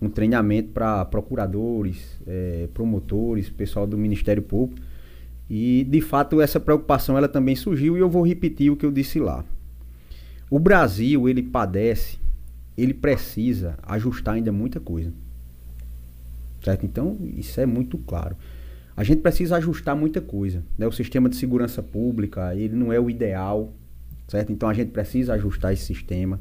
um 0.00 0.08
treinamento 0.08 0.70
para 0.70 1.04
procuradores, 1.04 2.18
eh, 2.26 2.68
promotores, 2.72 3.50
pessoal 3.50 3.86
do 3.86 3.98
Ministério 3.98 4.42
Público. 4.42 4.80
E 5.48 5.84
de 5.84 6.00
fato 6.00 6.40
essa 6.40 6.58
preocupação 6.58 7.18
ela 7.18 7.28
também 7.28 7.54
surgiu 7.54 7.96
e 7.98 8.00
eu 8.00 8.08
vou 8.08 8.26
repetir 8.26 8.70
o 8.70 8.76
que 8.76 8.86
eu 8.86 8.90
disse 8.90 9.20
lá. 9.20 9.44
O 10.48 10.58
Brasil, 10.58 11.28
ele 11.28 11.42
padece, 11.42 12.18
ele 12.78 12.94
precisa 12.94 13.78
ajustar 13.82 14.36
ainda 14.36 14.50
muita 14.50 14.80
coisa. 14.80 15.12
Certo? 16.64 16.86
Então, 16.86 17.18
isso 17.36 17.60
é 17.60 17.66
muito 17.66 17.98
claro. 17.98 18.36
A 18.96 19.04
gente 19.04 19.20
precisa 19.20 19.56
ajustar 19.56 19.96
muita 19.96 20.20
coisa. 20.20 20.62
Né? 20.76 20.86
O 20.86 20.92
sistema 20.92 21.28
de 21.28 21.36
segurança 21.36 21.82
pública, 21.82 22.54
ele 22.54 22.74
não 22.76 22.92
é 22.92 23.00
o 23.00 23.08
ideal. 23.08 23.72
Certo? 24.28 24.52
Então, 24.52 24.68
a 24.68 24.74
gente 24.74 24.90
precisa 24.90 25.34
ajustar 25.34 25.72
esse 25.72 25.84
sistema. 25.84 26.40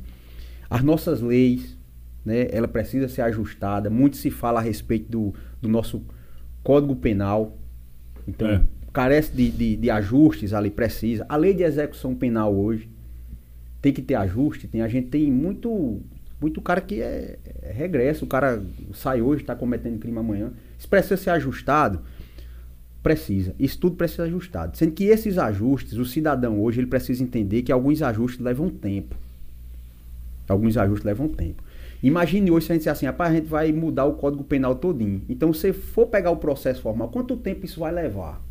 As 0.69 0.83
nossas 0.83 1.21
leis, 1.21 1.77
né? 2.23 2.47
ela 2.51 2.67
precisa 2.67 3.07
ser 3.07 3.21
ajustada. 3.23 3.89
Muito 3.89 4.17
se 4.17 4.29
fala 4.29 4.59
a 4.59 4.63
respeito 4.63 5.09
do, 5.09 5.33
do 5.61 5.67
nosso 5.67 6.03
Código 6.63 6.95
Penal. 6.95 7.57
Então, 8.27 8.47
É. 8.47 8.61
carece 8.93 9.31
de, 9.33 9.49
de, 9.49 9.75
de 9.75 9.89
ajustes 9.89 10.53
ali, 10.53 10.69
precisa. 10.69 11.25
A 11.27 11.35
lei 11.35 11.53
de 11.53 11.63
execução 11.63 12.13
penal 12.13 12.53
hoje 12.55 12.89
tem 13.81 13.91
que 13.93 14.01
ter 14.01 14.15
ajuste. 14.15 14.67
Tem, 14.67 14.81
a 14.81 14.87
gente 14.87 15.07
tem 15.07 15.31
muito, 15.31 15.99
muito 16.39 16.61
cara 16.61 16.81
que 16.81 17.01
é, 17.01 17.39
é 17.63 17.71
regresso. 17.71 18.25
O 18.25 18.27
cara 18.27 18.61
sai 18.93 19.21
hoje, 19.21 19.41
está 19.41 19.55
cometendo 19.55 19.97
crime 19.97 20.19
amanhã. 20.19 20.51
Isso 20.77 20.87
precisa 20.87 21.17
ser 21.17 21.31
ajustado. 21.31 22.01
Precisa. 23.01 23.55
Isso 23.57 23.79
tudo 23.79 23.95
precisa 23.95 24.23
ser 24.23 24.29
ajustado. 24.29 24.77
Sendo 24.77 24.91
que 24.91 25.05
esses 25.05 25.37
ajustes, 25.37 25.97
o 25.97 26.05
cidadão 26.05 26.61
hoje, 26.61 26.79
ele 26.79 26.87
precisa 26.87 27.23
entender 27.23 27.61
que 27.61 27.71
alguns 27.71 28.01
ajustes 28.01 28.43
levam 28.43 28.69
tempo. 28.69 29.15
Alguns 30.47 30.75
ajustes 30.77 31.05
levam 31.05 31.29
tempo. 31.29 31.63
Imagine 32.01 32.49
hoje 32.51 32.65
se 32.65 32.71
a 32.71 32.75
gente 32.75 32.89
assim, 32.89 33.05
rapaz, 33.05 33.31
a 33.31 33.35
gente 33.35 33.47
vai 33.47 33.71
mudar 33.71 34.05
o 34.05 34.13
código 34.13 34.43
penal 34.43 34.75
todinho. 34.75 35.21
Então, 35.29 35.53
se 35.53 35.73
for 35.73 36.07
pegar 36.07 36.31
o 36.31 36.37
processo 36.37 36.81
formal, 36.81 37.09
quanto 37.09 37.37
tempo 37.37 37.65
isso 37.65 37.79
vai 37.79 37.91
levar? 37.91 38.41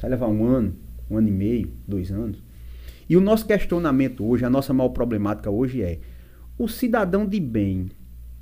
Vai 0.00 0.10
levar 0.10 0.28
um 0.28 0.44
ano, 0.44 0.74
um 1.10 1.16
ano 1.16 1.28
e 1.28 1.32
meio, 1.32 1.70
dois 1.86 2.10
anos? 2.10 2.42
E 3.08 3.16
o 3.16 3.20
nosso 3.20 3.46
questionamento 3.46 4.24
hoje, 4.24 4.44
a 4.44 4.50
nossa 4.50 4.72
maior 4.72 4.90
problemática 4.90 5.50
hoje 5.50 5.82
é: 5.82 5.98
o 6.58 6.68
cidadão 6.68 7.26
de 7.26 7.40
bem, 7.40 7.88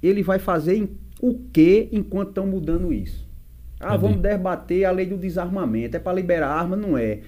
ele 0.03 0.23
vai 0.23 0.39
fazer 0.39 0.91
o 1.21 1.35
que 1.53 1.89
enquanto 1.93 2.31
estão 2.31 2.47
mudando 2.47 2.93
isso? 2.93 3.27
Ah, 3.85 3.97
Entendi. 3.97 4.03
vamos 4.03 4.21
debater 4.21 4.85
a 4.85 4.91
lei 4.91 5.07
do 5.07 5.17
desarmamento. 5.17 5.97
É 5.97 6.01
para 6.01 6.13
liberar 6.13 6.49
arma? 6.49 6.77
Não 6.77 6.97
é. 6.97 7.21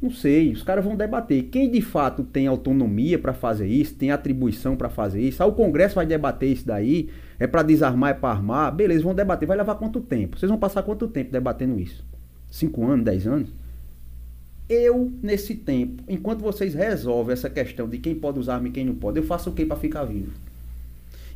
Não 0.00 0.10
sei, 0.10 0.52
os 0.52 0.62
caras 0.62 0.84
vão 0.84 0.94
debater. 0.96 1.44
Quem 1.44 1.70
de 1.70 1.80
fato 1.80 2.22
tem 2.24 2.46
autonomia 2.46 3.18
para 3.18 3.32
fazer 3.32 3.66
isso, 3.66 3.94
tem 3.94 4.10
atribuição 4.10 4.76
para 4.76 4.90
fazer 4.90 5.22
isso, 5.22 5.42
ah, 5.42 5.46
o 5.46 5.52
Congresso 5.52 5.94
vai 5.94 6.04
debater 6.04 6.50
isso 6.50 6.66
daí, 6.66 7.08
é 7.38 7.46
para 7.46 7.62
desarmar, 7.62 8.10
é 8.10 8.14
para 8.14 8.28
armar, 8.28 8.74
beleza, 8.74 9.02
vão 9.02 9.14
debater. 9.14 9.48
Vai 9.48 9.56
levar 9.56 9.76
quanto 9.76 10.00
tempo? 10.00 10.38
Vocês 10.38 10.50
vão 10.50 10.58
passar 10.58 10.82
quanto 10.82 11.08
tempo 11.08 11.32
debatendo 11.32 11.80
isso? 11.80 12.04
Cinco 12.50 12.84
anos, 12.86 13.04
dez 13.04 13.26
anos? 13.26 13.48
Eu, 14.68 15.12
nesse 15.22 15.54
tempo, 15.54 16.02
enquanto 16.08 16.40
vocês 16.40 16.74
resolvem 16.74 17.32
essa 17.32 17.48
questão 17.48 17.88
de 17.88 17.98
quem 17.98 18.14
pode 18.14 18.38
usar 18.38 18.56
arma 18.56 18.68
e 18.68 18.72
quem 18.72 18.84
não 18.84 18.94
pode, 18.94 19.18
eu 19.18 19.24
faço 19.24 19.50
o 19.50 19.52
que 19.52 19.64
para 19.64 19.76
ficar 19.76 20.04
vivo? 20.04 20.32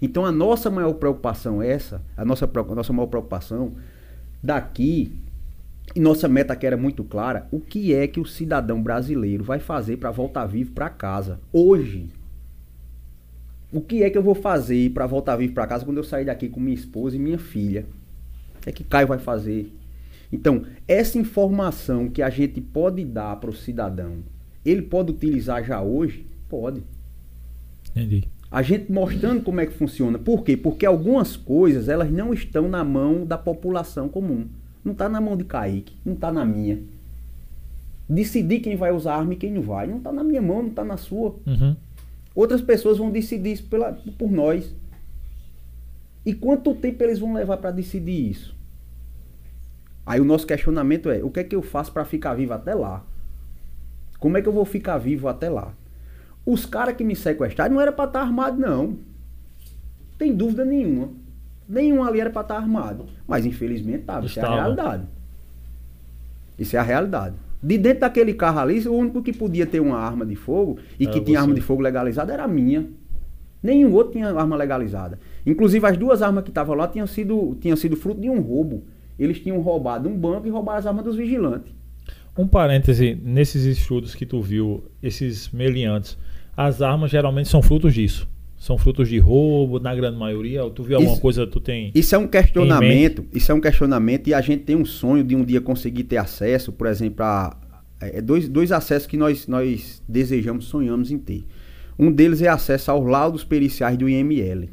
Então 0.01 0.25
a 0.25 0.33
nossa 0.33 0.71
maior 0.71 0.93
preocupação 0.95 1.63
é 1.63 1.71
essa, 1.71 2.01
a 2.17 2.25
nossa, 2.25 2.45
a 2.45 2.75
nossa 2.75 2.93
maior 2.93 3.07
preocupação 3.07 3.73
daqui, 4.43 5.13
e 5.95 6.01
nossa 6.01 6.29
meta 6.29 6.55
que 6.55 6.67
era 6.67 6.77
muito 6.77 7.03
clara, 7.05 7.47
o 7.51 7.61
que 7.61 7.95
é 7.95 8.07
que 8.07 8.21
o 8.21 8.25
cidadão 8.25 8.83
brasileiro 8.83 9.43
vai 9.43 9.59
fazer 9.59 9.97
para 9.97 10.11
voltar 10.11 10.47
vivo 10.47 10.73
para 10.73 10.91
casa 10.91 11.41
hoje? 11.53 12.11
O 13.73 13.81
que 13.81 14.03
é 14.03 14.11
que 14.11 14.17
eu 14.17 14.23
vou 14.23 14.35
fazer 14.35 14.91
para 14.91 15.07
voltar 15.07 15.37
vivo 15.37 15.53
para 15.53 15.67
casa 15.67 15.85
quando 15.85 15.99
eu 15.99 16.05
sair 16.05 16.25
daqui 16.25 16.49
com 16.49 16.61
minha 16.61 16.75
esposa 16.75 17.17
e 17.17 17.19
minha 17.19 17.39
filha? 17.39 17.87
O 18.57 18.61
que 18.63 18.71
é 18.71 18.73
que 18.73 18.85
Caio 18.85 19.09
vai 19.09 19.19
fazer? 19.19 19.73
Então, 20.33 20.65
essa 20.87 21.19
informação 21.19 22.09
que 22.09 22.23
a 22.23 22.31
gente 22.31 22.61
pode 22.61 23.05
dar 23.05 23.37
para 23.37 23.51
o 23.51 23.57
cidadão, 23.57 24.19
ele 24.65 24.83
pode 24.83 25.13
utilizar 25.13 25.65
já 25.65 25.81
hoje? 25.81 26.27
Pode. 26.49 26.83
Entendi. 27.91 28.29
A 28.51 28.63
gente 28.63 28.91
mostrando 28.91 29.43
como 29.43 29.61
é 29.61 29.67
que 29.67 29.73
funciona. 29.73 30.19
Por 30.19 30.43
quê? 30.43 30.57
Porque 30.57 30.87
algumas 30.87 31.37
coisas 31.37 31.89
elas 31.89 32.11
não 32.11 32.33
estão 32.33 32.69
na 32.69 32.83
mão 32.83 33.27
da 33.27 33.37
população 33.37 34.09
comum. 34.09 34.47
Não 34.83 34.93
está 34.93 35.09
na 35.09 35.21
mão 35.21 35.37
de 35.37 35.45
Kaique, 35.45 35.95
não 36.05 36.15
está 36.15 36.33
na 36.33 36.45
minha. 36.45 36.81
Decidir 38.09 38.61
quem 38.61 38.75
vai 38.75 38.91
usar 38.91 39.17
arma 39.17 39.35
e 39.35 39.37
quem 39.37 39.53
não 39.53 39.61
vai. 39.61 39.87
Não 39.87 39.99
está 39.99 40.11
na 40.11 40.25
minha 40.25 40.41
mão, 40.41 40.63
não 40.63 40.71
está 40.71 40.83
na 40.83 40.97
sua. 40.97 41.37
Uhum. 41.47 41.77
Outras 42.35 42.63
pessoas 42.63 42.97
vão 42.97 43.11
decidir 43.11 43.53
isso 43.53 43.65
pela, 43.65 43.93
por 44.17 44.31
nós. 44.31 44.75
E 46.25 46.33
quanto 46.33 46.75
tempo 46.75 47.03
eles 47.03 47.19
vão 47.19 47.35
levar 47.35 47.59
para 47.59 47.71
decidir 47.71 48.31
isso? 48.31 48.57
Aí 50.07 50.21
o 50.21 50.25
nosso 50.25 50.47
questionamento 50.47 51.11
é: 51.11 51.23
o 51.23 51.31
que 51.31 51.41
é 51.41 51.45
que 51.45 51.55
eu 51.55 51.61
faço 51.61 51.93
para 51.93 52.05
ficar 52.05 52.33
vivo 52.33 52.55
até 52.55 52.75
lá? 52.75 53.05
Como 54.19 54.39
é 54.39 54.43
que 54.43 54.49
eu 54.49 54.53
vou 54.53 54.65
ficar 54.65 54.97
vivo 54.97 55.29
até 55.29 55.51
lá? 55.51 55.75
Os 56.51 56.65
caras 56.65 56.97
que 56.97 57.05
me 57.05 57.15
sequestraram 57.15 57.75
não 57.75 57.81
era 57.83 57.93
para 57.93 58.07
estar 58.07 58.21
tá 58.21 58.25
armado, 58.25 58.59
não. 58.59 58.97
Tem 60.17 60.35
dúvida 60.35 60.65
nenhuma. 60.65 61.11
Nenhum 61.69 62.03
ali 62.03 62.21
era 62.23 62.31
para 62.31 62.41
estar 62.41 62.55
tá 62.55 62.61
armado. 62.63 63.05
Mas 63.27 63.45
infelizmente 63.45 64.01
estava. 64.01 64.25
Isso 64.25 64.41
é 64.41 64.43
a 64.43 64.55
realidade. 64.55 65.03
Isso 66.59 66.75
é 66.75 66.79
a 66.79 66.83
realidade. 66.83 67.35
De 67.63 67.77
dentro 67.77 68.01
daquele 68.01 68.33
carro 68.33 68.61
ali, 68.61 68.81
o 68.89 68.95
único 68.95 69.23
que 69.23 69.31
podia 69.31 69.67
ter 69.67 69.79
uma 69.81 69.99
arma 69.99 70.25
de 70.25 70.37
fogo 70.37 70.79
e 70.99 71.05
era 71.05 71.13
que 71.13 71.21
tinha 71.21 71.39
arma 71.39 71.53
de 71.53 71.61
fogo 71.61 71.83
legalizada 71.83 72.33
era 72.33 72.45
a 72.45 72.49
minha. 72.49 72.89
Nenhum 73.63 73.93
outro 73.93 74.15
tinha 74.15 74.31
arma 74.31 74.57
legalizada. 74.57 75.19
Inclusive 75.45 75.87
as 75.87 75.99
duas 75.99 76.23
armas 76.23 76.45
que 76.45 76.51
estavam 76.51 76.75
lá 76.75 76.89
tinham 76.89 77.07
sido, 77.07 77.59
tinham 77.61 77.77
sido 77.77 77.95
fruto 77.95 78.23
de 78.23 78.31
um 78.31 78.41
roubo. 78.41 78.85
Eles 79.19 79.39
tinham 79.39 79.61
roubado 79.61 80.09
um 80.09 80.17
banco 80.17 80.47
e 80.47 80.51
roubado 80.51 80.79
as 80.79 80.87
armas 80.87 81.05
dos 81.05 81.15
vigilantes. 81.15 81.71
Um 82.39 82.49
parêntese, 82.49 83.21
nesses 83.23 83.65
estudos 83.65 84.15
que 84.15 84.25
tu 84.25 84.41
viu, 84.41 84.85
esses 85.03 85.51
meliantes, 85.51 86.17
as 86.61 86.83
armas 86.83 87.09
geralmente 87.09 87.49
são 87.49 87.63
frutos 87.63 87.95
disso. 87.95 88.29
São 88.57 88.77
frutos 88.77 89.09
de 89.09 89.17
roubo, 89.21 89.79
na 89.79 89.95
grande 89.95 90.19
maioria. 90.19 90.69
Tu 90.71 90.83
viu 90.83 90.97
alguma 90.97 91.13
Isso- 91.13 91.23
coisa 91.23 91.47
tu 91.47 91.61
tem. 91.61 91.93
Isso 91.95 92.17
é 92.17 92.19
um 92.19 92.27
questionamento, 92.27 93.25
isso 93.33 93.53
é 93.53 93.55
um 93.55 93.61
questionamento 93.61 94.27
e 94.27 94.35
a 94.35 94.41
gente 94.41 94.65
tem 94.65 94.75
um 94.75 94.85
sonho 94.85 95.23
de 95.23 95.37
um 95.37 95.45
dia 95.45 95.61
conseguir 95.61 96.03
ter 96.03 96.17
acesso, 96.17 96.73
por 96.73 96.89
exemplo, 96.89 97.25
a 97.25 97.57
é, 98.01 98.21
dois, 98.21 98.49
dois 98.49 98.73
acessos 98.73 99.07
que 99.07 99.17
nós, 99.17 99.47
nós 99.47 100.03
desejamos, 100.09 100.65
sonhamos 100.65 101.13
em 101.13 101.19
ter. 101.19 101.47
Um 101.97 102.11
deles 102.11 102.43
é 102.43 102.49
acesso 102.49 102.91
aos 102.91 103.07
laudos 103.07 103.45
periciais 103.45 103.97
do 103.97 104.09
IML. 104.09 104.69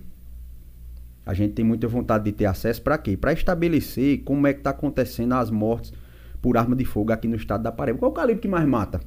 A 1.24 1.36
gente 1.36 1.54
tem 1.54 1.64
muita 1.64 1.88
vontade 1.88 2.24
de 2.24 2.32
ter 2.32 2.46
acesso 2.46 2.82
para 2.82 2.98
quê? 2.98 3.16
Para 3.16 3.32
estabelecer 3.32 4.24
como 4.24 4.48
é 4.48 4.54
que 4.54 4.60
está 4.62 4.72
acontecendo 4.72 5.34
as 5.34 5.52
mortes 5.52 5.94
por 6.42 6.58
arma 6.58 6.76
de 6.76 6.84
fogo 6.86 7.12
aqui 7.12 7.28
no 7.28 7.36
estado 7.36 7.62
da 7.62 7.72
Paraíba. 7.72 8.00
Qual 8.00 8.10
é 8.10 8.12
o 8.12 8.16
calibre 8.16 8.42
que 8.42 8.48
mais 8.48 8.68
mata 8.68 9.00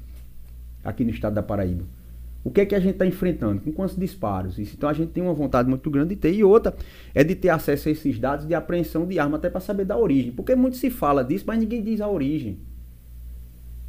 aqui 0.84 1.02
no 1.02 1.10
estado 1.10 1.34
da 1.34 1.42
Paraíba? 1.42 1.97
O 2.44 2.50
que 2.50 2.60
é 2.62 2.66
que 2.66 2.74
a 2.74 2.80
gente 2.80 2.92
está 2.92 3.04
enfrentando? 3.04 3.60
Com 3.60 3.72
quantos 3.72 3.96
disparos? 3.96 4.58
Isso, 4.58 4.74
Então 4.76 4.88
a 4.88 4.92
gente 4.92 5.10
tem 5.10 5.22
uma 5.22 5.34
vontade 5.34 5.68
muito 5.68 5.90
grande 5.90 6.10
de 6.10 6.16
ter. 6.16 6.32
E 6.32 6.42
outra 6.44 6.74
é 7.14 7.22
de 7.22 7.34
ter 7.34 7.48
acesso 7.50 7.88
a 7.88 7.92
esses 7.92 8.18
dados 8.18 8.46
de 8.46 8.54
apreensão 8.54 9.06
de 9.06 9.18
arma, 9.18 9.36
até 9.36 9.50
para 9.50 9.60
saber 9.60 9.84
da 9.84 9.96
origem. 9.98 10.32
Porque 10.32 10.54
muito 10.54 10.76
se 10.76 10.88
fala 10.88 11.22
disso, 11.24 11.44
mas 11.46 11.58
ninguém 11.58 11.82
diz 11.82 12.00
a 12.00 12.08
origem 12.08 12.58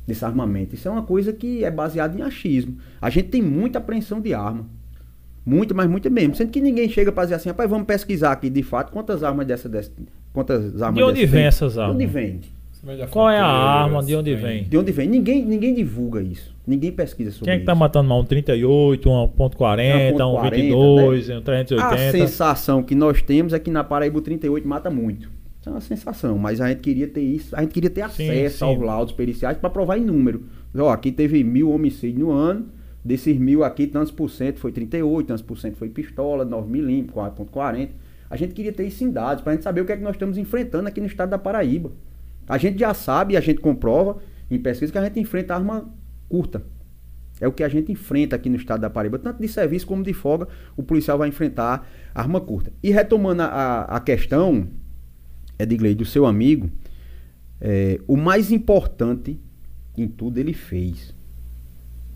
desse 0.05 0.25
armamento. 0.25 0.75
Isso 0.75 0.87
é 0.87 0.91
uma 0.91 1.03
coisa 1.03 1.31
que 1.31 1.63
é 1.63 1.71
baseada 1.71 2.17
em 2.17 2.21
achismo. 2.21 2.77
A 2.99 3.09
gente 3.09 3.29
tem 3.29 3.41
muita 3.41 3.77
apreensão 3.77 4.19
de 4.19 4.33
arma. 4.33 4.65
Muita, 5.45 5.73
mas 5.73 5.89
muita 5.89 6.09
mesmo. 6.09 6.35
Sendo 6.35 6.51
que 6.51 6.59
ninguém 6.59 6.89
chega 6.89 7.11
para 7.11 7.23
dizer 7.25 7.35
assim, 7.35 7.49
rapaz, 7.49 7.69
vamos 7.69 7.85
pesquisar 7.87 8.31
aqui 8.31 8.49
de 8.49 8.61
fato 8.63 8.91
quantas 8.91 9.23
armas 9.23 9.45
dessa. 9.47 9.69
dessa 9.69 9.91
quantas 10.33 10.81
armas 10.81 10.97
De 10.97 11.03
onde 11.03 11.25
vem 11.25 11.39
tem. 11.41 11.45
essas 11.47 11.73
De 11.73 11.79
armas? 11.79 11.95
onde 11.95 12.05
vem? 12.07 12.41
Qual 13.11 13.29
é 13.29 13.37
a 13.39 13.45
arma? 13.45 14.01
De 14.03 14.15
onde 14.15 14.35
vem? 14.35 14.63
De 14.63 14.77
onde 14.77 14.91
vem? 14.91 15.07
Ninguém, 15.07 15.45
ninguém 15.45 15.73
divulga 15.73 16.21
isso. 16.21 16.55
Ninguém 16.65 16.91
pesquisa 16.91 17.31
sobre 17.31 17.45
Quem 17.45 17.53
é 17.55 17.59
que 17.59 17.65
tá 17.65 17.73
isso. 17.73 17.79
matando 17.79 18.07
mais? 18.07 18.21
Um 18.21 18.25
38, 18.25 19.09
um 19.09 19.27
ponto 19.27 19.57
40, 19.57 20.25
um 20.25 20.33
1.40, 20.35 20.51
22, 20.51 21.29
um 21.29 21.37
A 21.37 21.41
380? 21.41 22.11
sensação 22.11 22.81
que 22.83 22.95
nós 22.95 23.21
temos 23.21 23.53
é 23.53 23.59
que 23.59 23.69
na 23.69 23.83
Paraíba 23.83 24.17
o 24.19 24.21
38 24.21 24.67
mata 24.67 24.89
muito. 24.89 25.29
Isso 25.59 25.67
é 25.67 25.71
uma 25.73 25.81
sensação, 25.81 26.37
mas 26.37 26.61
a 26.61 26.69
gente 26.69 26.79
queria 26.79 27.07
ter 27.07 27.21
isso, 27.21 27.53
a 27.53 27.61
gente 27.61 27.73
queria 27.73 27.89
ter 27.89 28.07
Sim, 28.11 28.29
acesso 28.29 28.59
sim. 28.59 28.63
aos 28.65 28.79
laudos 28.79 29.13
periciais 29.13 29.57
para 29.57 29.69
provar 29.69 29.97
em 29.97 30.05
número. 30.05 30.43
Ó, 30.77 30.89
aqui 30.89 31.11
teve 31.11 31.43
mil 31.43 31.69
homicídios 31.71 32.17
no 32.19 32.31
ano, 32.31 32.67
desses 33.03 33.37
mil 33.37 33.63
aqui, 33.63 33.87
tantos 33.87 34.11
por 34.11 34.29
cento 34.29 34.57
foi 34.59 34.71
38, 34.71 35.27
tantos 35.27 35.41
por 35.43 35.57
cento 35.57 35.75
foi 35.75 35.89
pistola, 35.89 36.45
9 36.45 36.71
milímetros, 36.71 37.13
4.40. 37.15 37.89
A 38.29 38.37
gente 38.37 38.53
queria 38.53 38.71
ter 38.71 38.85
isso 38.87 39.03
em 39.03 39.11
dados, 39.11 39.43
para 39.43 39.51
a 39.51 39.55
gente 39.55 39.63
saber 39.63 39.81
o 39.81 39.85
que 39.85 39.91
é 39.91 39.97
que 39.97 40.03
nós 40.03 40.13
estamos 40.13 40.37
enfrentando 40.37 40.87
aqui 40.87 41.01
no 41.01 41.07
estado 41.07 41.29
da 41.31 41.37
Paraíba. 41.37 41.91
A 42.49 42.57
gente 42.57 42.79
já 42.79 42.95
sabe, 42.95 43.37
a 43.37 43.41
gente 43.41 43.61
comprova 43.61 44.17
em 44.49 44.59
pesquisa 44.59 44.91
que 44.91 44.97
a 44.97 45.03
gente 45.03 45.19
enfrenta 45.19 45.53
arma 45.53 45.87
curta. 46.27 46.63
É 47.39 47.47
o 47.47 47.51
que 47.53 47.63
a 47.63 47.69
gente 47.69 47.91
enfrenta 47.91 48.35
aqui 48.35 48.49
no 48.49 48.57
estado 48.57 48.81
da 48.81 48.89
Paraíba, 48.89 49.19
tanto 49.19 49.39
de 49.39 49.47
serviço 49.47 49.85
como 49.85 50.03
de 50.03 50.11
folga, 50.11 50.47
o 50.75 50.83
policial 50.83 51.17
vai 51.17 51.29
enfrentar 51.29 51.87
arma 52.13 52.41
curta. 52.41 52.73
E 52.83 52.89
retomando 52.89 53.43
a, 53.43 53.83
a, 53.83 53.99
questão, 53.99 54.67
Edgley, 55.57 55.95
do 55.95 56.03
seu 56.03 56.25
amigo, 56.25 56.69
é, 57.61 58.01
o 58.07 58.17
mais 58.17 58.51
importante 58.51 59.39
em 59.95 60.07
tudo 60.07 60.39
ele 60.39 60.53
fez, 60.53 61.15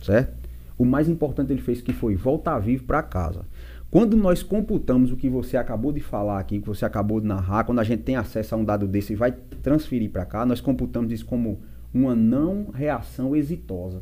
certo? 0.02 0.44
O 0.78 0.84
mais 0.84 1.08
importante 1.08 1.54
ele 1.54 1.62
fez 1.62 1.80
que 1.82 1.94
foi 1.94 2.16
voltar 2.16 2.60
vivo 2.60 2.84
para 2.84 3.02
casa. 3.04 3.46
Quando 3.94 4.18
nós 4.18 4.42
computamos 4.42 5.12
o 5.12 5.16
que 5.16 5.30
você 5.30 5.56
acabou 5.56 5.92
de 5.92 6.00
falar 6.00 6.40
aqui, 6.40 6.60
que 6.60 6.66
você 6.66 6.84
acabou 6.84 7.22
de 7.22 7.28
narrar, 7.28 7.64
quando 7.64 7.78
a 7.78 7.84
gente 7.84 8.02
tem 8.02 8.16
acesso 8.16 8.56
a 8.56 8.58
um 8.58 8.66
dado 8.66 8.88
desse 8.88 9.14
e 9.14 9.16
vai 9.16 9.32
transferir 9.62 10.10
para 10.10 10.26
cá, 10.26 10.48
nós 10.48 10.60
computamos 10.60 11.12
isso 11.12 11.24
como 11.28 11.62
uma 11.94 12.16
não 12.16 12.72
reação 12.74 13.36
exitosa. 13.36 14.02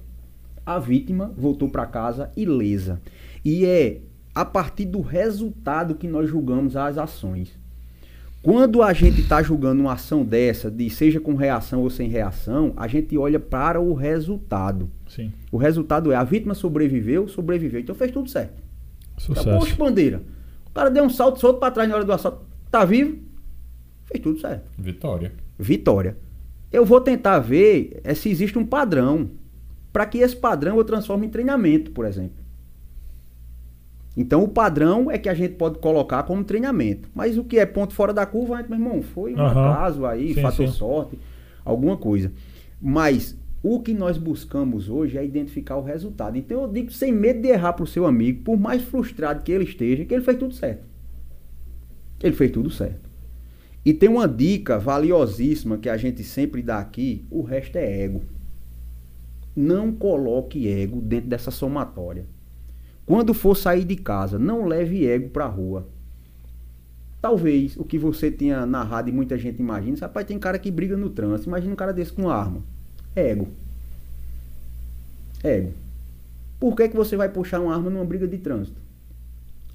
A 0.65 0.80
vítima 0.80 1.34
voltou 1.35 1.68
para 1.68 1.85
casa 1.85 2.31
ilesa. 2.38 3.01
E 3.43 3.65
é 3.65 3.99
a 4.34 4.45
partir 4.45 4.85
do 4.85 5.01
resultado 5.01 5.95
que 5.95 6.07
nós 6.07 6.30
julgamos 6.30 6.77
as 6.77 6.97
ações. 6.97 7.59
Quando 8.41 8.81
a 8.81 8.93
gente 8.93 9.19
está 9.19 9.43
julgando 9.43 9.81
uma 9.81 9.91
ação 9.95 10.23
dessa, 10.23 10.72
de 10.72 10.89
seja 10.89 11.19
com 11.19 11.35
reação 11.35 11.81
ou 11.81 11.89
sem 11.89 12.07
reação, 12.07 12.72
a 12.77 12.88
gente 12.88 13.18
olha 13.18 13.41
para 13.41 13.81
o 13.81 13.93
resultado. 13.93 14.89
Sim. 15.09 15.34
O 15.51 15.57
resultado 15.57 16.13
é 16.13 16.15
a 16.15 16.23
vítima 16.23 16.53
sobreviveu, 16.53 17.27
sobreviveu, 17.27 17.81
então 17.81 17.93
fez 17.93 18.09
tudo 18.09 18.30
certo. 18.30 18.70
Então, 19.30 19.35
Sucesso. 19.43 19.60
poxa, 19.60 19.76
bandeira. 19.76 20.22
O 20.68 20.72
cara 20.72 20.89
deu 20.89 21.03
um 21.03 21.10
salto 21.10 21.39
solto 21.39 21.60
para 21.60 21.72
trás 21.72 21.89
na 21.89 21.95
hora 21.95 22.06
do 22.06 22.11
assalto. 22.14 22.45
Tá 22.69 22.85
vivo? 22.85 23.18
Fez 24.06 24.22
tudo 24.23 24.39
certo. 24.39 24.69
Vitória. 24.77 25.34
Vitória. 25.60 26.18
Eu 26.72 26.85
vou 26.85 27.02
tentar 27.02 27.39
ver 27.39 27.99
é, 28.03 28.14
se 28.14 28.30
existe 28.30 28.57
um 28.57 28.65
padrão. 28.65 29.30
Para 29.91 30.06
que 30.06 30.19
esse 30.19 30.35
padrão 30.35 30.77
eu 30.77 30.85
transforme 30.85 31.27
em 31.27 31.30
treinamento, 31.30 31.91
por 31.91 32.06
exemplo. 32.06 32.41
Então 34.15 34.43
o 34.43 34.48
padrão 34.48 35.10
é 35.10 35.18
que 35.18 35.30
a 35.30 35.34
gente 35.34 35.56
pode 35.56 35.80
colocar 35.80 36.23
como 36.23 36.43
treinamento. 36.43 37.10
Mas 37.14 37.38
o 37.38 37.43
que 37.43 37.60
é 37.60 37.65
ponto 37.65 37.93
fora 37.93 38.14
da 38.14 38.26
curva, 38.26 38.56
meu 38.64 38.77
irmão, 38.77 39.02
foi 39.02 39.34
um 39.35 39.39
Aham. 39.39 39.69
acaso 39.69 40.06
aí, 40.06 40.34
Sim, 40.34 40.41
fator 40.41 40.68
sim. 40.68 40.73
sorte, 40.73 41.19
alguma 41.64 41.98
coisa. 41.98 42.31
Mas 42.81 43.38
o 43.63 43.79
que 43.79 43.93
nós 43.93 44.17
buscamos 44.17 44.89
hoje 44.89 45.17
é 45.17 45.23
identificar 45.23 45.77
o 45.77 45.83
resultado. 45.83 46.38
Então 46.38 46.63
eu 46.63 46.67
digo 46.67 46.91
sem 46.91 47.11
medo 47.11 47.41
de 47.41 47.49
errar 47.49 47.73
para 47.73 47.83
o 47.83 47.88
seu 47.88 48.05
amigo, 48.05 48.43
por 48.43 48.57
mais 48.57 48.81
frustrado 48.81 49.43
que 49.43 49.51
ele 49.51 49.65
esteja, 49.65 50.03
que 50.03 50.13
ele 50.13 50.23
fez 50.23 50.38
tudo 50.38 50.53
certo. 50.53 50.83
Ele 52.21 52.35
fez 52.35 52.51
tudo 52.51 52.69
certo. 52.69 53.09
E 53.85 53.93
tem 53.93 54.09
uma 54.09 54.27
dica 54.27 54.77
valiosíssima 54.77 55.77
que 55.77 55.89
a 55.89 55.97
gente 55.97 56.23
sempre 56.23 56.61
dá 56.61 56.79
aqui: 56.79 57.25
o 57.29 57.41
resto 57.41 57.75
é 57.77 58.03
ego. 58.03 58.21
Não 59.55 59.91
coloque 59.91 60.67
ego 60.67 61.01
dentro 61.01 61.29
dessa 61.29 61.51
somatória. 61.51 62.25
Quando 63.05 63.33
for 63.33 63.55
sair 63.55 63.83
de 63.83 63.95
casa, 63.95 64.39
não 64.39 64.65
leve 64.65 65.05
ego 65.05 65.29
para 65.29 65.45
a 65.45 65.49
rua. 65.49 65.88
Talvez 67.21 67.75
o 67.77 67.83
que 67.83 67.97
você 67.97 68.31
tinha 68.31 68.65
narrado 68.65 69.09
e 69.09 69.11
muita 69.11 69.38
gente 69.38 69.59
imagina, 69.59 69.97
rapaz, 70.01 70.25
tem 70.25 70.39
cara 70.39 70.57
que 70.57 70.71
briga 70.71 70.95
no 70.95 71.09
trânsito. 71.09 71.49
Imagina 71.49 71.73
um 71.73 71.75
cara 71.75 71.91
desse 71.91 72.13
com 72.13 72.29
arma. 72.29 72.63
Ego. 73.15 73.47
Ego. 75.43 75.73
Por 76.59 76.75
que, 76.75 76.89
que 76.89 76.95
você 76.95 77.15
vai 77.15 77.29
puxar 77.29 77.59
uma 77.59 77.73
arma 77.73 77.89
numa 77.89 78.05
briga 78.05 78.27
de 78.27 78.38
trânsito? 78.38 78.79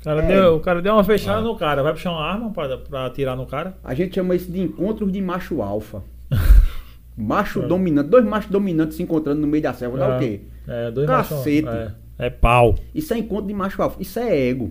O 0.01 0.05
cara, 0.05 0.23
É. 0.23 0.27
deu, 0.29 0.57
o 0.57 0.61
cara 0.61 0.81
deu 0.81 0.93
uma 0.95 1.03
fechada 1.05 1.39
Ah. 1.39 1.43
no 1.43 1.57
cara. 1.57 1.83
Vai 1.83 1.93
puxar 1.93 2.13
uma 2.13 2.23
arma 2.25 2.51
pra, 2.51 2.79
pra 2.79 3.07
atirar 3.07 3.37
no 3.37 3.47
cara? 3.47 3.77
A 3.83 3.93
gente 3.95 4.15
chama 4.15 4.35
isso 4.37 4.51
de 4.51 4.61
encontros 4.61 5.11
de 5.13 5.21
macho 5.21 5.61
alfa. 5.63 6.03
Macho 7.19 7.63
É. 7.63 7.67
dominante, 7.67 8.11
dois 8.11 8.25
machos 8.27 8.51
dominantes 8.51 8.97
se 8.99 9.03
encontrando 9.03 9.41
no 9.41 9.47
meio 9.47 9.63
da 9.63 9.73
selva, 9.73 9.97
dá 9.97 10.17
o 10.17 10.19
quê? 10.19 10.43
É, 10.69 10.91
dois 10.91 11.07
Cacete. 11.07 11.63
machos- 11.65 11.93
É, 12.19 12.27
é 12.27 12.31
pau. 12.31 12.75
Isso 12.95 13.15
é 13.15 13.19
encontro 13.19 13.47
de 13.47 13.55
macho 13.55 13.81
alfa. 13.83 14.01
Isso 14.03 14.19
é 14.19 14.39
ego. 14.49 14.71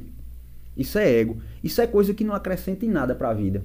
Isso 0.78 1.00
é 1.00 1.12
ego. 1.12 1.38
Isso 1.64 1.82
é 1.82 1.88
coisa 1.88 2.14
que 2.14 2.24
não 2.24 2.36
acrescenta 2.36 2.86
em 2.86 2.90
nada 2.90 3.16
pra 3.16 3.34
vida. 3.34 3.64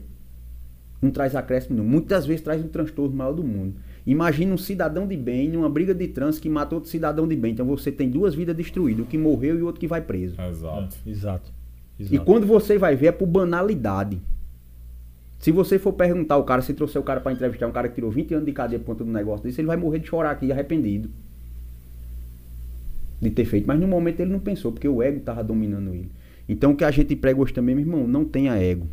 Não 1.02 1.10
traz 1.10 1.36
acréscimo, 1.36 1.76
não. 1.76 1.84
Muitas 1.84 2.24
vezes 2.24 2.42
traz 2.42 2.64
um 2.64 2.68
transtorno 2.68 3.14
maior 3.14 3.32
do 3.34 3.44
mundo. 3.44 3.74
Imagina 4.06 4.54
um 4.54 4.58
cidadão 4.58 5.06
de 5.06 5.16
bem 5.16 5.48
numa 5.48 5.68
briga 5.68 5.94
de 5.94 6.08
trânsito 6.08 6.42
que 6.42 6.48
matou 6.48 6.78
outro 6.78 6.90
cidadão 6.90 7.28
de 7.28 7.36
bem. 7.36 7.52
Então 7.52 7.66
você 7.66 7.92
tem 7.92 8.08
duas 8.08 8.34
vidas 8.34 8.56
destruídas, 8.56 9.04
o 9.04 9.08
que 9.08 9.18
morreu 9.18 9.58
e 9.58 9.62
o 9.62 9.66
outro 9.66 9.80
que 9.80 9.86
vai 9.86 10.00
preso. 10.00 10.40
Exato. 10.40 10.96
É, 11.06 11.10
exato. 11.10 11.52
E 11.98 12.02
Exato. 12.04 12.24
quando 12.24 12.46
você 12.46 12.78
vai 12.78 12.96
ver 12.96 13.08
é 13.08 13.12
por 13.12 13.26
banalidade. 13.26 14.18
Se 15.38 15.50
você 15.50 15.78
for 15.78 15.92
perguntar 15.92 16.36
o 16.36 16.44
cara, 16.44 16.62
se 16.62 16.74
trouxer 16.74 17.00
o 17.00 17.04
cara 17.04 17.20
pra 17.20 17.32
entrevistar 17.32 17.66
um 17.66 17.72
cara 17.72 17.88
que 17.88 17.94
tirou 17.94 18.10
20 18.10 18.34
anos 18.34 18.46
de 18.46 18.52
cadeia 18.52 18.78
por 18.78 18.86
conta 18.86 19.04
do 19.04 19.10
negócio 19.10 19.44
desse, 19.44 19.60
ele 19.60 19.68
vai 19.68 19.76
morrer 19.76 19.98
de 19.98 20.06
chorar 20.06 20.30
aqui 20.32 20.50
arrependido. 20.50 21.08
De 23.20 23.30
ter 23.30 23.44
feito. 23.44 23.66
Mas 23.66 23.78
no 23.78 23.86
momento 23.86 24.20
ele 24.20 24.32
não 24.32 24.40
pensou, 24.40 24.72
porque 24.72 24.88
o 24.88 25.02
ego 25.02 25.20
tava 25.20 25.44
dominando 25.44 25.94
ele. 25.94 26.10
Então 26.48 26.72
o 26.72 26.76
que 26.76 26.84
a 26.84 26.90
gente 26.90 27.14
prega 27.16 27.40
hoje 27.40 27.52
também, 27.52 27.74
meu 27.74 27.84
irmão, 27.84 28.06
não 28.06 28.24
tenha 28.24 28.54
ego. 28.54 28.86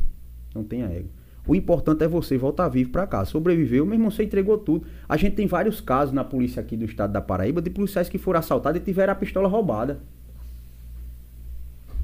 Não 0.53 0.63
tenha 0.63 0.85
ego. 0.87 1.09
O 1.47 1.55
importante 1.55 2.03
é 2.03 2.07
você 2.07 2.37
voltar 2.37 2.67
vivo 2.67 2.89
pra 2.89 3.07
casa. 3.07 3.31
Sobreviveu, 3.31 3.85
meu 3.85 3.95
irmão, 3.95 4.11
você 4.11 4.23
entregou 4.23 4.57
tudo. 4.57 4.85
A 5.07 5.15
gente 5.15 5.35
tem 5.35 5.47
vários 5.47 5.79
casos 5.79 6.13
na 6.13 6.23
polícia 6.23 6.59
aqui 6.59 6.75
do 6.75 6.83
estado 6.83 7.13
da 7.13 7.21
Paraíba 7.21 7.61
de 7.61 7.69
policiais 7.69 8.09
que 8.09 8.17
foram 8.17 8.39
assaltados 8.39 8.81
e 8.81 8.83
tiveram 8.83 9.13
a 9.13 9.15
pistola 9.15 9.47
roubada. 9.47 9.99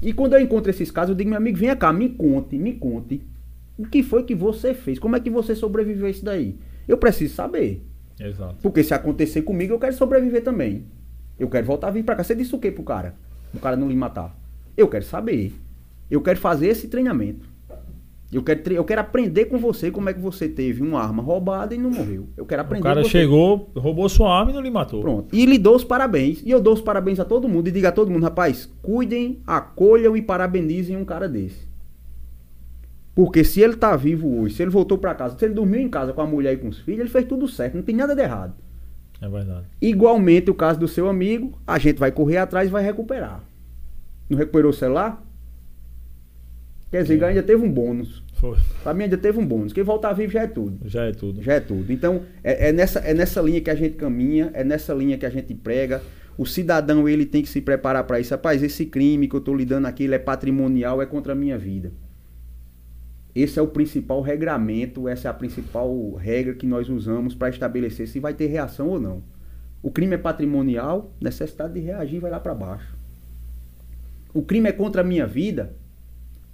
E 0.00 0.12
quando 0.12 0.32
eu 0.34 0.40
encontro 0.40 0.70
esses 0.70 0.90
casos, 0.90 1.10
eu 1.10 1.16
digo, 1.16 1.28
meu 1.28 1.36
amigo, 1.36 1.58
venha 1.58 1.76
cá, 1.76 1.92
me 1.92 2.08
conte, 2.08 2.58
me 2.58 2.72
conte. 2.72 3.22
O 3.76 3.86
que 3.86 4.02
foi 4.02 4.22
que 4.22 4.34
você 4.34 4.72
fez? 4.72 4.98
Como 4.98 5.16
é 5.16 5.20
que 5.20 5.30
você 5.30 5.54
sobreviveu 5.54 6.06
a 6.06 6.10
isso 6.10 6.24
daí? 6.24 6.58
Eu 6.88 6.96
preciso 6.96 7.34
saber. 7.34 7.84
Exato. 8.18 8.56
Porque 8.62 8.82
se 8.82 8.94
acontecer 8.94 9.42
comigo, 9.42 9.74
eu 9.74 9.78
quero 9.78 9.94
sobreviver 9.94 10.42
também. 10.42 10.84
Eu 11.38 11.48
quero 11.48 11.66
voltar 11.66 11.88
a 11.88 11.90
vir 11.90 12.04
pra 12.04 12.14
cá. 12.14 12.22
Você 12.22 12.34
disse 12.34 12.54
o 12.54 12.58
que 12.58 12.70
pro 12.70 12.84
cara? 12.84 13.14
O 13.52 13.58
cara 13.58 13.76
não 13.76 13.88
lhe 13.88 13.96
matar. 13.96 14.36
Eu 14.76 14.88
quero 14.88 15.04
saber. 15.04 15.52
Eu 16.10 16.20
quero 16.20 16.38
fazer 16.38 16.68
esse 16.68 16.88
treinamento. 16.88 17.53
Eu 18.36 18.42
quero, 18.42 18.72
eu 18.72 18.84
quero 18.84 19.00
aprender 19.00 19.44
com 19.44 19.58
você 19.58 19.90
como 19.90 20.08
é 20.08 20.12
que 20.14 20.20
você 20.20 20.48
teve 20.48 20.82
uma 20.82 21.00
arma 21.00 21.22
roubada 21.22 21.74
e 21.74 21.78
não 21.78 21.90
morreu. 21.90 22.26
Eu 22.36 22.44
quero 22.44 22.62
O 22.62 22.64
aprender 22.64 22.82
cara 22.82 23.00
com 23.02 23.06
você. 23.06 23.10
chegou, 23.10 23.70
roubou 23.76 24.08
sua 24.08 24.36
arma 24.38 24.50
e 24.50 24.54
não 24.54 24.60
lhe 24.60 24.70
matou. 24.70 25.00
Pronto. 25.00 25.34
E 25.34 25.46
lhe 25.46 25.56
dou 25.58 25.76
os 25.76 25.84
parabéns. 25.84 26.42
E 26.44 26.50
eu 26.50 26.60
dou 26.60 26.74
os 26.74 26.80
parabéns 26.80 27.20
a 27.20 27.24
todo 27.24 27.48
mundo. 27.48 27.68
E 27.68 27.70
diga 27.70 27.90
a 27.90 27.92
todo 27.92 28.10
mundo, 28.10 28.24
rapaz, 28.24 28.68
cuidem, 28.82 29.40
acolham 29.46 30.16
e 30.16 30.22
parabenizem 30.22 30.96
um 30.96 31.04
cara 31.04 31.28
desse. 31.28 31.68
Porque 33.14 33.44
se 33.44 33.60
ele 33.60 33.76
tá 33.76 33.94
vivo 33.94 34.40
hoje, 34.40 34.56
se 34.56 34.62
ele 34.62 34.70
voltou 34.72 34.98
pra 34.98 35.14
casa, 35.14 35.38
se 35.38 35.44
ele 35.44 35.54
dormiu 35.54 35.80
em 35.80 35.88
casa 35.88 36.12
com 36.12 36.20
a 36.20 36.26
mulher 36.26 36.54
e 36.54 36.56
com 36.56 36.68
os 36.68 36.80
filhos, 36.80 37.00
ele 37.00 37.08
fez 37.10 37.24
tudo 37.26 37.46
certo. 37.46 37.74
Não 37.76 37.82
tem 37.82 37.94
nada 37.94 38.14
de 38.14 38.22
errado. 38.22 38.54
É 39.22 39.28
verdade. 39.28 39.66
Igualmente 39.80 40.50
o 40.50 40.54
caso 40.54 40.80
do 40.80 40.88
seu 40.88 41.08
amigo, 41.08 41.56
a 41.64 41.78
gente 41.78 41.98
vai 42.00 42.10
correr 42.10 42.38
atrás 42.38 42.68
e 42.68 42.72
vai 42.72 42.82
recuperar. 42.82 43.40
Não 44.28 44.36
recuperou 44.36 44.70
o 44.70 44.74
celular? 44.74 45.23
Quer 46.94 47.02
dizer, 47.02 47.24
ainda 47.24 47.42
teve 47.42 47.60
um 47.60 47.68
bônus. 47.68 48.22
Foi. 48.34 48.56
Pra 48.84 48.94
mim 48.94 49.02
ainda 49.02 49.18
teve 49.18 49.36
um 49.36 49.44
bônus. 49.44 49.72
Quem 49.72 49.82
voltar 49.82 50.12
vivo 50.12 50.30
já 50.30 50.42
é 50.42 50.46
tudo. 50.46 50.78
Já 50.88 51.02
é 51.02 51.10
tudo. 51.10 51.42
Já 51.42 51.54
é 51.54 51.58
tudo. 51.58 51.92
Então, 51.92 52.22
é, 52.44 52.68
é 52.68 52.72
nessa, 52.72 53.00
é 53.00 53.12
nessa 53.12 53.42
linha 53.42 53.60
que 53.60 53.68
a 53.68 53.74
gente 53.74 53.96
caminha, 53.96 54.52
é 54.54 54.62
nessa 54.62 54.94
linha 54.94 55.18
que 55.18 55.26
a 55.26 55.28
gente 55.30 55.52
prega. 55.54 56.00
O 56.38 56.46
cidadão, 56.46 57.08
ele 57.08 57.26
tem 57.26 57.42
que 57.42 57.48
se 57.48 57.60
preparar 57.60 58.04
para 58.04 58.20
isso. 58.20 58.32
Rapaz, 58.32 58.62
esse 58.62 58.86
crime 58.86 59.26
que 59.26 59.34
eu 59.34 59.40
tô 59.40 59.52
lidando 59.52 59.88
aqui, 59.88 60.04
ele 60.04 60.14
é 60.14 60.20
patrimonial, 60.20 61.02
é 61.02 61.06
contra 61.06 61.32
a 61.32 61.34
minha 61.34 61.58
vida. 61.58 61.90
Esse 63.34 63.58
é 63.58 63.62
o 63.62 63.66
principal 63.66 64.20
regramento, 64.20 65.08
essa 65.08 65.26
é 65.26 65.30
a 65.32 65.34
principal 65.34 66.12
regra 66.12 66.54
que 66.54 66.64
nós 66.64 66.88
usamos 66.88 67.34
para 67.34 67.48
estabelecer 67.48 68.06
se 68.06 68.20
vai 68.20 68.34
ter 68.34 68.46
reação 68.46 68.90
ou 68.90 69.00
não. 69.00 69.20
O 69.82 69.90
crime 69.90 70.14
é 70.14 70.18
patrimonial, 70.18 71.12
necessidade 71.20 71.74
de 71.74 71.80
reagir 71.80 72.20
vai 72.20 72.30
lá 72.30 72.38
para 72.38 72.54
baixo. 72.54 72.96
O 74.32 74.42
crime 74.42 74.68
é 74.68 74.72
contra 74.72 75.00
a 75.00 75.04
minha 75.04 75.26
vida, 75.26 75.74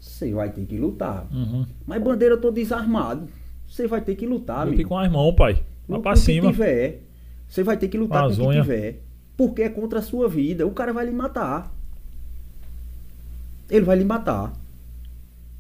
você 0.00 0.32
vai 0.32 0.50
ter 0.50 0.64
que 0.64 0.78
lutar. 0.78 1.26
Uhum. 1.30 1.66
Mas 1.86 2.02
bandeira, 2.02 2.34
eu 2.34 2.40
tô 2.40 2.50
desarmado. 2.50 3.28
Você 3.68 3.86
vai 3.86 4.00
ter 4.00 4.16
que 4.16 4.26
lutar, 4.26 4.66
Lute 4.66 4.76
amigo. 4.76 4.88
com 4.88 4.98
as 4.98 5.12
mãos, 5.12 5.32
pai. 5.32 5.62
Vai 5.86 6.00
pra 6.00 6.16
cima. 6.16 6.46
que 6.46 6.52
tiver. 6.52 7.02
Você 7.46 7.62
vai 7.62 7.76
ter 7.76 7.88
que 7.88 7.98
lutar 7.98 8.22
Com 8.34 8.44
o 8.44 8.50
que 8.50 8.60
tiver. 8.60 9.02
Porque 9.36 9.62
é 9.62 9.68
contra 9.68 9.98
a 9.98 10.02
sua 10.02 10.28
vida. 10.28 10.66
O 10.66 10.70
cara 10.70 10.92
vai 10.92 11.04
lhe 11.04 11.12
matar. 11.12 11.72
Ele 13.68 13.84
vai 13.84 13.98
lhe 13.98 14.04
matar. 14.04 14.52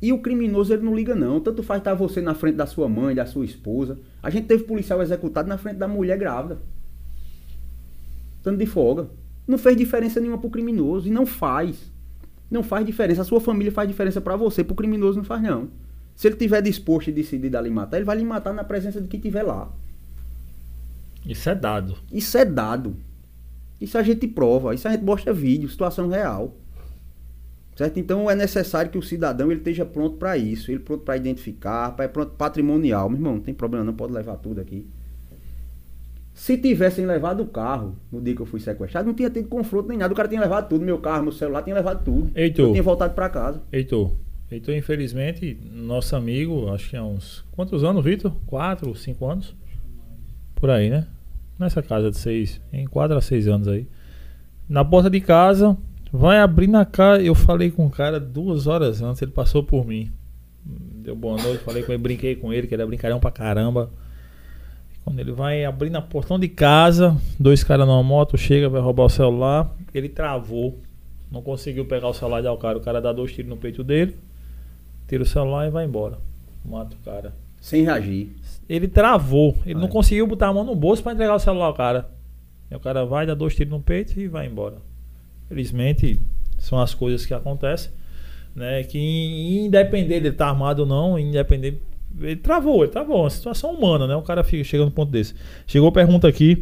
E 0.02 0.12
o 0.12 0.20
criminoso 0.20 0.72
ele 0.72 0.82
não 0.82 0.94
liga 0.96 1.14
não. 1.14 1.40
Tanto 1.40 1.62
faz 1.62 1.80
estar 1.80 1.94
você 1.94 2.20
na 2.20 2.34
frente 2.34 2.56
da 2.56 2.66
sua 2.66 2.88
mãe, 2.88 3.14
da 3.14 3.26
sua 3.26 3.44
esposa. 3.44 3.98
A 4.22 4.30
gente 4.30 4.46
teve 4.46 4.64
policial 4.64 5.02
executado 5.02 5.48
na 5.48 5.58
frente 5.58 5.76
da 5.76 5.86
mulher 5.86 6.18
grávida. 6.18 6.58
Tanto 8.42 8.58
de 8.58 8.66
folga. 8.66 9.08
Não 9.46 9.58
fez 9.58 9.76
diferença 9.76 10.18
nenhuma 10.20 10.38
pro 10.38 10.48
criminoso. 10.50 11.06
E 11.06 11.10
não 11.10 11.26
faz. 11.26 11.90
Não 12.50 12.62
faz 12.62 12.84
diferença. 12.84 13.22
A 13.22 13.24
sua 13.24 13.40
família 13.40 13.70
faz 13.70 13.88
diferença 13.88 14.20
pra 14.20 14.36
você. 14.36 14.64
Pro 14.64 14.74
criminoso 14.74 15.18
não 15.18 15.24
faz 15.24 15.42
não. 15.42 15.68
Se 16.16 16.26
ele 16.26 16.36
tiver 16.36 16.60
disposto 16.60 17.08
e 17.08 17.12
decidido 17.12 17.56
a 17.56 17.60
lhe 17.60 17.70
matar, 17.70 17.96
ele 17.96 18.04
vai 18.04 18.16
lhe 18.16 18.24
matar 18.24 18.52
na 18.52 18.64
presença 18.64 19.00
de 19.00 19.08
quem 19.08 19.20
tiver 19.20 19.42
lá. 19.42 19.70
Isso 21.24 21.48
é 21.48 21.54
dado. 21.54 21.96
Isso 22.12 22.36
é 22.36 22.44
dado. 22.44 22.96
Isso 23.80 23.96
a 23.96 24.02
gente 24.02 24.26
prova, 24.28 24.74
isso 24.74 24.86
a 24.86 24.90
gente 24.90 25.04
mostra 25.04 25.32
vídeo, 25.32 25.68
situação 25.68 26.08
real. 26.08 26.54
Certo? 27.74 27.98
Então 27.98 28.30
é 28.30 28.34
necessário 28.34 28.90
que 28.90 28.98
o 28.98 29.02
cidadão 29.02 29.50
ele 29.50 29.60
esteja 29.60 29.86
pronto 29.86 30.18
para 30.18 30.36
isso, 30.36 30.70
ele 30.70 30.80
pronto 30.80 31.02
para 31.02 31.16
identificar, 31.16 31.92
para 31.92 32.06
pronto 32.08 32.32
patrimonial. 32.32 33.08
Meu 33.08 33.18
irmão, 33.18 33.34
não 33.36 33.40
tem 33.40 33.54
problema, 33.54 33.84
não 33.86 33.94
pode 33.94 34.12
levar 34.12 34.36
tudo 34.36 34.60
aqui. 34.60 34.86
Se 36.32 36.56
tivessem 36.56 37.04
levado 37.04 37.42
o 37.42 37.46
carro 37.46 37.96
no 38.10 38.20
dia 38.20 38.34
que 38.34 38.40
eu 38.40 38.46
fui 38.46 38.60
sequestrado, 38.60 39.06
não 39.06 39.14
tinha 39.14 39.28
tido 39.28 39.48
confronto 39.48 39.88
nem 39.88 39.98
nada. 39.98 40.12
O 40.12 40.16
cara 40.16 40.28
tinha 40.28 40.40
levado 40.40 40.68
tudo, 40.68 40.84
meu 40.84 40.98
carro, 40.98 41.24
meu 41.24 41.32
celular, 41.32 41.62
tinha 41.62 41.74
levado 41.74 42.04
tudo. 42.04 42.30
Heitor. 42.34 42.66
Eu 42.66 42.72
tinha 42.72 42.82
voltado 42.82 43.14
para 43.14 43.28
casa. 43.28 43.62
Heitor. 43.72 44.12
Heitor, 44.50 44.74
infelizmente, 44.74 45.56
nosso 45.72 46.16
amigo, 46.16 46.72
acho 46.72 46.90
que 46.90 46.96
há 46.96 47.04
uns. 47.04 47.44
Quantos 47.52 47.84
anos, 47.84 48.04
Vitor? 48.04 48.32
Quatro, 48.46 48.94
cinco 48.96 49.26
anos? 49.26 49.54
Por 50.54 50.70
aí, 50.70 50.90
né? 50.90 51.06
Nessa 51.58 51.82
casa 51.82 52.10
de 52.10 52.18
seis. 52.18 52.60
Em 52.72 52.86
quatro 52.86 53.16
a 53.16 53.20
seis 53.20 53.46
anos 53.46 53.68
aí. 53.68 53.86
Na 54.68 54.84
porta 54.84 55.10
de 55.10 55.20
casa, 55.20 55.76
vai 56.12 56.38
abrir 56.38 56.66
na 56.66 56.84
casa. 56.84 57.22
Eu 57.22 57.34
falei 57.34 57.70
com 57.70 57.86
o 57.86 57.90
cara 57.90 58.18
duas 58.18 58.66
horas 58.66 59.02
antes, 59.02 59.22
ele 59.22 59.30
passou 59.30 59.62
por 59.62 59.86
mim. 59.86 60.10
Deu 60.64 61.14
boa 61.14 61.40
noite, 61.40 61.62
falei 61.62 61.82
com 61.82 61.92
ele, 61.92 62.02
brinquei 62.02 62.34
com 62.34 62.52
ele, 62.52 62.66
que 62.66 62.74
ele 62.74 62.82
é 62.82 62.86
brincalhão 62.86 63.20
pra 63.20 63.30
caramba. 63.30 63.90
Quando 65.10 65.18
ele 65.18 65.32
vai 65.32 65.64
abrir 65.64 65.90
na 65.90 66.00
portão 66.00 66.38
de 66.38 66.46
casa, 66.46 67.16
dois 67.36 67.64
caras 67.64 67.84
numa 67.84 68.00
moto, 68.00 68.38
chega, 68.38 68.68
vai 68.68 68.80
roubar 68.80 69.06
o 69.06 69.08
celular, 69.08 69.68
ele 69.92 70.08
travou. 70.08 70.78
Não 71.32 71.42
conseguiu 71.42 71.84
pegar 71.84 72.06
o 72.06 72.14
celular 72.14 72.40
de 72.40 72.56
cara. 72.58 72.78
O 72.78 72.80
cara 72.80 73.00
dá 73.00 73.12
dois 73.12 73.32
tiros 73.32 73.50
no 73.50 73.56
peito 73.56 73.82
dele, 73.82 74.16
tira 75.08 75.24
o 75.24 75.26
celular 75.26 75.66
e 75.66 75.70
vai 75.70 75.84
embora. 75.84 76.16
Mata 76.64 76.94
o 76.94 77.04
cara. 77.04 77.34
Sem 77.60 77.82
reagir. 77.82 78.30
Ele 78.68 78.86
travou. 78.86 79.56
Ele 79.64 79.74
não 79.74 79.80
Vai. 79.80 79.90
conseguiu 79.90 80.28
botar 80.28 80.46
a 80.46 80.52
mão 80.52 80.62
no 80.62 80.76
bolso 80.76 81.02
pra 81.02 81.12
entregar 81.12 81.34
o 81.34 81.40
celular 81.40 81.66
ao 81.66 81.74
cara. 81.74 82.08
Aí 82.70 82.76
o 82.76 82.80
cara 82.80 83.04
vai, 83.04 83.26
dá 83.26 83.34
dois 83.34 83.56
tiros 83.56 83.72
no 83.72 83.80
peito 83.80 84.16
e 84.16 84.28
vai 84.28 84.46
embora. 84.46 84.76
Felizmente, 85.48 86.20
são 86.56 86.78
as 86.80 86.94
coisas 86.94 87.26
que 87.26 87.34
acontecem. 87.34 87.90
Né? 88.54 88.84
Que 88.84 89.64
independente 89.66 90.08
dele 90.08 90.28
estar 90.28 90.50
armado 90.50 90.82
ou 90.82 90.86
não, 90.86 91.18
independente. 91.18 91.80
Ele 92.20 92.36
travou, 92.36 92.82
ele 92.82 92.92
travou. 92.92 93.18
É 93.18 93.20
uma 93.22 93.30
situação 93.30 93.72
humana, 93.72 94.06
né? 94.06 94.14
O 94.14 94.22
cara 94.22 94.44
fica, 94.44 94.62
chega 94.64 94.84
no 94.84 94.90
ponto 94.90 95.10
desse. 95.10 95.34
Chegou 95.66 95.90
pergunta 95.90 96.28
aqui. 96.28 96.60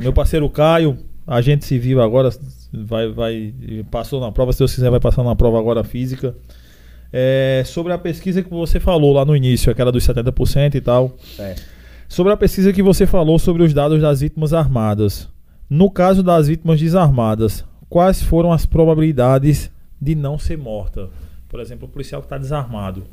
Meu 0.00 0.12
parceiro 0.12 0.48
Caio, 0.48 0.98
agente 1.26 1.64
civil 1.64 2.00
agora, 2.02 2.30
vai, 2.72 3.08
vai, 3.08 3.54
passou 3.90 4.20
na 4.20 4.32
prova, 4.32 4.52
se 4.52 4.58
Deus 4.58 4.74
quiser, 4.74 4.90
vai 4.90 5.00
passar 5.00 5.22
na 5.22 5.34
prova 5.34 5.58
agora 5.58 5.82
física. 5.84 6.34
É, 7.12 7.62
sobre 7.66 7.92
a 7.92 7.98
pesquisa 7.98 8.42
que 8.42 8.50
você 8.50 8.78
falou 8.78 9.12
lá 9.12 9.24
no 9.24 9.34
início, 9.34 9.70
aquela 9.70 9.90
dos 9.90 10.06
70% 10.06 10.74
e 10.74 10.80
tal. 10.80 11.16
Certo. 11.36 11.62
Sobre 12.08 12.32
a 12.32 12.36
pesquisa 12.36 12.72
que 12.72 12.82
você 12.82 13.06
falou 13.06 13.38
sobre 13.38 13.62
os 13.62 13.72
dados 13.72 14.00
das 14.00 14.20
vítimas 14.20 14.52
armadas. 14.52 15.28
No 15.68 15.88
caso 15.88 16.22
das 16.22 16.48
vítimas 16.48 16.80
desarmadas, 16.80 17.64
quais 17.88 18.20
foram 18.20 18.52
as 18.52 18.66
probabilidades 18.66 19.70
de 20.00 20.16
não 20.16 20.36
ser 20.36 20.58
morta? 20.58 21.08
Por 21.48 21.60
exemplo, 21.60 21.86
o 21.86 21.90
policial 21.90 22.20
que 22.20 22.26
está 22.26 22.36
desarmado. 22.36 23.04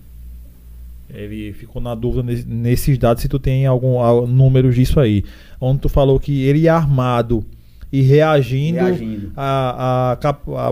Ele 1.09 1.53
ficou 1.53 1.81
na 1.81 1.95
dúvida 1.95 2.23
nes- 2.23 2.45
nesses 2.45 2.97
dados 2.97 3.21
se 3.21 3.29
tu 3.29 3.39
tem 3.39 3.65
algum 3.65 3.99
al- 3.99 4.27
números 4.27 4.75
disso 4.75 4.99
aí. 4.99 5.23
Onde 5.59 5.79
tu 5.81 5.89
falou 5.89 6.19
que 6.19 6.43
ele 6.43 6.59
ia 6.59 6.73
armado 6.75 7.45
e 7.91 8.01
reagindo, 8.01 8.79
Reagindo. 8.79 9.31
A, 9.35 10.13
a, 10.21 10.29
a- 10.29 10.69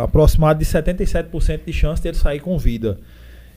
a- 0.00 0.04
aproximado 0.04 0.58
de 0.58 0.66
77% 0.66 1.60
de 1.66 1.72
chance 1.72 2.02
de 2.02 2.08
ele 2.08 2.16
sair 2.16 2.40
com 2.40 2.58
vida. 2.58 2.98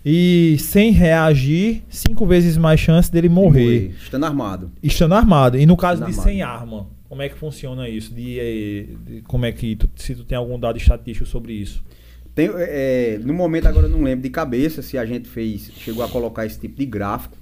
E 0.06 0.56
sem 0.58 0.92
reagir, 0.92 1.84
cinco 1.90 2.26
vezes 2.26 2.58
mais 2.58 2.80
chance 2.80 3.12
dele 3.12 3.30
morrer. 3.30 3.94
Estando 4.02 4.26
armado. 4.26 4.72
Estando 4.82 5.14
armado. 5.14 5.58
E 5.60 5.66
no 5.66 5.78
caso 5.78 5.96
Estando 6.02 6.08
de 6.12 6.20
armado. 6.20 6.30
sem 6.30 6.42
arma, 6.42 6.88
como 7.08 7.22
é 7.22 7.30
que 7.30 7.36
funciona 7.38 7.88
isso? 7.88 8.14
De, 8.14 8.40
eh, 8.40 8.86
de- 9.06 9.22
como 9.28 9.46
é 9.46 9.52
que 9.52 9.76
tu, 9.76 9.88
se 9.96 10.16
tu 10.16 10.24
tem 10.24 10.38
algum 10.38 10.58
dado 10.60 10.78
estatístico 10.78 11.28
sobre 11.30 11.54
isso? 11.54 11.84
Tem, 12.34 12.50
é, 12.54 13.20
no 13.24 13.34
momento 13.34 13.68
agora 13.68 13.88
eu 13.88 13.92
não 13.92 14.04
lembro 14.04 14.24
de 14.24 14.30
cabeça 14.30 14.82
se 14.82 14.98
a 14.98 15.06
gente 15.06 15.28
fez, 15.28 15.72
chegou 15.76 16.04
a 16.04 16.08
colocar 16.08 16.46
esse 16.46 16.60
tipo 16.60 16.78
de 16.78 16.86
gráfico 16.86 17.38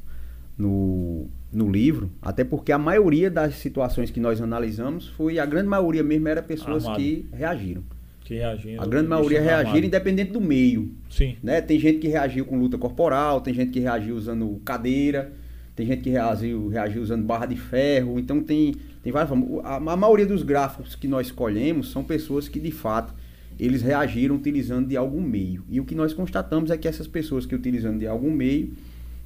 no, 0.57 1.27
no 1.53 1.71
livro, 1.71 2.11
até 2.21 2.43
porque 2.43 2.71
a 2.71 2.77
maioria 2.77 3.29
das 3.29 3.55
situações 3.55 4.09
que 4.09 4.19
nós 4.19 4.41
analisamos 4.41 5.07
foi, 5.07 5.39
a 5.39 5.45
grande 5.45 5.67
maioria 5.67 6.03
mesmo 6.03 6.27
era 6.27 6.41
pessoas 6.41 6.87
que 6.95 7.27
reagiram. 7.31 7.83
Que 8.29 8.35
reagindo. 8.35 8.81
A 8.81 8.85
grande 8.85 9.07
maioria 9.07 9.41
reagiram 9.41 9.69
armado. 9.69 9.85
independente 9.85 10.31
do 10.31 10.41
meio. 10.41 10.91
Sim. 11.09 11.35
Né? 11.41 11.61
Tem 11.61 11.79
gente 11.79 11.99
que 11.99 12.07
reagiu 12.07 12.45
com 12.45 12.59
luta 12.59 12.77
corporal, 12.77 13.41
tem 13.41 13.53
gente 13.53 13.71
que 13.71 13.79
reagiu 13.79 14.15
usando 14.15 14.61
cadeira, 14.63 15.31
tem 15.75 15.85
gente 15.87 16.03
que 16.03 16.09
reagiu, 16.09 16.67
reagiu 16.67 17.01
usando 17.01 17.25
barra 17.25 17.45
de 17.45 17.55
ferro, 17.55 18.19
então 18.19 18.41
tem, 18.43 18.75
tem 19.01 19.13
várias 19.13 19.29
formas. 19.29 19.65
A, 19.65 19.77
a 19.77 19.97
maioria 19.97 20.25
dos 20.25 20.43
gráficos 20.43 20.93
que 20.93 21.07
nós 21.07 21.27
escolhemos 21.27 21.91
são 21.91 22.03
pessoas 22.03 22.47
que 22.47 22.59
de 22.59 22.69
fato 22.69 23.13
eles 23.59 23.81
reagiram 23.81 24.35
utilizando 24.35 24.87
de 24.87 24.95
algum 24.95 25.21
meio. 25.21 25.63
E 25.69 25.79
o 25.79 25.85
que 25.85 25.93
nós 25.93 26.13
constatamos 26.13 26.71
é 26.71 26.77
que 26.77 26.87
essas 26.87 27.07
pessoas 27.07 27.45
que 27.45 27.53
utilizando 27.53 27.99
de 27.99 28.07
algum 28.07 28.31
meio, 28.31 28.71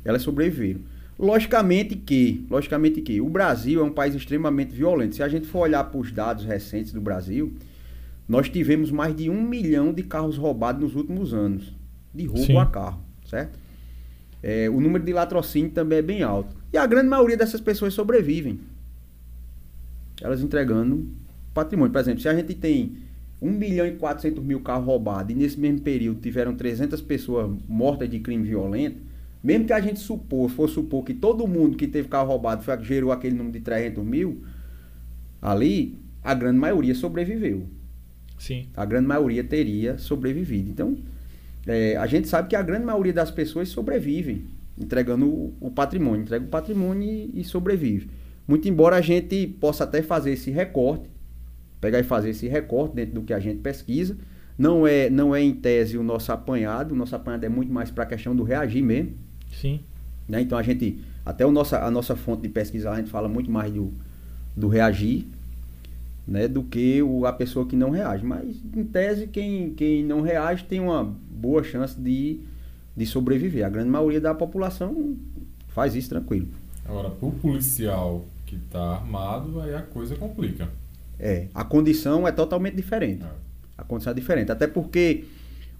elas 0.03 0.23
sobreviveram. 0.23 0.81
Logicamente 1.19 1.95
que, 1.95 2.43
logicamente 2.49 2.99
que 3.01 3.21
o 3.21 3.29
Brasil 3.29 3.81
é 3.81 3.83
um 3.83 3.91
país 3.91 4.15
extremamente 4.15 4.73
violento. 4.73 5.15
Se 5.15 5.21
a 5.21 5.29
gente 5.29 5.45
for 5.45 5.59
olhar 5.59 5.83
para 5.83 5.99
os 5.99 6.11
dados 6.11 6.43
recentes 6.43 6.91
do 6.91 6.99
Brasil, 6.99 7.53
nós 8.27 8.49
tivemos 8.49 8.89
mais 8.89 9.15
de 9.15 9.29
um 9.29 9.41
milhão 9.41 9.93
de 9.93 10.01
carros 10.01 10.37
roubados 10.37 10.81
nos 10.81 10.95
últimos 10.95 11.33
anos. 11.33 11.71
De 12.13 12.25
roubo 12.25 12.45
Sim. 12.45 12.57
a 12.57 12.65
carro, 12.65 13.01
certo? 13.29 13.59
É, 14.41 14.67
o 14.69 14.81
número 14.81 15.03
de 15.03 15.13
latrocínio 15.13 15.69
também 15.69 15.99
é 15.99 16.01
bem 16.01 16.23
alto. 16.23 16.55
E 16.71 16.77
a 16.77 16.85
grande 16.87 17.07
maioria 17.07 17.37
dessas 17.37 17.61
pessoas 17.61 17.93
sobrevivem. 17.93 18.59
Elas 20.19 20.41
entregando 20.41 21.07
patrimônio. 21.53 21.91
Por 21.93 21.99
exemplo, 21.99 22.21
se 22.21 22.27
a 22.27 22.35
gente 22.35 22.55
tem 22.55 22.97
1 23.43 23.51
milhão 23.51 23.85
e 23.85 23.91
400 23.91 24.43
mil 24.43 24.61
carros 24.61 24.85
roubados 24.85 25.31
e 25.31 25.37
nesse 25.37 25.59
mesmo 25.59 25.81
período 25.81 26.21
tiveram 26.21 26.55
300 26.55 27.01
pessoas 27.01 27.51
mortas 27.67 28.09
de 28.09 28.19
crime 28.19 28.43
violento, 28.47 28.97
mesmo 29.43 29.65
que 29.65 29.73
a 29.73 29.79
gente 29.81 29.99
supor, 29.99 30.49
for 30.49 30.69
supor 30.69 31.03
que 31.03 31.13
todo 31.13 31.47
mundo 31.47 31.75
que 31.75 31.87
teve 31.87 32.07
carro 32.07 32.29
roubado 32.29 32.63
foi, 32.63 32.81
gerou 32.83 33.11
aquele 33.11 33.35
número 33.35 33.53
de 33.53 33.59
300 33.59 34.03
mil, 34.03 34.43
ali 35.41 35.99
a 36.23 36.33
grande 36.33 36.57
maioria 36.57 36.95
sobreviveu 36.95 37.67
Sim. 38.43 38.67
a 38.75 38.83
grande 38.83 39.07
maioria 39.07 39.43
teria 39.43 39.97
sobrevivido. 39.97 40.69
Então, 40.69 40.97
é, 41.65 41.95
a 41.95 42.05
gente 42.07 42.27
sabe 42.27 42.49
que 42.49 42.55
a 42.55 42.61
grande 42.61 42.85
maioria 42.85 43.13
das 43.13 43.31
pessoas 43.31 43.69
sobrevivem, 43.69 44.43
entregando 44.77 45.27
o, 45.27 45.53
o 45.61 45.71
patrimônio, 45.71 46.23
entrega 46.23 46.43
o 46.43 46.49
patrimônio 46.49 47.07
e, 47.07 47.39
e 47.39 47.43
sobrevive. 47.45 48.09
Muito 48.45 48.67
embora 48.67 48.97
a 48.97 49.01
gente 49.01 49.47
possa 49.47 49.85
até 49.85 50.01
fazer 50.01 50.31
esse 50.31 50.51
recorte, 50.51 51.09
pegar 51.83 51.99
e 51.99 52.03
fazer 52.03 52.29
esse 52.29 52.47
recorte 52.47 52.95
dentro 52.95 53.15
do 53.15 53.23
que 53.23 53.33
a 53.33 53.39
gente 53.39 53.59
pesquisa, 53.59 54.15
não 54.57 54.87
é, 54.87 55.09
não 55.09 55.35
é 55.35 55.41
em 55.41 55.53
tese 55.53 55.97
o 55.97 56.03
nosso 56.03 56.31
apanhado, 56.31 56.93
o 56.93 56.95
nosso 56.95 57.13
apanhado 57.13 57.43
é 57.43 57.49
muito 57.49 57.73
mais 57.73 57.91
para 57.91 58.05
a 58.05 58.07
questão 58.07 58.33
do 58.33 58.41
reagir 58.41 58.81
mesmo. 58.81 59.11
Sim. 59.51 59.81
né? 60.27 60.39
Então 60.39 60.57
a 60.57 60.63
gente, 60.63 60.99
até 61.25 61.45
o 61.45 61.51
nossa, 61.51 61.83
a 61.83 61.91
nossa 61.91 62.15
fonte 62.15 62.43
de 62.43 62.49
pesquisa, 62.49 62.89
a 62.89 62.95
gente 62.95 63.09
fala 63.09 63.27
muito 63.27 63.51
mais 63.51 63.69
do, 63.73 63.91
do 64.55 64.69
reagir, 64.69 65.27
né, 66.25 66.47
do 66.47 66.63
que 66.63 67.01
o, 67.01 67.25
a 67.25 67.33
pessoa 67.33 67.65
que 67.65 67.75
não 67.75 67.89
reage. 67.89 68.23
Mas, 68.23 68.55
em 68.73 68.85
tese, 68.85 69.27
quem, 69.27 69.73
quem 69.73 70.05
não 70.05 70.21
reage 70.21 70.63
tem 70.63 70.79
uma 70.79 71.03
boa 71.03 71.63
chance 71.63 71.99
de, 71.99 72.39
de 72.95 73.05
sobreviver. 73.05 73.65
A 73.65 73.69
grande 73.69 73.89
maioria 73.89 74.21
da 74.21 74.33
população 74.33 75.17
faz 75.67 75.95
isso 75.95 76.07
tranquilo. 76.07 76.47
Agora, 76.85 77.09
pro 77.09 77.31
policial 77.31 78.23
que 78.45 78.55
tá 78.71 78.95
armado, 78.95 79.59
aí 79.59 79.75
a 79.75 79.81
coisa 79.81 80.15
complica. 80.15 80.69
É, 81.19 81.47
a 81.53 81.63
condição 81.63 82.27
é 82.27 82.31
totalmente 82.31 82.75
diferente. 82.75 83.23
É. 83.23 83.29
A 83.77 83.83
condição 83.83 84.11
é 84.11 84.13
diferente. 84.13 84.51
Até 84.51 84.67
porque 84.67 85.25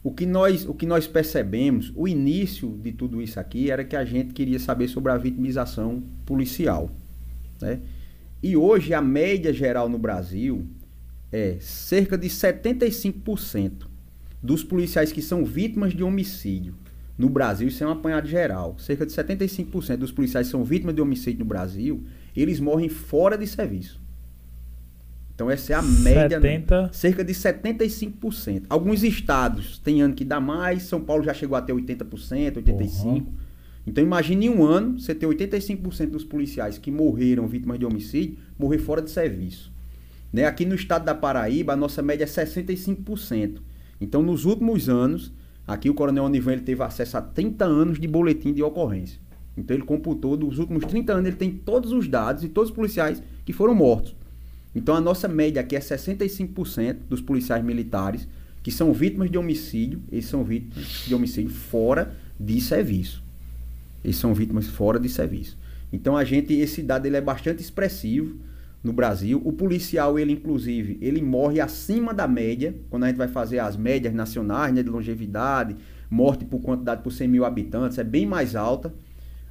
o 0.04 0.12
que, 0.12 0.26
nós, 0.26 0.68
o 0.68 0.74
que 0.74 0.86
nós 0.86 1.08
percebemos, 1.08 1.92
o 1.96 2.08
início 2.08 2.78
de 2.84 2.92
tudo 2.92 3.22
isso 3.22 3.40
aqui 3.40 3.72
era 3.72 3.84
que 3.84 3.96
a 3.96 4.04
gente 4.04 4.34
queria 4.34 4.60
saber 4.60 4.88
sobre 4.88 5.12
a 5.12 5.18
vitimização 5.18 6.04
policial. 6.26 6.90
Né? 7.62 7.80
E 8.42 8.58
hoje 8.58 8.94
a 8.94 9.02
média 9.02 9.54
geral 9.54 9.88
no 9.88 9.98
Brasil 9.98 10.68
é 11.32 11.56
cerca 11.60 12.18
de 12.18 12.28
75% 12.28 13.88
dos 14.42 14.64
policiais 14.64 15.12
que 15.14 15.22
são 15.22 15.46
vítimas 15.46 15.94
de 15.94 16.04
homicídio 16.04 16.76
no 17.18 17.30
Brasil, 17.30 17.68
isso 17.68 17.84
é 17.84 17.88
um 17.88 17.92
apanhado 17.92 18.28
geral, 18.28 18.76
cerca 18.80 19.06
de 19.06 19.14
75% 19.14 19.98
dos 19.98 20.12
policiais 20.12 20.48
que 20.48 20.52
são 20.52 20.64
vítimas 20.64 20.96
de 20.96 21.02
homicídio 21.02 21.40
no 21.40 21.46
Brasil, 21.46 22.04
eles 22.36 22.60
morrem 22.60 22.90
fora 22.90 23.38
de 23.38 23.48
serviço. 23.48 24.02
Então 25.36 25.50
essa 25.50 25.74
é 25.74 25.76
a 25.76 25.82
média. 25.82 26.40
né? 26.40 26.50
70. 26.60 26.90
Cerca 26.94 27.24
de 27.24 27.34
75%. 27.34 28.64
Alguns 28.70 29.04
estados 29.04 29.80
têm 29.80 30.02
ano 30.02 30.14
que 30.14 30.24
dá 30.24 30.40
mais, 30.40 30.84
São 30.84 31.02
Paulo 31.02 31.24
já 31.24 31.34
chegou 31.34 31.58
a 31.58 31.62
ter 31.62 31.74
80%, 31.74 32.54
85%. 32.64 33.26
Então 33.86 34.04
imagine 34.04 34.46
em 34.46 34.50
um 34.50 34.64
ano 34.64 35.00
você 35.00 35.14
ter 35.14 35.26
85% 35.26 36.10
dos 36.12 36.24
policiais 36.24 36.78
que 36.78 36.90
morreram 36.92 37.48
vítimas 37.48 37.80
de 37.80 37.86
homicídio 37.86 38.38
morrer 38.58 38.78
fora 38.78 39.02
de 39.02 39.12
serviço. 39.12 39.72
Né? 40.32 40.46
Aqui 40.46 40.66
no 40.66 40.76
estado 40.76 41.04
da 41.04 41.14
Paraíba, 41.14 41.74
a 41.74 41.76
nossa 41.76 42.02
média 42.02 42.24
é 42.24 42.28
65%. 42.28 43.58
Então 44.00 44.22
nos 44.22 44.46
últimos 44.46 44.88
anos, 44.88 45.34
aqui 45.68 45.90
o 45.90 45.94
Coronel 45.94 46.26
Onivan 46.26 46.54
ele 46.54 46.62
teve 46.62 46.82
acesso 46.84 47.18
a 47.18 47.22
30 47.22 47.66
anos 47.66 48.00
de 48.00 48.08
boletim 48.08 48.54
de 48.54 48.64
ocorrência. 48.64 49.20
Então 49.58 49.76
ele 49.76 49.86
computou, 49.86 50.36
dos 50.36 50.58
últimos 50.58 50.86
30 50.86 51.14
anos, 51.14 51.28
ele 51.28 51.36
tem 51.36 51.52
todos 51.52 51.92
os 51.92 52.08
dados 52.08 52.44
e 52.44 52.50
todos 52.50 52.70
os 52.72 52.76
policiais 52.76 53.22
que 53.46 53.54
foram 53.54 53.76
mortos. 53.76 54.16
Então 54.76 54.96
a 54.96 55.02
nossa 55.02 55.28
média 55.28 55.62
aqui 55.62 55.76
é 55.76 55.80
65% 55.80 56.98
dos 57.10 57.22
policiais 57.22 57.64
militares 57.64 58.28
que 58.64 58.72
são 58.72 58.94
vítimas 58.94 59.30
de 59.30 59.38
homicídio, 59.38 60.02
eles 60.10 60.26
são 60.26 60.44
vítimas 60.44 61.04
de 61.06 61.14
homicídio 61.14 61.52
fora 61.52 62.16
de 62.40 62.62
serviço. 62.62 63.22
Eles 64.04 64.16
são 64.16 64.34
vítimas 64.34 64.68
fora 64.68 65.00
de 65.00 65.10
serviço. 65.10 65.58
Então 65.92 66.16
a 66.16 66.24
gente, 66.24 66.54
esse 66.54 66.82
dado 66.82 67.06
ele 67.06 67.18
é 67.18 67.22
bastante 67.22 67.62
expressivo 67.62 68.38
no 68.82 68.94
Brasil. 68.94 69.42
O 69.44 69.52
policial, 69.52 70.18
ele 70.18 70.32
inclusive, 70.32 70.98
ele 71.02 71.22
morre 71.22 71.60
acima 71.60 72.14
da 72.14 72.28
média, 72.28 72.74
quando 72.90 73.04
a 73.04 73.08
gente 73.08 73.18
vai 73.18 73.28
fazer 73.28 73.60
as 73.60 73.76
médias 73.76 74.14
nacionais, 74.14 74.74
né, 74.74 74.82
de 74.82 74.90
longevidade, 74.90 75.76
morte 76.10 76.46
por 76.46 76.62
quantidade 76.62 77.02
por 77.02 77.12
100 77.12 77.28
mil 77.28 77.46
habitantes, 77.46 77.98
é 77.98 78.04
bem 78.04 78.26
mais 78.26 78.56
alta 78.56 78.94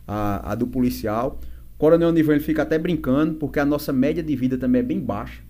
a, 0.06 0.52
a 0.52 0.54
do 0.54 0.66
policial. 0.66 1.38
Coronel 1.82 2.12
Nivan 2.12 2.34
ele 2.34 2.44
fica 2.44 2.62
até 2.62 2.78
brincando, 2.78 3.34
porque 3.34 3.58
a 3.58 3.64
nossa 3.64 3.92
média 3.92 4.22
de 4.22 4.36
vida 4.36 4.56
também 4.56 4.78
é 4.78 4.84
bem 4.84 5.00
baixa. 5.00 5.40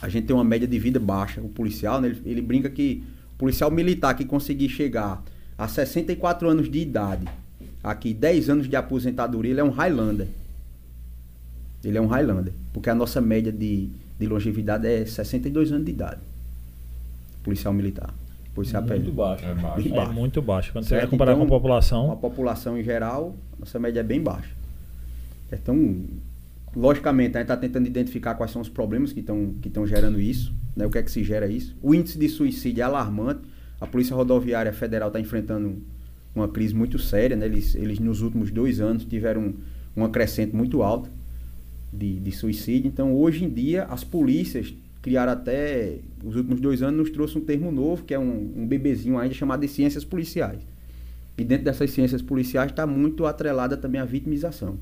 A 0.00 0.08
gente 0.08 0.26
tem 0.26 0.34
uma 0.34 0.42
média 0.42 0.66
de 0.66 0.78
vida 0.78 0.98
baixa. 0.98 1.42
O 1.42 1.48
policial, 1.50 2.00
né, 2.00 2.08
ele, 2.08 2.22
ele 2.24 2.40
brinca 2.40 2.70
que 2.70 3.04
o 3.34 3.36
policial 3.36 3.70
militar 3.70 4.14
que 4.14 4.24
conseguir 4.24 4.70
chegar 4.70 5.22
a 5.58 5.68
64 5.68 6.48
anos 6.48 6.70
de 6.70 6.78
idade, 6.78 7.28
aqui 7.84 8.14
10 8.14 8.48
anos 8.48 8.66
de 8.66 8.74
aposentadoria, 8.76 9.50
ele 9.50 9.60
é 9.60 9.62
um 9.62 9.68
Highlander. 9.68 10.26
Ele 11.84 11.98
é 11.98 12.00
um 12.00 12.06
Highlander. 12.06 12.54
Porque 12.72 12.88
a 12.88 12.94
nossa 12.94 13.20
média 13.20 13.52
de, 13.52 13.90
de 14.18 14.26
longevidade 14.26 14.86
é 14.86 15.04
62 15.04 15.70
anos 15.70 15.84
de 15.84 15.90
idade. 15.90 16.20
Policial 17.42 17.74
militar. 17.74 18.14
Policial 18.54 18.82
Muito 18.82 19.12
baixo. 19.12 19.44
É 19.44 19.52
baixo. 19.52 19.86
É 19.86 19.90
baixo. 19.90 20.12
muito 20.14 20.40
baixo. 20.40 20.72
Quando 20.72 20.84
você 20.84 20.94
vai 20.94 21.00
Certo? 21.00 21.10
comparar 21.10 21.32
Então, 21.32 21.46
com 21.46 21.54
a 21.54 21.58
população. 21.58 22.10
a 22.10 22.16
população 22.16 22.78
em 22.78 22.82
geral, 22.82 23.36
nossa 23.58 23.78
média 23.78 24.00
é 24.00 24.02
bem 24.02 24.18
baixa. 24.22 24.58
Então, 25.56 26.04
logicamente, 26.74 27.36
a 27.36 27.40
gente 27.40 27.50
está 27.50 27.56
tentando 27.56 27.86
identificar 27.86 28.34
quais 28.34 28.50
são 28.50 28.62
os 28.62 28.68
problemas 28.68 29.12
que 29.12 29.20
estão 29.20 29.54
que 29.60 29.70
gerando 29.86 30.20
isso, 30.20 30.52
né? 30.76 30.86
o 30.86 30.90
que 30.90 30.98
é 30.98 31.02
que 31.02 31.10
se 31.10 31.24
gera 31.24 31.46
isso. 31.46 31.76
O 31.82 31.94
índice 31.94 32.18
de 32.18 32.28
suicídio 32.28 32.82
é 32.82 32.84
alarmante. 32.84 33.42
A 33.80 33.86
Polícia 33.86 34.14
Rodoviária 34.14 34.72
Federal 34.72 35.08
está 35.08 35.18
enfrentando 35.18 35.82
uma 36.34 36.48
crise 36.48 36.74
muito 36.74 36.98
séria. 36.98 37.36
Né? 37.36 37.46
Eles, 37.46 37.74
eles, 37.74 37.98
nos 37.98 38.22
últimos 38.22 38.50
dois 38.50 38.80
anos, 38.80 39.04
tiveram 39.04 39.54
uma 39.96 40.08
crescente 40.08 40.54
muito 40.54 40.82
alta 40.82 41.10
de, 41.92 42.20
de 42.20 42.32
suicídio. 42.32 42.88
Então, 42.88 43.14
hoje 43.14 43.44
em 43.44 43.50
dia, 43.50 43.84
as 43.84 44.04
polícias 44.04 44.72
criaram 45.02 45.32
até, 45.32 45.96
os 46.24 46.36
últimos 46.36 46.60
dois 46.60 46.82
anos, 46.82 46.98
nos 46.98 47.10
trouxe 47.10 47.38
um 47.38 47.40
termo 47.40 47.72
novo, 47.72 48.04
que 48.04 48.14
é 48.14 48.18
um, 48.18 48.52
um 48.56 48.66
bebezinho 48.66 49.18
ainda 49.18 49.34
chamado 49.34 49.60
de 49.60 49.68
ciências 49.68 50.04
policiais. 50.04 50.60
E 51.38 51.44
dentro 51.44 51.64
dessas 51.64 51.90
ciências 51.90 52.20
policiais 52.20 52.70
está 52.70 52.86
muito 52.86 53.24
atrelada 53.24 53.76
também 53.76 54.00
a 54.00 54.04
vitimização. 54.04 54.76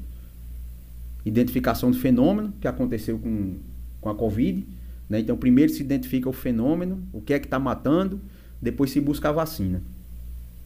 Identificação 1.29 1.91
do 1.91 1.99
fenômeno 1.99 2.53
que 2.61 2.69
aconteceu 2.69 3.19
com, 3.19 3.57
com 4.01 4.09
a 4.09 4.15
Covid. 4.15 4.67
Né? 5.09 5.21
Então, 5.21 5.37
primeiro 5.37 5.73
se 5.73 5.83
identifica 5.83 6.29
o 6.29 6.33
fenômeno, 6.33 7.03
o 7.13 7.21
que 7.21 7.33
é 7.33 7.39
que 7.39 7.47
está 7.47 7.59
matando, 7.59 8.21
depois 8.61 8.91
se 8.91 9.01
busca 9.01 9.29
a 9.29 9.33
vacina. 9.33 9.83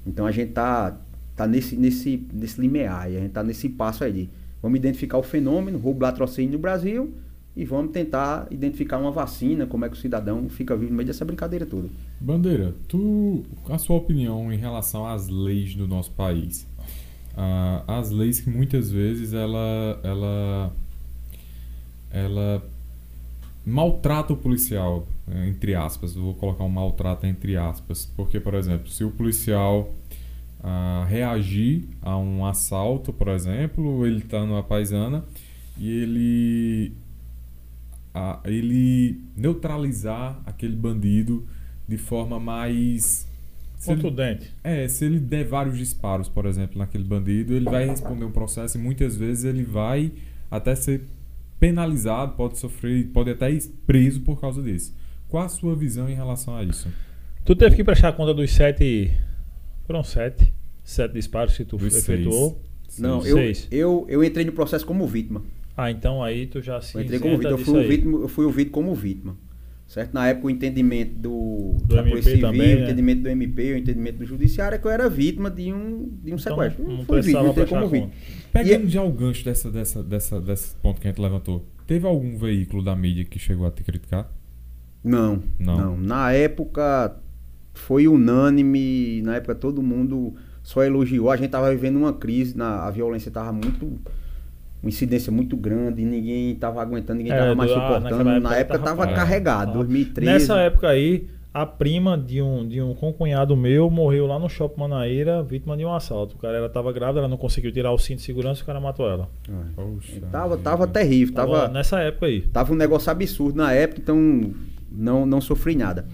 Então, 0.06 0.26
a 0.26 0.32
gente 0.32 0.50
está 0.50 0.98
tá 1.36 1.46
nesse, 1.46 1.76
nesse, 1.76 2.26
nesse 2.32 2.60
limiar, 2.60 3.06
a 3.06 3.10
gente 3.10 3.26
está 3.26 3.42
nesse 3.42 3.68
passo 3.68 4.04
aí 4.04 4.28
vamos 4.62 4.78
identificar 4.78 5.18
o 5.18 5.22
fenômeno, 5.22 5.78
roubo 5.78 6.02
latrocínio 6.02 6.52
no 6.52 6.58
Brasil, 6.58 7.12
e 7.54 7.66
vamos 7.66 7.92
tentar 7.92 8.46
identificar 8.50 8.96
uma 8.96 9.10
vacina, 9.10 9.66
como 9.66 9.84
é 9.84 9.88
que 9.88 9.94
o 9.94 9.98
cidadão 9.98 10.48
fica 10.48 10.74
vivo 10.74 10.90
no 10.90 10.96
meio 10.96 11.06
dessa 11.06 11.24
brincadeira 11.24 11.66
toda. 11.66 11.88
Bandeira, 12.18 12.74
tu, 12.88 13.42
a 13.68 13.76
sua 13.76 13.96
opinião 13.96 14.50
em 14.50 14.56
relação 14.56 15.06
às 15.06 15.28
leis 15.28 15.74
do 15.74 15.86
nosso 15.86 16.12
país? 16.12 16.66
As 17.86 18.10
leis 18.10 18.40
que 18.40 18.50
muitas 18.50 18.90
vezes 18.90 19.32
ela, 19.32 20.00
ela, 20.02 20.72
ela 22.10 22.62
maltrata 23.64 24.32
o 24.32 24.36
policial, 24.36 25.06
eh, 25.28 25.48
entre 25.48 25.74
aspas. 25.74 26.14
Vou 26.14 26.34
colocar 26.34 26.64
um 26.64 26.68
maltrata 26.68 27.26
entre 27.26 27.56
aspas, 27.56 28.10
porque, 28.16 28.40
por 28.40 28.54
exemplo, 28.54 28.88
se 28.88 29.04
o 29.04 29.10
policial 29.10 29.92
ah, 30.62 31.06
reagir 31.08 31.88
a 32.00 32.16
um 32.16 32.44
assalto, 32.46 33.12
por 33.12 33.28
exemplo, 33.28 34.06
ele 34.06 34.18
está 34.18 34.44
numa 34.44 34.62
paisana 34.62 35.24
e 35.78 35.88
ele 35.90 36.92
a 38.14 38.40
ele 38.44 39.20
neutralizar 39.34 40.38
aquele 40.44 40.76
bandido 40.76 41.46
de 41.88 41.96
forma 41.96 42.38
mais 42.38 43.26
se 43.82 43.90
ele, 43.90 44.02
é, 44.62 44.86
se 44.86 45.04
ele 45.04 45.18
der 45.18 45.44
vários 45.44 45.76
disparos, 45.76 46.28
por 46.28 46.46
exemplo, 46.46 46.78
naquele 46.78 47.02
bandido, 47.02 47.52
ele 47.52 47.64
vai 47.64 47.84
responder 47.84 48.24
um 48.24 48.30
processo 48.30 48.78
e 48.78 48.80
muitas 48.80 49.16
vezes 49.16 49.42
ele 49.42 49.64
vai 49.64 50.12
até 50.48 50.72
ser 50.76 51.02
penalizado, 51.58 52.34
pode 52.36 52.58
sofrer, 52.58 53.08
pode 53.08 53.30
até 53.30 53.50
ir 53.50 53.60
preso 53.84 54.20
por 54.20 54.40
causa 54.40 54.62
disso. 54.62 54.94
Qual 55.28 55.42
a 55.42 55.48
sua 55.48 55.74
visão 55.74 56.08
em 56.08 56.14
relação 56.14 56.54
a 56.54 56.62
isso? 56.62 56.88
Tu 57.44 57.56
teve 57.56 57.74
que 57.74 57.82
prestar 57.82 58.12
conta 58.12 58.32
dos 58.32 58.52
sete. 58.52 59.10
Foram 59.84 60.04
sete. 60.04 60.54
Sete 60.84 61.14
disparos 61.14 61.56
que 61.56 61.64
tu 61.64 61.76
Dos 61.76 61.96
efetuou. 61.96 62.62
Não, 62.96 63.20
Sim. 63.20 63.28
eu, 63.30 63.36
Seis. 63.36 63.68
eu, 63.68 64.06
eu 64.08 64.22
entrei 64.22 64.44
no 64.44 64.52
processo 64.52 64.86
como 64.86 65.08
vítima. 65.08 65.42
Ah, 65.76 65.90
então 65.90 66.22
aí 66.22 66.46
tu 66.46 66.62
já 66.62 66.80
se. 66.80 66.96
Eu 66.96 67.02
entrei 67.02 67.18
como 67.18 67.36
vítima. 67.36 67.50
Eu 67.50 67.58
fui, 67.58 67.84
o 67.84 67.88
vítima, 67.88 68.18
eu 68.18 68.28
fui 68.28 68.44
ouvido 68.44 68.70
como 68.70 68.94
vítima. 68.94 69.36
Certo? 69.92 70.14
Na 70.14 70.26
época, 70.26 70.46
o 70.46 70.50
entendimento 70.50 71.12
do, 71.18 71.76
Do 71.84 71.94
da 71.96 72.00
MP 72.00 72.10
Polícia 72.12 72.30
Civil, 72.30 72.46
também, 72.50 72.74
o 72.74 72.78
né? 72.78 72.82
entendimento 72.84 73.20
do 73.24 73.28
MP, 73.28 73.72
o 73.74 73.76
entendimento 73.76 74.16
do 74.20 74.24
Judiciário 74.24 74.76
é 74.76 74.78
que 74.78 74.86
eu 74.86 74.90
era 74.90 75.06
vítima 75.06 75.50
de 75.50 75.70
um, 75.70 76.08
de 76.22 76.32
um 76.32 76.36
Então, 76.36 76.38
sequestro. 76.38 76.88
não 76.88 77.04
fui 77.04 77.20
vítima, 77.20 77.40
entrei 77.40 77.52
prestar 77.52 77.76
como 77.76 77.88
vítima. 77.88 78.12
Pegando 78.50 78.86
E- 78.86 78.88
já 78.88 79.02
o 79.02 79.12
gancho 79.12 79.44
dessa, 79.44 79.70
dessa, 79.70 80.02
dessa, 80.02 80.40
desse 80.40 80.74
ponto 80.76 80.98
que 80.98 81.06
a 81.06 81.10
gente 81.10 81.20
levantou, 81.20 81.66
teve 81.86 82.06
algum 82.06 82.38
veículo 82.38 82.82
da 82.82 82.96
mídia 82.96 83.26
que 83.26 83.38
chegou 83.38 83.66
a 83.66 83.70
te 83.70 83.84
criticar? 83.84 84.32
Não, 85.04 85.42
Não. 85.58 85.76
não, 85.76 85.96
Na 85.98 86.32
época 86.32 87.14
foi 87.74 88.08
unânime, 88.08 89.20
na 89.22 89.36
época 89.36 89.54
todo 89.54 89.82
mundo 89.82 90.34
só 90.62 90.82
elogiou. 90.82 91.30
A 91.30 91.36
gente 91.36 91.50
tava 91.50 91.70
vivendo 91.70 91.96
uma 91.96 92.14
crise, 92.14 92.56
na, 92.56 92.86
a 92.86 92.90
violência 92.90 93.30
tava 93.30 93.52
muito. 93.52 94.00
Uma 94.82 94.88
incidência 94.88 95.30
muito 95.30 95.56
grande, 95.56 96.04
ninguém 96.04 96.54
tava 96.56 96.82
aguentando, 96.82 97.18
ninguém 97.18 97.32
É, 97.32 97.38
tava 97.38 97.54
mais 97.54 97.70
do- 97.70 97.74
suportando. 97.74 98.24
na 98.24 98.34
época 98.34 98.54
época 98.56 98.78
tava- 98.80 98.96
tava 99.06 99.10
É. 99.12 99.14
carregado, 99.14 99.70
Ah, 99.70 99.74
2013. 99.74 100.32
Nessa 100.32 100.56
época 100.58 100.88
aí, 100.88 101.28
a 101.54 101.64
prima 101.64 102.18
de 102.18 102.42
um, 102.42 102.66
de 102.66 102.80
um 102.82 102.92
concunhado 102.92 103.56
meu 103.56 103.88
morreu 103.88 104.26
lá 104.26 104.38
no 104.40 104.48
shopping 104.48 104.80
Manaíra, 104.80 105.40
vítima 105.42 105.76
de 105.76 105.84
um 105.84 105.94
assalto. 105.94 106.34
O 106.34 106.38
cara 106.38 106.56
ela 106.56 106.68
tava 106.68 106.90
grávida, 106.92 107.20
ela 107.20 107.28
não 107.28 107.36
conseguiu 107.36 107.70
tirar 107.70 107.92
o 107.92 107.98
cinto 107.98 108.16
de 108.18 108.24
segurança 108.24 108.60
e 108.60 108.62
o 108.64 108.66
cara 108.66 108.80
matou 108.80 109.08
ela. 109.08 109.28
É. 109.48 109.52
Poxa. 109.76 110.20
Tava, 110.32 110.56
tava 110.56 110.86
terrível, 110.88 111.32
Tava 111.34 111.52
tava, 111.60 111.72
nessa 111.72 112.00
época 112.00 112.26
aí. 112.26 112.40
tava 112.40 112.72
um 112.72 112.76
negócio 112.76 113.08
absurdo 113.12 113.56
na 113.56 113.72
época, 113.72 114.00
então 114.00 114.52
não, 114.90 115.24
não 115.24 115.40
sofri 115.40 115.76
nada. 115.76 116.06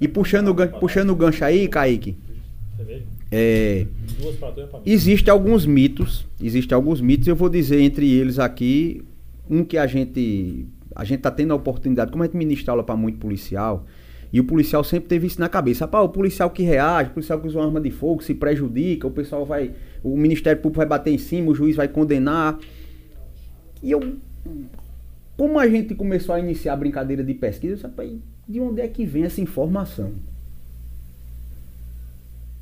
E 0.00 0.08
puxando 0.08 0.48
o, 0.48 0.68
puxando 0.80 1.10
o 1.10 1.14
gancho 1.16 1.44
aí, 1.44 1.68
Kaique, 1.68 2.16
é, 2.78 2.82
Duas 2.84 3.04
e 3.34 4.78
mim. 4.78 4.82
Existem 4.86 5.32
alguns 5.32 5.66
mitos, 5.66 6.26
existem 6.40 6.74
alguns 6.74 7.00
mitos, 7.00 7.26
eu 7.26 7.36
vou 7.36 7.48
dizer 7.48 7.80
entre 7.80 8.10
eles 8.10 8.38
aqui, 8.38 9.02
um 9.48 9.64
que 9.64 9.76
a 9.76 9.86
gente 9.86 10.66
a 10.94 11.04
gente 11.04 11.20
tá 11.20 11.30
tendo 11.30 11.52
a 11.52 11.56
oportunidade, 11.56 12.12
como 12.12 12.22
a 12.22 12.26
gente 12.26 12.36
ministra 12.36 12.72
aula 12.72 12.84
para 12.84 12.96
muito 12.96 13.18
policial, 13.18 13.84
e 14.32 14.40
o 14.40 14.44
policial 14.44 14.84
sempre 14.84 15.08
teve 15.08 15.26
isso 15.26 15.40
na 15.40 15.48
cabeça. 15.48 15.84
Rapaz, 15.84 16.04
o 16.04 16.08
policial 16.08 16.50
que 16.50 16.62
reage, 16.62 17.10
o 17.10 17.14
policial 17.14 17.40
que 17.40 17.48
usa 17.48 17.58
uma 17.58 17.66
arma 17.66 17.80
de 17.80 17.90
fogo 17.90 18.22
se 18.22 18.34
prejudica, 18.34 19.06
o 19.06 19.10
pessoal 19.10 19.44
vai, 19.44 19.72
o 20.02 20.16
Ministério 20.16 20.60
Público 20.60 20.78
vai 20.78 20.86
bater 20.86 21.12
em 21.12 21.18
cima, 21.18 21.50
o 21.50 21.54
juiz 21.54 21.76
vai 21.76 21.88
condenar. 21.88 22.58
E 23.82 23.90
eu 23.90 24.00
como 25.36 25.58
a 25.58 25.66
gente 25.66 25.94
começou 25.94 26.34
a 26.34 26.38
iniciar 26.38 26.74
a 26.74 26.76
brincadeira 26.76 27.24
de 27.24 27.34
pesquisa, 27.34 27.72
eu 27.72 27.76
disse, 27.76 27.86
rapaz, 27.86 28.12
de 28.48 28.60
onde 28.60 28.80
é 28.80 28.88
que 28.88 29.04
vem 29.04 29.24
essa 29.24 29.40
informação? 29.40 30.12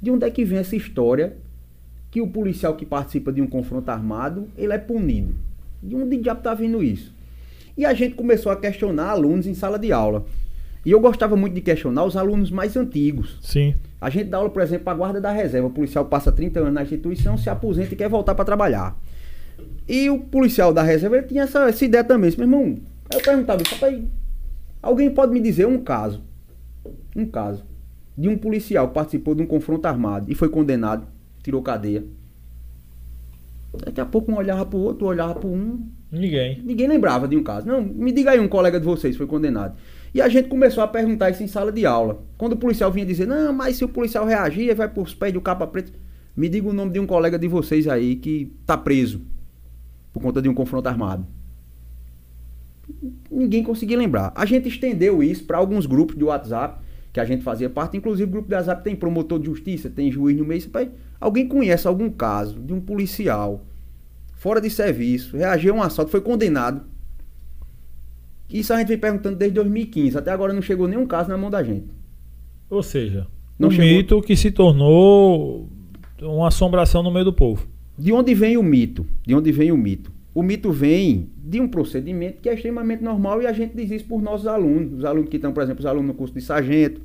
De 0.03 0.11
onde 0.11 0.27
é 0.27 0.31
que 0.31 0.45
vem 0.45 0.59
essa 0.59 0.74
história 0.74 1.37
que 2.11 2.20
o 2.20 2.27
policial 2.27 2.74
que 2.74 2.85
participa 2.85 3.33
de 3.33 3.41
um 3.41 3.47
confronto 3.47 3.89
armado, 3.89 4.49
ele 4.59 4.73
é 4.73 4.79
punido? 4.79 5.33
De 5.81 5.95
onde 5.95 6.16
diabo 6.16 6.43
tá 6.43 6.53
vindo 6.53 6.83
isso? 6.83 7.15
E 7.79 7.87
a 7.87 7.95
gente 7.95 8.16
começou 8.16 8.51
a 8.51 8.57
questionar 8.57 9.11
alunos 9.11 9.47
em 9.47 9.55
sala 9.55 9.79
de 9.79 9.93
aula. 9.93 10.27
E 10.85 10.91
eu 10.91 10.99
gostava 10.99 11.37
muito 11.37 11.55
de 11.55 11.61
questionar 11.61 12.05
os 12.05 12.16
alunos 12.16 12.51
mais 12.51 12.77
antigos. 12.77 13.39
Sim. 13.41 13.77
A 14.01 14.11
gente 14.11 14.24
dá 14.24 14.39
aula, 14.39 14.51
por 14.51 14.61
exemplo, 14.61 14.85
para 14.85 14.93
a 14.93 14.97
guarda 14.97 15.20
da 15.20 15.31
reserva. 15.31 15.69
O 15.69 15.70
policial 15.70 16.05
passa 16.05 16.33
30 16.33 16.59
anos 16.59 16.74
na 16.74 16.83
instituição, 16.83 17.39
se 17.39 17.49
aposenta 17.49 17.95
e 17.95 17.97
quer 17.97 18.09
voltar 18.09 18.35
para 18.35 18.45
trabalhar. 18.45 19.01
E 19.89 20.11
o 20.11 20.19
policial 20.19 20.73
da 20.73 20.83
reserva 20.83 21.19
ele 21.19 21.27
tinha 21.29 21.45
essa, 21.45 21.69
essa 21.69 21.85
ideia 21.85 22.03
também. 22.03 22.29
Disse, 22.29 22.41
meu 22.41 22.49
irmão, 22.49 22.77
eu 23.12 23.20
perguntava, 23.20 23.62
papai, 23.62 24.03
alguém 24.83 25.11
pode 25.11 25.33
me 25.33 25.41
dizer 25.41 25.66
um 25.66 25.79
caso, 25.79 26.20
um 27.15 27.24
caso, 27.24 27.65
de 28.17 28.29
um 28.29 28.37
policial 28.37 28.89
que 28.89 28.95
participou 28.95 29.35
de 29.35 29.43
um 29.43 29.47
confronto 29.47 29.87
armado 29.87 30.31
e 30.31 30.35
foi 30.35 30.49
condenado, 30.49 31.07
tirou 31.43 31.63
cadeia. 31.63 32.05
Daqui 33.85 34.01
a 34.01 34.07
pouco 34.07 34.31
um 34.31 34.37
olhava 34.37 34.67
pro 34.67 34.79
outro, 34.79 35.07
olhava 35.07 35.35
pro 35.35 35.49
um, 35.49 35.89
Ninguém. 36.13 36.61
Ninguém 36.63 36.87
lembrava 36.87 37.27
de 37.27 37.35
um 37.35 37.43
caso. 37.43 37.67
Não, 37.67 37.81
me 37.81 38.13
diga 38.13 38.33
aí 38.33 38.39
um 38.39 38.47
colega 38.47 38.79
de 38.79 38.85
vocês 38.85 39.17
foi 39.17 39.27
condenado. 39.27 39.75
E 40.13 40.21
a 40.21 40.29
gente 40.29 40.47
começou 40.47 40.85
a 40.85 40.87
perguntar 40.87 41.31
isso 41.31 41.43
em 41.43 41.47
sala 41.47 41.73
de 41.73 41.87
aula. 41.87 42.23
Quando 42.37 42.53
o 42.53 42.57
policial 42.57 42.93
vinha 42.93 43.07
dizer, 43.07 43.27
não, 43.27 43.51
mas 43.51 43.77
se 43.77 43.85
o 43.85 43.89
policial 43.89 44.27
reagir, 44.27 44.75
vai 44.75 44.87
pros 44.91 45.15
pés 45.15 45.33
do 45.33 45.41
capa 45.41 45.67
preto. 45.67 45.99
Me 46.37 46.51
diga 46.51 46.69
o 46.69 46.73
nome 46.75 46.93
de 46.93 47.01
um 47.01 47.07
colega 47.07 47.39
de 47.39 47.49
vocês 47.49 47.89
aí 47.89 48.17
que 48.17 48.55
tá 48.67 48.77
preso 48.77 49.23
por 50.13 50.21
conta 50.21 50.43
de 50.43 50.51
um 50.51 50.55
confronto 50.55 50.87
armado. 50.87 51.27
Ninguém 53.31 53.63
conseguia 53.63 53.97
lembrar. 53.97 54.33
A 54.35 54.45
gente 54.45 54.69
estendeu 54.69 55.23
isso 55.23 55.45
para 55.45 55.57
alguns 55.57 55.87
grupos 55.87 56.15
de 56.15 56.25
WhatsApp 56.25 56.82
que 57.13 57.21
a 57.21 57.25
gente 57.25 57.43
fazia 57.43 57.69
parte. 57.69 57.97
Inclusive, 57.97 58.29
o 58.29 58.33
grupo 58.33 58.49
de 58.49 58.55
WhatsApp 58.55 58.83
tem 58.83 58.97
promotor 58.97 59.39
de 59.39 59.47
justiça, 59.47 59.91
tem 59.91 60.11
juiz 60.11 60.37
no 60.37 60.45
meio. 60.45 60.69
Pai, 60.71 60.91
Alguém 61.21 61.47
conhece 61.47 61.87
algum 61.87 62.11
caso 62.11 62.59
de 62.61 62.73
um 62.73 62.81
policial 62.81 63.65
fora 64.35 64.61
de 64.61 64.69
serviço, 64.71 65.37
reagiu 65.37 65.73
a 65.75 65.77
um 65.79 65.83
assalto, 65.83 66.11
foi 66.11 66.21
condenado. 66.21 66.83
Isso 68.51 68.73
a 68.73 68.79
gente 68.79 68.89
vem 68.89 68.99
perguntando 68.99 69.37
desde 69.37 69.55
2015. 69.55 70.19
Até 70.19 70.31
agora 70.31 70.53
não 70.53 70.61
chegou 70.61 70.87
nenhum 70.89 71.07
caso 71.07 71.29
na 71.31 71.39
mão 71.39 71.51
da 71.51 71.63
gente. 71.63 71.87
Ou 72.69 72.83
seja, 72.83 73.27
Não 73.59 73.69
um 73.69 73.71
chegou- 73.71 73.87
mito 73.87 74.23
que 74.23 74.37
se 74.37 74.51
tornou 74.51 75.69
uma 76.21 76.49
assombração 76.49 77.03
no 77.03 77.11
meio 77.11 77.25
do 77.25 77.33
povo. 77.33 77.67
De 77.99 78.13
onde 78.13 78.35
vem 78.35 78.57
o 78.57 78.63
mito? 78.63 79.07
De 79.27 79.35
onde 79.35 79.51
vem 79.53 79.71
o 79.73 79.77
mito? 79.77 80.12
O 80.35 80.43
mito 80.43 80.73
vem 80.73 81.29
de 81.37 81.61
um 81.61 81.69
procedimento 81.69 82.41
que 82.41 82.49
é 82.49 82.55
extremamente 82.55 83.03
normal 83.03 83.43
e 83.43 83.47
a 83.47 83.53
gente 83.53 83.77
diz 83.77 83.91
isso 83.91 84.07
por 84.07 84.23
nossos 84.23 84.47
alunos. 84.47 84.99
Os 84.99 85.05
alunos 85.05 85.29
que 85.29 85.37
estão, 85.37 85.53
por 85.53 85.63
exemplo, 85.63 85.81
os 85.81 85.87
alunos 85.87 86.09
no 86.09 86.15
curso 86.15 86.33
de 86.35 86.41
sargento, 86.41 87.03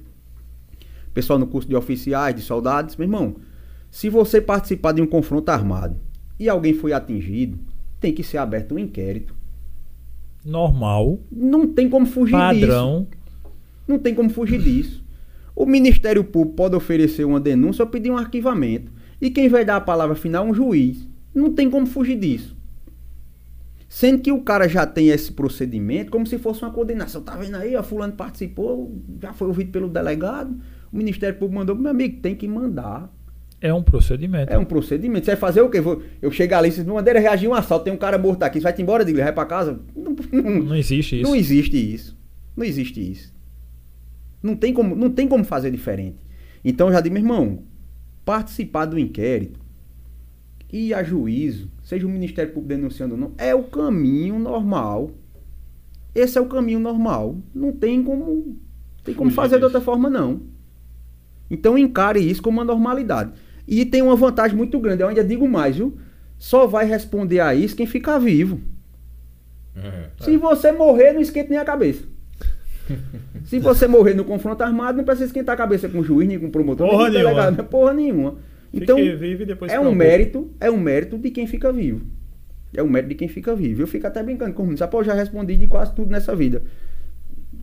pessoal 1.13 1.37
no 1.37 1.47
curso 1.47 1.67
de 1.67 1.75
oficiais, 1.75 2.35
de 2.35 2.41
soldados. 2.41 2.95
Meu 2.95 3.05
irmão, 3.05 3.35
se 3.91 4.09
você 4.09 4.39
participar 4.39 4.93
de 4.93 5.01
um 5.01 5.07
confronto 5.07 5.49
armado 5.49 5.97
e 6.39 6.47
alguém 6.47 6.73
foi 6.73 6.93
atingido, 6.93 7.59
tem 7.99 8.13
que 8.13 8.23
ser 8.23 8.37
aberto 8.37 8.75
um 8.75 8.79
inquérito. 8.79 9.35
Normal, 10.45 11.19
Não 11.31 11.67
tem 11.67 11.89
como 11.89 12.05
fugir 12.05 12.35
disso. 12.37 12.61
padrão. 12.61 13.07
Não 13.87 13.99
tem 13.99 14.15
como 14.15 14.29
fugir 14.29 14.61
disso. 14.61 15.03
O 15.55 15.65
Ministério 15.65 16.23
Público 16.23 16.55
pode 16.55 16.75
oferecer 16.75 17.25
uma 17.25 17.39
denúncia 17.39 17.83
ou 17.83 17.89
pedir 17.89 18.11
um 18.11 18.17
arquivamento. 18.17 18.91
E 19.19 19.29
quem 19.29 19.49
vai 19.49 19.65
dar 19.65 19.77
a 19.77 19.81
palavra 19.81 20.15
final 20.15 20.45
é 20.45 20.49
um 20.49 20.53
juiz. 20.53 21.07
Não 21.33 21.51
tem 21.51 21.69
como 21.69 21.85
fugir 21.85 22.17
disso. 22.17 22.56
Sendo 23.89 24.21
que 24.21 24.31
o 24.31 24.41
cara 24.41 24.67
já 24.67 24.85
tem 24.85 25.07
esse 25.09 25.31
procedimento 25.31 26.11
como 26.11 26.25
se 26.27 26.37
fosse 26.37 26.61
uma 26.61 26.71
condenação. 26.71 27.21
Tá 27.21 27.35
vendo 27.37 27.55
aí? 27.55 27.75
A 27.75 27.81
fulano 27.83 28.13
participou, 28.13 28.93
já 29.21 29.31
foi 29.33 29.47
ouvido 29.47 29.71
pelo 29.71 29.87
delegado. 29.87 30.57
O 30.91 30.97
Ministério 30.97 31.37
Público 31.39 31.55
mandou, 31.59 31.75
meu 31.75 31.91
amigo, 31.91 32.19
tem 32.21 32.35
que 32.35 32.47
mandar. 32.47 33.13
É 33.61 33.73
um 33.73 33.81
procedimento. 33.81 34.51
É 34.53 34.57
um 34.57 34.65
procedimento. 34.65 35.25
Você 35.25 35.31
vai 35.31 35.39
fazer 35.39 35.61
o 35.61 35.69
quê? 35.69 35.79
Eu 36.21 36.29
chegar 36.31 36.59
ali, 36.59 36.71
se 36.71 36.83
maneira 36.83 37.19
reagir 37.19 37.47
a 37.47 37.51
um 37.51 37.53
assalto, 37.55 37.85
tem 37.85 37.93
um 37.93 37.97
cara 37.97 38.17
morto 38.17 38.43
aqui, 38.43 38.59
você 38.59 38.63
vai 38.63 38.73
te 38.73 38.81
embora, 38.81 39.03
diga, 39.05 39.23
vai 39.23 39.33
pra 39.33 39.45
casa? 39.45 39.79
Não, 39.95 40.15
não- 40.31 40.63
Não 40.63 40.75
existe 40.75 41.15
isso. 41.21 41.23
não 41.29 41.35
existe 41.35 41.93
isso. 41.93 42.17
Não 42.55 42.65
existe 42.65 43.11
isso. 43.11 43.33
Não 44.43 44.55
tem 44.55 44.73
como, 44.73 44.95
não 44.95 45.09
tem 45.09 45.27
como 45.27 45.43
fazer 45.43 45.71
diferente. 45.71 46.17
Então 46.63 46.87
eu 46.87 46.93
já 46.93 47.01
digo, 47.01 47.13
meu 47.13 47.23
irmão, 47.23 47.63
participar 48.25 48.85
do 48.85 48.99
inquérito 48.99 49.59
e 50.71 50.93
a 50.93 51.03
juízo, 51.03 51.71
seja 51.83 52.05
o 52.05 52.09
Ministério 52.09 52.53
Público 52.53 52.75
denunciando 52.75 53.13
ou 53.13 53.19
não, 53.19 53.31
é 53.37 53.55
o 53.55 53.63
caminho 53.63 54.37
normal. 54.37 55.11
Esse 56.13 56.37
é 56.37 56.41
o 56.41 56.47
caminho 56.47 56.79
normal. 56.79 57.37
Não 57.53 57.71
tem 57.71 58.03
como, 58.03 58.57
tem 59.03 59.15
como 59.15 59.31
fazer 59.31 59.57
de 59.59 59.63
outra 59.63 59.79
forma, 59.79 60.09
não. 60.09 60.41
Então 61.49 61.77
encare 61.77 62.19
isso 62.19 62.41
como 62.41 62.57
uma 62.57 62.65
normalidade. 62.65 63.31
E 63.67 63.85
tem 63.85 64.01
uma 64.01 64.15
vantagem 64.15 64.57
muito 64.57 64.79
grande, 64.79 65.03
eu 65.03 65.07
ainda 65.07 65.23
digo 65.23 65.47
mais, 65.47 65.75
viu? 65.77 65.97
Só 66.37 66.67
vai 66.67 66.85
responder 66.85 67.39
a 67.39 67.55
isso 67.55 67.75
quem 67.75 67.85
ficar 67.85 68.19
vivo. 68.19 68.59
É. 69.75 70.09
Se 70.19 70.37
você 70.37 70.71
morrer, 70.71 71.13
não 71.13 71.21
esquenta 71.21 71.49
nem 71.49 71.57
a 71.59 71.65
cabeça. 71.65 72.03
Se 73.45 73.59
você 73.59 73.87
morrer 73.87 74.13
no 74.13 74.23
confronto 74.25 74.63
armado, 74.63 74.97
não 74.97 75.03
precisa 75.03 75.25
esquentar 75.25 75.53
a 75.53 75.57
cabeça 75.57 75.87
com 75.87 75.99
o 75.99 76.03
juiz, 76.03 76.27
nem 76.27 76.39
com 76.39 76.47
o 76.47 76.51
promotor, 76.51 76.89
Porra 76.89 77.09
nem 77.09 77.11
com 77.11 77.19
o 77.19 77.23
delegado, 77.23 77.57
né? 77.57 77.63
porra 77.63 77.93
nenhuma. 77.93 78.35
Então, 78.73 78.97
vivo 78.97 79.43
e 79.43 79.45
depois 79.45 79.71
é 79.71 79.79
um 79.79 79.93
mérito, 79.93 80.51
é 80.59 80.69
um 80.69 80.77
mérito 80.77 81.17
de 81.17 81.31
quem 81.31 81.47
fica 81.47 81.71
vivo. 81.71 82.05
É 82.73 82.83
um 82.83 82.89
mérito 82.89 83.09
de 83.09 83.15
quem 83.15 83.27
fica 83.27 83.55
vivo. 83.55 83.81
Eu 83.81 83.87
fico 83.87 84.05
até 84.05 84.21
brincando 84.21 84.53
com 84.53 84.71
isso. 84.71 84.87
Pô, 84.87 85.03
já 85.03 85.13
respondi 85.13 85.55
de 85.55 85.67
quase 85.67 85.93
tudo 85.95 86.11
nessa 86.11 86.35
vida. 86.35 86.61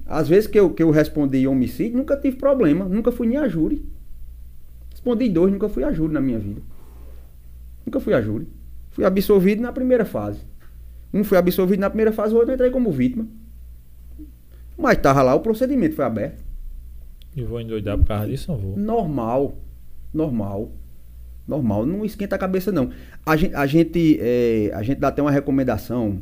Às 0.07 0.29
vezes 0.29 0.47
que 0.47 0.59
eu, 0.59 0.71
que 0.71 0.83
eu 0.83 0.91
respondi 0.91 1.47
homicídio, 1.47 1.97
nunca 1.97 2.17
tive 2.17 2.37
problema. 2.37 2.85
Nunca 2.87 3.13
fui 3.13 3.27
nem 3.27 3.37
a 3.37 3.49
júri. 3.49 3.85
Respondi 4.91 5.29
dois, 5.29 5.53
nunca 5.53 5.69
fui 5.69 5.85
a 5.85 5.93
júri 5.93 6.15
na 6.15 6.21
minha 6.21 6.39
vida. 6.39 6.63
Nunca 7.85 8.01
fui 8.01 8.15
a 8.15 8.21
júri. 8.21 8.49
Fui 8.91 9.05
absolvido 9.05 9.61
na 9.61 9.73
primeira 9.73 10.05
fase. 10.05 10.41
Um 11.13 11.23
foi 11.23 11.39
absolvido 11.39 11.81
na 11.81 11.91
primeira 11.91 12.13
fase, 12.13 12.35
o 12.35 12.39
outro 12.39 12.53
entrei 12.53 12.71
como 12.71 12.91
vítima. 12.91 13.27
Mas 14.77 14.99
tava 14.99 15.23
lá, 15.23 15.35
o 15.35 15.41
procedimento 15.41 15.95
foi 15.95 16.05
aberto. 16.05 16.43
E 17.37 17.43
vou 17.43 17.61
endoidar 17.61 17.99
por 17.99 18.07
causa 18.07 18.27
disso, 18.27 18.51
não 18.51 18.59
vou. 18.59 18.77
Normal. 18.77 19.55
Normal. 20.13 20.73
Normal. 21.47 21.85
Não 21.85 22.05
esquenta 22.05 22.37
a 22.37 22.39
cabeça, 22.39 22.73
não. 22.73 22.91
A 23.25 23.37
gente, 23.37 23.55
a 23.55 23.67
gente, 23.67 24.19
é, 24.21 24.71
a 24.75 24.83
gente 24.83 24.99
dá 24.99 25.09
até 25.09 25.21
uma 25.21 25.31
recomendação. 25.31 26.19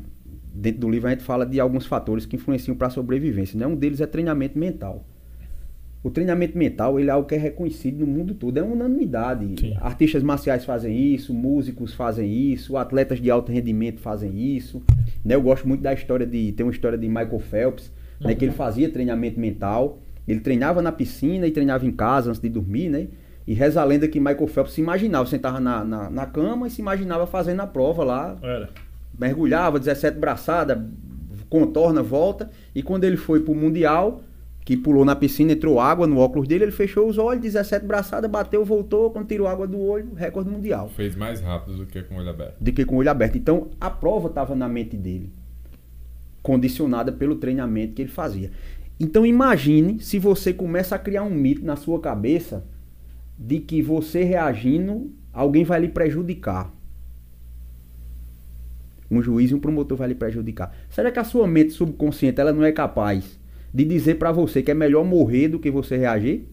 Dentro 0.54 0.80
do 0.80 0.90
livro 0.90 1.08
a 1.08 1.10
gente 1.10 1.22
fala 1.22 1.46
de 1.46 1.58
alguns 1.58 1.86
fatores 1.86 2.26
que 2.26 2.36
influenciam 2.36 2.76
para 2.76 2.88
a 2.88 2.90
sobrevivência. 2.90 3.58
Né? 3.58 3.66
Um 3.66 3.74
deles 3.74 4.00
é 4.00 4.06
treinamento 4.06 4.58
mental. 4.58 5.04
O 6.04 6.10
treinamento 6.10 6.58
mental 6.58 6.98
ele 6.98 7.08
é 7.08 7.12
algo 7.12 7.28
que 7.28 7.34
é 7.34 7.38
reconhecido 7.38 8.00
no 8.00 8.06
mundo 8.06 8.34
todo. 8.34 8.58
É 8.58 8.62
unanimidade. 8.62 9.54
Sim. 9.58 9.76
Artistas 9.80 10.22
marciais 10.22 10.64
fazem 10.64 11.14
isso, 11.14 11.32
músicos 11.32 11.94
fazem 11.94 12.52
isso, 12.52 12.76
atletas 12.76 13.20
de 13.20 13.30
alto 13.30 13.52
rendimento 13.52 14.00
fazem 14.00 14.56
isso. 14.56 14.82
Né? 15.24 15.36
Eu 15.36 15.42
gosto 15.42 15.66
muito 15.66 15.80
da 15.80 15.92
história 15.92 16.26
de. 16.26 16.52
Tem 16.52 16.66
uma 16.66 16.72
história 16.72 16.98
de 16.98 17.06
Michael 17.06 17.38
Phelps, 17.38 17.92
né? 18.20 18.34
que 18.34 18.44
ele 18.44 18.52
fazia 18.52 18.90
treinamento 18.90 19.38
mental. 19.38 20.00
Ele 20.26 20.40
treinava 20.40 20.82
na 20.82 20.90
piscina 20.90 21.46
e 21.46 21.50
treinava 21.52 21.86
em 21.86 21.92
casa 21.92 22.30
antes 22.30 22.40
de 22.40 22.48
dormir, 22.48 22.88
né? 22.88 23.08
E 23.46 23.54
reza 23.54 23.80
a 23.80 23.84
lenda 23.84 24.06
que 24.06 24.20
Michael 24.20 24.46
Phelps 24.46 24.72
se 24.74 24.80
imaginava, 24.80 25.28
sentava 25.28 25.58
na, 25.58 25.84
na, 25.84 26.10
na 26.10 26.26
cama 26.26 26.66
e 26.66 26.70
se 26.70 26.80
imaginava 26.80 27.26
fazendo 27.26 27.60
a 27.60 27.66
prova 27.66 28.04
lá, 28.04 28.36
Era. 28.42 28.70
mergulhava, 29.18 29.78
17 29.78 30.18
braçadas, 30.18 30.78
contorna, 31.48 32.02
volta. 32.02 32.50
E 32.74 32.82
quando 32.82 33.04
ele 33.04 33.16
foi 33.16 33.40
pro 33.40 33.54
Mundial, 33.54 34.22
que 34.64 34.76
pulou 34.76 35.04
na 35.04 35.16
piscina, 35.16 35.52
entrou 35.52 35.80
água 35.80 36.06
no 36.06 36.18
óculos 36.18 36.46
dele, 36.46 36.64
ele 36.64 36.72
fechou 36.72 37.08
os 37.08 37.18
olhos, 37.18 37.42
17 37.42 37.84
braçadas, 37.84 38.30
bateu, 38.30 38.64
voltou, 38.64 39.10
quando 39.10 39.26
tirou 39.26 39.48
água 39.48 39.66
do 39.66 39.80
olho, 39.80 40.14
recorde 40.14 40.48
mundial. 40.48 40.88
Fez 40.90 41.16
mais 41.16 41.40
rápido 41.40 41.78
do 41.78 41.86
que 41.86 42.00
com 42.02 42.14
o 42.14 42.18
olho 42.18 42.30
aberto. 42.30 42.54
Do 42.60 42.72
que 42.72 42.84
com 42.84 42.94
o 42.94 42.98
olho 42.98 43.10
aberto. 43.10 43.36
Então, 43.36 43.70
a 43.80 43.90
prova 43.90 44.28
estava 44.28 44.54
na 44.54 44.68
mente 44.68 44.96
dele, 44.96 45.32
condicionada 46.42 47.10
pelo 47.10 47.36
treinamento 47.36 47.94
que 47.94 48.02
ele 48.02 48.10
fazia. 48.10 48.52
Então, 49.00 49.26
imagine 49.26 49.98
se 49.98 50.18
você 50.18 50.52
começa 50.52 50.94
a 50.94 50.98
criar 50.98 51.24
um 51.24 51.30
mito 51.30 51.64
na 51.64 51.74
sua 51.74 51.98
cabeça 52.00 52.64
de 53.44 53.58
que 53.58 53.82
você 53.82 54.22
reagindo, 54.22 55.10
alguém 55.32 55.64
vai 55.64 55.80
lhe 55.80 55.88
prejudicar. 55.88 56.72
Um 59.10 59.20
juiz 59.20 59.50
e 59.50 59.54
um 59.54 59.60
promotor 59.60 59.98
vai 59.98 60.08
lhe 60.08 60.14
prejudicar. 60.14 60.74
Será 60.88 61.10
que 61.10 61.18
a 61.18 61.24
sua 61.24 61.46
mente 61.46 61.72
subconsciente 61.72 62.40
ela 62.40 62.52
não 62.52 62.64
é 62.64 62.72
capaz 62.72 63.38
de 63.74 63.84
dizer 63.84 64.14
pra 64.14 64.32
você 64.32 64.62
que 64.62 64.70
é 64.70 64.74
melhor 64.74 65.04
morrer 65.04 65.48
do 65.48 65.58
que 65.58 65.70
você 65.70 65.96
reagir? 65.96 66.48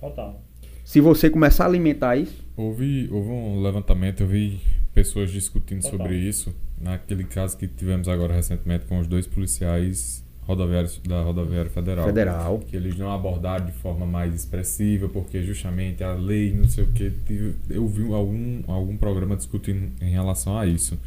Total. 0.00 0.42
Se 0.84 1.00
você 1.00 1.28
começar 1.28 1.64
a 1.64 1.66
alimentar 1.66 2.16
isso, 2.16 2.44
Houve, 2.56 3.08
houve 3.12 3.28
um 3.28 3.60
levantamento, 3.60 4.22
eu 4.22 4.26
vi 4.26 4.60
pessoas 4.94 5.30
discutindo 5.30 5.82
Total. 5.82 5.98
sobre 5.98 6.16
isso. 6.16 6.54
Naquele 6.80 7.24
caso 7.24 7.56
que 7.58 7.68
tivemos 7.68 8.08
agora 8.08 8.32
recentemente 8.32 8.86
com 8.86 8.98
os 8.98 9.06
dois 9.06 9.26
policiais 9.26 10.24
rodoviários 10.46 11.00
da 11.06 11.22
Rodoviária 11.22 11.70
Federal. 11.70 12.06
federal, 12.06 12.58
Que 12.60 12.76
eles 12.76 12.96
não 12.96 13.10
abordaram 13.10 13.66
de 13.66 13.72
forma 13.72 14.06
mais 14.06 14.34
expressiva, 14.34 15.08
porque 15.08 15.42
justamente 15.42 16.04
a 16.04 16.14
lei, 16.14 16.52
não 16.52 16.68
sei 16.68 16.84
o 16.84 16.92
que. 16.92 17.12
Eu 17.68 17.86
vi 17.88 18.12
algum, 18.12 18.62
algum 18.68 18.96
programa 18.96 19.36
discutindo 19.36 19.90
em 20.00 20.10
relação 20.10 20.56
a 20.56 20.66
isso. 20.66 20.98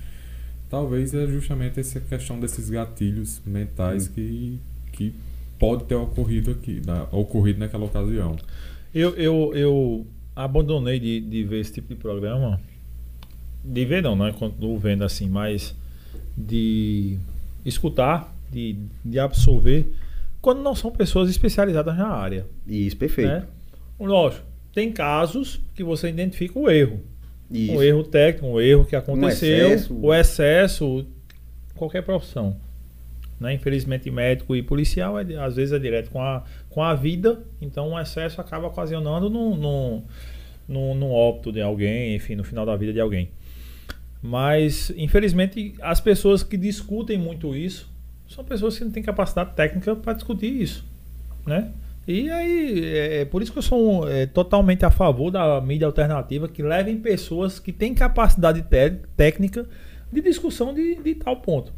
Talvez 0.70 1.14
é 1.14 1.26
justamente 1.28 1.80
essa 1.80 2.00
questão 2.00 2.40
desses 2.40 2.70
gatilhos 2.70 3.42
mentais 3.46 4.08
Hum. 4.08 4.12
que, 4.14 4.60
que 4.92 5.14
pode 5.58 5.86
ter 5.86 5.96
ocorrido 5.96 6.52
aqui, 6.52 6.82
na- 6.86 7.04
ocorrido 7.12 7.60
naquela 7.60 7.86
ocasião. 7.86 8.36
Eu, 8.94 9.16
eu, 9.16 9.52
eu 9.56 10.06
abandonei 10.36 11.00
de, 11.00 11.22
de 11.22 11.44
ver 11.44 11.62
esse 11.62 11.74
tipo 11.74 11.88
de 11.88 11.96
programa. 11.96 12.60
De 13.64 13.86
ver 13.86 14.02
não, 14.04 14.16
né? 14.16 14.34
Continuo 14.38 14.78
vendo 14.78 15.04
assim, 15.04 15.28
mas 15.28 15.76
de 16.38 17.18
escutar, 17.66 18.34
de, 18.52 18.78
de 19.04 19.20
absorver, 19.20 19.92
quando 20.42 20.62
não 20.62 20.76
são 20.76 20.92
pessoas 20.92 21.30
especializadas 21.30 21.98
na 21.98 22.08
área. 22.08 22.46
isso, 22.68 22.98
perfeito. 22.98 23.30
Né? 23.30 23.48
Lógico, 24.00 24.46
tem 24.74 24.92
casos 24.92 25.62
que 25.76 25.84
você 25.84 26.10
identifica 26.10 26.58
o 26.58 26.70
erro. 26.70 27.02
Isso. 27.52 27.74
Um 27.74 27.84
erro 27.84 28.04
técnico, 28.04 28.48
um 28.48 28.62
erro 28.62 28.86
que 28.86 28.96
aconteceu, 28.96 29.74
excesso. 29.74 30.00
o 30.00 30.14
excesso, 30.14 31.08
qualquer 31.76 32.04
profissão. 32.04 32.56
Né? 33.40 33.54
Infelizmente, 33.54 34.10
médico 34.12 34.56
e 34.56 34.62
policial 34.62 35.20
é, 35.20 35.36
às 35.36 35.56
vezes 35.56 35.74
é 35.74 35.80
direto 35.80 36.12
com 36.12 36.22
a, 36.22 36.44
com 36.70 36.84
a 36.84 36.94
vida, 36.94 37.42
então 37.62 37.90
o 37.90 38.00
excesso 38.00 38.40
acaba 38.40 38.68
ocasionando 38.68 39.30
no, 39.30 39.56
no 40.94 41.12
óbito 41.12 41.52
de 41.52 41.62
alguém, 41.62 42.16
enfim, 42.16 42.36
no 42.36 42.44
final 42.44 42.66
da 42.66 42.76
vida 42.76 42.94
de 42.94 43.00
alguém. 43.00 43.32
Mas, 44.22 44.92
infelizmente, 44.98 45.74
as 45.82 46.00
pessoas 46.02 46.44
que 46.44 46.58
discutem 46.58 47.18
muito 47.18 47.56
isso 47.56 47.90
são 48.30 48.44
pessoas 48.44 48.78
que 48.78 48.86
não 48.86 48.92
têm 48.92 49.04
capacidade 49.04 49.56
técnica 49.56 49.96
para 49.96 50.14
discutir 50.14 50.62
isso. 50.62 50.86
Né? 51.46 51.72
E 52.08 52.30
aí, 52.30 52.86
é, 52.86 53.22
é 53.22 53.26
por 53.26 53.42
isso 53.42 53.52
que 53.52 53.58
eu 53.58 53.64
sou 53.64 54.10
é, 54.10 54.26
totalmente 54.26 54.86
a 54.86 54.90
favor 54.92 55.32
da 55.32 55.60
mídia 55.60 55.86
alternativa 55.88 56.48
que 56.48 56.64
levem 56.64 56.98
pessoas 56.98 57.60
que 57.60 57.72
têm 57.74 57.94
capacidade 57.94 58.62
té- 58.64 58.98
técnica 59.18 59.68
de 60.12 60.22
discussão 60.22 60.74
de, 60.74 60.96
de 60.96 61.16
tal 61.16 61.38
ponto. 61.38 61.72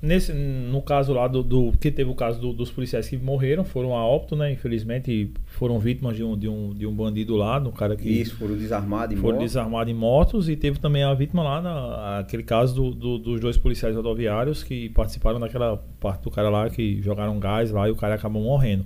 Nesse, 0.00 0.30
no 0.32 0.82
caso 0.82 1.14
lá 1.14 1.26
do, 1.26 1.42
do- 1.42 1.72
que 1.80 1.90
teve 1.90 2.10
o 2.10 2.14
caso 2.14 2.38
do- 2.38 2.52
dos 2.52 2.70
policiais 2.70 3.08
que 3.08 3.16
morreram, 3.16 3.64
foram 3.64 3.96
a 3.96 4.04
óbito, 4.06 4.36
né? 4.36 4.52
Infelizmente, 4.52 5.32
foram 5.46 5.78
vítimas 5.78 6.14
de 6.14 6.22
um, 6.22 6.36
de 6.36 6.46
um, 6.48 6.74
de 6.74 6.86
um 6.86 6.92
bandido 6.94 7.34
lá, 7.34 7.58
do 7.58 7.72
cara 7.72 7.96
que 7.96 8.06
Isso, 8.08 8.36
foram 8.36 8.56
desarmados 8.56 9.16
e 9.16 9.20
foram 9.20 9.36
mortos. 9.38 9.50
desarmados 9.52 9.90
e 9.90 9.94
mortos. 9.96 10.48
E 10.50 10.54
teve 10.56 10.78
também 10.78 11.02
a 11.02 11.14
vítima 11.14 11.42
lá, 11.42 11.62
na, 11.62 12.18
aquele 12.18 12.42
caso 12.42 12.74
do- 12.74 12.94
do- 12.94 13.18
dos 13.18 13.40
dois 13.40 13.56
policiais 13.56 13.96
rodoviários 13.96 14.62
que 14.62 14.90
participaram 14.90 15.40
daquela 15.40 15.78
parte 15.98 16.22
do 16.24 16.30
cara 16.30 16.50
lá 16.50 16.68
que 16.68 17.00
jogaram 17.02 17.38
gás 17.40 17.70
lá 17.70 17.88
e 17.88 17.90
o 17.90 17.96
cara 17.96 18.14
acabou 18.16 18.42
morrendo. 18.42 18.84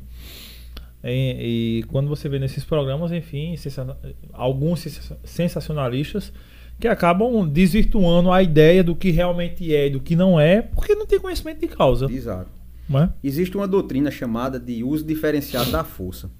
E, 1.02 1.80
e 1.80 1.82
quando 1.88 2.08
você 2.08 2.28
vê 2.28 2.38
nesses 2.38 2.62
programas, 2.64 3.10
enfim, 3.10 3.56
sensa- 3.56 3.96
alguns 4.32 4.80
sensa- 4.80 5.18
sensacionalistas 5.24 6.32
que 6.80 6.88
acabam 6.88 7.46
desvirtuando 7.46 8.32
a 8.32 8.42
ideia 8.42 8.82
do 8.82 8.96
que 8.96 9.10
realmente 9.10 9.74
é 9.74 9.86
e 9.86 9.90
do 9.90 10.00
que 10.00 10.16
não 10.16 10.40
é, 10.40 10.62
porque 10.62 10.94
não 10.94 11.06
tem 11.06 11.20
conhecimento 11.20 11.60
de 11.60 11.68
causa. 11.68 12.10
Exato. 12.10 12.48
É? 12.92 13.08
Existe 13.22 13.56
uma 13.56 13.68
doutrina 13.68 14.10
chamada 14.10 14.58
de 14.58 14.82
uso 14.82 15.04
diferenciado 15.04 15.70
da 15.70 15.84
força. 15.84 16.30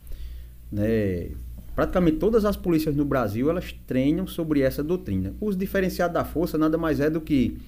Né? 0.73 1.29
Praticamente 1.77 2.17
todas 2.17 2.45
as 2.45 2.57
polícias 2.57 2.97
no 2.97 3.05
Brasil 3.05 3.51
elas 3.51 3.73
treinam 3.87 4.27
sobre 4.27 4.63
essa 4.63 4.83
doutrina. 4.83 5.35
O 5.39 5.47
uso 5.47 5.59
diferenciado 5.59 6.15
da 6.15 6.25
força 6.25 6.59
nada 6.59 6.77
mais 6.77 6.99
é 6.99 7.11
do 7.11 7.21
que 7.21 7.59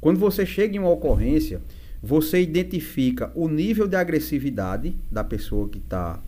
quando 0.00 0.18
você 0.18 0.44
chega 0.44 0.76
em 0.76 0.80
uma 0.80 0.90
ocorrência, 0.90 1.62
você 2.02 2.42
identifica 2.42 3.30
o 3.34 3.48
nível 3.48 3.88
de 3.88 3.96
agressividade 3.96 4.94
da 5.10 5.24
pessoa 5.24 5.68
que 5.68 5.78
está 5.78 6.20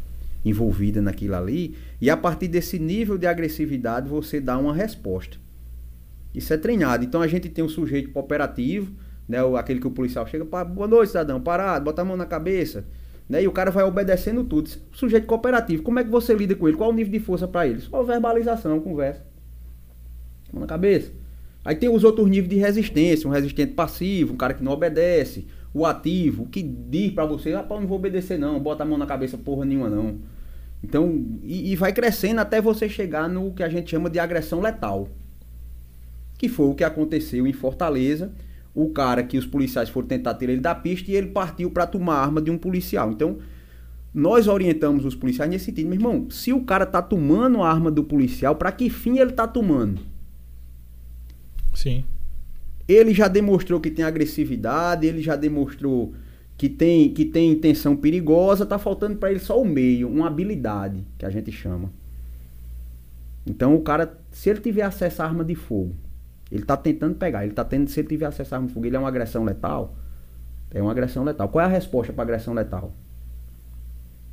envolvida 0.44 1.02
naquilo 1.02 1.34
ali 1.34 1.74
e 2.00 2.08
a 2.08 2.16
partir 2.16 2.48
desse 2.48 2.78
nível 2.78 3.18
de 3.18 3.26
agressividade 3.26 4.08
você 4.08 4.40
dá 4.40 4.56
uma 4.56 4.72
resposta. 4.72 5.36
Isso 6.38 6.54
é 6.54 6.56
treinado. 6.56 7.04
Então 7.04 7.20
a 7.20 7.26
gente 7.26 7.48
tem 7.48 7.64
o 7.64 7.68
sujeito 7.68 8.10
cooperativo, 8.10 8.92
né, 9.28 9.42
o- 9.42 9.56
aquele 9.56 9.80
que 9.80 9.86
o 9.86 9.90
policial 9.90 10.26
chega, 10.26 10.44
"Pá, 10.44 10.64
boa 10.64 10.86
noite, 10.86 11.08
cidadão, 11.08 11.40
parado, 11.40 11.84
bota 11.84 12.00
a 12.02 12.04
mão 12.04 12.16
na 12.16 12.24
cabeça, 12.26 12.84
né, 13.28 13.42
e 13.42 13.48
o 13.48 13.52
cara 13.52 13.70
vai 13.70 13.84
obedecendo 13.84 14.44
tudo. 14.44 14.70
Sujeito 14.92 15.26
cooperativo, 15.26 15.82
como 15.82 15.98
é 15.98 16.04
que 16.04 16.10
você 16.10 16.32
lida 16.34 16.54
com 16.54 16.68
ele? 16.68 16.76
Qual 16.76 16.90
o 16.90 16.92
nível 16.92 17.12
de 17.12 17.18
força 17.18 17.46
para 17.48 17.66
ele? 17.66 17.80
Só 17.80 18.02
verbalização, 18.02 18.80
conversa. 18.80 19.22
Mão 20.52 20.60
na 20.60 20.66
cabeça. 20.66 21.12
Aí 21.64 21.74
tem 21.76 21.88
os 21.88 22.04
outros 22.04 22.26
níveis 22.30 22.48
de 22.48 22.56
resistência, 22.56 23.28
um 23.28 23.32
resistente 23.32 23.74
passivo, 23.74 24.32
um 24.32 24.36
cara 24.36 24.54
que 24.54 24.62
não 24.62 24.72
obedece, 24.72 25.46
o 25.74 25.84
ativo, 25.84 26.46
que 26.46 26.62
diz 26.62 27.12
pra 27.12 27.26
você, 27.26 27.52
rapaz, 27.52 27.78
eu 27.78 27.80
não 27.82 27.88
vou 27.88 27.98
obedecer 27.98 28.38
não, 28.38 28.58
bota 28.60 28.84
a 28.84 28.86
mão 28.86 28.96
na 28.96 29.06
cabeça 29.06 29.36
porra 29.36 29.64
nenhuma 29.66 29.90
não. 29.90 30.18
Então, 30.82 31.26
e, 31.42 31.72
e 31.72 31.76
vai 31.76 31.92
crescendo 31.92 32.40
até 32.40 32.60
você 32.60 32.88
chegar 32.88 33.28
no 33.28 33.52
que 33.52 33.62
a 33.62 33.68
gente 33.68 33.90
chama 33.90 34.08
de 34.08 34.18
agressão 34.18 34.60
letal 34.60 35.08
que 36.38 36.48
foi 36.48 36.66
o 36.66 36.74
que 36.74 36.84
aconteceu 36.84 37.46
em 37.46 37.52
Fortaleza. 37.52 38.32
O 38.74 38.90
cara 38.90 39.22
que 39.24 39.36
os 39.36 39.44
policiais 39.44 39.88
foram 39.88 40.06
tentar 40.06 40.34
tirar 40.34 40.52
ele 40.52 40.60
da 40.60 40.74
pista 40.74 41.10
e 41.10 41.16
ele 41.16 41.28
partiu 41.28 41.70
para 41.70 41.86
tomar 41.86 42.14
a 42.14 42.22
arma 42.22 42.40
de 42.40 42.50
um 42.50 42.56
policial. 42.56 43.10
Então, 43.10 43.38
nós 44.14 44.46
orientamos 44.46 45.04
os 45.04 45.14
policiais 45.14 45.50
nesse 45.50 45.66
sentido, 45.66 45.88
meu 45.88 45.98
irmão, 45.98 46.30
se 46.30 46.52
o 46.52 46.64
cara 46.64 46.86
tá 46.86 47.02
tomando 47.02 47.62
a 47.62 47.70
arma 47.70 47.90
do 47.90 48.04
policial, 48.04 48.54
para 48.54 48.72
que 48.72 48.88
fim 48.88 49.18
ele 49.18 49.32
tá 49.32 49.46
tomando? 49.46 50.00
Sim. 51.74 52.04
ele 52.88 53.12
já 53.12 53.28
demonstrou 53.28 53.80
que 53.80 53.90
tem 53.90 54.04
agressividade, 54.04 55.06
ele 55.06 55.22
já 55.22 55.36
demonstrou 55.36 56.14
que 56.56 56.68
tem, 56.68 57.12
que 57.12 57.24
tem 57.24 57.52
intenção 57.52 57.94
perigosa, 57.94 58.66
tá 58.66 58.78
faltando 58.78 59.16
para 59.16 59.30
ele 59.30 59.38
só 59.38 59.60
o 59.60 59.64
meio, 59.64 60.08
uma 60.08 60.26
habilidade, 60.26 61.04
que 61.18 61.26
a 61.26 61.30
gente 61.30 61.52
chama. 61.52 61.92
Então 63.46 63.74
o 63.74 63.80
cara, 63.82 64.18
se 64.32 64.50
ele 64.50 64.60
tiver 64.60 64.82
acesso 64.82 65.22
à 65.22 65.26
arma 65.26 65.44
de 65.44 65.54
fogo, 65.54 65.94
ele 66.50 66.64
tá 66.64 66.76
tentando 66.76 67.14
pegar, 67.14 67.44
ele 67.44 67.52
tá 67.52 67.64
tendo, 67.64 67.88
se 67.88 68.00
ele 68.00 68.08
tiver 68.08 68.26
acesso 68.26 68.54
à 68.54 68.58
arma 68.58 68.68
de 68.68 68.74
fogo, 68.74 68.86
ele 68.86 68.96
é 68.96 68.98
uma 68.98 69.08
agressão 69.08 69.44
letal? 69.44 69.94
É 70.70 70.82
uma 70.82 70.90
agressão 70.90 71.24
letal. 71.24 71.48
Qual 71.48 71.62
é 71.62 71.66
a 71.66 71.70
resposta 71.70 72.12
para 72.12 72.22
agressão 72.22 72.54
letal? 72.54 72.92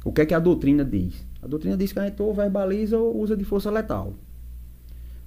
O 0.03 0.11
que 0.11 0.21
é 0.21 0.25
que 0.25 0.33
a 0.33 0.39
doutrina 0.39 0.85
diz? 0.85 1.25
A 1.41 1.47
doutrina 1.47 1.75
diz 1.75 1.91
que 1.91 1.99
a 1.99 2.05
gente 2.05 2.21
ou 2.21 2.33
verbaliza 2.33 2.97
ou 2.97 3.17
usa 3.17 3.35
de 3.35 3.43
força 3.43 3.71
letal. 3.71 4.13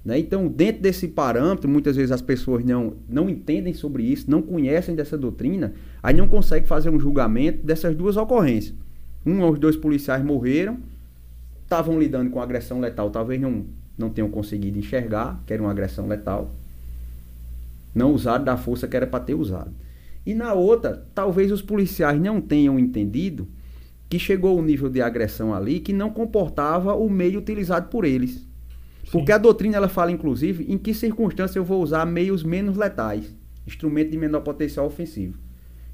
Né? 0.03 0.19
Então, 0.19 0.47
dentro 0.47 0.81
desse 0.81 1.07
parâmetro, 1.07 1.69
muitas 1.69 1.95
vezes 1.95 2.11
as 2.11 2.21
pessoas 2.21 2.63
não, 2.63 2.93
não 3.07 3.29
entendem 3.29 3.73
sobre 3.73 4.03
isso, 4.03 4.29
não 4.29 4.41
conhecem 4.41 4.95
dessa 4.95 5.17
doutrina, 5.17 5.73
aí 6.01 6.15
não 6.15 6.27
conseguem 6.27 6.67
fazer 6.67 6.89
um 6.89 6.99
julgamento 6.99 7.65
dessas 7.65 7.95
duas 7.95 8.15
ocorrências. 8.15 8.73
Um, 9.25 9.45
os 9.49 9.59
dois 9.59 9.75
policiais 9.75 10.23
morreram, 10.23 10.77
estavam 11.63 11.99
lidando 11.99 12.29
com 12.29 12.41
agressão 12.41 12.79
letal, 12.79 13.09
talvez 13.09 13.39
não, 13.39 13.65
não 13.97 14.09
tenham 14.09 14.29
conseguido 14.29 14.79
enxergar 14.79 15.43
que 15.45 15.53
era 15.53 15.61
uma 15.61 15.71
agressão 15.71 16.07
letal. 16.07 16.49
Não 17.93 18.13
usaram 18.13 18.43
da 18.43 18.57
força 18.57 18.87
que 18.87 18.95
era 18.95 19.07
para 19.07 19.23
ter 19.23 19.35
usado. 19.35 19.73
E 20.25 20.33
na 20.33 20.53
outra, 20.53 21.07
talvez 21.13 21.51
os 21.51 21.61
policiais 21.61 22.19
não 22.19 22.39
tenham 22.39 22.77
entendido 22.77 23.47
que 24.09 24.19
chegou 24.19 24.57
o 24.57 24.61
nível 24.61 24.89
de 24.89 25.01
agressão 25.01 25.53
ali 25.53 25.79
que 25.79 25.93
não 25.93 26.09
comportava 26.09 26.95
o 26.95 27.09
meio 27.09 27.39
utilizado 27.39 27.89
por 27.89 28.05
eles. 28.05 28.47
Porque 29.11 29.31
a 29.31 29.37
doutrina 29.37 29.77
ela 29.77 29.87
fala, 29.87 30.11
inclusive, 30.11 30.65
em 30.71 30.77
que 30.77 30.93
circunstância 30.93 31.57
eu 31.57 31.63
vou 31.63 31.81
usar 31.81 32.05
meios 32.05 32.43
menos 32.43 32.75
letais, 32.75 33.35
instrumento 33.65 34.11
de 34.11 34.17
menor 34.17 34.41
potencial 34.41 34.85
ofensivo. 34.85 35.37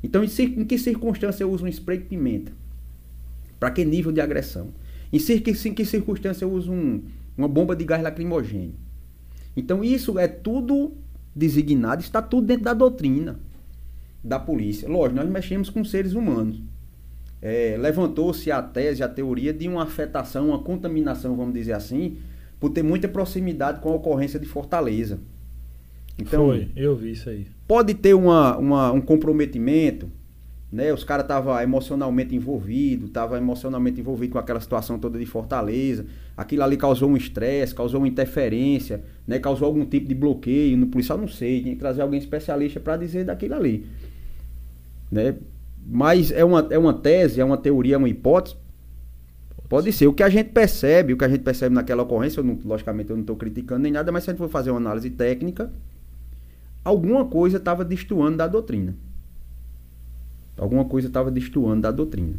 Então, 0.04 0.24
em, 0.24 0.28
em 0.28 0.66
que 0.66 0.78
circunstância 0.78 1.44
eu 1.44 1.52
uso 1.52 1.66
um 1.66 1.68
spray 1.68 1.98
de 1.98 2.06
pimenta? 2.06 2.52
Para 3.60 3.72
que 3.72 3.86
nível 3.86 4.12
de 4.12 4.22
agressão? 4.22 4.74
Em, 5.12 5.18
em 5.18 5.74
que 5.74 5.86
circunstância 5.86 6.46
eu 6.46 6.52
uso 6.52 6.72
um, 6.72 7.04
uma 7.38 7.48
bomba 7.48 7.76
de 7.76 7.86
gás 7.86 8.04
lacrimogêneo? 8.04 8.76
Então, 9.56 9.84
isso 9.84 10.20
é 10.20 10.28
tudo 10.28 10.94
designado, 11.36 12.02
está 12.02 12.22
tudo 12.22 12.48
dentro 12.48 12.64
da 12.64 12.74
doutrina 12.74 13.40
da 14.24 14.40
polícia. 14.40 14.90
Lógico, 14.90 15.18
nós 15.18 15.30
mexemos 15.30 15.70
com 15.70 15.84
seres 15.84 16.14
humanos. 16.14 16.62
É, 17.42 17.78
Levantou-se 17.80 18.50
a 18.50 18.62
tese, 18.62 19.04
a 19.04 19.08
teoria 19.08 19.54
de 19.54 19.68
uma 19.68 19.84
afetação, 19.84 20.50
uma 20.50 20.60
contaminação, 20.60 21.36
vamos 21.36 21.54
dizer 21.54 21.74
assim, 21.74 22.18
por 22.60 22.72
ter 22.72 22.82
muita 22.82 23.08
proximidade 23.08 23.82
com 23.82 23.92
a 23.92 23.96
ocorrência 23.96 24.40
de 24.40 24.48
Fortaleza. 24.48 25.20
Então, 26.18 26.48
Foi, 26.48 26.70
eu 26.76 26.96
vi 26.96 27.12
isso 27.12 27.30
aí. 27.30 27.46
Pode 27.68 27.94
ter 27.94 28.14
uma, 28.14 28.58
uma 28.58 28.92
um 28.92 29.02
comprometimento, 29.02 30.10
né? 30.76 30.92
Os 30.94 31.06
caras 31.06 31.24
estavam 31.24 31.58
emocionalmente 31.62 32.36
envolvidos, 32.36 33.08
estavam 33.08 33.38
emocionalmente 33.38 34.02
envolvidos 34.02 34.34
com 34.34 34.40
aquela 34.40 34.60
situação 34.60 35.00
toda 35.00 35.18
de 35.18 35.26
Fortaleza. 35.26 36.06
Aquilo 36.36 36.64
ali 36.64 36.76
causou 36.76 37.10
um 37.10 37.16
estresse, 37.16 37.74
causou 37.74 38.02
uma 38.02 38.08
interferência, 38.10 39.02
né? 39.26 39.40
Causou 39.40 39.68
algum 39.68 39.86
tipo 39.86 40.08
de 40.10 40.14
bloqueio 40.14 40.78
no 40.78 40.88
policial, 40.88 41.18
não 41.18 41.30
sei. 41.30 41.64
Tem 41.64 41.74
que 41.74 41.80
trazer 41.80 42.02
alguém 42.02 42.20
especialista 42.20 42.78
para 42.82 42.98
dizer 42.98 43.24
daquilo 43.24 43.56
ali, 43.56 43.86
né? 45.10 45.36
Mas 45.88 46.30
é 46.32 46.44
uma, 46.44 46.68
é 46.70 46.78
uma 46.78 46.94
tese, 46.94 47.40
é 47.40 47.46
uma 47.46 47.58
teoria, 47.58 47.96
é 47.96 47.98
uma 47.98 48.10
hipótese 48.10 48.58
Pode 49.70 49.92
ser. 49.94 50.08
O 50.08 50.14
que 50.14 50.24
a 50.24 50.30
gente 50.30 50.50
percebe, 50.50 51.14
o 51.14 51.18
que 51.18 51.24
a 51.26 51.30
gente 51.30 51.42
percebe 51.42 51.74
naquela 51.74 52.04
ocorrência, 52.04 52.40
eu 52.40 52.44
não, 52.44 52.60
logicamente 52.64 53.10
eu 53.10 53.16
não 53.16 53.22
estou 53.22 53.36
criticando 53.36 53.82
nem 53.82 53.92
nada, 53.92 54.12
mas 54.12 54.24
se 54.24 54.30
a 54.30 54.34
gente 54.34 54.40
for 54.40 54.50
fazer 54.50 54.72
uma 54.72 54.80
análise 54.80 55.10
técnica, 55.10 55.72
alguma 56.84 57.26
coisa 57.26 57.58
estava 57.58 57.84
destoando 57.84 58.38
da 58.38 58.48
doutrina. 58.48 58.96
Alguma 60.58 60.86
coisa 60.86 61.08
estava 61.08 61.30
destoando 61.30 61.82
da 61.82 61.92
doutrina. 61.92 62.34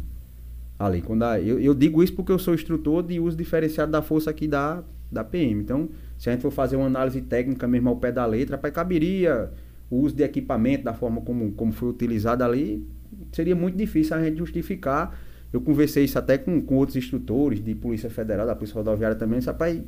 Ali, 0.79 1.01
quando 1.01 1.23
a, 1.23 1.39
eu, 1.39 1.59
eu, 1.59 1.73
digo 1.73 2.03
isso 2.03 2.13
porque 2.13 2.31
eu 2.31 2.39
sou 2.39 2.53
instrutor 2.53 3.03
de 3.03 3.19
uso 3.19 3.35
diferenciado 3.35 3.91
da 3.91 4.01
força 4.01 4.29
aqui 4.29 4.47
da, 4.47 4.83
da 5.11 5.23
PM. 5.23 5.61
Então, 5.61 5.89
se 6.17 6.29
a 6.29 6.33
gente 6.33 6.41
for 6.41 6.51
fazer 6.51 6.75
uma 6.75 6.85
análise 6.85 7.21
técnica 7.21 7.67
mesmo 7.67 7.89
ao 7.89 7.95
pé 7.95 8.11
da 8.11 8.25
letra, 8.25 8.57
para 8.57 8.71
caberia 8.71 9.51
o 9.89 10.01
uso 10.01 10.15
de 10.15 10.23
equipamento 10.23 10.83
da 10.83 10.93
forma 10.93 11.21
como, 11.21 11.51
como 11.53 11.71
foi 11.71 11.89
utilizado 11.89 12.43
ali, 12.43 12.85
seria 13.31 13.55
muito 13.55 13.77
difícil 13.77 14.15
a 14.15 14.23
gente 14.23 14.37
justificar 14.37 15.17
eu 15.51 15.61
conversei 15.61 16.03
isso 16.03 16.19
até 16.19 16.37
com, 16.37 16.61
com 16.61 16.75
outros 16.75 16.97
instrutores 16.97 17.63
de 17.63 17.73
Polícia 17.73 18.09
Federal, 18.09 18.45
da 18.45 18.55
Polícia 18.55 18.75
Rodoviária 18.75 19.15
também. 19.15 19.39
Disse, 19.39 19.49
rapaz, 19.49 19.81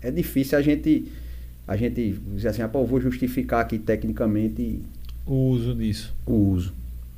é 0.00 0.10
difícil 0.10 0.56
a 0.56 0.62
gente, 0.62 1.08
a 1.66 1.76
gente 1.76 2.12
dizer 2.34 2.48
assim, 2.48 2.62
rapaz, 2.62 2.84
eu 2.84 2.88
vou 2.88 3.00
justificar 3.00 3.60
aqui 3.60 3.78
tecnicamente 3.78 4.80
o 5.26 5.50
uso 5.50 5.74
disso. 5.74 6.14
O 6.26 6.32
uso. 6.32 6.72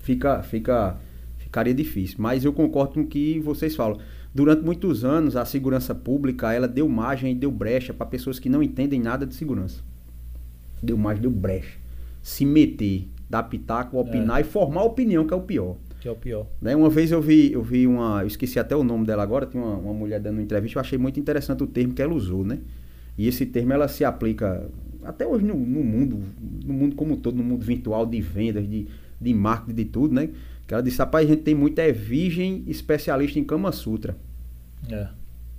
Fica, 0.05 0.43
fica, 0.43 0.97
ficaria 1.39 1.73
difícil. 1.73 2.17
Mas 2.21 2.45
eu 2.45 2.53
concordo 2.53 2.93
com 2.93 3.01
o 3.01 3.07
que 3.07 3.41
vocês 3.41 3.75
falam. 3.75 3.99
Durante 4.35 4.63
muitos 4.63 5.03
anos, 5.03 5.35
a 5.35 5.47
segurança 5.47 5.95
pública 5.95 6.53
ela 6.53 6.69
deu 6.69 6.87
margem 6.87 7.33
e 7.33 7.35
deu 7.35 7.51
brecha 7.51 7.95
para 7.95 8.05
pessoas 8.05 8.39
que 8.39 8.51
não 8.51 8.63
entendem 8.63 9.01
nada 9.01 9.25
de 9.27 9.35
segurança. 9.35 9.83
Deu 10.83 10.99
margem, 10.99 11.23
deu 11.23 11.31
brecha. 11.31 11.79
Se 12.23 12.45
meter, 12.45 13.09
dar 13.31 13.45
pitaco, 13.45 13.99
opinar 13.99 14.39
é. 14.39 14.41
e 14.43 14.45
formar 14.45 14.83
opinião, 14.83 15.27
que 15.27 15.33
é 15.33 15.37
o 15.37 15.41
pior. 15.41 15.77
Que 16.01 16.09
é 16.09 16.11
o 16.11 16.17
pior. 16.17 16.47
Né? 16.61 16.77
Uma 16.77 16.91
vez 16.91 17.11
eu 17.11 17.23
vi, 17.23 17.53
eu 17.53 17.63
vi 17.63 17.87
uma. 17.87 18.21
Eu 18.21 18.27
esqueci 18.27 18.59
até 18.59 18.77
o 18.77 18.85
nome 18.85 19.07
dela 19.07 19.23
agora, 19.23 19.47
tinha 19.47 19.63
uma, 19.63 19.77
uma 19.77 19.95
mulher 19.95 20.21
dando 20.21 20.35
uma 20.35 20.43
entrevista, 20.43 20.79
eu 20.79 20.83
achei 20.83 20.99
muito 20.99 21.19
interessante 21.19 21.63
o 21.63 21.67
termo 21.67 21.95
que 21.95 22.03
ela 22.03 22.13
usou, 22.13 22.45
né? 22.45 22.59
E 23.17 23.27
esse 23.27 23.47
termo 23.47 23.73
ela 23.73 23.89
se 23.89 24.05
aplica 24.05 24.69
até 25.03 25.27
hoje 25.27 25.45
no, 25.45 25.55
no 25.55 25.85
mundo, 25.85 26.21
no 26.67 26.75
mundo 26.75 26.95
como 26.95 27.17
todo, 27.17 27.37
no 27.37 27.45
mundo 27.45 27.65
virtual 27.65 28.05
de 28.05 28.21
vendas, 28.21 28.69
de, 28.69 28.87
de 29.21 29.35
marketing, 29.35 29.75
de 29.75 29.85
tudo, 29.85 30.15
né? 30.15 30.31
Que 30.67 30.75
ela 30.75 30.83
disse, 30.83 30.99
rapaz, 30.99 31.27
a 31.27 31.31
gente 31.31 31.43
tem 31.43 31.55
muita 31.55 31.83
é 31.83 31.93
virgem 31.93 32.65
especialista 32.67 33.39
em 33.39 33.45
Kama 33.45 33.71
Sutra. 33.73 34.17
É. 34.91 35.09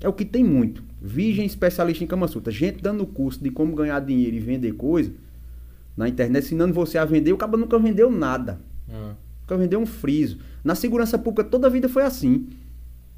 É 0.01 0.09
o 0.09 0.13
que 0.13 0.25
tem 0.25 0.43
muito. 0.43 0.83
Virgem 1.01 1.45
especialista 1.45 2.03
em 2.03 2.07
Kama 2.07 2.27
Sutra. 2.27 2.51
Gente 2.51 2.81
dando 2.81 3.05
curso 3.05 3.43
de 3.43 3.49
como 3.49 3.75
ganhar 3.75 3.99
dinheiro 3.99 4.35
e 4.35 4.39
vender 4.39 4.73
coisa 4.73 5.11
na 5.95 6.09
internet, 6.09 6.43
ensinando 6.43 6.73
você 6.73 6.97
a 6.97 7.05
vender, 7.05 7.31
o 7.31 7.37
cara 7.37 7.55
nunca 7.55 7.79
vendeu 7.79 8.11
nada. 8.11 8.59
É 8.89 9.25
para 9.45 9.57
vender 9.57 9.77
um 9.77 9.85
friso. 9.85 10.37
Na 10.63 10.75
segurança 10.75 11.17
pública 11.17 11.43
toda 11.49 11.67
a 11.67 11.69
vida 11.69 11.87
foi 11.87 12.03
assim. 12.03 12.47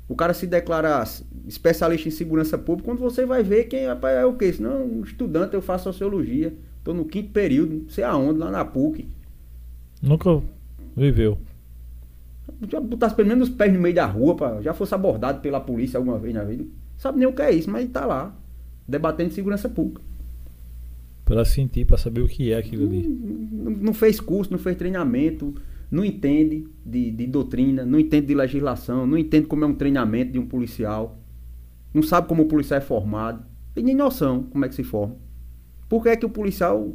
O 0.07 0.16
cara 0.16 0.33
se 0.33 0.48
declara 0.48 1.03
especialista 1.48 2.07
em 2.07 2.11
segurança 2.11 2.57
pública 2.57 2.90
quando 2.90 2.99
você 2.99 3.25
vai 3.25 3.43
ver 3.43 3.66
quem 3.66 3.85
é 3.85 4.25
o 4.25 4.33
quê? 4.33 4.56
Não, 4.59 4.85
um 4.85 5.01
estudante, 5.01 5.53
eu 5.53 5.61
faço 5.61 5.85
sociologia. 5.85 6.53
Estou 6.77 6.93
no 6.93 7.06
quinto 7.06 7.32
período, 7.32 7.82
não 7.83 7.90
sei 7.90 8.03
aonde, 8.03 8.40
lá 8.40 8.49
na 8.49 8.64
PUC. 8.64 9.07
Nunca 10.01 10.42
viveu. 10.95 11.38
Já 12.69 12.80
botasse 12.80 13.16
pelo 13.16 13.27
menos 13.27 13.50
os 13.50 13.56
pés 13.56 13.74
no 13.74 13.80
meio 13.80 13.95
da 13.95 14.06
rua, 14.06 14.35
pra, 14.35 14.61
já 14.61 14.74
fosse 14.74 14.95
abordado 14.95 15.42
pela 15.42 15.59
polícia 15.59 15.98
alguma 15.98 16.17
vez 16.17 16.34
na 16.34 16.43
vida. 16.43 16.66
Sabe 16.98 17.19
nem 17.19 17.27
o 17.27 17.34
que 17.34 17.42
é 17.42 17.51
isso, 17.51 17.69
mas 17.69 17.85
está 17.85 18.06
lá, 18.06 18.35
debatendo 18.88 19.34
segurança 19.34 19.69
pública. 19.69 20.01
Para 21.26 21.43
sentir, 21.43 21.85
para 21.85 21.98
saber 21.98 22.22
o 22.22 22.27
que 22.27 22.53
é 22.53 22.58
aquilo 22.58 22.88
ali. 22.88 23.08
Não, 23.08 23.72
não, 23.72 23.93
fez 23.93 24.19
curso, 24.19 24.51
não 24.51 24.58
fez 24.58 24.77
treinamento 24.77 25.53
não 25.90 26.03
entende 26.03 26.67
de, 26.85 27.11
de, 27.11 27.27
doutrina, 27.27 27.85
não 27.85 28.00
entende 28.00 28.27
de 28.27 28.35
legislação, 28.35 29.08
não 29.08 29.17
entende 29.17 29.48
como 29.48 29.64
é 29.64 29.67
um 29.67 29.74
treinamento 29.74 30.34
de 30.34 30.40
um 30.40 30.45
policial, 30.45 31.17
não 31.93 32.03
sabe 32.03 32.27
como 32.27 32.43
o 32.43 32.48
policial 32.48 32.77
é 32.77 32.82
formado, 32.82 33.45
tem 33.74 33.84
nem 33.84 33.95
noção 33.95 34.43
como 34.43 34.66
é 34.66 34.69
que 34.69 34.76
se 34.76 34.84
forma. 34.84 35.16
Por 35.88 36.03
que 36.03 36.09
é 36.09 36.16
que 36.17 36.26
o 36.26 36.30
policial 36.30 36.93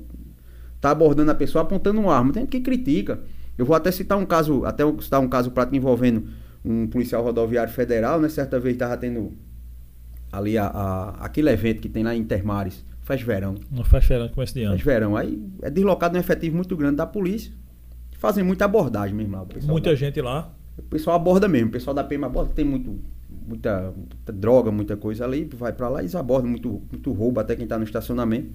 está 0.83 0.91
abordando 0.91 1.31
a 1.31 1.35
pessoa 1.35 1.63
apontando 1.63 2.01
uma 2.01 2.15
arma? 2.15 2.33
Tem 2.33 2.45
que 2.45 2.61
critica. 2.61 3.21
Eu 3.57 3.65
vou 3.65 3.77
até 3.77 3.91
citar 3.93 4.19
um 4.19 4.27
caso, 4.27 4.65
até 4.65 4.85
citar 5.01 5.21
um 5.21 5.29
caso 5.29 5.51
prático 5.53 5.77
envolvendo 5.77 6.25
um 6.65 6.87
policial 6.87 7.23
rodoviário 7.23 7.73
federal, 7.73 8.21
né? 8.21 8.29
Certa 8.29 8.59
vez 8.59 8.75
estava 8.75 8.97
tendo 8.97 9.33
ali 10.33 10.59
a, 10.59 10.67
a, 10.67 11.11
aquele 11.25 11.51
evento 11.51 11.81
que 11.81 11.89
tem 11.89 12.03
lá 12.03 12.15
em 12.15 12.19
Intermares, 12.19 12.85
faz 13.03 13.23
verão. 13.23 13.55
Não 13.71 13.85
faz 13.85 14.07
verão, 14.07 14.29
começo 14.29 14.55
de 14.55 14.63
ano. 14.63 14.71
Faz 14.73 14.83
verão. 14.83 15.17
Aí 15.17 15.41
é 15.63 15.71
deslocado 15.71 16.17
um 16.17 16.21
efetivo 16.21 16.57
muito 16.57 16.77
grande 16.77 16.97
da 16.97 17.07
polícia 17.07 17.53
fazem 18.23 18.45
muita 18.45 18.67
abordagem 18.67 19.17
mesmo 19.17 19.33
lá. 19.33 19.45
Muita 19.65 19.91
da, 19.91 19.97
gente 19.97 20.21
lá. 20.21 20.55
O 20.79 20.83
pessoal 20.83 21.17
aborda 21.17 21.49
mesmo. 21.49 21.71
O 21.71 21.73
pessoal 21.73 21.93
da 21.93 22.05
PM 22.05 22.25
aborda, 22.25 22.53
tem 22.55 22.65
muito, 22.65 22.97
muita, 23.29 23.93
muita 23.97 24.33
droga, 24.33 24.71
muita 24.71 24.97
coisa 24.97 25.25
ali, 25.25 25.45
vai 25.53 25.73
para 25.73 25.89
lá 25.89 26.01
e 26.01 26.03
eles 26.03 26.15
abordam 26.15 26.49
muito, 26.49 26.81
muito 26.89 27.13
roubo 27.13 27.41
até 27.41 27.57
quem 27.57 27.67
tá 27.67 27.77
no 27.77 27.83
estacionamento. 27.83 28.49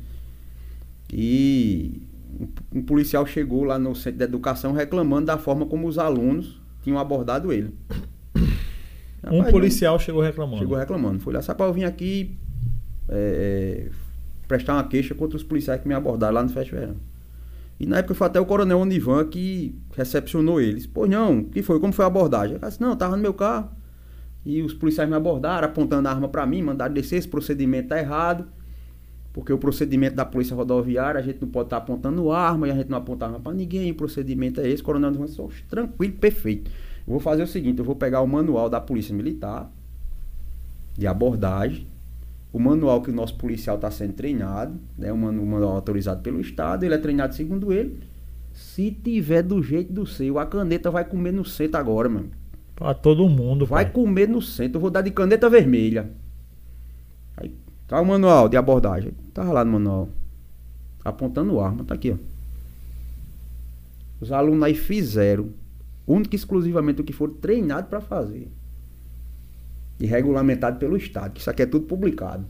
E 1.11 2.01
um, 2.73 2.81
policial 2.81 3.25
chegou 3.25 3.64
lá 3.64 3.80
no 3.80 3.95
centro 3.95 4.19
de 4.19 4.23
educação 4.23 4.73
reclamando 4.73 5.27
da 5.27 5.38
forma 5.38 5.65
como 5.65 5.88
os 5.88 5.97
alunos 5.97 6.61
tinham 6.83 6.99
abordado 6.99 7.51
ele. 7.51 7.73
Um 9.30 9.39
Rapaz, 9.39 9.51
policial 9.51 9.99
chegou 9.99 10.22
reclamando. 10.22 10.59
Chegou 10.59 10.77
reclamando. 10.77 11.19
Foi 11.19 11.33
lá, 11.33 11.41
sabe, 11.41 11.61
eu 11.61 11.73
vim 11.73 11.83
aqui 11.83 12.38
é, 13.09 13.89
prestar 14.47 14.75
uma 14.75 14.88
queixa 14.88 15.14
contra 15.14 15.35
os 15.35 15.43
policiais 15.43 15.81
que 15.81 15.88
me 15.88 15.93
abordaram 15.93 16.35
lá 16.35 16.43
no 16.43 16.49
Festival. 16.49 16.95
E 17.80 17.85
na 17.85 17.97
época 17.97 18.15
foi 18.15 18.27
até 18.27 18.39
o 18.39 18.45
coronel 18.45 18.80
Onivan 18.80 19.25
que 19.25 19.75
recepcionou 19.95 20.59
eles. 20.59 20.88
Pois 20.88 21.09
não, 21.09 21.43
que 21.43 21.61
foi? 21.61 21.80
Como 21.80 21.91
foi 21.93 22.06
a 22.06 22.07
abordagem? 22.07 22.57
Eu 22.61 22.67
disse, 22.67 22.81
não, 22.81 22.91
eu 22.91 22.95
tava 22.95 23.15
no 23.15 23.22
meu 23.22 23.33
carro. 23.33 23.69
E 24.45 24.61
os 24.61 24.73
policiais 24.73 25.09
me 25.09 25.15
abordaram, 25.15 25.67
apontando 25.67 26.07
a 26.07 26.11
arma 26.11 26.30
para 26.30 26.45
mim, 26.45 26.61
mandaram 26.61 26.93
descer, 26.93 27.17
esse 27.17 27.27
procedimento 27.27 27.89
tá 27.89 27.99
errado. 27.99 28.47
Porque 29.38 29.53
o 29.53 29.57
procedimento 29.59 30.16
da 30.16 30.25
Polícia 30.25 30.56
Rodoviária, 30.56 31.19
a 31.19 31.22
gente 31.22 31.40
não 31.40 31.48
pode 31.48 31.67
estar 31.67 31.77
apontando 31.77 32.32
arma 32.32 32.67
e 32.67 32.72
a 32.72 32.74
gente 32.75 32.90
não 32.90 32.98
aponta 32.98 33.27
arma 33.27 33.40
para 33.40 33.53
ninguém. 33.53 33.91
O 33.91 33.93
procedimento 33.93 34.59
é 34.59 34.67
esse, 34.67 34.82
Coronel 34.82 35.11
de 35.11 35.19
Ranço, 35.19 35.48
tranquilo, 35.69 36.14
perfeito. 36.14 36.72
Eu 37.06 37.11
vou 37.11 37.19
fazer 37.19 37.43
o 37.43 37.48
seguinte, 37.48 37.77
eu 37.77 37.85
vou 37.85 37.95
pegar 37.95 38.22
o 38.22 38.27
manual 38.27 38.67
da 38.67 38.82
Polícia 38.82 39.14
Militar 39.14 39.72
de 40.98 41.06
abordagem, 41.06 41.85
o 42.51 42.57
manual 42.57 42.99
que 43.03 43.11
o 43.11 43.14
nosso 43.14 43.35
policial 43.38 43.75
está 43.75 43.91
sendo 43.91 44.14
treinado, 44.14 44.74
né, 44.98 45.14
o 45.14 45.17
manual 45.17 45.75
autorizado 45.75 46.24
pelo 46.24 46.41
Estado, 46.41 46.83
ele 46.83 46.95
é 46.95 46.98
treinado 46.98 47.35
segundo 47.35 47.72
ele. 47.72 47.99
Se 48.51 48.90
tiver 48.90 49.43
do 49.43 49.61
jeito 49.61 49.93
do 49.93 50.07
seu, 50.07 50.40
a 50.40 50.48
caneta 50.48 50.90
vai 50.90 51.06
comer 51.06 51.32
no 51.32 51.45
centro 51.45 51.80
agora, 51.80 52.09
mano. 52.09 52.32
Pra 52.75 52.95
todo 52.95 53.30
mundo, 53.30 53.67
Vai 53.67 53.85
pai. 53.85 53.93
comer 53.93 54.27
no 54.27 54.41
centro, 54.41 54.77
eu 54.77 54.82
vou 54.82 54.90
dar 54.90 55.03
de 55.03 55.11
caneta 55.11 55.48
vermelha. 55.48 56.09
Aí, 57.88 57.90
tá 57.90 58.01
o 58.01 58.06
manual 58.06 58.49
de 58.49 58.57
abordagem. 58.57 59.14
Tá 59.33 59.43
lá 59.43 59.64
no 59.64 59.74
manual. 59.74 60.09
Apontando 61.03 61.59
arma, 61.59 61.85
tá 61.85 61.95
aqui, 61.95 62.11
ó. 62.11 62.17
Os 64.19 64.32
alunos 64.32 64.64
aí 64.64 64.74
fizeram, 64.74 65.49
único 66.06 66.35
e 66.35 66.38
exclusivamente 66.38 67.01
o 67.01 67.03
que 67.03 67.14
foram 67.14 67.33
treinados 67.35 67.90
para 67.90 68.01
fazer. 68.01 68.51
E 69.99 70.06
regulamentado 70.06 70.80
pelo 70.80 70.98
Estado, 70.98 71.32
que 71.33 71.40
isso 71.40 71.49
aqui 71.49 71.61
é 71.61 71.66
tudo 71.66 71.85
publicado. 71.85 72.45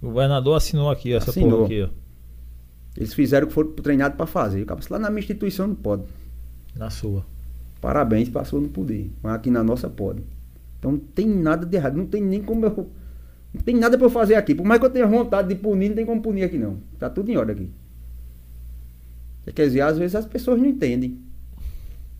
O 0.00 0.06
governador 0.06 0.56
assinou 0.56 0.90
aqui, 0.90 1.12
essa 1.12 1.30
Assinou. 1.30 1.50
porra 1.50 1.64
aqui, 1.66 1.82
ó. 1.82 1.88
Eles 2.96 3.14
fizeram 3.14 3.46
o 3.46 3.48
que 3.48 3.54
foram 3.54 3.72
treinados 3.72 4.16
para 4.16 4.26
fazer. 4.26 4.62
Acaba 4.62 4.80
lá 4.90 4.98
na 4.98 5.10
minha 5.10 5.20
instituição 5.20 5.66
não 5.68 5.74
pode. 5.74 6.02
Na 6.74 6.90
sua. 6.90 7.24
Parabéns, 7.80 8.28
passou 8.28 8.60
no 8.60 8.68
poder. 8.68 9.10
Mas 9.22 9.34
aqui 9.34 9.50
na 9.50 9.62
nossa 9.62 9.88
pode. 9.88 10.22
Então 10.78 10.92
não 10.92 10.98
tem 10.98 11.26
nada 11.26 11.64
de 11.64 11.76
errado. 11.76 11.96
Não 11.96 12.06
tem 12.06 12.22
nem 12.22 12.42
como 12.42 12.66
eu. 12.66 12.90
Não 13.54 13.60
tem 13.62 13.76
nada 13.76 13.96
pra 13.98 14.06
eu 14.06 14.10
fazer 14.10 14.34
aqui. 14.34 14.54
Por 14.54 14.64
mais 14.64 14.80
que 14.80 14.86
eu 14.86 14.90
tenha 14.90 15.06
vontade 15.06 15.48
de 15.48 15.54
punir, 15.54 15.88
não 15.90 15.96
tem 15.96 16.06
como 16.06 16.22
punir 16.22 16.44
aqui 16.44 16.56
não. 16.58 16.78
Tá 16.98 17.10
tudo 17.10 17.30
em 17.30 17.36
ordem 17.36 17.54
aqui. 17.56 17.70
Quer 19.54 19.66
dizer, 19.66 19.80
às 19.80 19.98
vezes 19.98 20.14
as 20.14 20.24
pessoas 20.26 20.58
não 20.60 20.66
entendem. 20.66 21.18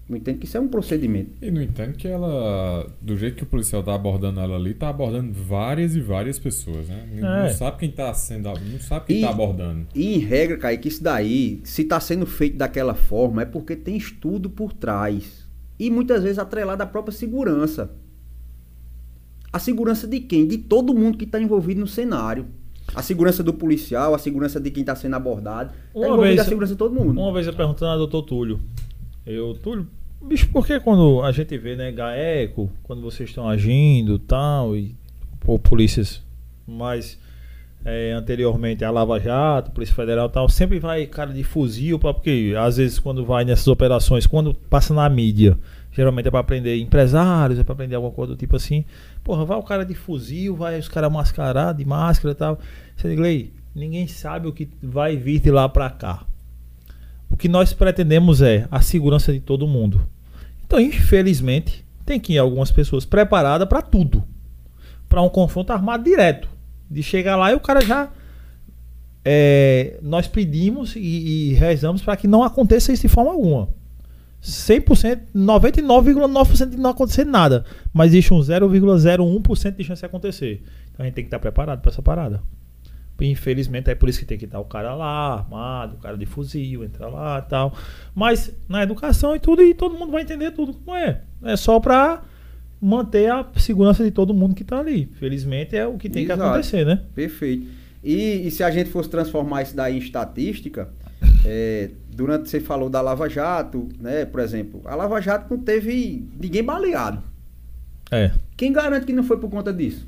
Não 0.08 0.16
entendem 0.18 0.40
que 0.40 0.46
isso 0.46 0.56
é 0.56 0.60
um 0.60 0.68
procedimento. 0.68 1.30
E 1.40 1.50
não 1.50 1.62
entendo 1.62 1.94
que 1.96 2.06
ela, 2.08 2.86
do 3.00 3.16
jeito 3.16 3.36
que 3.36 3.44
o 3.44 3.46
policial 3.46 3.82
tá 3.82 3.94
abordando 3.94 4.40
ela 4.40 4.56
ali, 4.56 4.74
tá 4.74 4.88
abordando 4.88 5.32
várias 5.32 5.94
e 5.94 6.00
várias 6.00 6.38
pessoas, 6.38 6.88
né? 6.88 7.06
Não 7.14 7.28
É. 7.44 7.48
sabe 7.50 7.78
quem 7.78 7.90
tá 7.90 8.12
sendo, 8.12 8.48
não 8.48 8.80
sabe 8.80 9.06
quem 9.06 9.18
E- 9.18 9.20
tá 9.22 9.30
abordando. 9.30 9.86
E 9.94 10.16
em 10.16 10.18
regra, 10.18 10.58
Kaique, 10.58 10.88
isso 10.88 11.02
daí, 11.02 11.60
se 11.64 11.82
está 11.82 11.98
sendo 12.00 12.26
feito 12.26 12.56
daquela 12.58 12.94
forma, 12.94 13.42
é 13.42 13.44
porque 13.46 13.76
tem 13.76 13.96
estudo 13.96 14.50
por 14.50 14.72
trás. 14.72 15.46
E 15.78 15.88
muitas 15.90 16.22
vezes 16.24 16.38
atrelado 16.38 16.82
à 16.82 16.86
própria 16.86 17.12
segurança. 17.16 17.90
A 19.52 19.58
segurança 19.58 20.06
de 20.06 20.20
quem? 20.20 20.46
De 20.46 20.58
todo 20.58 20.94
mundo 20.94 21.18
que 21.18 21.24
está 21.24 21.40
envolvido 21.40 21.80
no 21.80 21.86
cenário. 21.86 22.46
A 22.94 23.02
segurança 23.02 23.42
do 23.42 23.52
policial, 23.52 24.14
a 24.14 24.18
segurança 24.18 24.58
de 24.60 24.70
quem 24.70 24.82
está 24.82 24.94
sendo 24.94 25.14
abordado. 25.14 25.72
Está 25.94 26.08
Uma 26.08 26.18
vez- 26.22 26.40
a 26.40 26.44
segurança 26.44 26.72
de 26.72 26.78
todo 26.78 26.94
mundo. 26.94 27.20
Uma 27.20 27.32
vez 27.32 27.46
eu 27.46 27.52
perguntando 27.52 27.92
ao 27.92 27.98
doutor 27.98 28.22
Túlio. 28.22 28.60
Eu, 29.24 29.54
Túlio, 29.54 29.86
bicho, 30.20 30.48
por 30.50 30.66
que 30.66 30.78
quando 30.80 31.22
a 31.22 31.30
gente 31.32 31.56
vê, 31.58 31.76
né, 31.76 31.92
GAECO, 31.92 32.70
quando 32.82 33.02
vocês 33.02 33.28
estão 33.28 33.48
agindo 33.48 34.18
tal, 34.18 34.76
e 34.76 34.94
por 35.40 35.58
polícias 35.58 36.22
mais 36.66 37.18
é, 37.84 38.12
anteriormente 38.12 38.84
a 38.84 38.90
Lava 38.90 39.18
Jato, 39.18 39.70
Polícia 39.72 39.94
Federal 39.94 40.28
e 40.28 40.32
tal, 40.32 40.48
sempre 40.48 40.78
vai 40.78 41.06
cara 41.06 41.32
de 41.32 41.42
fuzil, 41.44 41.98
pra, 41.98 42.12
porque 42.14 42.54
às 42.58 42.76
vezes 42.76 42.98
quando 42.98 43.24
vai 43.24 43.44
nessas 43.44 43.68
operações, 43.68 44.26
quando 44.26 44.54
passa 44.54 44.92
na 44.94 45.08
mídia, 45.08 45.58
geralmente 45.92 46.28
é 46.28 46.30
pra 46.30 46.42
prender 46.42 46.80
empresários, 46.80 47.58
é 47.58 47.64
pra 47.64 47.74
prender 47.74 47.96
alguma 47.96 48.12
coisa 48.12 48.32
do 48.32 48.38
tipo 48.38 48.56
assim. 48.56 48.84
Porra, 49.22 49.44
vai 49.44 49.58
o 49.58 49.62
cara 49.62 49.84
de 49.84 49.94
fuzil, 49.94 50.56
vai 50.56 50.78
os 50.78 50.88
caras 50.88 51.12
mascarados, 51.12 51.78
de 51.78 51.84
máscara 51.84 52.32
e 52.32 52.34
tal. 52.34 52.58
Você 52.96 53.14
diz, 53.14 53.50
ninguém 53.74 54.06
sabe 54.06 54.48
o 54.48 54.52
que 54.52 54.68
vai 54.82 55.16
vir 55.16 55.40
de 55.40 55.50
lá 55.50 55.68
pra 55.68 55.90
cá. 55.90 56.24
O 57.30 57.36
que 57.36 57.48
nós 57.48 57.72
pretendemos 57.72 58.42
é 58.42 58.66
a 58.70 58.80
segurança 58.80 59.32
de 59.32 59.40
todo 59.40 59.66
mundo. 59.66 60.06
Então, 60.66 60.80
infelizmente, 60.80 61.84
tem 62.04 62.18
que 62.18 62.34
ir 62.34 62.38
algumas 62.38 62.70
pessoas 62.70 63.04
preparadas 63.04 63.68
para 63.68 63.82
tudo. 63.82 64.24
Para 65.08 65.22
um 65.22 65.28
confronto 65.28 65.72
armado 65.72 66.04
direto. 66.04 66.48
De 66.90 67.02
chegar 67.02 67.36
lá 67.36 67.52
e 67.52 67.54
o 67.54 67.60
cara 67.60 67.80
já. 67.80 68.10
é, 69.24 69.98
nós 70.02 70.26
pedimos 70.26 70.96
e, 70.96 71.00
e 71.00 71.54
rezamos 71.54 72.02
para 72.02 72.16
que 72.16 72.26
não 72.26 72.42
aconteça 72.42 72.92
isso 72.92 73.02
de 73.02 73.08
forma 73.08 73.30
alguma. 73.30 73.68
100%, 74.42 75.20
99,9% 75.34 76.70
de 76.70 76.76
não 76.76 76.90
acontecer 76.90 77.24
nada. 77.24 77.64
Mas 77.92 78.08
existe 78.08 78.34
um 78.34 78.40
0,01% 78.40 79.76
de 79.76 79.84
chance 79.84 80.00
de 80.00 80.06
acontecer. 80.06 80.62
Então 80.92 81.04
a 81.04 81.04
gente 81.04 81.14
tem 81.14 81.24
que 81.24 81.28
estar 81.28 81.38
preparado 81.38 81.80
para 81.80 81.90
essa 81.90 82.02
parada. 82.02 82.42
Infelizmente 83.20 83.88
é 83.88 83.94
por 83.94 84.08
isso 84.08 84.18
que 84.18 84.24
tem 84.24 84.36
que 84.36 84.46
estar 84.46 84.58
o 84.58 84.64
cara 84.64 84.94
lá, 84.96 85.34
armado, 85.34 85.94
o 85.94 85.98
cara 85.98 86.16
de 86.16 86.26
fuzil, 86.26 86.82
entrar 86.82 87.08
lá 87.08 87.38
e 87.38 87.48
tal. 87.48 87.72
Mas 88.14 88.52
na 88.68 88.82
educação 88.82 89.36
e 89.36 89.38
tudo, 89.38 89.62
e 89.62 89.74
todo 89.74 89.94
mundo 89.96 90.10
vai 90.10 90.22
entender 90.22 90.50
tudo 90.50 90.74
como 90.74 90.96
é. 90.96 91.22
É 91.44 91.56
só 91.56 91.78
pra 91.78 92.22
manter 92.80 93.30
a 93.30 93.46
segurança 93.56 94.02
de 94.02 94.10
todo 94.10 94.34
mundo 94.34 94.56
que 94.56 94.64
tá 94.64 94.80
ali. 94.80 95.08
Felizmente 95.20 95.76
é 95.76 95.86
o 95.86 95.96
que 95.96 96.08
tem 96.08 96.26
que 96.26 96.32
Exato. 96.32 96.48
acontecer, 96.48 96.84
né? 96.84 97.00
Perfeito. 97.14 97.68
E, 98.02 98.46
e 98.46 98.50
se 98.50 98.64
a 98.64 98.70
gente 98.72 98.90
fosse 98.90 99.08
transformar 99.08 99.62
isso 99.62 99.76
daí 99.76 99.94
em 99.94 99.98
estatística, 99.98 100.88
é, 101.44 101.90
durante 102.14 102.48
você 102.48 102.60
falou 102.60 102.90
da 102.90 103.00
Lava 103.00 103.28
Jato, 103.28 103.88
né? 103.98 104.24
Por 104.24 104.40
exemplo, 104.40 104.82
a 104.84 104.94
Lava 104.94 105.20
Jato 105.20 105.54
não 105.54 105.62
teve 105.62 106.28
ninguém 106.38 106.62
baleado. 106.62 107.22
É. 108.10 108.32
Quem 108.56 108.72
garante 108.72 109.06
que 109.06 109.12
não 109.12 109.24
foi 109.24 109.38
por 109.38 109.50
conta 109.50 109.72
disso? 109.72 110.06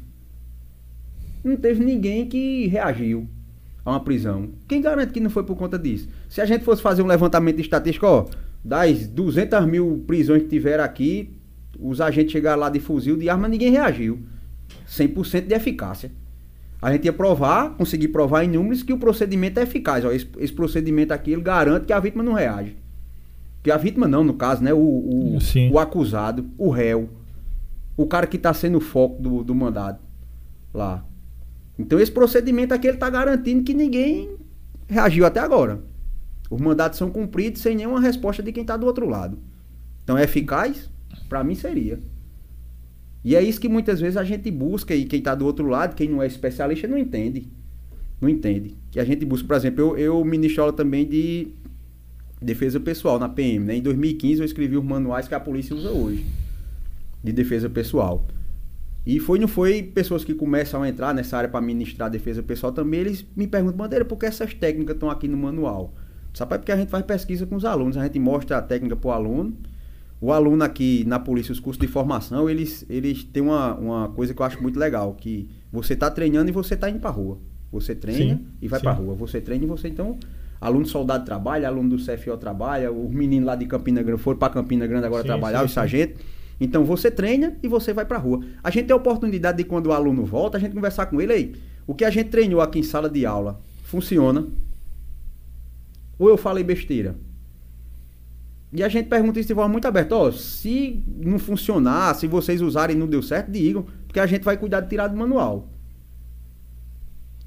Não 1.43 1.57
teve 1.57 1.85
ninguém 1.85 2.27
que 2.27 2.67
reagiu 2.67 3.29
a 3.85 3.93
uma 3.93 4.01
prisão. 4.01 4.51
Quem 4.69 4.81
garante 4.81 5.13
que 5.13 5.21
não 5.21 5.31
foi 5.31 5.45
por 5.45 5.57
conta 5.57 5.79
disso? 5.79 6.09
Se 6.29 6.41
a 6.41 6.45
gente 6.45 6.65
fosse 6.65 6.83
fazer 6.83 7.03
um 7.03 7.07
levantamento 7.07 7.61
estatístico, 7.61 8.07
ó, 8.07 8.27
das 8.63 9.07
200 9.07 9.67
mil 9.67 10.05
prisões 10.07 10.43
que 10.43 10.49
tiveram 10.49 10.85
aqui, 10.85 11.31
os 11.79 12.01
agentes 12.01 12.33
chegaram 12.33 12.61
lá 12.61 12.71
de 12.71 12.81
fuzil, 12.81 13.17
de 13.17 13.29
arma, 13.29 13.49
ninguém 13.49 13.71
reagiu. 13.71 14.21
100% 14.89 15.47
de 15.47 15.55
eficácia. 15.55 16.11
A 16.85 16.93
gente 16.93 17.07
ia 17.07 17.15
provar, 17.15 17.71
conseguir 17.79 18.09
provar 18.09 18.45
em 18.45 18.49
números 18.49 18.83
que 18.83 18.93
o 18.93 18.99
procedimento 18.99 19.59
é 19.59 19.63
eficaz. 19.63 20.05
Ó, 20.05 20.13
esse, 20.13 20.29
esse 20.39 20.53
procedimento 20.53 21.15
aqui, 21.15 21.33
ele 21.33 21.41
garante 21.41 21.87
que 21.87 21.95
a 21.95 21.99
vítima 21.99 22.23
não 22.23 22.35
reage. 22.35 22.77
Que 23.63 23.71
a 23.71 23.79
vítima 23.79 24.07
não, 24.07 24.23
no 24.23 24.35
caso, 24.35 24.63
né? 24.63 24.75
O, 24.75 24.79
o, 24.79 25.39
o 25.73 25.79
acusado, 25.79 26.45
o 26.59 26.69
réu, 26.69 27.09
o 27.97 28.07
cara 28.07 28.27
que 28.27 28.37
está 28.37 28.53
sendo 28.53 28.77
o 28.77 28.83
foco 28.83 29.23
do, 29.23 29.43
do 29.43 29.55
mandado 29.55 29.99
lá. 30.75 31.03
Então 31.79 31.99
esse 31.99 32.13
procedimento 32.13 32.75
aqui 32.75 32.87
ele 32.87 32.97
está 32.97 33.09
garantindo 33.09 33.65
que 33.65 33.73
ninguém 33.73 34.37
reagiu 34.87 35.25
até 35.25 35.41
agora. 35.41 35.81
Os 36.51 36.61
mandados 36.61 36.99
são 36.99 37.09
cumpridos 37.09 37.63
sem 37.63 37.75
nenhuma 37.75 37.99
resposta 37.99 38.43
de 38.43 38.53
quem 38.53 38.61
está 38.61 38.77
do 38.77 38.85
outro 38.85 39.09
lado. 39.09 39.39
Então 40.03 40.19
é 40.19 40.25
eficaz? 40.25 40.91
Para 41.31 41.43
mim 41.43 41.55
seria. 41.55 41.99
E 43.25 43.35
é 43.35 43.43
isso 43.43 43.61
que 43.61 43.69
muitas 43.69 44.01
vezes 44.01 44.17
a 44.17 44.25
gente 44.25 44.51
busca 44.51 44.95
e 44.95 45.07
quem 45.07 45.19
está 45.19 45.35
do 45.35 45.47
outro 45.47 45.67
lado, 45.67 45.95
quem 45.95 46.09
não 46.09 46.23
é 46.23 46.27
especialista, 46.27 46.87
não 46.87 46.99
entende. 46.99 47.49
Não 48.21 48.29
entende. 48.29 48.77
Que 48.91 49.01
a 49.01 49.05
gente 49.05 49.25
busca, 49.25 49.49
por 49.49 49.57
exemplo, 49.57 49.81
eu, 49.81 49.99
eu 49.99 50.25
ministro 50.25 50.63
aula 50.63 50.73
também 50.73 51.09
de 51.09 51.49
defesa 52.41 52.79
pessoal 52.79 53.19
na 53.19 53.29
PM. 53.29 53.65
Né? 53.65 53.77
Em 53.77 53.83
2015 53.83 54.41
eu 54.41 54.45
escrevi 54.45 54.77
os 54.77 54.85
manuais 54.85 55.27
que 55.27 55.35
a 55.35 55.41
polícia 55.41 55.75
usa 55.75 55.91
hoje 55.91 56.25
de 57.25 57.33
defesa 57.33 57.71
pessoal. 57.71 58.27
E 59.07 59.19
foi 59.19 59.39
não 59.39 59.49
foi 59.49 59.83
pessoas 59.83 60.25
que 60.25 60.35
começam 60.35 60.83
a 60.83 60.89
entrar 60.89 61.15
nessa 61.15 61.39
área 61.39 61.49
para 61.49 61.61
ministrar 61.61 62.11
defesa 62.11 62.43
pessoal 62.43 62.73
também, 62.73 63.01
eles 63.01 63.25
me 63.35 63.47
perguntam, 63.47 63.77
Bandeira, 63.79 64.05
por 64.05 64.19
que 64.19 64.27
essas 64.27 64.53
técnicas 64.55 64.95
estão 64.95 65.11
aqui 65.11 65.27
no 65.27 65.37
manual? 65.37 65.95
Sabe, 66.33 66.55
é 66.55 66.59
porque 66.59 66.73
a 66.73 66.77
gente 66.77 66.89
faz 66.89 67.05
pesquisa 67.05 67.47
com 67.47 67.55
os 67.57 67.65
alunos, 67.65 67.97
a 67.97 68.03
gente 68.05 68.19
mostra 68.19 68.59
a 68.59 68.63
técnica 68.63 68.97
para 68.97 69.09
o 69.09 69.13
aluno. 69.13 69.57
O 70.25 70.33
aluno 70.33 70.65
aqui 70.65 71.05
na 71.07 71.21
polícia, 71.21 71.53
os 71.53 71.61
cursos 71.61 71.79
de 71.79 71.87
formação, 71.87 72.49
eles, 72.49 72.87
eles 72.89 73.25
têm 73.25 73.43
uma, 73.43 73.75
uma 73.75 74.09
coisa 74.09 74.33
que 74.33 74.41
eu 74.41 74.47
acho 74.47 74.63
muito 74.63 74.79
legal, 74.79 75.13
que 75.13 75.51
você 75.71 75.93
está 75.93 76.11
treinando 76.11 76.49
e 76.49 76.51
você 76.51 76.73
está 76.73 76.89
indo 76.89 76.99
para 76.99 77.11
rua. 77.11 77.37
Você 77.71 77.95
treina 77.95 78.37
Sim, 78.37 78.47
e 78.63 78.67
vai 78.67 78.81
para 78.81 78.93
rua. 78.93 79.15
Você 79.17 79.39
treina 79.39 79.65
e 79.65 79.67
você, 79.67 79.87
então, 79.87 80.17
aluno 80.59 80.87
soldado 80.87 81.27
trabalha, 81.27 81.69
aluno 81.69 81.91
do 81.91 81.97
CFO 82.03 82.39
trabalha, 82.39 82.91
os 82.91 83.13
meninos 83.13 83.47
lá 83.47 83.55
de 83.55 83.67
Campina 83.67 84.03
Grande 84.03 84.19
foram 84.23 84.39
para 84.39 84.51
Campina 84.51 84.87
Grande 84.87 85.05
agora 85.05 85.21
Sim, 85.21 85.29
trabalhar, 85.29 85.59
sim, 85.59 85.65
os 85.67 85.73
sargentos. 85.73 86.23
Então 86.59 86.87
você 86.87 87.11
treina 87.11 87.59
e 87.63 87.69
você 87.69 87.93
vai 87.93 88.07
pra 88.07 88.17
rua. 88.17 88.41
A 88.63 88.71
gente 88.71 88.87
tem 88.87 88.95
a 88.95 88.97
oportunidade 88.97 89.59
de 89.59 89.65
quando 89.65 89.89
o 89.89 89.93
aluno 89.93 90.25
volta, 90.25 90.57
a 90.57 90.61
gente 90.61 90.73
conversar 90.73 91.05
com 91.05 91.21
ele 91.21 91.35
aí. 91.35 91.55
O 91.87 91.95
que 91.95 92.03
a 92.03 92.09
gente 92.09 92.31
treinou 92.31 92.63
aqui 92.63 92.79
em 92.79 92.83
sala 92.83 93.11
de 93.11 93.27
aula 93.27 93.61
funciona? 93.83 94.47
Ou 96.19 96.31
eu 96.31 96.39
falei 96.39 96.65
besteira? 96.65 97.15
E 98.75 98.83
a 98.83 98.89
gente 98.89 99.09
pergunta 99.09 99.39
isso 99.39 99.47
de 99.47 99.55
forma 99.55 99.71
muito 99.71 99.87
aberta. 99.87 100.17
Ó, 100.17 100.33
se 100.33 101.01
não 101.17 101.39
funcionar, 101.39 102.13
se 102.17 102.27
vocês 102.27 102.61
usarem 102.61 102.97
e 102.97 102.99
não 102.99 103.07
deu 103.07 103.23
certo, 103.23 103.49
digam, 103.49 103.87
porque 104.05 104.19
a 104.19 104.27
gente 104.27 104.43
vai 104.43 104.57
cuidar 104.57 104.81
de 104.81 104.89
tirar 104.89 105.07
do 105.07 105.17
manual. 105.17 105.69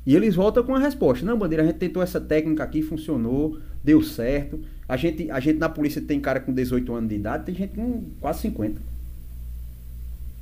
E 0.05 0.15
eles 0.15 0.35
voltam 0.35 0.63
com 0.63 0.73
a 0.73 0.79
resposta. 0.79 1.25
Não, 1.25 1.37
Bandeira, 1.37 1.63
a 1.63 1.65
gente 1.65 1.79
tentou 1.79 2.01
essa 2.01 2.21
técnica 2.21 2.63
aqui, 2.63 2.81
funcionou, 2.81 3.59
deu 3.83 4.01
certo. 4.01 4.57
A 4.87 4.95
gente, 4.95 5.29
a 5.29 5.37
gente 5.41 5.59
na 5.59 5.67
polícia 5.67 6.01
tem 6.01 6.17
cara 6.17 6.39
com 6.39 6.53
18 6.53 6.95
anos 6.95 7.09
de 7.09 7.15
idade, 7.15 7.45
tem 7.45 7.53
gente 7.53 7.75
com 7.75 8.05
quase 8.21 8.39
50. 8.43 8.79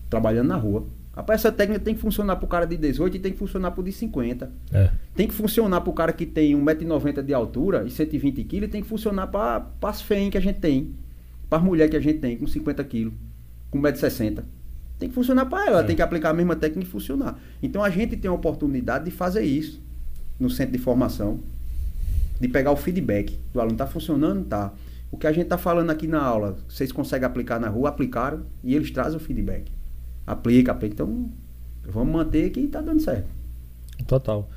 Trabalhando 0.07 0.49
na 0.49 0.55
rua. 0.55 0.85
Rapaz, 1.15 1.39
essa 1.41 1.51
técnica 1.51 1.79
tem 1.79 1.95
que 1.95 2.01
funcionar 2.01 2.35
pro 2.35 2.47
cara 2.47 2.65
de 2.65 2.75
18 2.75 3.15
e 3.15 3.19
tem 3.19 3.31
que 3.31 3.37
funcionar 3.37 3.71
pro 3.71 3.81
de 3.81 3.91
50. 3.91 4.51
É. 4.73 4.91
Tem 5.15 5.27
que 5.27 5.33
funcionar 5.33 5.79
pro 5.81 5.93
cara 5.93 6.11
que 6.11 6.25
tem 6.25 6.53
1,90m 6.55 7.23
de 7.23 7.33
altura 7.33 7.83
e 7.85 7.89
120kg 7.89 8.63
e 8.63 8.67
tem 8.67 8.81
que 8.81 8.87
funcionar 8.87 9.27
para 9.27 9.65
as 9.83 10.01
fêmeas 10.01 10.31
que 10.31 10.37
a 10.37 10.41
gente 10.41 10.59
tem. 10.59 10.93
Para 11.49 11.59
as 11.59 11.63
mulheres 11.63 11.89
que 11.91 11.95
a 11.97 12.01
gente 12.01 12.19
tem 12.19 12.35
com 12.37 12.45
50kg, 12.45 13.11
com 13.71 13.81
1,60m. 13.81 14.43
Tem 14.99 15.07
que 15.09 15.15
funcionar 15.15 15.45
para 15.45 15.65
ela, 15.67 15.79
É. 15.81 15.83
tem 15.83 15.95
que 15.95 16.01
aplicar 16.01 16.31
a 16.31 16.33
mesma 16.33 16.55
técnica 16.55 16.85
e 16.87 16.91
funcionar. 16.91 17.39
Então 17.63 17.81
a 17.83 17.89
gente 17.89 18.17
tem 18.17 18.29
a 18.29 18.33
oportunidade 18.33 19.05
de 19.05 19.11
fazer 19.11 19.43
isso 19.43 19.81
no 20.37 20.49
centro 20.49 20.73
de 20.73 20.79
formação, 20.79 21.39
de 22.41 22.47
pegar 22.49 22.71
o 22.71 22.75
feedback 22.75 23.39
do 23.53 23.61
aluno. 23.61 23.77
Tá 23.77 23.87
funcionando? 23.87 24.43
Tá. 24.45 24.73
O 25.11 25.17
que 25.17 25.27
a 25.27 25.31
gente 25.31 25.47
tá 25.47 25.57
falando 25.57 25.89
aqui 25.91 26.07
na 26.07 26.21
aula, 26.21 26.57
vocês 26.67 26.91
conseguem 26.91 27.25
aplicar 27.25 27.57
na 27.59 27.69
rua, 27.69 27.87
aplicaram 27.87 28.41
e 28.63 28.75
eles 28.75 28.91
trazem 28.91 29.15
o 29.15 29.19
feedback. 29.19 29.71
Aplica, 30.25 30.71
aplica. 30.71 30.93
Então 30.93 31.29
vamos 31.87 32.13
manter 32.13 32.49
que 32.49 32.65
tá 32.67 32.81
dando 32.81 33.01
certo. 33.01 33.25
Total. 34.07 34.49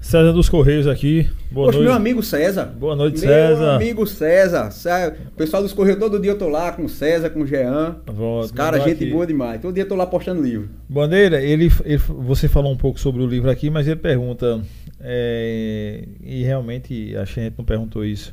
César 0.00 0.30
dos 0.32 0.48
Correios 0.48 0.86
aqui. 0.86 1.28
Boa 1.50 1.66
Poxa, 1.66 1.78
noite. 1.78 1.88
meu 1.88 1.96
amigo 1.96 2.22
César. 2.22 2.66
Boa 2.66 2.94
noite, 2.94 3.18
meu 3.18 3.28
César. 3.28 3.74
amigo 3.74 4.06
César. 4.06 4.70
Cé- 4.70 5.16
O 5.26 5.30
pessoal 5.32 5.60
dos 5.60 5.72
Correios, 5.72 5.98
todo 5.98 6.20
dia 6.20 6.30
eu 6.30 6.38
tô 6.38 6.48
lá 6.48 6.70
com 6.70 6.84
o 6.84 6.88
César, 6.88 7.30
com 7.30 7.40
o 7.42 7.46
Jean. 7.46 7.96
Vou- 8.06 8.38
Os 8.40 8.52
caras, 8.52 8.84
gente 8.84 9.02
aqui. 9.02 9.10
boa 9.10 9.26
demais. 9.26 9.60
Todo 9.60 9.74
dia 9.74 9.82
eu 9.82 9.88
tô 9.88 9.96
lá 9.96 10.06
postando 10.06 10.40
livro. 10.40 10.68
Bandeira, 10.88 11.42
ele, 11.42 11.68
ele- 11.84 11.96
você 11.98 12.46
falou 12.46 12.72
um 12.72 12.76
pouco 12.76 13.00
sobre 13.00 13.20
o 13.22 13.26
livro 13.26 13.50
aqui, 13.50 13.70
mas 13.70 13.88
ele 13.88 13.96
pergunta, 13.96 14.60
é, 15.00 16.04
e 16.22 16.44
realmente 16.44 17.16
a 17.16 17.24
gente 17.24 17.54
não 17.58 17.64
perguntou 17.64 18.04
isso. 18.04 18.32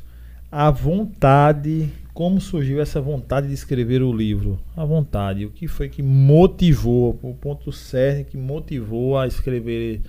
A 0.52 0.70
vontade, 0.70 1.88
como 2.16 2.40
surgiu 2.40 2.80
essa 2.80 2.98
vontade 2.98 3.46
de 3.46 3.52
escrever 3.52 4.00
o 4.02 4.10
livro? 4.10 4.58
A 4.74 4.86
vontade, 4.86 5.44
o 5.44 5.50
que 5.50 5.68
foi 5.68 5.90
que 5.90 6.02
motivou, 6.02 7.18
o 7.22 7.34
ponto 7.34 7.70
certo 7.70 8.30
que 8.30 8.38
motivou 8.38 9.18
a 9.18 9.26
escrever 9.26 10.00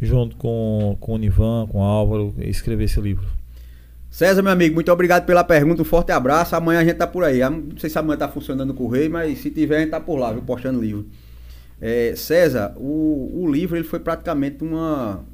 junto 0.00 0.36
com, 0.36 0.96
com 1.00 1.14
o 1.14 1.18
Nivan, 1.18 1.66
com 1.66 1.78
o 1.78 1.82
Álvaro, 1.82 2.32
escrever 2.38 2.84
esse 2.84 3.00
livro? 3.00 3.26
César, 4.08 4.40
meu 4.40 4.52
amigo, 4.52 4.76
muito 4.76 4.92
obrigado 4.92 5.26
pela 5.26 5.42
pergunta. 5.42 5.82
Um 5.82 5.84
forte 5.84 6.12
abraço. 6.12 6.54
Amanhã 6.54 6.78
a 6.78 6.84
gente 6.84 6.98
tá 6.98 7.08
por 7.08 7.24
aí. 7.24 7.42
Ah, 7.42 7.50
Não 7.50 7.76
sei 7.76 7.90
se 7.90 7.98
amanhã 7.98 8.16
tá 8.16 8.28
funcionando 8.28 8.70
o 8.70 8.74
correio, 8.74 9.10
mas 9.10 9.38
se 9.38 9.50
tiver, 9.50 9.78
a 9.78 9.80
gente 9.80 9.90
tá 9.90 9.98
por 9.98 10.14
lá, 10.14 10.32
viu? 10.32 10.42
Postando 10.42 10.80
livro. 10.80 11.08
É, 11.80 12.14
César, 12.14 12.72
o, 12.76 13.42
o 13.42 13.50
livro 13.50 13.76
ele 13.76 13.82
foi 13.82 13.98
praticamente 13.98 14.62
uma, 14.62 15.24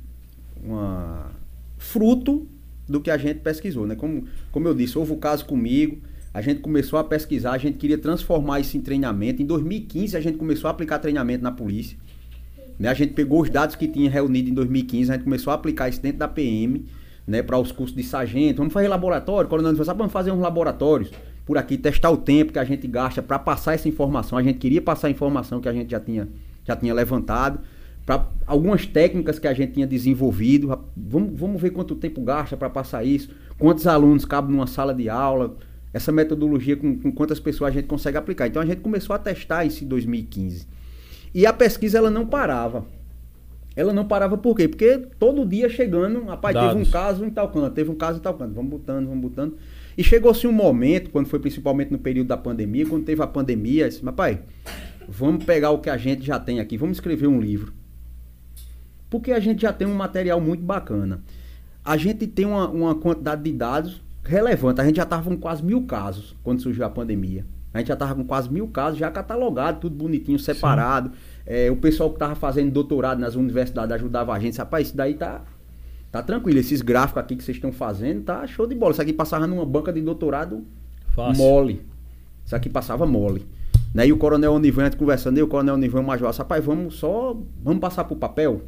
uma 0.65 1.33
fruto 1.77 2.49
do 2.89 3.01
que 3.01 3.11
a 3.11 3.17
gente 3.17 3.41
pesquisou, 3.41 3.87
né? 3.87 3.95
Como, 3.95 4.25
como 4.51 4.67
eu 4.69 4.75
disse, 4.75 4.99
houve 4.99 5.13
o 5.13 5.17
caso 5.17 5.45
comigo. 5.45 5.99
A 6.33 6.41
gente 6.41 6.61
começou 6.61 6.99
a 6.99 7.05
pesquisar, 7.05 7.53
a 7.53 7.59
gente 7.59 7.79
queria 7.79 7.99
transformar 7.99 8.61
isso 8.61 8.77
em 8.77 8.81
treinamento. 8.81 9.43
Em 9.43 9.47
2015 9.47 10.17
a 10.17 10.21
gente 10.21 10.39
começou 10.39 10.69
a 10.69 10.71
aplicar 10.71 10.99
treinamento 10.99 11.43
na 11.43 11.51
polícia. 11.51 11.97
Né? 12.79 12.89
A 12.89 12.95
gente 12.95 13.13
pegou 13.13 13.43
os 13.43 13.51
dados 13.51 13.75
que 13.75 13.89
tinha 13.89 14.11
reunido 14.11 14.49
em 14.49 14.55
2015, 14.55 15.11
a 15.11 15.15
gente 15.15 15.25
começou 15.25 15.51
a 15.51 15.55
aplicar 15.55 15.89
isso 15.89 16.01
dentro 16.01 16.19
da 16.19 16.29
PM, 16.29 16.85
né, 17.27 17.43
para 17.43 17.59
os 17.59 17.73
cursos 17.73 17.95
de 17.95 18.03
sargento. 18.03 18.59
Vamos 18.59 18.73
fazer 18.73 18.89
laboratório, 18.89 19.51
coronel 19.51 19.85
"Sabe, 19.85 19.99
vamos 19.99 20.13
fazer 20.13 20.31
uns 20.31 20.41
laboratórios 20.41 21.11
por 21.45 21.59
aqui, 21.59 21.77
testar 21.77 22.11
o 22.11 22.17
tempo 22.17 22.53
que 22.53 22.59
a 22.59 22.65
gente 22.65 22.87
gasta 22.87 23.23
para 23.23 23.39
passar 23.39 23.75
essa 23.75 23.89
informação. 23.89 24.39
A 24.39 24.43
gente 24.43 24.59
queria 24.59 24.81
passar 24.81 25.09
a 25.09 25.11
informação 25.11 25.61
que 25.61 25.69
a 25.69 25.73
gente 25.73 25.91
já 25.91 25.99
tinha, 25.99 26.29
já 26.65 26.77
tinha 26.77 26.93
levantado, 26.95 27.61
para 28.09 28.27
algumas 28.47 28.87
técnicas 28.87 29.39
que 29.39 29.47
a 29.47 29.53
gente 29.53 29.75
tinha 29.75 29.87
desenvolvido. 29.87 30.81
Vamos, 30.97 31.39
vamos 31.39 31.61
ver 31.61 31.69
quanto 31.69 31.95
tempo 31.95 32.23
gasta 32.23 32.57
para 32.57 32.71
passar 32.71 33.05
isso, 33.05 33.29
quantos 33.59 33.87
alunos 33.87 34.25
cabem 34.25 34.51
numa 34.51 34.67
sala 34.67 34.95
de 34.95 35.11
aula, 35.11 35.59
essa 35.93 36.11
metodologia 36.11 36.75
com, 36.75 36.99
com 36.99 37.13
quantas 37.13 37.39
pessoas 37.39 37.71
a 37.71 37.75
gente 37.75 37.87
consegue 37.87 38.17
aplicar. 38.17 38.47
Então 38.47 38.63
a 38.63 38.65
gente 38.65 38.81
começou 38.81 39.15
a 39.15 39.19
testar 39.19 39.67
isso 39.67 39.85
em 39.85 39.89
2015. 39.89 40.67
E 41.35 41.45
a 41.45 41.53
pesquisa 41.53 41.99
ela 41.99 42.11
não 42.11 42.27
parava. 42.27 42.87
Ela 43.77 43.93
não 43.93 44.07
parava 44.07 44.39
por 44.39 44.57
quê? 44.57 44.67
Porque 44.67 45.03
todo 45.19 45.45
dia 45.45 45.69
chegando, 45.69 46.25
rapaz, 46.25 46.55
teve 46.55 46.67
Dados. 46.67 46.89
um 46.89 46.91
caso 46.91 47.27
em 47.27 47.31
tal 47.31 47.51
canto, 47.51 47.75
teve 47.75 47.91
um 47.91 47.95
caso 47.95 48.21
em 48.21 48.23
tal 48.23 48.33
canto, 48.33 48.55
vamos 48.55 48.71
botando, 48.71 49.07
vamos 49.07 49.21
botando. 49.21 49.59
E 49.99 50.03
chegou-se 50.03 50.47
um 50.47 50.53
momento, 50.53 51.11
quando 51.11 51.27
foi 51.27 51.41
principalmente 51.41 51.93
no 51.93 51.99
período 51.99 52.29
da 52.29 52.39
pandemia, 52.39 52.87
quando 52.87 53.05
teve 53.05 53.23
a 53.23 53.27
pandemia, 53.27 53.85
eu 53.85 53.89
disse, 53.91 54.03
rapaz, 54.03 54.39
vamos 55.07 55.45
pegar 55.45 55.73
o 55.73 55.79
que 55.79 55.91
a 55.91 55.99
gente 55.99 56.25
já 56.25 56.41
tem 56.41 56.59
aqui, 56.59 56.79
vamos 56.79 56.97
escrever 56.97 57.27
um 57.27 57.39
livro. 57.39 57.77
Porque 59.11 59.33
a 59.33 59.41
gente 59.41 59.63
já 59.63 59.73
tem 59.73 59.87
um 59.87 59.95
material 59.95 60.41
muito 60.41 60.63
bacana. 60.63 61.21
A 61.85 61.97
gente 61.97 62.27
tem 62.27 62.45
uma, 62.45 62.69
uma 62.69 62.95
quantidade 62.95 63.43
de 63.43 63.53
dados 63.53 64.03
relevante. 64.25 64.81
A 64.81 64.85
gente 64.85 64.97
já 64.97 65.05
estava 65.05 65.29
com 65.29 65.37
quase 65.37 65.65
mil 65.65 65.85
casos 65.85 66.37
quando 66.43 66.61
surgiu 66.61 66.85
a 66.85 66.91
pandemia. 66.91 67.45
A 67.73 67.79
gente 67.79 67.89
já 67.89 67.95
estava 67.95 68.15
com 68.15 68.25
quase 68.25 68.51
mil 68.51 68.67
casos, 68.69 68.99
já 68.99 69.11
catalogado, 69.11 69.81
tudo 69.81 69.95
bonitinho, 69.95 70.39
separado. 70.39 71.13
É, 71.47 71.71
o 71.71 71.77
pessoal 71.77 72.11
que 72.11 72.17
estava 72.17 72.35
fazendo 72.35 72.71
doutorado 72.71 73.19
nas 73.19 73.35
universidades 73.35 73.95
ajudava 73.95 74.33
a 74.33 74.39
gente. 74.39 74.59
Rapaz, 74.59 74.89
isso 74.89 74.97
daí 74.97 75.15
tá, 75.15 75.43
tá 76.11 76.23
tranquilo. 76.23 76.59
Esses 76.59 76.83
gráficos 76.83 77.23
aqui 77.23 77.37
que 77.37 77.45
vocês 77.45 77.57
estão 77.57 77.73
fazendo, 77.73 78.23
tá 78.23 78.47
show 78.47 78.67
de 78.67 78.75
bola. 78.75 78.93
Isso 78.93 79.03
aqui 79.03 79.13
passava 79.13 79.47
numa 79.47 79.65
banca 79.65 79.93
de 79.93 80.01
doutorado 80.01 80.65
Fácil. 81.15 81.43
mole. 81.43 81.87
Isso 82.45 82.57
aqui 82.57 82.69
passava 82.69 83.07
mole. 83.07 83.47
Né? 83.95 84.07
E 84.07 84.13
o 84.13 84.17
coronel 84.17 84.53
Onivan, 84.53 84.85
antes 84.85 84.99
conversando, 84.99 85.39
e 85.39 85.43
o 85.43 85.49
coronel 85.49 85.75
Onivan, 85.75 86.01
o 86.01 86.05
major, 86.05 86.35
rapaz, 86.35 86.65
vamos 86.65 86.97
só, 86.97 87.37
vamos 87.63 87.81
passar 87.81 88.05
pro 88.05 88.17
papel? 88.17 88.63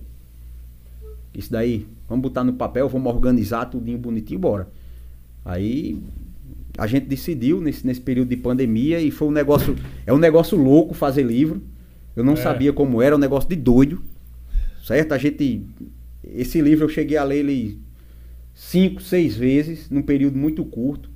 Isso 1.40 1.50
daí, 1.50 1.86
vamos 2.08 2.22
botar 2.22 2.44
no 2.44 2.52
papel, 2.52 2.88
vamos 2.88 3.12
organizar 3.12 3.64
tudinho 3.64 3.98
bonitinho 3.98 4.38
e 4.38 4.40
bora. 4.40 4.68
Aí 5.44 5.98
a 6.76 6.86
gente 6.86 7.06
decidiu 7.06 7.60
nesse, 7.60 7.86
nesse 7.86 8.00
período 8.00 8.28
de 8.28 8.36
pandemia 8.36 9.00
e 9.00 9.10
foi 9.10 9.28
um 9.28 9.32
negócio, 9.32 9.74
é 10.06 10.12
um 10.12 10.18
negócio 10.18 10.56
louco 10.56 10.92
fazer 10.94 11.22
livro. 11.22 11.62
Eu 12.14 12.22
não 12.22 12.34
É. 12.34 12.36
sabia 12.36 12.72
como 12.72 13.00
era, 13.00 13.16
um 13.16 13.18
negócio 13.18 13.48
de 13.48 13.56
doido. 13.56 14.02
Certo? 14.84 15.12
A 15.12 15.18
gente 15.18 15.62
esse 16.24 16.60
livro 16.60 16.84
eu 16.84 16.88
cheguei 16.88 17.16
a 17.16 17.24
ler 17.24 17.38
ele 17.38 17.80
cinco, 18.54 19.00
seis 19.00 19.34
vezes 19.36 19.88
num 19.90 20.02
período 20.02 20.36
muito 20.38 20.64
curto. 20.64 21.10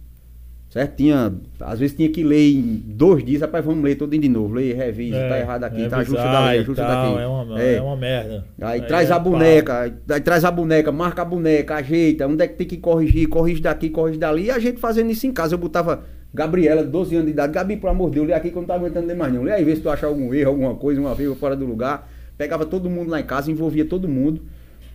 Certo? 0.74 0.96
Tinha, 0.96 1.32
às 1.60 1.78
vezes 1.78 1.94
tinha 1.94 2.08
que 2.08 2.24
ler 2.24 2.52
em 2.52 2.82
dois 2.84 3.24
dias, 3.24 3.42
rapaz, 3.42 3.64
vamos 3.64 3.84
ler 3.84 3.94
tudo 3.94 4.18
de 4.18 4.28
novo, 4.28 4.54
ler, 4.54 4.74
revisa, 4.74 5.16
tá 5.28 5.38
errado 5.38 5.62
aqui, 5.62 5.88
tá 5.88 5.98
revisar 5.98 6.32
dali, 6.32 6.56
e 6.56 6.60
ajusta 6.62 6.84
tal, 6.84 7.12
daqui. 7.12 7.22
É 7.22 7.26
uma, 7.28 7.62
É. 7.62 7.74
é 7.76 7.80
uma 7.80 7.96
merda. 7.96 8.44
Aí 8.60 8.80
traz 8.80 9.08
a 9.08 9.14
é 9.14 9.20
pau. 9.20 9.30
boneca, 9.30 9.78
aí, 9.78 9.92
aí 10.10 10.20
traz 10.20 10.44
a 10.44 10.50
boneca, 10.50 10.90
marca 10.90 11.22
a 11.22 11.24
boneca, 11.24 11.76
ajeita, 11.76 12.26
onde 12.26 12.42
é 12.42 12.48
que 12.48 12.56
tem 12.56 12.66
que 12.66 12.78
corrigir, 12.78 13.28
corrige 13.28 13.62
daqui, 13.62 13.88
corrige 13.88 14.18
dali. 14.18 14.46
E 14.46 14.50
a 14.50 14.58
gente 14.58 14.80
fazendo 14.80 15.12
isso 15.12 15.24
em 15.28 15.32
casa. 15.32 15.54
Eu 15.54 15.58
botava 15.58 16.02
Gabriela, 16.34 16.82
de 16.82 16.90
12 16.90 17.14
anos 17.14 17.26
de 17.26 17.30
idade, 17.30 17.52
Gabi, 17.52 17.76
pelo 17.76 17.92
amor 17.92 18.10
de 18.10 18.16
Deus, 18.16 18.26
lê 18.26 18.34
aqui 18.34 18.50
que 18.50 18.56
eu 18.56 18.62
não 18.62 18.66
tá 18.66 18.74
aguentando 18.74 19.06
ler 19.06 19.14
mais 19.14 19.32
não. 19.32 19.44
Lê 19.44 19.52
aí, 19.52 19.62
vê 19.62 19.76
se 19.76 19.80
tu 19.80 19.88
acha 19.88 20.08
algum 20.08 20.34
erro, 20.34 20.50
alguma 20.50 20.74
coisa, 20.74 21.00
uma 21.00 21.14
vírgula 21.14 21.38
fora 21.38 21.54
do 21.54 21.64
lugar. 21.64 22.10
Pegava 22.36 22.66
todo 22.66 22.90
mundo 22.90 23.10
lá 23.10 23.20
em 23.20 23.24
casa, 23.24 23.48
envolvia 23.48 23.84
todo 23.84 24.08
mundo 24.08 24.42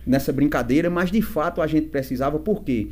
nessa 0.06 0.30
brincadeira, 0.30 0.90
mas 0.90 1.10
de 1.10 1.22
fato 1.22 1.62
a 1.62 1.66
gente 1.66 1.86
precisava, 1.86 2.38
porque 2.38 2.88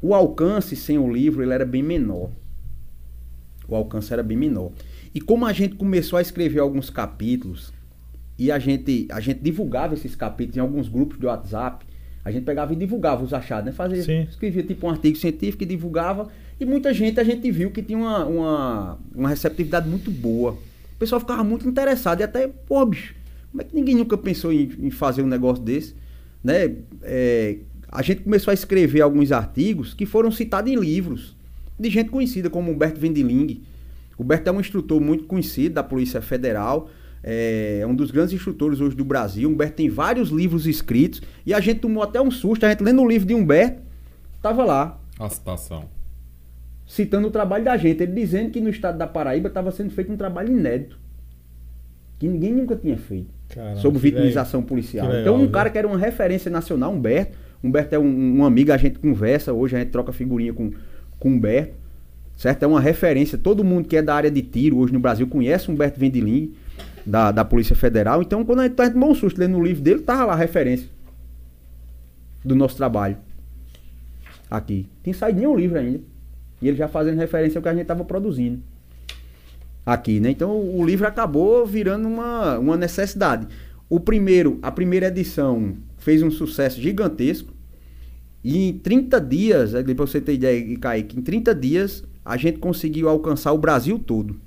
o 0.00 0.14
alcance 0.14 0.76
sem 0.76 0.98
o 0.98 1.12
livro 1.12 1.42
ele 1.42 1.52
era 1.52 1.64
bem 1.64 1.82
menor. 1.82 2.30
O 3.66 3.74
alcance 3.74 4.12
era 4.12 4.22
bem 4.22 4.36
menor. 4.36 4.72
E 5.14 5.20
como 5.20 5.44
a 5.46 5.52
gente 5.52 5.74
começou 5.74 6.18
a 6.18 6.22
escrever 6.22 6.60
alguns 6.60 6.90
capítulos, 6.90 7.72
e 8.38 8.52
a 8.52 8.58
gente, 8.58 9.08
a 9.10 9.18
gente 9.18 9.40
divulgava 9.40 9.94
esses 9.94 10.14
capítulos 10.14 10.56
em 10.56 10.60
alguns 10.60 10.88
grupos 10.88 11.18
de 11.18 11.26
WhatsApp. 11.26 11.84
A 12.24 12.30
gente 12.30 12.44
pegava 12.44 12.72
e 12.72 12.76
divulgava 12.76 13.24
os 13.24 13.34
achados, 13.34 13.66
né? 13.66 13.72
Fazia, 13.72 14.02
Sim. 14.02 14.26
escrevia 14.30 14.62
tipo 14.62 14.86
um 14.86 14.90
artigo 14.90 15.16
científico 15.16 15.64
e 15.64 15.66
divulgava. 15.66 16.28
E 16.60 16.64
muita 16.64 16.94
gente 16.94 17.18
a 17.18 17.24
gente 17.24 17.50
viu 17.50 17.70
que 17.70 17.82
tinha 17.82 17.98
uma, 17.98 18.24
uma, 18.24 18.98
uma 19.14 19.28
receptividade 19.28 19.88
muito 19.88 20.10
boa. 20.10 20.52
O 20.52 20.98
pessoal 20.98 21.20
ficava 21.20 21.42
muito 21.42 21.68
interessado 21.68 22.20
e 22.20 22.22
até, 22.22 22.46
pô, 22.46 22.84
bicho, 22.86 23.14
como 23.50 23.62
é 23.62 23.64
que 23.64 23.74
ninguém 23.74 23.96
nunca 23.96 24.16
pensou 24.16 24.52
em, 24.52 24.70
em 24.78 24.90
fazer 24.90 25.22
um 25.22 25.26
negócio 25.26 25.62
desse? 25.64 25.96
Né? 26.42 26.76
É, 27.02 27.58
a 27.90 28.02
gente 28.02 28.22
começou 28.22 28.50
a 28.50 28.54
escrever 28.54 29.00
alguns 29.00 29.32
artigos 29.32 29.94
que 29.94 30.04
foram 30.06 30.30
citados 30.30 30.70
em 30.70 30.76
livros 30.76 31.36
de 31.78 31.88
gente 31.90 32.10
conhecida, 32.10 32.50
como 32.50 32.70
Humberto 32.72 33.00
Vendiling. 33.00 33.62
O 34.18 34.22
Humberto 34.22 34.48
é 34.48 34.52
um 34.52 34.60
instrutor 34.60 35.00
muito 35.00 35.24
conhecido 35.24 35.74
da 35.76 35.82
Polícia 35.82 36.20
Federal, 36.20 36.90
é 37.22 37.84
um 37.88 37.94
dos 37.94 38.10
grandes 38.10 38.34
instrutores 38.34 38.80
hoje 38.80 38.96
do 38.96 39.04
Brasil. 39.04 39.48
Humberto 39.48 39.76
tem 39.76 39.88
vários 39.88 40.28
livros 40.30 40.66
escritos 40.66 41.22
e 41.46 41.54
a 41.54 41.60
gente 41.60 41.80
tomou 41.80 42.02
até 42.02 42.20
um 42.20 42.30
susto. 42.30 42.66
A 42.66 42.70
gente 42.70 42.82
lendo 42.82 43.00
o 43.02 43.08
livro 43.08 43.26
de 43.26 43.34
Humberto, 43.34 43.80
tava 44.42 44.64
lá, 44.64 45.00
A 45.18 45.28
citação. 45.28 45.84
citando 46.86 47.28
o 47.28 47.30
trabalho 47.30 47.64
da 47.64 47.76
gente. 47.76 48.02
Ele 48.02 48.12
dizendo 48.12 48.50
que 48.50 48.60
no 48.60 48.68
estado 48.70 48.98
da 48.98 49.06
Paraíba 49.06 49.48
estava 49.48 49.70
sendo 49.70 49.90
feito 49.90 50.12
um 50.12 50.16
trabalho 50.16 50.50
inédito. 50.52 50.98
Que 52.18 52.26
ninguém 52.26 52.52
nunca 52.52 52.74
tinha 52.76 52.96
feito. 52.96 53.28
Caramba, 53.48 53.80
sobre 53.80 53.98
vitimização 54.00 54.62
policial. 54.62 55.06
legal, 55.06 55.20
então, 55.22 55.34
um 55.36 55.40
viu? 55.40 55.50
cara 55.50 55.70
que 55.70 55.78
era 55.78 55.86
uma 55.86 55.98
referência 55.98 56.50
nacional, 56.50 56.92
Humberto. 56.92 57.36
Humberto 57.62 57.94
é 57.94 57.98
um, 57.98 58.38
um 58.38 58.44
amigo, 58.44 58.72
a 58.72 58.76
gente 58.76 58.98
conversa, 58.98 59.52
hoje 59.52 59.76
a 59.76 59.78
gente 59.80 59.90
troca 59.90 60.12
figurinha 60.12 60.52
com, 60.52 60.70
com 61.18 61.28
Humberto. 61.30 61.74
Certo? 62.36 62.62
É 62.62 62.66
uma 62.66 62.80
referência. 62.80 63.36
Todo 63.36 63.64
mundo 63.64 63.88
que 63.88 63.96
é 63.96 64.02
da 64.02 64.14
área 64.14 64.30
de 64.30 64.42
tiro 64.42 64.78
hoje 64.78 64.92
no 64.92 65.00
Brasil 65.00 65.26
conhece 65.26 65.68
Humberto 65.70 65.98
Vendilim, 65.98 66.54
da, 67.04 67.32
da 67.32 67.44
Polícia 67.44 67.74
Federal. 67.74 68.22
Então, 68.22 68.44
quando 68.44 68.60
a 68.60 68.68
gente, 68.68 68.80
gente 68.80 68.92
tomou 68.92 69.10
um 69.10 69.14
susto 69.14 69.40
lendo 69.40 69.58
o 69.58 69.64
livro 69.64 69.82
dele, 69.82 70.02
tava 70.02 70.26
lá 70.26 70.32
a 70.34 70.36
referência 70.36 70.88
do 72.44 72.54
nosso 72.54 72.76
trabalho. 72.76 73.16
Aqui. 74.48 74.86
Tem 75.02 75.12
saído 75.12 75.40
nenhum 75.40 75.56
livro 75.56 75.78
ainda. 75.78 76.00
E 76.62 76.68
ele 76.68 76.76
já 76.76 76.86
fazendo 76.86 77.18
referência 77.18 77.58
ao 77.58 77.62
que 77.62 77.68
a 77.68 77.72
gente 77.72 77.82
estava 77.82 78.04
produzindo. 78.04 78.62
aqui, 79.84 80.20
né? 80.20 80.30
Então 80.30 80.60
o 80.60 80.84
livro 80.84 81.06
acabou 81.06 81.66
virando 81.66 82.06
uma, 82.06 82.58
uma 82.58 82.76
necessidade. 82.76 83.48
O 83.88 83.98
primeiro, 83.98 84.58
a 84.62 84.70
primeira 84.70 85.08
edição 85.08 85.74
fez 86.08 86.22
um 86.22 86.30
sucesso 86.30 86.80
gigantesco. 86.80 87.52
E 88.42 88.70
em 88.70 88.78
30 88.78 89.20
dias, 89.20 89.74
aí 89.74 89.82
depois 89.84 90.08
você 90.08 90.22
ter 90.22 90.32
ideia, 90.32 90.78
Kaique, 90.78 91.18
em 91.18 91.20
30 91.20 91.54
dias 91.54 92.02
a 92.24 92.34
gente 92.38 92.58
conseguiu 92.58 93.10
alcançar 93.10 93.52
o 93.52 93.58
Brasil 93.58 93.98
todo. 93.98 94.40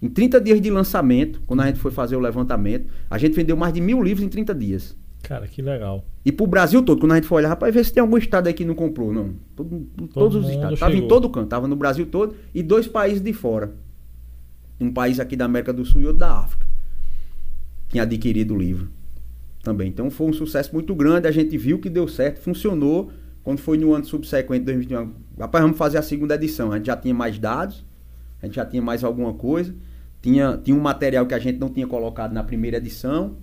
Em 0.00 0.08
30 0.08 0.40
dias 0.40 0.62
de 0.62 0.70
lançamento, 0.70 1.42
quando 1.46 1.60
a 1.60 1.66
gente 1.66 1.78
foi 1.78 1.90
fazer 1.90 2.16
o 2.16 2.20
levantamento, 2.20 2.86
a 3.10 3.18
gente 3.18 3.34
vendeu 3.34 3.54
mais 3.54 3.74
de 3.74 3.82
mil 3.82 4.02
livros 4.02 4.24
em 4.24 4.30
30 4.30 4.54
dias. 4.54 4.96
Cara, 5.22 5.46
que 5.46 5.60
legal. 5.60 6.06
E 6.24 6.32
pro 6.32 6.46
Brasil 6.46 6.82
todo, 6.82 6.98
quando 6.98 7.12
a 7.12 7.16
gente 7.16 7.26
foi 7.26 7.42
olhar, 7.42 7.50
rapaz, 7.50 7.74
vê 7.74 7.84
se 7.84 7.92
tem 7.92 8.00
algum 8.00 8.16
estado 8.16 8.46
aí 8.46 8.54
que 8.54 8.64
não 8.64 8.74
comprou. 8.74 9.12
Não. 9.12 9.34
Todo- 9.54 9.86
todos 10.14 10.42
os 10.42 10.50
estados. 10.50 10.80
Tava 10.80 10.92
em 10.92 10.96
chegou. 10.96 11.08
todo 11.08 11.28
canto, 11.28 11.48
tava 11.48 11.68
no 11.68 11.76
Brasil 11.76 12.06
todo 12.06 12.34
e 12.54 12.62
dois 12.62 12.88
países 12.88 13.20
de 13.20 13.34
fora. 13.34 13.74
Um 14.80 14.90
país 14.90 15.20
aqui 15.20 15.36
da 15.36 15.44
América 15.44 15.70
do 15.70 15.84
Sul 15.84 16.00
e 16.00 16.06
outro 16.06 16.20
da 16.20 16.38
África. 16.38 16.66
Tinha 17.90 18.04
adquirido 18.04 18.54
o 18.54 18.58
livro 18.58 18.88
também. 19.62 19.88
Então 19.88 20.10
foi 20.10 20.28
um 20.28 20.32
sucesso 20.32 20.72
muito 20.72 20.94
grande, 20.94 21.28
a 21.28 21.30
gente 21.30 21.56
viu 21.56 21.78
que 21.78 21.88
deu 21.88 22.08
certo, 22.08 22.40
funcionou. 22.40 23.10
Quando 23.42 23.58
foi 23.58 23.76
no 23.76 23.92
ano 23.92 24.04
subsequente, 24.04 24.64
2021, 24.64 25.12
rapaz, 25.38 25.62
vamos 25.62 25.76
fazer 25.76 25.98
a 25.98 26.02
segunda 26.02 26.34
edição. 26.36 26.70
A 26.72 26.76
gente 26.76 26.86
já 26.86 26.96
tinha 26.96 27.14
mais 27.14 27.38
dados, 27.38 27.84
a 28.40 28.46
gente 28.46 28.54
já 28.54 28.64
tinha 28.64 28.80
mais 28.80 29.02
alguma 29.02 29.34
coisa. 29.34 29.74
Tinha, 30.20 30.56
tinha 30.62 30.76
um 30.76 30.80
material 30.80 31.26
que 31.26 31.34
a 31.34 31.38
gente 31.38 31.58
não 31.58 31.68
tinha 31.68 31.86
colocado 31.86 32.32
na 32.32 32.44
primeira 32.44 32.76
edição. 32.76 33.36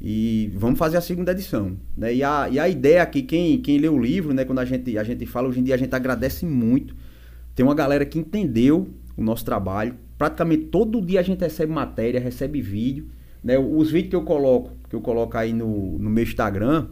E 0.00 0.50
vamos 0.54 0.78
fazer 0.78 0.96
a 0.96 1.00
segunda 1.02 1.32
edição. 1.32 1.76
Né? 1.94 2.14
E, 2.14 2.22
a, 2.24 2.48
e 2.48 2.58
a 2.58 2.66
ideia 2.66 3.02
aqui, 3.02 3.20
quem, 3.20 3.60
quem 3.60 3.76
lê 3.76 3.88
o 3.88 3.98
livro, 3.98 4.32
né, 4.32 4.46
quando 4.46 4.60
a 4.60 4.64
gente, 4.64 4.96
a 4.96 5.04
gente 5.04 5.26
fala, 5.26 5.48
hoje 5.48 5.60
em 5.60 5.62
dia 5.62 5.74
a 5.74 5.78
gente 5.78 5.94
agradece 5.94 6.46
muito. 6.46 6.96
Tem 7.54 7.64
uma 7.64 7.74
galera 7.74 8.06
que 8.06 8.18
entendeu 8.18 8.88
o 9.14 9.22
nosso 9.22 9.44
trabalho. 9.44 9.94
Praticamente 10.16 10.64
todo 10.64 11.02
dia 11.02 11.20
a 11.20 11.22
gente 11.22 11.40
recebe 11.40 11.70
matéria, 11.70 12.18
recebe 12.18 12.62
vídeo. 12.62 13.08
Né? 13.42 13.58
Os 13.58 13.90
vídeos 13.90 14.10
que 14.10 14.16
eu 14.16 14.22
coloco, 14.22 14.72
que 14.88 14.94
eu 14.94 15.00
coloco 15.00 15.36
aí 15.36 15.52
no, 15.52 15.98
no 15.98 16.10
meu 16.10 16.22
Instagram, 16.22 16.86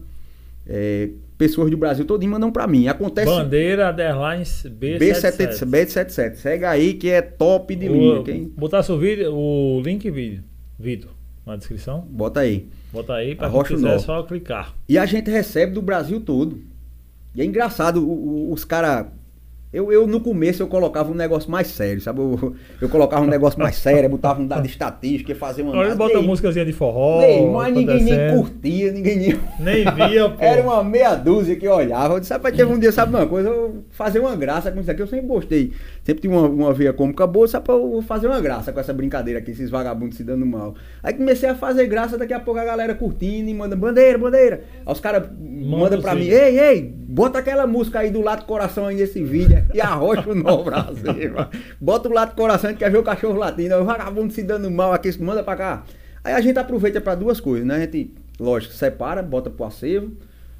é, 0.67 1.10
pessoas 1.39 1.70
do 1.70 1.77
Brasil 1.77 2.05
todo 2.05 2.27
mandam 2.27 2.51
pra 2.51 2.67
mim. 2.67 2.89
Acontece. 2.89 3.27
Bandeira 3.27 3.91
Underlines 3.91 4.67
B77. 4.67 4.99
B77, 4.99 5.67
B77. 5.67 6.35
Segue 6.35 6.65
aí 6.65 6.94
que 6.94 7.09
é 7.09 7.23
top 7.23 7.75
de 7.75 7.89
linha. 7.89 8.20
O, 8.20 8.25
Quem... 8.25 8.44
botasse 8.44 8.91
o 8.91 8.99
vídeo, 8.99 9.33
o 9.35 9.81
link 9.81 10.10
vídeo, 10.10 10.43
Vitor, 10.78 11.10
na 11.47 11.57
descrição. 11.57 12.07
Bota 12.10 12.41
aí. 12.41 12.68
Bota 12.93 13.15
aí 13.15 13.35
pra 13.35 13.47
Arrocha 13.47 13.68
quem 13.68 13.77
quiser 13.77 13.94
nó. 13.94 13.99
só 13.99 14.23
clicar. 14.23 14.75
E 14.89 14.99
a 14.99 15.07
gente 15.07 15.31
recebe 15.31 15.73
do 15.73 15.83
Brasil 15.83 16.20
todo. 16.20 16.60
E 17.35 17.41
é 17.41 17.44
engraçado, 17.44 18.05
os 18.51 18.65
caras. 18.65 19.07
Eu, 19.71 19.93
eu 19.93 20.07
no 20.07 20.19
começo 20.19 20.63
eu 20.63 20.67
colocava 20.67 21.11
um 21.11 21.15
negócio 21.15 21.51
mais 21.51 21.67
sério, 21.67 22.01
sabe? 22.01 22.21
Eu, 22.21 22.55
eu 22.81 22.89
colocava 22.89 23.23
um 23.23 23.29
negócio 23.29 23.61
mais 23.61 23.77
sério, 23.77 24.09
botava 24.09 24.41
um 24.41 24.47
dado 24.47 24.67
estatístico, 24.67 25.31
ia 25.31 25.37
fazer 25.37 25.61
uma. 25.61 25.85
Ele 25.85 25.95
bota 25.95 26.23
músicazinha 26.23 26.65
de 26.65 26.73
forró. 26.73 27.21
Ei, 27.21 27.47
mas 27.47 27.75
ninguém 27.75 28.03
nem 28.03 28.35
curtia, 28.35 28.91
ninguém 28.91 29.19
nem. 29.19 29.41
Nem 29.61 29.85
via, 29.95 30.29
pô. 30.31 30.43
Era 30.43 30.63
uma 30.63 30.83
meia 30.83 31.15
dúzia 31.15 31.55
que 31.55 31.69
olhava. 31.69 32.15
Eu 32.15 32.21
disse, 32.21 32.33
rapaz, 32.33 32.57
teve 32.57 32.73
um 32.73 32.79
dia, 32.79 32.91
sabe 32.91 33.15
uma 33.15 33.27
coisa? 33.27 33.51
Eu 33.51 33.73
vou 33.73 33.85
fazer 33.91 34.21
uma 34.21 34.35
graça 34.35 34.73
com 34.73 34.81
isso 34.81 34.91
aqui. 34.91 35.03
Eu 35.03 35.07
sempre 35.07 35.27
gostei. 35.27 35.73
Sempre 36.03 36.23
tinha 36.23 36.33
uma, 36.33 36.49
uma 36.49 36.73
veia 36.73 36.95
cômica 36.95 37.27
boa, 37.27 37.47
sabe? 37.47 37.69
Eu 37.69 37.91
vou 37.91 38.03
fazer 38.03 38.27
uma 38.27 38.41
graça 38.41 38.73
com 38.73 38.81
essa 38.81 38.95
brincadeira 38.95 39.39
aqui, 39.39 39.51
esses 39.51 39.69
vagabundos 39.69 40.17
se 40.17 40.25
dando 40.25 40.47
mal. 40.47 40.77
Aí 41.03 41.13
comecei 41.13 41.47
a 41.47 41.55
fazer 41.55 41.87
graça, 41.89 42.17
daqui 42.17 42.33
a 42.33 42.41
pouco 42.41 42.59
a 42.59 42.65
galera 42.65 42.95
curtindo 42.95 43.51
e 43.51 43.55
manda 43.55 43.77
bandeira, 43.77 44.17
bandeira. 44.17 44.63
Aí 44.87 44.93
os 44.93 45.01
caras 45.01 45.29
mandam 45.39 46.01
pra 46.01 46.15
mim, 46.15 46.29
ei, 46.29 46.59
ei, 46.59 46.95
bota 47.07 47.39
aquela 47.39 47.67
música 47.67 47.99
aí 47.99 48.11
do 48.11 48.23
lado 48.23 48.41
do 48.41 48.47
coração 48.47 48.87
aí 48.87 48.97
nesse 48.97 49.23
vídeo 49.23 49.58
e 49.75 49.81
arrocha 49.81 50.31
o 50.31 50.35
nó 50.35 50.65
mano. 50.65 51.51
Bota 51.81 52.09
o 52.09 52.12
lado 52.12 52.31
do 52.31 52.37
coração, 52.37 52.69
a 52.69 52.73
gente 52.73 52.78
quer 52.78 52.91
ver 52.91 52.99
o 52.99 53.03
cachorro 53.03 53.39
latindo, 53.39 53.75
o 53.77 53.85
vagabundo 53.85 54.33
se 54.33 54.43
dando 54.43 54.70
mal 54.70 54.93
aqui, 54.93 55.11
manda 55.23 55.43
pra 55.43 55.57
cá. 55.57 55.85
Aí 56.23 56.33
a 56.35 56.41
gente 56.41 56.59
aproveita 56.59 57.01
pra 57.01 57.15
duas 57.15 57.41
coisas, 57.41 57.67
né? 57.67 57.77
A 57.77 57.81
gente, 57.81 58.15
lógico, 58.39 58.75
separa, 58.75 59.23
bota 59.23 59.49
pro 59.51 59.65
acervo, 59.65 60.12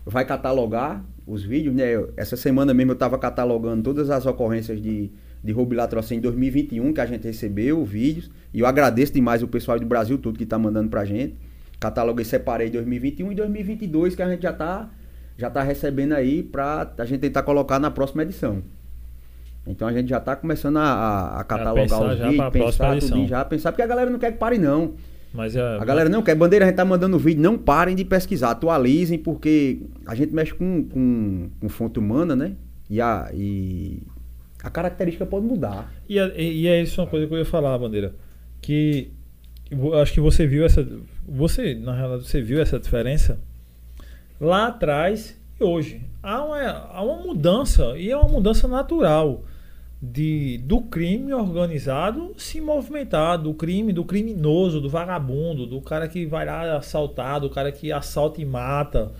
vai 0.05 0.25
catalogar 0.25 1.05
os 1.27 1.43
vídeos, 1.43 1.75
né? 1.75 1.85
Essa 2.17 2.37
semana 2.37 2.73
mesmo 2.73 2.93
eu 2.93 2.97
tava 2.97 3.19
catalogando 3.19 3.83
todas 3.83 4.09
as 4.11 4.25
ocorrências 4.25 4.81
de, 4.81 5.11
de 5.43 5.53
roubo 5.53 5.75
e 5.75 5.77
latrocínio 5.77 6.21
em 6.21 6.23
2021 6.23 6.93
que 6.93 7.01
a 7.01 7.07
gente 7.07 7.25
recebeu, 7.25 7.85
vídeos, 7.85 8.31
e 8.53 8.61
eu 8.61 8.67
agradeço 8.67 9.13
demais 9.13 9.43
o 9.43 9.49
pessoal 9.49 9.79
do 9.79 9.87
Brasil 9.87 10.17
todo 10.19 10.39
que 10.39 10.47
tá 10.47 10.59
mandando 10.59 10.89
pra 10.89 11.05
gente. 11.05 11.37
Cataloguei, 11.79 12.25
separei 12.25 12.71
2021 12.71 13.33
e 13.33 13.35
2022 13.35 14.17
que 14.17 14.23
a 14.23 14.29
gente 14.29 14.43
já 14.43 14.53
tá 14.53 14.91
já 15.37 15.49
tá 15.49 15.63
recebendo 15.63 16.15
aí 16.15 16.43
pra 16.43 16.93
a 16.99 17.05
gente 17.05 17.21
tentar 17.21 17.45
colocar 17.45 17.79
na 17.79 17.93
próxima 17.93 18.23
edição. 18.25 18.61
Então 19.69 19.87
a 19.87 19.93
gente 19.93 20.09
já 20.09 20.19
tá 20.19 20.35
começando 20.35 20.79
a, 20.79 20.83
a- 20.83 21.41
a 21.41 21.45
catalogar 21.45 21.85
os 21.85 22.19
vídeos, 22.31 22.53
pensar 22.53 22.89
tudo, 23.01 23.27
já 23.29 23.45
pensar, 23.45 23.73
porque 23.73 23.83
a 23.83 23.87
galera 23.87 24.11
não 24.11 24.19
quer 24.19 24.33
que 24.33 24.39
pare 24.39 24.59
não. 24.59 24.95
Mas 25.33 25.55
é. 25.55 25.61
A 25.77 25.85
galera 25.85 26.09
não 26.09 26.23
quer. 26.23 26.35
Bandeira, 26.35 26.65
a 26.65 26.69
gente 26.69 26.77
tá 26.77 26.85
mandando 26.87 27.19
vídeo, 27.19 27.43
não 27.43 27.59
parem 27.59 27.95
de 27.95 28.05
pesquisar, 28.05 28.51
atualizem, 28.53 29.19
porque 29.19 29.81
a 30.07 30.15
gente 30.15 30.33
mexe 30.33 30.55
com, 30.55 30.85
com, 30.85 31.51
com 31.61 31.69
fonte 31.69 31.99
humana, 31.99 32.35
né? 32.35 32.53
E 32.89 32.99
a, 33.01 33.31
e 33.35 34.03
a 34.65 34.71
característica 34.71 35.27
pode 35.27 35.45
mudar. 35.45 35.93
E, 36.09 36.19
é- 36.19 36.41
e 36.41 36.67
é 36.67 36.83
isso 36.83 37.01
uma 37.01 37.07
coisa 37.07 37.27
que 37.27 37.35
eu 37.35 37.39
ia 37.39 37.45
falar, 37.45 37.77
Bandeira. 37.79 38.15
Que 38.63 39.11
eu 39.71 39.95
acho 40.01 40.15
que 40.15 40.21
você 40.21 40.47
viu 40.47 40.65
essa. 40.65 40.87
Você, 41.29 41.75
na 41.75 41.95
realidade, 41.95 42.27
você 42.27 42.41
viu 42.41 42.59
essa 42.63 42.79
diferença 42.81 43.39
lá 44.41 44.69
atrás 44.69 45.37
e 45.61 45.63
hoje. 45.65 46.01
Há 46.23 46.43
uma, 46.43 46.59
há 46.91 47.03
uma 47.03 47.23
mudança, 47.23 47.95
e 47.99 48.11
é 48.11 48.17
uma 48.17 48.29
mudança 48.31 48.67
natural. 48.67 49.45
De, 50.01 50.59
do 50.59 50.81
crime 50.83 51.33
organizado 51.35 52.33
se 52.37 52.61
movimentar, 52.61 53.37
do 53.37 53.53
crime, 53.53 53.93
do 53.93 54.05
criminoso, 54.05 54.81
do 54.81 54.89
vagabundo, 54.89 55.67
do 55.67 55.81
cara 55.81 56.07
que 56.07 56.25
vai 56.25 56.47
lá 56.47 56.77
assaltar, 56.77 57.41
do 57.41 57.51
cara 57.51 57.73
que 57.73 57.91
assalta 57.91 58.41
e 58.41 58.45
mata, 58.45 59.11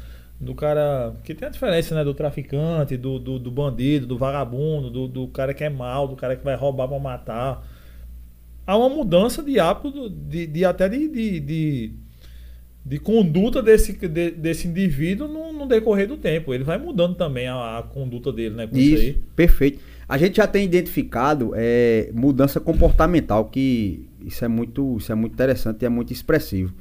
do 0.41 0.55
cara. 0.55 1.15
Que 1.25 1.35
tem 1.35 1.49
a 1.49 1.51
diferença, 1.51 1.97
né? 1.97 2.05
Do 2.05 2.15
traficante, 2.15 2.97
do, 2.97 3.19
do, 3.19 3.41
do 3.41 3.51
bandido, 3.51 4.07
do 4.07 4.17
vagabundo, 4.17 4.89
do, 4.89 5.09
do 5.09 5.27
cara 5.29 5.53
que 5.53 5.65
é 5.65 5.69
mal, 5.69 6.07
do 6.07 6.15
cara 6.15 6.37
que 6.37 6.45
vai 6.45 6.55
roubar 6.55 6.87
pra 6.87 6.99
matar. 7.01 7.67
Há 8.67 8.77
uma 8.77 8.89
mudança 8.89 9.43
de 9.43 9.59
hábito, 9.59 10.09
de, 10.11 10.47
de 10.47 10.65
até 10.65 10.89
de, 10.89 11.09
de, 11.09 11.41
de, 11.41 11.93
de 12.85 12.99
conduta 12.99 13.63
desse, 13.63 13.95
de- 14.09 14.31
desse 14.33 14.69
indivíduo 14.69 15.29
no, 15.29 15.53
no 15.53 15.67
decorrer 15.67 16.07
do 16.09 16.17
tempo. 16.19 16.55
Ele 16.55 16.65
vai 16.65 16.79
mudando 16.79 17.15
também 17.17 17.49
a, 17.49 17.79
a 17.79 17.83
conduta 17.83 18.33
dele, 18.33 18.55
né? 18.57 18.67
Com 18.67 18.77
isso, 18.77 18.95
Isso, 18.95 19.03
aí. 19.03 19.17
perfeito. 19.35 19.81
A 20.09 20.17
gente 20.17 20.39
já 20.39 20.47
tem 20.47 20.65
identificado 20.65 21.53
é, 21.55 22.11
mudança 22.15 22.59
comportamental, 22.59 23.45
que 23.45 24.09
isso 24.25 24.43
é 24.43 24.49
muito, 24.49 24.97
isso 24.97 25.13
é 25.13 25.15
muito 25.15 25.35
interessante 25.35 25.83
e 25.83 25.85
é 25.85 25.89
muito 25.91 26.13
expressivo. 26.13 26.73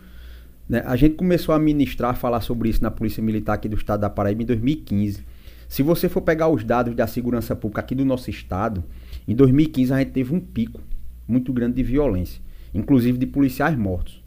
né? 0.70 0.82
A 0.86 0.96
gente 0.96 1.16
começou 1.16 1.54
a 1.54 1.60
ministrar, 1.60 2.16
falar 2.16 2.40
sobre 2.40 2.70
isso 2.70 2.82
na 2.82 2.90
Polícia 2.90 3.22
Militar 3.22 3.56
aqui 3.56 3.68
do 3.68 3.76
estado 3.76 4.00
da 4.00 4.10
Paraíba 4.10 4.44
em 4.44 4.46
2015. 4.46 5.26
Se 5.68 5.84
você 5.84 6.08
for 6.08 6.22
pegar 6.22 6.48
os 6.48 6.64
dados 6.64 6.96
da 6.96 7.06
segurança 7.06 7.54
pública 7.54 7.82
aqui 7.82 7.94
do 7.94 8.06
nosso 8.06 8.30
estado, 8.30 8.82
em 9.28 9.36
2015 9.36 9.94
a 9.94 9.98
gente 9.98 10.12
teve 10.12 10.34
um 10.34 10.40
pico 10.40 10.80
muito 11.28 11.52
grande 11.52 11.76
de 11.76 11.84
violência, 11.84 12.42
inclusive 12.74 13.18
de 13.18 13.26
policiais 13.26 13.78
mortos. 13.78 14.24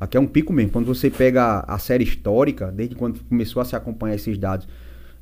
Aqui 0.00 0.16
é 0.16 0.20
um 0.20 0.26
pico 0.26 0.52
mesmo. 0.52 0.72
Quando 0.72 0.86
você 0.86 1.08
pega 1.08 1.60
a 1.60 1.78
série 1.78 2.02
histórica, 2.02 2.72
desde 2.72 2.96
quando 2.96 3.20
começou 3.24 3.62
a 3.62 3.64
se 3.64 3.76
acompanhar 3.76 4.16
esses 4.16 4.36
dados 4.36 4.66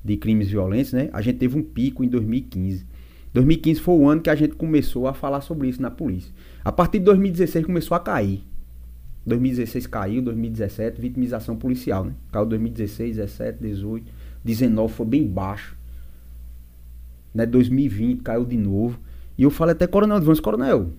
de 0.02 0.16
crimes 0.16 0.48
violentos, 0.48 0.92
né? 0.92 1.10
A 1.12 1.22
gente 1.22 1.38
teve 1.38 1.56
um 1.56 1.62
pico 1.62 2.02
em 2.02 2.08
2015. 2.08 2.93
2015 3.34 3.80
foi 3.80 3.94
o 3.96 4.08
ano 4.08 4.20
que 4.20 4.30
a 4.30 4.34
gente 4.36 4.54
começou 4.54 5.08
a 5.08 5.12
falar 5.12 5.40
sobre 5.40 5.68
isso 5.68 5.82
na 5.82 5.90
polícia. 5.90 6.32
A 6.64 6.70
partir 6.70 7.00
de 7.00 7.04
2016 7.06 7.66
começou 7.66 7.96
a 7.96 8.00
cair. 8.00 8.44
2016 9.26 9.88
caiu, 9.88 10.22
2017 10.22 11.00
vitimização 11.00 11.56
policial, 11.56 12.04
né? 12.04 12.12
Caiu 12.30 12.46
2016, 12.46 13.16
17, 13.16 13.58
18, 13.60 14.12
19 14.44 14.92
foi 14.92 15.06
bem 15.06 15.26
baixo. 15.26 15.76
Né? 17.34 17.44
2020 17.44 18.22
caiu 18.22 18.44
de 18.44 18.56
novo. 18.56 19.00
E 19.36 19.42
eu 19.42 19.50
falei 19.50 19.72
até 19.72 19.88
Coronel 19.88 20.18
Advance, 20.18 20.40
Coronel, 20.40 20.90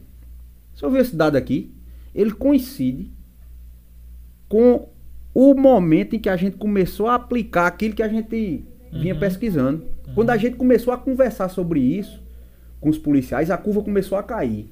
se 0.74 0.84
eu 0.84 0.92
ver 0.92 1.04
esse 1.04 1.16
dado 1.16 1.38
aqui, 1.38 1.72
ele 2.14 2.32
coincide 2.32 3.10
com 4.50 4.90
o 5.34 5.54
momento 5.54 6.18
em 6.18 6.20
que 6.20 6.28
a 6.28 6.36
gente 6.36 6.58
começou 6.58 7.08
a 7.08 7.16
aplicar 7.16 7.68
aquilo 7.68 7.96
que 7.96 8.04
a 8.04 8.10
gente 8.10 8.66
vinha 8.92 9.14
Uhum. 9.14 9.20
pesquisando. 9.22 9.86
Quando 10.14 10.32
a 10.32 10.38
gente 10.38 10.58
começou 10.58 10.94
a 10.94 10.98
conversar 10.98 11.48
sobre 11.48 11.80
isso 11.80 12.25
com 12.80 12.90
os 12.90 12.98
policiais, 12.98 13.50
a 13.50 13.58
curva 13.58 13.82
começou 13.82 14.18
a 14.18 14.24
cair. 14.24 14.72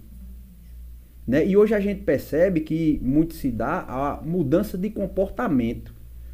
Né? 1.27 1.45
E 1.45 1.55
hoje 1.55 1.73
a 1.73 1.79
gente 1.79 2.01
percebe 2.01 2.61
que 2.61 2.99
muito 3.01 3.33
se 3.33 3.49
dá 3.49 3.85
a 3.87 4.21
mudança 4.21 4.77
de 4.77 4.89
comportamento. 4.89 5.93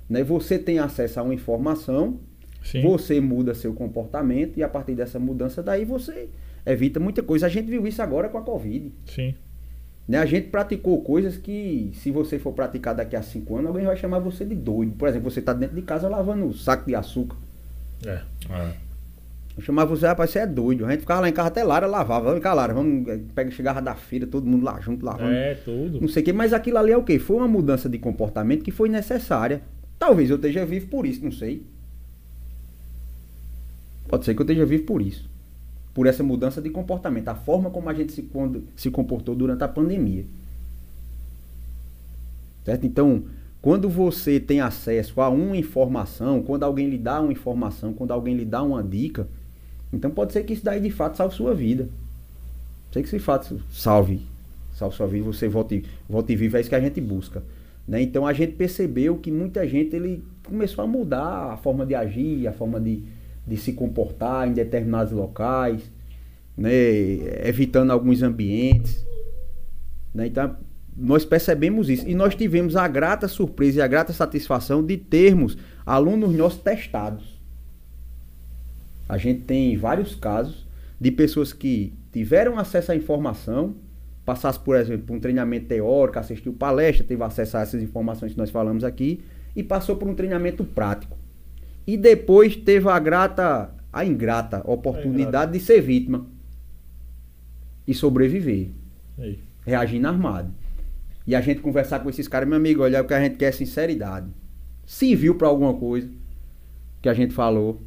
Né? 0.09 0.23
Você 0.23 0.57
tem 0.57 0.79
acesso 0.79 1.19
a 1.19 1.23
uma 1.23 1.33
informação, 1.33 2.19
Sim. 2.63 2.81
você 2.81 3.21
muda 3.21 3.53
seu 3.53 3.73
comportamento 3.73 4.57
e 4.57 4.63
a 4.63 4.69
partir 4.69 4.95
dessa 4.95 5.19
mudança 5.19 5.61
daí 5.61 5.85
você 5.85 6.27
evita 6.65 6.99
muita 6.99 7.21
coisa. 7.21 7.45
A 7.45 7.49
gente 7.49 7.69
viu 7.69 7.85
isso 7.85 8.01
agora 8.01 8.29
com 8.29 8.37
a 8.37 8.41
Covid. 8.41 8.91
Sim. 9.05 9.35
Né? 10.07 10.17
A 10.17 10.25
gente 10.25 10.47
praticou 10.49 11.01
coisas 11.03 11.37
que, 11.37 11.91
se 11.93 12.09
você 12.09 12.39
for 12.39 12.51
praticar 12.53 12.95
daqui 12.95 13.15
a 13.15 13.21
cinco 13.21 13.55
anos, 13.57 13.67
alguém 13.67 13.85
vai 13.85 13.95
chamar 13.95 14.17
você 14.17 14.43
de 14.43 14.55
doido. 14.55 14.93
Por 14.93 15.07
exemplo, 15.07 15.29
você 15.29 15.39
está 15.39 15.53
dentro 15.53 15.75
de 15.75 15.83
casa 15.83 16.09
lavando 16.09 16.45
um 16.45 16.53
saco 16.53 16.87
de 16.87 16.95
açúcar. 16.95 17.37
É. 18.03 18.21
É. 18.49 18.88
Eu 19.59 19.63
chamava 19.65 19.93
você, 19.93 20.07
rapaz, 20.07 20.29
você 20.29 20.39
é 20.39 20.47
doido. 20.47 20.85
A 20.85 20.91
gente 20.91 21.01
ficava 21.01 21.19
lá 21.19 21.27
em 21.27 21.33
casa 21.33 21.49
até 21.49 21.65
Lara, 21.65 21.85
lavava. 21.85 22.27
Vamos 22.29 22.41
cá, 22.41 22.53
Lara, 22.53 22.73
vamos. 22.73 23.05
eh, 23.09 23.19
Pega, 23.35 23.51
chegava 23.51 23.81
da 23.81 23.93
feira, 23.93 24.25
todo 24.25 24.47
mundo 24.47 24.63
lá 24.63 24.79
junto, 24.79 25.05
lavando. 25.05 25.33
É, 25.33 25.55
tudo. 25.55 25.99
Não 25.99 26.07
sei 26.07 26.21
o 26.21 26.25
que, 26.25 26.31
mas 26.31 26.53
aquilo 26.53 26.77
ali 26.77 26.93
é 26.93 26.97
o 26.97 27.03
quê? 27.03 27.19
Foi 27.19 27.35
uma 27.35 27.47
mudança 27.47 27.89
de 27.89 27.97
comportamento 27.97 28.63
que 28.63 28.71
foi 28.71 28.87
necessária. 28.87 29.61
Talvez 29.99 30.29
eu 30.29 30.37
esteja 30.37 30.65
vivo 30.65 30.87
por 30.87 31.05
isso, 31.05 31.21
não 31.21 31.31
sei. 31.31 31.61
Pode 34.07 34.23
ser 34.23 34.33
que 34.33 34.41
eu 34.41 34.45
esteja 34.45 34.65
vivo 34.65 34.85
por 34.85 35.01
isso. 35.01 35.29
Por 35.93 36.07
essa 36.07 36.23
mudança 36.23 36.61
de 36.61 36.69
comportamento. 36.69 37.27
A 37.27 37.35
forma 37.35 37.69
como 37.69 37.89
a 37.89 37.93
gente 37.93 38.13
se, 38.13 38.21
quando, 38.21 38.63
se 38.77 38.89
comportou 38.89 39.35
durante 39.35 39.61
a 39.61 39.67
pandemia. 39.67 40.23
Certo? 42.63 42.85
Então, 42.85 43.23
quando 43.61 43.89
você 43.89 44.39
tem 44.39 44.61
acesso 44.61 45.19
a 45.19 45.27
uma 45.27 45.57
informação, 45.57 46.41
quando 46.41 46.63
alguém 46.63 46.89
lhe 46.89 46.97
dá 46.97 47.19
uma 47.19 47.33
informação, 47.33 47.91
quando 47.91 48.11
alguém 48.11 48.37
lhe 48.37 48.45
dá 48.45 48.63
uma 48.63 48.81
dica, 48.81 49.27
então 49.91 50.11
pode 50.11 50.33
ser 50.33 50.43
que 50.43 50.53
isso 50.53 50.63
daí 50.63 50.79
de 50.79 50.91
fato 50.91 51.17
salve 51.17 51.35
sua 51.35 51.53
vida. 51.53 51.87
Ser 52.91 53.01
que 53.01 53.07
isso 53.07 53.17
de 53.17 53.23
fato 53.23 53.61
salve, 53.71 54.21
salve 54.73 54.95
sua 54.95 55.07
vida, 55.07 55.25
você 55.25 55.47
volte, 55.47 55.83
volte 56.07 56.35
vivo, 56.35 56.57
é 56.57 56.61
isso 56.61 56.69
que 56.69 56.75
a 56.75 56.79
gente 56.79 56.99
busca. 57.01 57.43
Né? 57.87 58.01
Então 58.01 58.25
a 58.25 58.33
gente 58.33 58.53
percebeu 58.53 59.17
que 59.17 59.31
muita 59.31 59.67
gente 59.67 59.95
ele 59.95 60.23
começou 60.45 60.83
a 60.83 60.87
mudar 60.87 61.53
a 61.53 61.57
forma 61.57 61.85
de 61.85 61.95
agir, 61.95 62.47
a 62.47 62.51
forma 62.51 62.79
de, 62.79 63.03
de 63.45 63.57
se 63.57 63.73
comportar 63.73 64.47
em 64.47 64.53
determinados 64.53 65.11
locais, 65.11 65.81
né? 66.55 66.71
evitando 67.43 67.91
alguns 67.91 68.21
ambientes. 68.21 69.05
Né? 70.13 70.27
Então 70.27 70.55
nós 70.95 71.23
percebemos 71.23 71.89
isso 71.89 72.07
e 72.07 72.13
nós 72.13 72.35
tivemos 72.35 72.75
a 72.75 72.87
grata 72.87 73.27
surpresa 73.27 73.79
e 73.79 73.81
a 73.81 73.87
grata 73.87 74.11
satisfação 74.11 74.85
de 74.85 74.97
termos 74.97 75.57
alunos 75.85 76.35
nossos 76.35 76.61
testados. 76.61 77.38
A 79.09 79.17
gente 79.17 79.41
tem 79.41 79.75
vários 79.75 80.13
casos 80.13 80.67
de 81.01 81.09
pessoas 81.09 81.51
que 81.51 81.93
tiveram 82.11 82.59
acesso 82.59 82.91
à 82.91 82.95
informação, 82.95 83.75
passasse, 84.23 84.59
por 84.59 84.75
exemplo, 84.75 85.07
por 85.07 85.15
um 85.15 85.19
treinamento 85.19 85.65
teórico, 85.65 86.19
assistiu 86.19 86.53
palestra, 86.53 87.03
teve 87.03 87.23
acesso 87.23 87.57
a 87.57 87.61
essas 87.61 87.81
informações 87.81 88.33
que 88.33 88.37
nós 88.37 88.51
falamos 88.51 88.83
aqui 88.83 89.21
e 89.55 89.63
passou 89.63 89.95
por 89.95 90.07
um 90.07 90.13
treinamento 90.13 90.63
prático. 90.63 91.17
E 91.87 91.97
depois 91.97 92.55
teve 92.55 92.87
a 92.87 92.99
grata, 92.99 93.71
a 93.91 94.05
ingrata 94.05 94.61
oportunidade 94.69 95.53
de 95.53 95.59
ser 95.59 95.81
vítima 95.81 96.27
e 97.87 97.95
sobreviver, 97.95 98.67
Aí. 99.17 99.39
reagindo 99.65 100.07
armado. 100.07 100.53
E 101.25 101.33
a 101.33 101.41
gente 101.41 101.61
conversar 101.61 101.99
com 101.99 102.09
esses 102.11 102.27
caras, 102.27 102.47
meu 102.47 102.57
amigo, 102.57 102.83
olha, 102.83 103.01
o 103.01 103.05
que 103.05 103.13
a 103.15 103.21
gente 103.21 103.37
quer 103.37 103.47
é 103.47 103.51
sinceridade. 103.51 104.27
Se 104.85 105.15
viu 105.15 105.33
pra 105.33 105.47
alguma 105.47 105.73
coisa 105.73 106.07
que 107.01 107.09
a 107.09 107.13
gente 107.15 107.33
falou, 107.33 107.81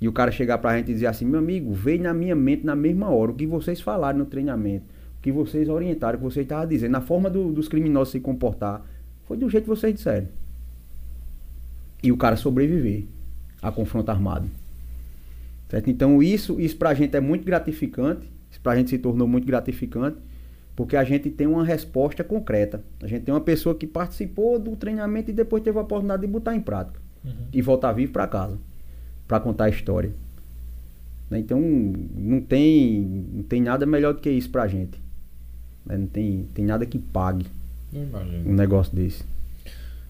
e 0.00 0.06
o 0.08 0.12
cara 0.12 0.30
chegar 0.30 0.58
pra 0.58 0.76
gente 0.76 0.90
e 0.90 0.94
dizer 0.94 1.06
assim, 1.06 1.24
meu 1.24 1.38
amigo, 1.40 1.72
veio 1.72 2.02
na 2.02 2.12
minha 2.12 2.34
mente 2.36 2.64
na 2.66 2.76
mesma 2.76 3.08
hora 3.08 3.30
o 3.30 3.34
que 3.34 3.46
vocês 3.46 3.80
falaram 3.80 4.18
no 4.18 4.26
treinamento, 4.26 4.84
o 5.18 5.22
que 5.22 5.32
vocês 5.32 5.68
orientaram, 5.68 6.16
o 6.16 6.18
que 6.18 6.24
vocês 6.24 6.44
estavam 6.44 6.66
dizendo, 6.66 6.92
na 6.92 7.00
forma 7.00 7.30
do- 7.30 7.52
dos 7.52 7.68
criminosos 7.68 8.12
se 8.12 8.20
comportar, 8.20 8.84
foi 9.26 9.36
do 9.36 9.48
jeito 9.48 9.64
que 9.64 9.70
vocês 9.70 9.94
disseram. 9.94 10.28
E 12.02 12.12
o 12.12 12.16
cara 12.16 12.36
sobreviver 12.36 13.04
a 13.62 13.72
confronto 13.72 14.10
armado. 14.10 14.48
Certo? 15.68 15.90
Então 15.90 16.22
isso, 16.22 16.60
isso 16.60 16.76
pra 16.76 16.94
gente 16.94 17.16
é 17.16 17.20
muito 17.20 17.44
gratificante, 17.44 18.30
isso 18.50 18.60
pra 18.60 18.76
gente 18.76 18.90
se 18.90 18.98
tornou 18.98 19.26
muito 19.26 19.46
gratificante, 19.46 20.18
porque 20.76 20.94
a 20.96 21.02
gente 21.02 21.30
tem 21.30 21.46
uma 21.46 21.64
resposta 21.64 22.22
concreta. 22.22 22.84
A 23.02 23.06
gente 23.06 23.22
tem 23.24 23.34
uma 23.34 23.40
pessoa 23.40 23.74
que 23.74 23.86
participou 23.86 24.58
do 24.58 24.76
treinamento 24.76 25.30
e 25.30 25.34
depois 25.34 25.62
teve 25.62 25.78
a 25.78 25.80
oportunidade 25.80 26.20
de 26.20 26.28
botar 26.28 26.54
em 26.54 26.60
prática 26.60 27.00
Uhum. 27.24 27.32
e 27.52 27.60
voltar 27.62 27.92
vivo 27.92 28.12
para 28.12 28.26
casa 28.28 28.58
para 29.26 29.40
contar 29.40 29.64
a 29.64 29.68
história. 29.68 30.10
Né? 31.30 31.38
Então 31.40 31.60
não 31.60 32.40
tem, 32.40 33.00
não 33.32 33.42
tem 33.42 33.60
nada 33.60 33.84
melhor 33.86 34.14
do 34.14 34.20
que 34.20 34.30
isso 34.30 34.50
pra 34.50 34.66
gente. 34.68 34.98
né? 35.84 35.96
Não 35.96 36.06
tem, 36.06 36.46
tem 36.54 36.64
nada 36.64 36.86
que 36.86 36.98
pague 36.98 37.46
um 38.46 38.52
negócio 38.54 38.94
desse. 38.94 39.24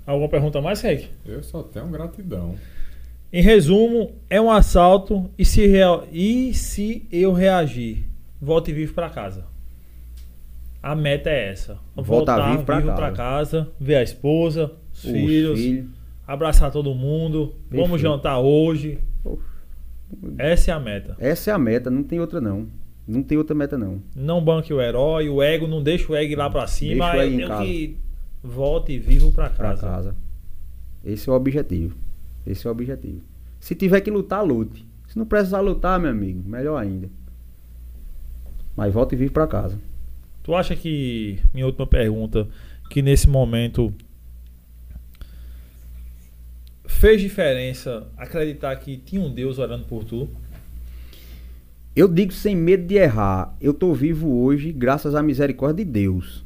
Alguma 0.07 0.29
pergunta 0.29 0.61
mais, 0.61 0.81
Rick? 0.83 1.09
Eu 1.25 1.43
só 1.43 1.63
tenho 1.63 1.89
gratidão. 1.89 2.55
Em 3.33 3.43
resumo, 3.43 4.13
é 4.31 4.41
um 4.41 4.51
assalto 4.51 5.29
e 5.37 5.45
se, 5.45 5.67
rea- 5.67 6.05
e 6.13 6.55
se 6.55 7.07
eu 7.11 7.33
reagir, 7.33 8.05
volte 8.41 8.73
vivo 8.73 8.95
pra 8.95 9.11
casa. 9.11 9.45
A 10.83 10.95
meta 10.95 11.29
é 11.29 11.51
essa. 11.51 11.77
Voltar 11.97 12.37
Voltar 12.37 12.51
vivo 12.53 12.65
pra 12.65 12.77
vivo 12.79 12.95
casa. 12.95 13.17
casa, 13.17 13.69
ver 13.81 13.97
a 13.97 14.03
esposa, 14.03 14.73
os, 14.93 15.05
Os 15.05 15.11
filhos, 15.11 15.59
filhos. 15.61 15.87
Abraçar 16.27 16.71
todo 16.71 16.95
mundo. 16.95 17.55
Vamos 17.71 17.91
Perfeito. 17.91 17.99
jantar 17.99 18.39
hoje. 18.41 18.99
Uf. 19.25 19.43
Essa 20.39 20.71
é 20.71 20.75
a 20.75 20.81
meta. 20.81 21.17
Essa 21.19 21.51
é 21.51 21.55
a 21.55 21.59
meta, 21.59 21.91
não 21.91 22.03
tem 22.03 22.21
outra 22.21 22.41
não. 22.41 22.67
Não 23.07 23.23
tem 23.23 23.39
outra 23.39 23.55
meta 23.55 23.77
não. 23.79 24.01
Não 24.15 24.43
banque 24.43 24.73
o 24.73 24.81
herói, 24.81 25.29
o 25.29 25.43
ego, 25.43 25.67
não 25.67 25.83
deixa 25.83 26.11
o 26.13 26.17
ego 26.17 26.33
ir 26.33 26.37
lá 26.37 26.49
pra 26.51 26.67
cima. 26.67 27.13
Deixa 27.13 27.17
o 27.19 27.23
Eu 27.31 27.37
tenho 27.37 27.49
casa. 27.49 27.65
que 27.65 27.97
volte 28.43 28.99
vivo 28.99 29.31
pra 29.33 29.49
Pra 29.51 29.69
casa. 29.71 29.87
casa. 29.87 30.17
Esse 31.05 31.29
é 31.29 31.33
o 31.33 31.37
objetivo. 31.37 31.97
Esse 32.47 32.67
é 32.67 32.69
o 32.69 32.73
objetivo. 32.73 33.21
Se 33.61 33.75
tiver 33.75 34.01
que 34.01 34.11
lutar, 34.11 34.45
lute. 34.45 34.85
Se 35.09 35.17
não 35.19 35.25
precisar 35.27 35.61
lutar, 35.61 35.99
meu 36.01 36.11
amigo, 36.11 36.43
melhor 36.49 36.77
ainda. 36.77 37.09
Mas 38.77 38.93
volta 38.93 39.15
e 39.15 39.19
vive 39.19 39.31
pra 39.31 39.47
casa. 39.47 39.79
Tu 40.43 40.55
acha 40.55 40.77
que, 40.77 41.39
minha 41.55 41.67
última 41.67 41.87
pergunta, 41.87 42.47
que 42.91 43.03
nesse 43.03 43.29
momento 43.29 43.93
fez 46.97 47.21
diferença 47.21 48.07
acreditar 48.17 48.75
que 48.77 48.97
tinha 48.97 49.21
um 49.21 49.33
Deus 49.33 49.59
orando 49.59 49.85
por 49.85 50.05
tu? 50.05 50.29
Eu 51.95 52.09
digo 52.09 52.33
sem 52.33 52.55
medo 52.55 52.87
de 52.87 52.95
errar, 52.97 53.55
eu 53.61 53.73
tô 53.73 53.95
vivo 53.95 54.29
hoje 54.43 54.71
graças 54.73 55.15
à 55.15 55.23
misericórdia 55.23 55.85
de 55.85 55.91
Deus. 55.91 56.45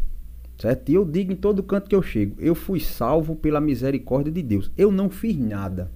Certo? 0.59 0.91
E 0.91 0.95
eu 0.95 1.05
digo 1.07 1.33
em 1.33 1.37
todo 1.37 1.62
canto 1.62 1.89
que 1.89 1.95
eu 1.95 2.03
chego, 2.03 2.37
eu 2.39 2.55
fui 2.55 2.79
salvo 2.81 3.35
pela 3.35 3.61
misericórdia 3.61 4.31
de 4.31 4.43
Deus. 4.43 4.70
Eu 4.77 4.93
não 4.93 5.09
fiz 5.09 5.37
nada. 5.37 5.91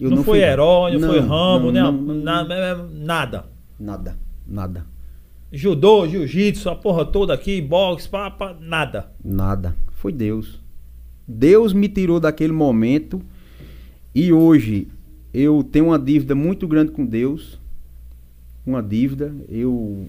Eu 0.00 0.10
não, 0.10 0.24
foi 0.24 0.38
fiz- 0.38 0.48
herói, 0.48 0.98
não, 0.98 1.08
foi 1.08 1.20
Rambo, 1.20 1.70
não, 1.72 1.88
a- 1.88 1.92
não, 1.92 2.14
na- 2.22 2.44
nada. 2.90 3.46
nada, 3.78 4.16
nada, 4.46 4.86
Judô, 5.52 6.06
jiu-jitsu, 6.08 6.68
a 6.68 6.74
porra 6.74 7.04
toda 7.04 7.32
aqui, 7.32 7.62
boxe, 7.62 8.08
pá, 8.08 8.34
nada. 8.60 9.10
nada. 9.24 9.76
Foi 9.92 10.12
Deus. 10.12 10.60
Deus 11.26 11.72
me 11.72 11.88
tirou 11.88 12.18
daquele 12.20 12.52
momento 12.52 13.22
e 14.18 14.32
hoje 14.32 14.88
eu 15.32 15.62
tenho 15.62 15.86
uma 15.86 15.98
dívida 15.98 16.34
muito 16.34 16.66
grande 16.66 16.92
com 16.92 17.04
Deus. 17.04 17.58
Uma 18.64 18.82
dívida. 18.82 19.34
Eu 19.48 20.06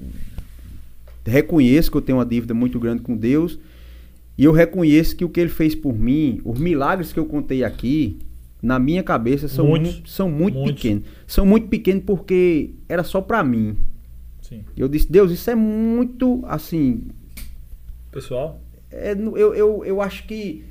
reconheço 1.25 1.91
que 1.91 1.97
eu 1.97 2.01
tenho 2.01 2.17
uma 2.17 2.25
dívida 2.25 2.53
muito 2.53 2.79
grande 2.79 3.01
com 3.01 3.15
Deus. 3.17 3.59
E 4.37 4.43
eu 4.43 4.51
reconheço 4.51 5.15
que 5.15 5.25
o 5.25 5.29
que 5.29 5.39
ele 5.39 5.49
fez 5.49 5.75
por 5.75 5.97
mim, 5.97 6.39
os 6.45 6.59
milagres 6.59 7.11
que 7.11 7.19
eu 7.19 7.25
contei 7.25 7.63
aqui, 7.63 8.17
na 8.61 8.79
minha 8.79 9.03
cabeça 9.03 9.47
são 9.47 9.67
Muitos. 9.67 9.93
muito, 9.93 10.09
são 10.09 10.29
muito 10.29 10.57
Muitos. 10.57 10.81
pequenos. 10.81 11.03
São 11.25 11.45
muito 11.45 11.67
pequenos 11.67 12.03
porque 12.05 12.71
era 12.87 13.03
só 13.03 13.19
pra 13.19 13.43
mim. 13.43 13.75
Sim. 14.41 14.63
Eu 14.77 14.87
disse, 14.87 15.11
Deus, 15.11 15.31
isso 15.31 15.49
é 15.49 15.55
muito 15.55 16.43
assim, 16.47 17.07
Pessoal, 18.11 18.59
é, 18.89 19.11
eu, 19.11 19.53
eu, 19.53 19.85
eu 19.85 20.01
acho 20.01 20.25
que, 20.25 20.63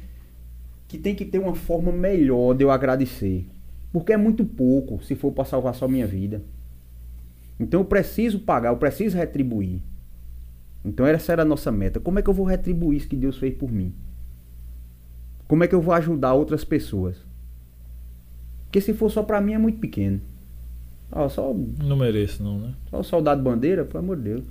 que 0.96 1.02
tem 1.02 1.14
que 1.14 1.24
ter 1.24 1.38
uma 1.38 1.54
forma 1.54 1.92
melhor 1.92 2.54
de 2.54 2.64
eu 2.64 2.70
agradecer. 2.70 3.46
Porque 3.92 4.12
é 4.12 4.16
muito 4.16 4.44
pouco 4.44 5.02
se 5.04 5.14
for 5.14 5.30
para 5.30 5.44
salvar 5.44 5.74
só 5.74 5.86
minha 5.86 6.06
vida. 6.06 6.42
Então 7.60 7.80
eu 7.80 7.84
preciso 7.84 8.40
pagar, 8.40 8.70
eu 8.70 8.76
preciso 8.76 9.16
retribuir. 9.16 9.80
Então 10.84 11.06
essa 11.06 11.32
era 11.32 11.42
a 11.42 11.44
nossa 11.44 11.70
meta. 11.70 12.00
Como 12.00 12.18
é 12.18 12.22
que 12.22 12.30
eu 12.30 12.34
vou 12.34 12.46
retribuir 12.46 12.98
isso 12.98 13.08
que 13.08 13.16
Deus 13.16 13.36
fez 13.38 13.54
por 13.54 13.70
mim? 13.70 13.94
Como 15.46 15.62
é 15.62 15.68
que 15.68 15.74
eu 15.74 15.80
vou 15.80 15.94
ajudar 15.94 16.32
outras 16.32 16.64
pessoas? 16.64 17.16
Porque 18.64 18.80
se 18.80 18.92
for 18.92 19.10
só 19.10 19.22
para 19.22 19.40
mim 19.40 19.52
é 19.52 19.58
muito 19.58 19.78
pequeno. 19.78 20.20
Ó, 21.12 21.28
só 21.28 21.54
não 21.84 21.96
mereço 21.96 22.42
não, 22.42 22.58
né? 22.58 22.74
só 22.90 23.00
o 23.00 23.04
soldado 23.04 23.42
bandeira, 23.42 23.84
pelo 23.84 23.98
amor 23.98 24.16
de 24.16 24.22
Deus. 24.22 24.44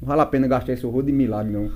Não 0.00 0.08
vale 0.08 0.20
a 0.20 0.26
pena 0.26 0.46
gastar 0.46 0.72
esse 0.72 0.86
horror 0.86 1.02
de 1.02 1.12
milagre, 1.12 1.52
não. 1.52 1.72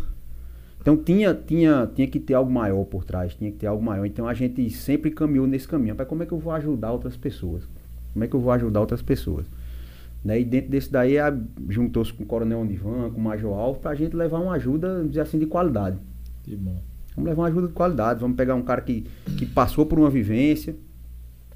Então 0.91 0.97
tinha, 0.97 1.35
tinha, 1.35 1.87
tinha 1.95 2.07
que 2.09 2.19
ter 2.19 2.33
algo 2.33 2.51
maior 2.51 2.83
por 2.85 3.05
trás, 3.05 3.35
tinha 3.35 3.51
que 3.51 3.59
ter 3.59 3.67
algo 3.67 3.85
maior. 3.85 4.07
Então 4.07 4.27
a 4.27 4.33
gente 4.33 4.71
sempre 4.71 5.11
caminhou 5.11 5.47
nesse 5.47 5.69
caminho. 5.69 5.95
Mas 5.99 6.09
como 6.09 6.23
é 6.23 6.27
que 6.27 6.33
eu 6.33 6.39
vou 6.39 6.51
ajudar 6.55 6.93
outras 6.93 7.15
pessoas? 7.15 7.69
Como 8.15 8.25
é 8.25 8.27
que 8.29 8.35
eu 8.35 8.41
vou 8.41 8.51
ajudar 8.53 8.81
outras 8.81 9.03
pessoas? 9.03 9.45
Né? 10.25 10.41
E 10.41 10.45
dentro 10.47 10.71
desse 10.71 10.91
daí 10.91 11.19
a- 11.19 11.37
juntou-se 11.69 12.11
com 12.15 12.23
o 12.23 12.27
Coronel 12.27 12.61
Onivan, 12.61 13.11
com 13.11 13.21
o 13.21 13.23
Major 13.23 13.53
Alves, 13.53 13.83
pra 13.83 13.95
gente 13.95 14.17
levar 14.17 14.39
uma 14.39 14.55
ajuda, 14.55 14.95
vamos 14.95 15.09
dizer 15.11 15.21
assim, 15.21 15.39
de 15.39 15.45
qualidade. 15.45 15.99
Que 16.43 16.57
bom. 16.57 16.81
Vamos 17.15 17.29
levar 17.29 17.43
uma 17.43 17.49
ajuda 17.49 17.67
de 17.67 17.75
qualidade. 17.75 18.21
Vamos 18.21 18.39
pegar 18.39 18.55
um 18.55 18.63
cara 18.63 18.81
que, 18.81 19.05
que 19.37 19.45
passou 19.45 19.85
por 19.85 19.99
uma 19.99 20.09
vivência. 20.09 20.75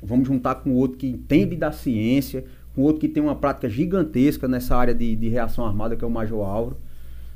Vamos 0.02 0.28
juntar 0.28 0.56
com 0.56 0.72
outro 0.74 0.98
que 0.98 1.06
entende 1.06 1.56
da 1.56 1.72
ciência. 1.72 2.44
Com 2.74 2.82
outro 2.82 3.00
que 3.00 3.08
tem 3.08 3.22
uma 3.22 3.34
prática 3.36 3.66
gigantesca 3.70 4.46
nessa 4.46 4.76
área 4.76 4.94
de, 4.94 5.16
de 5.16 5.28
reação 5.30 5.64
armada, 5.64 5.96
que 5.96 6.04
é 6.04 6.06
o 6.06 6.10
Major 6.10 6.46
Álvaro. 6.46 6.76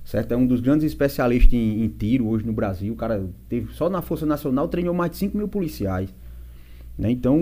Certo? 0.06 0.30
É 0.30 0.36
um 0.36 0.46
dos 0.46 0.60
grandes 0.60 0.86
especialistas 0.86 1.52
em, 1.52 1.82
em 1.82 1.88
tiro 1.88 2.28
hoje 2.28 2.46
no 2.46 2.52
Brasil. 2.52 2.92
O 2.92 2.96
cara 2.96 3.28
teve, 3.48 3.72
só 3.72 3.90
na 3.90 4.00
Força 4.00 4.24
Nacional 4.24 4.68
treinou 4.68 4.94
mais 4.94 5.10
de 5.10 5.16
5 5.16 5.36
mil 5.36 5.48
policiais. 5.48 6.14
Né? 6.96 7.10
Então, 7.10 7.36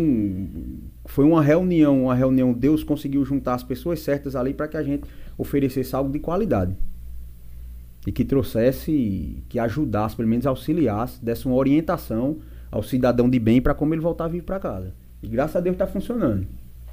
foi 1.04 1.26
uma 1.26 1.42
reunião, 1.42 2.04
uma 2.04 2.14
reunião, 2.14 2.54
Deus 2.54 2.82
conseguiu 2.82 3.22
juntar 3.22 3.52
as 3.52 3.62
pessoas 3.62 4.00
certas 4.00 4.34
ali 4.34 4.54
para 4.54 4.66
que 4.66 4.78
a 4.78 4.82
gente 4.82 5.04
oferecesse 5.36 5.94
algo 5.94 6.10
de 6.10 6.18
qualidade. 6.18 6.74
E 8.06 8.10
que 8.10 8.24
trouxesse, 8.24 9.42
que 9.46 9.58
ajudasse, 9.58 10.16
pelo 10.16 10.28
menos 10.28 10.46
auxiliasse, 10.46 11.22
desse 11.22 11.44
uma 11.44 11.56
orientação 11.56 12.38
ao 12.70 12.82
cidadão 12.82 13.28
de 13.28 13.38
bem 13.38 13.60
para 13.60 13.74
como 13.74 13.92
ele 13.92 14.00
voltar 14.00 14.26
vivo 14.26 14.46
para 14.46 14.58
casa. 14.58 14.94
E 15.22 15.28
graças 15.28 15.56
a 15.56 15.60
Deus 15.60 15.74
está 15.74 15.86
funcionando. 15.86 16.46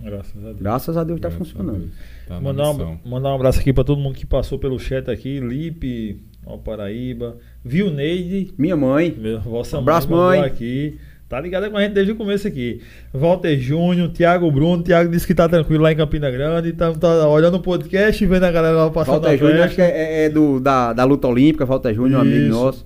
Graças 0.03 0.43
a 0.43 0.47
Deus. 0.47 0.61
Graças 0.61 0.97
a 0.97 1.03
Deus 1.03 1.17
está 1.17 1.31
funcionando. 1.31 1.79
Deus. 1.79 1.91
Tá 2.27 2.39
Mandar 2.39 2.71
um, 2.71 2.97
mandar 3.05 3.29
um 3.29 3.35
abraço 3.35 3.59
aqui 3.59 3.71
pra 3.71 3.83
todo 3.83 3.99
mundo 3.99 4.15
que 4.15 4.25
passou 4.25 4.57
pelo 4.57 4.79
chat 4.79 5.09
aqui. 5.09 5.39
Lipe, 5.39 6.19
ó, 6.45 6.57
Paraíba. 6.57 7.37
Viu 7.63 7.91
Neide, 7.91 8.53
Minha 8.57 8.75
mãe, 8.75 9.15
meu, 9.17 9.39
vossa 9.39 9.77
Um 9.77 9.81
abraço, 9.81 10.09
mandou 10.09 10.25
mãe. 10.25 10.41
aqui. 10.41 10.97
Tá 11.29 11.39
ligada 11.39 11.69
com 11.69 11.77
a 11.77 11.81
gente 11.81 11.93
desde 11.93 12.11
o 12.11 12.15
começo 12.17 12.45
aqui. 12.45 12.81
Walter 13.13 13.57
Júnior, 13.57 14.09
Thiago 14.09 14.51
Bruno. 14.51 14.83
Thiago 14.83 15.09
disse 15.09 15.25
que 15.25 15.33
tá 15.33 15.47
tranquilo 15.47 15.81
lá 15.81 15.91
em 15.91 15.95
Campina 15.95 16.29
Grande. 16.29 16.73
Tá, 16.73 16.91
tá 16.91 17.25
olhando 17.29 17.55
o 17.55 17.61
podcast 17.61 18.21
e 18.21 18.27
vendo 18.27 18.43
a 18.43 18.51
galera 18.51 18.75
lá 18.75 18.89
passando 18.89 19.21
Walter 19.21 19.37
Júnior, 19.37 19.61
acho 19.61 19.75
que 19.75 19.81
é, 19.81 20.25
é 20.25 20.29
do, 20.29 20.59
da, 20.59 20.91
da 20.91 21.05
luta 21.05 21.29
olímpica, 21.29 21.65
Walter 21.65 21.93
Júnior, 21.93 22.19
um 22.19 22.21
amigo 22.21 22.49
nosso. 22.49 22.85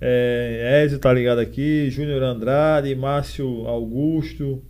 É, 0.00 0.82
Ezio 0.84 0.98
tá 0.98 1.12
ligado 1.12 1.40
aqui, 1.40 1.88
Júnior 1.90 2.22
Andrade, 2.22 2.94
Márcio 2.94 3.66
Augusto, 3.66 4.62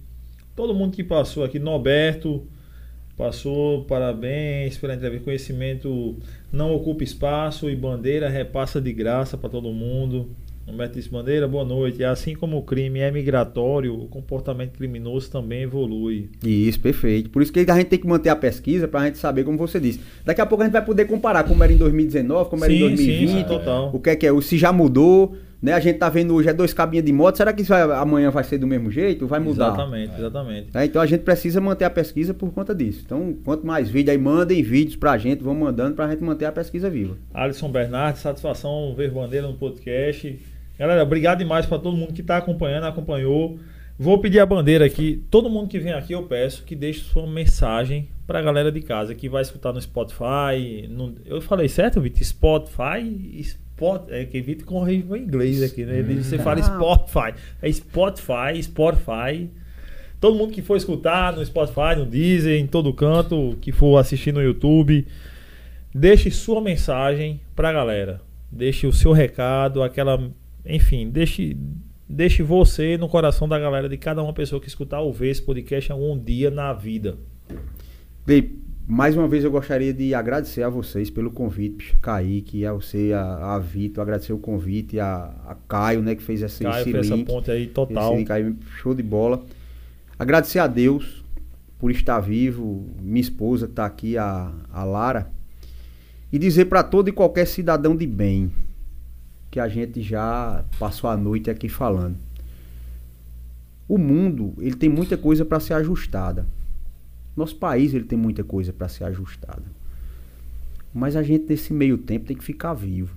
todo 0.54 0.74
mundo 0.74 0.94
que 0.94 1.04
passou 1.04 1.44
aqui, 1.44 1.58
Norberto 1.58 2.42
passou, 3.16 3.84
parabéns 3.84 4.76
pela 4.76 4.94
entrevista. 4.94 5.24
Conhecimento 5.24 6.16
não 6.52 6.74
ocupa 6.74 7.04
espaço 7.04 7.70
e 7.70 7.76
bandeira 7.76 8.28
repassa 8.28 8.80
de 8.80 8.92
graça 8.92 9.36
para 9.36 9.48
todo 9.48 9.72
mundo. 9.72 10.30
Norberto 10.66 10.94
disse, 10.94 11.10
bandeira, 11.10 11.46
boa 11.46 11.64
noite. 11.64 12.02
Assim 12.02 12.34
como 12.34 12.56
o 12.56 12.62
crime 12.62 12.98
é 12.98 13.10
migratório, 13.10 13.94
o 13.94 14.08
comportamento 14.08 14.72
criminoso 14.72 15.30
também 15.30 15.62
evolui. 15.62 16.30
Isso, 16.42 16.80
perfeito. 16.80 17.28
Por 17.28 17.42
isso 17.42 17.52
que 17.52 17.60
a 17.60 17.76
gente 17.76 17.88
tem 17.88 17.98
que 17.98 18.06
manter 18.06 18.30
a 18.30 18.36
pesquisa 18.36 18.88
para 18.88 19.00
a 19.00 19.04
gente 19.04 19.18
saber, 19.18 19.44
como 19.44 19.58
você 19.58 19.78
disse. 19.78 20.00
Daqui 20.24 20.40
a 20.40 20.46
pouco 20.46 20.62
a 20.62 20.64
gente 20.64 20.72
vai 20.72 20.84
poder 20.84 21.04
comparar 21.04 21.44
como 21.44 21.62
era 21.62 21.72
em 21.72 21.76
2019, 21.76 22.48
como 22.48 22.64
era 22.64 22.72
em 22.72 22.76
Sim, 22.76 22.82
2020. 22.88 23.28
sim, 23.28 23.36
sim, 23.36 23.44
total. 23.44 23.90
O 23.92 24.00
que 24.00 24.10
é 24.10 24.16
que 24.16 24.26
é? 24.26 24.40
Se 24.40 24.56
já 24.56 24.72
mudou, 24.72 25.36
né? 25.64 25.72
A 25.72 25.80
gente 25.80 25.98
tá 25.98 26.08
vendo 26.08 26.34
hoje 26.34 26.48
é 26.48 26.52
dois 26.52 26.72
cabinhas 26.72 27.04
de 27.04 27.12
moto. 27.12 27.36
Será 27.36 27.52
que 27.52 27.62
isso 27.62 27.70
vai- 27.70 27.82
amanhã 27.82 28.30
vai 28.30 28.44
ser 28.44 28.58
do 28.58 28.66
mesmo 28.66 28.90
jeito? 28.90 29.26
Vai 29.26 29.40
mudar? 29.40 29.68
Exatamente, 29.68 30.14
exatamente. 30.16 30.68
É, 30.74 30.84
então 30.84 31.00
a 31.00 31.06
gente 31.06 31.22
precisa 31.22 31.60
manter 31.60 31.84
a 31.84 31.90
pesquisa 31.90 32.34
por 32.34 32.52
conta 32.52 32.74
disso. 32.74 33.02
Então, 33.04 33.34
quanto 33.44 33.66
mais 33.66 33.88
vídeo 33.88 34.10
aí, 34.12 34.18
mandem 34.18 34.62
vídeos 34.62 34.96
pra 34.96 35.16
gente, 35.18 35.42
vão 35.42 35.54
mandando 35.54 35.94
pra 35.96 36.08
gente 36.08 36.22
manter 36.22 36.44
a 36.44 36.52
pesquisa 36.52 36.88
viva. 36.90 37.16
Alisson 37.32 37.70
Bernardes, 37.70 38.22
satisfação 38.22 38.94
ver 38.96 39.10
bandeira 39.10 39.46
no 39.48 39.54
podcast. 39.54 40.38
Galera, 40.78 41.02
obrigado 41.02 41.38
demais 41.38 41.66
para 41.66 41.78
todo 41.78 41.96
mundo 41.96 42.12
que 42.12 42.20
está 42.20 42.36
acompanhando, 42.36 42.84
acompanhou. 42.84 43.58
Vou 43.96 44.18
pedir 44.18 44.40
a 44.40 44.46
bandeira 44.46 44.84
aqui. 44.84 45.22
Todo 45.30 45.48
mundo 45.48 45.68
que 45.68 45.78
vem 45.78 45.92
aqui, 45.92 46.12
eu 46.12 46.24
peço 46.24 46.64
que 46.64 46.74
deixe 46.74 47.00
sua 47.04 47.26
mensagem 47.28 48.08
para 48.26 48.40
a 48.40 48.42
galera 48.42 48.72
de 48.72 48.82
casa 48.82 49.14
que 49.14 49.28
vai 49.28 49.40
escutar 49.42 49.72
no 49.72 49.80
Spotify. 49.80 50.88
no- 50.90 51.14
eu 51.24 51.40
falei 51.40 51.68
certo, 51.68 52.00
Vitor? 52.00 52.24
Spotify? 52.24 53.54
Spot, 53.74 54.08
é 54.08 54.24
que 54.24 54.40
Vitor 54.40 54.64
corrige 54.66 55.04
o 55.08 55.16
inglês 55.16 55.60
aqui, 55.62 55.84
né? 55.84 55.98
Ele, 55.98 56.22
você 56.22 56.38
fala 56.38 56.60
Ah. 56.60 56.62
Spotify. 56.62 57.34
É 57.60 57.72
Spotify, 57.72 58.62
Spotify. 58.62 59.50
Todo 60.20 60.38
mundo 60.38 60.52
que 60.52 60.62
for 60.62 60.76
escutar 60.76 61.34
no 61.34 61.44
Spotify, 61.44 61.96
no 61.96 62.06
Deezer, 62.06 62.58
em 62.58 62.66
todo 62.66 62.94
canto, 62.94 63.58
que 63.60 63.72
for 63.72 63.98
assistir 63.98 64.32
no 64.32 64.40
YouTube, 64.40 65.06
deixe 65.92 66.30
sua 66.30 66.60
mensagem 66.60 67.40
pra 67.56 67.72
galera. 67.72 68.20
Deixe 68.50 68.86
o 68.86 68.92
seu 68.92 69.12
recado, 69.12 69.82
aquela. 69.82 70.30
Enfim, 70.64 71.10
deixe, 71.10 71.56
deixe 72.08 72.42
você 72.42 72.96
no 72.96 73.08
coração 73.08 73.48
da 73.48 73.58
galera 73.58 73.88
de 73.88 73.96
cada 73.98 74.22
uma 74.22 74.32
pessoa 74.32 74.60
que 74.60 74.68
escutar 74.68 75.00
ou 75.00 75.12
ver 75.12 75.30
esse 75.30 75.42
podcast 75.42 75.90
algum 75.90 76.16
dia 76.16 76.50
na 76.50 76.72
vida. 76.72 77.18
Bem, 78.24 78.52
mais 78.86 79.16
uma 79.16 79.26
vez 79.26 79.42
eu 79.44 79.50
gostaria 79.50 79.94
de 79.94 80.14
agradecer 80.14 80.62
a 80.62 80.68
vocês 80.68 81.08
pelo 81.08 81.30
convite, 81.30 81.96
Kaique, 82.02 82.66
a 82.66 82.72
você, 82.72 83.12
a, 83.14 83.54
a 83.54 83.58
Vitor, 83.58 84.02
agradecer 84.02 84.32
o 84.32 84.38
convite, 84.38 85.00
a, 85.00 85.34
a 85.46 85.56
Caio, 85.66 86.02
né, 86.02 86.14
que 86.14 86.22
fez 86.22 86.42
esse, 86.42 86.62
Caio 86.62 86.82
esse 86.82 86.92
fez 86.92 87.06
essa 87.06 87.16
link. 87.16 87.26
ponte 87.26 87.50
aí 87.50 87.66
total. 87.66 88.16
Link 88.16 88.30
aí, 88.30 88.54
show 88.76 88.94
de 88.94 89.02
bola. 89.02 89.42
Agradecer 90.18 90.58
a 90.58 90.66
Deus 90.66 91.24
por 91.78 91.90
estar 91.90 92.20
vivo, 92.20 92.86
minha 93.00 93.20
esposa 93.20 93.66
que 93.66 93.72
tá 93.72 93.86
aqui, 93.86 94.18
a, 94.18 94.52
a 94.72 94.84
Lara. 94.84 95.30
E 96.30 96.38
dizer 96.38 96.66
para 96.66 96.82
todo 96.82 97.08
e 97.08 97.12
qualquer 97.12 97.46
cidadão 97.46 97.96
de 97.96 98.06
bem 98.06 98.52
que 99.50 99.60
a 99.60 99.68
gente 99.68 100.02
já 100.02 100.64
passou 100.78 101.08
a 101.08 101.16
noite 101.16 101.48
aqui 101.48 101.68
falando. 101.68 102.16
O 103.88 103.96
mundo, 103.96 104.54
ele 104.58 104.74
tem 104.74 104.88
muita 104.88 105.16
coisa 105.16 105.44
para 105.44 105.60
ser 105.60 105.74
ajustada. 105.74 106.46
Nosso 107.36 107.56
país, 107.56 107.92
ele 107.94 108.04
tem 108.04 108.18
muita 108.18 108.44
coisa 108.44 108.72
para 108.72 108.88
ser 108.88 109.04
ajustada. 109.04 109.64
Mas 110.92 111.16
a 111.16 111.22
gente 111.22 111.46
nesse 111.48 111.72
meio 111.72 111.98
tempo 111.98 112.26
tem 112.26 112.36
que 112.36 112.44
ficar 112.44 112.74
vivo. 112.74 113.16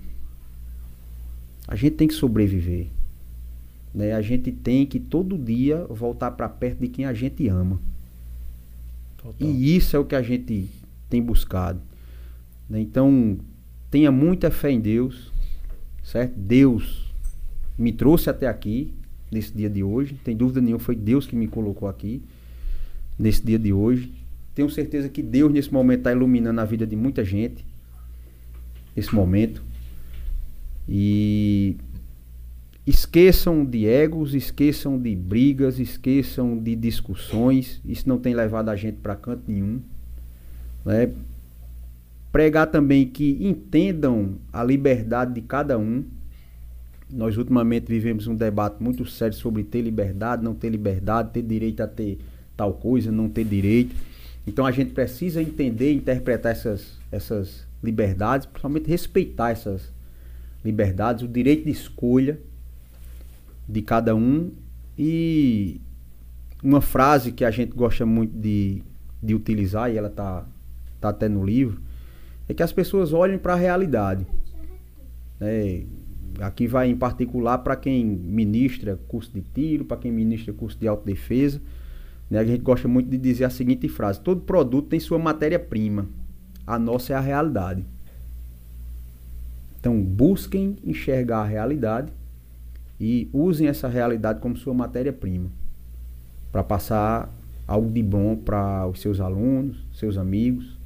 A 1.66 1.76
gente 1.76 1.94
tem 1.96 2.08
que 2.08 2.14
sobreviver. 2.14 2.88
Né? 3.94 4.12
A 4.12 4.22
gente 4.22 4.50
tem 4.50 4.84
que 4.84 4.98
todo 4.98 5.38
dia 5.38 5.84
voltar 5.88 6.32
para 6.32 6.48
perto 6.48 6.80
de 6.80 6.88
quem 6.88 7.04
a 7.04 7.12
gente 7.12 7.46
ama. 7.48 7.80
total. 9.16 9.34
E 9.48 9.76
isso 9.76 9.94
é 9.94 9.98
o 9.98 10.04
que 10.04 10.14
a 10.14 10.22
gente 10.22 10.68
tem 11.08 11.22
buscado. 11.22 11.80
né? 12.68 12.80
Então, 12.80 13.38
tenha 13.90 14.10
muita 14.10 14.50
fé 14.50 14.70
em 14.70 14.80
Deus, 14.80 15.32
certo? 16.02 16.34
Deus 16.36 17.14
me 17.78 17.92
trouxe 17.92 18.28
até 18.28 18.46
aqui, 18.46 18.92
nesse 19.30 19.52
dia 19.54 19.70
de 19.70 19.82
hoje. 19.82 20.14
Tem 20.24 20.36
dúvida 20.36 20.60
nenhuma, 20.60 20.80
foi 20.80 20.96
Deus 20.96 21.26
que 21.26 21.36
me 21.36 21.46
colocou 21.46 21.88
aqui, 21.88 22.22
nesse 23.18 23.44
dia 23.44 23.58
de 23.58 23.72
hoje. 23.72 24.12
Tenho 24.54 24.70
certeza 24.70 25.08
que 25.08 25.22
Deus, 25.22 25.52
nesse 25.52 25.72
momento, 25.72 25.98
está 25.98 26.12
iluminando 26.12 26.60
a 26.60 26.64
vida 26.64 26.86
de 26.86 26.96
muita 26.96 27.24
gente, 27.24 27.64
nesse 28.94 29.14
momento. 29.14 29.62
E 30.88 31.76
esqueçam 32.86 33.64
de 33.64 33.86
egos, 33.86 34.34
esqueçam 34.34 34.98
de 34.98 35.14
brigas, 35.14 35.78
esqueçam 35.78 36.56
de 36.58 36.74
discussões. 36.74 37.80
Isso 37.84 38.08
não 38.08 38.18
tem 38.18 38.34
levado 38.34 38.70
a 38.70 38.76
gente 38.76 38.96
para 38.96 39.14
canto 39.14 39.42
nenhum. 39.46 39.80
Né? 40.84 41.12
Pregar 42.32 42.66
também 42.66 43.06
que 43.06 43.36
entendam 43.40 44.36
a 44.52 44.64
liberdade 44.64 45.34
de 45.34 45.42
cada 45.42 45.78
um. 45.78 46.04
Nós 47.10 47.36
ultimamente 47.36 47.86
vivemos 47.86 48.26
um 48.26 48.34
debate 48.34 48.82
muito 48.82 49.06
sério 49.06 49.36
sobre 49.36 49.64
ter 49.64 49.82
liberdade, 49.82 50.42
não 50.42 50.54
ter 50.54 50.68
liberdade, 50.68 51.30
ter 51.32 51.42
direito 51.42 51.82
a 51.82 51.86
ter 51.86 52.18
tal 52.58 52.74
coisa, 52.74 53.12
não 53.12 53.28
ter 53.28 53.44
direito. 53.44 53.94
Então 54.44 54.66
a 54.66 54.72
gente 54.72 54.90
precisa 54.92 55.40
entender, 55.40 55.94
interpretar 55.94 56.52
essas, 56.52 56.98
essas 57.12 57.66
liberdades, 57.82 58.46
principalmente 58.46 58.88
respeitar 58.88 59.50
essas 59.50 59.92
liberdades, 60.64 61.22
o 61.22 61.28
direito 61.28 61.64
de 61.64 61.70
escolha 61.70 62.38
de 63.68 63.80
cada 63.80 64.16
um 64.16 64.50
e 64.98 65.80
uma 66.62 66.80
frase 66.80 67.30
que 67.30 67.44
a 67.44 67.50
gente 67.50 67.72
gosta 67.72 68.04
muito 68.04 68.36
de, 68.36 68.82
de 69.22 69.34
utilizar 69.34 69.92
e 69.92 69.96
ela 69.96 70.10
tá, 70.10 70.44
tá 71.00 71.10
até 71.10 71.28
no 71.28 71.44
livro 71.44 71.80
é 72.48 72.54
que 72.54 72.62
as 72.62 72.72
pessoas 72.72 73.12
olhem 73.12 73.38
para 73.38 73.52
a 73.52 73.56
realidade. 73.56 74.26
né? 75.38 75.84
aqui 76.40 76.66
vai 76.66 76.88
em 76.88 76.96
particular 76.96 77.58
para 77.58 77.76
quem 77.76 78.04
ministra 78.04 78.98
curso 79.08 79.30
de 79.32 79.42
tiro, 79.54 79.84
para 79.84 79.98
quem 79.98 80.10
ministra 80.10 80.52
curso 80.52 80.78
de 80.78 80.88
autodefesa. 80.88 81.60
Né? 82.30 82.38
A 82.38 82.44
gente 82.44 82.62
gosta 82.62 82.86
muito 82.86 83.08
de 83.08 83.18
dizer 83.18 83.44
a 83.44 83.50
seguinte 83.50 83.88
frase: 83.88 84.20
todo 84.20 84.40
produto 84.42 84.88
tem 84.88 85.00
sua 85.00 85.18
matéria-prima, 85.18 86.06
a 86.66 86.78
nossa 86.78 87.12
é 87.12 87.16
a 87.16 87.20
realidade. 87.20 87.84
Então 89.80 90.00
busquem 90.02 90.76
enxergar 90.84 91.38
a 91.40 91.46
realidade 91.46 92.12
e 93.00 93.28
usem 93.32 93.68
essa 93.68 93.88
realidade 93.88 94.40
como 94.40 94.56
sua 94.56 94.74
matéria-prima 94.74 95.50
para 96.50 96.64
passar 96.64 97.32
algo 97.66 97.90
de 97.90 98.02
bom 98.02 98.34
para 98.34 98.86
os 98.88 99.00
seus 99.00 99.20
alunos, 99.20 99.76
seus 99.92 100.16
amigos. 100.16 100.76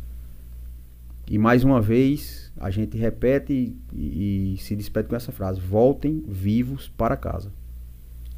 E 1.28 1.38
mais 1.38 1.64
uma 1.64 1.80
vez, 1.80 2.52
a 2.58 2.68
gente 2.68 2.98
repete 2.98 3.74
e, 3.92 4.54
e 4.54 4.58
se 4.58 4.76
despede 4.76 5.08
com 5.08 5.16
essa 5.16 5.32
frase: 5.32 5.60
voltem 5.60 6.22
vivos 6.28 6.88
para 6.96 7.16
casa. 7.16 7.50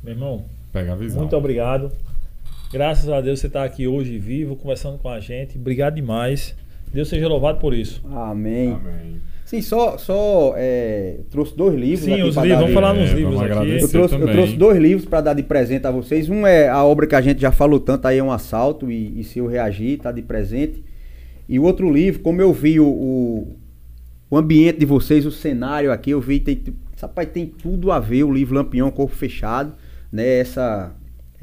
Meu 0.02 0.12
irmão, 0.12 0.44
Pega 0.72 0.92
a 0.92 0.96
visão. 0.96 1.20
muito 1.20 1.36
obrigado. 1.36 1.90
Graças 2.74 3.08
a 3.08 3.20
Deus 3.20 3.38
você 3.38 3.46
está 3.46 3.62
aqui 3.62 3.86
hoje 3.86 4.18
vivo, 4.18 4.56
conversando 4.56 4.98
com 4.98 5.08
a 5.08 5.20
gente. 5.20 5.56
Obrigado 5.56 5.94
demais. 5.94 6.56
Deus 6.92 7.08
seja 7.08 7.28
louvado 7.28 7.60
por 7.60 7.72
isso. 7.72 8.02
Amém. 8.12 8.72
Amém. 8.72 9.20
Sim, 9.44 9.62
só, 9.62 9.96
só 9.96 10.54
é, 10.56 11.18
trouxe 11.30 11.56
dois 11.56 11.76
livros. 11.76 12.00
Sim, 12.00 12.14
aqui 12.14 12.22
os 12.24 12.34
pra 12.34 12.42
livros, 12.42 12.58
dar 12.58 12.66
vamos 12.66 12.74
falar 12.74 12.94
nos 12.94 13.10
É, 13.10 13.14
livros 13.14 13.40
aqui. 13.40 13.80
Eu 13.80 13.88
trouxe, 13.88 14.14
eu 14.16 14.26
trouxe 14.26 14.56
dois 14.56 14.76
livros 14.76 15.06
para 15.06 15.20
dar 15.20 15.34
de 15.34 15.44
presente 15.44 15.86
a 15.86 15.92
vocês. 15.92 16.28
Um 16.28 16.44
é 16.44 16.68
a 16.68 16.82
obra 16.82 17.06
que 17.06 17.14
a 17.14 17.20
gente 17.20 17.40
já 17.40 17.52
falou 17.52 17.78
tanto 17.78 18.08
aí, 18.08 18.18
é 18.18 18.24
um 18.24 18.32
assalto 18.32 18.90
e, 18.90 19.20
e 19.20 19.22
se 19.22 19.38
eu 19.38 19.46
reagir, 19.46 19.98
tá 19.98 20.10
de 20.10 20.22
presente. 20.22 20.82
E 21.48 21.60
o 21.60 21.62
outro 21.62 21.88
livro, 21.88 22.22
como 22.22 22.42
eu 22.42 22.52
vi 22.52 22.80
o, 22.80 22.88
o, 22.88 23.56
o 24.30 24.36
ambiente 24.36 24.80
de 24.80 24.86
vocês, 24.86 25.24
o 25.24 25.30
cenário 25.30 25.92
aqui, 25.92 26.10
eu 26.10 26.20
vi, 26.20 26.40
tem, 26.40 26.60
rapaz, 27.00 27.28
tem 27.28 27.46
tudo 27.46 27.92
a 27.92 28.00
ver 28.00 28.24
o 28.24 28.32
livro 28.32 28.56
Lampião 28.56 28.90
Corpo 28.90 29.14
Fechado, 29.14 29.74
né? 30.10 30.40
Essa, 30.40 30.92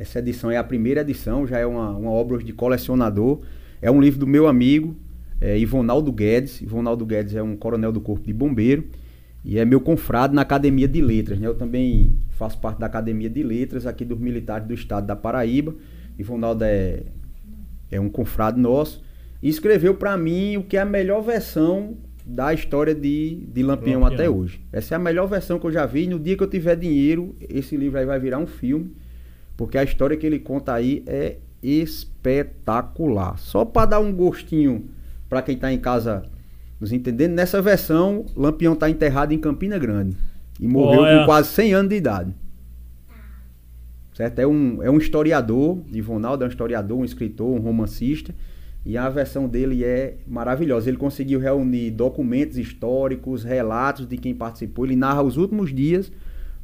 Essa 0.02 0.18
edição 0.18 0.50
é 0.50 0.58
a 0.58 0.64
primeira 0.64 1.02
edição, 1.02 1.46
já 1.46 1.60
é 1.60 1.66
uma, 1.66 1.92
uma 1.92 2.10
obra 2.10 2.40
de 2.40 2.52
colecionador. 2.52 3.42
É 3.80 3.92
um 3.92 4.02
livro 4.02 4.20
do 4.20 4.26
meu 4.26 4.48
amigo 4.48 4.96
é, 5.40 5.60
Ivonaldo 5.60 6.12
Guedes. 6.12 6.60
Ivonaldo 6.60 7.06
Guedes 7.06 7.36
é 7.36 7.44
um 7.44 7.56
coronel 7.56 7.92
do 7.92 8.02
Corpo 8.02 8.26
de 8.26 8.34
Bombeiro 8.34 8.86
e 9.46 9.60
é 9.60 9.64
meu 9.64 9.80
confrado 9.80 10.34
na 10.34 10.42
Academia 10.42 10.88
de 10.88 11.00
Letras. 11.00 11.40
Né? 11.40 11.46
Eu 11.46 11.54
também 11.54 12.16
faço 12.32 12.58
parte 12.58 12.80
da 12.80 12.88
Academia 12.88 13.30
de 13.30 13.44
Letras 13.44 13.86
aqui 13.86 14.04
dos 14.04 14.18
Militares 14.18 14.68
do 14.68 14.74
Estado 14.74 15.06
da 15.06 15.16
Paraíba. 15.16 15.76
Ivonaldo 16.18 16.64
é, 16.64 17.04
é 17.92 18.00
um 18.00 18.10
confrado 18.10 18.60
nosso. 18.60 19.04
E 19.40 19.50
escreveu 19.50 19.94
para 19.94 20.18
mim 20.18 20.58
o 20.58 20.64
que 20.64 20.78
é 20.78 20.82
a 20.82 20.86
melhor 20.86 21.22
versão 21.22 21.96
da 22.26 22.52
história 22.56 22.96
de, 22.96 23.36
de 23.54 23.62
Lampião, 23.62 24.02
Lampião, 24.02 24.06
até 24.06 24.28
hoje. 24.28 24.62
Essa 24.74 24.96
é 24.96 24.98
a 24.98 25.00
melhor 25.00 25.28
versão 25.28 25.60
que 25.60 25.68
eu 25.68 25.72
já 25.72 25.86
vi. 25.86 26.08
No 26.08 26.18
dia 26.18 26.36
que 26.36 26.42
eu 26.42 26.50
tiver 26.50 26.76
dinheiro, 26.76 27.36
esse 27.40 27.78
livro 27.78 28.00
aí 28.00 28.06
vai 28.08 28.20
virar 28.20 28.40
um 28.40 28.48
filme. 28.48 29.00
Porque 29.62 29.78
a 29.78 29.84
história 29.84 30.18
que 30.18 30.26
ele 30.26 30.40
conta 30.40 30.74
aí 30.74 31.04
é 31.06 31.38
espetacular. 31.62 33.38
Só 33.38 33.64
para 33.64 33.86
dar 33.86 34.00
um 34.00 34.12
gostinho 34.12 34.90
para 35.30 35.44
quem 35.44 35.54
está 35.54 35.72
em 35.72 35.78
casa 35.78 36.24
nos 36.80 36.92
entendendo, 36.92 37.34
nessa 37.34 37.62
versão, 37.62 38.26
Lampião 38.36 38.74
está 38.74 38.90
enterrado 38.90 39.36
em 39.36 39.38
Campina 39.38 39.78
Grande. 39.78 40.18
E 40.60 40.68
morreu 40.68 41.02
Olha. 41.02 41.20
com 41.20 41.26
quase 41.26 41.50
100 41.50 41.74
anos 41.76 41.90
de 41.92 41.96
idade. 41.96 42.34
Certo? 44.16 44.40
É 44.40 44.48
um, 44.48 44.82
é 44.82 44.90
um 44.90 44.98
historiador, 44.98 45.78
Ivonaldo 45.94 46.44
é 46.44 46.48
um 46.48 46.50
historiador, 46.50 46.98
um 46.98 47.06
escritor, 47.06 47.48
um 47.48 47.60
romancista. 47.60 48.34
E 48.84 48.98
a 48.98 49.08
versão 49.10 49.48
dele 49.48 49.84
é 49.84 50.18
maravilhosa. 50.26 50.90
Ele 50.90 50.98
conseguiu 50.98 51.40
reunir 51.40 51.92
documentos 51.92 52.58
históricos, 52.58 53.44
relatos 53.44 54.08
de 54.08 54.18
quem 54.18 54.34
participou. 54.34 54.88
Ele 54.88 54.96
narra 54.96 55.22
os 55.22 55.38
últimos 55.38 55.72
dias 55.72 56.12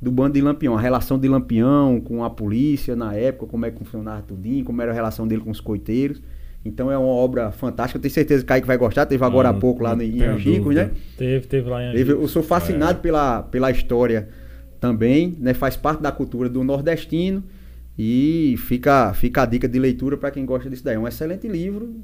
do 0.02 0.12
bando 0.12 0.34
de 0.34 0.42
Lampião, 0.42 0.78
a 0.78 0.82
relação 0.82 1.18
de 1.18 1.28
Lampião 1.28 2.00
com 2.00 2.24
a 2.24 2.30
polícia 2.30 2.96
na 2.96 3.16
época, 3.16 3.48
como 3.48 3.66
é 3.66 3.72
que 3.72 3.80
funcionava 3.80 4.22
tudinho, 4.22 4.64
como 4.64 4.82
era 4.82 4.92
a 4.92 4.94
relação 4.94 5.28
dele 5.28 5.42
com 5.42 5.50
os 5.50 5.60
coiteiros. 5.60 6.22
Então 6.64 6.92
é 6.92 6.98
uma 6.98 7.08
obra 7.08 7.52
fantástica. 7.52 7.98
Eu 7.98 8.02
tenho 8.02 8.14
certeza 8.14 8.42
que 8.42 8.46
o 8.46 8.48
Kaique 8.48 8.68
vai 8.68 8.78
gostar. 8.78 9.06
Teve 9.06 9.24
agora 9.24 9.50
há 9.50 9.54
pouco 9.54 9.82
lá 9.82 9.96
no, 9.96 10.04
em 10.04 10.22
Angicos, 10.22 10.76
né? 10.76 10.92
Teve, 11.18 11.48
teve 11.48 11.70
lá 11.70 11.82
em 11.82 11.88
Angicos. 11.90 12.10
Eu 12.10 12.28
sou 12.28 12.44
fascinado 12.44 13.00
é. 13.00 13.02
pela, 13.02 13.44
pela 13.44 13.72
história 13.72 14.28
também, 14.80 15.36
né? 15.40 15.54
Faz 15.54 15.76
parte 15.78 16.02
da 16.02 16.12
cultura 16.12 16.50
do 16.50 16.64
nordestino. 16.64 17.44
E 17.98 18.56
fica, 18.60 19.12
fica 19.14 19.42
a 19.42 19.46
dica 19.46 19.68
de 19.68 19.80
leitura 19.80 20.18
para 20.18 20.30
quem 20.30 20.46
gosta 20.46 20.70
disso 20.70 20.84
daí. 20.84 20.96
É 20.96 21.00
um 21.00 21.08
excelente 21.08 21.48
livro, 21.48 21.96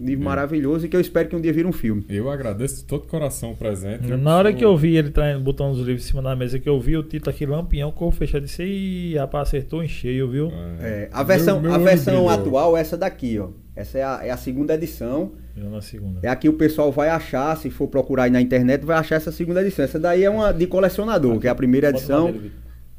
livro 0.00 0.22
é. 0.22 0.24
maravilhoso 0.24 0.86
e 0.86 0.88
que 0.88 0.96
eu 0.96 1.00
espero 1.00 1.28
que 1.28 1.36
um 1.36 1.40
dia 1.40 1.52
vire 1.52 1.66
um 1.66 1.72
filme. 1.72 2.04
Eu 2.08 2.30
agradeço 2.30 2.76
de 2.76 2.84
todo 2.84 3.06
coração 3.06 3.52
o 3.52 3.56
presente. 3.56 4.06
Na 4.16 4.36
hora 4.36 4.52
que 4.52 4.64
eu 4.64 4.76
vi 4.76 4.96
ele 4.96 5.10
tá 5.10 5.38
botando 5.38 5.72
os 5.72 5.78
livros 5.78 6.04
em 6.04 6.08
cima 6.08 6.22
da 6.22 6.34
mesa, 6.36 6.58
que 6.58 6.68
eu 6.68 6.78
vi 6.80 6.96
o 6.96 7.02
título 7.02 7.34
aqui, 7.34 7.46
Lampião, 7.46 7.90
corpo 7.90 8.16
fechado, 8.16 8.44
disse, 8.44 8.62
ih, 8.62 9.16
rapaz, 9.16 9.48
acertou 9.48 9.82
em 9.82 9.88
cheio, 9.88 10.28
viu? 10.28 10.52
É. 10.80 11.04
é 11.04 11.08
a 11.12 11.22
versão, 11.22 11.60
meu, 11.60 11.70
meu 11.70 11.80
a 11.80 11.82
versão 11.82 12.28
atual 12.28 12.76
é 12.76 12.80
essa 12.80 12.96
daqui, 12.96 13.38
ó. 13.38 13.48
Essa 13.74 13.98
é 13.98 14.02
a, 14.02 14.20
é 14.24 14.30
a 14.30 14.36
segunda 14.36 14.74
edição. 14.74 15.32
Segunda. 15.80 16.20
É 16.22 16.28
aqui 16.28 16.48
o 16.48 16.52
pessoal 16.52 16.90
vai 16.90 17.08
achar, 17.08 17.56
se 17.56 17.70
for 17.70 17.88
procurar 17.88 18.24
aí 18.24 18.30
na 18.30 18.40
internet, 18.40 18.84
vai 18.84 18.96
achar 18.96 19.16
essa 19.16 19.32
segunda 19.32 19.60
edição. 19.60 19.84
Essa 19.84 19.98
daí 19.98 20.24
é 20.24 20.30
uma 20.30 20.52
de 20.52 20.66
colecionador, 20.66 21.38
que 21.38 21.46
é 21.46 21.50
a 21.50 21.54
primeira 21.54 21.90
edição. 21.90 22.34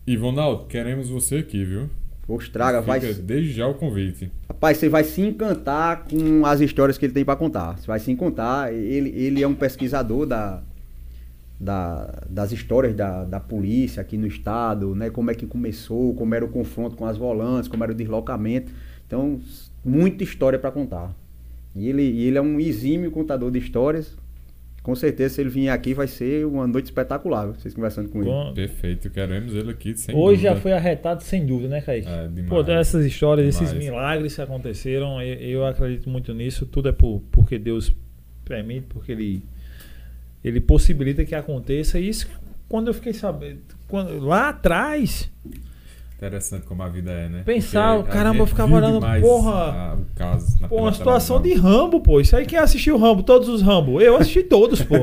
Ivonaldo, 0.08 0.66
queremos 0.66 1.10
você 1.10 1.38
aqui, 1.38 1.64
viu? 1.64 1.90
Ostraga, 2.30 2.80
vai. 2.80 3.00
Desde 3.00 3.52
já 3.52 3.68
o 3.68 3.74
convite. 3.74 4.32
Rapaz, 4.48 4.78
você 4.78 4.88
vai 4.88 5.04
se 5.04 5.20
encantar 5.20 6.06
com 6.06 6.46
as 6.46 6.62
histórias 6.62 6.98
que 6.98 7.06
ele 7.06 7.14
tem 7.14 7.26
para 7.26 7.36
contar. 7.36 7.78
Você 7.78 7.88
vai 7.88 8.00
se 8.00 8.12
encantar. 8.12 8.72
Ele, 8.72 9.10
ele 9.10 9.42
é 9.42 9.48
um 9.48 9.56
pesquisador 9.56 10.28
da, 10.28 10.62
da, 11.60 12.24
das 12.30 12.52
histórias 12.52 12.96
da, 12.96 13.26
da 13.26 13.40
polícia 13.40 14.02
aqui 14.02 14.16
no 14.16 14.28
estado, 14.28 14.96
né? 14.96 15.10
Como 15.10 15.32
é 15.32 15.34
que 15.34 15.48
começou, 15.48 16.14
como 16.14 16.36
era 16.36 16.46
o 16.46 16.50
confronto 16.50 16.96
com 16.96 17.06
as 17.06 17.18
volantes, 17.18 17.68
como 17.68 17.84
era 17.84 17.92
o 17.92 17.96
deslocamento. 17.96 18.72
Então, 19.08 19.40
muita 19.84 20.24
história 20.24 20.60
para 20.60 20.72
contar. 20.72 21.12
E 21.76 21.90
ele, 21.90 22.04
ele 22.04 22.38
é 22.38 22.42
um 22.42 22.60
exímio 22.60 23.10
contador 23.10 23.50
de 23.50 23.58
histórias 23.58 24.16
com 24.82 24.96
certeza, 24.96 25.36
se 25.36 25.42
ele 25.42 25.50
vier 25.50 25.74
aqui, 25.74 25.94
vai 25.94 26.08
ser 26.08 26.46
uma 26.46 26.66
noite 26.66 26.86
espetacular, 26.86 27.48
vocês 27.48 27.74
conversando 27.74 28.10
com, 28.10 28.24
com... 28.24 28.46
ele. 28.48 28.56
Perfeito, 28.56 29.10
queremos 29.10 29.54
ele 29.54 29.72
aqui, 29.72 29.96
sem 29.96 30.16
Hoje 30.16 30.38
dúvida. 30.38 30.56
já 30.56 30.62
foi 30.62 30.72
arretado, 30.72 31.24
sem 31.24 31.46
dúvida, 31.46 31.70
né, 31.70 31.82
Kaique? 31.82 32.08
É, 32.08 32.28
demais, 32.28 32.50
Pô, 32.50 32.72
essas 32.72 33.06
histórias, 33.06 33.54
demais. 33.54 33.74
esses 33.74 33.86
milagres 33.86 34.36
que 34.36 34.42
aconteceram, 34.42 35.22
eu, 35.22 35.36
eu, 35.36 35.66
acredito 35.66 36.10
muito 36.10 36.34
nisso. 36.34 36.66
Tudo 36.66 36.90
é 36.90 36.92
por, 36.92 37.22
porque 37.32 37.60
Deus 37.60 37.94
permite, 38.46 38.88
porque 38.88 39.12
Ele, 39.12 39.44
ele 40.44 40.62
possibilita 40.62 41.26
que 41.26 41.36
aconteça. 41.36 42.00
E 42.00 42.08
isso, 42.08 42.28
quando 42.68 42.88
eu 42.88 42.94
fiquei 42.94 43.14
sabendo, 43.14 43.62
quando, 43.88 44.20
lá 44.20 44.50
atrás, 44.50 45.30
Interessante 46.20 46.66
como 46.66 46.84
a 46.84 46.90
vida 46.90 47.12
é, 47.12 47.30
né? 47.30 47.44
Pensar, 47.46 47.96
Porque 47.96 48.12
caramba, 48.12 48.40
eu 48.40 48.46
ficava 48.46 48.76
olhando, 48.76 49.00
porra. 49.22 49.54
A, 49.54 49.94
o 49.96 50.06
caso 50.14 50.60
pô, 50.68 50.82
uma 50.82 50.92
situação 50.92 51.42
de 51.42 51.54
Rambo, 51.54 52.02
pô. 52.02 52.20
Isso 52.20 52.36
aí 52.36 52.46
quem 52.46 52.60
assistiu 52.60 52.98
Rambo, 52.98 53.24
todos 53.24 53.48
os 53.48 53.62
Rambo. 53.62 54.02
Eu 54.02 54.18
assisti 54.18 54.44
todos, 54.44 54.82
pô. 54.82 54.96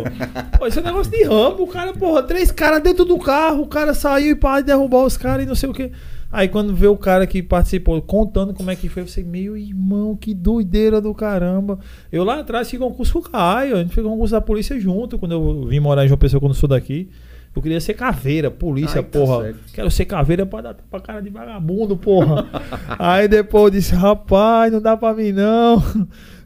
pô 0.59 0.67
esse 0.67 0.79
é 0.79 0.83
um 0.83 0.85
negócio 0.85 1.11
de 1.11 1.25
Rambo, 1.25 1.63
o 1.63 1.67
cara, 1.69 1.95
porra, 1.95 2.23
três 2.23 2.51
caras 2.51 2.83
dentro 2.83 3.07
do 3.07 3.19
carro, 3.19 3.63
o 3.63 3.67
cara 3.67 3.95
saiu 3.95 4.33
e 4.33 4.35
para 4.35 4.61
derrubar 4.61 5.07
os 5.07 5.17
caras 5.17 5.47
e 5.47 5.49
não 5.49 5.55
sei 5.55 5.71
o 5.71 5.73
que. 5.73 5.91
Aí 6.31 6.49
quando 6.49 6.75
vê 6.75 6.87
o 6.87 6.99
cara 6.99 7.27
que 7.27 7.43
participou 7.43 8.03
contando 8.03 8.53
como 8.53 8.71
é 8.71 8.77
que 8.77 8.91
foi, 8.91 9.03
você, 9.03 9.23
meu 9.23 9.57
irmão, 9.57 10.15
que 10.15 10.35
doideira 10.35 11.01
do 11.01 11.15
caramba. 11.15 11.79
Eu 12.13 12.25
lá 12.25 12.41
atrás 12.41 12.69
fiz 12.69 12.79
concurso 12.79 13.15
com 13.15 13.19
o 13.21 13.23
Caio, 13.23 13.77
a 13.77 13.79
gente 13.79 13.95
fez 13.95 14.07
concurso 14.07 14.33
da 14.33 14.41
polícia 14.43 14.79
junto, 14.79 15.19
quando 15.19 15.33
eu 15.33 15.67
vim 15.67 15.81
morar 15.81 16.05
em 16.05 16.09
João 16.09 16.19
Pessoa, 16.19 16.39
quando 16.39 16.53
sou 16.53 16.69
daqui. 16.69 17.09
Eu 17.57 17.63
queria 17.63 17.81
ser 17.81 17.95
caveira, 17.95 18.51
polícia, 18.51 18.99
Ai, 18.99 19.03
tá 19.03 19.19
porra. 19.19 19.55
Quero 19.73 19.91
ser 19.91 20.05
caveira 20.05 20.45
pra 20.45 20.61
dar 20.61 20.77
pra 20.91 21.01
cara 21.01 21.23
de 21.23 21.31
vagabundo, 21.31 21.97
porra. 21.97 22.47
Aí 22.99 23.27
depois 23.27 23.65
eu 23.65 23.71
disse, 23.71 23.95
rapaz, 23.95 24.71
não 24.71 24.81
dá 24.81 24.95
pra 24.95 25.15
mim 25.15 25.33
não. 25.33 25.83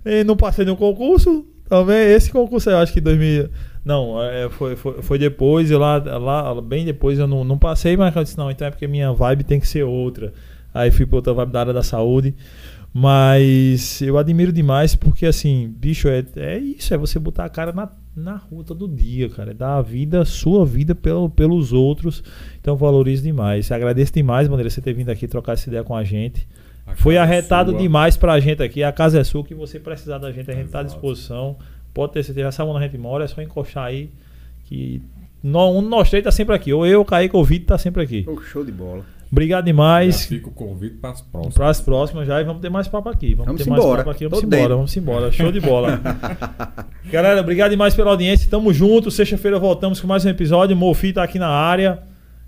E 0.07 0.23
não 0.23 0.37
passei 0.37 0.65
no 0.65 0.77
concurso. 0.77 1.45
Também, 1.69 2.13
esse 2.13 2.31
concurso 2.31 2.71
eu 2.71 2.79
acho 2.79 2.93
que 2.93 3.01
2000. 3.01 3.51
Não, 3.85 4.23
é, 4.23 4.49
foi, 4.51 4.77
foi, 4.77 5.03
foi 5.03 5.19
depois, 5.19 5.71
eu 5.71 5.81
lá, 5.81 5.97
lá, 5.97 6.61
bem 6.61 6.85
depois 6.85 7.19
eu 7.19 7.27
não, 7.27 7.43
não 7.43 7.59
passei, 7.59 7.97
mas 7.97 8.15
eu 8.15 8.23
disse, 8.23 8.39
não, 8.39 8.51
então 8.51 8.69
é 8.69 8.71
porque 8.71 8.87
minha 8.87 9.13
vibe 9.13 9.43
tem 9.43 9.59
que 9.59 9.67
ser 9.67 9.83
outra. 9.83 10.33
Aí 10.73 10.93
fui 10.93 11.07
pra 11.07 11.17
outra 11.17 11.35
vibe 11.35 11.51
da 11.51 11.61
área 11.61 11.73
da 11.73 11.83
saúde. 11.83 12.37
Mas 12.93 14.01
eu 14.03 14.17
admiro 14.17 14.53
demais 14.53 14.95
porque, 14.95 15.27
assim, 15.27 15.73
bicho, 15.77 16.09
é, 16.09 16.25
é 16.37 16.59
isso, 16.59 16.95
é 16.95 16.97
você 16.97 17.19
botar 17.19 17.45
a 17.45 17.49
cara 17.49 17.73
na 17.73 17.89
na 18.21 18.37
rua 18.37 18.63
todo 18.63 18.87
dia, 18.87 19.29
cara. 19.29 19.53
Dá 19.55 19.77
a 19.77 19.83
vida, 19.83 20.25
sua 20.25 20.65
vida 20.65 20.95
pelo, 20.95 21.29
pelos 21.29 21.73
outros. 21.73 22.23
Então 22.61 22.77
valorizo 22.77 23.23
demais. 23.23 23.71
Agradeço 23.73 24.13
demais, 24.13 24.49
Bandeira, 24.49 24.71
você 24.71 24.81
ter 24.81 24.93
vindo 24.93 25.11
aqui 25.11 25.27
trocar 25.27 25.55
essa 25.55 25.69
ideia 25.69 25.83
com 25.83 25.97
a 25.97 26.05
gente. 26.05 26.47
A 26.87 26.95
Foi 26.95 27.15
é 27.15 27.19
arretado 27.19 27.75
é 27.75 27.79
demais 27.79 28.17
pra 28.17 28.39
gente 28.41 28.63
aqui. 28.63 28.83
A 28.83 28.93
casa 28.93 29.21
é 29.21 29.25
sua, 29.25 29.45
que 29.45 29.55
você 29.55 29.79
precisar 29.79 30.19
da 30.19 30.31
gente, 30.33 30.51
a 30.51 30.55
gente 30.55 30.67
está 30.67 30.81
à 30.81 30.83
disposição. 30.83 31.57
Pode 31.93 32.13
ter 32.13 32.23
certeza, 32.23 32.53
sabe 32.53 32.71
onde 32.71 32.85
a 32.85 32.87
gente 32.87 32.99
mora, 32.99 33.25
é 33.25 33.27
só 33.27 33.41
encostar 33.43 33.85
aí. 33.85 34.11
Que 34.65 35.03
um 35.43 35.81
nós 35.83 36.11
três 36.11 36.23
tá 36.23 36.31
sempre 36.31 36.55
aqui. 36.55 36.73
Ou 36.73 36.87
eu, 36.87 37.01
o 37.01 37.05
Kaique, 37.05 37.37
o 37.37 37.45
Vitor 37.45 37.69
tá 37.69 37.79
sempre 37.79 38.03
aqui. 38.03 38.25
Oh, 38.29 38.41
show 38.41 38.65
de 38.65 38.73
bola. 38.73 39.05
Obrigado 39.31 39.65
demais. 39.65 40.23
Já 40.23 40.29
fica 40.29 40.49
o 40.49 40.53
convite 40.53 40.97
para 40.97 41.11
as 41.11 41.21
próximas. 41.21 41.55
Para 41.55 41.69
as 41.69 41.81
próximas 41.81 42.27
já 42.27 42.41
e 42.41 42.45
vamos 42.45 42.61
ter 42.61 42.69
mais 42.69 42.89
papo 42.89 43.09
aqui. 43.09 43.35
Vamos, 43.35 43.47
vamos 43.47 43.63
ter 43.63 43.71
embora. 43.71 43.87
mais 43.87 43.99
papo 43.99 44.11
aqui. 44.11 44.27
Vamos 44.27 44.45
embora, 44.45 44.75
vamos 44.75 44.97
embora. 44.97 45.33
Show 45.33 45.53
de 45.53 45.61
bola. 45.61 46.01
Galera, 47.11 47.41
obrigado 47.41 47.71
demais 47.71 47.95
pela 47.95 48.11
audiência. 48.11 48.51
Tamo 48.51 48.73
junto. 48.73 49.11
Sexta-feira 49.11 49.59
voltamos 49.59 50.01
com 50.01 50.09
mais 50.09 50.25
um 50.25 50.29
episódio. 50.29 50.77
Mofi 50.77 51.13
tá 51.13 51.23
aqui 51.23 51.39
na 51.39 51.49
área. 51.49 52.03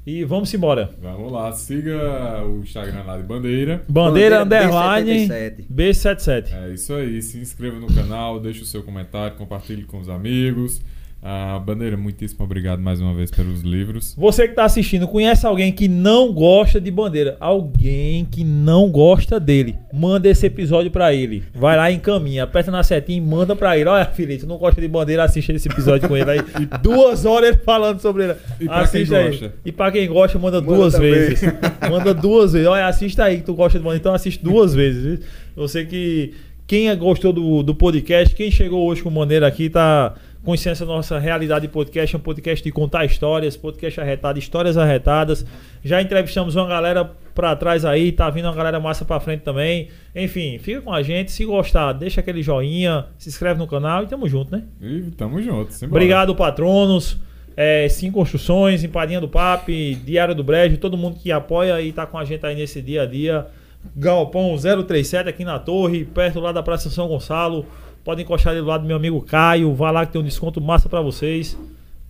E 0.04 0.24
vamos 0.24 0.52
embora. 0.52 0.90
Vamos 1.00 1.30
lá, 1.30 1.52
siga 1.52 2.42
o 2.44 2.58
Instagram 2.58 3.04
lá 3.04 3.16
de 3.16 3.22
Bandeira. 3.22 3.84
Bandeira, 3.88 4.40
Bandeira 4.40 4.66
underline 4.66 5.28
B77. 5.72 6.52
É 6.52 6.74
isso 6.74 6.92
aí. 6.94 7.22
Se 7.22 7.38
inscreva 7.38 7.78
no 7.78 7.86
canal, 7.86 8.40
deixe 8.40 8.62
o 8.62 8.66
seu 8.66 8.82
comentário, 8.82 9.36
compartilhe 9.36 9.84
com 9.84 10.00
os 10.00 10.08
amigos. 10.08 10.82
Ah, 11.24 11.56
Bandeira, 11.64 11.96
muitíssimo 11.96 12.44
obrigado 12.44 12.82
mais 12.82 13.00
uma 13.00 13.14
vez 13.14 13.30
pelos 13.30 13.60
livros. 13.60 14.12
Você 14.18 14.42
que 14.42 14.50
está 14.50 14.64
assistindo, 14.64 15.06
conhece 15.06 15.46
alguém 15.46 15.70
que 15.70 15.86
não 15.86 16.32
gosta 16.32 16.80
de 16.80 16.90
Bandeira? 16.90 17.36
Alguém 17.38 18.24
que 18.24 18.42
não 18.42 18.90
gosta 18.90 19.38
dele? 19.38 19.76
Manda 19.92 20.28
esse 20.28 20.44
episódio 20.44 20.90
para 20.90 21.14
ele. 21.14 21.44
Vai 21.54 21.76
lá, 21.76 21.92
encaminha, 21.92 22.42
aperta 22.42 22.72
na 22.72 22.82
setinha 22.82 23.18
e 23.18 23.20
manda 23.20 23.54
para 23.54 23.78
ele. 23.78 23.88
Olha, 23.88 24.04
Felipe, 24.04 24.40
tu 24.40 24.48
não 24.48 24.58
gosta 24.58 24.80
de 24.80 24.88
Bandeira, 24.88 25.22
assiste 25.22 25.52
esse 25.52 25.68
episódio 25.68 26.08
com 26.08 26.16
ele 26.16 26.28
aí. 26.28 26.40
duas 26.82 27.24
horas 27.24 27.50
ele 27.50 27.58
falando 27.58 28.00
sobre 28.00 28.24
ele. 28.24 28.34
E 28.60 28.64
pra 28.64 28.80
assiste 28.80 29.14
aí. 29.14 29.30
Gosta. 29.30 29.54
E 29.64 29.70
para 29.70 29.92
quem 29.92 30.08
gosta, 30.08 30.36
manda, 30.40 30.60
manda 30.60 30.74
duas 30.74 30.94
também. 30.94 31.12
vezes. 31.12 31.40
manda 31.88 32.12
duas 32.12 32.52
vezes. 32.52 32.66
Olha, 32.66 32.88
assista 32.88 33.22
aí 33.22 33.36
que 33.36 33.44
tu 33.44 33.54
gosta 33.54 33.78
de 33.78 33.84
Bandeira, 33.84 34.00
então 34.00 34.12
assiste 34.12 34.42
duas 34.42 34.74
vezes. 34.74 35.20
Você 35.54 35.84
que 35.84 36.34
quem 36.66 36.96
gostou 36.96 37.32
do, 37.32 37.62
do 37.62 37.74
podcast, 37.74 38.34
quem 38.34 38.50
chegou 38.50 38.88
hoje 38.88 39.02
com 39.02 39.10
Bandeira 39.10 39.46
aqui, 39.46 39.68
tá 39.68 40.14
Consciência 40.44 40.84
Nossa 40.84 41.20
Realidade 41.20 41.68
Podcast, 41.68 42.16
é 42.16 42.18
um 42.18 42.22
podcast 42.22 42.64
de 42.64 42.72
contar 42.72 43.04
histórias, 43.04 43.56
podcast 43.56 44.00
arretado, 44.00 44.40
histórias 44.40 44.76
arretadas. 44.76 45.46
Já 45.84 46.02
entrevistamos 46.02 46.56
uma 46.56 46.66
galera 46.66 47.12
pra 47.32 47.54
trás 47.54 47.84
aí, 47.84 48.10
tá 48.10 48.28
vindo 48.28 48.46
uma 48.46 48.54
galera 48.54 48.80
massa 48.80 49.04
pra 49.04 49.20
frente 49.20 49.42
também. 49.42 49.88
Enfim, 50.16 50.58
fica 50.58 50.80
com 50.80 50.92
a 50.92 51.00
gente. 51.00 51.30
Se 51.30 51.44
gostar, 51.44 51.92
deixa 51.92 52.20
aquele 52.20 52.42
joinha, 52.42 53.06
se 53.18 53.28
inscreve 53.28 53.60
no 53.60 53.68
canal 53.68 54.02
e 54.02 54.08
tamo 54.08 54.28
junto, 54.28 54.50
né? 54.50 54.64
E 54.80 55.12
tamo 55.12 55.40
junto. 55.40 55.72
Simbora. 55.72 55.96
Obrigado, 55.96 56.34
patronos. 56.34 57.18
É, 57.56 57.88
Sim 57.88 58.10
Construções, 58.10 58.82
Empadinha 58.82 59.20
do 59.20 59.28
Papo, 59.28 59.70
Diário 60.04 60.34
do 60.34 60.42
Brejo, 60.42 60.76
todo 60.78 60.96
mundo 60.96 61.20
que 61.20 61.30
apoia 61.30 61.80
e 61.80 61.92
tá 61.92 62.04
com 62.04 62.18
a 62.18 62.24
gente 62.24 62.44
aí 62.44 62.56
nesse 62.56 62.82
dia 62.82 63.02
a 63.02 63.06
dia. 63.06 63.46
Galpão 63.94 64.56
037 64.56 65.28
aqui 65.28 65.44
na 65.44 65.58
torre, 65.60 66.04
perto 66.04 66.40
lá 66.40 66.50
da 66.50 66.62
Praça 66.62 66.90
São 66.90 67.06
Gonçalo. 67.06 67.64
Pode 68.04 68.22
encostar 68.22 68.52
ali 68.52 68.60
do 68.60 68.66
lado 68.66 68.82
do 68.82 68.86
meu 68.86 68.96
amigo 68.96 69.20
Caio. 69.22 69.74
Vai 69.74 69.92
lá 69.92 70.04
que 70.04 70.12
tem 70.12 70.20
um 70.20 70.24
desconto 70.24 70.60
massa 70.60 70.88
pra 70.88 71.00
vocês. 71.00 71.56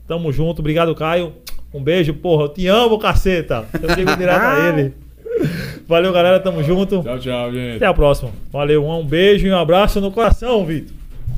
Tamo 0.06 0.32
junto. 0.32 0.60
Obrigado, 0.60 0.94
Caio. 0.94 1.32
Um 1.72 1.82
beijo, 1.82 2.14
porra. 2.14 2.44
Eu 2.44 2.48
te 2.48 2.66
amo, 2.66 2.98
caceta. 2.98 3.66
Eu 3.74 3.94
digo 3.94 4.14
direto 4.16 4.42
a 4.42 4.68
ele. 4.68 4.94
Valeu, 5.86 6.12
galera. 6.12 6.40
Tamo 6.40 6.62
junto. 6.62 7.02
Tchau, 7.02 7.18
tchau, 7.18 7.52
gente. 7.52 7.76
Até 7.76 7.86
a 7.86 7.94
próxima. 7.94 8.30
Valeu. 8.50 8.86
Um 8.88 9.04
beijo 9.04 9.46
e 9.46 9.50
um 9.50 9.56
abraço 9.56 10.00
no 10.00 10.10
coração, 10.10 10.64
Vitor. 10.64 11.01